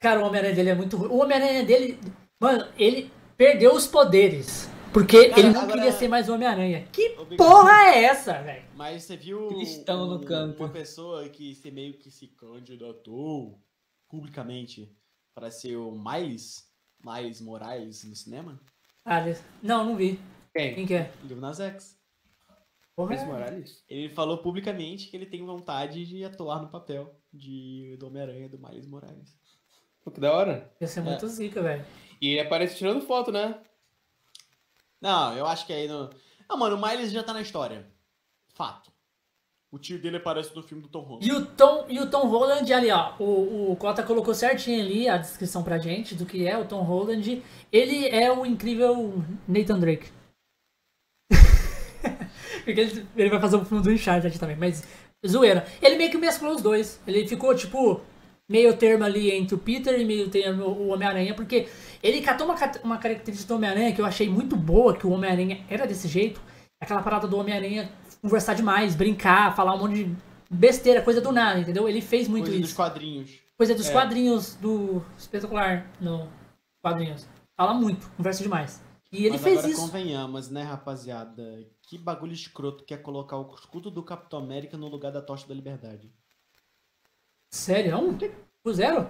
Cara, 0.00 0.20
o 0.20 0.24
Homem-Aranha 0.26 0.54
dele 0.54 0.70
é 0.70 0.74
muito 0.74 0.96
ruim. 0.96 1.08
O 1.10 1.18
Homem-Aranha 1.18 1.64
dele. 1.64 1.98
Mano, 2.40 2.66
ele 2.78 3.10
perdeu 3.36 3.74
os 3.74 3.86
poderes. 3.86 4.68
Porque 4.96 5.28
Cara, 5.28 5.40
ele 5.40 5.50
não 5.50 5.60
agora- 5.60 5.76
queria 5.76 5.92
ser 5.92 6.08
mais 6.08 6.26
o 6.26 6.32
Homem-Aranha. 6.34 6.88
Que 6.90 7.08
Obrigado. 7.18 7.36
porra 7.36 7.70
é 7.90 8.04
essa, 8.04 8.40
velho? 8.42 8.64
Mas 8.74 9.02
você 9.04 9.14
viu 9.14 9.48
Cristão 9.48 10.06
no 10.06 10.16
um- 10.16 10.24
canto. 10.24 10.58
uma 10.62 10.70
pessoa 10.72 11.28
que 11.28 11.54
se 11.54 11.70
meio 11.70 11.98
que 11.98 12.10
se 12.10 12.28
candidatou 12.28 13.60
publicamente 14.08 14.90
para 15.34 15.50
ser 15.50 15.76
o 15.76 15.90
mais 15.92 16.64
Miles 17.04 17.42
Morales 17.42 18.04
no 18.04 18.16
cinema? 18.16 18.58
Ah, 19.04 19.20
não, 19.62 19.84
não 19.84 19.96
vi. 19.96 20.18
Quem? 20.54 20.74
Quem 20.74 20.86
que 20.86 20.94
é? 20.94 21.12
Lil 21.24 21.36
Nas 21.36 21.60
X. 21.60 22.00
Porra, 22.96 23.10
Miles 23.10 23.22
é. 23.22 23.26
Morales? 23.26 23.84
Ele 23.90 24.08
falou 24.08 24.38
publicamente 24.38 25.08
que 25.10 25.16
ele 25.18 25.26
tem 25.26 25.44
vontade 25.44 26.06
de 26.06 26.24
atuar 26.24 26.62
no 26.62 26.70
papel 26.70 27.14
de 27.30 27.98
do 28.00 28.06
Homem-Aranha 28.06 28.48
do 28.48 28.58
Miles 28.58 28.86
Morales. 28.86 29.36
Pô, 30.02 30.10
que 30.10 30.20
da 30.20 30.32
hora. 30.32 30.72
Ia 30.80 30.86
ser 30.86 31.02
muito 31.02 31.28
zica, 31.28 31.60
velho. 31.62 31.84
E 32.18 32.28
ele 32.30 32.40
aparece 32.40 32.76
tirando 32.78 33.02
foto, 33.02 33.30
né? 33.30 33.60
Não, 35.00 35.34
eu 35.36 35.46
acho 35.46 35.66
que 35.66 35.72
aí 35.72 35.88
no. 35.88 36.10
Ah, 36.48 36.56
mano, 36.56 36.76
o 36.76 36.88
Miles 36.88 37.12
já 37.12 37.22
tá 37.22 37.32
na 37.32 37.42
história. 37.42 37.86
Fato. 38.54 38.90
O 39.70 39.78
tio 39.78 40.00
dele 40.00 40.16
aparece 40.16 40.54
no 40.54 40.62
filme 40.62 40.82
do 40.82 40.88
Tom 40.88 41.00
Holland. 41.00 41.28
E 41.28 41.32
o 41.32 41.44
Tom, 41.44 41.86
e 41.88 42.00
o 42.00 42.08
Tom 42.08 42.28
Holland 42.28 42.72
ali, 42.72 42.90
ó. 42.90 43.14
O, 43.18 43.72
o 43.72 43.76
Cota 43.76 44.02
colocou 44.02 44.32
certinho 44.32 44.80
ali 44.80 45.08
a 45.08 45.18
descrição 45.18 45.62
pra 45.62 45.78
gente 45.78 46.14
do 46.14 46.24
que 46.24 46.46
é 46.46 46.56
o 46.56 46.66
Tom 46.66 46.82
Holland. 46.82 47.42
Ele 47.70 48.08
é 48.08 48.32
o 48.32 48.46
incrível 48.46 49.22
Nathan 49.46 49.78
Drake. 49.78 50.10
Porque 52.64 52.80
ele, 52.80 53.06
ele 53.16 53.30
vai 53.30 53.40
fazer 53.40 53.56
um 53.56 53.64
filme 53.64 53.82
do 53.82 53.90
Uncharted 53.90 54.38
também, 54.38 54.56
mas 54.56 54.82
zoeira. 55.26 55.66
Ele 55.82 55.96
meio 55.96 56.10
que 56.10 56.16
mesclou 56.16 56.54
os 56.54 56.62
dois. 56.62 57.00
Ele 57.06 57.26
ficou, 57.26 57.54
tipo, 57.54 58.00
meio 58.48 58.76
termo 58.76 59.04
ali 59.04 59.30
entre 59.30 59.54
o 59.54 59.58
Peter 59.58 60.00
e 60.00 60.04
meio 60.04 60.30
termo 60.30 60.66
o 60.66 60.88
Homem-Aranha, 60.88 61.34
porque 61.34 61.68
ele 62.02 62.20
catou 62.20 62.46
uma, 62.46 62.56
uma 62.84 62.98
característica 62.98 63.48
do 63.48 63.56
Homem-Aranha 63.56 63.92
que 63.94 64.00
eu 64.00 64.06
achei 64.06 64.28
muito 64.28 64.56
boa, 64.56 64.96
que 64.96 65.06
o 65.06 65.10
Homem-Aranha 65.10 65.64
era 65.68 65.86
desse 65.86 66.08
jeito. 66.08 66.40
Aquela 66.80 67.02
parada 67.02 67.26
do 67.26 67.36
Homem-Aranha 67.38 67.90
conversar 68.22 68.54
demais, 68.54 68.94
brincar, 68.94 69.54
falar 69.54 69.74
um 69.74 69.78
monte 69.78 70.04
de 70.04 70.16
besteira, 70.50 71.02
coisa 71.02 71.20
do 71.20 71.32
nada, 71.32 71.58
entendeu? 71.60 71.88
Ele 71.88 72.00
fez 72.00 72.28
muito 72.28 72.44
Coisa 72.44 72.56
isso. 72.56 72.68
dos 72.68 72.72
quadrinhos. 72.76 73.30
Coisa 73.56 73.74
dos 73.74 73.88
É. 73.88 73.92
quadrinhos 73.92 74.54
do 74.56 75.02
espetacular 75.16 75.90
no 76.00 76.28
quadrinhos. 76.82 77.26
Fala 77.56 77.72
muito, 77.74 78.08
conversa 78.16 78.42
demais. 78.42 78.82
E 79.10 79.20
ele 79.24 79.30
Mas 79.30 79.42
fez 79.42 79.58
agora 79.58 79.72
isso. 79.72 79.80
convenhamos, 79.80 80.50
né, 80.50 80.62
rapaziada? 80.62 81.66
Que 81.82 81.96
bagulho 81.96 82.32
escroto 82.32 82.84
que 82.84 82.92
é 82.92 82.96
colocar 82.96 83.36
o 83.38 83.54
escudo 83.54 83.90
do 83.90 84.02
Capitão 84.02 84.40
América 84.40 84.76
no 84.76 84.88
lugar 84.88 85.10
da 85.12 85.22
tocha 85.22 85.46
da 85.46 85.54
liberdade. 85.54 86.12
Sério? 87.50 87.96
O 88.64 88.72
zero? 88.72 89.08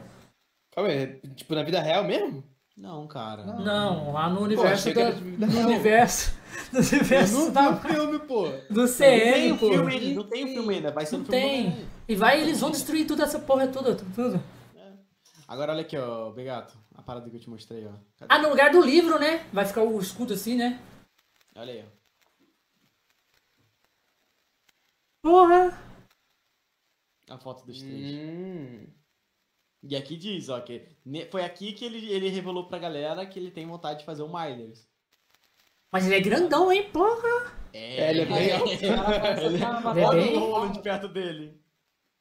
Calma 0.73 0.91
aí, 0.91 1.19
tipo, 1.35 1.55
na 1.55 1.63
vida 1.63 1.81
real 1.81 2.05
mesmo? 2.05 2.45
Não, 2.77 3.07
cara. 3.07 3.43
Não, 3.45 4.13
lá 4.13 4.29
no 4.29 4.43
universo 4.43 4.89
que 4.89 4.95
da, 4.95 5.11
vida 5.11 5.47
no 5.49 5.61
universo 5.61 6.37
no 6.73 6.79
universo 6.81 7.47
no 7.47 7.51
da, 7.51 7.77
filme, 7.77 8.19
pô. 8.21 8.49
do 8.71 8.83
Não 8.83 8.87
tem 8.87 9.21
CM, 9.21 9.53
o 9.53 9.59
pô. 9.59 9.69
filme 9.71 9.95
ainda, 9.95 10.15
não 10.15 10.29
tem 10.29 10.45
o 10.45 10.49
filme 10.49 10.75
ainda, 10.75 10.91
vai 10.93 11.07
ser 11.07 11.13
Não 11.17 11.21
no 11.21 11.27
filme 11.27 11.41
tem. 11.41 11.89
E 12.07 12.15
vai, 12.15 12.41
eles 12.43 12.61
vão 12.61 12.71
destruir 12.71 13.07
tudo 13.07 13.23
essa 13.23 13.39
porra 13.39 13.67
toda, 13.69 13.95
tudo. 13.95 14.43
Agora 15.49 15.73
olha 15.73 15.83
aqui, 15.83 15.97
ó, 15.97 16.31
Begato, 16.33 16.77
a 16.95 17.03
parada 17.03 17.31
que 17.31 17.37
eu 17.37 17.41
te 17.41 17.49
mostrei, 17.49 17.87
ó. 17.87 17.93
Cadê? 18.19 18.27
Ah, 18.29 18.39
no 18.41 18.49
lugar 18.51 18.71
do 18.71 18.81
livro, 18.83 19.19
né? 19.19 19.47
Vai 19.53 19.65
ficar 19.65 19.83
o 19.83 19.99
escudo 20.01 20.35
assim, 20.35 20.57
né? 20.57 20.81
Olha 21.55 21.73
aí, 21.73 21.85
ó. 21.87 21.97
Porra! 25.23 25.79
A 27.31 27.39
foto 27.39 27.65
dos 27.65 27.81
três. 27.81 28.15
Hum. 28.15 28.87
E 29.89 29.95
aqui 29.97 30.17
diz, 30.17 30.49
ó, 30.49 30.61
que 30.61 30.83
foi 31.31 31.45
aqui 31.45 31.73
que 31.73 31.85
ele, 31.85 32.11
ele 32.11 32.29
revelou 32.29 32.67
pra 32.67 32.79
galera 32.79 33.25
que 33.27 33.39
ele 33.39 33.51
tem 33.51 33.67
vontade 33.67 34.01
de 34.01 34.05
fazer 34.05 34.23
o 34.23 34.29
Miles. 34.33 34.89
Mas 35.93 36.07
ele 36.07 36.17
é 36.17 36.21
grandão, 36.21 36.73
hein, 36.73 36.91
porra! 36.91 37.53
É, 37.73 38.11
ele 38.11 38.23
é 38.23 38.25
bem 38.27 38.53
alto. 38.53 38.69
Ele 38.73 39.63
é 39.63 39.67
Olha 40.07 40.11
bem- 40.25 40.37
o 40.37 40.41
Roland 40.41 40.81
perto 40.83 41.09
dele. 41.09 41.61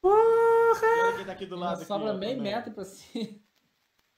Porra! 0.00 0.86
E 0.86 1.00
olha 1.00 1.16
quem 1.16 1.24
tá 1.26 1.32
aqui 1.32 1.46
do 1.46 1.56
lado. 1.56 1.76
aqui, 1.78 1.86
Sobra 1.86 2.14
ó, 2.14 2.16
meio 2.16 2.36
também. 2.36 2.52
metro 2.54 2.72
pra 2.72 2.84
cima. 2.84 3.28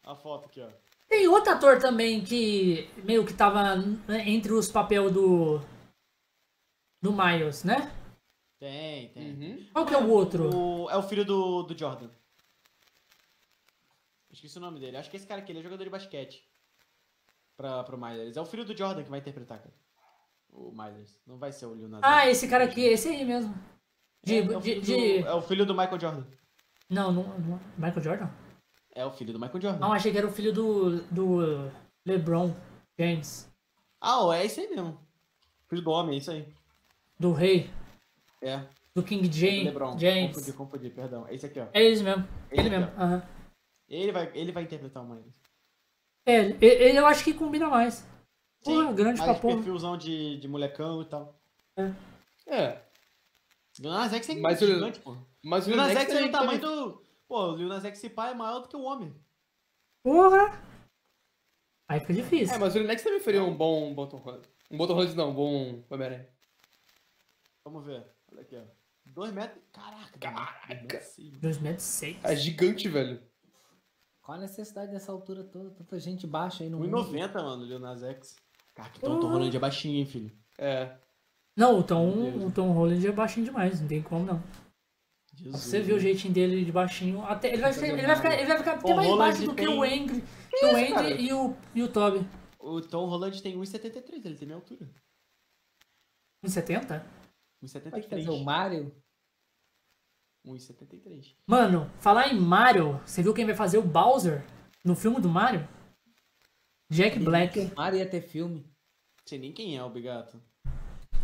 A 0.04 0.14
foto 0.14 0.46
aqui, 0.46 0.60
ó. 0.60 0.68
Tem 1.08 1.26
outro 1.28 1.52
ator 1.52 1.78
também 1.78 2.22
que 2.22 2.88
meio 3.04 3.24
que 3.24 3.32
tava 3.32 3.76
né, 3.76 4.28
entre 4.28 4.52
os 4.52 4.70
papéis 4.70 5.10
do. 5.12 5.60
Do 7.02 7.12
Miles, 7.12 7.64
né? 7.64 7.90
Tem, 8.58 9.08
tem. 9.10 9.30
Uhum. 9.32 9.66
Qual 9.72 9.86
que 9.86 9.94
é 9.94 9.98
o 9.98 10.10
outro? 10.10 10.54
O- 10.54 10.90
é 10.90 10.96
o 10.96 11.02
filho 11.02 11.24
do, 11.24 11.62
do 11.62 11.78
Jordan. 11.78 12.10
Esqueci 14.38 14.56
o 14.56 14.60
nome 14.60 14.78
dele. 14.78 14.96
Acho 14.96 15.10
que 15.10 15.16
esse 15.16 15.26
cara 15.26 15.40
aqui, 15.40 15.50
ele 15.50 15.58
é 15.58 15.62
jogador 15.62 15.82
de 15.82 15.90
basquete. 15.90 16.48
Pra, 17.56 17.82
pro 17.82 17.98
Myers. 17.98 18.36
É 18.36 18.40
o 18.40 18.46
filho 18.46 18.64
do 18.64 18.76
Jordan 18.76 19.02
que 19.02 19.10
vai 19.10 19.18
interpretar, 19.18 19.58
cara. 19.58 19.74
O 20.50 20.70
Myers. 20.70 21.20
Não 21.26 21.38
vai 21.38 21.50
ser 21.50 21.66
o 21.66 21.74
Leonardo. 21.74 22.06
Ah, 22.06 22.28
esse 22.28 22.46
cara 22.46 22.64
aqui, 22.64 22.80
esse 22.82 23.08
aí 23.08 23.24
mesmo. 23.24 23.52
De. 24.24 24.34
é, 24.36 24.38
é, 24.38 24.42
o 24.56 24.60
de, 24.60 24.62
filho 24.62 24.80
de- 24.80 25.22
do, 25.22 25.28
é 25.28 25.34
o 25.34 25.42
filho 25.42 25.66
do 25.66 25.74
Michael 25.74 25.98
Jordan. 26.00 26.24
Não, 26.88 27.10
não, 27.12 27.24
não. 27.40 27.60
Michael 27.76 28.00
Jordan? 28.00 28.30
É 28.94 29.04
o 29.04 29.10
filho 29.10 29.32
do 29.32 29.40
Michael 29.40 29.60
Jordan. 29.60 29.78
Não, 29.80 29.92
achei 29.92 30.12
que 30.12 30.18
era 30.18 30.26
o 30.26 30.32
filho 30.32 30.52
do. 30.52 31.02
do. 31.10 31.70
LeBron 32.06 32.54
James. 32.98 33.52
Ah, 34.00 34.24
ó, 34.24 34.32
é 34.32 34.46
esse 34.46 34.60
aí 34.60 34.68
mesmo. 34.68 34.98
Filho 35.68 35.82
do 35.82 35.90
homem, 35.90 36.14
é 36.14 36.18
isso 36.18 36.30
aí. 36.30 36.46
Do 37.18 37.32
rei. 37.32 37.68
É. 38.40 38.62
Do 38.94 39.02
King 39.02 39.30
James. 39.32 39.64
LeBron. 39.64 39.98
James. 39.98 40.36
Confundi, 40.36 40.52
confundi, 40.52 40.90
perdão. 40.90 41.26
É 41.26 41.34
esse 41.34 41.44
aqui, 41.44 41.58
ó. 41.58 41.66
É 41.72 41.82
esse 41.82 42.02
mesmo. 42.04 42.26
Esse 42.50 42.60
Ele 42.60 42.68
aqui, 42.74 42.78
mesmo. 42.78 42.92
aham. 42.96 43.22
Ele 43.88 44.12
vai, 44.12 44.30
ele 44.34 44.52
vai 44.52 44.62
interpretar 44.64 45.02
o 45.02 45.08
Myers. 45.08 45.40
É, 46.26 46.36
ele, 46.46 46.58
ele 46.66 46.98
eu 46.98 47.06
acho 47.06 47.24
que 47.24 47.32
combina 47.32 47.68
mais. 47.68 48.06
Porra, 48.62 48.92
grande 48.92 49.16
pra 49.18 49.26
mais 49.28 49.40
porra. 49.40 49.54
perfilzão 49.56 49.96
de, 49.96 50.36
de 50.38 50.48
molecão 50.48 51.00
e 51.02 51.04
tal. 51.06 51.40
É. 52.46 52.82
Lil 53.78 53.90
Nas 53.90 54.12
X 54.12 54.28
é 54.28 54.34
Mas 54.34 54.60
o- 54.60 54.66
gigante, 54.66 55.00
pô. 55.00 55.16
Mas 55.42 55.66
o 55.66 55.70
Lil 55.70 55.76
Nas 55.78 55.88
Lil 55.90 55.98
X 56.00 56.12
é 56.14 56.22
do 56.26 56.30
tamanho 56.32 56.60
do... 56.60 57.02
Pô, 57.26 57.52
o 57.52 57.56
Lil 57.56 57.68
Nas 57.68 57.84
X 57.84 57.98
se 57.98 58.10
pá 58.10 58.30
é 58.30 58.34
maior 58.34 58.60
do 58.60 58.68
que 58.68 58.76
o 58.76 58.82
homem. 58.82 59.14
Porra! 60.02 60.60
Aí 61.88 62.00
fica 62.00 62.12
difícil. 62.14 62.54
É, 62.54 62.58
mas 62.58 62.74
o 62.74 62.78
Lil 62.78 62.86
Nas 62.88 63.00
também 63.02 63.20
faria 63.20 63.42
um 63.42 63.56
bom, 63.56 63.88
um 63.90 63.94
bom 63.94 64.06
Tom 64.06 64.18
Holland. 64.18 64.46
Um 64.70 64.76
bom 64.76 64.86
Tom 64.86 64.94
Holland 64.94 65.14
não, 65.16 65.30
um 65.30 65.34
bom 65.34 65.84
Homem-Aranha. 65.88 66.28
Vamos 67.64 67.84
ver. 67.86 68.04
Olha 68.32 68.42
aqui, 68.42 68.56
ó. 68.56 68.64
Dois 69.06 69.32
metros... 69.32 69.62
Caraca. 69.72 70.18
Caraca. 70.18 70.66
dois 70.74 70.82
metros 70.82 71.18
e- 71.18 71.30
2 71.30 71.58
metros 71.60 71.84
e 71.84 71.86
seis. 71.86 72.16
É 72.24 72.36
gigante, 72.36 72.88
velho. 72.88 73.22
Qual 74.28 74.36
a 74.36 74.42
necessidade 74.42 74.92
dessa 74.92 75.10
altura 75.10 75.42
toda? 75.42 75.70
Tanta 75.70 75.98
gente 75.98 76.26
baixa 76.26 76.62
aí 76.62 76.68
no 76.68 76.80
mundo. 76.80 76.98
1,90, 76.98 77.32
mano, 77.36 77.62
o 77.62 77.66
Lil 77.66 77.78
Nas 77.78 78.02
X. 78.02 78.36
Cara, 78.74 78.90
que 78.90 79.00
Tom 79.00 79.18
Tom 79.20 79.28
Holland 79.28 79.56
é 79.56 79.58
baixinho, 79.58 79.96
hein, 79.96 80.04
filho. 80.04 80.30
É. 80.58 80.94
Não, 81.56 81.78
o 81.78 81.82
Tom, 81.82 82.44
o 82.44 82.50
Tom 82.52 82.72
Holland 82.72 83.06
é 83.06 83.10
baixinho 83.10 83.46
demais, 83.46 83.80
não 83.80 83.88
tem 83.88 84.02
como 84.02 84.26
não. 84.26 84.42
Jesus. 85.34 85.62
Você 85.62 85.80
viu 85.80 85.96
o 85.96 85.98
jeitinho 85.98 86.34
dele 86.34 86.62
de 86.62 86.70
baixinho. 86.70 87.22
Até, 87.22 87.54
ele, 87.54 87.62
vai 87.62 87.72
ficar, 87.72 87.86
ele 87.86 88.06
vai 88.06 88.16
ficar, 88.16 88.34
ele 88.34 88.46
vai 88.48 88.58
ficar 88.58 88.72
até 88.74 88.94
mais 88.94 89.08
Holland 89.08 89.32
baixo 89.32 89.44
do 89.46 89.54
que 89.54 89.64
tem- 89.64 89.78
o 89.78 89.82
Angry, 89.82 90.24
que 90.50 90.66
o? 90.66 90.76
Andy 90.76 91.22
e 91.22 91.32
o, 91.32 91.56
e 91.74 91.82
o 91.82 91.88
Toby. 91.90 92.28
O 92.58 92.82
Tom 92.82 93.06
Holland 93.08 93.42
tem 93.42 93.56
1,73, 93.56 94.26
ele 94.26 94.36
tem 94.36 94.46
minha 94.46 94.56
altura. 94.58 94.90
1,70? 96.44 97.02
Pode 97.90 98.08
fazer 98.08 98.28
o 98.28 98.34
1,73. 98.34 98.44
Mario? 98.44 98.94
1,73. 100.48 101.34
Mano, 101.46 101.90
falar 102.00 102.28
em 102.32 102.38
Mario, 102.40 103.00
você 103.04 103.22
viu 103.22 103.34
quem 103.34 103.44
vai 103.46 103.54
fazer 103.54 103.78
o 103.78 103.82
Bowser 103.82 104.44
no 104.84 104.94
filme 104.94 105.20
do 105.20 105.28
Mario? 105.28 105.66
Jack 106.90 107.18
Black. 107.18 107.60
O 107.60 107.76
Mario 107.76 107.98
ia 107.98 108.08
ter 108.08 108.22
filme. 108.22 108.66
Sei 109.26 109.38
nem 109.38 109.52
quem 109.52 109.76
é 109.76 109.84
o 109.84 109.90
Bigato. 109.90 110.40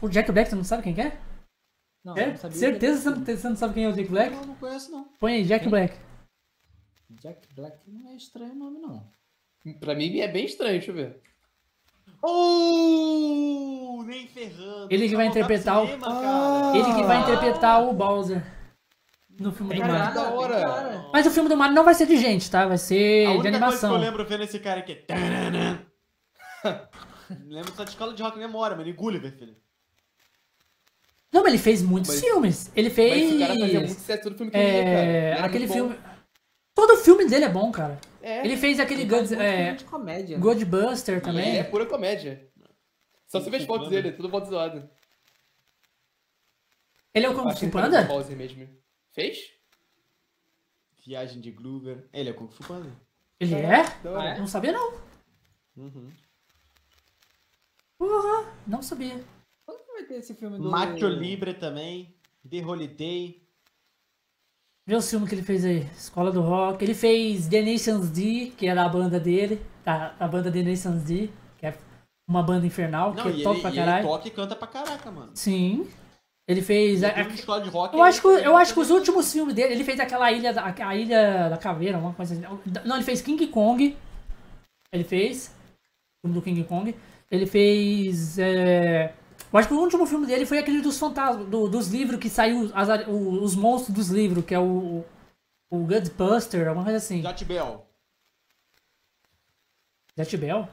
O 0.03 0.09
Jack 0.09 0.31
Black, 0.31 0.51
você 0.51 0.57
não 0.57 0.65
sabe 0.65 0.83
quem 0.83 0.95
que 0.95 1.01
é? 1.01 1.19
Não, 2.05 2.15
é? 2.17 2.27
não 2.27 2.37
sabia 2.37 2.59
Certeza 2.59 3.13
que 3.15 3.19
ia 3.31 3.37
você 3.37 3.43
não, 3.45 3.51
não 3.51 3.57
sabe 3.57 3.75
quem 3.75 3.85
é 3.85 3.89
o 3.89 3.93
Jack 3.93 4.11
Black? 4.11 4.37
Não, 4.37 4.45
não 4.45 4.55
conheço, 4.57 4.91
não. 4.91 5.09
Põe 5.19 5.35
aí, 5.37 5.45
Jack 5.45 5.63
Quem? 5.63 5.71
Black. 5.71 5.97
Jack 7.23 7.49
Black 7.55 7.79
não 7.91 8.11
é 8.11 8.17
estranho 8.17 8.53
o 8.53 8.57
nome, 8.57 8.79
não. 8.79 9.09
Pra 9.81 9.95
mim 9.95 10.19
é 10.19 10.29
bem 10.29 10.45
estranho, 10.45 10.73
deixa 10.73 10.91
eu 10.91 10.95
ver. 10.97 11.23
Oh, 12.23 14.03
nem 14.07 14.27
ferrando. 14.29 14.89
Ele 14.93 15.09
que 15.09 15.17
vai 15.17 15.27
Chamou 15.27 15.33
pra 15.33 15.55
interpretar 15.57 15.83
o- 15.83 15.87
cinema, 15.87 16.07
cara. 16.07 16.77
Ele 16.77 16.95
que 16.95 17.03
vai 17.05 17.21
interpretar 17.23 17.83
o 17.89 17.93
Bowser 17.95 18.43
no 19.39 19.53
filme 19.53 19.75
do 19.75 19.81
Mario. 19.81 20.15
da 20.15 20.31
hora. 20.31 20.61
cara. 20.61 21.11
Mas 21.13 21.27
o 21.27 21.31
filme 21.31 21.49
do 21.49 21.57
Mario 21.57 21.75
não 21.75 21.85
vai 21.85 21.95
ser 21.95 22.07
de 22.07 22.17
gente, 22.17 22.51
tá? 22.51 22.67
Vai 22.67 22.79
ser 22.79 23.27
A 23.27 23.33
de 23.33 23.39
única 23.39 23.43
coisa 23.43 23.51
que 23.51 23.57
animação. 23.65 23.93
eu 23.95 23.99
lembro 24.01 24.25
vendo 24.25 24.45
esse 24.45 24.59
cara 24.59 24.81
aqui 24.81 25.05
é... 25.09 25.79
Lembro 27.49 27.75
só 27.75 27.85
de 27.85 27.91
escola 27.91 28.13
de 28.15 28.23
rock 28.23 28.39
memória, 28.39 28.77
mano. 28.77 28.89
E 28.89 28.93
Gulliver, 28.93 29.33
filho. 29.37 29.57
Não, 31.33 31.43
mas 31.43 31.53
ele 31.53 31.63
fez 31.63 31.83
muitos 31.83 32.11
Mas- 32.11 32.21
filmes. 32.21 32.71
Ele 32.77 32.89
Mas 32.89 32.95
fez. 32.97 33.31
esse 33.31 33.39
cara 33.39 33.59
fazia 33.59 33.81
muito 33.81 33.95
sucesso 33.95 34.23
todo 34.23 34.37
filme 34.37 34.53
que 34.53 34.57
ele 34.59 34.67
ia, 34.67 34.85
cara. 34.85 35.01
Ele 35.05 35.17
é, 35.17 35.41
aquele 35.43 35.67
bom. 35.67 35.75
filme. 35.75 35.99
Todo 36.75 36.97
filme 36.99 37.27
dele 37.27 37.45
é 37.45 37.49
bom, 37.49 37.73
cara. 37.73 37.99
É. 38.23 38.45
Ele 38.45 38.57
fez 38.57 38.79
aquele 38.79 39.05
muito 39.05 39.35
é, 39.35 39.75
de 39.75 39.85
comédia. 39.85 40.39
Godbuster 40.39 41.17
Ele 41.17 41.21
também. 41.25 41.59
é 41.59 41.65
pura 41.65 41.87
comédia. 41.87 42.49
Só 43.27 43.41
você 43.41 43.51
vê 43.51 43.57
as 43.57 43.65
fotos 43.65 43.89
dele, 43.89 44.13
tudo 44.13 44.31
foto 44.31 44.49
zoado. 44.49 44.89
Ele 47.13 47.27
é 47.27 47.29
o 47.29 47.35
Kung 47.35 47.55
Fu 47.55 47.69
Panda? 47.69 48.03
o 48.03 48.07
Bowser 48.07 48.37
mesmo. 48.37 48.69
Fez? 49.15 49.53
Viagem 51.07 51.41
de 51.41 51.51
Gulliver. 51.53 52.09
Ele 52.13 52.31
é 52.31 52.33
Kung 52.33 52.49
Fu 52.49 52.65
Panda. 52.65 52.91
Ele 53.39 53.55
é? 53.55 53.81
Ah, 53.81 54.25
é? 54.27 54.39
Não 54.39 54.47
sabia, 54.47 54.73
não. 54.73 54.95
Uhum. 55.77 56.11
Porra, 57.97 58.53
não 58.67 58.83
sabia. 58.83 59.25
Quando 59.65 59.79
que 59.85 59.93
vai 59.93 60.03
ter 60.05 60.15
esse 60.15 60.35
filme 60.35 60.59
do... 60.59 60.69
Macho 60.71 61.07
Libre 61.09 61.55
também. 61.55 62.15
The 62.49 62.65
Holiday. 62.65 63.41
Vê 64.87 64.97
o 64.97 65.03
filme 65.03 65.29
que 65.29 65.35
ele 65.35 65.43
fez 65.43 65.65
aí. 65.65 65.81
Escola 65.97 66.33
do 66.33 66.41
Rock. 66.43 66.85
Ele 66.85 66.95
fez 66.95 67.47
The 67.47 67.63
Nations 67.63 68.11
D, 68.11 68.53
que 68.57 68.67
era 68.67 68.85
a 68.85 68.89
banda 68.89 69.21
dele. 69.21 69.65
A, 69.87 70.25
a 70.25 70.29
banda 70.29 70.51
The 70.51 70.63
Nations 70.63 71.03
D, 71.05 71.31
que 71.59 71.67
é 71.67 71.79
uma 72.27 72.43
banda 72.43 72.67
infernal, 72.67 73.15
Não, 73.15 73.23
que 73.23 73.43
top 73.43 73.55
ele, 73.57 73.61
pra 73.61 73.71
e 73.71 73.73
ele 73.73 73.85
caralho. 73.85 74.07
toca 74.09 74.29
e 74.29 74.31
canta 74.31 74.57
pra 74.57 74.67
caraca, 74.67 75.11
mano. 75.11 75.33
Sim. 75.35 75.89
Ele 76.47 76.61
fez. 76.61 77.03
A- 77.03 77.09
a- 77.09 77.23
de 77.59 77.69
rock, 77.71 77.95
eu, 77.97 78.03
acho 78.03 78.21
que, 78.21 78.27
eu 78.27 78.57
acho 78.57 78.75
que 78.75 78.81
os 78.81 78.91
últimos 78.91 79.33
filmes 79.33 79.55
dele. 79.55 79.73
Ele 79.75 79.85
fez 79.85 79.99
aquela 79.99 80.31
ilha 80.31 80.53
da, 80.53 80.75
a 80.79 80.97
ilha 80.97 81.49
da 81.49 81.57
caveira, 81.57 81.97
uma 81.99 82.13
coisa 82.13 82.35
assim. 82.35 82.61
Não, 82.85 82.97
ele 82.97 83.05
fez 83.05 83.23
King 83.23 83.47
Kong. 83.47 83.97
Ele 84.93 85.05
fez. 85.05 85.49
O 86.19 86.27
filme 86.29 86.35
do 86.39 86.43
King 86.43 86.63
Kong. 86.65 86.95
Ele 87.31 87.47
fez. 87.47 88.39
é, 88.39 89.15
eu 89.53 89.59
acho 89.59 89.69
que 89.69 89.75
o 89.75 89.79
último 89.81 90.05
filme 90.07 90.27
dele 90.27 90.45
foi 90.45 90.59
aquele 90.59 90.81
dos 90.83 90.99
fantasmas, 90.99 91.47
do- 91.49 91.67
dos 91.69 91.89
livros 91.89 92.21
que 92.21 92.29
saiu 92.29 92.71
as 92.75 92.89
o- 93.09 93.43
os 93.43 93.57
monstros 93.57 93.95
dos 93.95 94.09
livros, 94.11 94.45
que 94.45 94.55
é 94.55 94.59
o. 94.59 95.03
O 95.71 95.79
Ghostbuster, 95.87 96.69
alguma 96.69 96.85
coisa 96.85 96.99
assim. 96.99 97.21
Jot 97.23 97.45
Bell. 97.47 97.85
Zet 100.17 100.37
Bell? 100.37 100.69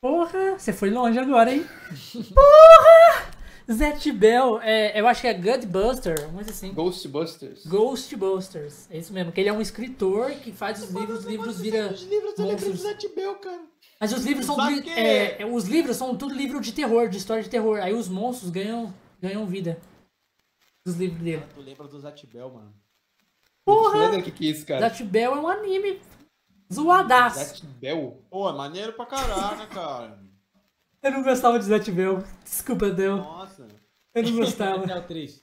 Porra, 0.00 0.58
você 0.58 0.72
foi 0.72 0.90
longe 0.90 1.18
agora, 1.18 1.52
hein? 1.52 1.66
Porra! 2.34 3.03
Zet 3.72 4.12
Bell, 4.12 4.60
é, 4.60 4.98
eu 5.00 5.06
acho 5.06 5.22
que 5.22 5.26
é 5.26 5.32
Ghostbuster, 5.32 6.18
alguma 6.20 6.34
coisa 6.34 6.50
assim. 6.50 6.72
Ghostbusters. 6.74 7.66
Ghostbusters, 7.66 8.90
é 8.90 8.98
isso 8.98 9.12
mesmo, 9.12 9.32
que 9.32 9.40
ele 9.40 9.48
é 9.48 9.52
um 9.52 9.60
escritor 9.60 10.30
que 10.32 10.52
faz 10.52 10.82
os 10.82 10.90
livros, 10.90 11.20
os 11.20 11.24
livros 11.24 11.60
vira... 11.60 11.92
Os 11.92 12.02
livros 12.02 12.38
eu 12.38 12.44
lembrei 12.46 12.68
do 12.68 12.74
monstros. 12.74 12.80
Zet 12.80 13.08
Bell, 13.14 13.34
cara. 13.36 13.62
Mas 13.98 14.12
os 14.12 14.24
livros 14.24 14.44
são... 14.44 14.56
Que- 14.56 14.90
é, 14.90 15.42
é, 15.42 15.46
os 15.46 15.64
livros 15.64 15.96
são 15.96 16.14
tudo 16.14 16.34
livro 16.34 16.60
de 16.60 16.72
terror, 16.72 17.08
de 17.08 17.16
história 17.16 17.42
de 17.42 17.48
terror. 17.48 17.78
Aí 17.80 17.94
os 17.94 18.06
monstros 18.08 18.50
ganham, 18.50 18.92
ganham 19.20 19.46
vida. 19.46 19.80
Dos 20.84 20.96
livros 20.96 21.22
dele. 21.22 21.42
Tu 21.54 21.60
lembra 21.62 21.88
do 21.88 21.98
Zet 21.98 22.26
Bell, 22.26 22.50
mano. 22.50 22.74
Porra! 23.64 24.10
O 24.18 24.22
que, 24.22 24.30
que 24.30 24.46
é 24.46 24.50
isso, 24.50 24.66
cara? 24.66 24.90
Zet 24.90 25.02
Bell 25.04 25.34
é 25.34 25.40
um 25.40 25.48
anime 25.48 26.00
zoadaço. 26.70 27.38
Zat 27.38 27.64
Bell? 27.80 28.22
Pô, 28.28 28.50
é 28.50 28.52
maneiro 28.52 28.92
pra 28.92 29.06
caraca, 29.06 29.66
cara. 29.68 30.22
Eu 31.04 31.10
não 31.10 31.22
gostava 31.22 31.58
de 31.58 31.66
Zet 31.66 31.92
Bell. 31.92 32.24
Desculpa, 32.42 32.88
Del. 32.88 33.18
Nossa. 33.18 33.68
Eu 34.14 34.22
não 34.22 34.36
gostava. 34.36 34.84
É 34.90 35.00
triste. 35.02 35.42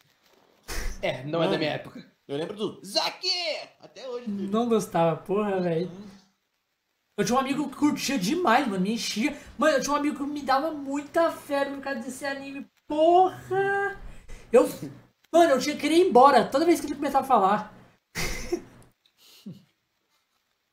É, 1.04 1.24
não 1.24 1.38
é 1.40 1.46
Mano. 1.46 1.52
da 1.52 1.58
minha 1.60 1.72
época. 1.72 2.04
Eu 2.28 2.36
lembro 2.38 2.56
do 2.56 2.82
Zaque! 2.84 3.28
Até 3.80 4.10
hoje, 4.10 4.26
filho. 4.26 4.50
Não 4.50 4.68
gostava, 4.68 5.18
porra, 5.18 5.62
velho. 5.62 5.92
Eu 7.16 7.24
tinha 7.24 7.38
um 7.38 7.42
amigo 7.42 7.70
que 7.70 7.76
curtia 7.76 8.18
demais, 8.18 8.68
mano, 8.68 8.82
me 8.82 8.94
enchia. 8.94 9.38
Mano, 9.56 9.78
eu 9.78 9.82
tinha 9.82 9.94
um 9.94 9.98
amigo 9.98 10.18
que 10.18 10.24
me 10.24 10.42
dava 10.42 10.72
muita 10.72 11.32
febre 11.32 11.76
por 11.76 11.84
causa 11.84 12.00
desse 12.00 12.26
anime. 12.26 12.66
Porra! 12.88 14.02
Eu. 14.52 14.68
Mano, 15.32 15.52
eu 15.52 15.60
tinha 15.60 15.78
que 15.78 15.86
ir 15.86 16.08
embora 16.08 16.44
toda 16.46 16.66
vez 16.66 16.80
que 16.80 16.88
ele 16.88 16.96
começava 16.96 17.24
a 17.24 17.28
falar. 17.28 17.78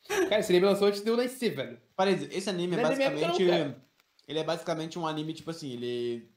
Cara, 0.09 0.39
esse 0.39 0.51
anime 0.51 0.67
lançou 0.67 0.89
antes 0.89 1.03
de 1.03 1.11
eu 1.11 1.17
nascer, 1.17 1.55
velho. 1.55 1.79
Parece, 1.95 2.25
esse 2.33 2.49
anime 2.49 2.75
é 2.75 2.83
Não 2.83 2.91
é 2.91 3.11
basicamente. 3.11 3.88
Ele 4.29 4.39
é 4.39 4.45
basicamente 4.45 4.99
um 4.99 5.07
anime, 5.07 5.33
tipo 5.35 5.51
assim, 5.51 5.73
ele 5.73 6.31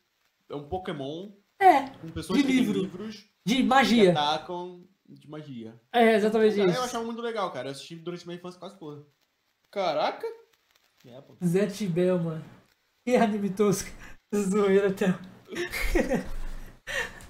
é 0.49 0.55
um 0.55 0.63
Pokémon 0.67 1.31
É, 1.59 1.87
com 1.89 2.09
pessoas 2.09 2.39
De 2.39 2.43
que 2.45 2.49
têm 2.51 2.59
livro. 2.61 2.79
livros 2.81 3.29
de 3.45 3.55
que 3.57 3.63
magia. 3.63 4.11
atacam 4.11 4.87
de 5.07 5.29
magia. 5.29 5.79
É, 5.93 6.15
exatamente 6.15 6.55
Cara, 6.55 6.67
eu 6.69 6.71
isso. 6.73 6.81
achava 6.81 7.03
muito 7.05 7.21
legal, 7.21 7.51
cara. 7.51 7.67
Eu 7.67 7.71
assisti 7.73 7.95
durante 7.97 8.25
minha 8.25 8.37
infância 8.37 8.59
quase 8.59 8.79
toda. 8.79 9.05
Caraca. 9.69 10.25
É, 11.05 11.19
pô. 11.21 11.35
Zé 11.43 11.67
Tibel, 11.67 12.17
mano. 12.19 12.43
Que 13.05 13.15
anime 13.15 13.49
tosco. 13.49 13.89
Zoeira 14.33 14.87
até. 14.89 15.07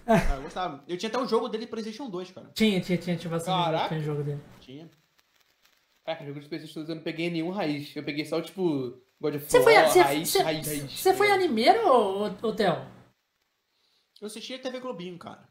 Ah, 0.05 0.35
eu 0.35 0.41
gostava. 0.43 0.83
Eu 0.87 0.97
tinha 0.97 1.09
até 1.09 1.17
o 1.17 1.27
jogo 1.27 1.47
dele 1.47 1.67
PlayStation 1.67 2.09
2, 2.09 2.31
cara. 2.31 2.51
Tinha, 2.53 2.81
tinha, 2.81 2.97
tinha, 2.97 3.15
tinha 3.15 3.29
bastante 3.31 3.63
Caraca. 3.63 3.87
tinha 3.89 4.01
jogo 4.01 4.23
dele. 4.23 4.41
Tinha. 4.59 4.89
Cara, 6.05 6.25
jogo 6.25 6.39
de 6.39 6.49
Playstation 6.49 6.79
2 6.81 6.89
eu 6.89 6.95
não 6.95 7.03
peguei 7.03 7.29
nenhum 7.29 7.51
raiz. 7.51 7.95
Eu 7.95 8.03
peguei 8.03 8.25
só, 8.25 8.41
tipo, 8.41 8.99
God 9.21 9.35
of 9.35 9.45
Você 9.45 9.59
War, 9.59 9.63
foi, 9.63 9.73
você, 9.75 10.01
raiz, 10.01 10.29
você, 10.29 10.41
raiz, 10.41 10.67
raiz. 10.67 10.91
você 10.99 11.13
foi 11.13 11.31
animeiro, 11.31 11.87
ô, 12.41 12.53
Theo? 12.53 12.87
Eu 14.19 14.25
assisti 14.27 14.55
a 14.55 14.59
TV 14.59 14.79
Globinho, 14.79 15.17
cara. 15.19 15.47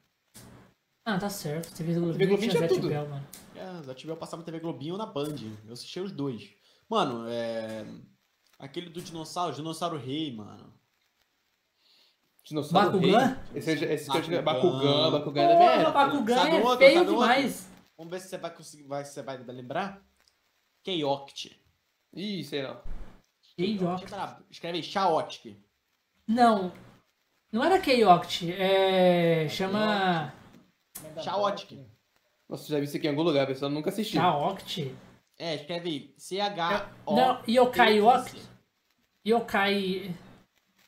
Ah, 1.05 1.19
tá 1.19 1.31
certo. 1.31 1.69
Você 1.77 1.85
fez 1.85 1.97
o 1.97 2.13
TV 2.13 2.27
Globinho 2.27 2.51
tinha 2.51 2.61
Zé 2.61 2.69
tudo. 2.69 2.89
Bell, 2.89 3.09
mano. 3.09 3.27
É, 3.55 3.63
a 3.91 3.95
TV 3.95 4.11
eu 4.11 4.17
passava 4.17 4.43
na 4.43 4.47
TV 4.47 4.59
Globinho 4.59 4.95
ou 4.95 4.99
na 4.99 5.07
Band. 5.07 5.37
Eu 5.67 5.73
assisti 5.73 6.01
os 6.01 6.11
dois. 6.11 6.51
Mano, 6.89 7.27
é. 7.29 7.87
Aquele 8.59 8.91
do 8.91 9.01
dinossauro, 9.01 9.55
Dinossauro 9.55 9.97
Rei, 9.97 10.35
mano. 10.35 10.73
Dinossauro 12.45 12.91
Bakugan? 12.93 13.27
Rei. 13.27 13.37
Esse, 13.55 13.71
esse, 13.73 13.85
esse 13.85 14.11
que 14.11 14.17
eu 14.19 14.23
joguei. 14.23 14.43
Bakugan. 14.43 15.11
Bakugan, 15.11 15.11
Bakugan 15.13 15.43
é 15.43 15.57
Porra, 15.57 15.73
época. 15.73 15.93
Bakugan 15.93 16.35
Sabe 16.37 16.51
é 16.57 16.61
outro? 16.61 16.79
feio 16.79 16.95
Sabe 16.99 17.11
outro? 17.11 17.23
demais. 17.23 17.69
Vamos 17.97 18.11
ver 18.11 18.21
se 18.21 18.29
você 18.29 18.39
vai 18.39 18.55
conseguir. 18.55 18.83
Vai, 18.85 19.05
você 19.05 19.23
vai 19.23 19.37
lembrar? 19.39 20.03
Keyokt. 20.83 21.57
Ih, 22.13 22.43
sei 22.45 22.63
não. 22.63 22.81
Keyokt. 23.65 24.07
Escreve 24.51 24.79
aí, 24.79 24.83
Chaotic. 24.83 25.57
Não. 26.27 26.73
Não 27.53 27.65
era 27.65 27.81
Keyokt. 27.81 28.53
É. 28.53 29.49
Chama. 29.49 30.33
Chaotic. 31.23 31.79
Nossa, 32.49 32.69
já 32.69 32.79
vi 32.79 32.85
isso 32.85 32.97
aqui 32.97 33.07
em 33.07 33.11
algum 33.11 33.23
lugar, 33.23 33.47
pessoal. 33.47 33.71
Nunca 33.71 33.91
assisti. 33.91 34.15
Chaokt. 34.15 34.95
É, 35.39 35.55
escreve 35.55 35.89
aí. 35.89 36.15
C-H-O. 36.19 37.17
Não, 37.17 37.43
Yokai 37.49 38.01
Oct. 38.01 38.43
Yokai. 39.27 40.15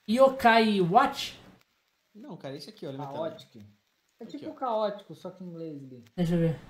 Yokai 0.09 0.81
Watch? 0.81 1.41
Não, 2.15 2.37
cara, 2.37 2.55
esse 2.57 2.69
aqui, 2.69 2.87
olha. 2.87 2.99
Caótico. 2.99 3.59
É 4.21 4.25
Aqui, 4.25 4.39
tipo 4.39 4.51
ó. 4.51 4.55
caótico, 4.55 5.15
só 5.15 5.31
que 5.31 5.43
em 5.43 5.47
inglês 5.49 5.83
ali. 5.83 6.05
Deixa 6.15 6.35
eu 6.35 6.39
ver. 6.41 6.61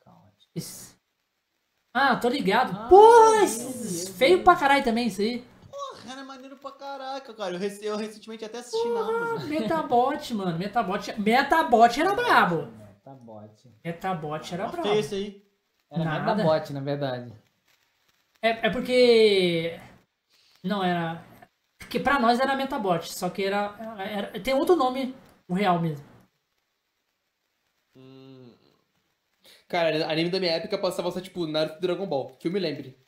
Caótico. 0.00 0.50
Isso. 0.54 0.96
Ah, 1.92 2.16
tô 2.16 2.28
ligado. 2.28 2.76
Ah, 2.76 2.88
Porra, 2.88 3.46
feio 4.16 4.42
pra 4.44 4.54
caralho 4.56 4.84
também 4.84 5.08
isso 5.08 5.20
aí. 5.20 5.44
Cara, 6.06 6.20
é 6.20 6.24
maneiro 6.24 6.56
pra 6.56 6.70
caraca, 6.72 7.34
cara. 7.34 7.54
Eu, 7.54 7.58
rec- 7.58 7.82
eu 7.82 7.96
recentemente 7.96 8.44
até 8.44 8.58
assisti 8.58 8.88
na 8.88 9.00
Amazon. 9.00 9.48
Metabot, 9.48 10.34
mano. 10.34 10.58
Metabot. 10.58 11.14
Metabot 11.20 12.00
era 12.00 12.14
brabo. 12.14 12.68
Tá 13.04 13.12
bot. 13.12 13.68
Metabot 13.84 14.54
era 14.54 14.66
brabo. 14.68 14.88
feio 14.88 15.00
esse 15.00 15.14
aí. 15.14 15.42
Era 15.90 16.04
Nada. 16.04 16.24
Nada. 16.36 16.42
bot, 16.44 16.72
na 16.72 16.80
verdade. 16.80 17.32
É, 18.42 18.66
é 18.66 18.70
porque. 18.70 19.78
Não, 20.64 20.82
era. 20.84 21.22
Porque 21.78 21.98
pra 21.98 22.18
nós 22.20 22.38
era 22.38 22.54
Metabot, 22.56 23.02
só 23.12 23.28
que 23.30 23.44
era, 23.44 23.74
era- 23.98 24.40
Tem 24.40 24.54
outro 24.54 24.76
nome, 24.76 25.14
o 25.48 25.54
real 25.54 25.80
mesmo. 25.80 26.04
Cara, 29.70 30.10
anime 30.10 30.28
da 30.30 30.40
minha 30.40 30.52
época 30.52 30.76
passava 30.76 31.10
só, 31.12 31.20
tipo, 31.20 31.46
Naruto 31.46 31.78
e 31.78 31.80
Dragon 31.80 32.06
Ball. 32.06 32.36
Que 32.38 32.48
eu 32.48 32.52
me 32.52 32.58
lembre. 32.58 32.98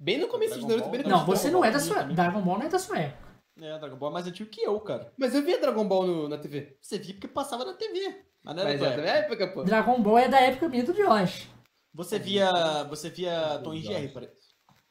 Bem 0.00 0.16
no 0.18 0.26
começo 0.26 0.54
de 0.54 0.60
Dragon 0.66 0.76
Naruto, 0.86 0.90
bem 0.90 1.02
no 1.02 1.08
Ball, 1.08 1.18
Não, 1.18 1.24
começo. 1.26 1.42
você 1.42 1.50
Dragon 1.50 1.58
não 1.60 1.64
é 1.64 1.70
Ball 1.70 1.80
da 1.80 1.86
sua. 1.86 2.02
Dragon 2.14 2.40
Ball 2.40 2.58
não 2.58 2.66
é 2.66 2.68
da 2.68 2.78
sua 2.78 2.98
época. 2.98 3.28
é, 3.60 3.78
Dragon 3.78 3.96
Ball 3.96 4.10
é 4.10 4.12
mais 4.14 4.26
antigo 4.26 4.48
que 4.50 4.62
eu, 4.62 4.80
cara. 4.80 5.12
Mas 5.18 5.34
eu 5.34 5.42
via 5.42 5.60
Dragon 5.60 5.84
Ball 5.86 6.06
no- 6.06 6.28
na 6.28 6.38
TV. 6.38 6.76
Você 6.80 6.98
via 6.98 7.12
porque 7.14 7.28
passava 7.28 7.64
na 7.64 7.74
TV. 7.74 8.24
Mas 8.42 8.54
não 8.56 8.62
era 8.62 8.70
Mas 8.70 8.80
da 8.80 8.86
é 8.86 8.88
época. 8.90 9.02
minha 9.02 9.14
época, 9.14 9.48
pô. 9.48 9.62
Dragon 9.64 10.00
Ball 10.02 10.18
é 10.18 10.28
da 10.28 10.40
época 10.40 10.68
minha 10.68 10.84
do 10.84 10.94
Josh. 10.94 11.48
Você 11.92 12.18
via. 12.18 12.84
Você 12.84 13.10
via 13.10 13.58
Tom 13.62 13.74
e 13.74 13.82
Jerry, 13.82 14.08
parece. 14.08 14.32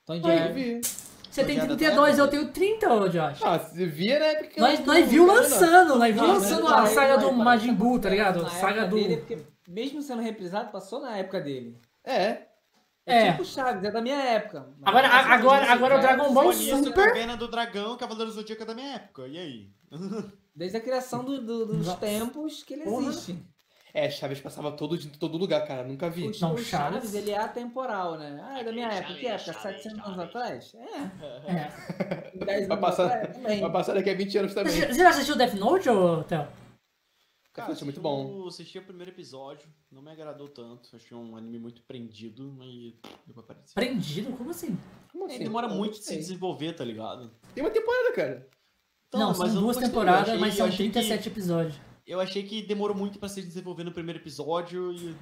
Tom 0.06 0.16
e 0.16 0.18
Eu 0.20 0.24
Jerry. 0.26 0.54
vi. 0.54 0.82
Você 1.32 1.44
tem 1.46 1.56
Já 1.56 1.64
é 1.64 1.68
da 1.68 1.76
32, 1.76 2.16
tua 2.16 2.26
eu 2.26 2.30
tenho 2.30 2.52
30, 2.52 2.94
ô 2.94 3.08
Josh. 3.08 3.40
Ah, 3.44 3.58
você 3.60 3.86
via 3.86 4.20
na 4.20 4.26
época 4.26 4.48
que 4.50 4.60
eu 4.60 4.64
Nós, 4.64 4.86
nós 4.86 5.08
viu 5.10 5.26
não. 5.28 5.36
lançando, 5.36 5.96
nós 5.98 6.14
viu 6.14 6.24
Não, 6.24 6.34
lançando 6.34 6.68
a 6.68 6.86
saga 6.88 7.18
do 7.18 7.32
Majin 7.32 7.74
Buu, 7.74 8.00
tá 8.00 8.10
ligado? 8.10 8.42
Na 8.42 8.50
Saga 8.50 8.86
do. 8.88 8.98
Mesmo 9.68 10.02
sendo 10.02 10.22
reprisado, 10.22 10.72
passou 10.72 11.02
na 11.02 11.18
época 11.18 11.42
dele. 11.42 11.78
É. 12.04 12.48
É. 13.06 13.28
É 13.28 13.32
tipo 13.32 13.46
Chaves, 13.46 13.84
é 13.84 13.92
da 13.92 14.02
minha 14.02 14.16
época. 14.22 14.68
Agora, 14.84 15.08
a- 15.08 15.34
agora, 15.34 15.72
agora 15.72 15.96
o 15.96 15.98
é 15.98 16.02
Dragon 16.02 16.34
Ball 16.34 16.52
Super. 16.54 17.08
Caverna 17.08 17.38
do 17.38 17.48
Dragão, 17.48 17.96
Cavaleiro 17.98 18.32
do 18.32 18.36
Zodíaco 18.36 18.64
é 18.64 18.66
da 18.66 18.74
minha 18.76 18.96
época. 18.96 19.28
E 19.28 19.38
aí? 19.38 19.72
Desde 20.56 20.78
a 20.78 20.82
criação 20.82 21.24
do- 21.24 21.42
do- 21.42 21.66
dos 21.68 21.86
Nossa. 21.88 22.00
tempos 22.00 22.64
que 22.64 22.74
ele 22.74 22.84
Porra. 22.84 23.08
existe. 23.10 23.38
É, 23.94 24.10
Chaves 24.10 24.40
passava 24.42 24.72
todo, 24.74 24.96
em 24.96 25.10
todo 25.10 25.38
lugar, 25.38 25.66
cara. 25.66 25.84
Nunca 25.84 26.10
vi. 26.10 26.24
O, 26.28 26.32
Não, 26.42 26.54
o 26.54 26.58
Chaves, 26.58 26.68
Chaves. 26.68 27.14
ele 27.16 27.32
é 27.32 27.38
atemporal, 27.40 28.18
né? 28.18 28.40
Ah, 28.44 28.60
é 28.60 28.64
da 28.64 28.72
minha 28.72 28.88
época. 28.90 29.14
Que 29.16 29.28
época? 29.28 29.54
700 29.54 30.06
anos 30.06 30.20
atrás? 30.20 30.76
É. 30.76 31.52
É. 31.52 32.32
10 32.46 32.68
Vai 32.68 32.78
anos 32.78 32.80
passar, 32.80 33.06
atrás 33.08 33.60
vai 33.62 33.72
passar 33.72 33.94
daqui 33.96 34.10
a 34.10 34.14
20 34.16 34.38
anos 34.38 34.54
também. 34.54 34.72
Você 34.74 34.88
você 34.88 35.00
já 35.00 35.10
assistiu 35.10 35.36
Death 35.36 35.54
Note, 35.56 35.90
ô 35.90 36.24
Theo? 36.24 36.48
Cara, 37.58 37.72
é 37.72 37.84
muito 37.84 37.84
assisti 37.84 38.00
bom. 38.00 38.44
o- 38.44 38.48
Assisti 38.48 38.78
o 38.80 38.84
primeiro 38.84 39.12
episódio, 39.12 39.68
não 39.92 40.02
me 40.02 40.12
agradou 40.12 40.48
tanto. 40.48 40.96
Achei 40.96 41.18
um 41.18 41.36
anime 41.36 41.58
muito 41.60 41.82
prendido, 41.84 42.54
mas 42.58 42.94
depois 43.26 43.44
apareceu. 43.46 43.74
Prendido? 43.76 44.32
Como 44.38 44.50
assim? 44.50 44.78
Como 45.12 45.26
assim? 45.26 45.40
demora 45.40 45.68
Eu 45.68 45.76
muito 45.76 45.94
de 46.00 46.04
se 46.06 46.16
desenvolver, 46.16 46.74
tá 46.74 46.86
ligado? 46.86 47.32
Tem 47.54 47.64
uma 47.64 47.70
temporada, 47.72 48.14
cara. 48.14 48.50
Então, 49.08 49.20
não, 49.22 49.28
mas 49.30 49.38
são 49.38 49.48
eu 49.56 49.62
duas 49.62 49.78
eu 49.78 49.84
temporadas, 49.84 50.30
achei- 50.30 50.40
mas 50.40 50.54
eu 50.54 50.58
são 50.58 50.66
achei 50.68 50.86
que- 50.88 50.94
37 50.94 51.28
episódios. 51.30 51.76
Eu 52.06 52.20
achei 52.22 52.44
que 52.44 52.62
demorou 52.62 52.96
muito 52.96 53.20
pra 53.20 53.28
se 53.28 53.42
desenvolver 53.42 53.84
no 53.84 53.92
primeiro 53.92 54.20
episódio 54.20 54.94
e 54.94 55.16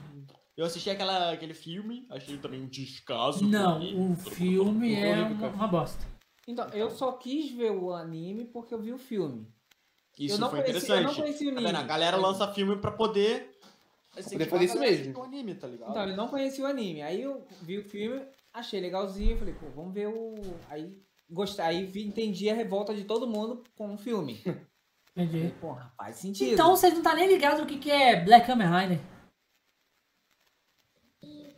eu 0.57 0.65
assisti 0.65 0.89
aquela, 0.89 1.31
aquele 1.31 1.53
filme, 1.53 2.05
achei 2.09 2.37
também 2.37 2.61
um 2.61 2.67
descaso. 2.67 3.43
Não, 3.43 3.79
porque- 3.79 3.95
o 3.95 4.15
filme 4.31 4.93
é 4.95 5.15
uma, 5.23 5.47
uma 5.49 5.67
bosta. 5.67 6.05
Então, 6.47 6.67
eu 6.69 6.91
só 6.91 7.11
quis 7.13 7.51
ver 7.51 7.71
o 7.71 7.91
anime 7.93 8.45
porque 8.45 8.73
eu 8.73 8.79
vi 8.81 8.91
o 8.93 8.97
filme. 8.99 9.47
Isso 10.17 10.35
eu 10.35 10.39
não 10.39 10.49
foi 10.49 10.61
conheci, 10.61 10.77
interessante. 10.85 11.01
Eu 11.03 11.07
não 11.07 11.15
conheci 11.15 11.43
o 11.43 11.47
Tá 11.47 11.57
anime. 11.57 11.67
vendo? 11.73 11.77
A 11.77 11.83
galera 11.87 12.17
lança 12.17 12.47
filme 12.53 12.75
pra 12.77 12.91
poder. 12.91 13.51
incentivar 14.17 14.47
fazer 14.47 14.61
a 14.61 14.65
isso 14.65 14.73
galera 14.75 14.93
a 14.93 14.97
mesmo. 14.97 15.19
O 15.19 15.23
anime, 15.23 15.55
tá 15.55 15.67
ligado? 15.67 15.89
Então, 15.91 16.07
eu 16.09 16.15
não 16.15 16.27
conheci 16.29 16.61
o 16.61 16.65
anime. 16.65 17.01
Aí 17.01 17.21
eu 17.21 17.45
vi 17.61 17.77
o 17.79 17.83
filme, 17.83 18.21
achei 18.53 18.79
legalzinho. 18.79 19.37
Falei, 19.37 19.53
pô, 19.53 19.65
vamos 19.75 19.93
ver 19.93 20.07
o. 20.07 20.35
Aí 20.69 20.95
gostei. 21.29 21.65
Aí 21.65 21.85
vi- 21.85 22.05
entendi 22.07 22.49
a 22.49 22.53
revolta 22.53 22.93
de 22.93 23.03
todo 23.03 23.27
mundo 23.27 23.61
com 23.75 23.93
o 23.93 23.97
filme. 23.97 24.41
Entendi. 25.17 25.53
Porra, 25.61 25.91
faz 25.97 26.17
sentido. 26.17 26.53
Então 26.53 26.75
vocês 26.75 26.93
não 26.93 27.01
tá 27.01 27.13
nem 27.15 27.27
ligados 27.27 27.61
o 27.61 27.65
que, 27.65 27.77
que 27.77 27.89
é 27.91 28.21
Black 28.23 28.47
Kamen 28.47 28.67
Rider. 28.67 28.99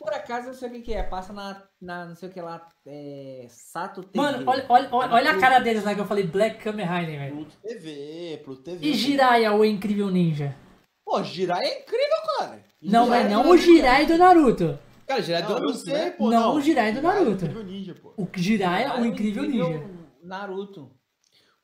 Por 0.08 0.14
acaso 0.16 0.48
eu 0.48 0.54
sei 0.54 0.70
o 0.70 0.72
que, 0.72 0.82
que 0.84 0.94
é. 0.94 1.04
Passa 1.04 1.34
na, 1.34 1.62
na 1.82 2.06
não 2.06 2.16
sei 2.16 2.30
o 2.30 2.32
que 2.32 2.40
lá. 2.40 2.66
É, 2.86 3.46
Sato 3.50 4.02
TV. 4.04 4.18
Mano, 4.18 4.44
olha, 4.50 4.66
olha, 4.70 4.88
olha, 4.90 5.14
olha 5.14 5.32
a 5.32 5.38
cara 5.40 5.60
deles 5.60 5.84
lá 5.84 5.94
que 5.94 6.00
eu 6.00 6.06
falei 6.06 6.24
Black 6.26 6.64
Kamen 6.64 6.86
Rider, 6.86 7.20
velho. 7.20 7.36
Pluto 7.36 7.58
TV, 7.62 8.42
Pluto 8.46 8.62
TV. 8.64 8.88
E 8.88 8.94
Jiraiya, 8.94 9.52
o 9.54 9.66
incrível 9.66 10.10
ninja. 10.10 10.56
Pô, 11.04 11.22
Jirai 11.22 11.66
é 11.66 11.82
incrível, 11.82 12.18
cara. 12.38 12.64
Não, 12.82 13.04
Jirai 13.04 13.24
mas 13.24 13.26
é 13.26 13.34
não 13.34 13.42
o 13.42 13.46
maravilhoso. 13.48 13.76
Jirai 13.76 14.06
do 14.06 14.18
Naruto. 14.18 14.80
Cara, 15.06 15.22
já 15.22 15.38
é 15.38 15.42
do 15.42 15.50
Não, 15.50 15.56
Naruto, 15.60 15.78
sei, 15.80 15.94
né? 15.94 16.12
pô. 16.12 16.30
Não, 16.30 16.56
o 16.56 16.62
Jirai 16.62 16.92
do 16.94 16.96
Jirai 16.96 17.12
é 17.12 17.20
Naruto. 17.20 17.46
incrível 17.46 17.64
ninja, 17.64 17.96
pô. 17.96 18.14
O 18.18 18.28
Jiraiya, 18.34 19.02
o 19.02 19.06
incrível 19.06 19.44
ninja. 19.44 19.84
Naruto. 20.24 20.92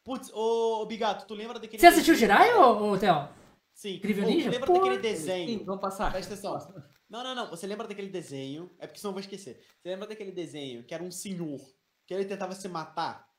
Putz, 0.04 0.30
ô, 0.34 0.82
ô 0.82 0.86
Bigato, 0.86 1.26
tu 1.26 1.34
lembra 1.34 1.60
daquele. 1.60 1.80
Você 1.80 1.88
assistiu 1.88 2.14
desenho, 2.14 2.32
Jiraiya, 2.32 2.58
ô, 2.60 2.92
ô 2.92 2.98
Theo? 2.98 3.30
Sim. 3.74 3.96
Incrível 3.96 4.26
Ninja? 4.28 4.50
lembra 4.50 4.68
Pô, 4.68 4.74
daquele 4.74 4.96
Sim, 4.96 5.02
desenho? 5.02 5.66
vamos 5.66 5.82
passar. 5.82 6.12
Presta 6.12 6.34
atenção. 6.34 6.84
Não, 7.14 7.24
não, 7.24 7.35
não. 7.35 7.50
Você 7.51 7.67
lembra 7.67 7.88
daquele 7.88 8.09
desenho? 8.09 8.72
É 8.80 8.88
porque 8.88 9.00
senão 9.00 9.11
eu 9.11 9.14
vou 9.14 9.19
esquecer. 9.19 9.64
Você 9.77 9.88
lembra 9.88 10.08
daquele 10.08 10.32
desenho 10.32 10.83
que 10.83 10.95
era 10.95 11.03
um 11.03 11.11
senhor 11.11 11.61
que 12.08 12.14
ele 12.16 12.25
tentava 12.25 12.56
se 12.56 12.67
matar? 12.67 13.32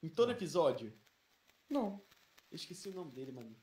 Em 0.00 0.08
todo 0.08 0.30
episódio? 0.30 0.96
Não. 1.68 2.00
Eu 2.48 2.54
esqueci 2.54 2.88
o 2.88 2.94
nome 2.94 3.10
dele, 3.10 3.32
mano. 3.32 3.56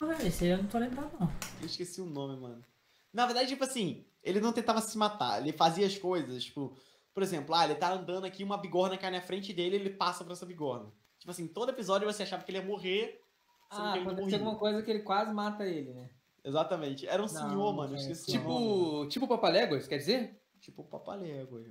Ah, 0.00 0.24
esse 0.24 0.44
aí 0.44 0.52
eu 0.52 0.56
não 0.56 0.66
tô 0.70 0.78
lembrando, 0.78 1.20
não. 1.20 1.30
Eu 1.60 1.66
esqueci 1.66 2.00
o 2.00 2.06
nome, 2.06 2.40
mano. 2.40 2.64
Na 3.12 3.26
verdade, 3.26 3.50
tipo 3.50 3.62
assim, 3.62 4.06
ele 4.22 4.40
não 4.40 4.54
tentava 4.54 4.80
se 4.80 4.96
matar, 4.96 5.42
ele 5.42 5.52
fazia 5.52 5.86
as 5.86 5.98
coisas, 5.98 6.42
tipo, 6.42 6.74
por 7.12 7.22
exemplo, 7.22 7.54
ah, 7.54 7.66
ele 7.66 7.74
tá 7.74 7.92
andando 7.92 8.24
aqui, 8.24 8.42
uma 8.42 8.56
bigorna 8.56 8.96
cai 8.96 9.10
na 9.10 9.20
frente 9.20 9.52
dele, 9.52 9.76
ele 9.76 9.90
passa 9.90 10.24
pra 10.24 10.32
essa 10.32 10.46
bigorna. 10.46 10.90
Tipo 11.18 11.30
assim, 11.30 11.46
todo 11.46 11.68
episódio 11.68 12.10
você 12.10 12.22
achava 12.22 12.42
que 12.42 12.50
ele 12.50 12.58
ia 12.58 12.64
morrer, 12.64 13.20
Ah, 13.68 13.92
aconteceu 13.92 14.38
alguma 14.38 14.56
coisa 14.58 14.82
que 14.82 14.90
ele 14.90 15.02
quase 15.02 15.30
mata 15.30 15.66
ele, 15.66 15.92
né? 15.92 16.10
Exatamente. 16.44 17.06
Era 17.06 17.22
um 17.22 17.26
Não, 17.26 17.28
senhor, 17.32 17.50
não 17.54 17.72
mano, 17.72 17.96
esqueci 17.96 18.36
o 18.38 18.42
nome. 18.42 18.54
Tipo, 19.00 19.06
tipo 19.08 19.28
Papaléguas, 19.28 19.86
quer 19.86 19.98
dizer? 19.98 20.40
Tipo 20.60 20.84
papalégua. 20.84 21.62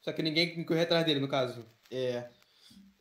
Só 0.00 0.12
que 0.12 0.22
ninguém 0.22 0.64
correu 0.64 0.82
atrás 0.82 1.04
dele, 1.04 1.20
no 1.20 1.28
caso. 1.28 1.64
É. 1.90 2.28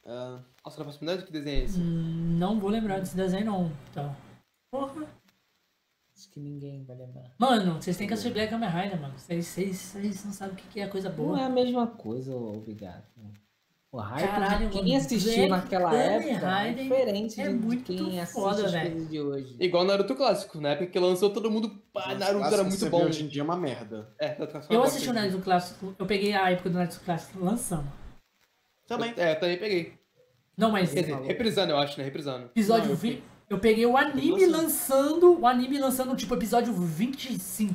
Ah, 0.06 0.40
Nossa, 0.66 0.80
na 0.80 0.86
possibilidade 0.86 1.26
que 1.26 1.32
desenho 1.32 1.62
é 1.62 1.64
esse? 1.66 1.80
Hum, 1.80 2.38
Não 2.38 2.60
vou 2.60 2.70
lembrar 2.70 3.00
desse 3.00 3.16
desenho, 3.16 3.46
não. 3.46 3.72
Então. 3.90 4.16
Porra. 4.72 5.08
Acho 6.16 6.30
que 6.32 6.40
ninguém 6.40 6.84
vai 6.84 6.98
lembrar. 6.98 7.34
Mano, 7.38 7.82
vocês 7.82 7.96
têm 7.96 8.06
que 8.08 8.14
assistir 8.14 8.34
Black 8.34 8.50
Kamen 8.50 8.70
Rider, 8.70 9.00
mano. 9.00 9.18
Vocês, 9.18 9.48
vocês, 9.48 9.78
vocês 9.78 10.26
não 10.26 10.34
sabem 10.34 10.54
o 10.56 10.58
que 10.58 10.80
é 10.82 10.88
coisa 10.88 11.10
Não 11.10 11.16
boa. 11.16 11.40
é 11.40 11.44
a 11.46 11.50
mesma 11.50 11.88
coisa, 11.88 12.36
obrigado. 12.36 13.06
O 13.92 13.98
hype 13.98 14.28
Caralho, 14.30 14.68
de 14.68 14.72
quem 14.72 14.84
mano, 14.84 14.98
assistiu 14.98 15.34
Black 15.34 15.50
naquela 15.50 15.96
época 15.96 16.30
é 16.30 16.68
Rider 16.70 16.84
diferente 16.84 17.42
é 17.42 17.48
de, 17.48 17.50
de 17.50 17.66
muito 17.66 17.84
quem 17.92 18.20
assiste 18.20 18.40
foda, 18.40 18.66
as 18.66 18.72
velho. 18.72 19.06
de 19.08 19.20
hoje. 19.20 19.58
Igual 19.60 19.84
Naruto 19.84 20.16
clássico. 20.16 20.62
Na 20.62 20.70
época 20.70 20.92
que 20.92 21.00
lançou, 21.00 21.32
todo 21.32 21.50
mundo. 21.50 21.72
Pá, 21.92 22.14
Naruto 22.14 22.38
clássico 22.38 22.54
era 22.54 22.64
muito 22.64 22.90
bom. 22.92 23.06
Hoje 23.06 23.24
em 23.24 23.28
dia 23.28 23.42
é 23.42 23.46
uma 23.46 23.58
merda. 23.58 24.14
É, 24.20 24.30
clássico 24.30 24.72
Eu 24.72 24.80
eu 24.80 24.84
assisti 24.84 25.10
o. 25.10 25.14
Naruto 25.14 25.40
Clássico. 25.40 25.96
Eu 25.98 26.06
peguei 26.06 26.34
a 26.34 26.52
época 26.52 26.70
do 26.70 26.78
Naruto 26.78 27.00
Clássico 27.04 27.44
lançando. 27.44 27.92
Também. 28.88 29.12
É, 29.18 29.32
eu 29.32 29.40
também 29.40 29.58
peguei. 29.58 30.00
Não, 30.56 30.72
mas 30.72 30.92
Quer 30.94 31.02
dizer, 31.02 31.16
reprisando, 31.22 31.72
eu 31.72 31.78
acho, 31.78 31.98
né? 31.98 32.04
Reprisando. 32.04 32.46
episódio 32.46 32.86
Não, 32.86 32.92
eu 32.92 32.98
20. 32.98 33.24
Eu 33.50 33.60
peguei 33.60 33.86
o 33.88 33.98
anime 33.98 34.46
lançando. 34.46 35.32
lançando. 35.32 35.42
O 35.42 35.48
anime 35.48 35.80
lançando, 35.80 36.16
tipo, 36.16 36.36
episódio 36.36 36.72
25. 36.74 37.74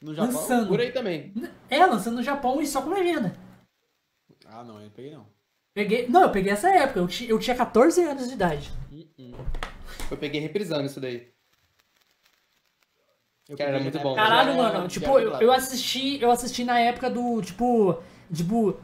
No 0.00 0.14
Japão? 0.14 0.32
Lançando. 0.32 0.68
Por 0.68 0.80
aí 0.80 0.92
também. 0.92 1.34
É, 1.68 1.84
lançando 1.84 2.16
no 2.16 2.22
Japão 2.22 2.58
e 2.62 2.66
só 2.66 2.80
com 2.80 2.88
legenda. 2.88 3.36
Ah, 4.46 4.64
não, 4.64 4.78
eu 4.78 4.84
não 4.84 4.90
peguei 4.90 5.12
não. 5.12 5.26
Peguei. 5.74 6.06
Não, 6.08 6.22
eu 6.22 6.30
peguei 6.32 6.52
essa 6.52 6.68
época. 6.70 7.00
Eu, 7.00 7.08
eu 7.28 7.38
tinha 7.38 7.56
14 7.56 8.02
anos 8.04 8.28
de 8.28 8.34
idade. 8.34 8.70
Eu 10.10 10.16
peguei 10.16 10.40
reprisando 10.40 10.84
isso 10.86 11.00
daí. 11.00 11.32
Eu 13.48 13.56
Cara, 13.56 13.70
era 13.70 13.80
muito 13.80 13.98
bom. 13.98 14.14
Caralho, 14.14 14.56
mano. 14.56 14.80
já 14.82 14.88
Tipo, 14.88 15.18
era 15.18 15.28
eu, 15.28 15.40
eu 15.40 15.52
assisti. 15.52 16.20
Eu 16.20 16.30
assisti 16.30 16.64
na 16.64 16.78
época 16.78 17.10
do. 17.10 17.40
Tipo. 17.42 18.02
Tipo. 18.32 18.78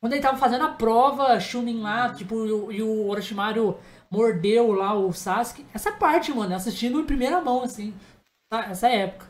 Quando 0.00 0.12
ele 0.12 0.20
tava 0.22 0.36
fazendo 0.36 0.64
a 0.64 0.68
prova, 0.72 1.40
Chunin 1.40 1.80
lá, 1.80 2.12
tipo, 2.12 2.44
e 2.46 2.52
o, 2.52 2.72
e 2.72 2.82
o 2.82 3.08
Orochimaru 3.08 3.78
mordeu 4.10 4.70
lá 4.72 4.92
o 4.92 5.10
Sasuke. 5.14 5.64
Essa 5.72 5.92
parte, 5.92 6.30
mano, 6.30 6.52
eu 6.52 6.56
assistindo 6.56 7.00
em 7.00 7.06
primeira 7.06 7.40
mão, 7.40 7.62
assim. 7.62 7.94
tá? 8.50 8.66
Essa 8.66 8.88
época. 8.88 9.26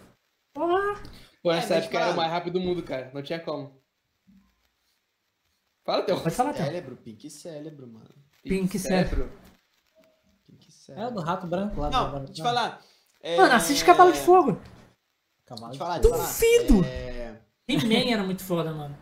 Porra! 0.52 1.00
Pô, 1.41 1.52
É, 1.52 1.57
nessa 1.57 1.74
mas, 1.74 1.84
época 1.84 2.00
era 2.00 2.12
o 2.12 2.16
mais 2.16 2.31
rápido 2.31 2.55
do 2.55 2.60
mundo, 2.60 2.83
cara. 2.83 3.08
Não 3.15 3.23
tinha 3.23 3.39
como. 3.39 3.81
Fala, 5.84 6.02
Teu. 6.02 6.20
Pode 6.20 6.34
falar, 6.34 6.52
Théo. 6.54 6.64
Cérebro, 6.64 6.96
Pink 6.96 7.30
Cérebro, 7.30 7.86
mano. 7.86 8.08
Pink 8.42 8.78
Cérebro. 8.78 9.30
Pink 10.46 10.66
É 10.66 10.68
o 10.68 10.72
Cérebro. 10.72 11.14
do 11.14 11.20
rato 11.20 11.46
branco 11.46 11.80
lá. 11.80 11.90
Não, 11.90 12.10
do- 12.20 12.26
deixa 12.26 12.40
eu 12.40 12.44
falar. 12.44 12.82
é- 13.20 13.36
Mano, 13.36 13.52
assiste 13.54 13.84
Cavalo 13.84 14.12
de 14.12 14.18
Fogo. 14.20 14.60
Cavalo 15.44 15.72
de 15.72 15.78
Fogo. 15.78 15.98
Duvido! 16.00 16.84
É... 16.86 17.38
He-Man 17.68 18.12
era 18.12 18.22
muito 18.22 18.42
foda, 18.42 18.72
mano. 18.72 18.96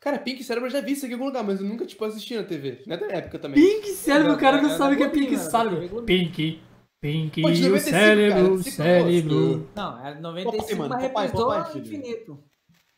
Cara, 0.00 0.18
Pink 0.18 0.44
Cérebro 0.44 0.68
eu 0.68 0.72
já 0.72 0.80
vi 0.80 0.92
isso 0.92 1.04
aqui 1.04 1.12
em 1.12 1.16
algum 1.16 1.26
lugar, 1.26 1.42
mas 1.42 1.60
eu 1.60 1.66
nunca, 1.66 1.84
tipo, 1.84 2.04
assisti 2.04 2.36
na 2.36 2.44
TV. 2.44 2.82
Não 2.86 2.94
é 2.94 2.98
da 2.98 3.06
época 3.06 3.38
também. 3.38 3.60
Pink 3.60 3.88
Cérebro, 3.90 4.34
o 4.34 4.38
cara 4.38 4.62
não 4.62 4.70
sabe 4.70 4.94
o 4.94 4.96
que 4.98 5.02
é 5.02 5.06
Globinho, 5.08 5.28
Pink 5.30 5.40
Cérebro. 5.42 5.88
Globinho. 5.88 6.04
Pink. 6.30 6.62
Pink, 7.00 7.42
Pô, 7.42 7.50
de 7.50 7.60
o 7.62 7.68
95, 7.70 7.90
cérebro, 7.90 8.34
cara, 8.34 8.52
o 8.52 8.62
cinco 8.62 8.76
cérebro. 8.76 9.70
Não, 9.76 10.06
era 10.06 10.20
95, 10.20 10.66
Papai, 10.66 10.98
mano, 10.98 11.12
mas 11.14 11.32
papai, 11.32 11.72
filho. 11.72 11.84
infinito. 11.86 12.44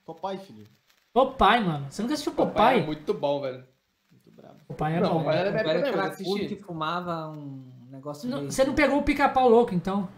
Papai, 0.07 0.39
filho. 0.39 0.67
Popeye, 1.27 1.61
mano. 1.65 1.87
Você 1.91 2.03
nunca 2.03 2.15
assistiu 2.15 2.33
Papai 2.33 2.53
Popeye? 2.55 2.77
era 2.79 2.87
muito 2.87 3.15
bom, 3.15 3.41
velho. 3.41 3.65
Muito 4.11 4.31
brabo. 4.31 4.55
Popeye 4.67 4.95
é 4.97 5.01
Não, 5.01 5.13
bom. 5.15 5.19
Popeye 5.25 5.39
era 5.39 5.51
da 5.53 5.63
minha 5.63 5.75
Era 5.75 5.89
eu 5.89 5.93
cracudo 5.93 6.13
assisti. 6.35 6.47
que 6.47 6.57
fumava 6.63 7.29
um 7.29 7.89
negócio 7.91 8.29
Não, 8.29 8.45
você 8.47 8.65
não 8.65 8.75
pegou 8.75 8.99
o 8.99 9.03
pica-pau 9.03 9.49
louco, 9.49 9.75
então. 9.75 10.09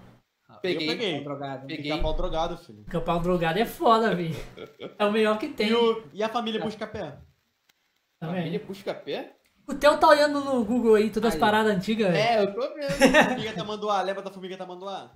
Peguei. 0.63 0.87
Eu 0.89 0.93
peguei. 0.93 1.25
drogado. 1.25 1.67
Peguei. 1.67 1.91
Pica-pau 1.91 2.13
drogado, 2.15 2.57
filho. 2.59 2.83
Pica-pau 2.85 3.19
drogado 3.21 3.59
é 3.59 3.65
foda, 3.65 4.15
velho. 4.15 4.37
É 4.99 5.05
o 5.07 5.11
melhor 5.13 5.39
que 5.39 5.49
tem. 5.49 5.69
E, 5.69 5.75
o- 5.75 6.03
e 6.13 6.23
a 6.23 6.29
família 6.29 6.61
Busca-Pé? 6.61 7.17
Também. 8.19 8.37
Família 8.43 8.61
Puxa 8.61 8.93
Pé? 8.93 9.37
O 9.67 9.73
Theo 9.75 9.97
tá 9.97 10.09
olhando 10.09 10.41
no 10.45 10.63
Google 10.65 10.97
aí 10.97 11.09
todas 11.09 11.29
as 11.29 11.35
Aí. 11.35 11.41
paradas 11.41 11.75
antigas, 11.75 12.13
velho. 12.13 12.19
É, 12.19 12.43
eu 12.43 12.53
tô 12.55 12.61
vendo. 12.75 12.91
Formiga 13.29 13.53
Tamanduá, 13.55 14.03
lembra 14.03 14.23
da 14.23 14.31
Formiga 14.31 14.57
Tamanduá? 14.59 15.11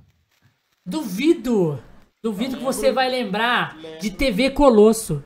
Duvido. 0.87 1.83
Duvido 2.23 2.57
que 2.57 2.63
você 2.65 2.91
vai 2.91 3.11
lembrar 3.11 3.77
Lembro. 3.77 3.99
de 4.01 4.11
TV 4.11 4.51
Colosso. 4.51 5.23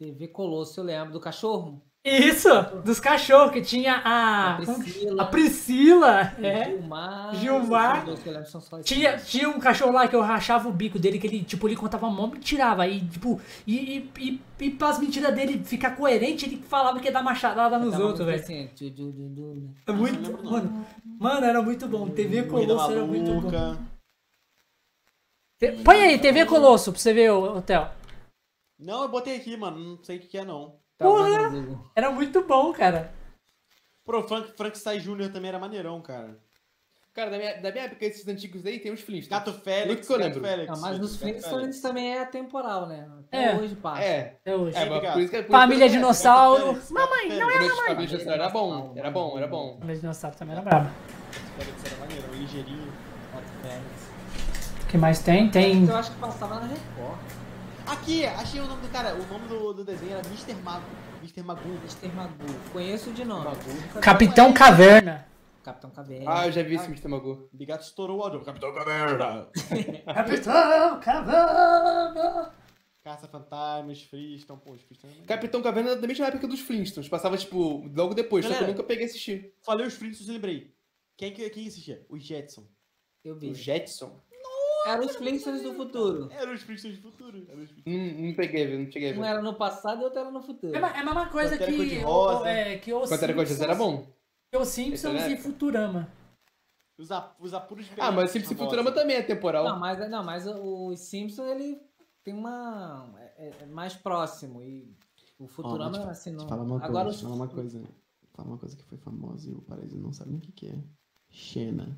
TV 0.00 0.28
Colosso, 0.28 0.80
eu 0.80 0.84
lembro 0.84 1.12
do 1.12 1.20
cachorro. 1.20 1.78
Isso, 2.02 2.48
dos 2.82 2.98
cachorros, 2.98 3.52
que 3.52 3.60
tinha 3.60 4.00
a. 4.02 4.52
A 4.52 4.56
Priscila. 4.56 5.22
A 5.22 5.26
Priscila, 5.26 6.32
é. 6.42 6.64
Gilmar. 6.70 7.34
Gilmar. 7.34 8.04
dois 8.06 8.24
lembro 8.24 8.86
Tinha, 8.86 9.18
tinha 9.18 9.50
um 9.50 9.60
cachorro 9.60 9.92
lá 9.92 10.08
que 10.08 10.16
eu 10.16 10.22
rachava 10.22 10.70
o 10.70 10.72
bico 10.72 10.98
dele, 10.98 11.18
que 11.18 11.26
ele, 11.26 11.44
tipo, 11.44 11.68
ele 11.68 11.76
contava 11.76 12.08
mó 12.08 12.28
mentirava. 12.28 12.88
E, 12.88 13.02
tipo, 13.02 13.38
e, 13.66 13.76
e, 13.76 14.10
e, 14.18 14.40
e 14.60 14.70
pras 14.70 14.98
mentiras 14.98 15.34
dele 15.34 15.62
ficar 15.62 15.90
coerente, 15.90 16.46
ele 16.46 16.56
falava 16.66 16.98
que 16.98 17.04
ia 17.04 17.12
dar 17.12 17.22
machadada 17.22 17.78
nos 17.78 17.98
outros, 17.98 18.24
velho. 18.24 18.42
assim? 18.42 18.70
É 19.86 19.92
muito. 19.92 20.30
não. 20.30 20.50
Mano, 20.50 20.86
mano, 21.04 21.44
era 21.44 21.60
muito 21.60 21.86
bom. 21.86 22.08
TV 22.08 22.44
Colosso 22.44 22.90
era 22.90 23.04
muito 23.04 23.30
bom. 23.38 23.76
Põe 25.84 26.00
aí, 26.00 26.18
TV 26.18 26.46
Colosso, 26.46 26.90
pra 26.90 26.98
você 26.98 27.12
ver, 27.12 27.30
o 27.32 27.58
Hotel. 27.58 27.99
Não, 28.80 29.02
eu 29.02 29.08
botei 29.08 29.36
aqui, 29.36 29.56
mano. 29.56 29.78
Não 29.78 30.04
sei 30.04 30.16
o 30.16 30.20
que 30.20 30.26
que 30.28 30.38
é, 30.38 30.44
não. 30.44 30.76
Tá 30.98 31.04
Porra! 31.06 31.50
Era 31.94 32.10
muito 32.10 32.42
bom, 32.44 32.72
cara. 32.72 33.12
Pô, 34.04 34.22
Frank, 34.26 34.56
Frankenstein 34.56 34.98
Jr. 35.00 35.30
também 35.32 35.48
era 35.50 35.58
maneirão, 35.58 36.00
cara. 36.00 36.38
Cara, 37.12 37.30
da 37.30 37.38
minha, 37.38 37.60
da 37.60 37.72
minha 37.72 37.84
época, 37.84 38.04
esses 38.04 38.26
antigos 38.28 38.64
aí, 38.64 38.78
tem 38.78 38.92
os 38.92 39.00
Flintstones. 39.00 39.44
Gato 39.44 39.52
Félix, 39.60 40.06
que 40.06 40.12
eu 40.12 40.16
lembro. 40.16 40.40
Félix. 40.40 40.70
Não, 40.72 40.80
mas 40.80 40.98
nos 40.98 41.16
Flintstones 41.16 41.60
Félix. 41.60 41.80
também 41.80 42.16
é 42.16 42.24
temporal, 42.24 42.86
né? 42.86 43.08
Até 43.26 43.44
É. 43.46 43.56
hoje 43.56 43.74
passa. 43.74 44.02
É. 44.02 44.36
Até 44.40 44.56
hoje. 44.56 44.76
É, 44.76 44.84
Obrigado. 44.84 45.12
por 45.14 45.20
isso 45.22 45.30
que 45.30 45.36
por 45.38 45.42
isso 45.42 45.50
Família 45.52 45.84
eu- 45.86 45.90
Dinossauro. 45.90 46.66
Félix, 46.66 46.90
Mamãe, 46.90 47.08
não 47.10 47.50
é 47.50 47.52
Félix. 47.52 47.52
Família 47.52 47.74
Família 47.76 48.06
Dinossauro 48.06 48.42
era 48.42 48.48
bom, 48.48 48.92
era 48.96 49.10
bom, 49.10 49.38
era 49.38 49.46
bom. 49.48 49.76
Família 49.80 50.00
Dinossauro 50.00 50.36
também 50.36 50.52
era 50.54 50.62
brabo. 50.64 50.90
Félix 51.58 51.84
era 51.84 51.96
maneirão, 51.96 52.32
ligeirinho. 52.32 52.92
Gato 53.32 53.44
Félix. 53.62 54.10
O 54.84 54.86
que 54.86 54.98
mais 54.98 55.20
tem? 55.22 55.50
Tem. 55.50 55.86
Eu 55.88 55.96
acho 55.96 56.12
que 56.12 56.18
passava 56.20 56.60
na 56.60 56.66
Record. 56.68 57.18
Aqui, 57.90 58.24
achei 58.24 58.60
o 58.60 58.66
nome 58.66 58.82
do 58.82 58.88
cara. 58.88 59.14
O 59.14 59.26
nome 59.26 59.48
do, 59.48 59.72
do 59.72 59.84
desenho 59.84 60.12
era 60.12 60.26
Mr. 60.28 60.54
Mago. 60.62 60.84
Mr. 61.20 61.42
Magu. 61.42 61.68
Mr. 61.68 62.08
Magu. 62.14 62.44
Conheço 62.72 63.10
de 63.12 63.24
nome. 63.24 63.46
Capitão 64.00 64.52
Caverna. 64.52 65.26
Capitão 65.62 65.90
Caverna. 65.90 66.24
Ah, 66.32 66.46
eu 66.46 66.52
já 66.52 66.62
vi 66.62 66.74
esse 66.76 66.86
Mr. 66.86 67.08
Magu. 67.08 67.48
Bigato 67.52 67.84
estourou 67.84 68.18
o 68.18 68.22
áudio. 68.22 68.40
Capitão 68.42 68.72
Caverna. 68.72 69.48
Capitão 70.14 71.00
Caverna. 71.00 72.54
Caça-fantasmas, 73.02 74.02
Freestone. 74.02 74.60
Pô, 74.64 74.72
os 74.72 74.82
Freestone... 74.82 75.12
é 75.22 75.26
Capitão 75.26 75.60
Caverna 75.62 75.90
era 75.90 76.00
da 76.00 76.06
mesma 76.06 76.26
época 76.26 76.46
dos 76.46 76.60
Flintstones. 76.60 77.08
Passava, 77.08 77.36
tipo, 77.36 77.86
logo 77.94 78.14
depois, 78.14 78.44
só 78.44 78.50
que 78.50 78.54
eu 78.56 78.60
Galera. 78.60 78.72
nunca 78.76 78.86
peguei 78.86 79.04
a 79.04 79.08
assistir. 79.08 79.52
Falei 79.62 79.86
os 79.86 79.94
Flintstones 79.94 80.28
e 80.28 80.32
lembrei. 80.32 80.74
Quem, 81.16 81.32
que- 81.32 81.50
quem 81.50 81.66
assistia? 81.66 82.04
Os 82.08 82.22
Jetson. 82.22 82.64
Eu 83.24 83.36
vi. 83.36 83.50
O 83.50 83.54
Jetson? 83.54 84.18
Eram 84.86 85.04
os 85.04 85.16
Flintstones 85.16 85.62
do 85.62 85.74
futuro. 85.74 86.28
Eram 86.32 86.52
os 86.54 86.62
Flintstones 86.62 86.98
do 86.98 87.10
futuro. 87.10 87.46
Não, 87.86 88.26
não 88.28 88.34
peguei, 88.34 88.66
viu? 88.66 88.78
não 88.80 88.90
cheguei 88.90 89.12
Um 89.16 89.24
era 89.24 89.42
no 89.42 89.54
passado 89.54 90.00
e 90.00 90.04
outro 90.04 90.20
era 90.20 90.30
no 90.30 90.40
futuro. 90.42 90.74
É, 90.74 90.78
a- 90.82 90.96
é 90.96 91.00
a 91.00 91.04
mesma 91.04 91.28
coisa 91.28 91.50
Pantera 91.58 91.72
que, 91.72 92.04
o, 92.04 92.46
é, 92.46 92.78
que 92.78 92.92
os 92.94 93.08
Quanto 93.08 93.22
era 93.24 93.34
coisa, 93.34 93.62
era 93.64 93.74
bom. 93.74 94.06
Que 94.50 94.58
os 94.58 94.68
Simpsons 94.68 95.20
é 95.22 95.30
e 95.32 95.36
Futurama. 95.36 96.08
Os, 96.98 97.10
ap- 97.10 97.36
os 97.40 97.54
apuros 97.54 97.86
de 97.86 97.92
Ah, 97.98 98.10
mas 98.12 98.30
Simpsons 98.30 98.52
e 98.52 98.56
Futurama 98.56 98.92
também 98.92 99.16
é 99.16 99.22
temporal. 99.22 99.64
Não, 99.64 99.78
mas, 99.78 100.10
não, 100.10 100.22
mas 100.24 100.46
o 100.46 100.94
Simpsons 100.96 101.46
ele 101.48 101.80
tem 102.24 102.34
uma. 102.34 103.08
É, 103.36 103.52
é 103.62 103.66
mais 103.66 103.94
próximo. 103.94 104.62
E 104.62 104.94
o 105.38 105.46
Futurama, 105.46 105.98
Ó, 105.98 106.08
assim, 106.10 106.32
não. 106.32 106.46
Fala 106.48 106.62
uma 106.62 106.78
coisa, 106.78 106.86
Agora 106.86 107.12
falar 107.14 107.34
uma 107.34 107.48
coisa. 107.48 107.82
Fala 108.34 108.48
uma 108.48 108.58
coisa 108.58 108.76
que 108.76 108.84
foi 108.84 108.98
famosa 108.98 109.48
e 109.50 109.54
o 109.54 109.62
Paraíso 109.62 109.98
não 109.98 110.12
sabe 110.12 110.30
nem 110.30 110.38
o 110.38 110.42
que, 110.42 110.52
que 110.52 110.66
é. 110.68 110.78
Xena. 111.30 111.96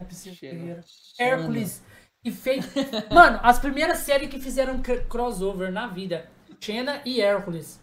É 0.00 0.04
possível. 0.04 0.80
Hércules. 1.18 1.82
E 2.24 2.30
fez. 2.30 2.64
Mano, 3.12 3.38
as 3.42 3.58
primeiras 3.58 3.98
séries 3.98 4.28
que 4.30 4.38
fizeram 4.40 4.82
cr- 4.82 5.06
crossover 5.08 5.70
na 5.70 5.86
vida. 5.86 6.30
Xena 6.60 7.02
e 7.04 7.20
Hércules. 7.20 7.80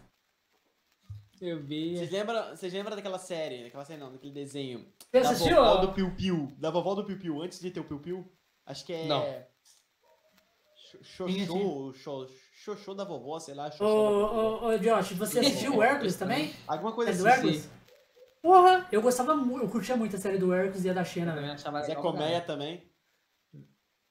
Eu 1.40 1.60
vi. 1.62 1.98
Vocês 1.98 2.12
lembram, 2.12 2.50
vocês 2.56 2.74
lembram 2.74 2.96
daquela 2.96 3.20
série? 3.20 3.64
Daquela 3.64 3.86
série 3.86 4.00
não, 4.00 4.12
daquele 4.12 4.34
desenho. 4.34 4.86
Você 5.12 5.22
da 5.22 5.30
assistiu? 5.30 5.56
vovó 5.56 5.76
do 5.78 5.94
Piu 5.94 6.16
Piu. 6.16 6.52
Da 6.58 6.70
vovó 6.72 6.96
do 6.96 7.06
Piu 7.06 7.18
Piu, 7.20 7.42
antes 7.42 7.60
de 7.60 7.70
ter 7.72 7.80
o 7.80 7.84
Piu 7.84 8.00
Piu. 8.00 8.32
Acho 8.66 8.86
que 8.86 8.94
é. 8.94 9.06
Não. 9.08 9.24
Xoxô, 11.04 11.94
xo- 11.94 12.30
Xoxô 12.64 12.94
da 12.96 13.04
vovó, 13.04 13.40
sei 13.40 13.54
lá. 13.54 13.72
Ô, 13.80 13.86
ô, 13.86 14.66
ô, 14.68 14.78
Josh, 14.78 15.12
você 15.14 15.40
assistiu 15.40 15.76
o 15.76 15.84
Hércules 15.84 16.16
também? 16.16 16.54
Alguma 16.68 16.92
coisa 16.92 17.12
É 17.30 17.34
assim. 17.34 17.70
Porra, 18.48 18.88
eu 18.94 19.02
gostava 19.02 19.36
muito, 19.36 19.66
eu 19.66 19.70
curtia 19.70 19.98
muito 19.98 20.16
a 20.16 20.20
série 20.20 20.38
do 20.38 20.54
Hércules 20.54 20.86
e 20.86 20.90
a 20.90 20.94
da 20.94 21.04
Xena, 21.04 21.36
velho. 21.36 21.52
achava 21.52 21.84
Zé 21.84 21.96
Colmeia 21.96 22.40
também. 22.40 22.90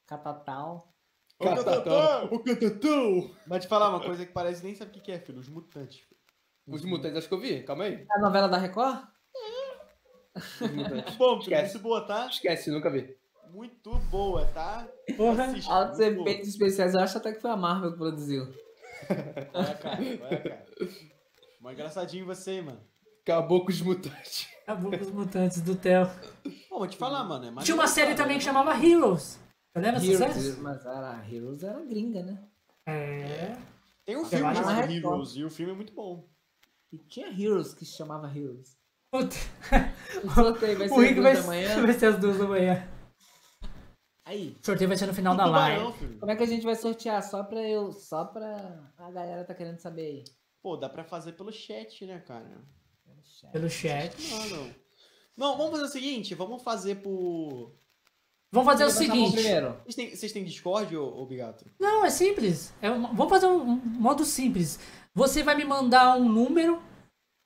Catatal. 0.06 0.92
Catatão. 1.40 1.64
Catatão! 1.64 2.24
Ô, 2.30 2.38
Catatão! 2.40 3.30
Mas 3.46 3.64
te 3.64 3.68
falar 3.68 3.88
uma 3.88 4.00
coisa 4.00 4.26
que 4.26 4.32
parece 4.32 4.62
nem 4.62 4.74
sabe 4.74 4.90
o 4.98 5.00
que 5.00 5.10
é, 5.10 5.18
filho. 5.18 5.38
Os 5.38 5.48
mutantes. 5.48 6.00
filho. 6.00 6.20
Os 6.66 6.84
Mutantes, 6.84 7.16
acho 7.16 7.28
que 7.28 7.32
eu 7.34 7.40
vi. 7.40 7.62
Calma 7.62 7.84
aí. 7.84 8.06
A 8.10 8.18
novela 8.18 8.46
da 8.46 8.58
Record? 8.58 9.06
Os 10.34 10.70
Mutantes. 10.70 11.16
Bom, 11.16 11.38
Esquece. 11.38 11.78
boa, 11.78 12.02
tá? 12.06 12.26
Esquece, 12.26 12.70
nunca 12.70 12.90
vi. 12.90 13.16
Muito 13.50 13.94
boa, 14.10 14.44
tá? 14.48 14.86
Porra. 15.16 15.46
Altos 15.66 15.98
efeitos 15.98 16.48
especiais, 16.48 16.92
eu 16.92 17.00
acho 17.00 17.16
até 17.16 17.32
que 17.32 17.40
foi 17.40 17.50
a 17.50 17.56
Marvel 17.56 17.92
que 17.92 17.98
produziu. 17.98 18.52
É, 19.08 19.74
cara? 19.74 20.04
É, 20.04 20.36
cara? 20.36 20.66
Mó 21.58 21.70
engraçadinho 21.70 22.26
você, 22.26 22.50
hein, 22.52 22.62
mano. 22.62 22.95
Acabou 23.26 23.64
com 23.64 23.70
os 23.70 23.80
Mutantes. 23.82 24.46
Acabou 24.62 24.90
com 24.90 25.04
os 25.04 25.10
mutantes 25.10 25.60
do 25.60 25.74
Theo. 25.76 26.06
Pô, 26.68 26.78
vou 26.78 26.86
te 26.86 26.96
falar, 26.96 27.24
mano. 27.24 27.60
É 27.60 27.62
Tinha 27.64 27.74
uma 27.74 27.86
série 27.86 28.12
cara. 28.14 28.22
também 28.22 28.38
que 28.38 28.44
chamava 28.44 28.72
Heroes. 28.74 29.38
Lembra 29.76 30.00
dessa 30.00 30.24
Heroes, 30.24 30.34
série? 30.44 30.60
mas 30.60 30.84
era, 30.86 31.24
Heroes 31.28 31.62
era 31.62 31.84
gringa, 31.84 32.22
né? 32.22 32.42
É. 32.86 33.56
Tem 34.04 34.16
um 34.16 34.20
Eu 34.20 34.26
filme 34.26 34.54
chamado 34.54 34.80
é 34.80 34.92
Heroes 34.92 35.30
e 35.36 35.44
o 35.44 35.50
filme 35.50 35.72
é 35.72 35.74
muito 35.74 35.92
bom. 35.92 36.28
E 36.92 36.98
tinha 36.98 37.28
Heroes 37.28 37.74
que 37.74 37.84
se 37.84 37.96
chamava 37.96 38.26
Heroes. 38.28 38.76
Puta, 39.12 39.36
O 40.24 40.30
sorteio 40.30 40.78
vai 40.78 40.88
ser 40.88 40.94
o 40.94 40.98
Rick 41.00 41.18
às 41.18 41.22
vai, 41.22 41.32
duas 41.32 41.40
da 41.40 41.46
manhã. 41.46 41.82
vai 41.86 41.92
ser 41.92 42.06
às 42.06 42.18
duas 42.20 42.38
da 42.38 42.46
manhã. 42.46 42.88
Aí, 44.24 44.56
O 44.60 44.66
sorteio 44.66 44.88
vai 44.88 44.96
ser 44.96 45.06
no 45.06 45.14
final 45.14 45.36
da 45.36 45.44
Tubarão, 45.44 45.84
live. 45.84 45.98
filho. 45.98 46.18
como 46.18 46.32
é 46.32 46.36
que 46.36 46.42
a 46.42 46.46
gente 46.46 46.64
vai 46.64 46.74
sortear? 46.74 47.22
Só 47.22 47.44
pra 47.44 47.60
eu, 47.62 47.92
só 47.92 48.24
pra 48.24 48.90
a 48.98 49.10
galera 49.12 49.44
tá 49.44 49.54
querendo 49.54 49.78
saber 49.78 50.02
aí. 50.02 50.24
Pô, 50.62 50.76
dá 50.76 50.88
pra 50.88 51.04
fazer 51.04 51.32
pelo 51.32 51.52
chat, 51.52 52.04
né, 52.04 52.18
cara? 52.20 52.50
Pelo 53.52 53.68
chat. 53.70 54.14
Não, 54.30 54.46
não. 54.48 54.74
Não, 55.36 55.56
vamos 55.58 55.72
fazer 55.72 55.84
o 55.84 55.88
seguinte, 55.88 56.34
vamos 56.34 56.62
fazer 56.62 56.96
por... 56.96 57.74
Vamos 58.50 58.70
fazer 58.72 58.84
o 58.84 58.90
seguinte. 58.90 59.36
Vocês 59.36 59.94
têm, 59.94 60.16
vocês 60.16 60.32
têm 60.32 60.44
Discord, 60.44 60.96
ô, 60.96 61.04
ô 61.04 61.26
Bigato? 61.26 61.66
Não, 61.78 62.04
é 62.04 62.10
simples. 62.10 62.72
É 62.80 62.90
um- 62.90 63.02
vamos 63.14 63.28
fazer 63.28 63.46
um, 63.46 63.60
um 63.72 63.76
modo 63.84 64.24
simples. 64.24 64.78
Você 65.14 65.42
vai 65.42 65.54
me 65.56 65.64
mandar 65.64 66.16
um 66.16 66.26
número. 66.28 66.80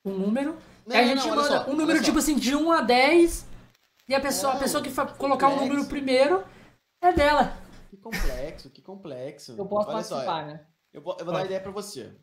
Um 0.05 0.11
número. 0.13 0.57
Não, 0.85 0.95
aí 0.95 1.03
a 1.03 1.07
gente 1.15 1.27
não, 1.27 1.35
manda 1.35 1.63
só, 1.65 1.69
um 1.69 1.75
número 1.75 1.99
tipo 2.01 2.13
só. 2.13 2.19
assim, 2.19 2.35
de 2.37 2.55
1 2.55 2.71
a 2.71 2.81
10. 2.81 3.45
E 4.07 4.15
a 4.15 4.21
pessoa, 4.21 4.53
a 4.53 4.59
pessoa 4.59 4.81
que 4.83 4.89
fa- 4.89 5.05
colocar 5.07 5.47
o 5.47 5.51
complexo. 5.51 5.69
número 5.73 5.89
primeiro 5.89 6.43
é 7.01 7.11
dela. 7.11 7.57
Que 7.89 7.97
complexo, 7.97 8.69
que 8.69 8.81
complexo. 8.81 9.55
Eu 9.57 9.65
posso 9.65 9.89
Olha 9.89 10.03
só, 10.03 10.15
participar, 10.15 10.45
né? 10.45 10.65
Eu 10.93 11.01
vou, 11.01 11.17
eu 11.19 11.25
vou 11.25 11.33
dar 11.33 11.39
uma 11.41 11.45
ideia 11.45 11.59
pra 11.59 11.71
você. 11.71 12.13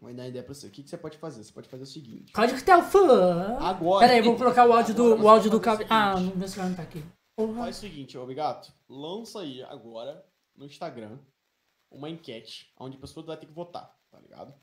Vou 0.00 0.12
dar 0.14 0.22
uma 0.22 0.28
ideia 0.28 0.42
pra 0.42 0.54
você. 0.54 0.66
O 0.66 0.70
que, 0.70 0.82
que 0.82 0.88
você 0.88 0.96
pode 0.96 1.18
fazer? 1.18 1.44
Você 1.44 1.52
pode 1.52 1.68
fazer 1.68 1.82
o 1.82 1.86
seguinte. 1.86 2.32
Código 2.32 2.62
Telfã. 2.62 3.58
Agora. 3.60 4.06
Pera 4.06 4.18
aí, 4.18 4.22
vou 4.22 4.36
colocar 4.36 4.66
o 4.66 4.72
áudio 4.72 4.94
do, 4.94 5.22
o 5.22 5.28
áudio 5.28 5.50
do 5.50 5.58
o 5.58 5.62
Ah, 5.90 6.18
meu 6.18 6.48
celular 6.48 6.70
não 6.70 6.76
tá 6.76 6.82
aqui. 6.82 7.04
Porra. 7.36 7.64
Faz 7.64 7.76
o 7.76 7.80
seguinte, 7.80 8.16
ô 8.16 8.26
Bigato. 8.26 8.72
Lança 8.88 9.40
aí 9.40 9.62
agora 9.62 10.24
no 10.56 10.64
Instagram 10.64 11.18
uma 11.90 12.08
enquete 12.08 12.72
onde 12.78 12.96
a 12.96 13.00
pessoa 13.00 13.24
vai 13.26 13.36
ter 13.36 13.46
que 13.46 13.52
votar, 13.52 13.94
tá 14.10 14.18
ligado? 14.20 14.54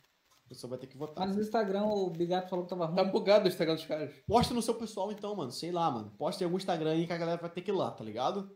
A 0.46 0.50
pessoa 0.50 0.70
vai 0.70 0.80
ter 0.80 0.88
que 0.88 0.98
votar. 0.98 1.28
Mas 1.28 1.36
no 1.36 1.42
Instagram 1.42 1.84
o 1.84 2.10
Bigato 2.10 2.50
falou 2.50 2.66
que 2.66 2.70
tava 2.70 2.86
ruim. 2.86 2.96
Tá 2.96 3.04
bugado 3.04 3.46
o 3.46 3.48
Instagram 3.48 3.76
dos 3.76 3.86
caras. 3.86 4.14
Posta 4.26 4.54
no 4.54 4.62
seu 4.62 4.74
pessoal 4.76 5.12
então, 5.12 5.36
mano. 5.36 5.52
Sei 5.52 5.72
lá, 5.72 5.92
mano. 5.92 6.12
Posta 6.18 6.44
em 6.44 6.46
algum 6.46 6.58
Instagram 6.58 6.92
aí 6.92 7.06
que 7.06 7.14
a 7.14 7.18
galera 7.18 7.40
vai 7.40 7.50
ter 7.50 7.62
que 7.62 7.70
ir 7.70 7.74
lá, 7.74 7.92
tá 7.92 8.04
ligado? 8.04 8.50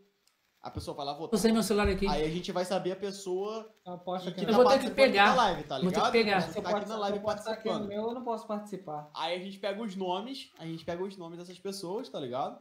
A 0.62 0.70
pessoa 0.70 0.96
vai 0.96 1.04
lá 1.04 1.12
votar. 1.12 1.34
Usei 1.36 1.50
meu 1.50 1.62
celular 1.62 1.88
aqui. 1.88 2.06
Aí 2.06 2.22
a 2.24 2.28
gente 2.28 2.52
vai 2.52 2.64
saber 2.64 2.92
a 2.92 2.96
pessoa 2.96 3.68
Eu 3.84 3.94
aposto 3.94 4.32
que, 4.32 4.42
no 4.42 4.48
Eu 4.48 4.56
tá 4.56 4.62
vou 4.62 4.68
ter 4.70 4.78
que 4.78 4.90
pegar. 4.90 5.34
live, 5.34 5.64
tá 5.64 5.80
Vou 5.80 5.90
ter 5.90 5.94
que 5.94 5.96
ligado? 5.96 6.12
pegar. 6.12 6.52
Que 6.52 6.62
tá 6.62 6.76
aqui 6.76 6.88
na 6.88 6.96
live 6.98 7.18
no 7.18 7.24
participando. 7.24 7.88
meu, 7.88 8.02
eu 8.02 8.14
não 8.14 8.22
posso 8.22 8.46
participar. 8.46 9.10
Aí 9.12 9.34
a 9.34 9.42
gente 9.42 9.58
pega 9.58 9.82
os 9.82 9.96
nomes, 9.96 10.52
a 10.58 10.64
gente 10.64 10.84
pega 10.84 11.02
os 11.02 11.16
nomes 11.16 11.38
dessas 11.40 11.58
pessoas, 11.58 12.08
tá 12.08 12.20
ligado? 12.20 12.60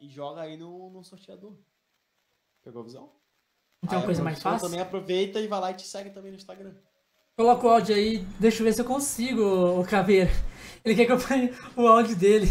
E 0.00 0.08
joga 0.08 0.40
aí 0.40 0.56
no, 0.56 0.88
no 0.90 1.04
sorteador. 1.04 1.54
Pegou 2.64 2.80
a 2.80 2.84
visão? 2.84 3.12
Uma 3.82 3.92
Aí 3.92 3.98
a 3.98 4.04
coisa 4.04 4.22
mais 4.22 4.42
fácil? 4.42 4.66
também 4.66 4.80
aproveita 4.80 5.38
e 5.38 5.46
vai 5.46 5.60
lá 5.60 5.70
e 5.70 5.74
te 5.74 5.86
segue 5.86 6.10
também 6.10 6.30
no 6.32 6.38
Instagram. 6.38 6.74
Coloca 7.36 7.66
o 7.66 7.70
áudio 7.70 7.94
aí, 7.94 8.18
deixa 8.40 8.60
eu 8.60 8.64
ver 8.64 8.72
se 8.72 8.80
eu 8.80 8.84
consigo, 8.86 9.42
o 9.80 9.84
Caveira. 9.86 10.30
Ele 10.84 10.94
quer 10.94 11.06
que 11.06 11.12
eu 11.12 11.18
ponha 11.18 11.50
o 11.76 11.86
áudio 11.86 12.16
dele. 12.16 12.46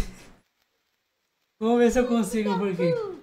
Vamos 1.58 1.78
ver 1.78 1.90
se 1.90 1.98
eu 1.98 2.06
consigo 2.06 2.56
por 2.58 2.68
aqui. 2.68 3.21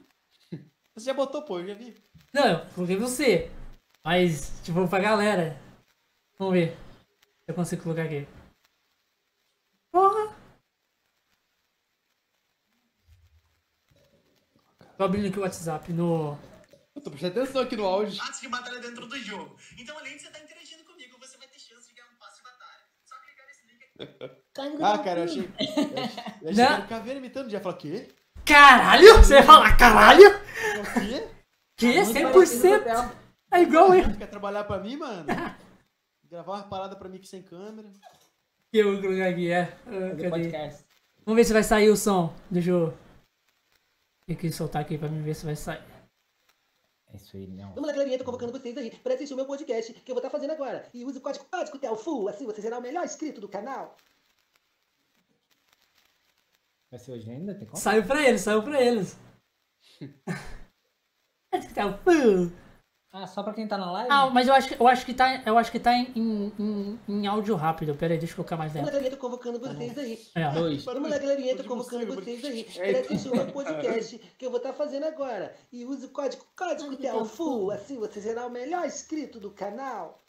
Você 1.00 1.06
já 1.06 1.14
botou, 1.14 1.42
pô, 1.44 1.60
eu 1.60 1.68
já 1.68 1.74
vi. 1.76 1.96
Não, 2.34 2.46
eu 2.46 2.66
coloquei 2.76 2.98
você. 2.98 3.50
Mas, 4.04 4.52
tipo, 4.66 4.86
pra 4.90 5.00
galera. 5.00 5.58
Vamos 6.38 6.54
ver 6.54 6.76
se 6.76 7.50
eu 7.52 7.56
consigo 7.56 7.84
colocar 7.84 8.04
aqui. 8.04 8.28
Porra! 9.90 10.36
Tô 14.98 15.04
abrindo 15.06 15.30
aqui 15.30 15.40
o 15.40 15.42
WhatsApp 15.42 15.94
no. 15.94 16.38
Eu 16.94 17.02
tô 17.02 17.10
prestando 17.12 17.40
atenção 17.40 17.62
aqui 17.62 17.78
no 17.78 17.86
áudio. 17.86 18.22
Antes 18.22 18.42
de 18.42 18.50
batalha 18.50 18.80
dentro 18.82 19.08
do 19.08 19.18
jogo. 19.20 19.58
Então, 19.78 19.98
além 19.98 20.18
de 20.18 20.24
você 20.24 20.28
estar 20.28 20.44
interagindo 20.44 20.84
comigo, 20.84 21.18
você 21.18 21.38
vai 21.38 21.48
ter 21.48 21.60
chance 21.60 21.88
de 21.88 21.94
ganhar 21.96 22.10
um 22.12 22.18
passe 22.18 22.38
de 22.40 22.44
batalha. 22.44 22.84
Só 23.06 23.16
clicar 23.22 23.48
nesse 23.48 23.66
link 23.68 23.84
aqui. 23.86 24.84
Ah, 24.84 24.98
cara, 25.00 25.22
eu 25.22 25.24
achei. 25.24 25.44
Eu 25.48 26.04
achei 26.04 26.44
que 26.52 26.54
Não. 26.56 26.64
era 26.74 26.84
o 26.84 26.88
Caveira 26.90 27.20
imitando. 27.20 27.50
Já 27.50 27.62
falou, 27.62 27.78
quê? 27.78 28.10
Caralho! 28.50 29.18
Você 29.18 29.36
ia 29.36 29.44
falar 29.44 29.78
caralho? 29.78 30.28
O 30.28 31.00
quê? 31.00 31.28
Que? 31.78 32.02
Muito 32.02 32.14
parecido 32.14 32.32
com 32.32 32.40
o 32.40 32.42
100%? 32.42 32.84
Theo. 32.84 33.20
É 33.52 33.62
igual 33.62 33.94
eu. 33.94 34.12
Tu 34.12 34.18
quer 34.18 34.28
trabalhar 34.28 34.64
pra 34.64 34.80
mim, 34.80 34.98
mano? 34.98 35.26
Gravar 36.28 36.54
uma 36.54 36.64
parada 36.64 36.96
pra 36.96 37.08
mim 37.08 37.18
aqui 37.18 37.28
sem 37.28 37.44
câmera. 37.44 37.92
Que 38.72 38.84
colocar 38.84 39.28
aqui, 39.28 39.52
é. 39.52 39.78
Ah, 39.86 39.90
Do 39.90 40.18
cadê? 40.18 40.30
podcast. 40.30 40.84
Vamos 41.24 41.38
ver 41.38 41.44
se 41.46 41.54
vai 41.54 41.64
sair 41.64 41.90
o 41.90 41.96
som. 41.96 42.34
Deixa 42.50 42.72
eu. 42.72 42.98
Tem 44.26 44.36
que 44.36 44.52
soltar 44.52 44.82
aqui 44.82 44.98
pra 44.98 45.10
mim 45.10 45.22
ver 45.22 45.36
se 45.36 45.46
vai 45.46 45.56
sair. 45.56 45.84
É 47.14 47.18
isso 47.18 47.38
aí, 47.38 47.46
não. 47.46 47.70
Vamos 47.74 47.88
lá, 47.88 47.92
galerinha, 47.94 48.18
tô 48.18 48.24
convocando 48.26 48.52
vocês 48.52 48.76
aí 48.78 48.90
para 48.98 49.14
assistir 49.14 49.34
o 49.34 49.38
meu 49.38 49.46
podcast 49.46 49.94
que 49.94 50.12
eu 50.12 50.16
vou 50.16 50.24
estar 50.24 50.32
fazendo 50.32 50.54
agora. 50.54 50.88
E 50.92 51.06
use 51.06 51.20
o 51.20 51.22
código 51.22 51.46
código 51.52 51.78
TELFU, 51.78 52.28
assim 52.28 52.46
você 52.48 52.62
será 52.64 52.80
o 52.80 52.82
melhor 52.82 53.06
inscrito 53.06 53.40
do 53.42 53.48
canal. 53.48 53.96
Vai 56.92 57.00
ser 57.00 57.12
hoje 57.12 57.30
ainda? 57.30 57.54
Tem 57.56 57.68
como? 57.68 57.78
Saiu 57.78 58.04
pra 58.06 58.28
eles, 58.28 58.42
saiu 58.42 58.64
pra 58.64 58.82
eles. 58.82 59.18
Tá. 61.74 62.00
Ah, 63.12 63.26
só 63.26 63.42
pra 63.42 63.54
quem 63.54 63.68
tá 63.68 63.76
na 63.76 63.92
live? 63.92 64.12
Ah, 64.12 64.30
mas 64.30 64.48
eu 64.48 64.54
acho, 64.54 64.68
que- 64.68 64.80
eu 64.80 64.88
acho 64.88 65.04
que 65.04 65.16
tá, 65.16 65.42
eu 65.44 65.58
acho 65.58 65.72
que 65.72 65.80
tá 65.80 65.92
em, 65.96 66.12
em, 66.16 67.00
em- 67.08 67.26
áudio 67.28 67.56
rápido. 67.56 67.96
Pera 67.96 68.14
aí, 68.14 68.20
deixa 68.20 68.34
eu 68.34 68.38
colocar 68.38 68.56
mais 68.56 68.72
dentro. 68.72 68.88
galerinha, 68.92 69.10
tô 69.12 69.18
convocando 69.18 69.60
vocês 69.60 69.98
aí. 69.98 70.20
É, 70.36 70.52
Dois. 70.52 70.86
Vamos 70.86 71.10
lá, 71.10 71.18
galerinha, 71.18 71.56
tô 71.56 71.64
de 71.64 71.68
convocando 71.68 72.06
vocês 72.14 72.46
aí 72.46 72.64
para 72.66 73.00
assistir 73.00 73.30
o 73.30 73.36
meu 73.36 73.48
podcast 73.52 74.20
que 74.38 74.46
eu 74.46 74.52
vou 74.52 74.58
estar 74.60 74.74
fazendo 74.74 75.06
agora. 75.08 75.56
E 75.72 75.84
use 75.86 76.06
o 76.06 76.10
código 76.10 76.46
código 76.56 76.96
TELFU, 76.98 77.72
assim 77.72 77.98
você 77.98 78.22
será 78.22 78.46
o 78.46 78.52
melhor 78.52 78.86
inscrito 78.86 79.40
do 79.40 79.50
canal. 79.50 80.24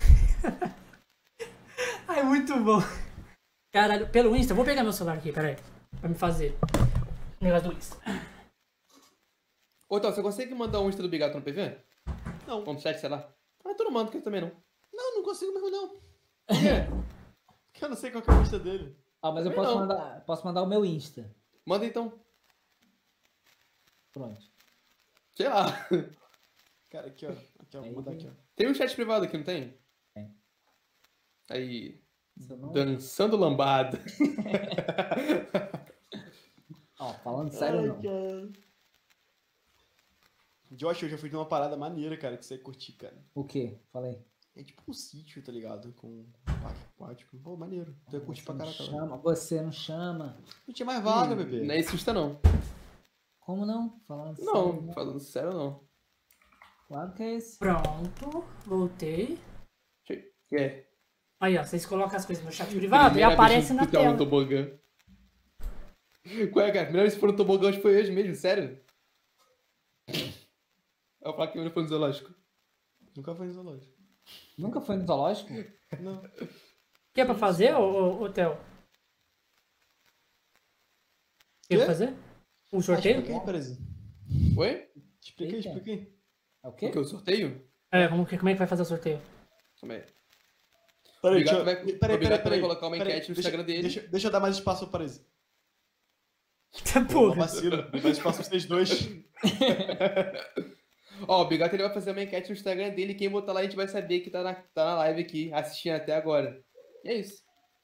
Ai, 2.08 2.22
muito 2.22 2.58
bom. 2.60 2.80
Caralho, 3.72 4.10
pelo 4.10 4.36
Insta, 4.36 4.52
eu 4.52 4.56
vou 4.56 4.64
pegar 4.66 4.82
meu 4.82 4.92
celular 4.92 5.16
aqui, 5.16 5.32
pera 5.32 5.48
aí. 5.48 5.56
Pra 5.98 6.08
me 6.08 6.14
fazer. 6.14 6.54
O 7.40 7.44
negócio 7.44 7.70
do 7.70 7.76
Insta. 7.76 7.96
Ô, 9.88 9.96
então, 9.96 10.12
você 10.12 10.22
consegue 10.22 10.54
mandar 10.54 10.80
um 10.80 10.88
Insta 10.90 11.02
do 11.02 11.08
Bigato 11.08 11.36
no 11.38 11.42
PV? 11.42 11.78
Não. 12.46 12.62
No 12.62 12.78
chat, 12.78 12.98
sei 13.00 13.08
lá. 13.08 13.32
Ah, 13.64 13.74
tu 13.74 13.84
não 13.84 13.90
manda, 13.90 14.10
que 14.10 14.18
eu 14.18 14.22
também 14.22 14.42
não. 14.42 14.52
Não, 14.92 15.14
não 15.16 15.22
consigo 15.22 15.52
mesmo, 15.54 15.70
não. 15.70 15.88
Por 15.88 16.00
quê? 16.48 16.86
Porque 17.72 17.84
eu 17.84 17.88
não 17.88 17.96
sei 17.96 18.10
qual 18.10 18.22
que 18.22 18.30
é 18.30 18.34
a 18.34 18.38
lista 18.40 18.58
dele. 18.58 18.94
Ah, 19.22 19.32
mas 19.32 19.46
eu 19.46 19.52
posso 19.54 19.70
não. 19.70 19.78
mandar, 19.80 20.20
posso 20.26 20.44
mandar 20.44 20.62
o 20.62 20.66
meu 20.66 20.84
Insta. 20.84 21.34
Manda 21.64 21.86
então. 21.86 22.12
Pronto. 24.12 24.42
Sei 25.34 25.48
lá. 25.48 25.64
Cara, 26.90 27.06
aqui, 27.06 27.24
ó. 27.26 27.30
Aqui, 27.30 27.76
ó. 27.78 27.80
Vou 27.80 27.92
mandar 27.92 28.10
tem- 28.10 28.20
aqui, 28.20 28.28
ó. 28.28 28.42
Tem 28.54 28.68
um 28.68 28.74
chat 28.74 28.94
privado 28.94 29.24
aqui, 29.24 29.38
não 29.38 29.44
tem? 29.44 29.78
Tem. 30.12 30.36
Aí. 31.48 32.02
Não- 32.36 32.72
Dançando 32.72 33.36
lambada. 33.36 33.98
Ó, 36.98 37.12
falando 37.14 37.52
sério 37.52 37.98
não. 38.02 38.52
Josh, 40.70 41.02
eu 41.02 41.08
já 41.08 41.18
fui 41.18 41.28
de 41.28 41.36
uma 41.36 41.46
parada 41.46 41.76
maneira, 41.76 42.16
cara, 42.16 42.36
que 42.38 42.46
você 42.46 42.54
ia 42.54 42.62
curtir, 42.62 42.92
cara. 42.92 43.16
O 43.34 43.44
quê? 43.44 43.78
Falei. 43.92 44.24
É 44.54 44.62
tipo 44.62 44.82
um 44.88 44.92
sítio, 44.92 45.42
tá 45.42 45.50
ligado? 45.52 45.92
Com 45.94 46.08
um 46.08 46.30
parque 46.44 46.80
aquático. 46.94 47.36
Pô, 47.38 47.56
maneiro. 47.56 47.94
Tu 48.10 48.16
ia 48.16 48.20
curtir 48.20 48.42
Você 48.42 48.46
pra 48.46 48.54
não 48.54 48.64
caraca. 48.72 48.84
chama, 48.84 49.16
você 49.18 49.62
não 49.62 49.72
chama. 49.72 50.38
Não 50.66 50.74
tinha 50.74 50.86
mais 50.86 51.02
vaga, 51.02 51.34
bebê. 51.34 51.62
Não 51.64 51.74
é 51.74 52.12
não. 52.12 52.40
Como 53.40 53.66
não? 53.66 53.98
Falando 54.06 54.36
sério. 54.36 54.52
Não, 54.54 54.92
falando 54.92 55.20
sério, 55.20 55.52
não. 55.52 55.80
Claro 56.86 57.12
que 57.14 57.22
é 57.22 57.34
esse. 57.34 57.58
Pronto, 57.58 58.44
voltei. 58.66 59.38
É. 60.52 60.86
Aí, 61.42 61.58
ó, 61.58 61.64
vocês 61.64 61.84
colocam 61.84 62.16
as 62.16 62.24
coisas 62.24 62.44
no 62.44 62.52
chat 62.52 62.72
privado 62.72 63.18
e 63.18 63.22
aparece 63.24 63.72
na 63.74 63.84
que 63.84 63.90
tá 63.90 63.98
no 63.98 64.04
tela. 64.04 64.16
tobogã. 64.16 64.70
Qual 66.52 66.64
é, 66.64 66.70
cara? 66.70 66.84
Primeira 66.84 67.02
vez 67.02 67.14
que 67.14 67.20
for 67.20 67.30
no 67.30 67.36
tobogã, 67.36 67.68
acho 67.68 67.78
que 67.78 67.82
foi 67.82 67.96
hoje 68.00 68.12
mesmo, 68.12 68.32
sério? 68.36 68.80
Eu 71.20 71.32
falar 71.32 71.48
que 71.48 71.58
eu 71.58 71.70
foi 71.72 71.82
no 71.82 71.88
zoológico. 71.88 72.32
Nunca 73.16 73.34
foi 73.34 73.46
no 73.48 73.52
zoológico. 73.52 73.92
Nunca 74.56 74.80
foi 74.80 74.96
no 74.96 75.04
zoológico? 75.04 75.50
Não. 76.00 76.18
O 76.22 76.28
que 77.12 77.20
é 77.20 77.24
pra 77.24 77.34
fazer, 77.34 77.74
ô, 77.74 77.80
ô, 77.80 78.22
ô 78.22 78.30
Theo? 78.30 78.52
O 78.52 78.58
que 81.68 81.74
é 81.74 81.78
pra 81.78 81.86
fazer? 81.86 82.14
Um 82.72 82.78
Ah, 82.78 82.82
sorteio? 82.82 83.16
explica 83.18 83.38
aí, 83.40 83.44
Perez. 83.44 83.78
Oi? 84.56 84.88
Explica 85.20 85.52
aí, 85.52 85.56
Eita. 85.56 85.68
explica 85.70 85.90
aí. 85.90 86.14
É 86.62 86.68
o 86.68 86.70
O 86.70 86.74
quê? 86.74 86.90
que? 86.90 86.98
O 87.00 87.04
sorteio? 87.04 87.68
É, 87.90 88.06
como, 88.08 88.24
que- 88.24 88.38
como 88.38 88.48
é 88.48 88.52
que 88.52 88.58
vai 88.60 88.68
fazer 88.68 88.82
o 88.82 88.86
sorteio? 88.86 89.20
Calma 89.80 89.94
aí. 89.94 90.04
Peraí, 91.22 91.44
deixa, 91.44 91.62
vai- 91.64 91.74
eu- 91.74 91.98
peraí, 91.98 92.18
peraí, 92.18 92.38
peraí. 92.42 92.60
colocar 92.60 92.86
uma 92.88 92.96
enquete 92.98 93.30
no 93.30 93.38
Instagram 93.38 93.62
dele. 93.64 93.82
Deixa, 93.82 94.00
deixa 94.08 94.26
eu 94.26 94.30
dar 94.32 94.40
mais 94.40 94.56
espaço 94.56 94.88
Perez. 94.88 95.24
Pô, 97.08 97.12
Porra. 97.14 97.36
vacilo. 97.36 97.88
Mais 97.92 98.04
espaço 98.16 98.38
pra 98.40 98.48
vocês 98.48 98.64
dois. 98.66 99.08
Ó, 101.28 101.42
o 101.42 101.44
Bigato 101.46 101.74
ele 101.76 101.82
vai 101.84 101.92
fazer 101.92 102.10
uma 102.10 102.22
enquete 102.22 102.48
no 102.48 102.56
Instagram 102.56 102.90
dele. 102.90 103.14
Quem 103.14 103.28
botar 103.30 103.52
lá 103.52 103.60
a 103.60 103.62
gente 103.62 103.76
vai 103.76 103.86
saber 103.86 104.20
que 104.20 104.30
tá 104.30 104.42
na, 104.42 104.54
tá 104.54 104.84
na 104.84 104.94
live 104.96 105.20
aqui, 105.20 105.52
assistindo 105.52 105.94
até 105.94 106.16
agora. 106.16 106.60
E 107.04 107.10
é 107.10 107.14
isso. 107.14 107.42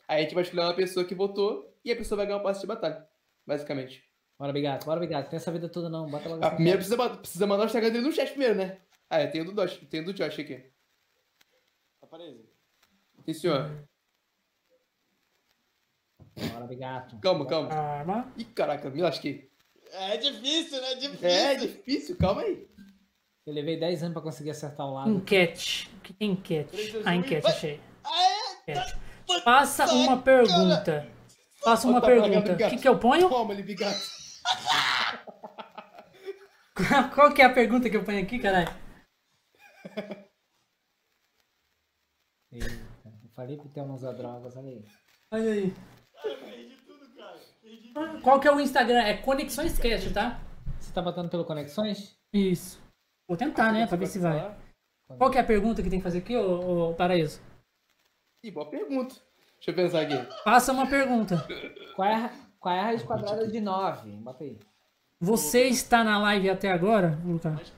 Aí 0.08 0.18
a 0.20 0.22
gente 0.22 0.34
vai 0.34 0.42
escolher 0.42 0.62
uma 0.62 0.74
pessoa 0.74 1.04
que 1.04 1.14
votou 1.14 1.72
e 1.84 1.92
a 1.92 1.96
pessoa 1.96 2.16
vai 2.16 2.26
ganhar 2.26 2.38
um 2.38 2.42
passe 2.42 2.60
de 2.62 2.66
batalha. 2.66 3.06
Basicamente. 3.46 4.02
Bora, 4.38 4.52
Bigato, 4.52 4.86
bora, 4.86 4.98
Bigato. 5.00 5.30
Tem 5.30 5.36
essa 5.36 5.52
vida 5.52 5.68
toda 5.68 5.88
não. 5.88 6.06
Bota 6.10 6.28
logo 6.28 6.42
Ah, 6.42 6.46
essa 6.46 6.54
primeiro 6.56 6.82
foto. 6.82 6.96
precisa, 6.96 7.16
precisa 7.18 7.46
mandar 7.46 7.64
o 7.64 7.66
Instagram 7.66 7.90
dele 7.90 8.04
no 8.06 8.12
chat 8.12 8.30
primeiro, 8.30 8.54
né? 8.56 8.80
Ah, 9.10 9.20
é, 9.20 9.26
tem 9.26 9.42
o 9.42 9.44
do, 9.44 9.52
Josh, 9.54 9.76
tem 9.90 10.00
o 10.00 10.04
do 10.06 10.12
Josh 10.14 10.38
aqui. 10.38 10.64
Perez. 12.10 12.47
Sim, 13.28 13.34
senhor. 13.34 13.86
Bora, 16.50 16.66
Bigato. 16.66 17.18
Calma, 17.18 17.44
calma. 17.46 17.74
Arma. 17.74 18.32
Ih, 18.38 18.44
caraca, 18.46 18.88
me 18.88 19.02
lasquei. 19.02 19.50
É 19.92 20.16
difícil, 20.16 20.80
né? 20.80 20.94
Difícil. 20.94 21.28
É 21.28 21.54
difícil, 21.56 22.16
calma 22.16 22.40
aí. 22.40 22.66
Eu 23.44 23.52
levei 23.52 23.78
10 23.78 24.04
anos 24.04 24.14
pra 24.14 24.22
conseguir 24.22 24.48
acertar 24.48 24.86
o 24.86 24.94
lado. 24.94 25.10
Enquete. 25.10 25.90
O 25.98 26.00
que 26.00 26.16
é 26.18 26.24
enquete? 26.24 26.96
A 27.04 27.10
um, 27.10 27.14
enquete, 27.16 27.42
vai. 27.42 27.52
achei. 27.52 27.80
Enquete. 28.62 28.96
Faça 29.44 29.92
uma 29.92 30.22
pergunta. 30.22 31.06
Faça 31.62 31.86
uma 31.86 32.00
tá, 32.00 32.06
tá, 32.06 32.12
pergunta. 32.14 32.52
O 32.54 32.56
que, 32.70 32.78
que 32.78 32.88
eu 32.88 32.98
ponho? 32.98 33.28
Toma, 33.28 33.52
ele 33.52 33.62
Bigato. 33.62 34.00
Qual 37.14 37.34
que 37.34 37.42
é 37.42 37.44
a 37.44 37.52
pergunta 37.52 37.90
que 37.90 37.96
eu 37.96 38.04
ponho 38.04 38.22
aqui, 38.22 38.38
caralho? 38.38 38.74
Falei 43.38 43.56
pro 43.56 43.86
não 43.86 43.94
usar 43.94 44.10
drogas, 44.14 44.56
olha 44.56 44.68
aí. 44.68 44.84
Olha 45.30 45.52
aí. 45.52 45.74
Ai, 46.24 46.32
eu 46.32 46.38
perdi 46.38 46.76
tudo, 46.84 47.08
cara. 47.14 47.38
Perdi 47.62 48.20
Qual 48.20 48.40
que 48.40 48.48
é 48.48 48.52
o 48.52 48.58
Instagram? 48.58 48.98
É 48.98 49.16
Conexões 49.16 49.78
Cast, 49.78 50.12
tá? 50.12 50.40
Você 50.76 50.92
tá 50.92 51.00
botando 51.00 51.30
pelo 51.30 51.44
Conexões? 51.44 52.18
Isso. 52.32 52.82
Vou 53.28 53.36
tentar, 53.36 53.72
né? 53.72 53.86
Pra 53.86 53.96
ver 53.96 54.08
se 54.08 54.18
vai. 54.18 54.58
Qual 55.16 55.30
que 55.30 55.38
é 55.38 55.40
a 55.40 55.44
pergunta 55.44 55.84
que 55.84 55.88
tem 55.88 56.00
que 56.00 56.02
fazer 56.02 56.18
aqui, 56.18 56.36
ô, 56.36 56.90
ô 56.90 56.94
Paraíso? 56.94 57.40
Ih, 58.42 58.50
boa 58.50 58.68
pergunta. 58.68 59.14
Deixa 59.54 59.70
eu 59.70 59.74
pensar 59.74 60.00
aqui. 60.00 60.42
Faça 60.42 60.72
uma 60.72 60.88
pergunta. 60.88 61.36
Qual 61.94 62.08
é, 62.08 62.14
a- 62.16 62.32
qual 62.58 62.74
é 62.74 62.80
a 62.80 62.84
raiz 62.86 63.04
quadrada 63.04 63.46
de 63.46 63.60
9? 63.60 64.10
Bota 64.16 64.42
aí. 64.42 64.58
Você 65.20 65.68
está 65.68 66.02
na 66.02 66.18
live 66.18 66.50
até 66.50 66.72
agora, 66.72 67.16
Lucas? 67.24 67.72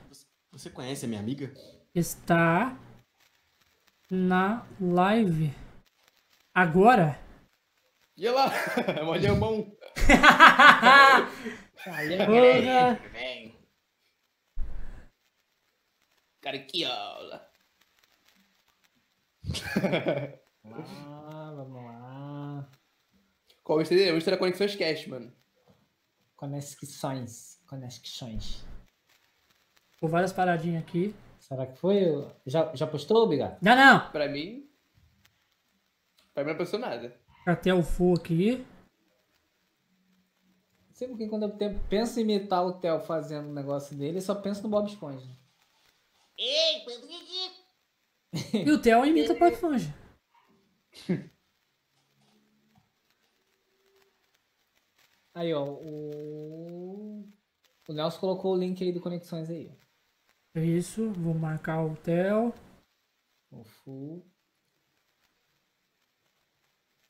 Você 0.51 0.71
conhece 0.71 1.05
a 1.05 1.07
minha 1.07 1.21
amiga? 1.21 1.53
Está 1.93 2.75
na 4.11 4.67
live 4.77 5.55
agora? 6.53 7.17
E 8.17 8.27
lá, 8.27 8.51
molhão 9.05 9.39
bom. 9.39 9.63
Porra. 11.83 12.99
Vem. 13.13 13.57
Cariquiola. 16.41 17.49
Ah, 20.65 21.53
vamos 21.55 21.83
lá. 21.83 22.69
Qual 23.63 23.79
o 23.79 23.81
Instagram? 23.81 24.13
O 24.13 24.17
Instagram 24.17 24.35
é 24.35 24.39
Conexões 24.39 24.75
Cast, 24.75 25.09
mano. 25.09 25.33
Conexões. 26.35 27.61
Conexões. 27.65 28.65
Por 29.99 30.09
várias 30.09 30.33
paradinhas 30.33 30.83
aqui. 30.83 31.15
Será 31.51 31.67
que 31.67 31.77
foi? 31.77 31.99
Já, 32.45 32.73
já 32.73 32.87
postou, 32.87 33.27
Biga? 33.27 33.57
Não, 33.61 33.75
não. 33.75 34.09
Pra 34.09 34.29
mim. 34.29 34.69
Pra 36.33 36.45
mim 36.45 36.51
não 36.51 36.57
pensou 36.57 36.79
nada. 36.79 37.13
Até 37.45 37.73
o 37.73 37.83
full 37.83 38.15
aqui. 38.15 38.65
Não 40.87 40.93
sei 40.93 41.09
porque 41.09 41.27
quando 41.27 41.43
eu 41.43 41.75
penso 41.89 42.17
em 42.17 42.23
imitar 42.23 42.65
o 42.65 42.79
Theo 42.79 43.01
fazendo 43.01 43.49
o 43.49 43.53
negócio 43.53 43.97
dele, 43.97 44.19
eu 44.19 44.21
só 44.21 44.33
penso 44.33 44.63
no 44.63 44.69
Bob 44.69 44.87
Esponja. 44.87 45.27
Ei, 46.37 46.85
Pedro, 46.85 47.09
E 48.65 48.71
o 48.71 48.81
Theo 48.81 49.05
imita 49.05 49.33
o 49.33 49.37
Bob 49.37 49.51
Esponja. 49.51 49.93
Aí, 55.33 55.53
ó, 55.53 55.65
o. 55.65 57.29
O 57.89 57.93
Nelson 57.93 58.19
colocou 58.21 58.53
o 58.53 58.57
link 58.57 58.81
aí 58.81 58.93
do 58.93 59.01
Conexões 59.01 59.49
aí. 59.49 59.69
ó. 59.69 59.90
Isso, 60.55 61.11
vou 61.13 61.33
marcar 61.33 61.81
o 61.83 61.95
Theo. 61.97 62.53
O 63.51 63.63
full. 63.63 64.25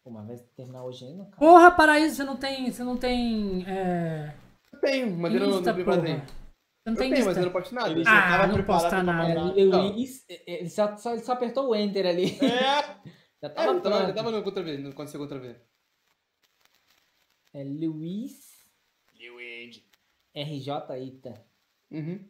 Pô, 0.04 0.12
mas 0.12 0.28
vai 0.28 0.38
terminar 0.56 0.84
hoje 0.84 1.06
ainda, 1.06 1.26
cara? 1.26 1.38
Porra, 1.38 1.72
Paraíso, 1.72 2.16
você 2.16 2.24
não 2.24 2.38
tem. 2.38 2.72
Você 2.72 2.84
não 2.84 2.98
tem. 2.98 3.64
É. 3.68 4.36
Eu 4.74 4.80
tenho, 4.80 5.18
mas 5.18 5.34
eu 5.34 5.40
não, 5.40 5.62
não 5.62 5.84
porra. 5.86 6.04
aí. 6.04 6.20
Você 6.20 6.90
não 6.90 6.94
Eu 6.94 6.98
tem 7.00 7.14
tenho, 7.14 7.26
mas 7.26 7.38
eu 7.38 7.46
não 7.46 7.52
posto 7.52 7.76
nada. 7.76 7.90
Ele 7.92 8.04
já 8.04 8.12
Ah, 8.12 8.48
não 8.48 8.54
preparado 8.56 8.66
posta 8.66 8.90
pra 8.90 9.04
nada. 9.04 9.60
É, 9.60 9.64
Luiz, 9.64 10.26
ele 10.30 10.70
só, 10.70 10.98
só, 10.98 11.14
ele 11.14 11.24
só 11.24 11.34
apertou 11.34 11.70
o 11.70 11.76
Enter 11.76 12.06
ali. 12.06 12.38
É! 12.40 13.02
Já 13.42 13.48
É, 13.48 13.50
tava 13.50 13.72
eu 13.74 13.82
tava, 13.82 14.04
eu 14.10 14.14
tava 14.14 14.32
no 14.32 14.44
contra 14.44 14.62
V, 14.62 14.78
não 14.78 14.92
aconteceu 14.92 15.20
contra 15.20 15.40
V. 15.40 15.56
É 17.54 17.64
Luiz 17.64 18.66
Luigi. 19.20 19.84
RJ 20.34 20.72
Ita. 21.06 21.46
Uhum. 21.92 22.24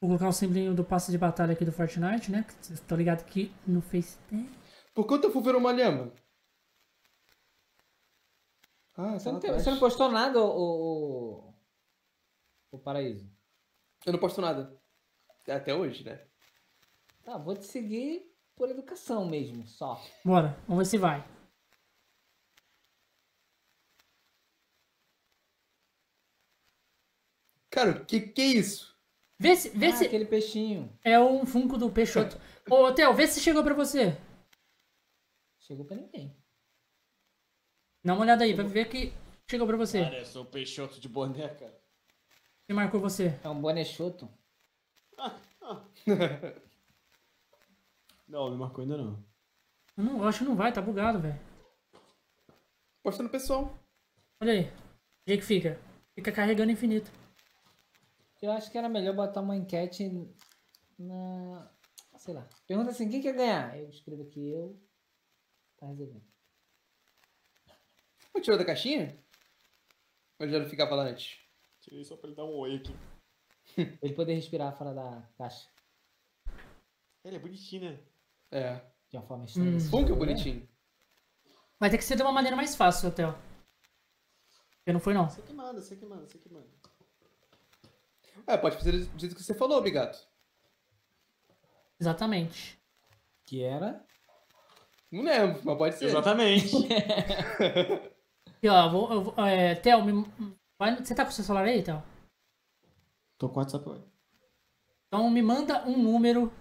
Vou 0.00 0.10
colocar 0.10 0.28
o 0.28 0.32
símbolo 0.32 0.74
do 0.74 0.84
passe 0.84 1.10
de 1.10 1.18
batalha 1.18 1.52
aqui 1.52 1.64
do 1.64 1.72
Fortnite, 1.72 2.30
né? 2.30 2.44
Vocês 2.60 2.78
estão 2.78 2.96
ligados 2.98 3.24
que 3.24 3.50
no 3.66 3.80
Face 3.80 4.18
tem. 4.28 4.48
Por 4.94 5.06
quanto 5.06 5.24
eu 5.24 5.32
fui 5.32 5.42
ver 5.42 5.54
uma 5.56 5.72
lhama? 5.72 6.12
Ah, 8.96 9.18
Você 9.18 9.24
tá 9.26 9.32
não, 9.32 9.40
tem- 9.40 9.52
você 9.52 9.70
não 9.70 9.78
postou 9.78 10.10
nada, 10.10 10.38
o, 10.40 10.48
o, 11.50 11.54
o 12.72 12.78
Paraíso? 12.78 13.30
Eu 14.04 14.12
não 14.12 14.20
posto 14.20 14.40
nada. 14.40 14.78
Até 15.48 15.74
hoje, 15.74 16.04
né? 16.04 16.26
Tá, 17.24 17.38
vou 17.38 17.56
te 17.56 17.64
seguir 17.64 18.22
por 18.54 18.68
educação 18.70 19.26
mesmo, 19.26 19.66
só. 19.66 20.02
Bora, 20.24 20.58
vamos 20.66 20.84
ver 20.84 20.90
se 20.90 20.98
vai. 20.98 21.24
Cara, 27.70 27.90
o 28.02 28.04
que 28.06 28.20
que 28.20 28.40
é 28.42 28.46
isso? 28.46 28.95
Vê 29.38 29.54
se, 29.54 29.68
vê 29.70 29.86
ah, 29.86 29.96
se 29.96 30.04
aquele 30.06 30.24
peixinho. 30.24 30.90
é 31.04 31.20
um 31.20 31.44
Funko 31.44 31.76
do 31.76 31.90
Peixoto. 31.90 32.40
Ô, 32.70 32.92
Theo, 32.92 33.12
vê 33.14 33.26
se 33.26 33.40
chegou 33.40 33.62
pra 33.62 33.74
você. 33.74 34.16
Chegou 35.60 35.84
pra 35.84 35.96
ninguém. 35.96 36.34
Dá 38.02 38.14
uma 38.14 38.22
olhada 38.22 38.44
aí, 38.44 38.54
pra 38.54 38.64
ver 38.64 38.88
que 38.88 39.12
chegou 39.50 39.66
pra 39.66 39.76
você. 39.76 40.02
Cara, 40.02 40.18
eu 40.18 40.24
sou 40.24 40.44
peixoto 40.44 41.00
de 41.00 41.08
boné, 41.08 41.48
cara. 41.48 41.76
Quem 42.66 42.74
marcou 42.74 43.00
você? 43.00 43.38
É 43.44 43.48
um 43.48 43.60
bonechoto. 43.60 44.28
Não, 48.28 48.50
me 48.50 48.56
marcou 48.56 48.82
ainda 48.82 48.96
não. 48.96 49.24
Eu, 49.96 50.04
não, 50.04 50.18
eu 50.18 50.24
acho 50.28 50.40
que 50.40 50.44
não 50.44 50.56
vai, 50.56 50.72
tá 50.72 50.82
bugado, 50.82 51.20
velho. 51.20 51.38
Posta 53.02 53.22
no 53.22 53.28
pessoal. 53.28 53.72
Olha 54.40 54.52
aí. 54.52 54.64
O 54.64 55.28
jeito 55.28 55.40
que 55.40 55.46
fica. 55.46 55.80
Fica 56.14 56.32
carregando 56.32 56.72
infinito. 56.72 57.10
Eu 58.40 58.52
acho 58.52 58.70
que 58.70 58.78
era 58.78 58.88
melhor 58.88 59.14
botar 59.14 59.40
uma 59.40 59.56
enquete 59.56 60.10
na. 60.98 61.70
Sei 62.18 62.34
lá. 62.34 62.48
Pergunta 62.66 62.90
assim: 62.90 63.08
quem 63.08 63.20
quer 63.20 63.34
ganhar? 63.34 63.78
Eu 63.78 63.88
escrevo 63.88 64.22
aqui, 64.22 64.50
eu. 64.50 64.78
Tá 65.78 65.86
resolvido. 65.86 66.22
Pô, 68.32 68.40
tirou 68.40 68.58
da 68.58 68.64
caixinha? 68.64 69.18
Ou 70.38 70.48
já 70.48 70.58
não 70.58 70.68
ficava 70.68 70.94
lá 70.94 71.04
antes? 71.04 71.38
Tirei 71.80 72.04
só 72.04 72.16
pra 72.16 72.28
ele 72.28 72.36
dar 72.36 72.44
um 72.44 72.54
oi 72.56 72.76
aqui. 72.76 72.94
Pra 73.74 73.98
ele 74.02 74.14
poder 74.14 74.34
respirar 74.34 74.76
fora 74.76 74.92
da 74.92 75.22
caixa. 75.36 75.68
Ele 77.24 77.36
é 77.36 77.38
bonitinho, 77.38 77.90
né? 77.90 78.00
É. 78.50 78.80
De 79.10 79.16
uma 79.16 79.26
forma 79.26 79.44
estranha. 79.44 79.70
Hum. 79.70 79.74
desse 79.74 79.88
Bom 79.88 80.04
que 80.04 80.12
é 80.12 80.14
bonitinho. 80.14 80.68
Vai 81.78 81.90
ter 81.90 81.98
que 81.98 82.04
ser 82.04 82.16
de 82.16 82.22
uma 82.22 82.32
maneira 82.32 82.56
mais 82.56 82.74
fácil, 82.74 83.10
Theo. 83.12 83.34
Porque 84.76 84.92
não 84.92 85.00
foi, 85.00 85.14
não. 85.14 85.28
Você 85.28 85.42
que 85.42 85.52
manda, 85.52 85.80
você 85.80 85.96
que 85.96 86.06
manda, 86.06 86.26
você 86.26 86.38
que 86.38 86.48
manda. 86.48 86.68
É, 88.46 88.56
pode 88.56 88.76
fazer 88.76 88.92
do 89.06 89.18
jeito 89.18 89.34
que 89.34 89.42
você 89.42 89.54
falou, 89.54 89.80
Bigato. 89.82 90.18
Exatamente. 92.00 92.78
Que 93.46 93.62
era. 93.62 94.04
Não 95.10 95.22
lembro, 95.22 95.60
mas 95.64 95.78
pode 95.78 95.94
ser. 95.96 96.06
Exatamente. 96.06 96.74
Aqui, 98.46 98.68
ó, 98.68 98.84
eu 98.86 98.90
vou, 98.90 99.12
eu 99.12 99.22
vou, 99.22 99.34
é, 99.46 99.74
Theo, 99.76 100.04
me, 100.04 100.24
vai- 100.78 100.96
você 100.96 101.14
tá 101.14 101.24
com 101.24 101.30
o 101.30 101.32
seu 101.32 101.44
celular 101.44 101.64
aí, 101.64 101.82
Theo? 101.82 102.02
Tô 103.38 103.48
com 103.48 103.60
WhatsApp 103.60 103.88
hoje. 103.88 104.04
Então 105.08 105.30
me 105.30 105.42
manda 105.42 105.86
um 105.86 105.96
número 105.96 106.52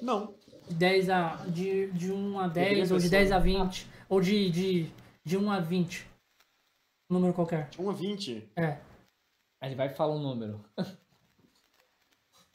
Não. 0.00 0.34
de 0.68 0.74
10 0.74 1.10
a. 1.10 1.36
de, 1.46 1.90
de 1.92 2.10
1 2.10 2.38
a 2.40 2.48
10, 2.48 2.90
ou 2.90 2.98
de 2.98 3.04
pessoa. 3.04 3.10
10 3.20 3.32
a 3.32 3.38
20, 3.38 3.86
ou 4.08 4.20
de, 4.20 4.50
de, 4.50 4.90
de 5.24 5.36
1 5.36 5.50
a 5.50 5.60
20. 5.60 6.06
Um 7.10 7.14
número 7.14 7.34
qualquer. 7.34 7.68
1 7.78 7.90
a 7.90 7.92
20. 7.92 8.50
É. 8.56 8.64
Aí 9.60 9.68
ele 9.68 9.74
vai 9.74 9.88
e 9.88 9.94
fala 9.94 10.14
um 10.14 10.18
número. 10.22 10.64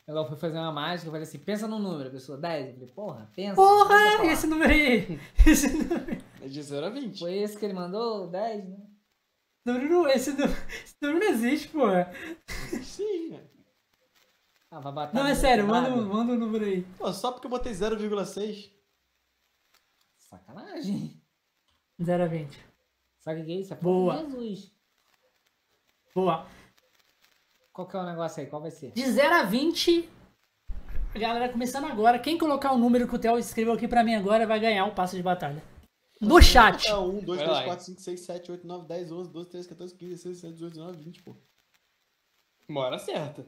Ela 0.10 0.26
foi 0.28 0.36
fazer 0.38 0.58
uma 0.58 0.72
mágica, 0.72 1.08
eu 1.08 1.12
falei 1.12 1.28
assim, 1.28 1.38
pensa 1.38 1.68
no 1.68 1.78
número, 1.78 2.10
a 2.10 2.12
pessoa 2.12 2.36
10. 2.36 2.68
Eu 2.68 2.74
falei, 2.74 2.88
porra, 2.96 3.32
pensa. 3.36 3.54
Porra, 3.56 3.90
pensa 4.18 4.26
esse 4.34 4.48
número 4.48 4.72
aí! 4.74 5.20
Esse 5.46 5.70
número, 5.72 6.24
É 6.42 6.48
de 6.48 6.64
0 6.64 6.86
a 6.88 6.90
20. 6.90 7.20
Foi 7.20 7.34
esse 7.38 7.56
que 7.56 7.64
ele 7.66 7.76
mandou? 7.76 8.28
10, 8.28 8.70
né? 8.70 8.78
número 9.64 9.88
não, 9.88 10.08
esse, 10.08 10.32
número, 10.32 10.52
esse 10.84 10.96
número 11.00 11.20
não 11.26 11.32
existe, 11.32 11.68
porra. 11.68 12.12
Sim, 12.82 13.30
né? 13.30 13.48
Ah, 14.72 14.80
vai 14.80 14.92
bater. 14.94 15.16
Não, 15.16 15.28
é 15.28 15.36
sério, 15.36 15.68
manda, 15.68 15.92
um- 15.94 16.08
manda 16.12 16.34
um 16.34 16.38
número 16.40 16.66
aí. 16.66 16.82
Pô, 16.98 17.14
só 17.14 17.32
porque 17.32 17.46
eu 17.46 17.52
botei 17.52 17.72
0,6. 17.72 18.72
Sacanagem. 20.18 21.22
0 22.02 22.24
a 22.24 22.28
20. 22.28 22.58
Sabe 23.20 23.42
o 23.42 23.46
que 23.46 23.52
é 23.52 23.56
isso? 23.60 23.74
É 23.74 23.78
Boa. 23.78 24.18
Jesus. 24.18 24.72
Boa. 26.16 26.48
Qual 27.80 27.88
que 27.88 27.96
é 27.96 28.00
o 28.02 28.06
negócio 28.06 28.42
aí? 28.42 28.50
Qual 28.50 28.62
vai 28.62 28.72
ser? 28.72 28.92
De 28.92 29.10
0 29.10 29.36
a 29.36 29.44
20. 29.44 30.10
Galera, 31.16 31.48
começando 31.50 31.86
agora. 31.86 32.20
Quem 32.20 32.38
colocar 32.38 32.74
o 32.74 32.78
número 32.78 33.08
que 33.08 33.16
o 33.16 33.18
Theo 33.18 33.38
escreveu 33.40 33.72
aqui 33.72 33.88
pra 33.88 34.04
mim 34.04 34.16
agora 34.16 34.46
vai 34.46 34.60
ganhar 34.60 34.86
o 34.86 34.94
passo 34.94 35.16
de 35.16 35.24
batalha. 35.24 35.64
No 36.20 36.42
chat. 36.42 36.86
É 36.90 36.98
1, 36.98 37.24
2, 37.24 37.26
Vai 37.26 37.38
3, 37.38 37.50
lá, 37.50 37.64
4, 37.64 37.86
5, 37.86 38.02
6, 38.02 38.20
7, 38.20 38.52
8, 38.52 38.68
9, 38.68 38.86
10, 38.86 39.12
11, 39.14 39.32
12, 39.32 39.50
13, 39.50 39.70
14, 39.70 39.96
15, 39.96 40.12
16, 40.12 40.36
17, 40.42 40.54
18, 40.56 40.74
19, 40.74 41.04
20, 41.06 41.24
pô. 41.24 41.38
Uma 42.68 42.82
hora 42.82 43.00
certa. 43.00 43.48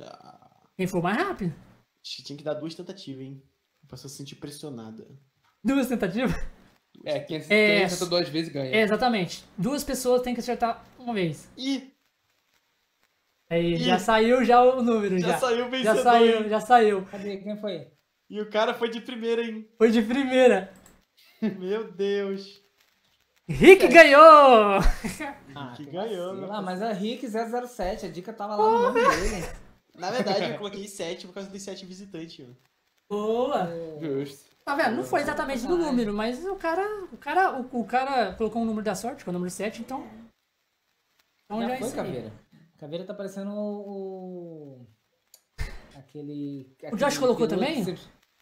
Ah, 0.00 0.62
Quem 0.74 0.86
for 0.86 1.02
mais 1.02 1.18
rápido. 1.18 1.54
tinha 2.02 2.38
que 2.38 2.42
dar 2.42 2.54
duas 2.54 2.74
tentativas, 2.74 3.22
hein? 3.22 3.42
A 3.84 3.90
pessoa 3.90 4.08
se 4.08 4.16
sentir 4.16 4.36
pressionada. 4.36 5.06
Duas 5.62 5.88
tentativas. 5.88 6.32
É, 7.04 7.20
quem, 7.20 7.36
É. 7.50 7.86
quem 7.86 8.08
duas 8.08 8.28
vezes 8.30 8.50
ganha. 8.50 8.74
É, 8.74 8.80
exatamente. 8.80 9.44
Duas 9.58 9.84
pessoas 9.84 10.22
têm 10.22 10.32
que 10.32 10.40
acertar 10.40 10.82
uma 10.98 11.12
vez. 11.12 11.50
Ih! 11.56 11.91
Aí, 13.52 13.76
já 13.76 13.98
saiu 13.98 14.44
já 14.44 14.62
o 14.62 14.82
número, 14.82 15.18
Já 15.18 15.28
já. 15.32 15.38
saiu 15.38 15.56
o 15.58 15.62
Já 15.64 15.68
vencedor. 15.68 16.02
saiu, 16.02 16.38
hein? 16.42 16.48
já 16.48 16.60
saiu. 16.60 17.04
Cadê? 17.06 17.36
Quem 17.36 17.56
foi? 17.60 17.86
E 18.30 18.40
o 18.40 18.48
cara 18.50 18.72
foi 18.72 18.88
de 18.88 19.00
primeira, 19.00 19.42
hein? 19.42 19.68
Foi 19.76 19.90
de 19.90 20.00
primeira. 20.02 20.72
Meu 21.58 21.92
Deus. 21.92 22.62
Rick 23.48 23.88
ganhou! 23.88 24.78
Ah, 25.54 25.74
Que 25.76 25.84
que 25.84 25.90
ganhou, 25.90 26.50
Ah, 26.50 26.62
mas 26.62 26.80
é 26.80 26.90
Rick 26.94 27.26
007, 27.28 28.06
a 28.06 28.08
dica 28.08 28.32
tava 28.32 28.56
lá 28.56 28.70
no 28.70 28.78
nome 28.84 29.00
dele. 29.02 29.46
Na 29.94 30.10
verdade, 30.10 30.50
eu 30.52 30.56
coloquei 30.56 30.88
7 30.88 31.26
por 31.26 31.34
causa 31.34 31.50
dos 31.50 31.60
7 31.60 31.84
visitantes, 31.84 32.38
mano. 32.38 32.56
Boa! 33.10 33.68
Justo. 34.00 34.50
Tá 34.64 34.74
vendo? 34.74 34.96
Não 34.96 35.04
foi 35.04 35.20
exatamente 35.20 35.66
do 35.66 35.76
número, 35.76 36.14
mas 36.14 36.42
o 36.46 36.56
cara. 36.56 36.82
O 37.12 37.18
cara, 37.18 37.60
o, 37.60 37.80
o 37.80 37.84
cara 37.84 38.32
colocou 38.32 38.62
um 38.62 38.64
número 38.64 38.82
da 38.84 38.94
sorte, 38.94 39.22
que 39.22 39.28
é 39.28 39.30
o 39.30 39.34
número 39.34 39.50
7, 39.50 39.82
então. 39.82 40.06
Então 41.44 41.60
já, 41.60 41.68
Já 41.68 41.74
é 41.74 41.78
foi, 41.78 41.88
isso 41.88 42.00
aí. 42.00 42.06
Caveira. 42.06 42.32
Caveira 42.82 43.04
tá 43.04 43.14
parecendo 43.14 43.52
o... 43.54 44.84
Aquele... 45.94 46.74
O 46.92 46.96
Josh 46.96 47.04
aquele 47.04 47.20
colocou 47.20 47.46
também? 47.46 47.84
você- 47.84 47.94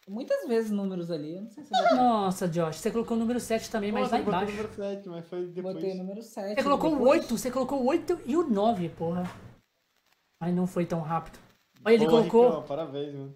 Muitas 0.08 0.48
vezes 0.48 0.70
números 0.70 1.10
ali, 1.10 1.34
eu 1.34 1.42
não 1.42 1.50
sei 1.50 1.62
se 1.62 1.74
eu 1.76 1.82
botei, 1.82 1.96
Nossa, 1.98 2.48
Josh, 2.48 2.76
você 2.76 2.90
colocou 2.90 3.18
o 3.18 3.20
número 3.20 3.38
7 3.38 3.70
também, 3.70 3.92
mas 3.92 4.10
lá 4.10 4.16
você 4.16 4.24
botou 4.24 4.32
o 4.32 4.42
embaixo. 4.42 4.56
número 4.56 4.74
7, 4.74 5.08
mas 5.10 5.28
foi 5.28 5.46
depois. 5.48 5.74
botei 5.74 5.92
o 5.92 5.94
número 5.94 6.22
7. 6.22 6.54
Você 6.54 6.62
colocou 6.62 6.90
o 6.90 6.92
depois- 6.94 7.20
8, 7.20 7.38
você 7.38 7.50
colocou 7.50 7.82
o 7.82 7.86
8 7.86 8.20
e 8.24 8.34
o 8.34 8.48
9, 8.48 8.88
porra. 8.88 9.24
Mas 10.40 10.54
não 10.54 10.66
foi 10.66 10.86
tão 10.86 11.02
rápido. 11.02 11.38
Olha, 11.84 11.92
ele 11.94 12.04
Pô, 12.06 12.10
colocou. 12.12 12.46
Ricão, 12.46 12.62
parabéns, 12.62 13.12
mano. 13.14 13.28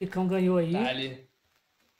O 0.00 0.04
Ricão 0.04 0.28
ganhou 0.28 0.56
aí. 0.56 0.72
Tá 0.72 0.86
ali. 0.88 1.28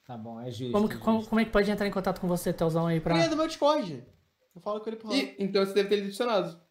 Tá 0.06 0.16
bom, 0.16 0.40
é 0.40 0.48
justo. 0.52 0.72
Como, 0.72 0.92
é 0.92 0.96
como, 0.96 1.16
justo. 1.18 1.28
como 1.28 1.40
é 1.40 1.44
que 1.44 1.50
pode 1.50 1.68
entrar 1.72 1.86
em 1.88 1.90
contato 1.90 2.20
com 2.20 2.28
você, 2.28 2.52
Telzão, 2.52 2.86
aí 2.86 3.00
pra. 3.00 3.16
Ele 3.16 3.24
é 3.24 3.28
do 3.28 3.36
meu 3.36 3.48
Discord. 3.48 4.06
Eu 4.54 4.60
falo 4.60 4.80
com 4.80 4.88
ele 4.88 4.96
por 4.96 5.10
lá. 5.10 5.16
E, 5.16 5.34
então 5.40 5.66
você 5.66 5.74
deve 5.74 5.88
ter 5.88 6.02
adicionado. 6.02 6.63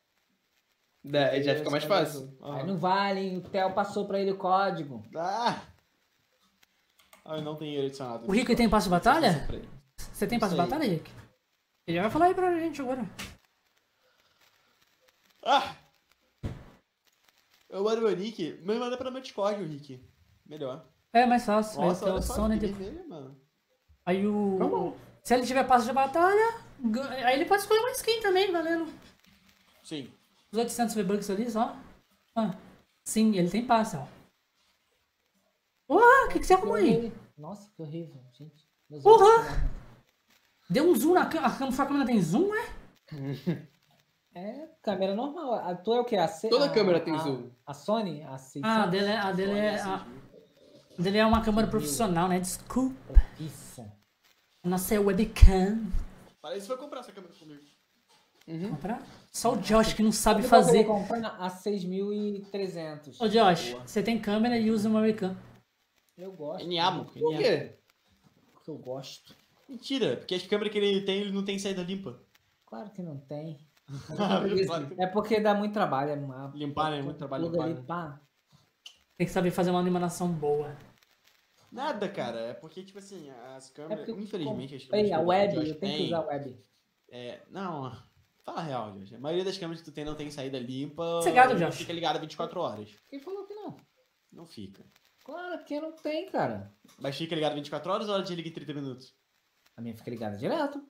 É, 1.11 1.41
já 1.43 1.55
fica 1.55 1.69
mais 1.69 1.83
fácil. 1.83 2.37
Ah. 2.41 2.57
Aí 2.57 2.67
não 2.67 2.77
vale, 2.77 3.19
hein? 3.19 3.37
o 3.37 3.41
Theo 3.41 3.73
passou 3.73 4.07
pra 4.07 4.19
ele 4.19 4.31
o 4.31 4.37
código. 4.37 5.03
Ah! 5.15 5.61
Ah, 7.25 7.37
eu 7.37 7.41
não 7.41 7.55
tenho 7.55 7.77
ele 7.77 7.87
adicionado. 7.87 8.27
O 8.27 8.31
Rico 8.31 8.55
tem 8.55 8.69
passo 8.69 8.85
de 8.85 8.91
batalha? 8.91 9.43
Pra. 9.47 9.59
Você 9.97 10.27
tem 10.27 10.39
passo 10.39 10.55
de 10.55 10.61
batalha, 10.61 10.85
Rick? 10.85 11.09
Ele 11.87 11.99
vai 11.99 12.09
falar 12.09 12.25
aí 12.25 12.33
pra 12.33 12.57
gente 12.59 12.81
agora. 12.81 13.05
Ah! 15.45 15.75
Eu 17.69 17.83
mando 17.83 18.01
meu 18.01 18.15
nick. 18.15 18.59
Me 18.63 18.75
manda 18.75 18.97
pelo 18.97 19.11
meu 19.11 19.21
Discord, 19.21 19.61
o 19.61 19.67
Rick. 19.67 20.01
Melhor. 20.45 20.85
É 21.11 21.25
mais 21.25 21.45
fácil. 21.45 21.81
aí 21.81 21.87
Nossa, 21.87 22.01
tem 22.05 22.09
olha 22.13 22.19
o 22.19 22.23
só 22.23 22.49
que 22.49 22.57
de- 22.57 22.67
vermelho, 22.67 23.09
mano. 23.09 23.41
Aí 24.05 24.27
o. 24.27 24.57
Como? 24.59 24.97
Se 25.23 25.33
ele 25.33 25.45
tiver 25.45 25.63
passo 25.65 25.85
de 25.85 25.93
batalha, 25.93 26.55
aí 27.25 27.35
ele 27.35 27.45
pode 27.45 27.61
escolher 27.61 27.79
uma 27.79 27.91
skin 27.91 28.21
também, 28.21 28.51
valendo. 28.51 28.91
Sim. 29.83 30.11
Os 30.53 30.59
800 30.59 30.93
V-Bucks 30.93 31.29
ali 31.31 31.49
só. 31.49 31.75
Ah, 32.35 32.53
sim, 33.03 33.35
ele 33.35 33.49
tem 33.49 33.65
passe, 33.65 33.97
ó. 33.97 34.05
Porra, 35.87 36.27
o 36.27 36.29
que, 36.29 36.39
que 36.39 36.45
você 36.45 36.53
arrumou 36.53 36.75
aí? 36.75 37.11
Nossa, 37.35 37.69
que 37.75 37.81
horrível, 37.81 38.21
gente. 38.31 38.69
Meus 38.87 39.01
Porra! 39.03 39.71
Deu 40.69 40.89
um 40.89 40.95
zoom 40.95 41.13
na 41.15 41.25
câmera. 41.25 41.47
A 41.47 41.51
câmera- 41.57 41.75
sua 41.75 41.85
câmera 41.87 42.05
tem 42.05 42.21
zoom, 42.21 42.51
é? 42.53 42.67
É, 44.35 44.67
câmera 44.81 45.13
normal. 45.15 45.53
A 45.53 45.75
tua 45.75 45.97
é 45.97 45.99
o 45.99 46.05
quê? 46.05 46.15
A 46.15 46.27
C... 46.27 46.49
Toda 46.49 46.65
a- 46.65 46.69
câmera 46.69 46.99
tem 46.99 47.13
a- 47.13 47.19
zoom. 47.19 47.51
A 47.67 47.73
Sony? 47.73 48.23
A 48.23 48.35
600? 48.39 48.63
Ah, 48.69 48.83
a 48.83 48.87
dele 48.87 49.05
é, 49.05 49.17
a 49.17 49.31
dele 49.31 49.51
é, 49.59 49.79
a, 49.79 49.95
a 50.97 51.01
dele 51.01 51.17
é 51.19 51.25
uma 51.25 51.43
câmera 51.43 51.67
profissional, 51.67 52.27
né? 52.27 52.39
Desculpa. 52.39 53.13
Isso. 53.39 53.81
A 54.63 54.67
nossa 54.69 54.95
é 54.95 54.99
webcam. 54.99 55.85
Parece 56.41 56.61
que 56.63 56.67
vai 56.69 56.77
comprar 56.77 57.01
essa 57.01 57.11
câmera 57.11 57.31
comigo. 57.35 57.61
Comprar? 58.45 59.01
Só 59.31 59.53
o 59.53 59.57
Josh 59.57 59.93
que 59.93 60.03
não 60.03 60.11
sabe 60.11 60.43
eu 60.43 60.47
fazer. 60.49 60.83
vou 60.83 60.97
comprar? 60.99 61.27
A 61.39 61.49
6.300. 61.49 63.15
Ô 63.19 63.27
Josh, 63.27 63.73
você 63.85 64.03
tem 64.03 64.19
câmera 64.19 64.57
e 64.57 64.69
usa 64.69 64.89
uma 64.89 64.99
webcam. 65.01 65.35
Eu 66.17 66.31
gosto. 66.33 66.67
NA, 66.67 67.03
Por 67.05 67.37
quê? 67.37 67.77
Porque 68.51 68.69
eu 68.69 68.77
gosto. 68.77 69.35
Mentira, 69.67 70.17
porque 70.17 70.35
as 70.35 70.45
câmeras 70.45 70.71
que 70.73 70.77
ele 70.77 71.01
tem, 71.05 71.21
ele 71.21 71.31
não 71.31 71.43
tem 71.45 71.57
saída 71.57 71.81
limpa. 71.83 72.19
Claro 72.65 72.89
que 72.91 73.01
não 73.01 73.17
tem. 73.17 73.57
É 74.97 75.07
porque 75.07 75.39
dá 75.39 75.53
muito 75.53 75.73
trabalho. 75.73 76.11
É 76.11 76.15
uma... 76.15 76.51
Limpar, 76.55 76.91
né? 76.91 77.01
Muito 77.01 77.17
trabalho 77.17 77.49
limpar, 77.49 77.67
né? 77.69 77.83
pá. 77.87 78.21
Tem 79.17 79.27
que 79.27 79.33
saber 79.33 79.51
fazer 79.51 79.71
uma 79.71 79.79
animação 79.79 80.31
boa. 80.31 80.75
Nada, 81.71 82.07
cara. 82.09 82.39
É 82.39 82.53
porque, 82.53 82.83
tipo 82.83 82.99
assim, 82.99 83.29
as 83.55 83.69
É 83.71 83.73
câmeras. 83.73 84.07
eu 84.07 84.19
infelizmente, 84.19 84.75
as 84.75 84.85
câmeras. 84.85 85.11
a 85.11 85.19
web, 85.19 85.55
eu 85.55 85.75
tenho 85.79 85.97
que 85.97 86.03
usar 86.05 86.17
a 86.17 86.25
web. 86.27 86.57
É, 87.09 87.41
não, 87.49 87.91
fala 88.43 88.59
a 88.59 88.63
real, 88.63 88.91
Josh. 88.93 89.13
A 89.13 89.19
maioria 89.19 89.45
das 89.45 89.57
câmeras 89.57 89.81
que 89.81 89.89
tu 89.89 89.93
tem 89.93 90.05
não 90.05 90.15
tem 90.15 90.29
saída 90.29 90.59
limpa. 90.59 91.21
Cegado, 91.21 91.55
Josh. 91.55 91.75
Fica 91.77 91.93
ligada 91.93 92.19
24 92.19 92.59
horas. 92.59 92.89
Quem 93.09 93.19
falou 93.19 93.45
que 93.45 93.53
não? 93.53 93.77
Não 94.31 94.45
fica. 94.45 94.83
Claro 95.23 95.63
que 95.63 95.79
não 95.79 95.91
tem, 95.93 96.29
cara. 96.29 96.73
Mas 96.99 97.15
fica 97.15 97.33
ligado 97.35 97.55
24 97.55 97.91
horas 97.91 98.07
ou 98.09 98.15
ela 98.15 98.23
desliga 98.23 98.49
em 98.49 98.53
30 98.53 98.73
minutos? 98.73 99.15
A 99.75 99.81
minha 99.81 99.95
fica 99.95 100.09
ligada 100.09 100.37
direto. 100.37 100.83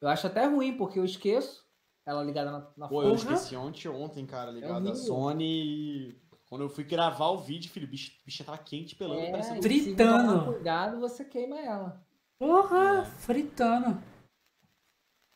Eu 0.00 0.08
acho 0.08 0.26
até 0.26 0.46
ruim, 0.46 0.76
porque 0.76 0.98
eu 0.98 1.04
esqueço 1.04 1.68
ela 2.06 2.24
ligada 2.24 2.50
na, 2.50 2.66
na 2.76 2.88
Pô, 2.88 3.02
eu 3.02 3.10
porra. 3.10 3.34
esqueci 3.34 3.54
ontem, 3.56 3.88
ontem, 3.88 4.26
cara, 4.26 4.50
ligado 4.50 4.72
a 4.72 4.76
horrível. 4.76 4.96
Sony. 4.96 6.20
Quando 6.48 6.62
eu 6.62 6.68
fui 6.68 6.82
gravar 6.82 7.28
o 7.28 7.38
vídeo, 7.38 7.70
filho, 7.70 7.86
o 7.86 7.90
bicho, 7.90 8.10
o 8.22 8.24
bicho 8.26 8.42
tava 8.42 8.58
quente, 8.58 8.96
pelando, 8.96 9.20
É, 9.20 9.30
parecendo... 9.30 9.62
Fritando. 9.62 10.30
Se 10.30 10.36
não 10.36 10.52
cuidado, 10.52 10.98
você 10.98 11.24
queima 11.24 11.60
ela. 11.60 12.04
Porra, 12.38 13.04
fritando. 13.04 14.02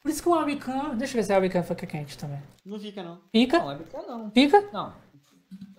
Por 0.05 0.11
isso 0.11 0.23
que 0.23 0.29
uma 0.29 0.45
webcam. 0.45 0.95
Deixa 0.99 1.15
eu 1.15 1.17
ver 1.17 1.25
se 1.25 1.33
a 1.33 1.39
webcam 1.39 1.63
fica 1.63 1.87
quente 1.87 2.19
também. 2.19 2.39
Não 2.63 2.79
fica, 2.79 3.03
não. 3.03 3.23
Fica? 3.33 3.59
Não, 3.59 3.67
webcam 3.69 4.03
não. 4.07 4.31
Fica? 4.33 4.61
Não. 4.71 4.93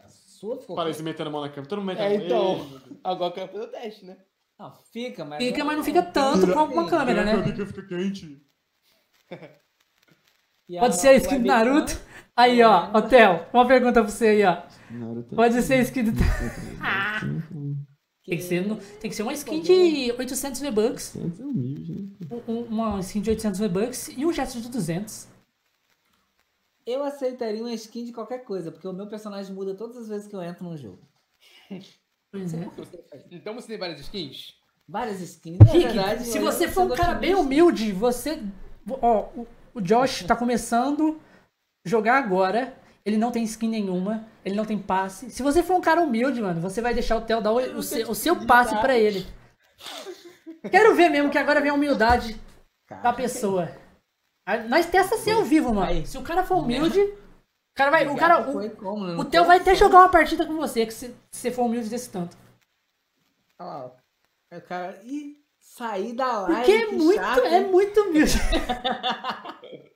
A 0.03 0.09
sua 0.09 0.57
ficou. 0.57 0.75
Parece 0.75 1.03
metendo 1.03 1.29
a 1.29 1.31
mão 1.31 1.41
na 1.41 1.49
câmera. 1.49 1.67
Todo 1.69 1.77
mundo 1.77 1.87
metendo 1.89 2.11
É, 2.11 2.15
a 2.15 2.17
mão. 2.17 2.25
então. 2.25 2.79
Ei. 2.89 2.97
Agora 3.03 3.29
eu 3.29 3.33
quero 3.35 3.51
fazer 3.51 3.63
o 3.65 3.67
teste, 3.67 4.03
né? 4.05 4.17
Não, 4.57 4.73
fica, 4.91 5.23
mas. 5.23 5.43
Fica, 5.43 5.63
mas 5.63 5.77
não 5.77 5.83
fica 5.83 6.01
tanto 6.01 6.47
com 6.51 6.59
uma 6.63 6.89
câmera, 6.89 7.23
né? 7.23 7.43
Fica, 7.43 7.67
fica 7.67 7.85
quente. 7.87 8.41
E 10.67 10.75
a 10.75 10.81
Pode 10.81 10.95
ser 10.95 11.09
a 11.09 11.13
skin 11.13 11.41
do 11.41 11.45
Naruto. 11.45 11.95
Aí, 12.35 12.63
ó, 12.63 12.89
Hotel, 12.97 13.47
uma 13.53 13.67
pergunta 13.67 14.01
pra 14.01 14.09
você 14.09 14.25
aí, 14.29 14.43
ó. 14.43 14.63
Pode 15.35 15.61
ser 15.61 15.75
a 15.75 15.81
skin 15.81 16.03
do. 16.05 16.11
Tem 18.25 18.37
que 18.37 18.43
ser, 18.43 18.65
no- 18.67 18.77
tem 18.77 19.09
que 19.09 19.15
ser 19.15 19.21
uma 19.23 19.33
skin 19.33 19.61
de 19.61 20.11
800 20.17 20.59
V-Bucks. 20.61 21.15
Um- 21.15 22.11
um- 22.47 22.63
Uma 22.63 22.99
skin 23.01 23.21
de 23.21 23.29
800 23.29 23.59
V-Bucks 23.59 24.07
e 24.17 24.25
um 24.25 24.33
gesto 24.33 24.59
de 24.59 24.67
200. 24.69 25.27
Eu 26.85 27.03
aceitaria 27.03 27.61
uma 27.61 27.73
skin 27.73 28.05
de 28.05 28.11
qualquer 28.13 28.39
coisa, 28.43 28.71
porque 28.71 28.87
o 28.87 28.93
meu 28.93 29.07
personagem 29.07 29.53
muda 29.53 29.75
todas 29.75 29.97
as 29.97 30.07
vezes 30.07 30.27
que 30.27 30.35
eu 30.35 30.41
entro 30.41 30.63
num 30.63 30.75
jogo. 30.77 30.99
Pois 32.31 32.53
é. 32.53 32.67
Então 33.31 33.53
você 33.53 33.67
tem 33.67 33.77
várias 33.77 33.99
skins? 34.01 34.55
Várias 34.87 35.19
skins. 35.21 35.57
Na 35.59 35.71
Rick, 35.71 35.85
verdade, 35.93 36.25
se 36.25 36.39
você 36.39 36.67
for 36.67 36.83
um 36.91 36.95
cara 36.95 37.13
bem 37.15 37.33
humilde, 37.35 37.91
você. 37.91 38.41
Ó, 38.89 39.29
o- 39.35 39.47
o 39.73 39.81
Josh 39.81 40.23
tá 40.23 40.35
começando 40.35 41.19
a 41.85 41.89
jogar 41.89 42.17
agora. 42.17 42.77
Ele 43.05 43.17
não 43.17 43.31
tem 43.31 43.43
skin 43.43 43.69
nenhuma. 43.69 44.27
Ele 44.43 44.55
não 44.55 44.65
tem 44.65 44.79
passe. 44.79 45.29
Se 45.29 45.43
você 45.43 45.61
for 45.61 45.75
um 45.75 45.81
cara 45.81 46.01
humilde, 46.01 46.41
mano, 46.41 46.59
você 46.59 46.81
vai 46.81 46.93
deixar 46.93 47.15
o 47.17 47.21
Theo 47.21 47.39
dar 47.39 47.51
o, 47.51 47.77
o 47.77 47.83
seu, 47.83 48.09
o 48.09 48.15
seu 48.15 48.45
passe 48.47 48.75
pra 48.79 48.97
ele. 48.97 49.25
Quero 50.71 50.95
ver 50.95 51.09
mesmo 51.09 51.29
que 51.29 51.37
agora 51.37 51.61
vem 51.61 51.69
a 51.69 51.75
humildade 51.75 52.41
da 53.03 53.13
pessoa. 53.13 53.69
Nós 54.67 54.87
testa 54.87 55.15
assim 55.15 55.31
ao 55.31 55.43
vivo, 55.43 55.73
mano. 55.73 55.87
Aí. 55.87 56.07
Se 56.07 56.17
o 56.17 56.23
cara 56.23 56.43
for 56.43 56.57
humilde, 56.57 56.99
o 56.99 57.75
cara 57.75 57.91
vai. 57.91 58.07
O, 58.07 58.15
cara, 58.15 58.49
o, 58.49 58.59
né? 58.59 59.15
o 59.15 59.25
Theo 59.25 59.45
vai 59.45 59.57
até 59.57 59.75
jogar 59.75 59.99
uma 59.99 60.09
partida 60.09 60.45
com 60.45 60.55
você, 60.55 60.85
que 60.85 60.93
se 60.93 61.15
você 61.31 61.51
for 61.51 61.65
humilde 61.65 61.89
desse 61.89 62.09
tanto. 62.09 62.35
Olha 63.59 63.69
lá, 63.69 63.85
ó. 63.85 63.91
Aí 64.51 64.57
o 64.57 64.61
cara. 64.61 64.99
Ih, 65.03 65.37
sair 65.59 66.13
da 66.13 66.41
live. 66.41 66.55
Porque 66.55 66.71
é 66.71 66.91
muito, 66.91 67.21
chato, 67.21 67.39
é 67.41 67.59
muito 67.59 68.01
humilde. 68.01 68.33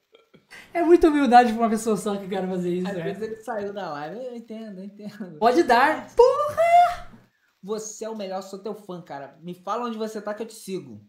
é 0.73 0.83
muita 0.83 1.07
humildade 1.07 1.53
pra 1.53 1.61
uma 1.63 1.69
pessoa 1.69 1.97
só 1.97 2.15
que 2.15 2.27
quer 2.27 2.47
fazer 2.47 2.73
isso, 2.75 2.87
Às 2.87 2.95
né? 2.97 3.03
vezes 3.03 3.21
ele 3.23 3.35
saiu 3.37 3.73
da 3.73 3.89
live. 3.91 4.25
Eu 4.25 4.35
entendo, 4.35 4.79
eu 4.79 4.83
entendo. 4.85 5.37
Pode 5.39 5.63
dar. 5.63 6.07
Você 7.61 8.05
é 8.05 8.09
o 8.09 8.15
melhor, 8.15 8.41
sou 8.41 8.59
teu 8.59 8.73
fã, 8.73 9.01
cara. 9.01 9.37
Me 9.41 9.53
fala 9.53 9.85
onde 9.85 9.97
você 9.97 10.21
tá 10.21 10.33
que 10.33 10.43
eu 10.43 10.47
te 10.47 10.53
sigo. 10.53 11.01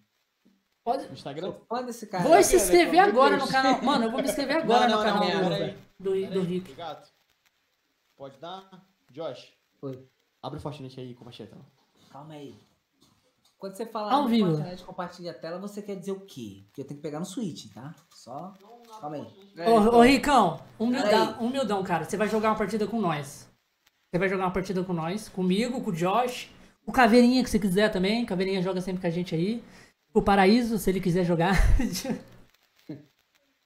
Pode. 0.83 1.07
No 1.07 1.13
Instagram? 1.13 1.53
Sou 1.53 1.67
fã 1.69 1.83
desse 1.85 2.07
cara. 2.07 2.25
Vou 2.25 2.43
se 2.43 2.57
inscrever 2.57 3.01
agora 3.01 3.37
no 3.37 3.47
canal. 3.47 3.81
Mano, 3.85 4.07
eu 4.07 4.11
vou 4.11 4.21
me 4.21 4.29
inscrever 4.29 4.57
agora 4.57 4.89
Não, 4.89 4.99
no 4.99 5.05
não, 5.05 5.13
canal 5.13 5.29
não, 5.29 5.43
do, 5.45 5.57
peraí. 5.57 6.27
do, 6.27 6.41
Rick. 6.43 6.73
Gato. 6.75 7.09
Pode 8.17 8.39
dar? 8.39 8.69
Josh, 9.11 9.53
Oi. 9.83 10.07
abre 10.43 10.59
o 10.59 10.63
Fortnite 10.63 11.01
aí 11.01 11.11
e 11.11 11.15
compartilha 11.15 11.49
a 11.49 11.51
tela. 11.53 11.67
Calma 12.11 12.35
aí. 12.35 12.55
Quando 13.59 13.75
você 13.77 13.85
fala 13.85 14.13
Ao 14.13 14.23
no 14.23 14.29
vivo. 14.29 14.57
Fortnite, 14.57 14.85
compartilha 14.85 15.31
a 15.33 15.35
tela, 15.35 15.59
você 15.59 15.83
quer 15.83 15.97
dizer 15.97 16.13
o 16.13 16.21
quê? 16.21 16.63
Porque 16.67 16.81
eu 16.81 16.87
tenho 16.87 16.99
que 16.99 17.03
pegar 17.03 17.19
no 17.21 17.27
Switch, 17.27 17.73
tá? 17.73 17.95
Só. 18.15 18.55
Calma 18.99 19.17
aí. 19.17 19.27
É, 19.57 19.69
Ô, 19.69 19.81
então, 19.81 19.95
ô 19.95 20.03
Ricão, 20.03 20.61
humildão, 20.79 21.37
humildão, 21.41 21.83
cara. 21.83 22.05
Você 22.05 22.17
vai 22.17 22.29
jogar 22.29 22.51
uma 22.51 22.57
partida 22.57 22.87
com 22.87 23.01
nós. 23.01 23.49
Você 24.11 24.19
vai 24.19 24.29
jogar 24.29 24.45
uma 24.45 24.51
partida 24.51 24.83
com 24.83 24.93
nós, 24.93 25.29
comigo, 25.29 25.81
com 25.81 25.91
o 25.91 25.93
Josh, 25.93 26.51
o 26.85 26.91
Caveirinha, 26.91 27.45
que 27.45 27.51
você 27.51 27.59
quiser 27.59 27.91
também. 27.91 28.27
Caveirinha 28.27 28.63
joga 28.63 28.81
sempre 28.81 29.01
com 29.01 29.07
a 29.07 29.11
gente 29.11 29.35
aí. 29.35 29.63
O 30.13 30.21
Paraíso, 30.21 30.79
se 30.79 30.91
ele 30.91 31.01
quiser 31.01 31.25
jogar. 31.25 31.55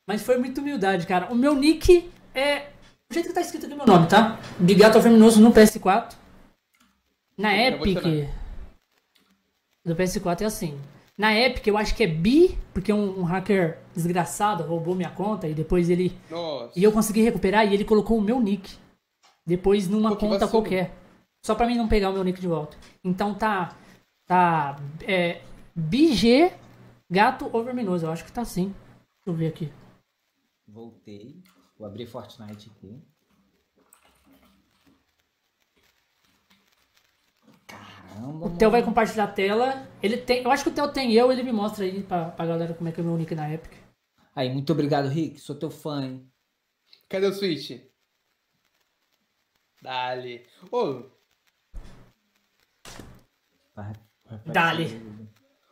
Mas 0.07 0.23
foi 0.23 0.37
muita 0.37 0.61
humildade, 0.61 1.07
cara. 1.07 1.33
O 1.33 1.35
meu 1.35 1.55
nick 1.55 2.11
é 2.35 2.67
Do 3.09 3.15
jeito 3.15 3.29
que 3.29 3.35
tá 3.35 3.41
escrito 3.41 3.65
aqui 3.65 3.75
meu 3.75 3.87
nome, 3.87 4.07
tá? 4.07 4.39
Bigato 4.59 5.01
Verminoso 5.01 5.41
no 5.41 5.53
PS4. 5.53 6.15
Na 7.39 7.57
Epic. 7.57 8.29
Do 9.85 9.97
PS4 9.97 10.43
é 10.43 10.45
assim. 10.45 10.79
Na 11.17 11.33
Epic 11.39 11.67
eu 11.67 11.79
acho 11.79 11.95
que 11.95 12.03
é 12.03 12.07
bi, 12.07 12.59
porque 12.73 12.93
um, 12.93 13.21
um 13.21 13.23
hacker 13.23 13.79
desgraçado 13.95 14.65
roubou 14.65 14.95
minha 14.95 15.11
conta 15.11 15.47
e 15.47 15.55
depois 15.55 15.89
ele. 15.89 16.17
Nossa. 16.31 16.79
E 16.79 16.83
eu 16.83 16.91
consegui 16.91 17.23
recuperar 17.23 17.67
e 17.67 17.75
ele 17.75 17.85
colocou 17.85 18.19
o 18.19 18.23
meu 18.23 18.41
nick. 18.41 18.77
Depois 19.47 19.89
numa 19.89 20.11
Pô, 20.11 20.17
conta 20.17 20.39
vacilo. 20.41 20.51
qualquer. 20.51 20.95
Só 21.45 21.55
pra 21.55 21.67
mim 21.67 21.77
não 21.77 21.87
pegar 21.87 22.11
o 22.11 22.13
meu 22.13 22.25
nick 22.25 22.41
de 22.41 22.49
volta. 22.49 22.77
Então 23.05 23.35
tá. 23.35 23.77
Tá. 24.27 24.77
É. 25.07 25.41
BG 25.77 26.53
Gato 27.11 27.49
ou 27.53 27.63
Verminoso. 27.63 28.07
Eu 28.07 28.11
acho 28.11 28.25
que 28.25 28.33
tá 28.33 28.43
assim. 28.43 28.67
Deixa 28.69 29.29
eu 29.29 29.35
ver 29.35 29.49
aqui. 29.49 29.73
Voltei. 30.67 31.43
Vou 31.79 31.87
abrir 31.87 32.07
Fortnite 32.07 32.71
aqui. 32.75 33.01
Caramba, 38.15 38.47
O 38.47 38.57
Theo 38.57 38.71
vai 38.71 38.83
compartilhar 38.83 39.25
a 39.25 39.29
tela. 39.33 39.87
Ele 40.03 40.17
tem. 40.17 40.43
Eu 40.43 40.51
acho 40.51 40.63
que 40.65 40.71
o 40.71 40.73
Theo 40.73 40.93
tem 40.93 41.13
eu, 41.13 41.31
ele 41.33 41.43
me 41.43 41.53
mostra 41.53 41.85
aí 41.85 42.03
pra, 42.03 42.27
pra 42.31 42.47
galera 42.47 42.75
como 42.75 42.89
é 42.89 42.93
que 42.93 43.01
é 43.01 43.03
o 43.03 43.07
meu 43.07 43.17
nick 43.17 43.35
na 43.35 43.53
Epic. 43.53 43.73
Aí, 44.35 44.53
muito 44.53 44.73
obrigado, 44.73 45.09
Rick. 45.09 45.41
Sou 45.41 45.55
teu 45.55 45.71
fã, 45.71 46.05
hein? 46.05 46.27
Cadê 47.09 47.27
o 47.27 47.33
Switch? 47.33 47.81
Dali. 49.83 50.45
Ô, 50.71 51.03
aparecer. 53.73 54.01
Dali. 54.47 55.01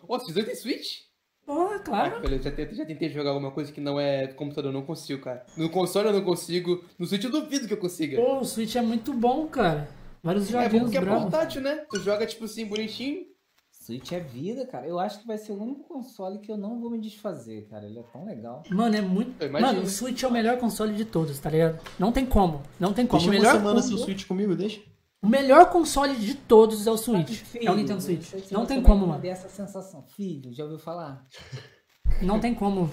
ô, 0.02 0.18
vocês 0.18 0.34
dois 0.34 0.46
têm 0.46 0.54
Switch? 0.54 1.00
Pô, 1.44 1.52
Ah, 1.68 1.78
claro. 1.80 2.20
velho, 2.20 2.36
eu 2.36 2.42
já 2.42 2.50
tentei, 2.52 2.76
já 2.76 2.84
tentei 2.86 3.08
jogar 3.08 3.30
alguma 3.30 3.50
coisa 3.50 3.72
que 3.72 3.80
não 3.80 3.98
é 3.98 4.28
do 4.28 4.34
computador, 4.34 4.68
eu 4.68 4.72
não 4.78 4.86
consigo, 4.86 5.22
cara. 5.22 5.44
No 5.56 5.68
console 5.70 6.08
eu 6.08 6.12
não 6.12 6.22
consigo, 6.22 6.84
no 6.98 7.06
Switch 7.06 7.24
eu 7.24 7.30
duvido 7.30 7.66
que 7.66 7.72
eu 7.74 7.78
consiga. 7.78 8.16
Pô, 8.16 8.38
o 8.38 8.44
Switch 8.44 8.76
é 8.76 8.82
muito 8.82 9.12
bom, 9.12 9.48
cara. 9.48 9.88
Vários 10.22 10.48
é 10.48 10.52
bom 10.52 10.62
joguinhos 10.62 10.84
porque 10.84 10.98
é 10.98 11.04
portátil, 11.04 11.60
né? 11.60 11.84
Tu 11.90 12.00
joga, 12.00 12.26
tipo 12.26 12.44
assim, 12.44 12.64
bonitinho. 12.66 13.32
Switch 13.72 14.12
é 14.12 14.20
vida, 14.20 14.64
cara. 14.64 14.86
Eu 14.86 15.00
acho 15.00 15.20
que 15.20 15.26
vai 15.26 15.36
ser 15.36 15.50
o 15.50 15.60
único 15.60 15.82
console 15.82 16.38
que 16.38 16.52
eu 16.52 16.56
não 16.56 16.80
vou 16.80 16.88
me 16.88 17.00
desfazer, 17.00 17.66
cara. 17.68 17.84
Ele 17.84 17.98
é 17.98 18.02
tão 18.04 18.24
legal. 18.24 18.62
Mano, 18.70 18.96
é 18.96 19.00
muito. 19.00 19.50
Mano, 19.50 19.80
o 19.80 19.88
Switch 19.88 20.22
é 20.22 20.28
o 20.28 20.30
melhor 20.30 20.56
console 20.58 20.94
de 20.94 21.04
todos, 21.04 21.36
tá 21.40 21.50
ligado? 21.50 21.80
Não 21.98 22.12
tem 22.12 22.24
como. 22.24 22.62
Não 22.78 22.92
tem 22.92 23.04
como. 23.04 23.20
Deixa 23.20 23.36
o 23.36 23.40
melhor, 23.40 23.56
você 23.56 23.64
manda 23.64 23.80
o, 23.80 23.82
seu 23.82 23.98
Switch 23.98 24.24
comigo, 24.24 24.54
deixa. 24.54 24.80
o 25.20 25.26
melhor 25.26 25.68
console 25.70 26.14
de 26.14 26.36
todos 26.36 26.86
é 26.86 26.90
o 26.92 26.96
Switch. 26.96 27.30
Filho, 27.30 27.68
é 27.68 27.70
o 27.72 27.74
Nintendo 27.74 27.94
não 27.94 28.00
Switch. 28.00 28.22
se 28.22 28.54
Não 28.54 28.64
tem 28.64 28.80
como, 28.80 29.04
mano. 29.08 29.26
essa 29.26 29.48
sensação. 29.48 30.04
Filho, 30.06 30.52
já 30.52 30.62
ouviu 30.62 30.78
falar? 30.78 31.26
Não 32.20 32.38
tem 32.38 32.54
como. 32.54 32.90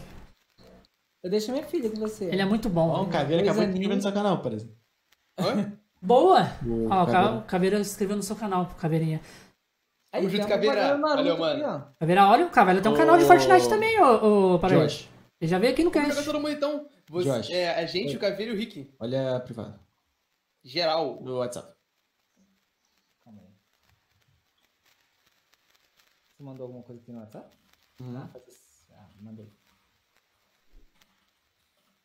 Eu 1.22 1.30
deixo 1.30 1.52
minha 1.52 1.64
filha 1.66 1.90
com 1.90 1.98
você. 1.98 2.26
Ele 2.26 2.42
é 2.42 2.46
muito 2.46 2.70
bom. 2.70 2.90
Ó, 2.90 3.04
o 3.04 3.10
Caveira 3.10 3.44
acabou 3.44 3.64
de 3.66 3.72
inscrever 3.72 3.98
no 3.98 4.02
seu 4.02 4.14
canal, 4.14 4.42
por 4.42 4.54
exemplo. 4.54 4.76
Hã? 5.38 5.78
Boa! 6.02 6.44
O 6.66 6.88
Ó, 6.90 7.06
Caveira. 7.06 7.32
o 7.36 7.44
Caveira 7.44 7.84
se 7.84 7.92
inscreveu 7.92 8.16
no 8.16 8.24
seu 8.24 8.36
canal, 8.36 8.66
Caveirinha. 8.78 9.22
Aí, 10.12 10.28
tem 10.30 10.40
uma 10.40 10.48
Caveira. 10.48 10.98
Valeu, 10.98 11.34
aqui, 11.34 11.42
mano. 11.42 11.66
ó. 11.66 11.80
Caveira, 12.00 12.28
olha, 12.28 12.46
o 12.46 12.50
Caveira 12.52 12.82
tem 12.82 12.92
um 12.92 12.96
canal 12.98 13.18
de 13.18 13.26
Fortnite 13.26 13.70
também, 13.70 14.00
ô, 14.02 14.56
ô. 14.56 14.58
Josh, 14.68 15.10
Ele 15.40 15.50
já 15.52 15.60
veio 15.60 15.74
aqui 15.74 15.84
no 15.84 15.92
cast. 15.92 16.10
jogar 16.10 16.24
todo 16.24 16.36
mundo 16.40 16.52
então. 16.52 16.90
Você, 17.10 17.30
Josh. 17.30 17.50
é, 17.52 17.76
a 17.76 17.86
gente, 17.86 18.16
o 18.16 18.20
Caveiro 18.20 18.52
e 18.54 18.56
o 18.56 18.58
Rick. 18.58 18.94
olha 19.00 19.36
a 19.36 19.40
privada. 19.40 19.80
Geral. 20.64 21.22
No 21.22 21.38
WhatsApp. 21.38 21.74
Calma 23.24 23.42
aí. 23.42 23.54
Você 26.36 26.44
mandou 26.44 26.66
alguma 26.66 26.84
coisa 26.84 27.02
aqui 27.02 27.12
no 27.12 27.20
WhatsApp? 27.20 27.56
Uhum. 28.02 28.18
Ah. 28.18 28.30
Ah, 28.94 29.08
mandei. 29.22 29.52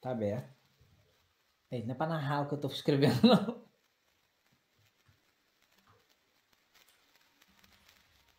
Tá 0.00 0.10
aberto. 0.10 0.52
Não 1.72 1.90
é 1.90 1.94
pra 1.94 2.06
narrar 2.06 2.42
o 2.42 2.48
que 2.48 2.54
eu 2.54 2.58
tô 2.60 2.68
escrevendo, 2.68 3.20
não. 3.26 3.64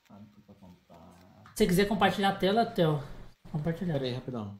Ah, 0.09 0.19
não 0.19 0.25
tô 0.27 0.41
pra 0.41 0.55
contar. 0.55 1.44
Se 1.55 1.59
você 1.63 1.67
quiser 1.67 1.87
compartilhar 1.87 2.31
a 2.31 2.35
tela, 2.35 2.65
Theo. 2.65 3.01
Compartilhar. 3.49 3.93
Pera 3.93 4.05
aí, 4.05 4.13
rapidão. 4.13 4.59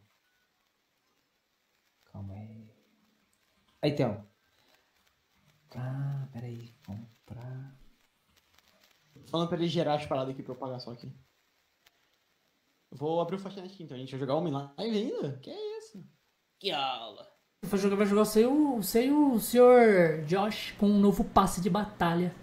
Calma 2.06 2.34
aí. 2.36 2.70
Aí, 3.82 3.92
Theo. 3.94 4.26
Ah, 5.76 6.26
peraí. 6.32 6.74
Comprar. 6.88 7.76
Falando 9.28 9.50
pra 9.50 9.58
ele 9.58 9.68
gerar 9.68 9.96
as 9.96 10.06
paradas 10.06 10.34
aqui 10.34 10.42
pra 10.42 10.54
eu 10.54 10.58
pagar 10.58 10.80
só 10.80 10.92
aqui. 10.92 11.12
Eu 12.90 12.98
vou 12.98 13.20
abrir 13.20 13.36
o 13.36 13.40
Fortnite 13.40 13.74
aqui, 13.74 13.84
então 13.84 13.98
a 13.98 14.00
gente 14.00 14.12
vai 14.12 14.20
jogar 14.22 14.36
homem 14.36 14.54
lá. 14.54 14.74
Aí 14.78 14.90
ainda? 14.90 15.38
Que 15.40 15.50
é 15.50 15.78
isso? 15.80 16.02
Que 16.58 16.72
aula. 16.72 17.28
For 17.66 17.78
jogar, 17.78 17.98
vai 17.98 18.06
jogar 18.06 18.24
e 18.40 18.46
o, 18.46 18.80
e 18.80 19.12
o 19.12 19.40
senhor 19.42 20.24
Josh 20.24 20.72
com 20.80 20.86
um 20.86 20.98
novo 20.98 21.26
passe 21.26 21.60
de 21.60 21.70
batalha. 21.70 22.34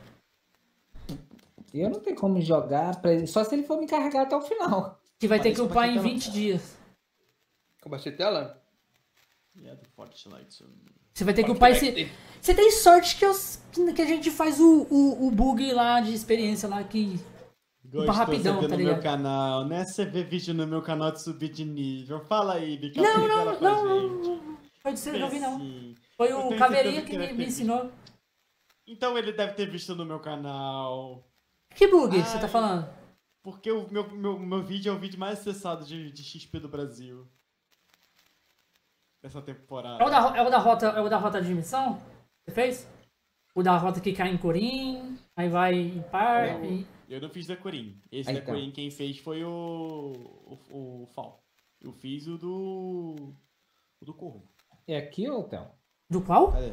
Eu 1.73 1.91
não 1.91 2.01
tenho 2.01 2.17
como 2.17 2.41
jogar 2.41 3.01
pra 3.01 3.15
ele, 3.15 3.27
só 3.27 3.43
se 3.43 3.55
ele 3.55 3.63
for 3.63 3.79
me 3.79 3.87
carregar 3.87 4.23
até 4.23 4.37
o 4.37 4.43
final. 4.43 5.01
Que 5.19 5.27
vai 5.27 5.41
ter 5.41 5.55
que 5.55 5.61
upar 5.61 5.89
em 5.89 5.95
bastante 5.95 6.13
20 6.13 6.31
dias. 6.33 6.77
Compartilha 7.81 8.15
a 8.15 8.19
tela? 8.19 8.63
Yeah, 9.57 9.81
do 9.81 9.89
Fortnite. 9.91 10.65
Você 11.13 11.25
vai 11.25 11.35
ter 11.35 11.45
que 11.45 11.51
upar 11.51 11.71
esse. 11.71 12.11
Você 12.41 12.55
tem 12.55 12.71
sorte 12.73 13.17
que, 13.17 13.27
os, 13.27 13.61
que 13.95 14.03
a 14.03 14.07
gente 14.07 14.31
faz 14.31 14.59
o, 14.61 14.87
o, 14.91 15.29
o 15.29 15.31
bug 15.31 15.73
lá 15.73 16.01
de 16.01 16.13
experiência 16.15 16.69
lá 16.69 16.83
que. 16.85 17.21
Gostou 17.85 18.15
rapidão, 18.15 18.55
você 18.55 18.61
ver 18.63 18.69
tá 18.69 18.75
no 18.75 18.81
ligado? 18.81 18.95
meu 18.95 19.03
canal, 19.03 19.67
né? 19.67 19.85
Você 19.85 20.05
vê 20.07 20.23
vídeo 20.23 20.55
no 20.55 20.67
meu 20.67 20.81
canal 20.81 21.11
de 21.11 21.23
subir 21.23 21.51
de 21.51 21.65
nível. 21.65 22.21
Fala 22.21 22.55
aí, 22.55 22.79
Bica. 22.79 23.03
Não, 23.03 23.29
não, 23.29 23.45
não, 23.45 23.61
não. 23.61 24.59
Que 24.83 25.09
eu 25.09 25.19
não 25.19 25.29
vi, 25.29 25.39
não. 25.39 25.95
Foi 26.17 26.33
o 26.33 26.57
Caveirinha 26.57 27.03
que 27.03 27.11
que 27.11 27.17
ele 27.17 27.27
me, 27.29 27.35
me 27.35 27.47
ensinou. 27.47 27.91
Então 28.87 29.17
ele 29.19 29.33
deve 29.33 29.53
ter 29.53 29.71
visto 29.71 29.95
no 29.95 30.07
meu 30.07 30.21
canal. 30.21 31.25
Que 31.75 31.87
bug 31.89 32.19
você 32.23 32.39
tá 32.39 32.49
falando? 32.49 32.89
Porque 33.43 33.71
o 33.71 33.91
meu, 33.91 34.09
meu, 34.11 34.39
meu 34.39 34.63
vídeo 34.63 34.93
é 34.93 34.95
o 34.95 34.99
vídeo 34.99 35.19
mais 35.19 35.41
acessado 35.41 35.85
de, 35.85 36.13
de 36.13 36.23
XP 36.23 36.61
do 36.61 36.69
Brasil. 36.69 37.27
Dessa 39.23 39.41
temporada. 39.41 40.03
É 40.03 40.07
o, 40.07 40.11
da, 40.11 40.37
é, 40.37 40.43
o 40.43 40.51
da 40.51 40.59
rota, 40.59 40.87
é 40.87 41.01
o 41.01 41.09
da 41.09 41.17
rota 41.19 41.41
de 41.41 41.55
missão? 41.55 42.01
Você 42.45 42.53
fez? 42.53 42.89
O 43.55 43.63
da 43.63 43.77
rota 43.77 44.01
que 44.01 44.13
cai 44.13 44.29
em 44.31 44.39
Corim, 44.39 45.19
aí 45.37 45.49
vai 45.49 45.75
em 45.75 46.03
par. 46.03 46.47
Não. 46.55 46.65
e- 46.65 46.87
Eu 47.09 47.21
não 47.21 47.29
fiz 47.31 47.47
da 47.47 47.57
Corim. 47.57 48.01
Esse 48.11 48.31
Ah, 48.31 48.33
da 48.33 48.39
então. 48.41 48.55
Corim 48.55 48.71
quem 48.73 48.91
fez 48.91 49.19
foi 49.19 49.45
o. 49.45 50.13
o, 50.71 51.03
o 51.03 51.07
Fal. 51.15 51.45
Eu 51.81 51.93
fiz 51.93 52.27
o 52.27 52.39
do. 52.39 53.35
O 54.01 54.05
do 54.05 54.15
Corvo. 54.15 54.49
É 54.87 54.97
aqui, 54.97 55.29
ô 55.29 55.45
Theo? 55.45 55.71
Do 56.11 56.23
qual? 56.23 56.53
Cadê? 56.53 56.73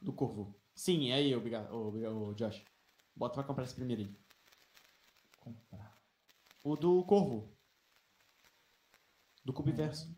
Do 0.00 0.12
Corvo. 0.12 0.54
Sim, 0.74 1.10
é 1.10 1.14
aí, 1.14 1.34
obrigado, 1.34 1.72
o, 1.74 2.32
Josh. 2.34 2.62
Bota 3.16 3.34
pra 3.34 3.42
comprar 3.44 3.64
esse 3.64 3.74
primeiro 3.74 4.02
aí. 4.02 4.16
O 6.62 6.76
do 6.76 7.04
Corvo. 7.04 7.52
Do 9.44 9.52
Cubiverso. 9.52 10.14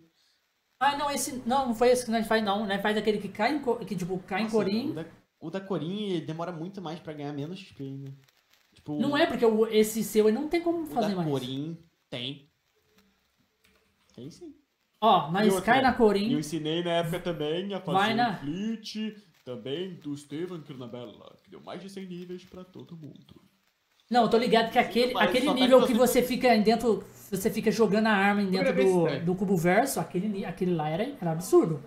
Ah, 0.81 0.97
não, 0.97 1.11
esse. 1.11 1.37
Não, 1.47 1.69
não 1.69 1.75
foi 1.75 1.91
esse 1.91 2.05
que 2.05 2.11
nós 2.11 2.27
faz, 2.27 2.43
não. 2.43 2.67
Nós 2.67 2.83
faz 2.83 2.97
aquele 2.97 3.19
que 3.19 3.29
cai 3.29 3.55
em, 3.55 3.63
que, 3.87 3.95
tipo, 3.95 4.19
cai 4.21 4.41
em 4.41 4.45
Nossa, 4.45 4.57
Corim. 4.57 4.91
O 4.91 4.95
da, 4.95 5.07
o 5.41 5.51
da 5.51 5.61
Corim 5.61 6.25
demora 6.27 6.51
muito 6.51 6.83
mais 6.83 6.99
pra 6.99 7.13
ganhar 7.13 7.33
menos 7.33 7.59
XP 7.61 7.83
ainda. 7.85 8.13
Tipo, 8.75 8.99
Não 9.01 9.17
é 9.17 9.27
porque 9.27 9.45
o- 9.47 9.67
esse 9.67 10.03
seu 10.03 10.33
não 10.33 10.49
tem 10.49 10.61
como 10.61 10.83
o 10.83 10.87
fazer 10.87 11.11
da 11.11 11.17
mais. 11.17 11.29
Corim 11.29 11.79
tem. 12.11 12.51
Tem 14.15 14.29
sim. 14.31 14.55
Ó, 15.01 15.31
outra, 15.55 15.73
cai 15.73 15.83
na 15.83 15.89
E 15.91 15.93
eu 15.93 15.97
Corim. 15.97 16.33
ensinei 16.39 16.83
na 16.83 16.91
época 16.93 17.21
também 17.21 17.73
a 17.75 17.81
fazer 17.81 17.99
Vai 17.99 18.13
um 18.13 18.17
na- 18.17 18.33
também 19.45 19.95
do 19.97 20.17
Steven 20.17 20.63
Cronabella, 20.63 21.37
que 21.43 21.51
deu 21.51 21.61
mais 21.61 21.81
de 21.83 21.91
100 21.91 22.07
níveis 22.07 22.45
pra 22.45 22.65
todo 22.65 22.97
mundo. 22.97 23.41
Não, 24.13 24.25
eu 24.25 24.29
tô 24.29 24.37
ligado 24.37 24.71
que 24.71 24.79
aquele, 24.79 25.17
aquele 25.17 25.47
tá 25.47 25.55
nível 25.55 25.81
que 25.81 25.87
que 25.87 25.95
você- 25.95 26.23
fica 26.23 26.55
dentro. 26.59 27.03
Você 27.31 27.49
fica 27.49 27.71
jogando 27.71 28.09
a 28.09 28.13
arma 28.13 28.43
em 28.43 28.51
dentro 28.51 28.75
do, 28.75 29.21
do 29.25 29.35
cubo 29.35 29.57
verso, 29.57 29.99
aquele, 29.99 30.45
aquele 30.45 30.75
lá 30.75 30.87
era, 30.87 31.17
era 31.19 31.33
absurdo. 31.33 31.83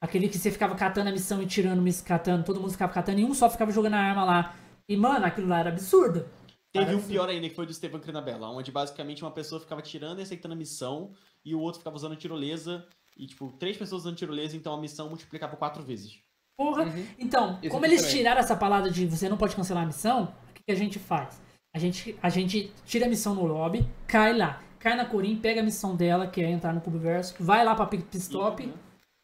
Aquele 0.00 0.26
que 0.26 0.38
você 0.38 0.50
ficava 0.50 0.74
catando 0.74 1.10
a 1.10 1.12
missão 1.12 1.42
e 1.42 1.46
tirando, 1.46 1.84
catando, 2.02 2.42
todo 2.42 2.58
mundo 2.58 2.72
ficava 2.72 2.90
catando 2.90 3.20
e 3.20 3.24
um 3.26 3.34
só 3.34 3.50
ficava 3.50 3.70
jogando 3.70 3.92
a 3.92 3.98
arma 3.98 4.24
lá. 4.24 4.56
E, 4.88 4.96
mano, 4.96 5.26
aquilo 5.26 5.48
lá 5.48 5.58
era 5.60 5.68
absurdo. 5.68 6.24
Teve 6.72 6.94
um 6.94 7.02
pior 7.02 7.28
ainda, 7.28 7.46
que 7.46 7.54
foi 7.54 7.66
do 7.66 7.74
Steven 7.74 8.00
Cronabella, 8.00 8.48
onde 8.48 8.72
basicamente 8.72 9.22
uma 9.22 9.30
pessoa 9.30 9.60
ficava 9.60 9.82
tirando 9.82 10.20
e 10.20 10.22
aceitando 10.22 10.54
a 10.54 10.56
missão, 10.56 11.12
e 11.44 11.54
o 11.54 11.60
outro 11.60 11.80
ficava 11.80 11.94
usando 11.94 12.16
tirolesa, 12.16 12.86
e 13.14 13.26
tipo, 13.26 13.52
três 13.58 13.76
pessoas 13.76 14.02
usando 14.02 14.16
tirolesa, 14.16 14.56
então 14.56 14.72
a 14.72 14.80
missão 14.80 15.10
multiplicava 15.10 15.56
quatro 15.56 15.82
vezes. 15.82 16.18
Porra. 16.56 16.84
Uhum. 16.84 17.06
Então, 17.18 17.58
Isso 17.60 17.70
como 17.70 17.84
eles 17.84 18.00
também. 18.00 18.16
tiraram 18.16 18.40
essa 18.40 18.56
palavra 18.56 18.90
de 18.90 19.06
você 19.06 19.28
não 19.28 19.36
pode 19.36 19.54
cancelar 19.54 19.82
a 19.82 19.86
missão, 19.86 20.34
que, 20.62 20.66
que 20.66 20.72
a 20.72 20.76
gente 20.76 20.98
faz? 20.98 21.40
A 21.74 21.78
gente, 21.78 22.16
a 22.22 22.28
gente 22.28 22.72
tira 22.84 23.06
a 23.06 23.08
missão 23.08 23.34
no 23.34 23.44
lobby, 23.46 23.86
cai 24.06 24.36
lá, 24.36 24.62
cai 24.78 24.94
na 24.96 25.04
Corim, 25.06 25.36
pega 25.36 25.60
a 25.60 25.64
missão 25.64 25.96
dela, 25.96 26.26
que 26.26 26.42
é 26.42 26.50
entrar 26.50 26.72
no 26.72 26.80
Cubo 26.80 26.98
Verso, 26.98 27.34
vai 27.42 27.64
lá 27.64 27.74
pra 27.74 27.86
Pit 27.86 28.16
Stop, 28.18 28.64
Uhum. 28.64 28.74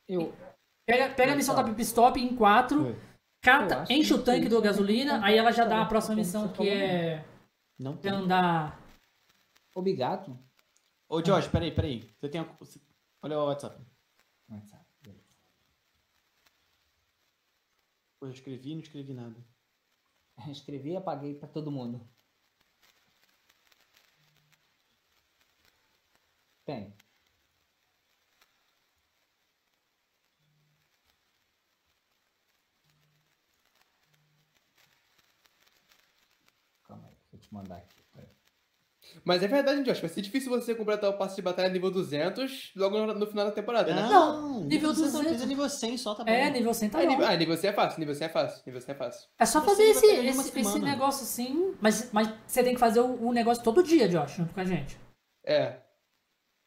Eu, 0.09 0.35
pega, 0.87 1.11
pega 1.15 1.33
a 1.35 1.37
missão 1.37 1.55
da 1.55 1.63
Pit 1.63 1.83
Stop 1.83 2.19
em 2.19 2.35
quatro, 2.35 2.87
Oi. 2.87 2.91
Eu 2.93 2.97
cata, 3.43 3.83
acho 3.83 3.93
enche 3.93 4.15
o 4.15 4.19
que 4.19 4.25
tanque 4.25 4.49
do 4.49 4.57
não 4.57 4.63
gasolina, 4.63 5.23
aí 5.25 5.37
ela 5.37 5.53
já 5.53 5.65
como, 5.65 5.77
dá 5.77 5.83
a 5.83 5.87
próxima 5.87 6.17
missão 6.17 6.49
que 6.49 6.69
é 6.69 7.25
Não 7.79 7.95
de 7.95 8.01
tem. 8.01 8.11
andar. 8.11 8.81
obrigado. 9.75 10.39
Ô, 11.09 11.21
Josh, 11.23 11.47
peraí, 11.49 11.71
peraí. 11.71 12.11
Você 12.19 12.29
tem 12.29 12.45
Olha 13.23 13.39
o 13.39 13.47
WhatsApp. 13.47 13.81
WhatsApp, 14.49 14.85
beleza. 15.03 15.25
Pô, 18.19 18.27
eu 18.27 18.33
escrevi 18.33 18.71
e 18.73 18.75
não 18.75 18.83
escrevi 18.83 19.13
nada. 19.15 19.37
Escrevi 20.51 20.93
e 20.93 20.97
apaguei 20.97 21.35
pra 21.35 21.49
todo 21.49 21.71
mundo. 21.71 22.09
Tem. 26.65 26.97
Calma 36.83 37.07
aí, 37.09 37.17
vou 37.31 37.41
te 37.41 37.55
mandar 37.55 37.77
aqui. 37.79 37.98
Mas 39.25 39.43
é 39.43 39.49
verdade, 39.49 39.83
Josh. 39.83 40.01
Vai 40.01 40.09
ser 40.09 40.23
difícil 40.23 40.51
você 40.51 40.75
completar 40.75 41.11
o 41.11 41.15
passe 41.19 41.37
de 41.37 41.43
batalha 41.43 41.69
nível 41.69 41.91
200 41.91 42.73
logo 42.77 42.99
no, 43.07 43.15
no 43.15 43.27
final 43.27 43.45
da 43.47 43.51
temporada, 43.53 43.95
né? 43.95 44.03
Não, 44.09 44.65
nível 44.65 44.95
você 44.95 45.03
200. 45.03 45.21
Precisa 45.27 45.47
nível 45.47 45.69
100 45.69 45.97
só, 45.99 46.15
tá 46.15 46.25
bom. 46.25 46.31
É, 46.31 46.51
nível 46.51 46.73
100 46.73 46.89
tá 46.91 46.99
Ah, 46.99 47.03
bom. 47.03 47.09
nível, 47.11 47.27
ah, 47.27 47.37
nível 47.37 47.57
100 47.57 47.71
é 47.71 47.73
fácil. 47.73 48.01
Nível 48.01 48.15
100 48.15 48.25
é 48.27 48.29
fácil. 48.31 48.63
Nível 48.67 48.81
100 48.81 48.93
é 48.95 48.99
fácil. 48.99 49.29
É 49.39 49.47
só 49.47 49.61
fazer 49.63 49.83
esse, 49.85 50.07
esse, 50.07 50.59
esse 50.61 50.79
negócio 50.79 51.23
assim, 51.25 51.75
mas, 51.81 52.11
mas 52.13 52.29
você 52.47 52.63
tem 52.63 52.75
que 52.75 52.81
fazer 52.81 53.01
o, 53.01 53.27
o 53.29 53.33
negócio 53.33 53.63
todo 53.63 53.83
dia, 53.83 54.09
Josh, 54.09 54.33
junto 54.37 54.55
com 54.55 54.61
a 54.61 54.65
gente. 54.65 54.99
É. 55.45 55.77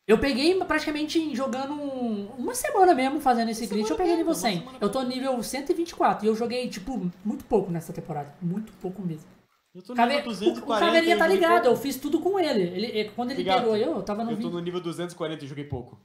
Eu 0.08 0.18
peguei 0.18 0.56
praticamente 0.66 1.34
jogando 1.36 1.74
um- 1.74 2.28
uma 2.38 2.54
semana 2.56 2.94
mesmo 2.94 3.22
fazendo 3.22 3.50
esse 3.50 3.66
glitch, 3.68 3.90
eu 3.90 3.96
peguei 3.96 4.16
mesmo, 4.18 4.32
nível 4.32 4.34
uma 4.34 4.50
100. 4.50 4.60
semana 4.60 4.78
Eu 4.82 4.90
tô 4.92 5.02
nível 5.04 5.42
124 5.44 6.26
e 6.26 6.28
eu 6.28 6.36
joguei, 6.36 6.68
tipo, 6.68 7.10
muito 7.24 7.46
pouco 7.46 7.72
nessa 7.72 7.94
temporada. 7.94 8.34
Muito 8.42 8.74
pouco 8.82 9.02
mesmo. 9.02 9.26
Eu 9.74 9.82
tô 9.82 9.94
O, 9.94 9.96
no 9.96 10.02
Cave... 10.02 10.16
nível 10.16 10.32
o, 10.32 10.34
240. 10.34 10.64
o 10.64 10.80
Caveirinha 10.88 11.18
tá 11.18 11.28
ligado, 11.28 11.66
eu 11.66 11.76
fiz 11.78 11.96
tudo 11.98 12.20
com 12.20 12.38
ele. 12.40 12.64
ele 12.64 13.10
quando 13.12 13.32
ele 13.32 13.40
Obrigado. 13.42 13.60
pegou 13.62 13.78
eu, 13.78 13.96
eu 13.96 14.04
tava 14.04 14.24
no 14.24 14.32
Eu 14.32 14.36
tô 14.38 14.44
20. 14.44 14.54
no 14.54 14.60
nível 14.60 14.82
240 14.82 15.46
e 15.46 15.48
joguei 15.48 15.64
pouco. 15.64 16.00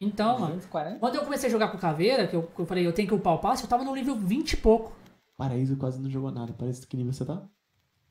Então, 0.00 0.32
mano. 0.38 0.54
240? 0.56 0.98
Quando 0.98 1.14
eu 1.14 1.22
comecei 1.24 1.48
a 1.48 1.52
jogar 1.52 1.68
com 1.68 1.76
o 1.76 1.80
Caveira, 1.80 2.26
que 2.26 2.34
eu, 2.36 2.42
que 2.42 2.60
eu 2.60 2.66
falei, 2.66 2.86
eu 2.86 2.92
tenho 2.92 3.08
que 3.08 3.14
upar 3.14 3.34
o 3.34 3.38
passe, 3.38 3.62
eu 3.64 3.68
tava 3.68 3.84
no 3.84 3.94
nível 3.94 4.14
20 4.16 4.52
e 4.52 4.56
pouco. 4.58 4.92
Paraíso 5.36 5.76
quase 5.76 6.00
não 6.00 6.10
jogou 6.10 6.30
nada. 6.30 6.52
Parece 6.58 6.86
que 6.86 6.96
nível 6.96 7.12
você 7.12 7.24
tá? 7.24 7.46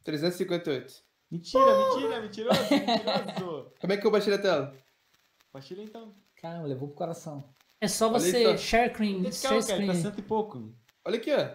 358. 0.04 0.94
Mentira, 1.32 1.66
mentira, 1.66 2.22
mentiroso, 2.22 2.60
mentiroso. 2.72 3.72
Como 3.82 3.94
é 3.94 3.98
que 3.98 4.08
eu 4.08 4.12
baixei 4.12 4.34
a 4.34 4.38
tela? 4.38 4.74
Compartilha 5.52 5.82
então. 5.84 6.14
Caramba, 6.42 6.68
levou 6.68 6.88
pro 6.88 6.98
coração. 6.98 7.44
É 7.82 7.88
só 7.88 8.08
Olha 8.10 8.20
você 8.20 8.54
isso. 8.54 8.64
share 8.64 8.92
screen, 8.94 9.32
share 9.32 9.56
tá 9.56 9.62
screen. 9.62 9.94
cento 9.96 10.20
e 10.20 10.22
pouco. 10.22 10.72
Olha 11.04 11.18
aqui, 11.18 11.32
ó. 11.34 11.50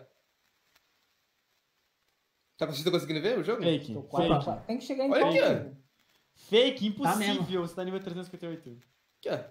Tá, 2.60 2.66
vocês 2.66 2.76
estão 2.80 2.92
conseguindo 2.92 3.22
ver 3.22 3.39
o 3.39 3.42
jogo? 3.42 3.62
Fake, 3.62 3.94
Tô 3.94 4.02
fake. 4.02 4.28
quase- 4.28 4.66
Tem 4.66 4.76
que 4.76 4.84
chegar 4.84 5.06
em 5.06 5.10
Olha 5.10 5.26
aqui, 5.26 5.64
ponto. 5.64 5.76
Fake, 6.34 6.90
Tá 7.02 7.14
impossível. 7.14 7.62
Você 7.62 7.74
tá 7.74 7.84
nível 7.84 8.00
358. 8.00 8.78
Aqui, 9.18 9.30
ó. 9.30 9.50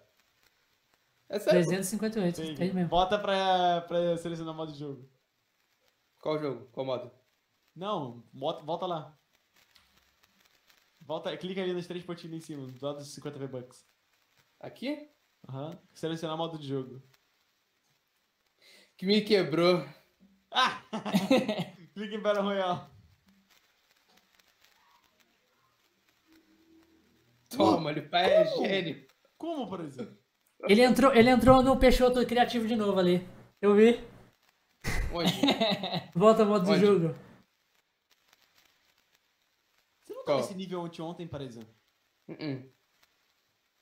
É 1.30 1.40
sério? 1.40 1.66
358, 1.68 2.36
Fake. 2.36 2.56
tem 2.56 2.72
mesmo. 2.72 2.88
Bota 2.90 3.18
pra, 3.18 3.82
pra 3.82 4.16
selecionar 4.18 4.54
modo 4.54 4.72
de 4.72 4.78
jogo. 4.78 5.10
Qual 6.22 6.38
jogo? 6.40 6.68
Qual 6.72 6.86
modo? 6.86 7.12
Não, 7.76 8.24
bota, 8.32 8.64
volta 8.64 8.86
lá. 8.86 9.18
Volta, 11.02 11.36
clica 11.36 11.64
ali 11.64 11.74
nos 11.74 11.88
três 11.88 12.06
pontinhos 12.06 12.38
em 12.38 12.42
cima, 12.46 12.68
do 12.68 12.86
lado 12.86 13.00
dos 13.00 13.08
50 13.12 13.40
V-Bucks. 13.40 13.88
Aqui? 14.60 15.10
Aham. 15.50 15.80
Selecionar 15.96 16.38
modo 16.38 16.60
de 16.60 16.68
jogo. 16.68 17.02
Que 18.96 19.08
me 19.08 19.22
quebrou. 19.22 19.84
Ah! 20.52 20.84
clica 21.96 22.16
em 22.16 22.22
Battle 22.22 22.44
Royale. 22.44 22.99
Toma, 27.50 27.92
ele 27.92 28.04
pai 28.04 28.32
é 28.32 28.46
gênio. 28.58 29.08
Como, 29.38 29.68
por 29.68 29.82
exemplo? 29.82 30.18
Ele 30.68 30.82
entrou, 30.82 31.14
ele 31.14 31.30
entrou 31.30 31.64
no 31.64 31.80
Peixoto 31.80 32.26
criativo 32.26 32.68
de 32.68 32.76
novo 32.76 33.00
ali. 33.00 33.28
Eu 33.62 33.74
vi. 33.76 34.00
Onde? 35.14 35.32
Volta 36.14 36.46
modo 36.46 36.66
de 36.66 36.72
Onde? 36.72 36.86
jogo. 36.86 37.16
Você 40.04 40.14
não 40.14 40.20
tá 40.24 40.26
Qual? 40.26 40.38
nesse 40.40 40.54
nível 40.56 40.82
ontem, 40.82 41.02
ontem, 41.02 41.28
por 41.28 41.42
exemplo? 41.42 41.74
Uh-uh. 42.28 42.72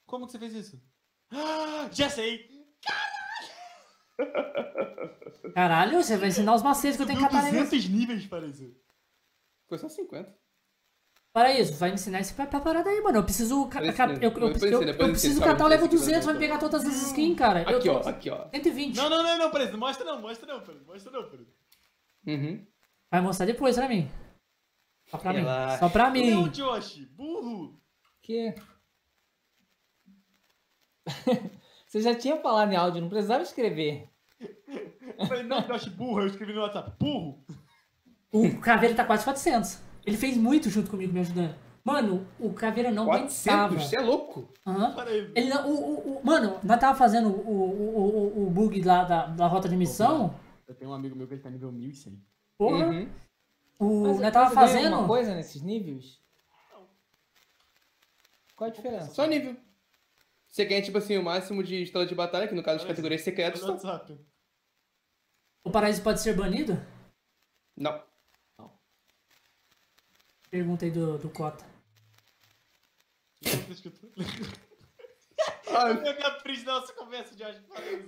Como 0.06 0.26
que 0.26 0.32
você 0.32 0.40
fez 0.40 0.54
isso? 0.54 0.82
Ah, 1.32 1.90
já 1.92 2.10
sei! 2.10 2.48
Caralho, 5.54 6.02
você 6.02 6.16
vai 6.16 6.30
ensinar 6.30 6.56
os 6.56 6.64
macetes 6.64 6.96
que 6.96 7.04
eu 7.04 7.08
tenho 7.08 7.20
que 7.20 7.36
nele. 7.36 7.64
200 7.64 7.90
níveis, 7.90 8.26
parece. 8.28 8.80
Foi 9.68 9.78
só 9.78 9.90
50. 9.90 10.47
Para 11.38 11.54
isso, 11.54 11.74
vai 11.76 11.90
me 11.90 11.94
ensinar 11.94 12.20
esse 12.20 12.34
pra, 12.34 12.48
parada 12.48 12.90
aí, 12.90 13.00
mano. 13.00 13.20
Eu 13.20 13.24
preciso. 13.24 13.68
ca- 13.68 13.80
ca- 13.94 14.08
eu, 14.10 14.32
eu, 14.32 14.32
eu- 14.32 14.82
eu 14.82 15.10
preciso 15.12 15.40
catar 15.40 15.66
o 15.66 15.68
level 15.68 15.86
ensina, 15.86 16.00
200 16.00 16.24
pra 16.26 16.34
me 16.34 16.40
pegar 16.40 16.58
todas 16.58 16.84
as 16.84 16.96
skins, 17.10 17.38
cara. 17.38 17.62
Aqui, 17.62 17.88
ó, 17.90 18.00
aqui, 18.00 18.30
ó. 18.32 18.50
120. 18.50 18.96
Não, 18.96 19.08
não, 19.08 19.22
não, 19.22 19.38
não. 19.38 19.52
Não 19.72 19.78
mostra 19.78 20.04
não, 20.04 20.20
mostra 20.20 20.52
não, 20.52 20.62
Pedro. 20.62 20.84
Mostra 20.88 21.12
não, 21.12 21.30
Pedro. 21.30 21.46
Uhum. 22.26 22.66
Vai 23.12 23.22
mostrar 23.22 23.46
depois 23.46 23.76
pra 23.76 23.88
mim. 23.88 24.10
Só 25.12 25.20
pra 25.20 25.32
Relaxa. 25.32 25.74
mim. 25.74 25.80
Só 25.80 25.90
pra 25.90 26.10
mim. 26.10 26.32
Não, 26.32 26.48
Josh, 26.50 27.06
burro. 27.12 27.80
Que? 28.24 28.56
Você 31.88 32.02
já 32.02 32.16
tinha 32.16 32.38
falado 32.38 32.74
em 32.74 32.76
áudio, 32.76 33.00
não 33.00 33.10
precisava 33.10 33.44
escrever. 33.44 34.10
Eu 35.20 35.26
falei, 35.28 35.44
não, 35.44 35.62
Josh, 35.62 35.86
burro. 35.90 36.22
Eu 36.22 36.28
escrevi 36.28 36.54
no 36.54 36.62
WhatsApp, 36.62 36.92
burro. 37.00 37.46
O 38.32 38.60
Caveira 38.60 38.96
tá 38.96 39.06
quase 39.06 39.24
400. 39.24 39.86
Ele 40.08 40.18
fez 40.18 40.38
muito 40.38 40.70
junto 40.70 40.90
comigo 40.90 41.12
me 41.14 41.20
ajudando. 41.20 41.54
Mano, 41.84 42.26
o 42.40 42.54
Caveira 42.54 42.90
não 42.92 43.04
aguentava. 43.04 43.76
400? 43.76 43.84
Você 43.90 43.98
é 43.98 44.02
louco? 44.02 44.52
Aí. 44.66 45.32
Ele 45.36 45.50
não, 45.50 45.70
o, 45.70 45.74
o, 45.76 46.18
o- 46.18 46.26
mano, 46.26 46.60
nós 46.64 46.80
tava 46.80 46.98
fazendo 46.98 47.30
o, 47.30 47.50
o, 47.50 48.40
o, 48.44 48.48
o 48.48 48.50
bug 48.50 48.82
lá 48.82 49.04
da, 49.04 49.28
da 49.28 49.48
rota 49.48 49.70
de 49.70 49.76
missão. 49.76 50.34
Eu 50.68 50.76
tenho 50.76 50.92
um 50.92 50.94
amigo 50.94 51.16
meu 51.16 51.28
que 51.28 51.34
ele 51.34 51.42
tá 51.42 51.50
nível 51.50 51.72
1100. 51.72 52.22
Porra. 52.58 52.88
Uhum. 52.88 53.10
O, 53.80 54.04
Mas, 54.08 54.20
nós 54.20 54.34
tava 54.34 54.54
fazendo. 54.56 54.88
alguma 54.88 55.08
coisa 55.08 55.36
nesses 55.36 55.62
níveis? 55.62 56.20
Qual 58.56 58.70
a 58.70 58.74
diferença? 58.74 59.14
Só 59.14 59.26
nível. 59.26 59.56
Você 60.48 60.66
ganha, 60.66 60.82
tipo 60.82 60.98
assim, 60.98 61.18
o 61.18 61.24
máximo 61.24 61.62
de 61.64 61.84
estrela 61.84 62.06
de 62.08 62.16
batalha, 62.16 62.48
que 62.48 62.56
no 62.56 62.64
caso 62.64 62.80
de 62.80 62.86
Olha 62.86 62.94
categorias 62.94 63.22
secretas. 63.22 63.60
Só- 63.62 63.74
WhatsApp. 63.74 64.18
O 65.64 65.70
paraíso 65.70 66.02
pode 66.02 66.22
ser 66.22 66.34
banido? 66.34 66.82
Não. 67.76 68.02
Pergunta 70.50 70.86
aí 70.86 70.92
do, 70.92 71.18
do 71.18 71.30
Cota. 71.30 71.66
Meu 76.02 76.18
capricho 76.18 76.66
da 76.66 76.80
nossa 76.80 76.94
conversa. 76.94 77.36
Para 77.36 77.52
isso. 77.52 78.06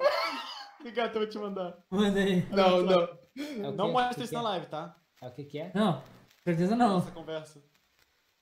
Obrigado, 0.80 1.16
eu 1.16 1.22
vou 1.22 1.30
te 1.30 1.38
mandar. 1.38 1.78
Manda 1.90 2.20
aí. 2.20 2.48
não, 2.50 2.82
não. 2.82 3.20
É 3.36 3.72
Não 3.72 3.92
mostra 3.92 4.24
isso 4.24 4.30
que 4.30 4.36
na 4.36 4.42
é? 4.42 4.44
live, 4.44 4.66
tá? 4.68 4.96
É 5.22 5.28
o 5.28 5.32
que 5.34 5.44
que 5.44 5.60
é? 5.60 5.72
Não, 5.76 6.02
certeza 6.44 6.76
não. 6.76 6.96
Nossa 7.00 7.12
conversa. 7.12 7.64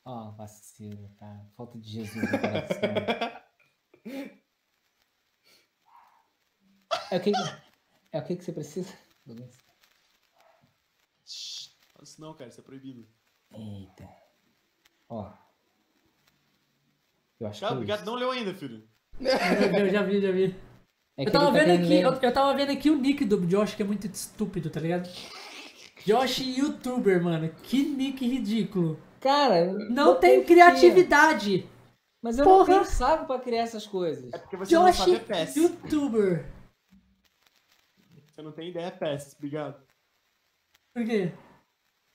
Ó, 0.06 0.32
vacilo, 0.32 1.10
tá? 1.18 1.46
Falta 1.56 1.78
de 1.78 1.90
Jesus 1.90 2.32
no 2.32 2.40
coração. 2.40 2.78
É 7.10 7.18
o 7.18 7.22
que 7.22 7.32
que, 7.32 7.38
é 8.12 8.20
o 8.20 8.24
que 8.24 8.36
que 8.36 8.44
você 8.44 8.52
precisa? 8.52 8.94
Shhh. 11.26 11.72
Fala 11.94 12.04
isso 12.04 12.20
não, 12.22 12.34
cara. 12.34 12.50
Isso 12.50 12.60
é 12.60 12.64
proibido. 12.64 13.08
Eita. 13.52 14.08
Ó. 15.10 15.32
Eu 17.40 17.48
acho 17.48 17.62
Cara, 17.62 17.86
que 17.86 17.92
é. 17.92 18.02
Não 18.04 18.16
leu 18.16 18.32
ainda, 18.32 18.54
filho. 18.54 18.88
Eu 19.20 19.90
já 19.90 20.04
vi, 20.04 20.22
já 20.22 20.32
vi. 20.32 20.56
É 21.18 21.26
Eu 21.28 21.32
tava 21.32 21.46
tá 21.46 21.52
vendo 21.52 21.84
aqui, 21.84 21.96
eu, 21.96 22.14
eu 22.14 22.34
tava 22.34 22.54
vendo 22.56 22.72
aqui 22.72 22.90
o 22.92 22.98
nick 22.98 23.26
do 23.26 23.46
Josh, 23.48 23.74
que 23.74 23.82
é 23.82 23.86
muito 23.86 24.06
estúpido, 24.06 24.70
tá 24.70 24.80
ligado? 24.80 25.10
Josh 26.06 26.40
YouTuber, 26.40 27.24
mano. 27.24 27.50
Que 27.64 27.84
nick 27.84 28.26
ridículo. 28.26 29.00
Cara, 29.20 29.74
Não 29.90 30.20
tem 30.20 30.44
criatividade. 30.44 31.68
Mas 32.22 32.38
eu 32.38 32.46
não 32.46 32.58
Porra. 32.58 32.66
tenho 32.66 32.86
saco 32.86 33.26
pra 33.26 33.40
criar 33.40 33.64
essas 33.64 33.88
coisas. 33.88 34.32
É 34.34 34.38
porque 34.38 34.58
você 34.58 34.76
não 34.76 34.86
Josh 34.86 34.96
sabe 34.98 35.16
é 35.16 35.20
PES. 35.20 35.56
YouTuber. 35.56 36.46
Você 38.28 38.42
não 38.42 38.52
tem 38.52 38.70
ideia 38.70 38.88
é 38.88 38.92
PES. 38.92 39.36
Obrigado. 39.38 39.84
Por 40.94 41.06
quê? 41.06 41.32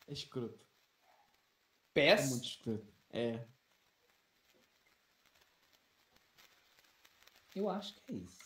É 0.09 0.13
escroto. 0.13 0.62
É 1.95 2.17
PES? 2.17 2.31
muito 2.31 2.45
escroto. 2.45 2.87
É. 3.13 3.39
Eu 7.55 7.69
acho 7.69 7.95
que 7.95 8.13
é 8.13 8.17
isso. 8.17 8.39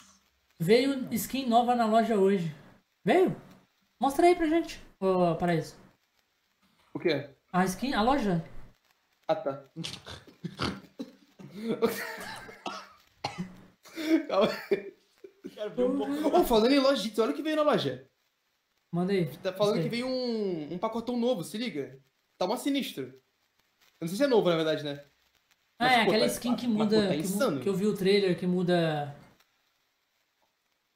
Veio 0.59 1.13
skin 1.15 1.47
nova 1.47 1.75
na 1.77 1.87
loja 1.87 2.17
hoje. 2.19 2.53
Veio? 3.05 3.37
Mostra 4.01 4.27
aí 4.27 4.35
pra 4.35 4.47
gente. 4.47 4.83
Ô, 4.99 5.37
Paraíso. 5.37 5.77
O 6.93 6.99
quê? 6.99 7.31
A 7.53 7.65
skin, 7.65 7.95
a 7.95 8.03
loja? 8.03 8.45
Ah, 9.29 9.37
tá. 9.37 9.65
Calma. 14.29 14.49
Quero 15.55 15.71
ver 15.71 15.85
um 15.85 15.99
pouco. 15.99 16.37
Oh, 16.37 16.45
falando 16.45 16.73
em 16.73 16.79
lojitsu, 16.79 17.23
olha 17.23 17.33
o 17.33 17.35
que 17.35 17.43
veio 17.43 17.57
na 17.57 17.63
loja. 17.63 18.09
Manda 18.91 19.13
aí. 19.13 19.27
Tá 19.39 19.53
falando 19.53 19.75
Sei. 19.75 19.83
que 19.85 19.89
veio 19.89 20.07
um, 20.07 20.75
um 20.75 20.79
pacotão 20.79 21.17
novo, 21.17 21.45
se 21.45 21.59
liga. 21.59 21.99
Tá 22.39 22.47
mó 22.47 22.57
sinistro. 22.57 23.13
Eu 24.01 24.05
não 24.05 24.09
sei 24.09 24.17
se 24.17 24.25
é 24.25 24.27
novo, 24.27 24.49
na 24.49 24.57
verdade, 24.57 24.85
né? 24.85 25.03
Ah, 25.79 25.85
Mas, 25.85 25.93
é 25.93 25.97
pô, 26.05 26.11
aquela 26.11 26.27
tá- 26.27 26.33
skin 26.33 26.57
que 26.57 26.67
mas, 26.67 26.77
muda. 26.77 27.01
pô, 27.03 27.09
tá 27.09 27.17
insano. 27.17 27.61
que 27.61 27.69
eu 27.69 27.75
vi 27.75 27.87
o 27.87 27.95
trailer 27.97 28.39
que 28.39 28.47
muda. 28.47 29.15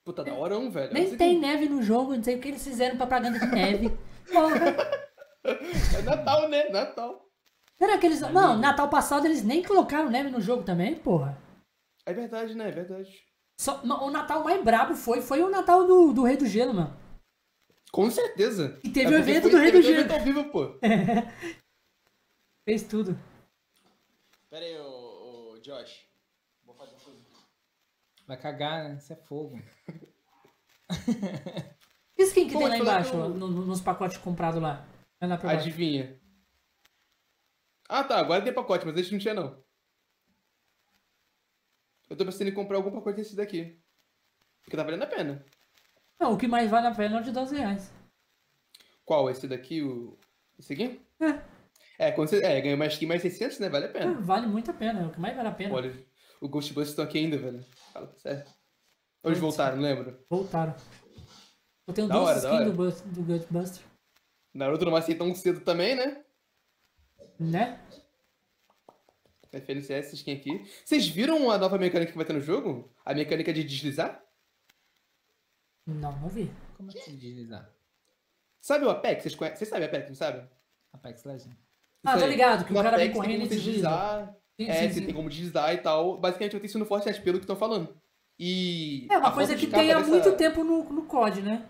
Puta, 0.04 0.24
da 0.24 0.32
hora 0.34 0.58
um, 0.58 0.70
velho. 0.70 0.92
Nem 0.92 1.16
tem 1.16 1.34
que- 1.34 1.40
neve 1.46 1.68
no 1.68 1.82
jogo, 1.82 2.14
não 2.16 2.22
sei 2.22 2.36
o 2.36 2.40
que 2.40 2.48
eles 2.48 2.64
fizeram 2.64 2.96
propaganda 2.96 3.38
de 3.38 3.46
neve. 3.46 3.90
Porra. 4.32 5.00
É 5.42 6.02
Natal, 6.02 6.50
né? 6.50 6.68
Natal. 6.68 7.26
Será 7.78 7.96
que 7.96 8.04
eles. 8.04 8.20
Não, 8.20 8.58
Natal 8.58 8.90
passado 8.90 9.24
eles 9.26 9.42
nem 9.42 9.62
colocaram 9.62 10.10
neve 10.10 10.28
no 10.28 10.38
jogo 10.38 10.62
também, 10.64 10.94
porra. 10.96 11.36
É 12.04 12.12
verdade, 12.12 12.54
né? 12.54 12.68
É 12.68 12.70
verdade. 12.70 13.10
Só, 13.58 13.80
o 13.82 14.10
Natal 14.10 14.44
mais 14.44 14.62
brabo 14.62 14.94
foi, 14.94 15.22
foi 15.22 15.42
o 15.42 15.48
Natal 15.48 15.86
do, 15.86 16.12
do 16.12 16.24
Rei 16.24 16.36
do 16.36 16.44
Gelo, 16.44 16.74
mano. 16.74 16.94
Com 17.90 18.10
certeza. 18.10 18.78
E 18.84 18.90
teve 18.90 19.14
É 19.14 19.16
o 19.16 19.18
evento 19.20 19.48
do 19.48 19.56
Rei 19.56 19.72
teve 19.72 19.78
do 19.82 19.88
Gelo. 19.88 20.00
evento 20.00 20.12
ao 20.12 20.20
vivo, 20.20 20.44
pô. 20.50 20.78
Fez 22.70 22.84
tudo. 22.84 23.18
Pera 24.48 24.64
aí, 24.64 24.78
ô, 24.78 25.54
ô, 25.54 25.58
Josh. 25.58 26.06
Vou 26.64 26.72
fazer 26.72 26.92
uma 26.92 27.00
coisa. 27.00 27.18
Vai 28.28 28.36
cagar, 28.36 28.84
né? 28.88 28.96
Isso 28.96 29.12
é 29.12 29.16
fogo. 29.16 29.60
Que 32.14 32.22
skin 32.22 32.46
que 32.46 32.52
Pô, 32.52 32.60
tem 32.60 32.68
lá 32.68 32.78
embaixo, 32.78 33.12
eu- 33.12 33.28
no- 33.30 33.48
no- 33.48 33.66
nos 33.66 33.80
pacotes 33.80 34.18
comprados 34.18 34.62
lá? 34.62 34.86
Vai 35.18 35.28
lá. 35.28 35.34
Adivinha. 35.50 36.20
Ah, 37.88 38.04
tá. 38.04 38.20
Agora 38.20 38.40
tem 38.44 38.54
pacote, 38.54 38.86
mas 38.86 38.96
antes 38.96 39.10
não 39.10 39.18
tinha, 39.18 39.34
não. 39.34 39.60
Eu 42.08 42.16
tô 42.16 42.24
pensando 42.24 42.50
em 42.50 42.54
comprar 42.54 42.76
algum 42.76 42.92
pacote 42.92 43.16
desse 43.16 43.34
daqui. 43.34 43.82
Porque 44.62 44.76
tá 44.76 44.84
valendo 44.84 45.02
a 45.02 45.08
pena. 45.08 45.44
Não, 46.20 46.34
o 46.34 46.38
que 46.38 46.46
mais 46.46 46.70
vale 46.70 46.86
a 46.86 46.94
pena 46.94 47.16
é 47.18 47.20
o 47.20 47.24
de 47.24 47.32
12 47.32 47.56
reais. 47.56 47.92
Qual? 49.04 49.28
Esse 49.28 49.48
daqui? 49.48 49.82
O... 49.82 50.16
Esse 50.56 50.74
aqui? 50.74 51.04
É. 51.18 51.49
É, 52.00 52.10
quando 52.12 52.28
você... 52.30 52.42
é 52.42 52.60
ganhou 52.62 52.78
mais 52.78 52.94
skin 52.94 53.04
mais 53.06 53.20
600, 53.20 53.58
né? 53.58 53.68
Vale 53.68 53.84
a 53.84 53.88
É, 53.88 53.92
pena. 53.92 54.20
vale 54.20 54.46
muito 54.46 54.70
a 54.70 54.74
pena, 54.74 55.00
é 55.02 55.06
o 55.06 55.10
que 55.10 55.20
mais 55.20 55.36
vale 55.36 55.48
a 55.48 55.52
pena. 55.52 55.74
Olha, 55.74 55.92
o 56.40 56.48
Ghostbusters 56.48 56.88
estão 56.90 57.04
aqui 57.04 57.18
ainda, 57.18 57.36
velho. 57.36 57.62
Fala 57.92 58.10
sério. 58.16 58.44
Hoje 59.22 59.38
voltaram, 59.38 59.76
não 59.76 59.82
lembro. 59.82 60.18
Voltaram. 60.30 60.74
Eu 61.86 61.92
tenho 61.92 62.08
Da 62.08 62.14
duas 62.18 62.42
skins 62.42 62.64
do, 62.64 62.72
Bust- 62.72 63.04
do 63.08 63.22
Ghostbuster, 63.22 63.82
Naruto 64.54 64.84
não 64.86 64.92
vai 64.92 65.02
sair 65.02 65.16
tão 65.16 65.34
cedo 65.34 65.60
também, 65.60 65.94
né? 65.94 66.24
né? 67.38 67.78
Essa 69.52 70.14
skin 70.14 70.32
aqui. 70.32 70.64
Vocês 70.84 71.06
viram 71.08 71.50
a 71.50 71.58
nova 71.58 71.76
mecânica 71.76 72.12
que 72.12 72.16
vai 72.16 72.24
ter 72.24 72.32
no 72.32 72.40
jogo? 72.40 72.90
A 73.04 73.12
mecânica 73.12 73.52
de 73.52 73.62
deslizar? 73.64 74.24
Não, 75.86 76.12
não 76.18 76.28
vi. 76.28 76.50
Como 76.76 76.90
é 76.90 76.94
que 76.94 77.00
se 77.00 77.12
deslizar? 77.12 77.68
Sabe 78.60 78.84
o 78.86 78.90
Apex? 78.90 79.22
Vocês, 79.22 79.34
conhecem? 79.34 79.58
Vocês 79.58 79.68
sabem 79.68 79.86
Apex, 79.86 80.08
não 80.08 80.14
sabem? 80.14 80.48
Apex 80.92 81.24
Legends. 81.24 81.69
Ah, 82.04 82.18
tô 82.18 82.26
ligado, 82.26 82.64
que 82.64 82.72
o 82.72 82.82
cara 82.82 82.96
vem 82.96 83.12
correndo 83.12 83.44
e 83.44 83.48
desliza. 83.48 83.88
deslizar. 83.88 84.36
É, 84.58 84.64
sim, 84.64 84.88
você 84.88 85.00
sim. 85.00 85.06
tem 85.06 85.14
como 85.14 85.28
deslizar 85.28 85.72
e 85.74 85.78
tal. 85.78 86.18
Basicamente 86.18 86.52
vai 86.52 86.60
ter 86.60 86.66
isso 86.66 86.78
no 86.78 86.86
Fortnite, 86.86 87.20
pelo 87.22 87.38
que 87.38 87.44
estão 87.44 87.56
falando. 87.56 87.94
E. 88.38 89.06
É 89.10 89.18
uma 89.18 89.32
coisa 89.32 89.54
que 89.54 89.66
tem 89.66 89.92
há 89.92 90.00
muito 90.00 90.32
tempo 90.36 90.64
no, 90.64 90.84
no 90.84 91.06
COD, 91.06 91.42
né? 91.42 91.66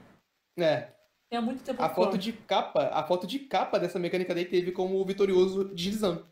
É. 0.58 0.92
Tem 1.28 1.38
há 1.38 1.42
muito 1.42 1.62
tempo 1.62 1.82
A 1.82 1.88
no 1.88 1.94
foto 1.94 2.12
COD. 2.12 2.18
de 2.18 2.32
capa, 2.32 2.90
a 2.92 3.04
foto 3.04 3.26
de 3.26 3.38
capa 3.40 3.78
dessa 3.78 3.98
mecânica 3.98 4.34
daí 4.34 4.44
teve 4.44 4.72
como 4.72 5.00
o 5.00 5.04
vitorioso 5.04 5.64
deslizando. 5.64 6.28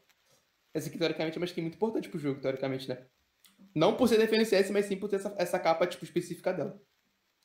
Essa 0.75 0.89
aqui, 0.89 0.99
teoricamente, 0.99 1.37
é 1.37 1.41
uma 1.41 1.47
skin 1.47 1.63
muito 1.63 1.77
importante 1.77 2.09
pro 2.09 2.19
jogo, 2.19 2.41
teoricamente, 2.41 2.89
né? 2.89 3.07
Não 3.75 3.97
por 3.97 4.09
ser 4.09 4.19
da 4.19 4.25
FNCS, 4.25 4.71
mas 4.71 4.87
sim 4.87 4.97
por 4.97 5.09
ter 5.09 5.17
essa, 5.17 5.35
essa 5.39 5.59
capa, 5.59 5.87
tipo, 5.87 6.05
específica 6.05 6.53
dela. 6.53 6.81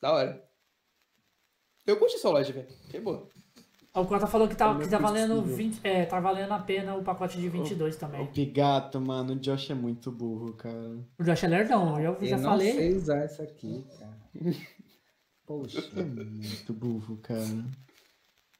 Da 0.01 0.11
hora. 0.11 0.49
Eu 1.85 1.97
curti 1.97 2.15
essa 2.15 2.29
loja, 2.29 2.51
velho. 2.53 2.67
Que 2.89 2.99
boa. 2.99 3.27
O 3.95 4.05
Cota 4.05 4.25
falou 4.25 4.47
que 4.47 4.55
tá, 4.55 4.71
É 4.75 4.83
que 4.83 4.89
tá 4.89 4.97
valendo 4.97 5.35
possível. 5.35 5.55
20, 5.55 5.81
é, 5.83 6.05
tá 6.05 6.19
valendo 6.19 6.51
a 6.51 6.57
pena 6.59 6.95
o 6.95 7.03
pacote 7.03 7.39
de 7.39 7.47
22 7.47 7.95
Ô, 7.95 7.99
também. 7.99 8.25
Pigato, 8.27 8.99
mano, 8.99 9.33
o 9.33 9.39
Josh 9.39 9.69
é 9.69 9.75
muito 9.75 10.11
burro, 10.11 10.53
cara. 10.53 10.97
O 11.19 11.23
Josh 11.23 11.43
é 11.43 11.47
lerdão, 11.47 11.99
eu 11.99 12.17
já 12.25 12.35
Eu 12.37 12.41
não 12.41 12.49
falei. 12.49 12.73
sei 12.73 12.95
usar 12.95 13.25
isso 13.25 13.41
aqui, 13.43 13.85
cara. 13.99 14.17
Poxa. 15.45 15.79
É 15.95 16.03
muito 16.03 16.73
burro, 16.73 17.17
cara. 17.17 17.43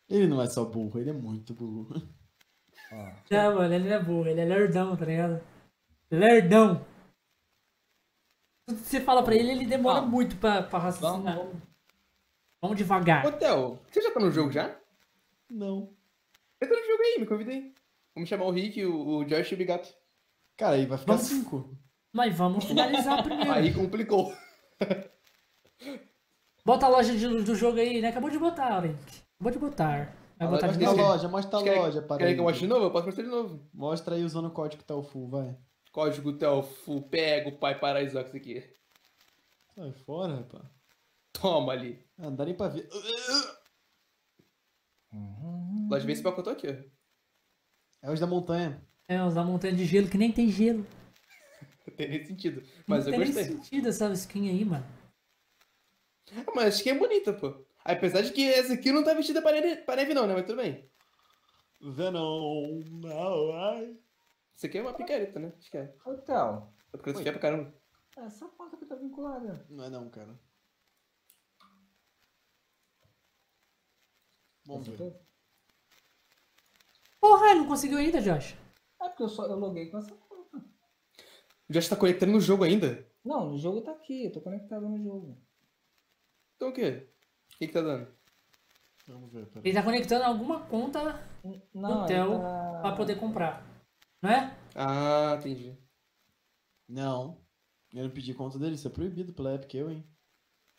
Ele 0.08 0.28
não 0.28 0.40
é 0.40 0.46
só 0.48 0.64
burro, 0.66 1.00
ele 1.00 1.10
é 1.10 1.14
muito 1.14 1.54
burro. 1.56 1.96
Ó. 2.92 3.12
Não, 3.32 3.56
mano, 3.56 3.74
ele 3.74 3.90
não 3.90 3.96
é 3.96 4.04
burro, 4.04 4.28
ele 4.28 4.42
é 4.42 4.46
lerdão, 4.46 4.96
tá 4.96 5.06
ligado? 5.06 5.42
Lerdão. 6.12 6.86
Tudo 8.68 8.80
que 8.82 8.86
você 8.88 9.02
fala 9.02 9.24
pra 9.24 9.34
ele, 9.34 9.50
ele 9.52 9.66
demora 9.66 10.02
Ó. 10.02 10.06
muito 10.06 10.36
pra, 10.38 10.62
pra 10.62 10.78
raciocinar. 10.78 11.38
Vamos, 11.38 11.56
Vamos 12.62 12.78
devagar. 12.78 13.26
Ô, 13.26 13.32
Theo, 13.32 13.80
você 13.90 14.00
já 14.00 14.12
tá 14.14 14.20
no 14.20 14.30
jogo 14.30 14.52
já? 14.52 14.78
Não. 15.50 15.94
Entra 16.62 16.78
no 16.80 16.86
jogo 16.88 17.04
aí, 17.04 17.20
me 17.20 17.26
convidei. 17.26 17.74
Vamos 18.16 18.30
chamar 18.30 18.46
o 18.46 18.52
Rick, 18.52 18.84
o, 18.86 19.18
o 19.20 19.26
Josh 19.26 19.52
e 19.52 19.56
o 19.56 19.58
Bigato. 19.58 19.90
Cara, 20.58 20.76
aí 20.76 20.86
vai 20.86 20.98
ficar 20.98 21.14
Vamos- 21.14 21.28
cinco. 21.28 21.78
Mas 22.12 22.36
vamos 22.38 22.64
finalizar 22.66 23.24
primeiro. 23.24 23.52
Aí 23.52 23.74
complicou. 23.74 24.32
Bota 26.66 26.86
a 26.86 26.90
loja 26.90 27.14
de- 27.16 27.42
do 27.44 27.56
jogo 27.56 27.80
aí, 27.80 28.02
né? 28.02 28.10
Acabou 28.10 28.30
de 28.30 28.38
botar, 28.40 28.80
Link. 28.82 28.98
Acabou 29.36 29.52
de 29.52 29.60
botar. 29.60 30.16
Vai 30.38 30.48
A 30.48 30.52
botar 30.52 30.68
loja 30.68 30.80
de 30.80 30.86
Mostra 30.86 31.04
a 31.04 31.08
loja, 31.08 31.28
mostra 31.28 31.60
a 31.60 31.64
Quer- 31.64 31.80
loja, 31.80 32.02
para 32.02 32.18
Querem 32.18 32.32
aí. 32.32 32.36
que 32.36 32.40
eu 32.40 32.44
mostre 32.46 32.62
de 32.62 32.68
novo? 32.68 32.86
Eu 32.86 32.92
posso 32.92 33.06
mostrar 33.06 33.24
de 33.24 33.30
novo. 33.30 33.70
Mostra 33.74 34.16
aí 34.16 34.24
usando 34.24 34.46
o 34.48 34.52
código 34.52 34.84
Telfu, 34.84 35.28
vai. 35.28 35.58
Código 35.92 36.34
Telfu, 36.38 37.02
pega 37.10 37.50
o 37.50 37.58
pai 37.60 37.80
Paraísox 37.80 38.34
aqui. 38.34 38.64
Sai 39.76 39.92
fora, 39.92 40.36
rapaz. 40.38 40.64
Toma 41.34 41.74
ali. 41.74 42.00
Ah, 42.18 42.24
não 42.30 42.36
dá 42.36 42.46
nem 42.46 42.56
pra 42.56 42.68
ver. 42.70 42.88
Loja 45.90 46.06
vê 46.06 46.14
esse 46.14 46.24
pacote 46.24 46.50
aqui, 46.50 46.68
ó. 46.68 48.08
É 48.08 48.12
os 48.12 48.20
da 48.20 48.28
montanha. 48.28 48.82
É, 49.08 49.22
usar 49.24 49.44
montanha 49.44 49.74
de 49.76 49.86
gelo 49.86 50.10
que 50.10 50.18
nem 50.18 50.32
tem 50.32 50.50
gelo. 50.50 50.86
Não 51.88 51.94
tem 51.96 52.10
nem 52.10 52.26
sentido. 52.26 52.64
Mas 52.88 53.06
não 53.06 53.14
eu 53.14 53.20
tem 53.20 53.28
nem 53.28 53.34
gostei. 53.36 53.56
sentido 53.58 53.90
essa 53.90 54.12
skin 54.14 54.50
aí, 54.50 54.64
mano. 54.64 54.86
Ah, 56.36 56.52
Mas 56.56 56.66
a 56.66 56.70
skin 56.70 56.90
é 56.92 56.98
bonita, 56.98 57.34
pô. 57.34 57.66
Apesar 57.84 58.22
de 58.22 58.32
que 58.32 58.46
essa 58.50 58.74
aqui 58.74 58.90
não 58.92 59.04
tá 59.04 59.14
vestida 59.14 59.42
para 59.42 59.60
neve, 59.60 59.82
pra 59.82 59.98
neve 59.98 60.14
não, 60.14 60.26
né? 60.26 60.34
Mas 60.34 60.46
tudo 60.46 60.56
bem. 60.62 60.90
Venom, 61.82 62.80
não, 62.90 63.52
ai. 63.54 63.98
Isso 64.56 64.66
aqui 64.66 64.78
é 64.78 64.82
uma 64.82 64.94
picareta, 64.94 65.38
né? 65.40 65.52
Acho 65.58 65.70
que 65.70 65.78
é. 65.78 65.94
Hotel. 66.06 66.74
É 66.94 66.98
porque 66.98 67.10
eu 67.10 67.16
feia 67.16 67.32
pra 67.34 67.42
caramba. 67.42 67.74
Essa 68.16 68.48
porta 68.48 68.78
que 68.78 68.86
tá 68.86 68.96
vinculada. 68.96 69.66
Não 69.70 69.84
é 69.84 69.90
não, 69.90 70.10
cara. 70.10 70.40
Vamos 74.66 74.88
ver. 74.88 75.14
Porra, 77.20 77.52
ele 77.52 77.60
não 77.62 77.68
conseguiu 77.68 77.98
ainda, 77.98 78.22
Josh. 78.22 78.56
É 79.02 79.10
porque 79.10 79.24
eu, 79.24 79.30
só, 79.30 79.46
eu 79.46 79.58
loguei 79.58 79.90
com 79.90 79.98
essa 79.98 80.14
conta. 80.16 80.58
O 81.70 81.74
Josh 81.74 81.88
tá 81.90 81.96
conectando 81.96 82.32
no 82.34 82.42
jogo 82.42 82.64
ainda? 82.64 83.06
Não, 83.24 83.50
no 83.52 83.58
jogo 83.58 83.82
tá 83.82 83.92
aqui, 83.92 84.26
eu 84.26 84.32
tô 84.32 84.42
conectado 84.42 84.88
no 84.88 85.02
jogo. 85.02 85.38
Então 86.56 86.70
o 86.70 86.74
quê? 86.74 87.10
O 87.56 87.58
que 87.58 87.68
que 87.68 87.74
tá 87.74 87.82
dando? 87.82 88.08
Vamos 89.08 89.32
ver, 89.32 89.46
peraí. 89.48 89.64
Ele 89.66 89.74
tá 89.78 89.84
conectando 89.84 90.24
alguma 90.24 90.66
conta 90.68 91.22
N- 91.44 91.62
Não, 91.74 92.04
Hotel 92.04 92.32
ele 92.34 92.42
tá... 92.42 92.80
pra 92.82 92.96
poder 92.96 93.20
comprar. 93.20 93.66
Não 94.22 94.30
é? 94.30 94.58
Ah, 94.76 95.36
entendi. 95.40 95.78
Não. 96.88 97.42
Eu 97.94 98.04
não 98.06 98.10
pedi 98.12 98.34
conta 98.34 98.58
dele, 98.58 98.76
isso 98.76 98.88
é 98.88 98.92
proibido 98.92 99.34
pela 99.34 99.54
Epic, 99.56 99.74
eu, 99.76 99.92
hein. 99.92 100.08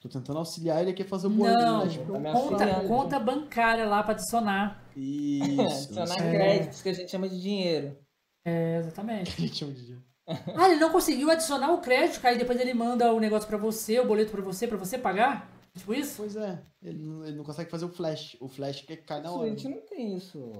Tô 0.04 0.08
tentando 0.10 0.38
auxiliar 0.38 0.82
ele 0.82 0.90
aqui 0.90 1.00
a 1.02 1.06
fazer 1.06 1.28
o 1.28 1.30
board 1.30 1.56
Não, 1.56 1.86
né? 2.20 2.30
Tá 2.30 2.38
conta, 2.38 2.80
conta 2.86 3.18
bancária 3.18 3.86
lá 3.86 4.02
pra 4.02 4.12
adicionar. 4.12 4.86
Isso. 4.94 5.98
Adicionar 5.98 6.26
É. 6.26 6.30
créditos 6.30 6.82
que 6.82 6.88
a 6.90 6.92
gente 6.92 7.10
chama 7.10 7.26
de 7.26 7.40
dinheiro. 7.40 7.96
É, 8.44 8.76
exatamente. 8.80 9.30
A 9.40 9.40
gente 9.40 9.56
chama 9.56 9.72
de 9.72 9.80
dinheiro. 9.80 10.04
Ah, 10.58 10.68
ele 10.68 10.78
não 10.78 10.92
conseguiu 10.92 11.30
adicionar 11.30 11.72
o 11.72 11.80
crédito, 11.80 12.22
aí 12.26 12.36
depois 12.36 12.60
ele 12.60 12.74
manda 12.74 13.12
o 13.14 13.18
negócio 13.20 13.48
pra 13.48 13.56
você, 13.56 13.98
o 13.98 14.06
boleto 14.06 14.30
pra 14.30 14.42
você, 14.42 14.68
pra 14.68 14.76
você 14.76 14.98
pagar? 14.98 15.50
Tipo 15.74 15.94
isso? 15.94 16.16
Pois 16.18 16.36
é, 16.36 16.62
ele 16.82 16.98
não, 17.02 17.24
ele 17.24 17.36
não 17.38 17.44
consegue 17.44 17.70
fazer 17.70 17.86
o 17.86 17.88
flash. 17.90 18.36
O 18.40 18.46
flash 18.48 18.82
que 18.82 18.96
cai 18.98 19.22
na 19.22 19.32
hora. 19.32 19.48
Switch 19.48 19.64
não 19.64 19.80
tem 19.86 20.14
isso. 20.16 20.52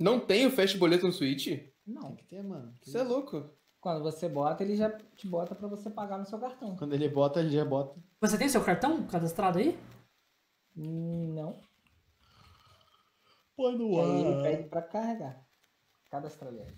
Não 0.00 0.18
tem 0.18 0.46
o 0.46 0.50
Fast 0.50 0.76
Boleto 0.78 1.06
no 1.06 1.12
Switch? 1.12 1.46
Tem 1.46 1.72
Não. 1.86 2.14
que 2.16 2.24
ter, 2.24 2.42
mano. 2.42 2.72
Que 2.80 2.88
Isso 2.88 2.98
é 2.98 3.02
louco. 3.04 3.48
Quando 3.86 4.02
você 4.02 4.28
bota, 4.28 4.64
ele 4.64 4.74
já 4.74 4.90
te 4.90 5.28
bota 5.28 5.54
pra 5.54 5.68
você 5.68 5.88
pagar 5.88 6.18
no 6.18 6.26
seu 6.26 6.40
cartão. 6.40 6.74
Quando 6.74 6.92
ele 6.92 7.08
bota, 7.08 7.38
ele 7.38 7.50
já 7.50 7.64
bota. 7.64 7.96
Você 8.20 8.36
tem 8.36 8.48
seu 8.48 8.64
cartão 8.64 9.06
cadastrado 9.06 9.60
aí? 9.60 9.78
Hum, 10.76 11.32
Não. 11.34 11.60
Põe 13.56 13.78
no 13.78 14.00
Aí 14.00 14.24
ele 14.24 14.42
pede 14.42 14.68
pra 14.68 14.82
carregar. 14.82 15.40
Cadastrar 16.10 16.52
ele. 16.52 16.76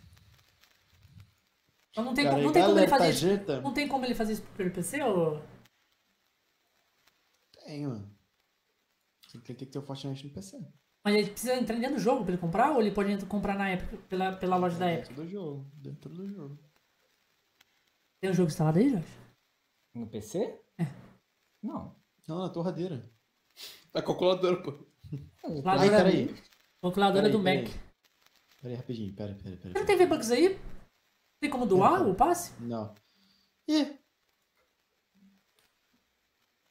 Então 1.93 2.05
não 2.05 2.13
tem, 2.13 2.27
não 2.27 2.53
tem 2.53 2.63
como 2.63 2.79
ele 2.79 2.89
fazer 2.89 3.09
isso. 3.09 3.63
Não 3.63 3.73
tem 3.73 3.89
como 3.89 4.05
ele 4.05 4.15
fazer 4.15 4.33
isso 4.35 4.43
pelo 4.55 4.71
PC 4.71 5.03
ou. 5.03 5.43
Tem, 7.65 7.87
mano. 7.87 8.15
Ele 9.33 9.43
tem 9.45 9.57
que 9.57 9.65
ter 9.65 9.79
o 9.79 9.83
Fortnite 9.83 10.27
no 10.27 10.35
PC. 10.35 10.59
Mas 11.03 11.15
ele 11.15 11.31
precisa 11.31 11.55
entrar 11.55 11.79
dentro 11.79 11.95
do 11.97 12.03
jogo 12.03 12.23
pra 12.23 12.35
ele 12.35 12.41
comprar 12.41 12.73
ou 12.73 12.83
ele 12.83 12.93
pode 12.93 13.11
entrar- 13.11 13.27
comprar 13.29 13.55
na 13.57 13.73
Epic, 13.73 13.99
pela, 14.11 14.37
pela 14.37 14.57
loja 14.59 14.79
da 14.79 14.93
Epic? 14.93 15.09
Dentro 15.09 15.25
do 15.25 15.27
jogo. 15.31 15.71
Dentro 15.73 16.11
do 16.15 16.29
jogo. 16.29 16.68
Tem 18.21 18.31
o 18.31 18.35
jogo 18.35 18.49
instalado 18.51 18.79
aí, 18.79 18.91
Josh? 18.91 19.09
No 19.95 20.07
PC? 20.07 20.61
Não. 21.63 21.95
Não, 22.27 22.39
na 22.41 22.49
torradeira. 22.49 23.03
A 23.95 24.03
calculadora, 24.03 24.63
pô. 24.63 24.71
Lá 25.65 25.81
Ai, 25.81 25.89
peraí. 25.91 26.35
Calculadora 26.83 27.23
Peraí, 27.29 27.33
do 27.39 27.43
peraí. 27.43 27.63
Mac. 27.65 27.75
Peraí, 28.61 28.77
rapidinho. 28.77 29.15
Pera, 29.15 29.35
pera, 29.35 29.57
pera. 29.57 29.73
Você 29.73 29.79
não 29.79 29.87
tem 29.87 29.97
V-Bucks 29.97 30.31
aí? 30.31 30.59
Tem 31.41 31.51
como 31.51 31.67
doar 31.67 32.07
o 32.07 32.15
passe? 32.15 32.53
Não. 32.61 32.95
Ih, 33.67 33.97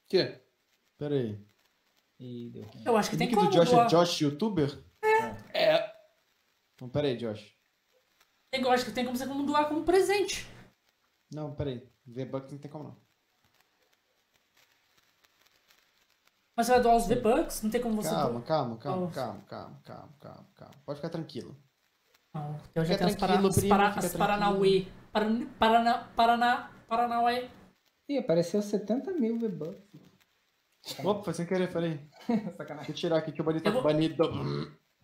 Que? 0.07 0.39
Pera 0.97 1.15
aí. 1.15 1.39
Ih, 2.19 2.49
deu 2.49 2.63
ruim. 2.63 2.83
Eu 2.85 2.97
acho 2.97 3.09
que 3.09 3.15
O 3.15 3.19
tem 3.19 3.31
como 3.31 3.49
do 3.49 3.53
Josh 3.53 3.69
doar. 3.69 3.85
é 3.85 3.89
Josh 3.89 4.21
Youtuber? 4.21 4.83
É. 5.53 5.93
Então, 6.75 6.87
pera 6.89 7.07
aí, 7.07 7.17
Josh. 7.17 7.55
Eu 8.51 8.71
acho 8.71 8.85
que 8.85 8.91
tem 8.91 9.03
como 9.05 9.17
você 9.17 9.27
como 9.27 9.45
doar 9.45 9.67
como 9.67 9.83
presente. 9.83 10.45
Não, 11.31 11.53
pera 11.53 11.69
aí. 11.71 11.87
V-Bucks 12.05 12.51
não 12.51 12.59
tem 12.59 12.71
como 12.71 12.83
não. 12.85 12.97
Mas 16.55 16.65
você 16.65 16.71
vai 16.73 16.81
doar 16.81 16.95
os 16.95 17.07
V-Bucks, 17.07 17.61
não 17.61 17.69
tem 17.69 17.81
como 17.81 18.01
você 18.01 18.09
Calma, 18.09 18.31
doar. 18.39 18.43
calma, 18.43 18.77
calma, 18.77 19.05
Oh. 19.07 19.11
calma, 19.11 19.41
calma, 19.47 19.81
calma, 19.85 20.15
calma, 20.19 20.47
calma. 20.55 20.73
Pode 20.85 20.97
ficar 20.97 21.09
tranquilo. 21.09 21.55
Não, 22.33 22.59
eu 22.75 22.85
já 22.85 22.97
tenho 22.97 23.09
as, 23.09 23.15
para, 23.15 23.39
as, 23.39 23.65
para, 23.67 23.87
as 23.89 24.15
Paranauê. 24.15 24.87
Paraná, 25.11 25.45
Paraná, 25.59 25.97
Paraná, 26.15 26.71
Paranauê. 26.87 27.49
Ih, 28.09 28.17
apareceu 28.19 28.61
70 28.61 29.11
mil 29.13 29.37
V-Bucks. 29.39 29.83
Opa, 31.03 31.23
foi 31.25 31.33
sem 31.33 31.45
querer, 31.45 31.71
peraí. 31.71 31.99
Sacanagem. 32.57 32.87
Deixa 32.87 32.91
eu 32.91 32.95
tirar 32.95 33.17
aqui 33.17 33.31
que 33.31 33.41
o 33.41 33.45
tá 33.61 33.69
Eu 33.69 33.73
vou- 33.73 33.83
banido. 33.83 34.23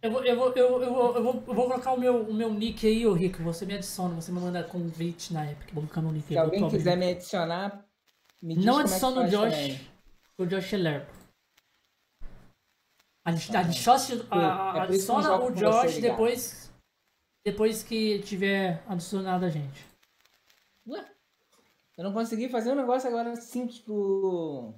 Eu 0.04 0.12
vou, 0.12 0.24
eu, 0.26 0.36
vou, 0.36 0.52
eu, 0.52 0.82
eu, 0.84 0.94
vou, 0.94 1.16
eu, 1.16 1.24
vou, 1.24 1.34
eu 1.48 1.54
vou 1.54 1.68
colocar 1.70 1.94
o 1.94 1.98
meu, 1.98 2.24
o 2.24 2.34
meu 2.34 2.54
nick 2.54 2.86
aí, 2.86 3.08
ô 3.08 3.14
Rico. 3.14 3.42
Você 3.44 3.66
me 3.66 3.74
adiciona, 3.74 4.14
você 4.14 4.34
me 4.34 4.40
manda 4.42 4.62
convite 4.62 5.32
na 5.34 5.50
Epic. 5.50 5.72
Vou 5.74 5.84
colocar 5.84 6.02
meu 6.02 6.12
nick 6.12 6.28
Se 6.28 6.34
aí. 6.34 6.38
eu 6.40 6.44
alguém 6.44 6.70
quiser 6.70 6.98
me 6.98 7.10
adicionar, 7.12 7.86
me 8.42 8.56
diz 8.56 8.66
Não 8.66 8.80
é 8.80 8.84
adiciona 8.84 9.16
o 9.16 9.20
faz 9.22 9.32
Josh. 9.32 9.52
também. 9.54 9.90
O 10.38 10.46
Josh 10.46 10.74
é 10.74 10.78
lerdo. 10.78 11.14
A 13.26 13.32
gente, 13.32 13.56
a 13.56 13.64
gente 13.64 13.82
só 13.82 13.98
se- 13.98 14.28
a- 14.30 14.74
É 14.76 14.80
adiciona 14.82 15.42
o 15.42 15.52
Josh 15.52 15.98
depois, 16.00 16.70
depois 17.46 17.82
que 17.82 18.20
tiver 18.24 18.84
adicionado 18.86 19.46
a 19.46 19.50
gente. 19.50 19.86
Ué? 20.86 21.10
Eu 21.98 22.04
não 22.04 22.12
consegui 22.12 22.50
fazer 22.50 22.74
um 22.74 22.76
negócio 22.76 23.08
agora 23.08 23.38
simples 23.38 23.80
pro. 23.80 24.74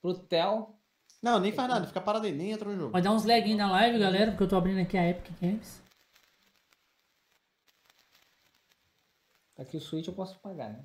pro 0.00 0.14
Theo. 0.14 0.76
Não, 1.24 1.40
nem 1.40 1.52
faz 1.52 1.70
nada, 1.70 1.86
fica 1.86 2.02
parado 2.02 2.26
aí, 2.26 2.34
nem 2.34 2.52
entra 2.52 2.68
no 2.68 2.76
jogo. 2.76 2.92
Vai 2.92 3.00
dar 3.00 3.12
uns 3.12 3.24
lag 3.24 3.54
na 3.54 3.70
live, 3.70 3.98
galera, 3.98 4.30
porque 4.30 4.42
eu 4.42 4.48
tô 4.48 4.56
abrindo 4.56 4.82
aqui 4.82 4.98
a 4.98 5.08
Epic 5.08 5.32
Games. 5.40 5.82
Aqui 9.58 9.78
o 9.78 9.80
Switch 9.80 10.06
eu 10.06 10.12
posso 10.12 10.38
pagar, 10.40 10.68
né? 10.68 10.84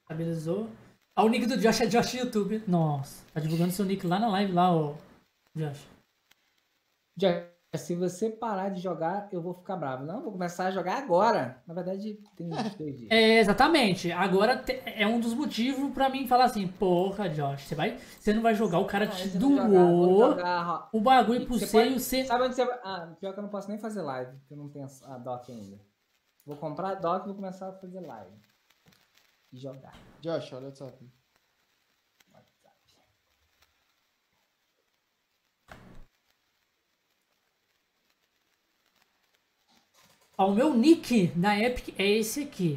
Estabilizou. 0.00 0.68
Ah, 1.14 1.22
o 1.22 1.28
nick 1.28 1.46
do 1.46 1.56
Josh 1.56 1.82
é 1.82 1.86
Josh 1.86 2.14
YouTube. 2.14 2.64
Nossa, 2.66 3.24
tá 3.32 3.38
divulgando 3.38 3.70
seu 3.70 3.84
nick 3.84 4.04
lá 4.04 4.18
na 4.18 4.26
live, 4.26 4.52
lá, 4.52 4.74
ô 4.74 4.96
Josh. 5.54 5.86
Já, 7.16 7.48
se 7.78 7.94
você 7.94 8.28
parar 8.28 8.68
de 8.68 8.80
jogar, 8.82 9.28
eu 9.32 9.40
vou 9.40 9.54
ficar 9.54 9.76
bravo. 9.76 10.04
Não, 10.04 10.20
vou 10.22 10.32
começar 10.32 10.66
a 10.66 10.70
jogar 10.70 10.98
agora. 10.98 11.62
Na 11.66 11.72
verdade, 11.72 12.20
tem 12.36 12.46
uns 12.52 12.74
dois 12.74 12.98
dias. 12.98 13.10
É, 13.10 13.38
exatamente. 13.38 14.12
Agora 14.12 14.56
te- 14.58 14.82
é 14.84 15.06
um 15.06 15.18
dos 15.18 15.32
motivos 15.32 15.90
pra 15.94 16.10
mim 16.10 16.26
falar 16.26 16.44
assim, 16.44 16.68
porra, 16.68 17.30
Josh, 17.30 17.62
você 17.62 17.74
vai, 17.74 17.96
você 18.20 18.34
não 18.34 18.42
vai 18.42 18.54
jogar, 18.54 18.78
o 18.78 18.84
cara 18.84 19.06
Ah, 19.06 19.08
te 19.08 19.28
doou 19.38 19.56
jogar 20.36 20.88
o 20.92 21.00
bagulho 21.00 21.46
pro 21.46 21.58
Você 21.58 21.64
e 21.64 21.70
pode- 21.70 21.94
você... 22.00 22.24
Sabe 22.26 22.44
onde 22.44 22.54
você 22.54 22.64
vai. 22.66 22.78
Ah, 22.84 23.14
pior 23.18 23.32
que 23.32 23.38
eu 23.38 23.42
não 23.42 23.50
posso 23.50 23.68
nem 23.70 23.78
fazer 23.78 24.02
live, 24.02 24.32
porque 24.38 24.52
eu 24.52 24.58
não 24.58 24.68
tenho 24.68 24.86
a 25.06 25.16
doc 25.18 25.48
ainda. 25.48 25.80
Vou 26.44 26.56
comprar 26.56 26.90
a 26.90 26.94
doc 26.94 27.22
e 27.22 27.26
vou 27.26 27.34
começar 27.36 27.68
a 27.68 27.72
fazer 27.72 28.00
live. 28.00 28.36
E 29.50 29.58
jogar. 29.58 29.94
Josh, 30.20 30.52
olha 30.52 30.62
o 30.62 30.66
WhatsApp. 30.66 30.94
Ó, 40.42 40.48
o 40.48 40.54
meu 40.54 40.74
nick 40.74 41.32
na 41.36 41.56
Epic 41.56 41.94
é 41.96 42.04
esse 42.04 42.42
aqui. 42.42 42.76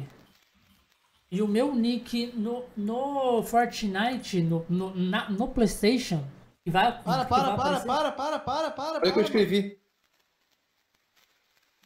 E 1.28 1.42
o 1.42 1.48
meu 1.48 1.74
nick 1.74 2.28
no, 2.28 2.64
no 2.76 3.42
Fortnite, 3.42 4.40
no, 4.40 4.64
no, 4.68 4.94
na- 4.94 5.28
no 5.30 5.48
Playstation, 5.48 6.24
que 6.62 6.70
vai, 6.70 7.02
Para, 7.02 7.24
que 7.24 7.28
para, 7.28 7.42
vai 7.42 7.42
para, 7.44 7.52
aparecer- 7.54 7.86
para, 7.86 8.12
para, 8.12 8.38
para, 8.38 8.70
para, 8.70 8.88
Olha 8.90 8.98
o 8.98 9.00
que 9.02 9.08
eu 9.08 9.12
para. 9.14 9.22
escrevi. 9.22 9.80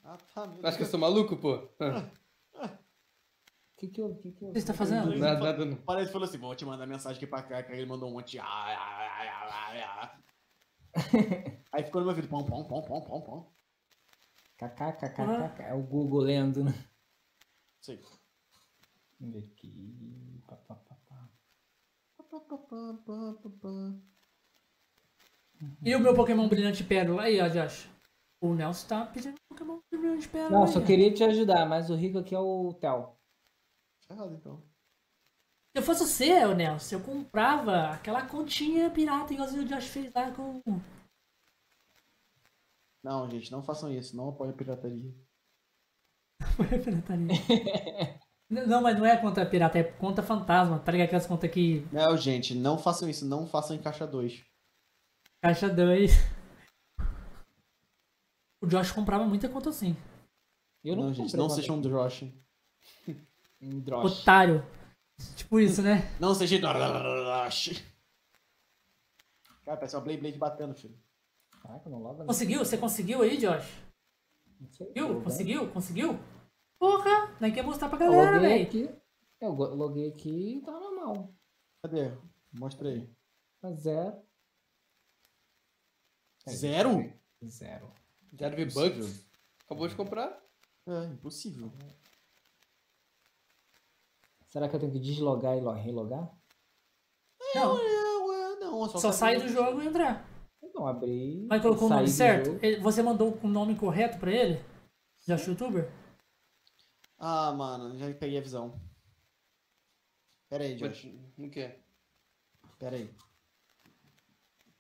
Ah, 0.04 0.18
tá, 0.34 0.52
Acho 0.64 0.76
que 0.76 0.82
eu 0.82 0.86
sou 0.86 1.00
maluco, 1.00 1.36
pô. 1.38 1.66
Ah, 1.80 2.10
O 2.62 3.78
que 3.78 3.88
que 3.88 4.02
eu. 4.02 4.14
Que 4.16 4.32
que 4.32 4.44
eu 4.44 4.48
O 4.50 4.52
que 4.52 4.60
você 4.60 4.66
tá 4.66 4.74
fazendo? 4.74 5.16
Nada, 5.16 5.40
nada 5.40 5.64
não. 5.64 5.76
Parece 5.78 6.08
que 6.08 6.12
falou 6.12 6.28
assim, 6.28 6.36
vou 6.36 6.54
te 6.54 6.66
mandar 6.66 6.86
mensagem 6.86 7.16
aqui 7.16 7.26
pra 7.26 7.42
cá, 7.42 7.62
que 7.62 7.72
ele 7.72 7.86
mandou 7.86 8.10
um 8.10 8.12
monte 8.12 8.32
de... 8.32 8.38
ah, 8.40 8.44
ah, 8.44 8.76
ah, 8.76 9.24
ah, 9.24 9.72
ah, 9.72 10.02
ah. 10.02 11.60
Aí 11.72 11.84
ficou 11.84 12.02
no 12.02 12.06
meu 12.08 12.14
ouvido, 12.14 12.28
pom, 12.28 12.44
pom, 12.44 12.64
pom, 12.64 12.82
pom, 12.82 13.00
pom, 13.00 13.20
pom. 13.22 13.59
KKKKK. 14.60 15.62
É 15.62 15.74
o 15.74 15.82
Google 15.82 16.20
lendo, 16.20 16.62
né? 16.64 16.74
Aí. 17.88 17.98
Vamos 19.18 19.34
ver 19.34 19.50
aqui. 19.52 20.42
Pá, 20.46 20.56
pá, 20.56 20.74
pá, 20.74 20.94
pá. 21.08 21.28
E 25.82 25.94
o 25.94 26.00
meu 26.00 26.14
Pokémon 26.14 26.48
Brilhante 26.48 26.84
Pérola 26.84 27.22
aí, 27.22 27.40
ó, 27.40 27.48
Josh. 27.48 27.88
O 28.40 28.54
Nelson 28.54 28.88
tá 28.88 29.06
pedindo 29.06 29.40
Pokémon 29.48 29.80
Brilhante 29.90 30.28
Pérola. 30.28 30.50
Não, 30.50 30.64
aí, 30.64 30.72
só 30.72 30.80
queria 30.80 31.12
te 31.12 31.24
ajudar, 31.24 31.66
mas 31.66 31.90
o 31.90 31.94
rico 31.94 32.18
aqui 32.18 32.34
é 32.34 32.38
o 32.38 32.74
Theo. 32.74 33.14
Tá 34.06 34.14
errado, 34.14 34.34
então. 34.34 34.62
Se 35.72 35.78
eu 35.78 35.82
fosse 35.82 36.06
você, 36.06 36.44
ô 36.44 36.54
Nelson, 36.54 36.96
eu 36.96 37.00
comprava 37.00 37.90
aquela 37.90 38.26
continha 38.26 38.90
pirata 38.90 39.32
igualzinho 39.32 39.62
o 39.62 39.66
Josh 39.66 39.88
fez 39.88 40.12
lá 40.12 40.30
com. 40.32 40.60
Não, 43.02 43.28
gente, 43.30 43.50
não 43.50 43.62
façam 43.62 43.92
isso, 43.92 44.16
não 44.16 44.28
apoiem 44.28 44.52
a 44.52 44.56
pirataria. 44.56 45.14
Foi 46.56 46.66
a 46.66 46.78
pirataria. 46.78 47.28
Não, 48.50 48.82
mas 48.82 48.98
não 48.98 49.06
é 49.06 49.16
conta 49.16 49.46
pirata, 49.46 49.78
é 49.78 49.84
conta 49.84 50.24
fantasma, 50.24 50.80
tá 50.80 50.90
ligado? 50.90 51.06
Aquelas 51.06 51.24
contas 51.24 51.48
que. 51.52 51.86
Não, 51.92 52.16
gente, 52.16 52.52
não 52.52 52.76
façam 52.76 53.08
isso, 53.08 53.24
não 53.24 53.46
façam 53.46 53.76
em 53.76 53.78
caixa 53.80 54.04
2. 54.04 54.44
Caixa 55.40 55.68
2. 55.68 56.10
O 58.60 58.66
Josh 58.66 58.90
comprava 58.90 59.24
muita 59.24 59.48
conta 59.48 59.70
assim. 59.70 59.96
Eu 60.82 60.96
não, 60.96 61.04
Não, 61.04 61.14
gente, 61.14 61.36
não 61.36 61.48
sejam 61.48 61.76
um 61.78 61.80
Josh. 61.80 62.24
em 63.60 63.80
Drosh. 63.80 64.20
Otário. 64.20 64.66
Tipo 65.36 65.60
isso, 65.60 65.80
né? 65.80 66.12
Não 66.18 66.34
seja 66.34 66.58
Josh. 66.58 67.84
Cara, 69.64 69.76
parece 69.76 69.94
uma 69.94 70.02
Blade 70.02 70.20
Blade 70.22 70.38
batendo, 70.38 70.74
filho. 70.74 70.98
Caraca, 71.60 71.88
não. 71.90 72.26
Conseguiu? 72.26 72.58
Você 72.64 72.76
conseguiu 72.78 73.22
aí, 73.22 73.36
Josh? 73.36 73.82
Conseguiu? 74.58 75.22
Conseguiu? 75.22 75.72
Conseguiu? 75.72 76.18
Porra! 76.78 77.36
Nem 77.40 77.52
quer 77.52 77.62
mostrar 77.62 77.88
pra 77.88 78.04
Eu 78.04 78.10
galera, 78.12 78.36
loguei 78.36 78.48
velho. 78.48 78.66
aqui. 78.88 79.00
Eu 79.40 79.52
loguei 79.52 80.08
aqui 80.08 80.56
e 80.58 80.62
tá 80.62 80.72
normal. 80.72 81.34
Cadê? 81.82 82.12
Mostra 82.52 82.88
aí. 82.88 83.08
Tá 83.60 83.70
zero. 83.72 84.22
Zero? 86.48 87.12
Zero. 87.44 87.92
Zero 88.38 88.56
V-Bucks. 88.56 89.26
Acabou 89.64 89.86
de 89.88 89.94
comprar. 89.94 90.42
É, 90.86 91.04
impossível. 91.06 91.70
Será 94.46 94.68
que 94.68 94.74
eu 94.76 94.80
tenho 94.80 94.92
que 94.92 94.98
deslogar 94.98 95.56
e 95.56 95.60
lo- 95.60 95.72
relogar? 95.72 96.34
Não, 97.54 97.76
Não, 97.76 98.32
é, 98.32 98.56
não. 98.58 98.88
só 98.88 99.00
tá 99.08 99.12
sai 99.12 99.38
do 99.40 99.48
jogo 99.48 99.80
e 99.82 99.86
entrar. 99.86 100.26
Não, 100.74 100.86
abri. 100.86 101.46
Mas 101.48 101.62
colocou 101.62 101.86
o 101.86 101.90
nome 101.90 102.08
certo? 102.08 102.46
jogo. 102.60 102.82
Você 102.82 103.02
mandou 103.02 103.38
o 103.42 103.48
nome 103.48 103.76
correto 103.76 104.18
pra 104.18 104.30
ele? 104.32 104.64
Josh 105.26 105.46
Youtuber? 105.48 105.90
Ah, 107.18 107.52
mano, 107.52 107.98
já 107.98 108.06
peguei 108.14 108.38
a 108.38 108.42
visão. 108.42 108.80
Pera 110.48 110.64
aí, 110.64 110.74
Josh. 110.76 111.06
O 111.38 111.50
quê? 111.50 111.78
Pera 112.78 112.96
aí. 112.96 113.14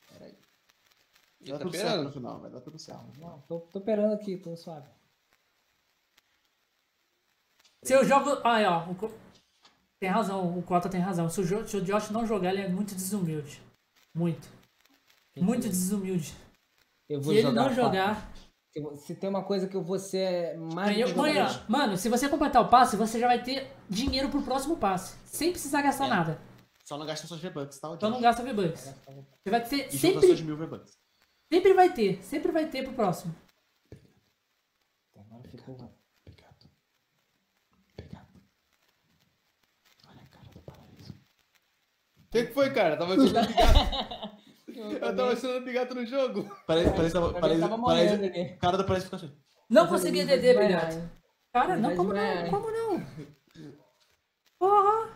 Pera 0.08 0.24
aí. 0.26 0.38
Já 1.42 1.54
Vai 1.54 1.58
tá 1.58 1.64
tudo 1.64 1.76
certo 1.76 1.84
no 1.84 2.08
esperando? 2.08 2.12
final, 2.12 2.40
vai 2.40 2.50
dar 2.50 2.60
tudo 2.60 2.78
certo. 2.78 3.20
Não, 3.20 3.40
tô, 3.42 3.60
tô 3.60 3.78
operando 3.78 4.14
aqui, 4.14 4.36
tô 4.38 4.56
suave. 4.56 4.88
Se 7.82 7.92
eu 7.92 8.04
jogo. 8.04 8.30
Ah, 8.44 8.86
ó. 8.86 8.90
o 8.90 9.12
Tem 9.98 10.08
razão, 10.10 10.58
o 10.58 10.62
Cota 10.62 10.88
tem 10.88 11.00
razão. 11.00 11.28
Se 11.28 11.40
o, 11.40 11.44
Jo- 11.44 11.66
se 11.66 11.76
o 11.76 11.84
Josh 11.84 12.10
não 12.10 12.26
jogar, 12.26 12.52
ele 12.52 12.62
é 12.62 12.68
muito 12.68 12.94
desumilde. 12.94 13.62
Muito. 14.14 14.48
Muito 15.36 15.68
desumilde. 15.68 16.34
Eu 17.08 17.20
Se 17.20 17.24
vou 17.24 17.32
ele 17.34 17.42
jogar. 17.42 17.54
não 17.54 17.68
fácil. 17.68 17.82
jogar. 17.84 18.32
Se 18.72 19.06
Se 19.06 19.14
tem 19.16 19.28
uma 19.28 19.42
coisa 19.42 19.66
que 19.66 19.76
eu 19.76 19.82
vou 19.82 19.98
ser 19.98 20.56
mais. 20.56 20.96
Eu- 20.96 21.16
Mano, 21.16 21.64
mano, 21.68 21.96
se 21.96 22.08
você 22.08 22.28
completar 22.28 22.62
o 22.62 22.68
passe, 22.68 22.96
você 22.96 23.18
já 23.18 23.26
vai 23.26 23.42
ter 23.42 23.68
dinheiro 23.88 24.28
pro 24.28 24.42
próximo 24.42 24.76
passe. 24.76 25.16
Sem 25.24 25.50
precisar 25.50 25.82
gastar 25.82 26.06
É. 26.06 26.08
nada. 26.08 26.40
Só 26.84 26.96
não 26.98 27.06
gasta 27.06 27.26
suas 27.26 27.40
V-Bucks, 27.40 27.78
tá? 27.80 27.92
Então 27.94 28.10
não 28.10 28.20
gasta 28.20 28.42
V-Bucks. 28.42 28.94
Você 29.42 29.50
vai 29.50 29.62
ter. 29.64 29.88
E 29.88 29.98
Sempre, 29.98 30.36
sempre 31.50 31.74
vai 31.74 31.92
ter. 31.92 32.22
Sempre 32.22 32.52
vai 32.52 32.68
ter 32.68 32.82
pro 32.84 32.92
próximo. 32.92 33.34
Agora 35.16 35.48
ficou. 35.48 35.74
Obrigado. 36.26 36.70
Obrigado. 37.92 38.28
Olha 40.08 40.20
a 40.22 40.26
cara 40.26 40.48
do 40.52 40.60
paraíso. 40.62 41.12
O 41.12 42.30
que, 42.30 42.46
que 42.46 42.52
foi, 42.52 42.72
cara? 42.72 42.96
Tava 42.96 43.14
ensinando 43.16 43.48
Eu 44.80 45.16
tava 45.16 45.32
ensinando 45.32 45.64
bigato 45.64 45.94
no 45.94 46.04
jogo. 46.06 46.44
Parece, 46.66 46.90
parece, 46.90 47.14
parece, 47.40 47.60
tava 47.60 47.82
parece, 47.82 48.56
cara 48.60 48.76
do 48.76 48.84
fica 48.84 49.16
assim. 49.16 49.32
Não 49.68 49.86
consegui 49.86 50.24
DD, 50.24 50.48
hein? 50.48 51.08
Cara, 51.52 51.76
não, 51.76 51.96
como 51.96 52.12
não 52.12 52.20
é-? 52.20 52.48
Como 52.48 52.70
não? 52.70 53.04
Porra! 54.58 55.10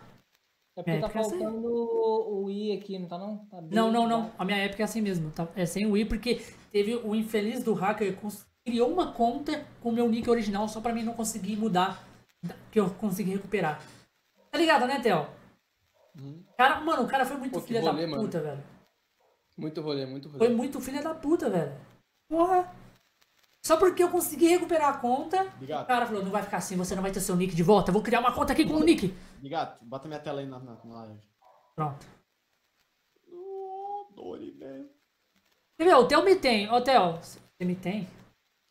É 0.77 0.83
porque 0.83 0.91
É, 0.91 0.99
tá 0.99 1.07
fica 1.07 1.19
assim. 1.21 1.39
faltando 1.39 1.67
o 1.67 2.49
I 2.49 2.73
aqui, 2.73 2.99
não 2.99 3.07
tá 3.07 3.17
não? 3.17 3.37
Tá 3.45 3.61
bem 3.61 3.69
Não, 3.71 3.91
não, 3.91 4.07
não. 4.07 4.31
A 4.37 4.43
minha 4.43 4.57
época 4.57 4.83
é 4.83 4.85
assim 4.85 5.01
mesmo. 5.01 5.31
tá? 5.31 5.47
É 5.55 5.65
sem 5.65 5.85
o 5.85 5.95
i, 5.95 6.03
porque 6.03 6.41
teve 6.71 6.95
o 6.95 7.15
infeliz 7.15 7.63
do 7.63 7.73
hacker 7.73 8.17
criou 8.65 8.91
uma 8.91 9.13
conta 9.13 9.65
com 9.81 9.89
o 9.89 9.91
meu 9.93 10.09
nick 10.09 10.29
original 10.29 10.67
só 10.67 10.81
pra 10.81 10.91
mim 10.93 11.03
não 11.03 11.13
conseguir 11.13 11.55
mudar, 11.55 12.03
da- 12.43 12.55
que 12.71 12.79
eu 12.79 12.89
consegui 12.89 13.31
recuperar. 13.31 13.81
Tá 14.51 14.57
ligado, 14.57 14.85
né, 14.85 14.99
Theo? 14.99 15.27
Cara, 16.57 16.81
mano, 16.81 17.03
o 17.03 17.07
cara 17.07 17.25
foi 17.25 17.37
muito 17.37 17.53
Pô, 17.53 17.61
filha 17.61 17.81
rolê, 17.81 18.01
da 18.03 18.07
mano. 18.07 18.23
puta, 18.23 18.41
velho. 18.41 18.63
Muito 19.57 19.81
rolê, 19.81 20.05
muito 20.05 20.27
rolê. 20.27 20.37
Foi 20.39 20.49
muito 20.49 20.79
filha 20.81 21.01
da 21.01 21.13
puta, 21.13 21.49
velho. 21.49 21.73
Porra. 22.29 22.73
Só 23.65 23.77
porque 23.77 24.03
eu 24.03 24.09
consegui 24.11 24.47
recuperar 24.47 24.89
a 24.89 24.97
conta, 24.99 25.43
o 25.43 25.47
Obrigado. 25.55 25.87
cara 25.87 26.05
falou, 26.05 26.23
não 26.23 26.29
vai 26.31 26.43
ficar 26.43 26.57
assim, 26.57 26.75
você 26.77 26.93
não 26.93 27.01
vai 27.01 27.11
ter 27.11 27.19
seu 27.19 27.35
nick 27.35 27.55
de 27.55 27.63
volta. 27.63 27.89
Eu 27.89 27.93
vou 27.93 28.03
criar 28.03 28.19
uma 28.19 28.31
conta 28.31 28.53
aqui 28.53 28.63
com 28.65 28.75
o 28.75 28.83
nick. 28.83 29.11
Obrigado. 29.37 29.79
Bota 29.83 30.07
minha 30.07 30.19
tela 30.19 30.41
aí 30.41 30.45
na, 30.45 30.59
na, 30.59 30.77
na 30.83 30.95
live. 31.01 31.19
Pronto. 31.75 32.05
Oh, 33.31 34.05
Dori, 34.15 34.51
velho. 34.51 34.89
Quer 35.77 35.85
ver? 35.85 35.95
O 35.95 36.07
Theo 36.07 36.23
me 36.23 36.35
tem. 36.35 36.69
Ô, 36.71 36.79
Theo, 36.81 37.13
você 37.17 37.39
me 37.65 37.75
tem? 37.75 38.07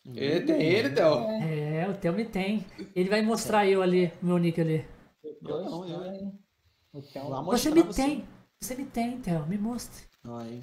Ele 0.06 0.46
tem 0.46 0.62
ele, 0.62 0.90
Theo. 0.90 1.14
É, 1.42 1.88
o 1.88 1.94
Theo 1.96 2.12
me 2.12 2.24
tem. 2.24 2.64
Ele 2.94 3.08
vai 3.08 3.20
mostrar 3.22 3.66
eu 3.66 3.82
ali, 3.82 4.12
meu 4.22 4.38
nick 4.38 4.60
ali. 4.60 4.86
Dois, 5.42 5.64
não, 5.66 5.88
eu-. 5.88 6.32
O 6.92 7.00
Vou 7.42 7.44
Você 7.58 7.70
me 7.70 7.82
você. 7.82 8.02
tem. 8.02 8.28
Você 8.60 8.74
me 8.76 8.84
tem, 8.84 9.20
Theo. 9.20 9.44
Me 9.46 9.58
mostre. 9.58 10.04
Aí. 10.26 10.62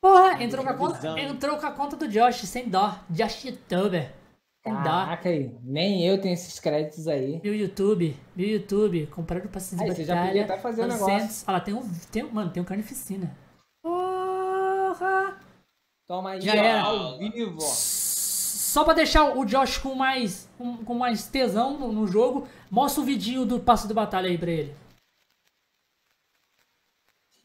Porra, 0.00 0.42
entrou 0.42 0.64
com, 0.64 0.70
a 0.70 0.74
conta, 0.74 1.20
entrou 1.20 1.58
com 1.58 1.66
a 1.66 1.72
conta 1.72 1.96
do 1.96 2.08
Josh, 2.08 2.46
sem 2.46 2.68
dó. 2.68 2.98
Josh 3.10 3.44
Youtuber. 3.44 4.14
Sem 4.62 4.72
dó. 4.72 4.82
Caraca 4.82 5.28
aí, 5.28 5.54
nem 5.62 6.06
eu 6.06 6.20
tenho 6.20 6.34
esses 6.34 6.58
créditos 6.58 7.06
aí. 7.08 7.40
Meu 7.42 7.54
YouTube, 7.54 8.16
meu 8.34 8.48
YouTube, 8.48 9.06
compraram 9.08 9.48
pra 9.48 9.60
se 9.60 9.74
Aí, 9.82 9.88
você 9.90 10.04
já 10.04 10.26
podia 10.26 10.44
até 10.44 10.58
fazer 10.58 10.84
o 10.84 10.86
negócio. 10.86 11.44
Olha 11.46 11.58
lá, 11.58 11.60
tem 11.60 11.74
um, 11.74 11.94
tem, 12.12 12.24
um- 12.24 12.30
mano, 12.30 12.50
tem 12.50 12.62
um 12.62 12.66
carnificina. 12.66 13.36
Porra! 13.82 15.38
Toma 16.06 16.30
aí, 16.30 16.40
Já 16.40 16.54
era. 16.54 16.82
ao 16.82 17.18
vivo, 17.18 17.56
ó. 17.58 17.60
Só 17.60 18.84
pra 18.84 18.94
deixar 18.94 19.36
o 19.36 19.44
Josh 19.44 19.78
com 19.78 19.94
mais, 19.94 20.48
com, 20.56 20.84
com 20.84 20.94
mais 20.94 21.26
tesão 21.26 21.78
no, 21.78 21.92
no 21.92 22.06
jogo, 22.06 22.46
mostra 22.70 23.02
o 23.02 23.04
vidinho 23.04 23.44
do 23.44 23.58
passo 23.60 23.88
de 23.88 23.94
batalha 23.94 24.28
aí 24.28 24.38
pra 24.38 24.50
ele. 24.50 24.74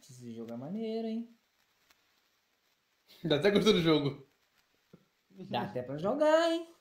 Esse 0.01 0.14
jogo 0.45 0.53
é 0.53 0.57
maneiro, 0.57 1.07
hein? 1.07 1.35
Ainda 3.24 3.38
até 3.38 3.49
gostou 3.49 3.74
do 3.74 3.82
jogo. 3.82 4.27
Dá 5.49 5.64
até 5.64 5.82
pra 5.82 5.98
jogar, 5.98 6.51
hein? 6.51 6.72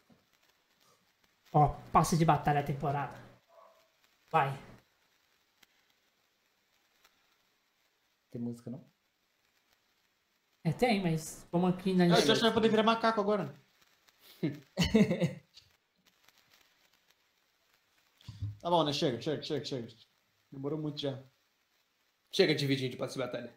Ó, 1.53 1.69
passe 1.91 2.19
de 2.19 2.25
batalha 2.25 2.63
temporada. 2.63 3.17
Vai. 4.31 4.53
Tem 8.31 8.41
música, 8.41 8.71
não? 8.71 8.85
É, 10.63 10.73
tem, 10.73 11.03
mas 11.03 11.47
como 11.51 11.67
aqui 11.67 11.93
na 11.93 12.05
Ah, 12.05 12.19
o 12.19 12.23
Josh 12.23 12.41
vai 12.41 12.53
poder 12.53 12.69
virar 12.69 12.83
macaco 12.83 13.21
agora. 13.21 13.55
tá 18.61 18.71
bom, 18.71 18.85
né? 18.85 18.93
Chega, 18.93 19.21
chega, 19.21 19.43
chega, 19.43 19.65
chega. 19.65 19.89
Demorou 20.51 20.79
muito 20.79 21.01
já. 21.01 21.23
Chega 22.35 22.53
de 22.55 22.67
vidinho 22.67 22.91
de 22.91 22.97
passe 22.97 23.15
de 23.15 23.21
batalha. 23.21 23.53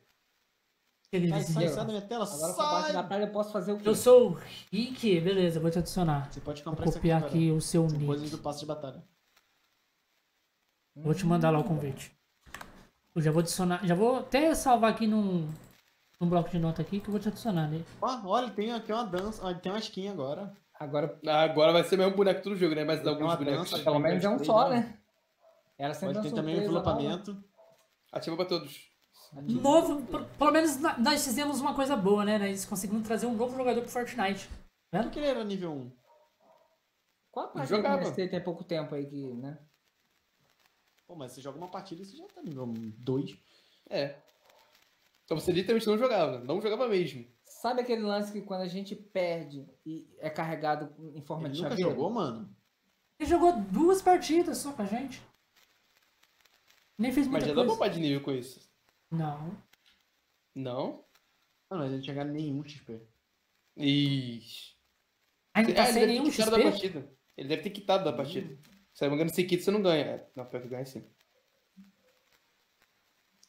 Sai, 1.10 1.42
sai, 1.42 1.68
sai 1.70 1.76
da 1.78 1.86
minha 1.86 2.02
tela, 2.02 2.26
Agora 2.26 2.54
com 2.54 2.62
a 2.62 2.70
parte 2.70 2.88
da 2.88 2.94
sai! 3.00 3.08
praia 3.08 3.24
eu 3.24 3.32
posso 3.32 3.52
fazer 3.52 3.72
o 3.72 3.78
quê? 3.80 3.88
Eu 3.90 3.96
sou 3.96 4.32
o 4.34 4.38
Rick, 4.72 5.20
beleza, 5.22 5.60
vou 5.60 5.72
te 5.72 5.80
adicionar. 5.80 6.30
Você 6.32 6.42
pode 6.42 6.62
Vou 6.62 6.72
comprar 6.74 6.86
isso 6.86 6.98
copiar 6.98 7.20
aqui, 7.24 7.28
aqui 7.28 7.52
o 7.52 7.62
seu 7.62 7.84
coisas 7.88 8.24
nick. 8.26 8.30
do 8.36 8.38
passo 8.38 8.60
de 8.60 8.66
batalha. 8.66 9.02
Vou 10.96 11.14
te 11.14 11.26
mandar 11.26 11.50
lá 11.50 11.60
o 11.60 11.64
convite. 11.64 12.12
Eu 13.16 13.22
já 13.22 13.32
vou 13.32 13.40
adicionar, 13.40 13.84
já 13.86 13.96
vou 13.96 14.18
até 14.20 14.54
salvar 14.54 14.92
aqui 14.92 15.08
num, 15.08 15.50
num 16.20 16.30
bloco 16.30 16.50
de 16.50 16.60
nota 16.60 16.82
aqui 16.82 17.00
que 17.00 17.08
eu 17.08 17.12
vou 17.14 17.20
te 17.22 17.30
adicionar 17.30 17.68
né? 17.70 17.82
Ó, 18.02 18.22
olha, 18.28 18.50
tem 18.52 18.72
aqui 18.74 18.92
uma 18.92 19.06
dança, 19.06 19.56
tem 19.56 19.72
uma 19.72 19.80
skin 19.80 20.10
agora. 20.10 20.54
Agora, 20.80 21.18
Ah, 21.26 21.42
Agora 21.44 21.72
vai 21.72 21.84
ser 21.84 21.98
mesmo 21.98 22.16
boneco 22.16 22.44
todo 22.44 22.56
jogo, 22.56 22.76
né? 22.76 22.84
Mas 22.84 23.00
Tem 23.02 23.10
alguns 23.10 23.34
bonecos. 23.36 23.72
dança. 23.72 23.84
pelo 23.84 23.98
menos 24.00 24.24
é 24.24 24.30
um 24.30 24.44
só, 24.44 24.70
né? 24.70 24.96
Era 25.80 25.94
sempre 25.96 26.16
Pode 26.16 26.30
ter 26.30 26.36
também 26.36 26.56
o 26.56 26.64
envelopamento. 26.64 27.44
Ativa 28.12 28.36
pra 28.36 28.46
todos. 28.46 28.90
Novo, 29.34 30.02
p- 30.06 30.38
pelo 30.38 30.52
menos 30.52 30.78
na- 30.78 30.98
nós 30.98 31.24
fizemos 31.26 31.60
uma 31.60 31.74
coisa 31.76 31.96
boa, 31.98 32.24
né? 32.24 32.38
Nós 32.38 32.66
conseguimos 32.66 33.06
trazer 33.06 33.26
um 33.26 33.36
novo 33.36 33.56
jogador 33.58 33.82
pro 33.82 33.90
Fortnite. 33.90 34.50
Por 34.90 35.12
que 35.12 35.20
ele 35.20 35.28
era 35.28 35.44
nível 35.44 35.74
1? 35.74 35.92
Qual 37.32 37.46
a 37.48 37.50
parte 37.50 37.70
Jogava. 37.70 38.12
que 38.12 38.28
tem 38.28 38.44
pouco 38.44 38.64
tempo 38.64 38.96
aí 38.96 39.06
que, 39.06 39.34
né? 39.34 39.60
Pô, 41.06 41.16
mas 41.16 41.34
você 41.34 41.42
joga 41.42 41.58
uma 41.58 41.68
partida 41.70 42.02
e 42.02 42.06
você 42.06 42.16
já 42.18 42.26
tá 42.28 42.42
nível 42.42 42.66
2. 43.00 43.38
É. 43.90 44.16
Então 45.26 45.38
você 45.40 45.52
literalmente 45.52 45.88
não 45.88 45.98
jogava. 45.98 46.40
Não 46.40 46.62
jogava 46.62 46.88
mesmo. 46.88 47.26
Sabe 47.44 47.82
aquele 47.82 48.02
lance 48.04 48.32
que 48.32 48.42
quando 48.42 48.62
a 48.62 48.68
gente 48.68 48.96
perde 48.96 49.68
e 49.86 50.08
é 50.20 50.30
carregado 50.30 50.94
em 51.16 51.22
forma 51.22 51.48
Ele 51.48 51.54
de 51.56 51.62
nunca 51.62 51.70
chaveiro? 51.72 51.92
jogou, 51.92 52.10
mano? 52.10 52.50
Ele 53.20 53.30
jogou 53.30 53.54
duas 53.60 54.02
partidas 54.02 54.58
só 54.60 54.72
com 54.72 54.82
a 54.82 54.86
gente. 54.86 55.22
Nem 56.98 57.12
fez 57.12 57.28
Mas 57.28 57.32
muita 57.44 57.48
já 57.48 57.54
dá 57.54 57.62
pra 57.62 57.66
coisa. 57.68 57.76
upar 57.76 57.90
de 57.90 58.00
nível 58.00 58.22
com 58.22 58.32
isso. 58.32 58.60
Não. 59.12 59.56
Não? 60.56 61.06
Mano, 61.70 61.84
mas 61.84 61.88
ele 61.88 61.96
não 61.98 62.02
tinha 62.02 62.14
ganhado 62.16 62.32
nenhum 62.34 62.64
XP. 62.64 63.02
Ixi. 63.78 64.76
Ainda 65.54 65.74
tá 65.74 65.84
Ah, 65.84 65.86
ele 65.86 65.94
sem 65.94 66.02
deve 66.02 66.14
nenhum 66.14 66.24
ter 66.26 66.32
quitado 66.32 66.52
da 66.52 66.58
XP? 66.58 66.70
partida. 66.72 67.12
Ele 67.38 67.48
deve 67.50 67.62
ter 67.62 67.70
quitado 67.70 68.04
da 68.04 68.14
partida. 68.14 68.58
Se 68.94 69.04
eu 69.04 69.10
não 69.10 69.12
me 69.12 69.16
engano, 69.22 69.30
se 69.36 69.44
quita, 69.44 69.64
você 69.64 69.72
não 69.72 69.82
ganha. 69.82 70.04
É, 70.06 70.28
Não, 70.36 70.46
pior 70.46 70.62
que 70.62 70.68
ganha 70.70 70.86
sim. 70.86 71.04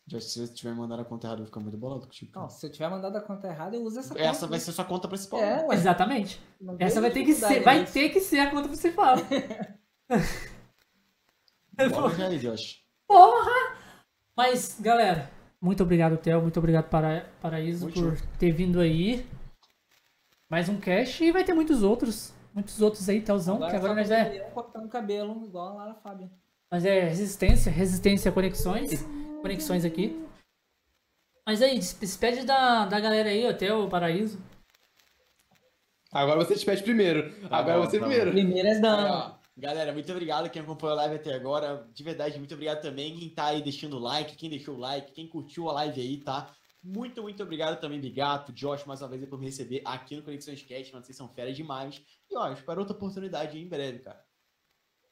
Já 0.06 0.20
se 0.20 0.38
você 0.46 0.52
tiver 0.54 0.74
mandado 0.74 1.02
a 1.02 1.04
conta 1.04 1.26
errada, 1.26 1.40
eu 1.40 1.44
vou 1.44 1.50
ficar 1.50 1.60
muito 1.60 1.76
bolado 1.76 2.00
contigo. 2.02 2.32
Não, 2.34 2.48
se 2.48 2.66
eu 2.66 2.72
tiver 2.72 2.88
mandado 2.88 3.16
a 3.16 3.20
conta 3.20 3.46
errada, 3.46 3.76
eu 3.76 3.82
uso 3.82 3.98
essa 3.98 4.08
conta. 4.10 4.22
Essa 4.22 4.46
vai 4.46 4.58
ser 4.58 4.72
sua 4.72 4.84
conta 4.84 5.06
principal. 5.08 5.38
É, 5.40 5.64
ué. 5.66 5.74
Exatamente. 5.74 6.40
Não 6.60 6.76
Essa 6.78 7.00
vai 7.00 7.10
ter 7.10 7.24
que 7.24 7.34
ser, 7.34 7.60
vai 7.62 7.80
nisso. 7.80 7.92
ter 7.92 8.08
que 8.10 8.20
ser 8.20 8.38
a 8.40 8.50
conta 8.50 8.68
principal. 8.68 9.16
Bora 11.90 12.14
já 12.16 12.26
aí, 12.28 12.38
Josh. 12.38 12.82
Porra! 13.08 13.76
Mas, 14.36 14.78
galera, 14.80 15.30
muito 15.60 15.82
obrigado, 15.82 16.16
Theo. 16.18 16.42
Muito 16.42 16.58
obrigado, 16.58 16.88
para, 16.88 17.26
Paraíso, 17.40 17.86
Muito 17.86 18.00
por 18.02 18.20
ter 18.38 18.52
vindo 18.52 18.78
aí. 18.80 19.26
Mais 20.48 20.68
um 20.68 20.78
cast 20.78 21.24
e 21.24 21.32
vai 21.32 21.42
ter 21.42 21.54
muitos 21.54 21.82
outros. 21.82 22.32
Muitos 22.54 22.80
outros 22.80 23.08
aí, 23.08 23.20
Theozão. 23.20 23.58
que 23.58 23.64
agora 23.76 23.94
nós 23.94 24.10
é, 24.10 24.40
cortando 24.52 24.88
cabelo, 24.88 25.44
igual 25.44 25.68
a 25.70 25.74
Lara 25.74 25.94
Fábio. 25.94 26.30
nós 26.70 26.84
é 26.84 27.00
resistência, 27.04 27.70
resistência 27.72 28.30
conexões. 28.32 29.02
Conexões 29.42 29.84
aqui. 29.84 30.24
Mas 31.46 31.62
aí, 31.62 31.78
des- 31.78 31.94
despede 31.98 32.44
da, 32.44 32.84
da 32.86 33.00
galera 33.00 33.28
aí, 33.30 33.46
ó, 33.48 33.52
Theo, 33.54 33.88
Paraíso. 33.88 34.38
Agora 36.12 36.38
você 36.44 36.54
despede 36.54 36.82
primeiro. 36.82 37.32
Agora 37.50 37.78
bom, 37.80 37.84
você 37.86 37.98
tá 37.98 38.06
primeiro. 38.06 38.30
Primeiras 38.32 38.76
Aí, 38.76 38.82
damas. 38.82 39.37
Galera, 39.58 39.92
muito 39.92 40.10
obrigado 40.12 40.48
quem 40.48 40.62
acompanhou 40.62 40.92
a 40.96 41.02
live 41.02 41.16
até 41.16 41.34
agora. 41.34 41.84
De 41.92 42.04
verdade, 42.04 42.38
muito 42.38 42.54
obrigado 42.54 42.80
também 42.80 43.16
quem 43.16 43.28
tá 43.28 43.46
aí 43.46 43.60
deixando 43.60 43.96
o 43.96 43.98
like, 43.98 44.36
quem 44.36 44.48
deixou 44.48 44.76
o 44.76 44.78
like, 44.78 45.10
quem 45.10 45.26
curtiu 45.26 45.68
a 45.68 45.72
live 45.72 46.00
aí, 46.00 46.16
tá? 46.18 46.54
Muito, 46.80 47.20
muito 47.22 47.42
obrigado 47.42 47.80
também, 47.80 48.00
Bigato, 48.00 48.52
Josh, 48.52 48.84
mais 48.84 49.02
uma 49.02 49.08
vez 49.08 49.20
aí 49.20 49.28
por 49.28 49.36
me 49.36 49.46
receber 49.46 49.82
aqui 49.84 50.14
no 50.14 50.22
Conexão 50.22 50.54
Sketch, 50.54 50.92
mano. 50.92 51.04
Vocês 51.04 51.18
são 51.18 51.28
férias 51.28 51.56
demais. 51.56 52.00
E 52.30 52.36
ó, 52.36 52.52
espero 52.52 52.78
outra 52.78 52.94
oportunidade 52.94 53.56
aí 53.56 53.64
em 53.64 53.68
breve, 53.68 53.98
cara. 53.98 54.24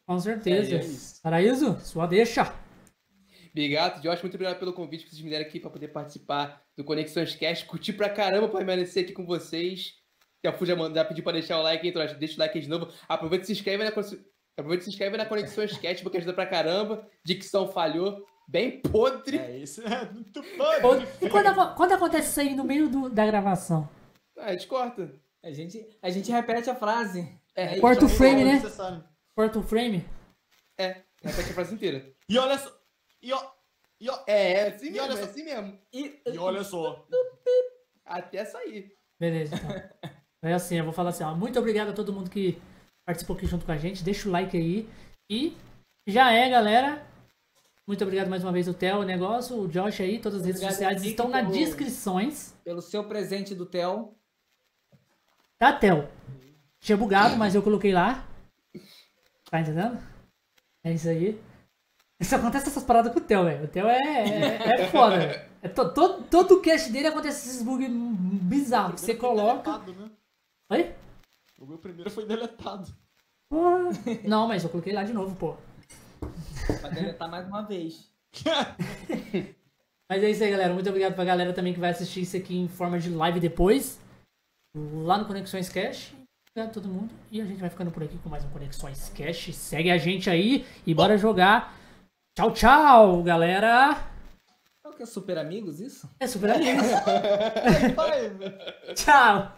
Com 0.07 0.19
certeza. 0.21 0.77
É, 0.77 0.79
é 0.79 0.85
isso. 0.85 1.21
Paraíso, 1.21 1.81
sua 1.81 2.07
deixa. 2.07 2.55
Bigato, 3.53 4.01
Josh, 4.01 4.23
muito 4.23 4.35
obrigado 4.35 4.61
pelo 4.61 4.73
convite 4.73 5.07
que 5.07 5.11
vocês 5.11 5.23
me 5.23 5.31
deram 5.31 5.45
aqui 5.45 5.59
para 5.59 5.71
poder 5.71 5.89
participar 5.89 6.63
do 6.77 6.85
Conexões 6.85 7.35
Cast. 7.35 7.67
Curti 7.67 7.93
pra 7.93 8.09
caramba 8.09 8.47
pra 8.49 8.59
permanecer 8.59 9.03
aqui 9.03 9.13
com 9.13 9.27
vocês. 9.27 9.95
Já 10.45 10.53
fui 10.53 10.69
já 10.69 10.77
mandar 10.77 11.07
pedir 11.07 11.23
pra 11.23 11.33
deixar 11.33 11.59
o 11.59 11.63
like, 11.63 11.89
então 11.89 12.07
deixa 12.17 12.37
o 12.37 12.39
like 12.39 12.57
aí 12.57 12.63
de 12.63 12.71
novo. 12.71 12.93
Aproveita 13.09 13.43
e 13.43 13.47
se 13.47 13.53
inscreve 13.53 13.83
na, 13.83 13.91
aproveita 14.57 14.83
e 14.83 14.85
se 14.85 14.91
inscreve 14.91 15.17
na 15.17 15.27
Conexões 15.27 15.77
Cast, 15.79 16.03
porque 16.03 16.19
ajuda 16.19 16.33
pra 16.33 16.47
caramba. 16.47 17.07
Dicção 17.25 17.69
falhou. 17.69 18.25
Bem 18.49 18.81
podre. 18.81 19.39
É 19.39 19.57
isso. 19.59 19.83
muito 20.15 20.41
Ô, 20.41 20.81
bom. 20.83 21.03
E 21.21 21.29
quando, 21.29 21.75
quando 21.75 21.93
acontece 21.93 22.31
isso 22.31 22.41
aí 22.41 22.55
no 22.55 22.65
meio 22.65 22.89
do- 22.89 23.09
da 23.11 23.27
gravação? 23.27 23.89
Ah, 24.39 24.47
a 24.47 24.53
gente 24.53 24.67
corta. 24.67 25.13
A 25.43 25.51
gente, 25.51 25.87
a 26.03 26.11
gente 26.11 26.31
repete 26.31 26.71
a 26.71 26.75
frase. 26.75 27.29
É, 27.55 27.79
Corta 27.81 28.05
o 28.05 28.09
frame, 28.09 28.45
né? 28.45 28.63
Corta 29.35 29.59
o 29.59 29.63
frame? 29.63 30.05
É, 30.79 31.03
repete 31.23 31.51
a 31.51 31.55
frase 31.55 31.75
inteira. 31.75 32.13
E 32.29 32.39
olha 32.39 32.59
só. 32.59 32.71
E, 33.23 33.33
ó, 33.33 33.51
e, 34.01 34.11
ó, 34.11 34.19
É, 34.27 34.53
é 34.53 34.69
assim 34.69 34.89
E 34.89 34.91
mesmo, 34.91 35.05
olha 35.07 35.13
é 35.13 35.17
só- 35.17 35.25
assim 35.31 35.45
mesmo. 35.45 35.79
E, 35.93 36.21
e 36.27 36.39
olha 36.39 36.63
só. 36.65 37.07
Até 38.05 38.45
sair. 38.45 38.93
Beleza, 39.19 39.55
então. 39.57 39.71
É 40.43 40.53
assim, 40.53 40.77
eu 40.77 40.85
vou 40.85 40.93
falar 40.93 41.11
assim, 41.11 41.25
ó. 41.25 41.35
Muito 41.35 41.59
obrigado 41.59 41.89
a 41.89 41.93
todo 41.93 42.13
mundo 42.13 42.31
que 42.31 42.61
participou 43.07 43.37
aqui 43.37 43.47
junto 43.47 43.65
com 43.65 43.73
a 43.73 43.77
gente. 43.79 44.03
Deixa 44.05 44.29
o 44.29 44.33
like 44.33 44.57
aí. 44.57 44.89
E 45.31 45.57
já 46.07 46.31
é, 46.33 46.51
galera. 46.51 47.07
Muito 47.87 48.03
obrigado 48.03 48.29
mais 48.29 48.43
uma 48.43 48.51
vez 48.53 48.67
o 48.67 48.75
Theo, 48.75 48.99
o 48.99 49.05
negócio, 49.05 49.57
o 49.57 49.69
Josh 49.69 50.01
aí, 50.01 50.19
todas 50.19 50.41
as 50.41 50.47
redes 50.47 50.61
Obrigado, 50.61 50.73
sociais 50.75 51.05
estão 51.05 51.31
pelo- 51.31 51.53
descrições. 51.53 52.53
pelo 52.65 52.83
seu 52.83 53.05
presente 53.05 53.55
do 53.55 53.65
Theo. 53.65 54.13
Tá, 55.57 55.73
Theo? 55.73 56.09
Tinha 56.81 56.99
bugado, 56.99 57.37
mas 57.37 57.55
eu 57.55 57.63
coloquei 57.63 57.93
lá. 57.93 58.27
Tá 59.49 59.61
entendendo? 59.61 59.99
É 60.85 60.93
isso 60.93 61.09
aí. 61.09 61.41
Isso 62.21 62.35
acontece 62.35 62.69
essas 62.69 62.83
paradas 62.83 63.13
com 63.13 63.21
o 63.21 63.23
Theo, 63.23 63.45
velho. 63.45 63.65
O 63.65 63.69
Theo 63.69 63.87
é, 63.87 63.99
é, 64.01 64.81
é 64.83 64.89
foda, 64.89 65.19
velho. 65.19 65.47
É 65.63 65.69
to, 65.69 65.95
to- 65.95 66.23
todo 66.25 66.55
o 66.57 66.61
cast 66.61 66.91
dele 66.91 67.07
acontece 67.09 67.49
esses 67.49 67.63
bugs 67.63 67.89
bizarros. 67.89 69.01
que 69.01 69.07
Você 69.07 69.15
coloca. 69.15 69.79
deletado, 69.79 69.93
né? 69.95 70.11
Oi? 70.73 70.95
O 71.59 71.67
meu 71.67 71.79
primeiro 71.79 72.11
foi 72.11 72.27
deletado. 72.27 72.93
Não, 74.25 74.47
mas 74.47 74.65
eu 74.65 74.71
coloquei 74.71 74.93
lá 74.93 75.05
de 75.05 75.13
novo, 75.13 75.35
pô. 75.37 75.57
Pra 76.81 76.91
deletar 76.91 77.31
mais 77.31 77.47
uma 77.47 77.63
vez. 77.63 78.11
Mas 80.09 80.23
é 80.23 80.31
isso 80.31 80.45
aí, 80.45 80.51
galera. 80.51 80.73
Muito 80.73 80.89
obrigado 80.89 81.15
pra 81.15 81.25
galera 81.25 81.53
também 81.53 81.75
que 81.75 81.81
vai 81.81 81.91
assistir 81.91 82.21
isso 82.21 82.37
aqui 82.37 82.57
em 82.57 82.69
forma 82.69 82.99
de 82.99 83.11
live 83.11 83.41
depois. 83.41 84.01
Lá 84.77 85.19
no 85.19 85.25
Conexões 85.25 85.69
Cash. 85.69 86.13
Obrigado 86.51 86.71
a 86.71 86.75
todo 86.75 86.89
mundo. 86.89 87.13
E 87.31 87.41
a 87.41 87.45
gente 87.45 87.61
vai 87.61 87.69
ficando 87.69 87.91
por 87.91 88.03
aqui 88.05 88.17
com 88.19 88.29
mais 88.29 88.45
um 88.45 88.51
Conexões 88.51 89.09
Cash. 89.17 89.55
Segue 89.55 89.91
a 89.91 89.99
gente 89.99 90.31
aí 90.31 90.65
e 90.87 90.95
bora 90.95 91.19
jogar. 91.19 91.77
Tchau, 92.37 92.53
tchau, 92.53 93.23
galera. 93.23 94.09
É 94.85 94.89
o 94.89 94.93
que 94.93 95.03
é 95.03 95.07
Super 95.07 95.39
Amigos 95.39 95.81
isso? 95.81 96.09
É 96.21 96.27
super 96.29 96.51
amigos. 96.51 96.87
Velho. 97.97 98.95
tchau. 98.95 99.57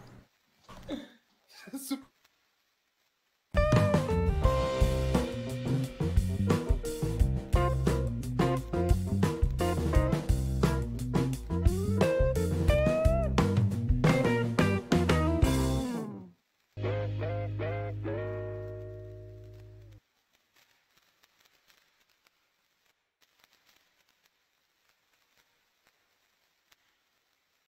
Super 1.76 2.07